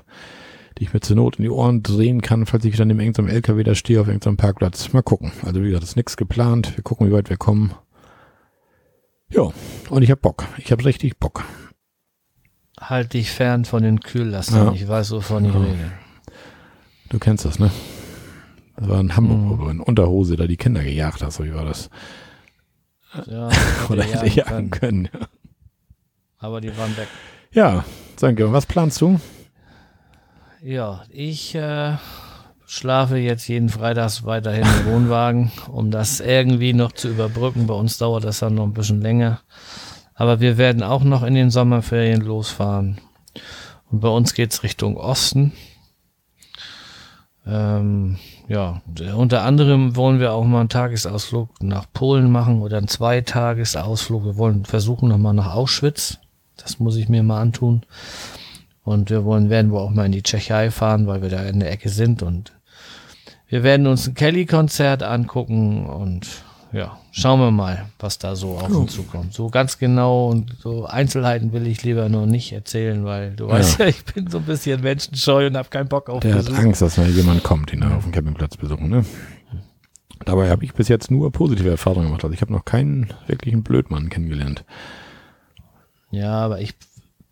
die 0.78 0.84
ich 0.84 0.92
mir 0.92 1.00
zur 1.00 1.16
Not 1.16 1.36
in 1.36 1.42
die 1.44 1.50
Ohren 1.50 1.82
drehen 1.82 2.22
kann, 2.22 2.46
falls 2.46 2.64
ich 2.64 2.76
dann 2.76 2.90
in 2.90 3.00
irgendeinem 3.00 3.28
LKW 3.28 3.64
da 3.64 3.74
stehe 3.74 4.00
auf 4.00 4.06
irgendeinem 4.06 4.36
Parkplatz. 4.36 4.92
Mal 4.92 5.02
gucken. 5.02 5.32
Also 5.42 5.60
wie 5.62 5.66
gesagt, 5.68 5.84
ist 5.84 5.96
nichts 5.96 6.16
geplant. 6.16 6.76
Wir 6.76 6.84
gucken, 6.84 7.08
wie 7.08 7.12
weit 7.12 7.30
wir 7.30 7.36
kommen. 7.36 7.74
Ja, 9.30 9.50
und 9.90 10.02
ich 10.02 10.10
habe 10.10 10.20
Bock. 10.20 10.44
Ich 10.58 10.70
habe 10.70 10.84
richtig 10.84 11.18
Bock. 11.18 11.44
Halt 12.80 13.14
dich 13.14 13.30
fern 13.30 13.64
von 13.64 13.82
den 13.82 14.00
Kühllastern. 14.00 14.66
Ja. 14.68 14.72
Ich 14.74 14.86
weiß, 14.86 15.10
wovon 15.12 15.44
ich 15.46 15.54
Ja. 15.54 15.60
rede. 15.60 15.92
Du 17.14 17.20
kennst 17.20 17.44
das, 17.44 17.60
ne? 17.60 17.70
Das 18.74 18.88
war 18.88 18.98
in 18.98 19.14
Hamburg, 19.14 19.38
wo 19.60 19.64
du 19.64 19.70
in 19.70 19.78
Unterhose 19.78 20.34
da 20.34 20.48
die 20.48 20.56
Kinder 20.56 20.82
gejagt 20.82 21.22
hast, 21.22 21.36
so 21.36 21.44
wie 21.44 21.54
war 21.54 21.64
das? 21.64 21.88
Ja, 23.26 23.50
Oder 23.88 24.02
hätte 24.02 24.26
jagen 24.26 24.50
jagen 24.50 24.70
können. 24.70 25.08
können. 25.12 25.26
Aber 26.38 26.60
die 26.60 26.76
waren 26.76 26.96
weg. 26.96 27.06
Ja, 27.52 27.84
danke. 28.18 28.50
Was 28.52 28.66
planst 28.66 29.00
du? 29.00 29.20
Ja, 30.60 31.04
ich 31.08 31.54
äh, 31.54 31.98
schlafe 32.66 33.18
jetzt 33.18 33.46
jeden 33.46 33.68
Freitags 33.68 34.24
weiterhin 34.24 34.64
im 34.64 34.86
Wohnwagen, 34.92 35.52
um 35.70 35.92
das 35.92 36.18
irgendwie 36.18 36.72
noch 36.72 36.90
zu 36.90 37.10
überbrücken. 37.10 37.68
Bei 37.68 37.74
uns 37.74 37.96
dauert 37.96 38.24
das 38.24 38.40
dann 38.40 38.56
noch 38.56 38.64
ein 38.64 38.74
bisschen 38.74 39.00
länger. 39.00 39.40
Aber 40.16 40.40
wir 40.40 40.58
werden 40.58 40.82
auch 40.82 41.04
noch 41.04 41.22
in 41.22 41.34
den 41.34 41.52
Sommerferien 41.52 42.22
losfahren. 42.22 42.98
Und 43.88 44.00
bei 44.00 44.08
uns 44.08 44.34
geht's 44.34 44.64
Richtung 44.64 44.96
Osten. 44.96 45.52
Ähm, 47.46 48.16
ja, 48.48 48.80
unter 49.14 49.42
anderem 49.42 49.96
wollen 49.96 50.18
wir 50.18 50.32
auch 50.32 50.44
mal 50.44 50.60
einen 50.60 50.68
Tagesausflug 50.68 51.62
nach 51.62 51.86
Polen 51.92 52.30
machen 52.30 52.62
oder 52.62 52.78
einen 52.78 52.88
Zweitagesausflug. 52.88 54.24
Wir 54.24 54.36
wollen 54.36 54.64
versuchen 54.64 55.08
nochmal 55.08 55.34
nach 55.34 55.54
Auschwitz. 55.54 56.18
Das 56.56 56.78
muss 56.78 56.96
ich 56.96 57.08
mir 57.08 57.22
mal 57.22 57.40
antun. 57.40 57.82
Und 58.82 59.10
wir 59.10 59.24
wollen, 59.24 59.50
werden 59.50 59.70
wohl 59.70 59.80
auch 59.80 59.90
mal 59.90 60.06
in 60.06 60.12
die 60.12 60.22
Tschechei 60.22 60.70
fahren, 60.70 61.06
weil 61.06 61.22
wir 61.22 61.30
da 61.30 61.42
in 61.42 61.60
der 61.60 61.70
Ecke 61.70 61.88
sind. 61.88 62.22
Und 62.22 62.52
wir 63.48 63.62
werden 63.62 63.86
uns 63.86 64.06
ein 64.06 64.14
Kelly-Konzert 64.14 65.02
angucken 65.02 65.86
und 65.86 66.26
ja, 66.74 66.98
schauen 67.12 67.38
wir 67.38 67.52
mal, 67.52 67.86
was 68.00 68.18
da 68.18 68.34
so 68.34 68.58
auf 68.58 68.68
uns 68.68 68.94
zukommt. 68.94 69.32
So 69.32 69.48
ganz 69.48 69.78
genau 69.78 70.28
und 70.28 70.56
so 70.58 70.86
Einzelheiten 70.86 71.52
will 71.52 71.68
ich 71.68 71.84
lieber 71.84 72.08
noch 72.08 72.26
nicht 72.26 72.52
erzählen, 72.52 73.04
weil 73.04 73.36
du 73.36 73.46
weißt 73.46 73.78
ja, 73.78 73.86
ich 73.86 74.04
bin 74.04 74.28
so 74.28 74.38
ein 74.38 74.44
bisschen 74.44 74.80
menschenscheu 74.80 75.46
und 75.46 75.56
habe 75.56 75.68
keinen 75.68 75.88
Bock 75.88 76.10
auf 76.10 76.20
Der 76.20 76.34
hat 76.34 76.46
Besuch. 76.46 76.58
Angst, 76.58 76.82
dass 76.82 76.96
mal 76.96 77.08
jemand 77.08 77.44
kommt, 77.44 77.72
ihn 77.72 77.80
da 77.80 77.96
auf 77.96 78.02
dem 78.02 78.10
Campingplatz 78.10 78.56
besuchen, 78.56 78.88
ne? 78.90 79.04
Dabei 80.24 80.50
habe 80.50 80.64
ich 80.64 80.74
bis 80.74 80.88
jetzt 80.88 81.12
nur 81.12 81.30
positive 81.30 81.70
Erfahrungen 81.70 82.06
gemacht. 82.06 82.24
Also 82.24 82.34
ich 82.34 82.40
habe 82.40 82.52
noch 82.52 82.64
keinen 82.64 83.12
wirklichen 83.28 83.62
Blödmann 83.62 84.08
kennengelernt. 84.08 84.64
Ja, 86.10 86.32
aber 86.32 86.60
ich 86.60 86.74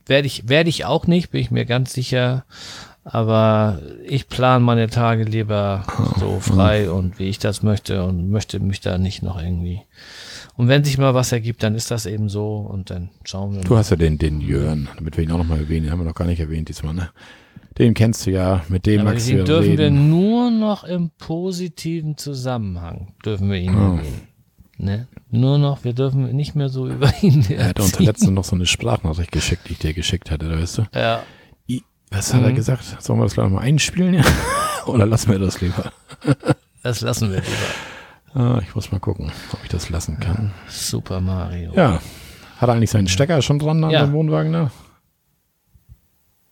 werde 0.07 0.27
ich 0.27 0.49
werde 0.49 0.69
ich 0.71 0.85
auch 0.85 1.09
nicht, 1.09 1.31
bin 1.31 1.41
ich 1.41 1.51
mir 1.51 1.65
ganz 1.65 1.93
sicher. 1.93 2.45
Aber 3.05 3.81
ich 4.07 4.29
plane 4.29 4.65
meine 4.65 4.89
Tage 4.89 5.25
lieber 5.25 5.85
so 6.21 6.39
frei 6.41 6.91
und 6.91 7.19
wie 7.19 7.29
ich 7.29 7.39
das 7.39 7.63
möchte 7.63 8.05
und 8.05 8.31
möchte 8.31 8.61
mich 8.61 8.81
da 8.81 8.99
nicht 8.99 9.23
noch 9.23 9.41
irgendwie. 9.43 9.81
Und 10.57 10.69
wenn 10.69 10.85
sich 10.85 10.99
mal 10.99 11.15
was 11.15 11.33
ergibt, 11.33 11.63
dann 11.63 11.75
ist 11.75 11.91
das 11.91 12.07
eben 12.07 12.29
so 12.29 12.57
und 12.59 12.91
dann 12.91 13.11
schauen 13.25 13.55
wir 13.55 13.63
Du 13.63 13.73
mal. 13.73 13.79
hast 13.81 13.91
ja 13.91 13.97
den, 13.97 14.19
den 14.19 14.41
Jörn, 14.41 14.89
damit 14.97 15.17
wir 15.17 15.25
ihn 15.25 15.33
auch 15.33 15.39
nochmal 15.39 15.59
erwähnen, 15.61 15.85
den 15.85 15.93
haben 15.93 16.01
wir 16.01 16.05
noch 16.05 16.15
gar 16.15 16.27
nicht 16.27 16.41
erwähnt 16.41 16.69
diesmal, 16.69 16.95
ne? 16.95 17.09
Den 17.79 17.95
kennst 17.95 18.27
du 18.27 18.31
ja, 18.31 18.63
mit 18.69 18.85
dem 18.85 19.01
Aber 19.01 19.11
magst 19.13 19.27
du 19.27 19.31
den 19.31 19.39
ja 19.39 19.45
dürfen 19.45 19.71
wir 19.79 19.79
reden. 19.87 20.11
nur 20.11 20.51
noch 20.51 20.85
im 20.85 21.11
positiven 21.19 22.19
Zusammenhang 22.19 23.15
dürfen 23.25 23.51
wir 23.51 23.57
ihn 23.59 23.75
Oh. 23.75 23.97
erwähnen. 23.97 24.29
Ne? 24.77 25.09
Nur 25.31 25.59
noch, 25.59 25.83
wir 25.85 25.95
dürfen 25.95 26.37
nicht 26.37 26.55
mehr 26.55 26.69
so 26.69 26.87
über 26.91 27.11
ihn 27.23 27.47
Er 27.49 27.69
hat 27.71 27.81
uns 27.81 27.99
letztens 27.99 28.31
noch 28.33 28.45
so 28.45 28.55
eine 28.57 28.67
Sprachnachricht 28.67 29.33
geschickt, 29.33 29.63
die 29.69 29.73
ich 29.73 29.79
dir 29.79 29.95
geschickt 29.95 30.31
hatte, 30.31 30.49
da 30.51 30.61
weißt 30.61 30.79
du. 30.79 30.83
Ja, 30.95 31.23
was 32.13 32.33
hat 32.35 32.43
er 32.43 32.51
Mhm. 32.51 32.55
gesagt? 32.55 32.97
Sollen 33.03 33.19
wir 33.19 33.25
das 33.25 33.35
gleich 33.35 33.45
noch 33.49 33.53
mal 33.57 33.61
einspielen? 33.63 34.15
Ja? 34.15 34.25
Oder 34.87 35.07
lassen 35.07 35.31
wir 35.31 35.39
das 35.39 35.61
lieber? 35.61 35.93
das 36.83 37.01
lassen 37.01 37.31
wir 37.33 37.41
lieber. 37.41 37.57
Ah, 38.35 38.61
ich 38.63 38.75
muss 38.75 38.91
mal 38.93 38.99
gucken, 38.99 39.31
ob 39.53 39.63
ich 39.63 39.69
das 39.69 39.91
lassen 39.91 40.19
kann. 40.21 40.53
Super 40.69 41.21
Mario. 41.21 41.73
Ja. 41.75 42.01
Hat 42.59 42.69
er 42.69 42.75
eigentlich 42.75 42.91
seinen 42.91 43.09
Stecker 43.09 43.43
schon 43.43 43.59
dran 43.59 43.83
an 43.85 43.91
Ja. 43.91 44.05
dem 44.07 44.13
Wohnwagen 44.13 44.53
da? 44.53 44.71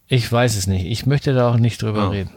Ich 0.07 0.31
weiß 0.31 0.57
es 0.57 0.67
nicht. 0.67 0.85
Ich 0.87 1.07
möchte 1.07 1.33
da 1.35 1.51
auch 1.51 1.57
nicht 1.57 1.81
drüber 1.83 2.03
Ja. 2.05 2.09
reden. 2.09 2.31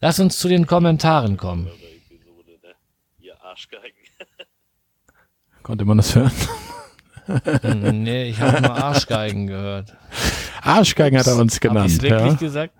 Lass 0.00 0.18
uns 0.18 0.38
zu 0.38 0.48
den 0.48 0.66
Kommentaren 0.66 1.36
kommen. 1.36 1.68
Konnte 5.62 5.84
man 5.84 5.98
das 5.98 6.14
hören? 6.14 6.32
Hm, 7.26 8.02
nee, 8.02 8.24
ich 8.30 8.40
habe 8.40 8.60
nur 8.62 8.74
Arschgeigen 8.74 9.46
gehört. 9.46 9.94
Arschgeigen 10.62 11.18
hat 11.18 11.26
er 11.26 11.36
uns 11.36 11.54
Hab 11.56 11.60
genannt. 11.62 12.02
wirklich 12.02 12.10
Ja. 12.32 12.34
gesagt? 12.34 12.74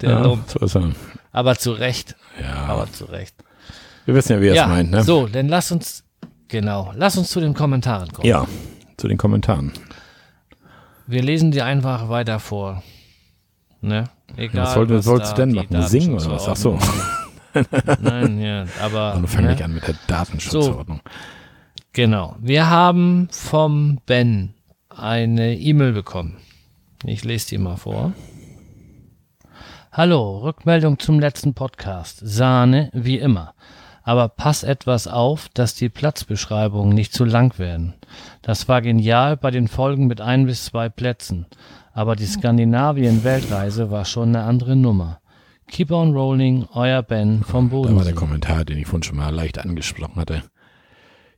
Der 0.00 0.10
Ja, 0.10 0.20
Lump. 0.22 0.44
so 0.48 0.58
ist 0.60 0.76
er. 0.76 0.90
Aber 1.32 1.56
zu 1.56 1.72
Recht. 1.72 2.16
Ja. 2.40 2.54
Aber 2.66 2.90
zu 2.92 3.04
Recht. 3.06 3.34
Wir 4.04 4.14
wissen 4.14 4.32
ja, 4.32 4.40
wie 4.40 4.46
er 4.48 4.52
es 4.52 4.56
ja, 4.58 4.66
meint, 4.68 4.90
ne? 4.90 5.02
so, 5.02 5.26
dann 5.26 5.48
lass 5.48 5.72
uns, 5.72 6.04
genau, 6.48 6.92
lass 6.94 7.16
uns 7.18 7.28
zu 7.30 7.40
den 7.40 7.54
Kommentaren 7.54 8.10
kommen. 8.12 8.26
Ja, 8.28 8.46
zu 8.96 9.08
den 9.08 9.18
Kommentaren. 9.18 9.72
Wir 11.08 11.22
lesen 11.22 11.50
die 11.50 11.62
einfach 11.62 12.08
weiter 12.08 12.38
vor. 12.38 12.82
Ne? 13.80 14.04
Egal. 14.36 14.64
was 14.64 14.74
soll- 14.74 14.90
was 14.90 15.04
sollst 15.04 15.32
du 15.32 15.36
denn 15.36 15.52
machen? 15.52 15.82
Singen 15.82 16.14
oder 16.14 16.30
was? 16.32 16.48
Ach 16.48 16.56
so. 16.56 16.78
Nein, 18.00 18.40
ja, 18.40 18.64
aber. 18.82 19.14
Und 19.14 19.22
du 19.22 19.28
fängst 19.28 19.44
ne? 19.44 19.50
nicht 19.52 19.62
an 19.62 19.74
mit 19.74 19.86
der 19.86 19.94
Datenschutzverordnung. 20.06 21.00
Genau. 21.92 22.36
Wir 22.40 22.68
haben 22.68 23.28
vom 23.30 23.98
Ben 24.06 24.54
eine 24.90 25.56
E-Mail 25.56 25.92
bekommen. 25.92 26.36
Ich 27.04 27.24
lese 27.24 27.48
die 27.50 27.58
mal 27.58 27.76
vor. 27.76 28.12
Hallo, 29.92 30.38
Rückmeldung 30.38 30.98
zum 30.98 31.20
letzten 31.20 31.54
Podcast. 31.54 32.20
Sahne, 32.22 32.90
wie 32.92 33.18
immer. 33.18 33.54
Aber 34.02 34.28
pass 34.28 34.62
etwas 34.62 35.08
auf, 35.08 35.48
dass 35.54 35.74
die 35.74 35.88
Platzbeschreibungen 35.88 36.94
nicht 36.94 37.12
zu 37.12 37.24
lang 37.24 37.58
werden. 37.58 37.94
Das 38.42 38.68
war 38.68 38.82
genial 38.82 39.36
bei 39.36 39.50
den 39.50 39.68
Folgen 39.68 40.06
mit 40.06 40.20
ein 40.20 40.46
bis 40.46 40.66
zwei 40.66 40.88
Plätzen. 40.88 41.46
Aber 41.92 42.14
die 42.14 42.26
Skandinavien-Weltreise 42.26 43.90
war 43.90 44.04
schon 44.04 44.28
eine 44.34 44.44
andere 44.44 44.76
Nummer. 44.76 45.20
Keep 45.68 45.90
on 45.90 46.12
rolling, 46.14 46.66
euer 46.72 47.02
Ben 47.02 47.42
vom 47.42 47.68
Da 47.68 47.74
war 47.74 47.82
Bodensee. 47.82 48.04
der 48.04 48.14
Kommentar, 48.14 48.64
den 48.64 48.78
ich 48.78 48.86
vorhin 48.86 49.02
schon 49.02 49.16
mal 49.16 49.34
leicht 49.34 49.58
angesprochen 49.58 50.16
hatte. 50.16 50.42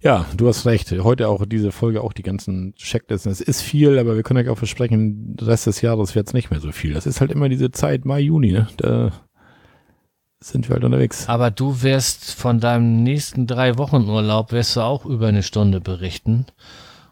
Ja, 0.00 0.26
du 0.36 0.46
hast 0.46 0.64
recht. 0.64 0.92
Heute 1.02 1.28
auch 1.28 1.44
diese 1.44 1.72
Folge, 1.72 2.02
auch 2.02 2.12
die 2.12 2.22
ganzen 2.22 2.74
Checklisten. 2.76 3.32
Es 3.32 3.40
ist 3.40 3.62
viel, 3.62 3.98
aber 3.98 4.14
wir 4.14 4.22
können 4.22 4.38
euch 4.38 4.48
auch 4.48 4.58
versprechen, 4.58 5.36
Rest 5.40 5.66
des 5.66 5.80
Jahres 5.80 6.14
wird 6.14 6.28
es 6.28 6.34
nicht 6.34 6.50
mehr 6.50 6.60
so 6.60 6.70
viel. 6.70 6.94
Das 6.94 7.06
ist 7.06 7.20
halt 7.20 7.32
immer 7.32 7.48
diese 7.48 7.72
Zeit, 7.72 8.04
Mai, 8.04 8.20
Juni, 8.20 8.52
ne? 8.52 8.68
Da 8.76 9.12
sind 10.40 10.68
wir 10.68 10.74
halt 10.74 10.84
unterwegs. 10.84 11.28
Aber 11.28 11.50
du 11.50 11.82
wirst 11.82 12.32
von 12.32 12.60
deinem 12.60 13.02
nächsten 13.02 13.48
drei 13.48 13.76
Wochen 13.76 14.08
Urlaub 14.08 14.52
wirst 14.52 14.76
du 14.76 14.82
auch 14.82 15.04
über 15.04 15.26
eine 15.26 15.42
Stunde 15.42 15.80
berichten. 15.80 16.46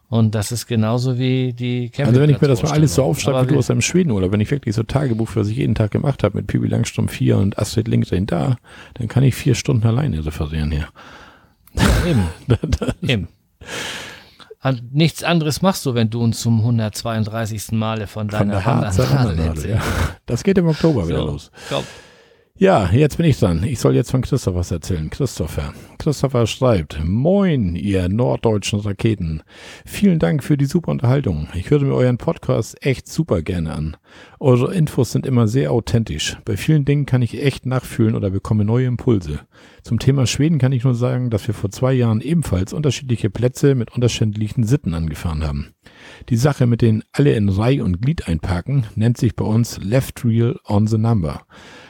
Und 0.08 0.36
das 0.36 0.52
ist 0.52 0.68
genauso 0.68 1.18
wie 1.18 1.52
die 1.52 1.90
Also 1.98 2.20
wenn 2.20 2.30
ich 2.30 2.40
mir 2.40 2.46
das 2.46 2.62
mal 2.62 2.70
alles 2.70 2.94
so 2.94 3.02
aufschreibe, 3.02 3.48
wie 3.48 3.54
du 3.54 3.58
aus 3.58 3.66
deinem 3.66 3.80
Schwedenurlaub, 3.80 4.30
wenn 4.30 4.40
ich 4.40 4.52
wirklich 4.52 4.76
so 4.76 4.84
Tagebuch, 4.84 5.30
was 5.34 5.48
ich 5.48 5.56
jeden 5.56 5.74
Tag 5.74 5.90
gemacht 5.90 6.22
habe 6.22 6.36
mit 6.36 6.46
Pibi 6.46 6.68
Langstrom 6.68 7.08
4 7.08 7.38
und 7.38 7.58
Astrid 7.58 7.88
Lindgren 7.88 8.26
da, 8.26 8.56
dann 8.94 9.08
kann 9.08 9.24
ich 9.24 9.34
vier 9.34 9.56
Stunden 9.56 9.84
alleine 9.84 10.24
referieren 10.24 10.70
hier. 10.70 10.80
Ja, 10.82 10.88
eben. 12.07 12.28
eben. 13.03 13.28
Und 14.62 14.94
nichts 14.94 15.23
anderes 15.23 15.62
machst 15.62 15.86
du, 15.86 15.94
wenn 15.94 16.11
du 16.11 16.20
uns 16.23 16.40
zum 16.40 16.59
132. 16.61 17.73
Male 17.73 18.07
von 18.07 18.28
Von 18.31 18.48
deiner 18.48 18.65
Wandernadel, 18.65 19.39
erzählst. 19.39 19.65
ja. 19.66 19.81
Das 20.27 20.43
geht 20.43 20.59
im 20.59 20.66
Oktober 20.69 21.07
wieder 21.07 21.19
So, 21.19 21.27
los. 21.27 21.51
komm. 21.69 21.85
Ja, 22.59 22.89
jetzt 22.91 23.19
bin 23.19 23.27
ich 23.27 23.39
dran. 23.39 23.62
Ich 23.65 23.81
soll 23.81 23.95
jetzt 23.95 24.11
von 24.11 24.23
Christoph 24.23 24.55
was 24.55 24.70
erzählen. 24.70 25.11
Christopher. 25.11 25.74
Christopher 25.99 26.47
schreibt, 26.47 26.99
Moin, 27.05 27.77
ihr 27.77 28.09
norddeutschen 28.09 28.81
Raketen. 28.81 29.43
Vielen 29.85 30.19
Dank 30.19 30.43
für 30.43 30.57
die 30.57 30.65
super 30.65 30.91
Unterhaltung. 30.91 31.49
Ich 31.53 31.69
höre 31.69 31.83
mir 31.83 31.93
euren 31.93 32.16
Podcast 32.16 32.78
echt 32.81 33.09
super 33.09 33.43
gerne 33.43 33.74
an. 33.74 33.99
Eure 34.41 34.73
Infos 34.74 35.12
sind 35.12 35.27
immer 35.27 35.49
sehr 35.49 35.70
authentisch. 35.70 36.39
Bei 36.47 36.57
vielen 36.57 36.87
Dingen 36.87 37.05
kann 37.05 37.20
ich 37.20 37.43
echt 37.43 37.66
nachfühlen 37.66 38.15
oder 38.15 38.31
bekomme 38.31 38.65
neue 38.65 38.87
Impulse. 38.87 39.41
Zum 39.83 39.99
Thema 39.99 40.27
Schweden 40.27 40.59
kann 40.59 40.73
ich 40.73 40.85
nur 40.85 40.95
sagen, 40.95 41.28
dass 41.28 41.47
wir 41.47 41.55
vor 41.55 41.70
zwei 41.70 41.93
Jahren 41.93 42.23
ebenfalls 42.23 42.73
unterschiedliche 42.73 43.28
Plätze 43.28 43.74
mit 43.74 43.93
unterschiedlichen 43.93 44.65
Sitten 44.65 44.95
angefahren 44.95 45.47
haben. 45.47 45.74
Die 46.28 46.37
Sache 46.37 46.66
mit 46.66 46.83
den 46.83 47.03
alle 47.12 47.35
in 47.35 47.49
Reih 47.49 47.83
und 47.83 48.03
Glied 48.03 48.28
einparken 48.28 48.87
nennt 48.95 49.19
sich 49.19 49.37
bei 49.37 49.45
uns 49.45 49.78
Left 49.83 50.24
Reel 50.24 50.59
on 50.65 50.87
the 50.87 50.99
Number. 50.99 51.43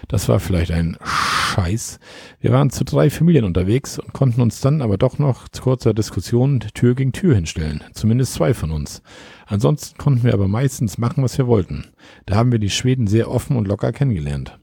Das 0.09 0.29
war 0.29 0.41
vielleicht 0.41 0.71
ein 0.71 0.97
Scheiß. 1.05 1.99
Wir 2.41 2.53
waren 2.53 2.71
zu 2.71 2.85
drei 2.85 3.11
Familien 3.11 3.45
unterwegs 3.45 3.99
und 3.99 4.13
konnten 4.13 4.41
uns 4.41 4.61
dann 4.61 4.83
aber 4.83 4.99
doch 4.99 5.19
noch 5.19 5.49
zu 5.49 5.63
kurzer 5.63 5.95
Diskussion 5.95 6.61
Tür 6.61 6.95
gegen 6.95 7.13
Tür 7.13 7.35
hinstellen. 7.35 7.83
Zumindest 7.95 8.35
zwei 8.35 8.53
von 8.53 8.71
uns. 8.71 9.03
Ansonsten 9.47 9.97
konnten 9.97 10.25
wir 10.25 10.35
aber 10.35 10.49
meistens 10.49 10.99
machen, 10.99 11.25
was 11.25 11.39
wir 11.39 11.47
wollten. 11.47 11.87
Da 12.27 12.37
haben 12.37 12.53
wir 12.53 12.59
die 12.59 12.71
Schweden 12.71 13.07
sehr 13.07 13.31
offen 13.31 13.57
und 13.57 13.69
locker 13.69 13.93
kennengelernt. 13.93 14.59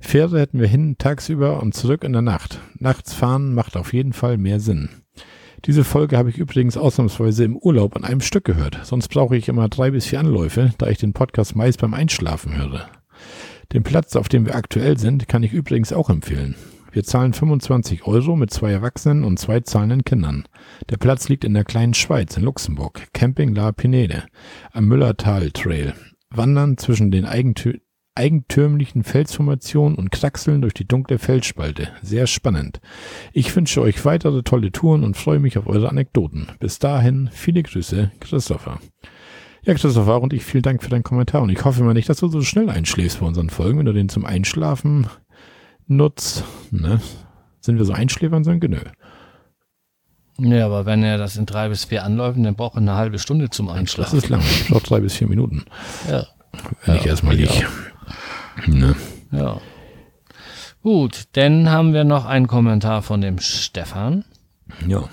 Fähre 0.00 0.40
hätten 0.40 0.58
wir 0.58 0.66
hin 0.66 0.96
tagsüber 0.98 1.62
und 1.62 1.74
zurück 1.74 2.02
in 2.02 2.12
der 2.12 2.22
Nacht. 2.22 2.60
Nachts 2.78 3.14
fahren 3.14 3.54
macht 3.54 3.76
auf 3.76 3.92
jeden 3.92 4.12
Fall 4.12 4.36
mehr 4.36 4.58
Sinn. 4.58 5.01
Diese 5.64 5.84
Folge 5.84 6.18
habe 6.18 6.28
ich 6.28 6.38
übrigens 6.38 6.76
ausnahmsweise 6.76 7.44
im 7.44 7.56
Urlaub 7.56 7.94
an 7.94 8.02
einem 8.02 8.20
Stück 8.20 8.44
gehört. 8.44 8.80
Sonst 8.82 9.08
brauche 9.08 9.36
ich 9.36 9.48
immer 9.48 9.68
drei 9.68 9.92
bis 9.92 10.06
vier 10.06 10.18
Anläufe, 10.18 10.72
da 10.78 10.88
ich 10.88 10.98
den 10.98 11.12
Podcast 11.12 11.54
meist 11.54 11.80
beim 11.80 11.94
Einschlafen 11.94 12.56
höre. 12.56 12.90
Den 13.72 13.84
Platz, 13.84 14.16
auf 14.16 14.28
dem 14.28 14.44
wir 14.44 14.56
aktuell 14.56 14.98
sind, 14.98 15.28
kann 15.28 15.44
ich 15.44 15.52
übrigens 15.52 15.92
auch 15.92 16.10
empfehlen. 16.10 16.56
Wir 16.90 17.04
zahlen 17.04 17.32
25 17.32 18.06
Euro 18.08 18.34
mit 18.34 18.50
zwei 18.50 18.72
Erwachsenen 18.72 19.22
und 19.22 19.38
zwei 19.38 19.60
zahlenden 19.60 20.04
Kindern. 20.04 20.44
Der 20.90 20.96
Platz 20.96 21.28
liegt 21.28 21.44
in 21.44 21.54
der 21.54 21.64
kleinen 21.64 21.94
Schweiz 21.94 22.36
in 22.36 22.42
Luxemburg, 22.42 23.06
Camping 23.14 23.54
La 23.54 23.70
Pinede, 23.70 24.24
am 24.72 24.86
Müllertal 24.86 25.52
Trail. 25.52 25.94
Wandern 26.28 26.76
zwischen 26.76 27.10
den 27.12 27.24
Eigentü 27.24 27.78
eigentümlichen 28.14 29.04
Felsformationen 29.04 29.96
und 29.96 30.10
Kraxeln 30.10 30.60
durch 30.60 30.74
die 30.74 30.86
dunkle 30.86 31.18
Felsspalte. 31.18 31.88
Sehr 32.02 32.26
spannend. 32.26 32.80
Ich 33.32 33.54
wünsche 33.56 33.80
euch 33.80 34.04
weitere 34.04 34.42
tolle 34.42 34.70
Touren 34.72 35.02
und 35.02 35.16
freue 35.16 35.38
mich 35.38 35.56
auf 35.58 35.66
eure 35.66 35.88
Anekdoten. 35.88 36.48
Bis 36.60 36.78
dahin, 36.78 37.30
viele 37.32 37.62
Grüße, 37.62 38.10
Christopher. 38.20 38.80
Ja, 39.64 39.74
Christopher, 39.74 40.20
und 40.20 40.32
ich 40.32 40.44
vielen 40.44 40.62
Dank 40.62 40.82
für 40.82 40.90
deinen 40.90 41.04
Kommentar. 41.04 41.42
Und 41.42 41.50
ich 41.50 41.64
hoffe 41.64 41.84
mal 41.84 41.94
nicht, 41.94 42.08
dass 42.08 42.18
du 42.18 42.28
so 42.28 42.42
schnell 42.42 42.68
einschläfst 42.68 43.20
bei 43.20 43.26
unseren 43.26 43.48
Folgen, 43.48 43.78
wenn 43.78 43.86
du 43.86 43.92
den 43.92 44.08
zum 44.08 44.26
Einschlafen 44.26 45.06
nutzt. 45.86 46.44
Ne? 46.70 47.00
Sind 47.60 47.78
wir 47.78 47.84
so 47.84 47.92
Einschläfern, 47.92 48.44
sagen 48.44 48.60
nö. 48.68 48.80
Ja, 50.38 50.66
aber 50.66 50.84
wenn 50.86 51.02
er 51.02 51.18
das 51.18 51.36
in 51.36 51.46
drei 51.46 51.68
bis 51.68 51.84
vier 51.84 52.04
Anläufen, 52.04 52.42
dann 52.42 52.56
braucht 52.56 52.74
er 52.74 52.80
eine 52.80 52.94
halbe 52.94 53.18
Stunde 53.18 53.50
zum 53.50 53.68
Einschlafen. 53.68 54.16
Das 54.16 54.24
ist 54.24 54.30
lang. 54.30 54.40
Ich 54.40 54.68
brauche 54.68 54.82
drei 54.82 55.00
bis 55.00 55.14
vier 55.14 55.28
Minuten. 55.28 55.64
Ja. 56.10 56.26
Wenn 56.84 56.94
Ja, 56.96 57.00
ich 57.00 57.06
erstmal 57.06 57.36
liege. 57.36 57.66
Ne? 58.66 58.94
Ja. 59.30 59.60
Gut, 60.82 61.24
dann 61.32 61.70
haben 61.70 61.92
wir 61.92 62.04
noch 62.04 62.26
einen 62.26 62.48
Kommentar 62.48 63.02
von 63.02 63.20
dem 63.20 63.38
Stefan. 63.38 64.24
Ja. 64.86 65.08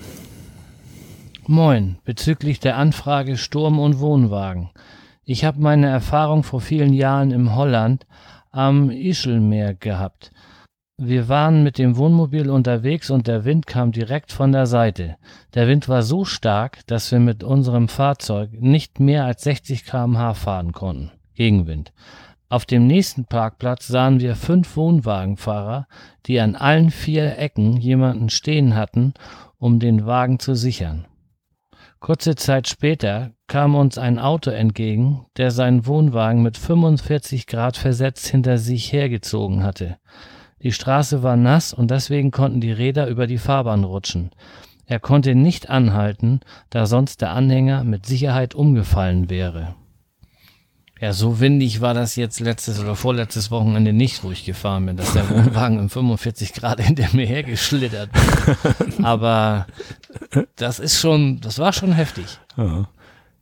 Moin, 1.46 1.98
bezüglich 2.04 2.60
der 2.60 2.76
Anfrage 2.76 3.36
Sturm 3.36 3.78
und 3.78 3.98
Wohnwagen. 4.00 4.70
Ich 5.24 5.44
habe 5.44 5.60
meine 5.60 5.88
Erfahrung 5.88 6.42
vor 6.42 6.60
vielen 6.60 6.92
Jahren 6.92 7.30
im 7.30 7.54
Holland 7.54 8.06
am 8.50 8.90
Ischelmeer 8.90 9.74
gehabt. 9.74 10.32
Wir 10.96 11.28
waren 11.28 11.62
mit 11.62 11.78
dem 11.78 11.96
Wohnmobil 11.96 12.50
unterwegs 12.50 13.10
und 13.10 13.26
der 13.26 13.44
Wind 13.44 13.66
kam 13.66 13.90
direkt 13.90 14.32
von 14.32 14.52
der 14.52 14.66
Seite. 14.66 15.16
Der 15.54 15.66
Wind 15.66 15.88
war 15.88 16.02
so 16.02 16.24
stark, 16.24 16.86
dass 16.86 17.10
wir 17.10 17.20
mit 17.20 17.42
unserem 17.42 17.88
Fahrzeug 17.88 18.50
nicht 18.52 19.00
mehr 19.00 19.24
als 19.24 19.42
60 19.44 19.86
km/h 19.86 20.34
fahren 20.34 20.72
konnten. 20.72 21.10
Gegenwind. 21.34 21.92
Auf 22.50 22.66
dem 22.66 22.88
nächsten 22.88 23.26
Parkplatz 23.26 23.86
sahen 23.86 24.18
wir 24.18 24.34
fünf 24.34 24.76
Wohnwagenfahrer, 24.76 25.86
die 26.26 26.40
an 26.40 26.56
allen 26.56 26.90
vier 26.90 27.38
Ecken 27.38 27.76
jemanden 27.76 28.28
stehen 28.28 28.74
hatten, 28.74 29.14
um 29.58 29.78
den 29.78 30.04
Wagen 30.04 30.40
zu 30.40 30.56
sichern. 30.56 31.06
Kurze 32.00 32.34
Zeit 32.34 32.66
später 32.66 33.30
kam 33.46 33.76
uns 33.76 33.98
ein 33.98 34.18
Auto 34.18 34.50
entgegen, 34.50 35.26
der 35.36 35.52
seinen 35.52 35.86
Wohnwagen 35.86 36.42
mit 36.42 36.58
45 36.58 37.46
Grad 37.46 37.76
versetzt 37.76 38.26
hinter 38.26 38.58
sich 38.58 38.92
hergezogen 38.92 39.62
hatte. 39.62 39.98
Die 40.60 40.72
Straße 40.72 41.22
war 41.22 41.36
nass 41.36 41.72
und 41.72 41.92
deswegen 41.92 42.32
konnten 42.32 42.60
die 42.60 42.72
Räder 42.72 43.06
über 43.06 43.28
die 43.28 43.38
Fahrbahn 43.38 43.84
rutschen. 43.84 44.30
Er 44.86 44.98
konnte 44.98 45.36
nicht 45.36 45.70
anhalten, 45.70 46.40
da 46.68 46.86
sonst 46.86 47.20
der 47.20 47.30
Anhänger 47.30 47.84
mit 47.84 48.06
Sicherheit 48.06 48.56
umgefallen 48.56 49.30
wäre. 49.30 49.76
Ja, 51.00 51.14
so 51.14 51.40
windig 51.40 51.80
war 51.80 51.94
das 51.94 52.14
jetzt 52.16 52.40
letztes 52.40 52.78
oder 52.78 52.94
vorletztes 52.94 53.50
Wochenende 53.50 53.92
nicht, 53.94 54.22
wo 54.22 54.30
ich 54.32 54.44
gefahren 54.44 54.84
bin, 54.84 54.96
dass 54.98 55.14
der 55.14 55.28
Wohnwagen 55.30 55.78
im 55.78 55.88
45 55.88 56.52
Grad 56.52 56.80
hinter 56.80 57.08
mir 57.14 57.24
hergeschlittert 57.26 58.10
ist. 58.86 59.02
Aber 59.02 59.66
das 60.56 60.78
ist 60.78 61.00
schon, 61.00 61.40
das 61.40 61.58
war 61.58 61.72
schon 61.72 61.92
heftig. 61.92 62.38
ja. 62.56 62.88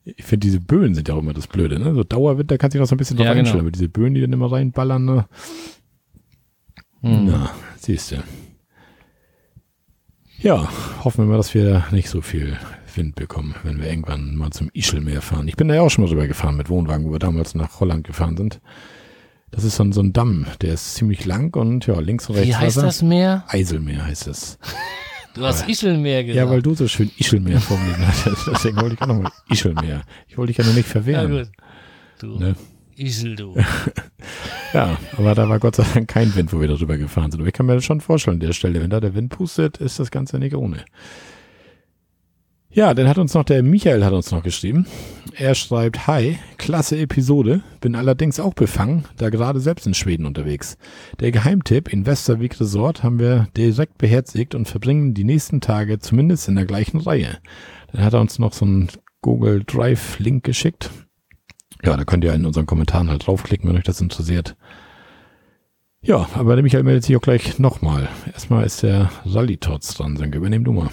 Ich 0.04 0.24
finde, 0.24 0.46
diese 0.46 0.60
Böen 0.60 0.94
sind 0.94 1.06
ja 1.08 1.14
auch 1.14 1.18
immer 1.18 1.34
das 1.34 1.46
Blöde. 1.48 1.78
Ne? 1.78 1.92
So 1.94 2.02
Dauerwind, 2.02 2.50
da 2.50 2.56
kannst 2.56 2.72
du 2.74 2.78
dich 2.78 2.80
noch 2.80 2.88
so 2.88 2.94
ein 2.94 2.98
bisschen 2.98 3.18
drauf 3.18 3.26
Ja, 3.26 3.32
genau. 3.34 3.40
einstellen. 3.40 3.60
Aber 3.60 3.70
diese 3.72 3.90
Böen, 3.90 4.14
die 4.14 4.22
dann 4.22 4.32
immer 4.32 4.50
reinballern, 4.50 5.04
ne? 5.04 5.26
Hm. 7.02 7.26
Na, 7.26 7.50
siehst 7.76 8.12
du. 8.12 8.16
Ja, 10.40 10.66
hoffen 11.04 11.24
wir 11.24 11.30
mal, 11.32 11.36
dass 11.36 11.52
wir 11.52 11.84
nicht 11.90 12.08
so 12.08 12.22
viel 12.22 12.56
Wind 12.98 13.14
bekommen, 13.14 13.54
wenn 13.62 13.80
wir 13.80 13.88
irgendwann 13.88 14.36
mal 14.36 14.50
zum 14.50 14.68
Ischelmeer 14.74 15.22
fahren. 15.22 15.48
Ich 15.48 15.56
bin 15.56 15.68
da 15.68 15.76
ja 15.76 15.80
auch 15.80 15.88
schon 15.90 16.04
mal 16.04 16.10
rüber 16.10 16.26
gefahren 16.26 16.56
mit 16.58 16.68
Wohnwagen, 16.68 17.06
wo 17.06 17.12
wir 17.12 17.18
damals 17.18 17.54
nach 17.54 17.80
Holland 17.80 18.06
gefahren 18.06 18.36
sind. 18.36 18.60
Das 19.50 19.64
ist 19.64 19.76
so 19.76 19.84
ein, 19.84 19.92
so 19.92 20.02
ein 20.02 20.12
Damm, 20.12 20.44
der 20.60 20.74
ist 20.74 20.96
ziemlich 20.96 21.24
lang 21.24 21.56
und 21.56 21.86
ja, 21.86 21.98
links 22.00 22.28
und 22.28 22.34
rechts 22.36 22.48
Wie 22.50 22.54
heißt 22.54 22.76
Wasser. 22.76 22.86
das 22.86 23.00
Meer? 23.02 23.44
Eiselmeer 23.48 24.04
heißt 24.04 24.26
es. 24.28 24.58
Du 25.34 25.44
hast 25.44 25.68
Ischelmeer 25.68 26.24
gesagt. 26.24 26.36
Ja, 26.36 26.50
weil 26.50 26.62
du 26.62 26.74
so 26.74 26.88
schön 26.88 27.12
Ischelmeer 27.16 27.60
formuliert 27.60 27.98
hast. 28.00 28.46
Deswegen 28.52 28.80
wollte 28.80 28.94
ich 28.96 29.02
auch 29.02 29.06
nochmal 29.06 29.30
Ischelmeer. 29.48 30.02
Ich 30.26 30.36
wollte 30.36 30.48
dich 30.50 30.58
ja 30.58 30.64
nur 30.64 30.74
nicht 30.74 30.86
Ja, 30.88 30.92
verwehren. 30.92 31.30
gut. 31.30 31.48
Du, 32.18 32.38
Ne? 32.40 32.56
Ischel, 32.96 33.36
du. 33.36 33.54
Ja, 34.74 34.98
aber 35.16 35.34
da 35.36 35.48
war 35.48 35.60
Gott 35.60 35.76
sei 35.76 35.84
Dank 35.94 36.08
kein 36.08 36.34
Wind, 36.34 36.52
wo 36.52 36.60
wir 36.60 36.66
darüber 36.66 36.98
gefahren 36.98 37.30
sind. 37.30 37.40
Aber 37.40 37.46
ich 37.48 37.54
kann 37.54 37.66
mir 37.66 37.74
das 37.74 37.84
schon 37.84 38.00
vorstellen, 38.00 38.36
an 38.36 38.40
der 38.40 38.52
Stelle, 38.52 38.80
wenn 38.82 38.90
da 38.90 38.98
der 39.00 39.14
Wind 39.14 39.30
pustet, 39.30 39.78
ist 39.78 40.00
das 40.00 40.10
Ganze 40.10 40.38
nicht 40.40 40.56
ohne. 40.56 40.84
Ja, 42.70 42.92
dann 42.92 43.08
hat 43.08 43.16
uns 43.16 43.32
noch 43.32 43.44
der 43.44 43.62
Michael 43.62 44.04
hat 44.04 44.12
uns 44.12 44.30
noch 44.30 44.42
geschrieben. 44.42 44.86
Er 45.34 45.54
schreibt, 45.54 46.06
Hi, 46.06 46.38
klasse 46.58 46.98
Episode, 46.98 47.62
bin 47.80 47.94
allerdings 47.94 48.38
auch 48.40 48.52
befangen, 48.52 49.04
da 49.16 49.30
gerade 49.30 49.60
selbst 49.60 49.86
in 49.86 49.94
Schweden 49.94 50.26
unterwegs. 50.26 50.76
Der 51.18 51.32
Geheimtipp 51.32 51.90
in 51.90 52.04
Westervik 52.04 52.60
Resort 52.60 53.02
haben 53.02 53.18
wir 53.18 53.48
direkt 53.56 53.96
beherzigt 53.96 54.54
und 54.54 54.68
verbringen 54.68 55.14
die 55.14 55.24
nächsten 55.24 55.62
Tage 55.62 55.98
zumindest 55.98 56.46
in 56.48 56.56
der 56.56 56.66
gleichen 56.66 57.00
Reihe. 57.00 57.38
Dann 57.92 58.04
hat 58.04 58.12
er 58.12 58.20
uns 58.20 58.38
noch 58.38 58.52
so 58.52 58.66
einen 58.66 58.88
Google 59.22 59.64
Drive 59.64 60.18
Link 60.18 60.44
geschickt. 60.44 60.90
Ja, 61.82 61.96
da 61.96 62.04
könnt 62.04 62.24
ihr 62.24 62.34
in 62.34 62.44
unseren 62.44 62.66
Kommentaren 62.66 63.08
halt 63.08 63.26
draufklicken, 63.26 63.68
wenn 63.68 63.76
euch 63.76 63.84
das 63.84 64.02
interessiert. 64.02 64.56
Ja, 66.02 66.28
aber 66.34 66.54
der 66.54 66.62
Michael 66.62 66.84
meldet 66.84 67.04
sich 67.04 67.16
auch 67.16 67.22
gleich 67.22 67.58
nochmal. 67.58 68.08
Erstmal 68.30 68.66
ist 68.66 68.82
der 68.82 69.10
Rally-Tots 69.24 69.94
dran, 69.94 70.16
Senke. 70.18 70.36
Übernehm 70.36 70.64
du 70.64 70.72
mal. 70.72 70.90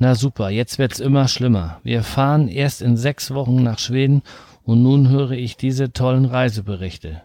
Na 0.00 0.14
super, 0.14 0.48
jetzt 0.48 0.78
wird's 0.78 1.00
immer 1.00 1.26
schlimmer. 1.26 1.80
Wir 1.82 2.04
fahren 2.04 2.46
erst 2.46 2.82
in 2.82 2.96
sechs 2.96 3.34
Wochen 3.34 3.62
nach 3.62 3.80
Schweden 3.80 4.22
und 4.62 4.82
nun 4.82 5.08
höre 5.08 5.32
ich 5.32 5.56
diese 5.56 5.92
tollen 5.92 6.24
Reiseberichte. 6.24 7.22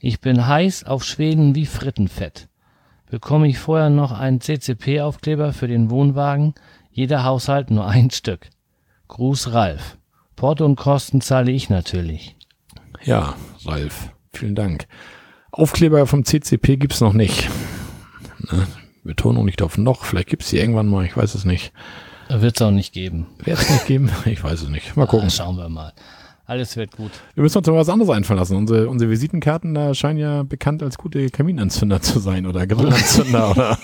Ich 0.00 0.20
bin 0.20 0.46
heiß 0.46 0.84
auf 0.84 1.04
Schweden 1.04 1.54
wie 1.54 1.66
Frittenfett. 1.66 2.48
Bekomme 3.08 3.46
ich 3.46 3.60
vorher 3.60 3.90
noch 3.90 4.10
einen 4.10 4.40
CCP-Aufkleber 4.40 5.52
für 5.52 5.68
den 5.68 5.88
Wohnwagen? 5.88 6.54
Jeder 6.90 7.22
Haushalt 7.22 7.70
nur 7.70 7.86
ein 7.86 8.10
Stück. 8.10 8.50
Gruß 9.06 9.52
Ralf. 9.52 9.96
Porto 10.34 10.64
und 10.64 10.74
Kosten 10.74 11.20
zahle 11.20 11.52
ich 11.52 11.70
natürlich. 11.70 12.34
Ja, 13.04 13.34
Ralf, 13.64 14.10
vielen 14.32 14.56
Dank. 14.56 14.88
Aufkleber 15.52 16.06
vom 16.06 16.24
CCP 16.24 16.76
gibt's 16.76 17.00
noch 17.00 17.12
nicht. 17.12 17.48
Ne? 18.50 18.66
Betonung 19.04 19.44
nicht 19.44 19.62
auf 19.62 19.78
noch. 19.78 20.04
Vielleicht 20.04 20.28
gibt's 20.28 20.50
die 20.50 20.58
irgendwann 20.58 20.88
mal, 20.88 21.04
ich 21.04 21.16
weiß 21.16 21.34
es 21.34 21.44
nicht. 21.44 21.72
Wird's 22.28 22.62
auch 22.62 22.70
nicht 22.70 22.92
geben. 22.92 23.26
Wird 23.44 23.58
es 23.58 23.70
nicht 23.70 23.86
geben? 23.86 24.10
Ich 24.24 24.42
weiß 24.42 24.62
es 24.62 24.68
nicht. 24.68 24.96
Mal 24.96 25.06
gucken. 25.06 25.26
Ah, 25.26 25.30
schauen 25.30 25.56
wir 25.56 25.68
mal. 25.68 25.92
Alles 26.46 26.76
wird 26.76 26.94
gut. 26.94 27.10
Wir 27.34 27.42
müssen 27.42 27.56
uns 27.56 27.66
noch 27.66 27.74
was 27.74 27.88
anderes 27.88 28.14
einfallen 28.14 28.38
lassen. 28.38 28.56
Unsere, 28.56 28.90
unsere 28.90 29.10
Visitenkarten 29.10 29.72
da 29.72 29.94
scheinen 29.94 30.18
ja 30.18 30.42
bekannt 30.42 30.82
als 30.82 30.98
gute 30.98 31.30
Kaminanzünder 31.30 32.02
zu 32.02 32.18
sein 32.18 32.46
oder 32.46 32.66
Grillanzünder 32.66 33.50
oder 33.52 33.78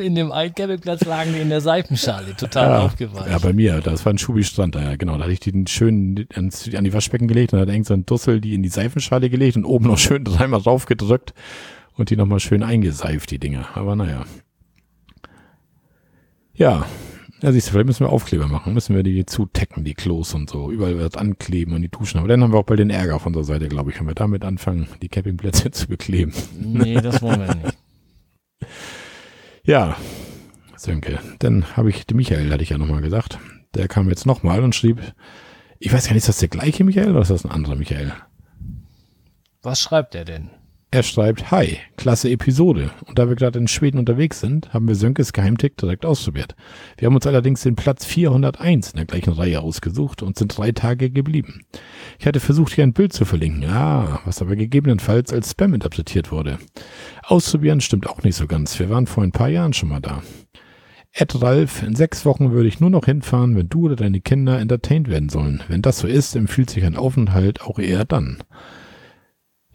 In 0.00 0.14
dem 0.14 0.30
Altcampingplatz 0.30 1.04
lagen 1.04 1.32
die 1.32 1.40
in 1.40 1.48
der 1.48 1.60
Seifenschale, 1.60 2.36
total 2.36 2.68
ja, 2.68 2.78
aufgeweicht. 2.80 3.28
ja, 3.28 3.38
bei 3.38 3.52
mir, 3.52 3.80
das 3.80 4.04
war 4.06 4.12
ein 4.12 4.18
Schubi-Strand 4.18 4.76
da, 4.76 4.82
ja, 4.82 4.96
genau. 4.96 5.16
Da 5.16 5.24
hatte 5.24 5.32
ich 5.32 5.40
die 5.40 5.64
schön 5.66 6.28
an 6.36 6.84
die 6.84 6.92
Waschbecken 6.92 7.26
gelegt 7.26 7.52
und 7.52 7.58
da 7.58 7.62
hat 7.62 7.68
irgend 7.68 7.86
so 7.86 7.94
ein 7.94 8.06
Dussel 8.06 8.40
die 8.40 8.54
in 8.54 8.62
die 8.62 8.68
Seifenschale 8.68 9.28
gelegt 9.28 9.56
und 9.56 9.64
oben 9.64 9.86
noch 9.86 9.98
schön 9.98 10.22
dreimal 10.22 10.62
draufgedrückt 10.62 11.34
und 11.96 12.10
die 12.10 12.16
nochmal 12.16 12.40
schön 12.40 12.62
eingeseift, 12.62 13.30
die 13.30 13.38
Dinger. 13.38 13.68
Aber 13.74 13.96
naja. 13.96 14.24
Ja. 16.54 16.86
Ja, 17.42 17.52
siehst 17.52 17.66
du, 17.66 17.72
vielleicht 17.72 17.86
müssen 17.86 18.06
wir 18.06 18.10
Aufkleber 18.10 18.46
machen. 18.48 18.72
Müssen 18.74 18.96
wir 18.96 19.02
die 19.02 19.26
zutecken, 19.26 19.84
die 19.84 19.94
Klos 19.94 20.34
und 20.34 20.48
so. 20.48 20.70
Überall 20.70 20.96
wird 20.98 21.18
ankleben 21.18 21.74
und 21.74 21.82
die 21.82 21.90
Duschen. 21.90 22.18
Aber 22.18 22.28
dann 22.28 22.42
haben 22.42 22.52
wir 22.52 22.58
auch 22.58 22.64
bald 22.64 22.80
den 22.80 22.90
Ärger 22.90 23.16
auf 23.16 23.26
unserer 23.26 23.44
Seite, 23.44 23.68
glaube 23.68 23.90
ich. 23.90 24.00
Wenn 24.00 24.06
wir 24.06 24.14
damit 24.14 24.44
anfangen, 24.44 24.88
die 25.02 25.08
Campingplätze 25.08 25.70
zu 25.72 25.88
bekleben. 25.88 26.32
Nee, 26.58 26.94
das 27.00 27.20
wollen 27.22 27.40
wir 27.40 27.54
nicht. 27.54 27.78
Ja, 29.66 29.96
Sönke. 30.76 31.18
Dann 31.38 31.76
habe 31.76 31.88
ich, 31.88 32.06
den 32.06 32.18
Michael 32.18 32.52
hatte 32.52 32.62
ich 32.62 32.68
ja 32.68 32.78
nochmal 32.78 33.00
gesagt. 33.00 33.38
Der 33.74 33.88
kam 33.88 34.08
jetzt 34.10 34.26
nochmal 34.26 34.62
und 34.62 34.74
schrieb, 34.74 35.00
ich 35.78 35.92
weiß 35.92 36.04
gar 36.04 36.12
nicht, 36.12 36.22
ist 36.22 36.28
das 36.28 36.38
der 36.38 36.48
gleiche 36.48 36.84
Michael 36.84 37.10
oder 37.10 37.22
ist 37.22 37.30
das 37.30 37.44
ein 37.44 37.50
anderer 37.50 37.74
Michael? 37.74 38.12
Was 39.62 39.80
schreibt 39.80 40.14
er 40.14 40.24
denn? 40.26 40.50
Er 40.94 41.02
schreibt, 41.02 41.50
hi, 41.50 41.78
klasse 41.96 42.30
Episode. 42.30 42.92
Und 43.04 43.18
da 43.18 43.28
wir 43.28 43.34
gerade 43.34 43.58
in 43.58 43.66
Schweden 43.66 43.98
unterwegs 43.98 44.38
sind, 44.38 44.72
haben 44.72 44.86
wir 44.86 44.94
Sönkes 44.94 45.32
Geheimtipp 45.32 45.76
direkt 45.76 46.06
ausprobiert. 46.06 46.54
Wir 46.96 47.06
haben 47.06 47.16
uns 47.16 47.26
allerdings 47.26 47.62
den 47.62 47.74
Platz 47.74 48.04
401 48.04 48.92
in 48.92 48.98
der 48.98 49.06
gleichen 49.06 49.32
Reihe 49.32 49.60
ausgesucht 49.60 50.22
und 50.22 50.38
sind 50.38 50.56
drei 50.56 50.70
Tage 50.70 51.10
geblieben. 51.10 51.62
Ich 52.20 52.28
hatte 52.28 52.38
versucht, 52.38 52.74
hier 52.74 52.84
ein 52.84 52.92
Bild 52.92 53.12
zu 53.12 53.24
verlinken, 53.24 53.68
ah, 53.68 54.20
was 54.24 54.40
aber 54.40 54.54
gegebenenfalls 54.54 55.32
als 55.32 55.50
Spam 55.50 55.74
interpretiert 55.74 56.30
wurde. 56.30 56.60
Ausprobieren 57.24 57.80
stimmt 57.80 58.08
auch 58.08 58.22
nicht 58.22 58.36
so 58.36 58.46
ganz. 58.46 58.78
Wir 58.78 58.88
waren 58.88 59.08
vor 59.08 59.24
ein 59.24 59.32
paar 59.32 59.48
Jahren 59.48 59.72
schon 59.72 59.88
mal 59.88 60.00
da. 60.00 60.22
Ed 61.10 61.42
Ralf, 61.42 61.82
in 61.82 61.96
sechs 61.96 62.24
Wochen 62.24 62.52
würde 62.52 62.68
ich 62.68 62.78
nur 62.78 62.90
noch 62.90 63.06
hinfahren, 63.06 63.56
wenn 63.56 63.68
du 63.68 63.86
oder 63.86 63.96
deine 63.96 64.20
Kinder 64.20 64.60
entertained 64.60 65.08
werden 65.08 65.28
sollen. 65.28 65.60
Wenn 65.66 65.82
das 65.82 65.98
so 65.98 66.06
ist, 66.06 66.36
empfiehlt 66.36 66.70
sich 66.70 66.84
ein 66.84 66.94
Aufenthalt 66.94 67.62
auch 67.62 67.80
eher 67.80 68.04
dann. 68.04 68.38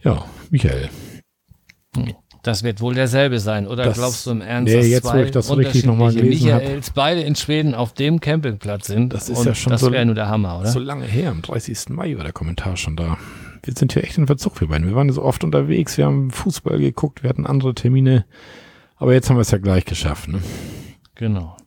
Ja, 0.03 0.25
Michael. 0.49 0.89
Das 2.43 2.63
wird 2.63 2.79
wohl 2.79 2.93
derselbe 2.93 3.39
sein, 3.39 3.67
oder 3.67 3.83
Das- 3.83 3.97
glaubst 3.97 4.25
du 4.25 4.31
im 4.31 4.41
Ernst, 4.41 4.71
Nee, 4.71 4.77
dass 4.77 4.87
jetzt, 4.87 5.03
wo 5.05 5.09
zwei 5.09 5.23
ich 5.23 5.31
das 5.31 5.55
richtig 5.57 5.85
noch 5.85 5.95
mal 5.97 6.05
unterschiedliche 6.07 6.43
gelesen 6.45 6.53
hab. 6.53 6.61
Michaels 6.61 6.91
beide 6.91 7.21
in 7.21 7.35
Schweden 7.35 7.75
auf 7.75 7.93
dem 7.93 8.21
Campingplatz 8.21 8.87
sind? 8.87 9.13
Das 9.13 9.27
ist 9.27 9.43
ja 9.43 9.53
schon 9.53 9.71
das 9.71 9.81
so- 9.81 9.89
nur 9.89 10.15
der 10.15 10.29
Hammer, 10.29 10.59
oder? 10.59 10.67
So 10.69 10.79
lange 10.79 11.05
her, 11.05 11.31
am 11.31 11.41
30. 11.41 11.89
Mai 11.89 12.15
war 12.15 12.23
der 12.23 12.31
Kommentar 12.31 12.77
schon 12.77 12.95
da. 12.95 13.17
Wir 13.63 13.73
sind 13.73 13.91
hier 13.91 14.05
echt 14.05 14.17
in 14.17 14.25
Verzug, 14.27 14.59
wir 14.61 14.69
beiden. 14.69 14.87
Wir 14.87 14.95
waren 14.95 15.11
so 15.11 15.21
oft 15.21 15.43
unterwegs, 15.43 15.97
wir 15.97 16.05
haben 16.05 16.31
Fußball 16.31 16.79
geguckt, 16.79 17.23
wir 17.23 17.29
hatten 17.29 17.45
andere 17.45 17.73
Termine. 17.75 18.25
Aber 18.95 19.13
jetzt 19.13 19.29
haben 19.29 19.35
wir 19.35 19.41
es 19.41 19.51
ja 19.51 19.57
gleich 19.57 19.83
geschafft. 19.83 20.29
Ne? 20.29 20.39
Genau. 21.15 21.57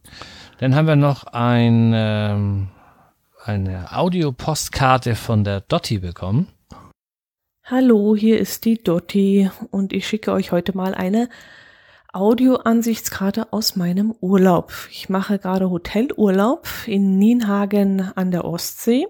Dann 0.59 0.75
haben 0.75 0.87
wir 0.87 0.97
noch 0.97 1.25
ein, 1.25 1.93
ähm, 1.95 2.69
eine 3.45 3.93
Audiopostkarte 3.95 5.17
von 5.17 5.45
der 5.45 5.61
Dotti 5.61 5.99
bekommen. 5.99 6.47
Hallo, 7.65 8.17
hier 8.17 8.41
ist 8.41 8.65
die 8.65 8.83
Dotti 8.83 9.49
und 9.71 9.93
ich 9.93 10.09
schicke 10.09 10.33
euch 10.33 10.51
heute 10.51 10.77
mal 10.77 10.97
eine 10.97 11.29
Audioansichtskarte 12.13 13.53
aus 13.53 13.77
meinem 13.77 14.13
Urlaub. 14.21 14.73
Ich 14.91 15.09
mache 15.09 15.39
gerade 15.39 15.71
Hotelurlaub 15.71 16.67
in 16.87 17.19
Nienhagen 17.19 18.11
an 18.17 18.33
der 18.33 18.45
Ostsee. 18.45 19.07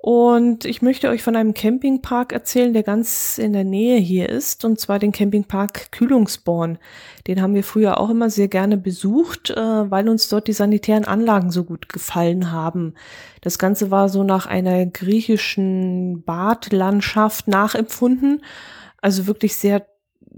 Und 0.00 0.64
ich 0.64 0.80
möchte 0.80 1.08
euch 1.08 1.24
von 1.24 1.34
einem 1.34 1.54
Campingpark 1.54 2.32
erzählen, 2.32 2.72
der 2.72 2.84
ganz 2.84 3.36
in 3.36 3.52
der 3.52 3.64
Nähe 3.64 3.98
hier 3.98 4.28
ist, 4.28 4.64
und 4.64 4.78
zwar 4.78 5.00
den 5.00 5.10
Campingpark 5.10 5.90
Kühlungsborn. 5.90 6.78
Den 7.26 7.42
haben 7.42 7.54
wir 7.54 7.64
früher 7.64 7.98
auch 7.98 8.08
immer 8.08 8.30
sehr 8.30 8.46
gerne 8.46 8.76
besucht, 8.76 9.50
äh, 9.50 9.56
weil 9.90 10.08
uns 10.08 10.28
dort 10.28 10.46
die 10.46 10.52
sanitären 10.52 11.04
Anlagen 11.04 11.50
so 11.50 11.64
gut 11.64 11.88
gefallen 11.88 12.52
haben. 12.52 12.94
Das 13.40 13.58
Ganze 13.58 13.90
war 13.90 14.08
so 14.08 14.22
nach 14.22 14.46
einer 14.46 14.86
griechischen 14.86 16.22
Badlandschaft 16.22 17.48
nachempfunden. 17.48 18.44
Also 19.02 19.26
wirklich 19.26 19.56
sehr 19.56 19.84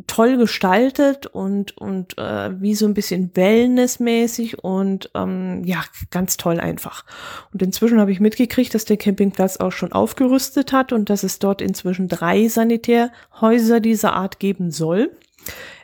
toll 0.06 0.36
gestaltet 0.36 1.26
und, 1.26 1.76
und 1.76 2.18
äh, 2.18 2.60
wie 2.60 2.74
so 2.74 2.86
ein 2.86 2.94
bisschen 2.94 3.30
wellnessmäßig 3.34 4.62
und 4.62 5.10
ähm, 5.14 5.62
ja, 5.64 5.82
ganz 6.10 6.36
toll 6.36 6.60
einfach. 6.60 7.04
Und 7.52 7.62
inzwischen 7.62 8.00
habe 8.00 8.12
ich 8.12 8.20
mitgekriegt, 8.20 8.74
dass 8.74 8.84
der 8.84 8.96
Campingplatz 8.96 9.58
auch 9.58 9.72
schon 9.72 9.92
aufgerüstet 9.92 10.72
hat 10.72 10.92
und 10.92 11.10
dass 11.10 11.22
es 11.22 11.38
dort 11.38 11.60
inzwischen 11.62 12.08
drei 12.08 12.48
Sanitärhäuser 12.48 13.80
dieser 13.80 14.14
Art 14.14 14.38
geben 14.38 14.70
soll. 14.70 15.10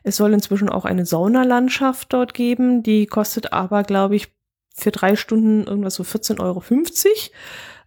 Es 0.03 0.17
soll 0.17 0.33
inzwischen 0.33 0.69
auch 0.69 0.85
eine 0.85 1.07
Saunalandschaft 1.07 2.13
dort 2.13 2.35
geben, 2.35 2.83
die 2.83 3.07
kostet 3.07 3.53
aber, 3.53 3.83
glaube 3.83 4.17
ich, 4.17 4.29
für 4.75 4.91
drei 4.91 5.17
Stunden 5.17 5.65
irgendwas 5.65 5.95
so 5.95 6.03
14,50 6.03 6.41
Euro. 6.41 6.63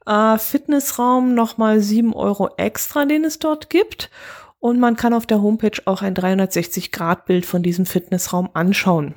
Äh, 0.06 0.40
Fitnessraum 0.40 1.36
nochmal 1.36 1.80
7 1.82 2.14
Euro 2.14 2.50
extra, 2.58 3.06
den 3.06 3.24
es 3.24 3.40
dort 3.40 3.70
gibt. 3.70 4.10
Und 4.60 4.80
man 4.80 4.96
kann 4.96 5.14
auf 5.14 5.26
der 5.26 5.42
Homepage 5.42 5.82
auch 5.86 6.02
ein 6.02 6.16
360-Grad-Bild 6.16 7.46
von 7.46 7.64
diesem 7.64 7.86
Fitnessraum 7.86 8.50
anschauen. 8.54 9.16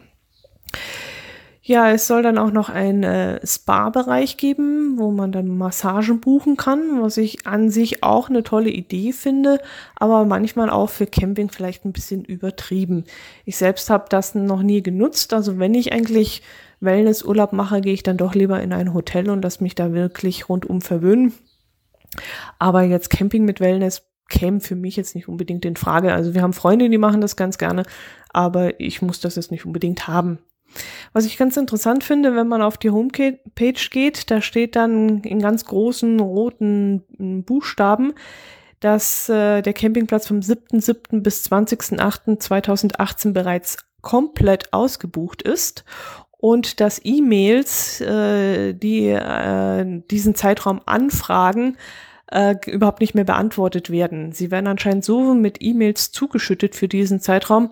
Ja, 1.65 1.93
es 1.93 2.09
soll 2.09 2.25
dann 2.25 2.39
auch 2.39 2.51
noch 2.51 2.71
ein 2.71 3.05
äh, 3.05 3.45
Spa-Bereich 3.47 4.37
geben, 4.37 4.99
wo 4.99 5.13
man 5.13 5.31
dann 5.31 5.47
Massagen 5.47 6.21
buchen 6.21 6.57
kann, 6.57 7.01
was 7.01 7.17
ich 7.19 7.47
an 7.47 7.71
sich 7.71 8.03
auch 8.03 8.29
eine 8.29 8.43
tolle 8.43 8.71
Idee 8.71 9.13
finde, 9.13 9.61
aber 9.95 10.25
manchmal 10.25 10.71
auch 10.71 10.91
für 10.91 11.07
Camping 11.07 11.51
vielleicht 11.51 11.85
ein 11.85 11.93
bisschen 11.93 12.25
übertrieben. 12.25 13.05
Ich 13.45 13.59
selbst 13.59 13.91
habe 13.91 14.07
das 14.09 14.35
noch 14.35 14.63
nie 14.63 14.83
genutzt, 14.83 15.33
also 15.33 15.61
wenn 15.61 15.75
ich 15.75 15.93
eigentlich 15.93 16.43
Wellnessurlaub 16.81 17.53
mache, 17.53 17.81
gehe 17.81 17.95
ich 17.95 18.03
dann 18.03 18.17
doch 18.17 18.35
lieber 18.35 18.61
in 18.61 18.73
ein 18.73 18.93
Hotel 18.93 19.31
und 19.31 19.43
lass 19.43 19.61
mich 19.61 19.77
da 19.77 19.93
wirklich 19.93 20.49
rundum 20.49 20.81
verwöhnen. 20.81 21.33
Aber 22.59 22.83
jetzt 22.83 23.09
Camping 23.09 23.45
mit 23.45 23.61
Wellness 23.61 24.03
käme 24.33 24.61
für 24.61 24.75
mich 24.75 24.97
jetzt 24.97 25.15
nicht 25.15 25.29
unbedingt 25.29 25.65
in 25.65 25.77
Frage. 25.77 26.13
Also 26.13 26.35
wir 26.35 26.43
haben 26.43 26.55
Freunde, 26.55 26.89
die 26.89 26.99
machen 26.99 27.21
das 27.21 27.37
ganz 27.37 27.59
gerne, 27.59 27.85
aber 28.33 28.81
ich 28.81 29.03
muss 29.03 29.21
das 29.21 29.37
jetzt 29.37 29.53
nicht 29.53 29.67
unbedingt 29.67 30.09
haben. 30.09 30.39
Was 31.13 31.27
ich 31.27 31.37
ganz 31.37 31.59
interessant 31.59 32.03
finde, 32.03 32.35
wenn 32.35 32.49
man 32.49 32.63
auf 32.63 32.79
die 32.79 32.91
Homepage 32.91 33.43
geht, 33.91 34.31
da 34.31 34.41
steht 34.41 34.75
dann 34.75 35.21
in 35.21 35.39
ganz 35.41 35.67
großen 35.67 36.19
roten 36.19 37.03
Buchstaben, 37.45 38.15
dass 38.81 39.29
äh, 39.29 39.61
der 39.61 39.75
Campingplatz 39.75 40.27
vom 40.27 40.41
7.7. 40.41 41.21
bis 41.21 41.45
20.08.2018 41.45 43.33
bereits 43.33 43.77
komplett 44.01 44.73
ausgebucht 44.73 45.43
ist 45.43 45.85
und 46.39 46.81
dass 46.81 47.03
E-Mails, 47.05 48.01
äh, 48.01 48.73
die 48.73 49.09
äh, 49.09 50.03
diesen 50.11 50.35
Zeitraum 50.35 50.81
anfragen, 50.87 51.77
äh, 52.33 52.57
überhaupt 52.67 53.01
nicht 53.01 53.15
mehr 53.15 53.25
beantwortet 53.25 53.91
werden. 53.91 54.33
Sie 54.33 54.51
werden 54.51 54.67
anscheinend 54.67 55.05
so 55.05 55.35
mit 55.35 55.59
E-Mails 55.61 56.13
zugeschüttet 56.13 56.75
für 56.75 56.89
diesen 56.89 57.21
Zeitraum, 57.21 57.71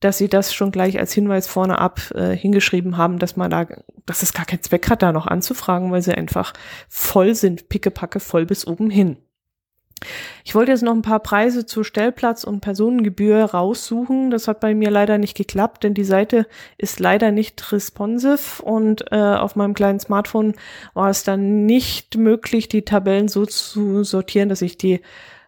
dass 0.00 0.18
sie 0.18 0.28
das 0.28 0.52
schon 0.52 0.72
gleich 0.72 0.98
als 0.98 1.12
Hinweis 1.12 1.46
vorne 1.46 1.78
ab 1.78 2.00
äh, 2.14 2.36
hingeschrieben 2.36 2.96
haben, 2.96 3.18
dass 3.18 3.36
man 3.36 3.50
da, 3.50 3.66
dass 4.04 4.22
es 4.22 4.32
gar 4.32 4.44
keinen 4.44 4.62
Zweck 4.62 4.90
hat, 4.90 5.02
da 5.02 5.12
noch 5.12 5.26
anzufragen, 5.26 5.92
weil 5.92 6.02
sie 6.02 6.14
einfach 6.14 6.52
voll 6.88 7.34
sind, 7.34 7.68
pickepacke 7.68 8.18
voll 8.18 8.44
bis 8.44 8.66
oben 8.66 8.90
hin. 8.90 9.18
Ich 10.44 10.54
wollte 10.54 10.72
jetzt 10.72 10.82
noch 10.82 10.94
ein 10.94 11.02
paar 11.02 11.20
Preise 11.20 11.66
zu 11.66 11.84
Stellplatz 11.84 12.44
und 12.44 12.60
Personengebühr 12.60 13.44
raussuchen. 13.44 14.30
Das 14.30 14.48
hat 14.48 14.60
bei 14.60 14.74
mir 14.74 14.90
leider 14.90 15.18
nicht 15.18 15.36
geklappt, 15.36 15.84
denn 15.84 15.94
die 15.94 16.04
Seite 16.04 16.46
ist 16.78 17.00
leider 17.00 17.30
nicht 17.30 17.72
responsive 17.72 18.62
und 18.62 19.12
äh, 19.12 19.16
auf 19.16 19.56
meinem 19.56 19.74
kleinen 19.74 20.00
Smartphone 20.00 20.54
war 20.94 21.10
es 21.10 21.24
dann 21.24 21.66
nicht 21.66 22.16
möglich, 22.16 22.68
die 22.68 22.84
Tabellen 22.84 23.28
so 23.28 23.46
zu 23.46 24.04
sortieren, 24.04 24.48
dass 24.48 24.62
ich 24.62 24.78
die 24.78 25.00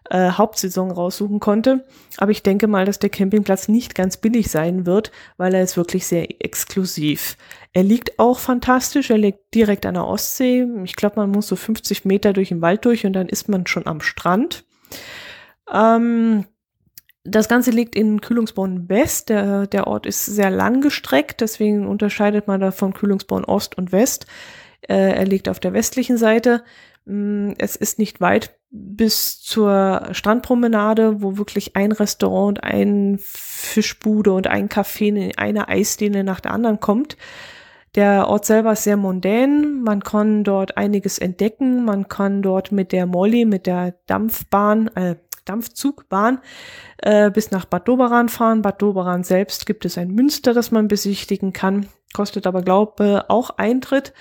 äh, 0.09 0.31
Hauptsaison 0.31 0.91
raussuchen 0.91 1.39
konnte. 1.39 1.85
Aber 2.17 2.31
ich 2.31 2.43
denke 2.43 2.67
mal, 2.67 2.85
dass 2.85 2.99
der 2.99 3.09
Campingplatz 3.09 3.67
nicht 3.67 3.95
ganz 3.95 4.17
billig 4.17 4.49
sein 4.49 4.85
wird, 4.85 5.11
weil 5.37 5.53
er 5.53 5.63
ist 5.63 5.77
wirklich 5.77 6.05
sehr 6.05 6.43
exklusiv. 6.43 7.37
Er 7.73 7.83
liegt 7.83 8.19
auch 8.19 8.39
fantastisch, 8.39 9.09
er 9.09 9.17
liegt 9.17 9.53
direkt 9.53 9.85
an 9.85 9.95
der 9.95 10.05
Ostsee. 10.05 10.65
Ich 10.83 10.95
glaube, 10.95 11.17
man 11.17 11.31
muss 11.31 11.47
so 11.47 11.55
50 11.55 12.05
Meter 12.05 12.33
durch 12.33 12.49
den 12.49 12.61
Wald 12.61 12.85
durch 12.85 13.05
und 13.05 13.13
dann 13.13 13.27
ist 13.27 13.49
man 13.49 13.67
schon 13.67 13.87
am 13.87 14.01
Strand. 14.01 14.63
Ähm, 15.71 16.45
das 17.23 17.49
Ganze 17.49 17.71
liegt 17.71 17.95
in 17.95 18.21
Kühlungsborn 18.21 18.87
West. 18.87 19.29
Der, 19.29 19.65
der 19.65 19.87
Ort 19.87 20.05
ist 20.05 20.25
sehr 20.25 20.51
lang 20.51 20.81
gestreckt, 20.81 21.41
deswegen 21.41 21.87
unterscheidet 21.87 22.47
man 22.47 22.61
da 22.61 22.71
von 22.71 22.93
Kühlungsborn 22.93 23.43
Ost 23.43 23.77
und 23.77 23.91
West. 23.91 24.27
Äh, 24.81 25.13
er 25.13 25.25
liegt 25.25 25.49
auf 25.49 25.59
der 25.59 25.73
westlichen 25.73 26.17
Seite. 26.17 26.63
Mm, 27.05 27.53
Es 27.57 27.75
ist 27.75 27.99
nicht 27.99 28.21
weit 28.21 28.57
bis 28.71 29.39
zur 29.41 30.09
Strandpromenade, 30.11 31.21
wo 31.21 31.37
wirklich 31.37 31.75
ein 31.75 31.91
Restaurant, 31.91 32.63
ein 32.63 33.17
Fischbude 33.21 34.33
und 34.33 34.47
ein 34.47 34.67
Café, 34.67 35.37
eine 35.37 35.69
Eisdiele 35.69 36.23
nach 36.23 36.41
der 36.41 36.51
anderen 36.51 36.79
kommt. 36.79 37.15
Der 37.95 38.27
Ort 38.27 38.45
selber 38.45 38.73
ist 38.73 38.83
sehr 38.83 38.97
mondän. 38.97 39.81
Man 39.81 40.03
kann 40.03 40.43
dort 40.43 40.75
einiges 40.75 41.17
entdecken. 41.17 41.85
Man 41.85 42.09
kann 42.09 42.41
dort 42.41 42.73
mit 42.73 42.91
der 42.91 43.05
Molly, 43.05 43.45
mit 43.45 43.67
der 43.67 43.95
Dampfbahn, 44.07 44.87
äh, 44.95 45.15
Dampfzugbahn 45.45 46.39
äh, 46.97 47.31
bis 47.31 47.51
nach 47.51 47.65
Bad 47.65 47.87
Doberan 47.87 48.27
fahren. 48.27 48.61
Bad 48.61 48.81
Doberan 48.81 49.23
selbst 49.23 49.65
gibt 49.65 49.85
es 49.85 49.97
ein 49.97 50.09
Münster, 50.11 50.53
das 50.53 50.71
man 50.71 50.89
besichtigen 50.89 51.53
kann. 51.53 51.85
Kostet 52.15 52.47
aber, 52.47 52.61
glaube 52.61 53.25
auch 53.27 53.49
Eintritt. 53.57 54.13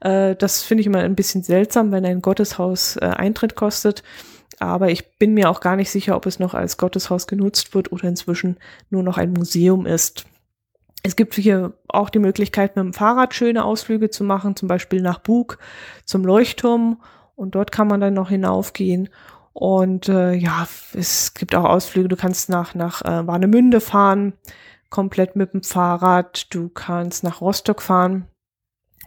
Äh, 0.00 0.36
das 0.36 0.62
finde 0.62 0.80
ich 0.80 0.86
immer 0.86 1.00
ein 1.00 1.14
bisschen 1.14 1.42
seltsam, 1.42 1.92
wenn 1.92 2.06
ein 2.06 2.22
Gotteshaus 2.22 2.96
äh, 2.96 3.04
Eintritt 3.04 3.56
kostet. 3.56 4.02
Aber 4.58 4.88
ich 4.88 5.18
bin 5.18 5.34
mir 5.34 5.50
auch 5.50 5.60
gar 5.60 5.76
nicht 5.76 5.90
sicher, 5.90 6.16
ob 6.16 6.24
es 6.24 6.38
noch 6.38 6.54
als 6.54 6.78
Gotteshaus 6.78 7.26
genutzt 7.26 7.74
wird 7.74 7.92
oder 7.92 8.04
inzwischen 8.04 8.56
nur 8.88 9.02
noch 9.02 9.18
ein 9.18 9.34
Museum 9.34 9.84
ist. 9.84 10.24
Es 11.02 11.14
gibt 11.14 11.34
hier 11.34 11.74
auch 11.88 12.08
die 12.08 12.20
Möglichkeit, 12.20 12.74
mit 12.74 12.86
dem 12.86 12.94
Fahrrad 12.94 13.34
schöne 13.34 13.66
Ausflüge 13.66 14.08
zu 14.08 14.24
machen, 14.24 14.56
zum 14.56 14.66
Beispiel 14.66 15.02
nach 15.02 15.18
Bug 15.18 15.58
zum 16.06 16.24
Leuchtturm. 16.24 17.02
Und 17.36 17.54
dort 17.54 17.70
kann 17.70 17.86
man 17.86 18.00
dann 18.00 18.14
noch 18.14 18.30
hinaufgehen. 18.30 19.10
Und 19.52 20.08
äh, 20.08 20.32
ja, 20.32 20.66
es 20.94 21.34
gibt 21.34 21.54
auch 21.54 21.64
Ausflüge. 21.64 22.08
Du 22.08 22.16
kannst 22.16 22.48
nach, 22.48 22.74
nach 22.74 23.02
äh, 23.02 23.26
Warnemünde 23.26 23.82
fahren, 23.82 24.32
komplett 24.92 25.34
mit 25.34 25.54
dem 25.54 25.64
Fahrrad. 25.64 26.54
Du 26.54 26.68
kannst 26.68 27.24
nach 27.24 27.40
Rostock 27.40 27.82
fahren 27.82 28.28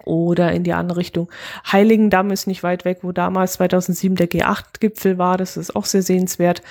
oder 0.03 0.51
in 0.51 0.63
die 0.63 0.73
andere 0.73 0.97
Richtung. 0.97 1.31
Heiligendamm 1.71 2.31
ist 2.31 2.47
nicht 2.47 2.63
weit 2.63 2.83
weg, 2.83 2.99
wo 3.03 3.13
damals 3.13 3.53
2007 3.53 4.17
der 4.17 4.29
G8-Gipfel 4.29 5.17
war. 5.17 5.37
Das 5.37 5.55
ist 5.55 5.75
auch 5.75 5.85
sehr 5.85 6.01
sehenswert. 6.01 6.61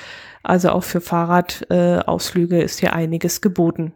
Also 0.42 0.70
auch 0.70 0.84
für 0.84 1.00
Fahrradausflüge 1.00 2.58
äh, 2.58 2.64
ist 2.64 2.80
hier 2.80 2.92
einiges 2.92 3.40
geboten. 3.40 3.94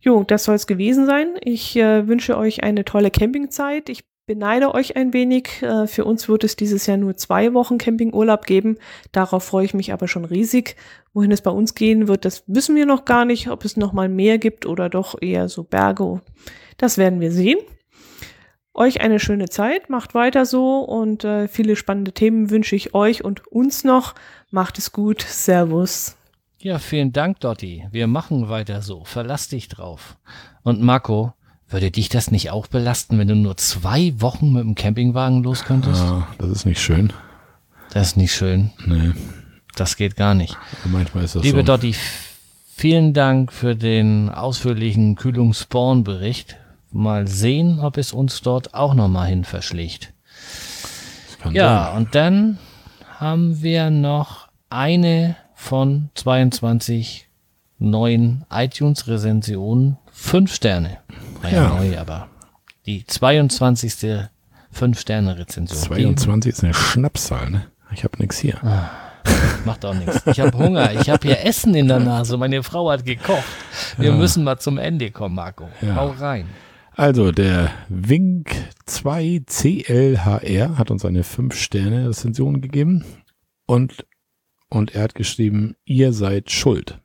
Jo, 0.00 0.24
das 0.24 0.44
soll 0.44 0.56
es 0.56 0.66
gewesen 0.66 1.06
sein. 1.06 1.36
Ich 1.40 1.76
äh, 1.76 2.08
wünsche 2.08 2.36
euch 2.36 2.64
eine 2.64 2.84
tolle 2.84 3.10
Campingzeit. 3.10 3.88
Ich 3.88 4.04
beneide 4.26 4.74
euch 4.74 4.96
ein 4.96 5.12
wenig. 5.12 5.62
Äh, 5.62 5.86
Für 5.86 6.04
uns 6.04 6.28
wird 6.28 6.44
es 6.44 6.56
dieses 6.56 6.86
Jahr 6.86 6.96
nur 6.96 7.16
zwei 7.16 7.54
Wochen 7.54 7.78
Campingurlaub 7.78 8.46
geben. 8.46 8.78
Darauf 9.12 9.44
freue 9.44 9.64
ich 9.64 9.74
mich 9.74 9.92
aber 9.92 10.08
schon 10.08 10.24
riesig. 10.24 10.76
Wohin 11.12 11.32
es 11.32 11.42
bei 11.42 11.50
uns 11.50 11.74
gehen 11.74 12.08
wird, 12.08 12.24
das 12.24 12.44
wissen 12.46 12.74
wir 12.76 12.86
noch 12.86 13.04
gar 13.04 13.24
nicht. 13.24 13.48
Ob 13.48 13.64
es 13.64 13.76
noch 13.76 13.92
mal 13.92 14.08
mehr 14.08 14.38
gibt 14.38 14.66
oder 14.66 14.88
doch 14.88 15.20
eher 15.20 15.48
so 15.48 15.62
Berge, 15.62 16.20
das 16.76 16.98
werden 16.98 17.20
wir 17.20 17.30
sehen. 17.30 17.58
Euch 18.76 19.00
eine 19.00 19.20
schöne 19.20 19.48
Zeit, 19.48 19.88
macht 19.88 20.14
weiter 20.14 20.44
so 20.46 20.80
und 20.80 21.22
äh, 21.22 21.46
viele 21.46 21.76
spannende 21.76 22.10
Themen 22.10 22.50
wünsche 22.50 22.74
ich 22.74 22.92
euch 22.92 23.22
und 23.24 23.46
uns 23.46 23.84
noch. 23.84 24.16
Macht 24.50 24.78
es 24.78 24.90
gut, 24.90 25.22
Servus. 25.22 26.16
Ja, 26.58 26.80
vielen 26.80 27.12
Dank, 27.12 27.38
Dotti. 27.38 27.86
Wir 27.92 28.08
machen 28.08 28.48
weiter 28.48 28.82
so. 28.82 29.04
Verlass 29.04 29.48
dich 29.48 29.68
drauf. 29.68 30.16
Und 30.64 30.80
Marco, 30.80 31.34
würde 31.68 31.90
dich 31.90 32.08
das 32.08 32.30
nicht 32.30 32.50
auch 32.50 32.66
belasten, 32.66 33.18
wenn 33.18 33.28
du 33.28 33.34
nur 33.34 33.56
zwei 33.56 34.12
Wochen 34.18 34.52
mit 34.52 34.62
dem 34.62 34.74
Campingwagen 34.74 35.42
los 35.42 35.64
könntest? 35.64 36.00
Ah, 36.00 36.28
das 36.38 36.50
ist 36.50 36.66
nicht 36.66 36.80
schön. 36.80 37.12
Das 37.92 38.08
ist 38.08 38.16
nicht 38.16 38.34
schön. 38.34 38.70
Nee, 38.86 39.12
Das 39.76 39.96
geht 39.96 40.16
gar 40.16 40.34
nicht. 40.34 40.56
manchmal 40.84 41.24
ist 41.24 41.34
das 41.36 41.42
Liebe 41.42 41.58
so. 41.58 41.64
Dotti, 41.64 41.94
vielen 42.74 43.12
Dank 43.12 43.52
für 43.52 43.74
den 43.76 44.28
ausführlichen 44.30 45.16
Kühlungsborn-Bericht. 45.16 46.56
Mal 46.90 47.26
sehen, 47.26 47.80
ob 47.80 47.96
es 47.98 48.12
uns 48.12 48.40
dort 48.42 48.74
auch 48.74 48.94
nochmal 48.94 49.28
hin 49.28 49.44
verschlägt. 49.44 50.12
Ja, 51.52 51.86
sein. 51.86 51.96
und 51.96 52.14
dann 52.14 52.58
haben 53.18 53.62
wir 53.62 53.90
noch 53.90 54.48
eine 54.70 55.36
von 55.54 56.10
22 56.14 57.28
neuen 57.78 58.44
iTunes-Rezensionen. 58.50 59.98
Fünf 60.12 60.54
Sterne. 60.54 60.98
Naja, 61.44 61.62
Ja. 61.64 61.74
neu, 61.76 61.98
aber 61.98 62.28
die 62.86 63.06
22. 63.06 64.28
Fünf-Sterne-Rezension. 64.72 65.78
22 65.78 66.52
ist 66.52 66.64
eine 66.64 66.74
Schnapszahl, 66.74 67.48
ne? 67.50 67.66
Ich 67.92 68.02
habe 68.02 68.18
nichts 68.18 68.38
hier. 68.38 68.58
Die 69.26 69.66
macht 69.66 69.84
auch 69.84 69.94
nichts. 69.94 70.26
Ich 70.26 70.40
habe 70.40 70.58
Hunger. 70.58 70.92
Ich 71.00 71.08
habe 71.08 71.26
hier 71.28 71.44
Essen 71.46 71.74
in 71.76 71.86
der 71.86 72.00
Nase. 72.00 72.36
Meine 72.36 72.62
Frau 72.64 72.90
hat 72.90 73.04
gekocht. 73.04 73.44
Wir 73.98 74.12
müssen 74.12 74.42
mal 74.42 74.58
zum 74.58 74.78
Ende 74.78 75.12
kommen, 75.12 75.36
Marco. 75.36 75.68
Ja. 75.80 75.94
Hau 75.94 76.08
rein. 76.10 76.46
Also, 76.96 77.30
der 77.32 77.70
Wink 77.88 78.50
2CLHR 78.88 80.76
hat 80.76 80.90
uns 80.90 81.04
eine 81.04 81.22
5-Sterne-Rezension 81.22 82.60
gegeben 82.60 83.04
und, 83.66 84.06
und 84.68 84.94
er 84.94 85.04
hat 85.04 85.14
geschrieben, 85.14 85.76
ihr 85.84 86.12
seid 86.12 86.50
schuld. 86.50 87.00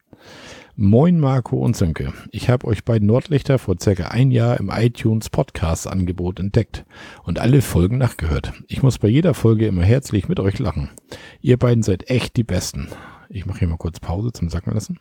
Moin 0.81 1.19
Marco 1.19 1.57
und 1.57 1.75
Sönke. 1.75 2.13
Ich 2.31 2.49
habe 2.49 2.65
euch 2.65 2.85
beiden 2.85 3.05
Nordlichter 3.05 3.59
vor 3.59 3.75
circa 3.81 4.07
ein 4.07 4.31
Jahr 4.31 4.57
im 4.61 4.69
iTunes 4.73 5.29
Podcast 5.29 5.87
Angebot 5.87 6.39
entdeckt 6.39 6.85
und 7.25 7.37
alle 7.37 7.61
Folgen 7.61 7.97
nachgehört. 7.97 8.53
Ich 8.69 8.81
muss 8.81 8.97
bei 8.97 9.09
jeder 9.09 9.33
Folge 9.33 9.67
immer 9.67 9.83
herzlich 9.83 10.29
mit 10.29 10.39
euch 10.39 10.57
lachen. 10.57 10.89
Ihr 11.41 11.57
beiden 11.57 11.83
seid 11.83 12.09
echt 12.09 12.37
die 12.37 12.45
Besten. 12.45 12.87
Ich 13.27 13.45
mache 13.45 13.59
hier 13.59 13.67
mal 13.67 13.75
kurz 13.75 13.99
Pause 13.99 14.31
zum 14.31 14.47
Sacken 14.47 14.73
lassen. 14.73 14.99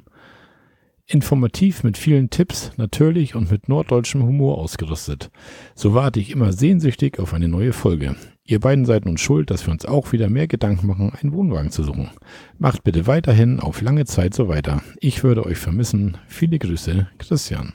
Informativ 1.11 1.85
mit 1.85 1.97
vielen 1.97 2.29
Tipps, 2.29 2.73
natürlich 2.77 3.35
und 3.35 3.51
mit 3.51 3.67
norddeutschem 3.67 4.23
Humor 4.23 4.59
ausgerüstet. 4.59 5.31
So 5.75 5.95
warte 5.95 6.21
ich 6.21 6.31
immer 6.31 6.53
sehnsüchtig 6.53 7.19
auf 7.19 7.33
eine 7.33 7.49
neue 7.49 7.73
Folge. 7.73 8.15
Ihr 8.45 8.61
beiden 8.61 8.85
seid 8.85 9.07
nun 9.07 9.17
schuld, 9.17 9.51
dass 9.51 9.67
wir 9.67 9.73
uns 9.73 9.87
auch 9.87 10.13
wieder 10.13 10.29
mehr 10.29 10.49
Gedanken 10.49 10.87
machen, 10.87 11.11
einen 11.19 11.33
Wohnwagen 11.33 11.71
zu 11.71 11.83
suchen. 11.83 12.11
Macht 12.59 12.85
bitte 12.85 13.07
weiterhin 13.07 13.59
auf 13.59 13.81
lange 13.81 14.05
Zeit 14.05 14.35
so 14.35 14.49
weiter. 14.49 14.83
Ich 15.01 15.25
würde 15.25 15.47
euch 15.47 15.57
vermissen. 15.57 16.19
Viele 16.27 16.59
Grüße, 16.59 17.09
Christian. 17.17 17.73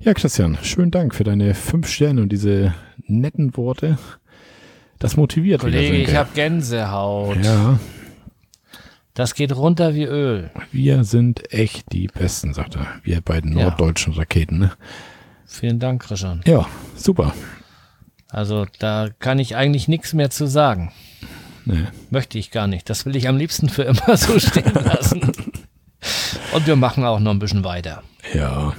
Ja, 0.00 0.12
Christian, 0.12 0.58
schönen 0.60 0.90
Dank 0.90 1.14
für 1.14 1.24
deine 1.24 1.54
fünf 1.54 1.86
Sterne 1.86 2.20
und 2.20 2.32
diese 2.32 2.74
netten 3.06 3.56
Worte. 3.56 3.96
Das 4.98 5.16
motiviert 5.16 5.60
Kollege, 5.60 5.94
wieder, 5.98 6.08
ich 6.10 6.16
habe 6.16 6.30
Gänsehaut. 6.34 7.44
Ja, 7.44 7.78
Das 9.20 9.34
geht 9.34 9.54
runter 9.54 9.94
wie 9.94 10.04
Öl. 10.04 10.50
wir 10.72 11.04
sind 11.04 11.52
echt 11.52 11.92
die 11.92 12.06
Besten, 12.06 12.54
sagt 12.54 12.76
er. 12.76 12.86
Wir 13.02 13.20
beiden 13.20 13.54
Ja. 13.54 13.64
norddeutschen 13.64 14.14
Raketen, 14.14 14.58
ne? 14.58 14.72
Vielen 15.44 15.78
Dank, 15.78 16.00
Christian. 16.04 16.40
Ja, 16.46 16.66
super. 16.96 17.34
Also 18.30 18.64
da 18.78 19.10
kann 19.18 19.38
ich 19.38 19.56
eigentlich 19.56 19.88
nichts 19.88 20.14
mehr 20.14 20.30
zu 20.30 20.46
sagen. 20.46 20.90
Nee. 21.66 21.84
Möchte 22.08 22.38
ich 22.38 22.50
gar 22.50 22.66
nicht. 22.66 22.88
Das 22.88 23.04
will 23.04 23.14
ich 23.14 23.28
am 23.28 23.36
liebsten 23.36 23.68
für 23.68 23.82
immer 23.82 24.16
so 24.16 24.38
stehen 24.38 24.72
lassen. 24.84 25.20
Und 26.54 26.66
wir 26.66 26.76
machen 26.76 27.04
auch 27.04 27.20
noch 27.20 27.32
ein 27.32 27.38
bisschen 27.40 27.62
weiter. 27.62 28.02
Ja. 28.32 28.72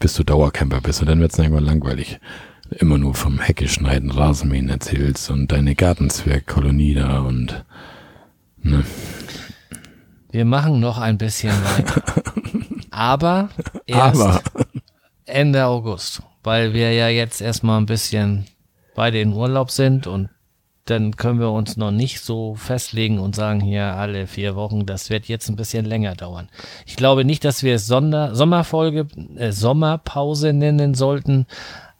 Bis 0.00 0.14
du 0.14 0.24
Dauercamper 0.24 0.80
bist 0.80 1.00
und 1.00 1.06
dann 1.06 1.20
wird's 1.20 1.38
irgendwann 1.38 1.62
langweilig. 1.66 2.18
Immer 2.80 2.98
nur 2.98 3.14
vom 3.14 3.38
Hecke 3.38 3.68
schneiden, 3.68 4.10
Rasenmähen 4.10 4.68
erzählst 4.70 5.30
und 5.30 5.52
deine 5.52 5.76
Gartenzwergkolonie 5.76 6.94
da 6.94 7.20
und 7.20 7.64
ne. 8.62 8.84
Wir 10.30 10.44
machen 10.44 10.80
noch 10.80 10.98
ein 10.98 11.18
bisschen 11.18 11.52
weiter. 11.64 12.02
Aber 12.90 13.48
erst 13.86 14.20
Aber 14.20 14.42
Ende 15.24 15.64
August, 15.66 16.22
weil 16.42 16.72
wir 16.72 16.92
ja 16.92 17.08
jetzt 17.08 17.40
erstmal 17.40 17.80
ein 17.80 17.86
bisschen 17.86 18.46
beide 18.94 19.20
in 19.20 19.32
Urlaub 19.32 19.70
sind 19.70 20.06
und 20.06 20.28
dann 20.84 21.16
können 21.16 21.38
wir 21.38 21.50
uns 21.50 21.76
noch 21.76 21.92
nicht 21.92 22.20
so 22.20 22.56
festlegen 22.56 23.18
und 23.18 23.36
sagen 23.36 23.60
hier 23.60 23.94
alle 23.94 24.26
vier 24.26 24.56
Wochen, 24.56 24.86
das 24.86 25.08
wird 25.08 25.26
jetzt 25.26 25.48
ein 25.48 25.56
bisschen 25.56 25.84
länger 25.84 26.14
dauern. 26.16 26.48
Ich 26.84 26.96
glaube 26.96 27.24
nicht, 27.24 27.44
dass 27.44 27.62
wir 27.62 27.76
es 27.76 27.86
Sonder 27.86 28.34
Sommerfolge, 28.34 29.06
äh, 29.36 29.52
Sommerpause 29.52 30.52
nennen 30.52 30.94
sollten, 30.94 31.46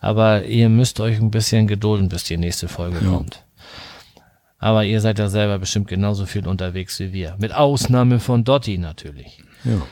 aber 0.01 0.45
ihr 0.45 0.69
müsst 0.69 0.99
euch 0.99 1.21
ein 1.21 1.31
bisschen 1.31 1.67
gedulden, 1.67 2.09
bis 2.09 2.25
die 2.25 2.37
nächste 2.37 2.69
Folge 2.69 2.99
kommt. 2.99 3.45
Aber 4.61 4.85
ihr 4.85 5.01
seid 5.01 5.19
ja 5.19 5.29
selber 5.29 5.59
bestimmt 5.59 5.89
genauso 5.89 6.27
viel 6.27 6.47
unterwegs 6.47 7.01
wie 7.01 7.13
wir. 7.15 7.35
Mit 7.41 7.55
Ausnahme 7.55 8.21
von 8.21 8.45
Dotti 8.45 8.79
natürlich. 8.79 9.43
ja. 9.65 9.83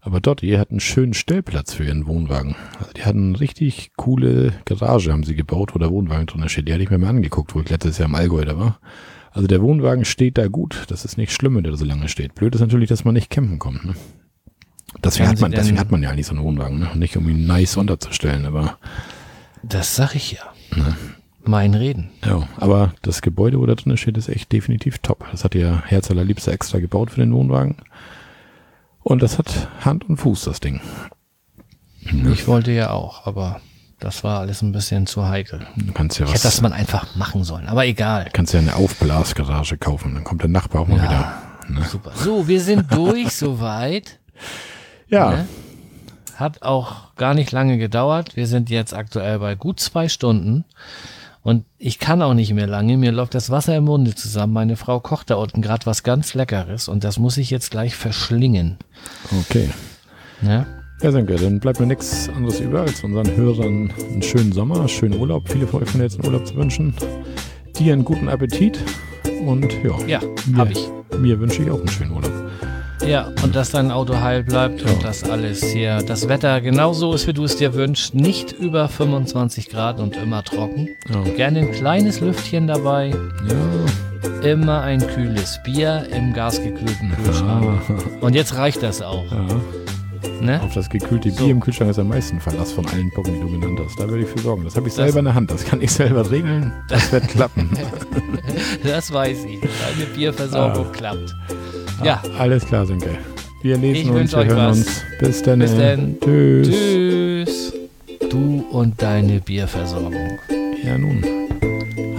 Aber 0.00 0.20
dort, 0.20 0.44
ihr 0.44 0.60
hat 0.60 0.70
einen 0.70 0.78
schönen 0.78 1.14
Stellplatz 1.14 1.74
für 1.74 1.82
ihren 1.82 2.06
Wohnwagen. 2.06 2.54
Also 2.78 2.92
die 2.92 3.04
hatten 3.04 3.30
eine 3.30 3.40
richtig 3.40 3.90
coole 3.96 4.52
Garage, 4.64 5.10
haben 5.12 5.24
sie 5.24 5.34
gebaut, 5.34 5.74
wo 5.74 5.80
der 5.80 5.90
Wohnwagen 5.90 6.26
drin 6.26 6.48
steht. 6.48 6.68
Die 6.68 6.72
hatte 6.72 6.84
ich 6.84 6.90
mir 6.90 6.98
mal 6.98 7.08
angeguckt, 7.08 7.56
wo 7.56 7.60
ich 7.60 7.68
letztes 7.70 7.98
Jahr 7.98 8.08
im 8.08 8.14
Allgäu 8.14 8.44
da 8.44 8.56
war. 8.56 8.78
Also 9.32 9.48
der 9.48 9.60
Wohnwagen 9.62 10.04
steht 10.04 10.38
da 10.38 10.46
gut. 10.46 10.84
Das 10.90 11.04
ist 11.04 11.18
nicht 11.18 11.32
schlimm, 11.32 11.56
wenn 11.56 11.64
der 11.64 11.76
so 11.76 11.84
lange 11.84 12.08
steht. 12.08 12.36
Blöd 12.36 12.54
ist 12.54 12.60
natürlich, 12.60 12.88
dass 12.88 13.04
man 13.04 13.14
nicht 13.14 13.30
campen 13.30 13.58
kommt. 13.58 13.84
Ne? 13.84 13.94
Deswegen, 15.02 15.28
hat 15.28 15.40
man, 15.40 15.50
deswegen 15.50 15.80
hat 15.80 15.90
man 15.90 16.04
ja 16.04 16.10
eigentlich 16.10 16.26
so 16.26 16.34
einen 16.36 16.44
Wohnwagen. 16.44 16.78
Ne? 16.78 16.88
Nicht 16.94 17.16
um 17.16 17.28
ihn 17.28 17.44
nice 17.44 17.76
unterzustellen, 17.76 18.46
aber 18.46 18.78
Das 19.64 19.96
sag 19.96 20.14
ich 20.14 20.32
ja. 20.32 20.54
Mein 21.46 21.74
Reden. 21.74 22.10
Ja, 22.24 22.48
aber 22.56 22.92
das 23.02 23.22
Gebäude, 23.22 23.58
wo 23.60 23.66
da 23.66 23.74
drin 23.74 23.96
steht, 23.96 24.16
ist 24.18 24.28
echt 24.28 24.52
definitiv 24.52 24.98
top. 24.98 25.24
Das 25.30 25.44
hat 25.44 25.54
ihr 25.54 25.82
Herz 25.86 26.10
allerliebster 26.10 26.52
extra 26.52 26.78
gebaut 26.78 27.10
für 27.10 27.20
den 27.20 27.32
Wohnwagen. 27.32 27.76
Und 29.02 29.22
das 29.22 29.38
hat 29.38 29.68
Hand 29.84 30.08
und 30.08 30.16
Fuß, 30.16 30.44
das 30.44 30.60
Ding. 30.60 30.80
Ich 32.32 32.46
wollte 32.46 32.72
ja 32.72 32.90
auch, 32.90 33.26
aber 33.26 33.60
das 34.00 34.24
war 34.24 34.40
alles 34.40 34.62
ein 34.62 34.72
bisschen 34.72 35.06
zu 35.06 35.26
heikel. 35.28 35.66
Du 35.76 35.92
kannst 35.92 36.18
ja 36.18 36.26
Ich 36.26 36.32
hätte 36.32 36.42
das 36.42 36.56
was, 36.56 36.62
mal 36.62 36.72
einfach 36.72 37.14
machen 37.16 37.44
sollen, 37.44 37.66
aber 37.66 37.86
egal. 37.86 38.28
kannst 38.32 38.52
ja 38.52 38.60
eine 38.60 38.76
Aufblasgarage 38.76 39.78
kaufen. 39.78 40.14
Dann 40.14 40.24
kommt 40.24 40.42
der 40.42 40.50
Nachbar 40.50 40.82
auch 40.82 40.88
mal 40.88 41.02
wieder. 41.02 41.42
Ne? 41.68 41.82
Super. 41.84 42.12
So, 42.14 42.46
wir 42.48 42.60
sind 42.60 42.92
durch 42.94 43.32
soweit. 43.34 44.18
Ja, 45.08 45.30
Ne? 45.30 45.48
Hat 46.36 46.60
auch 46.62 47.14
gar 47.14 47.32
nicht 47.32 47.50
lange 47.50 47.78
gedauert. 47.78 48.36
Wir 48.36 48.46
sind 48.46 48.68
jetzt 48.68 48.92
aktuell 48.92 49.38
bei 49.38 49.54
gut 49.54 49.80
zwei 49.80 50.08
Stunden. 50.08 50.66
Und 51.46 51.64
ich 51.78 52.00
kann 52.00 52.22
auch 52.22 52.34
nicht 52.34 52.52
mehr 52.54 52.66
lange. 52.66 52.96
Mir 52.96 53.12
läuft 53.12 53.36
das 53.36 53.50
Wasser 53.50 53.76
im 53.76 53.84
Munde 53.84 54.16
zusammen. 54.16 54.52
Meine 54.52 54.74
Frau 54.74 54.98
kocht 54.98 55.30
da 55.30 55.36
unten 55.36 55.62
gerade 55.62 55.86
was 55.86 56.02
ganz 56.02 56.34
Leckeres 56.34 56.88
und 56.88 57.04
das 57.04 57.20
muss 57.20 57.36
ich 57.36 57.50
jetzt 57.50 57.70
gleich 57.70 57.94
verschlingen. 57.94 58.78
okay. 59.42 59.70
Ne? 60.42 60.66
Ja, 61.02 61.12
danke. 61.12 61.36
Dann 61.36 61.60
bleibt 61.60 61.78
mir 61.78 61.86
nichts 61.86 62.28
anderes 62.34 62.58
über, 62.58 62.80
als 62.80 63.04
unseren 63.04 63.30
Hörern 63.36 63.92
einen 64.10 64.22
schönen 64.22 64.50
Sommer, 64.50 64.80
einen 64.80 64.88
schönen 64.88 65.20
Urlaub. 65.20 65.48
Viele 65.48 65.68
von 65.68 65.84
euch 65.84 65.88
von 65.88 66.00
jetzt 66.00 66.18
einen 66.18 66.26
Urlaub 66.26 66.48
zu 66.48 66.56
wünschen. 66.56 66.92
Dir 67.78 67.92
einen 67.92 68.04
guten 68.04 68.28
Appetit. 68.28 68.80
Und 69.46 69.72
ja, 69.84 69.98
Ja, 70.08 70.20
mir, 70.46 70.56
hab 70.58 70.70
ich. 70.72 70.88
mir 71.20 71.38
wünsche 71.38 71.62
ich 71.62 71.70
auch 71.70 71.78
einen 71.78 71.88
schönen 71.88 72.10
Urlaub. 72.10 72.45
Ja, 73.04 73.30
und 73.42 73.54
dass 73.54 73.70
dein 73.70 73.90
Auto 73.90 74.16
heil 74.20 74.42
bleibt 74.42 74.82
und 74.82 75.04
dass 75.04 75.22
alles 75.24 75.62
hier, 75.62 75.98
das 76.02 76.28
Wetter 76.28 76.60
genauso 76.60 77.12
ist, 77.12 77.26
wie 77.26 77.32
du 77.32 77.44
es 77.44 77.56
dir 77.56 77.74
wünschst. 77.74 78.14
Nicht 78.14 78.52
über 78.52 78.88
25 78.88 79.68
Grad 79.68 80.00
und 80.00 80.16
immer 80.16 80.42
trocken. 80.42 80.88
Ja. 81.12 81.22
Gerne 81.34 81.60
ein 81.60 81.72
kleines 81.72 82.20
Lüftchen 82.20 82.66
dabei. 82.66 83.10
Ja, 83.48 84.50
Immer 84.50 84.80
ein 84.82 85.04
kühles 85.06 85.60
Bier 85.64 86.06
im 86.10 86.32
gasgekühlten 86.32 87.12
Kühlschrank. 87.24 87.80
ah, 87.88 88.24
Und 88.24 88.34
jetzt 88.34 88.56
reicht 88.56 88.82
das 88.82 89.02
auch. 89.02 89.24
ja. 89.30 89.46
Ne? 90.40 90.60
Auf 90.62 90.74
das 90.74 90.88
gekühlte 90.90 91.30
So. 91.30 91.36
Bier 91.44 91.52
im 91.52 91.60
Kühlschrank 91.60 91.90
ist 91.90 91.98
am 91.98 92.08
meisten 92.08 92.40
Verlass 92.40 92.72
von 92.72 92.86
allen 92.88 93.10
Bocken, 93.14 93.34
die 93.34 93.40
du 93.40 93.50
genannt 93.58 93.80
hast. 93.84 93.98
Da 93.98 94.08
würde 94.08 94.22
ich 94.24 94.28
für 94.28 94.38
sorgen. 94.40 94.64
Das 94.64 94.76
habe 94.76 94.86
ich 94.88 94.94
Das- 94.94 95.04
selber 95.04 95.20
in 95.20 95.24
der 95.26 95.34
Hand. 95.34 95.50
Das 95.50 95.64
kann 95.64 95.80
ich 95.80 95.90
selber 95.92 96.28
regeln. 96.30 96.72
Das 96.88 97.12
wird 97.12 97.28
klappen. 97.28 97.70
Das 98.84 99.12
weiß 99.12 99.44
ich. 99.44 99.60
Deine 99.60 100.06
Bierversorgung 100.14 100.90
klappt. 100.92 101.34
Ja, 102.04 102.22
Alles 102.38 102.64
klar, 102.66 102.86
Sönke. 102.86 103.10
Wir 103.62 103.76
lesen 103.78 104.02
Ich 104.02 104.10
uns, 104.10 104.32
wir 104.32 104.44
hören 104.46 104.56
was. 104.70 104.76
uns. 104.78 105.02
Bis 105.18 105.42
dann. 105.42 105.58
Bis 105.58 105.76
dann. 105.76 106.16
Tschüss. 106.20 106.68
tschüss. 106.68 107.72
Du 108.30 108.64
und 108.70 109.00
deine 109.00 109.40
Bierversorgung. 109.40 110.38
Ja, 110.84 110.98
nun. 110.98 111.24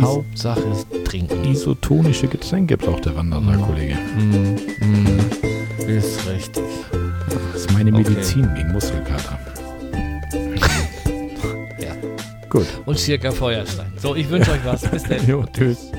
Hauptsache 0.01 0.63
trinken. 1.05 1.43
Isotonische 1.51 2.27
Getränke 2.27 2.77
braucht 2.77 3.05
der 3.05 3.15
Wanderer. 3.15 3.57
Kollege. 3.57 3.95
Mm, 4.17 4.55
mm, 4.85 5.87
ist 5.87 6.27
richtig. 6.29 6.63
Das 7.53 7.61
ist 7.61 7.73
meine 7.73 7.91
Okay. 7.93 8.09
Medizin 8.09 8.49
gegen 8.55 8.71
Muskelkater. 8.73 9.39
Ja. 11.79 11.93
Gut. 12.49 12.65
Und 12.85 12.97
circa 12.97 13.31
Feuerstein. 13.31 13.91
So, 13.97 14.15
ich 14.15 14.29
wünsche 14.29 14.51
euch 14.53 14.65
was. 14.65 14.81
Bis 14.89 15.03
dann. 15.03 15.25
Jo, 15.27 15.45
tschüss. 15.55 15.91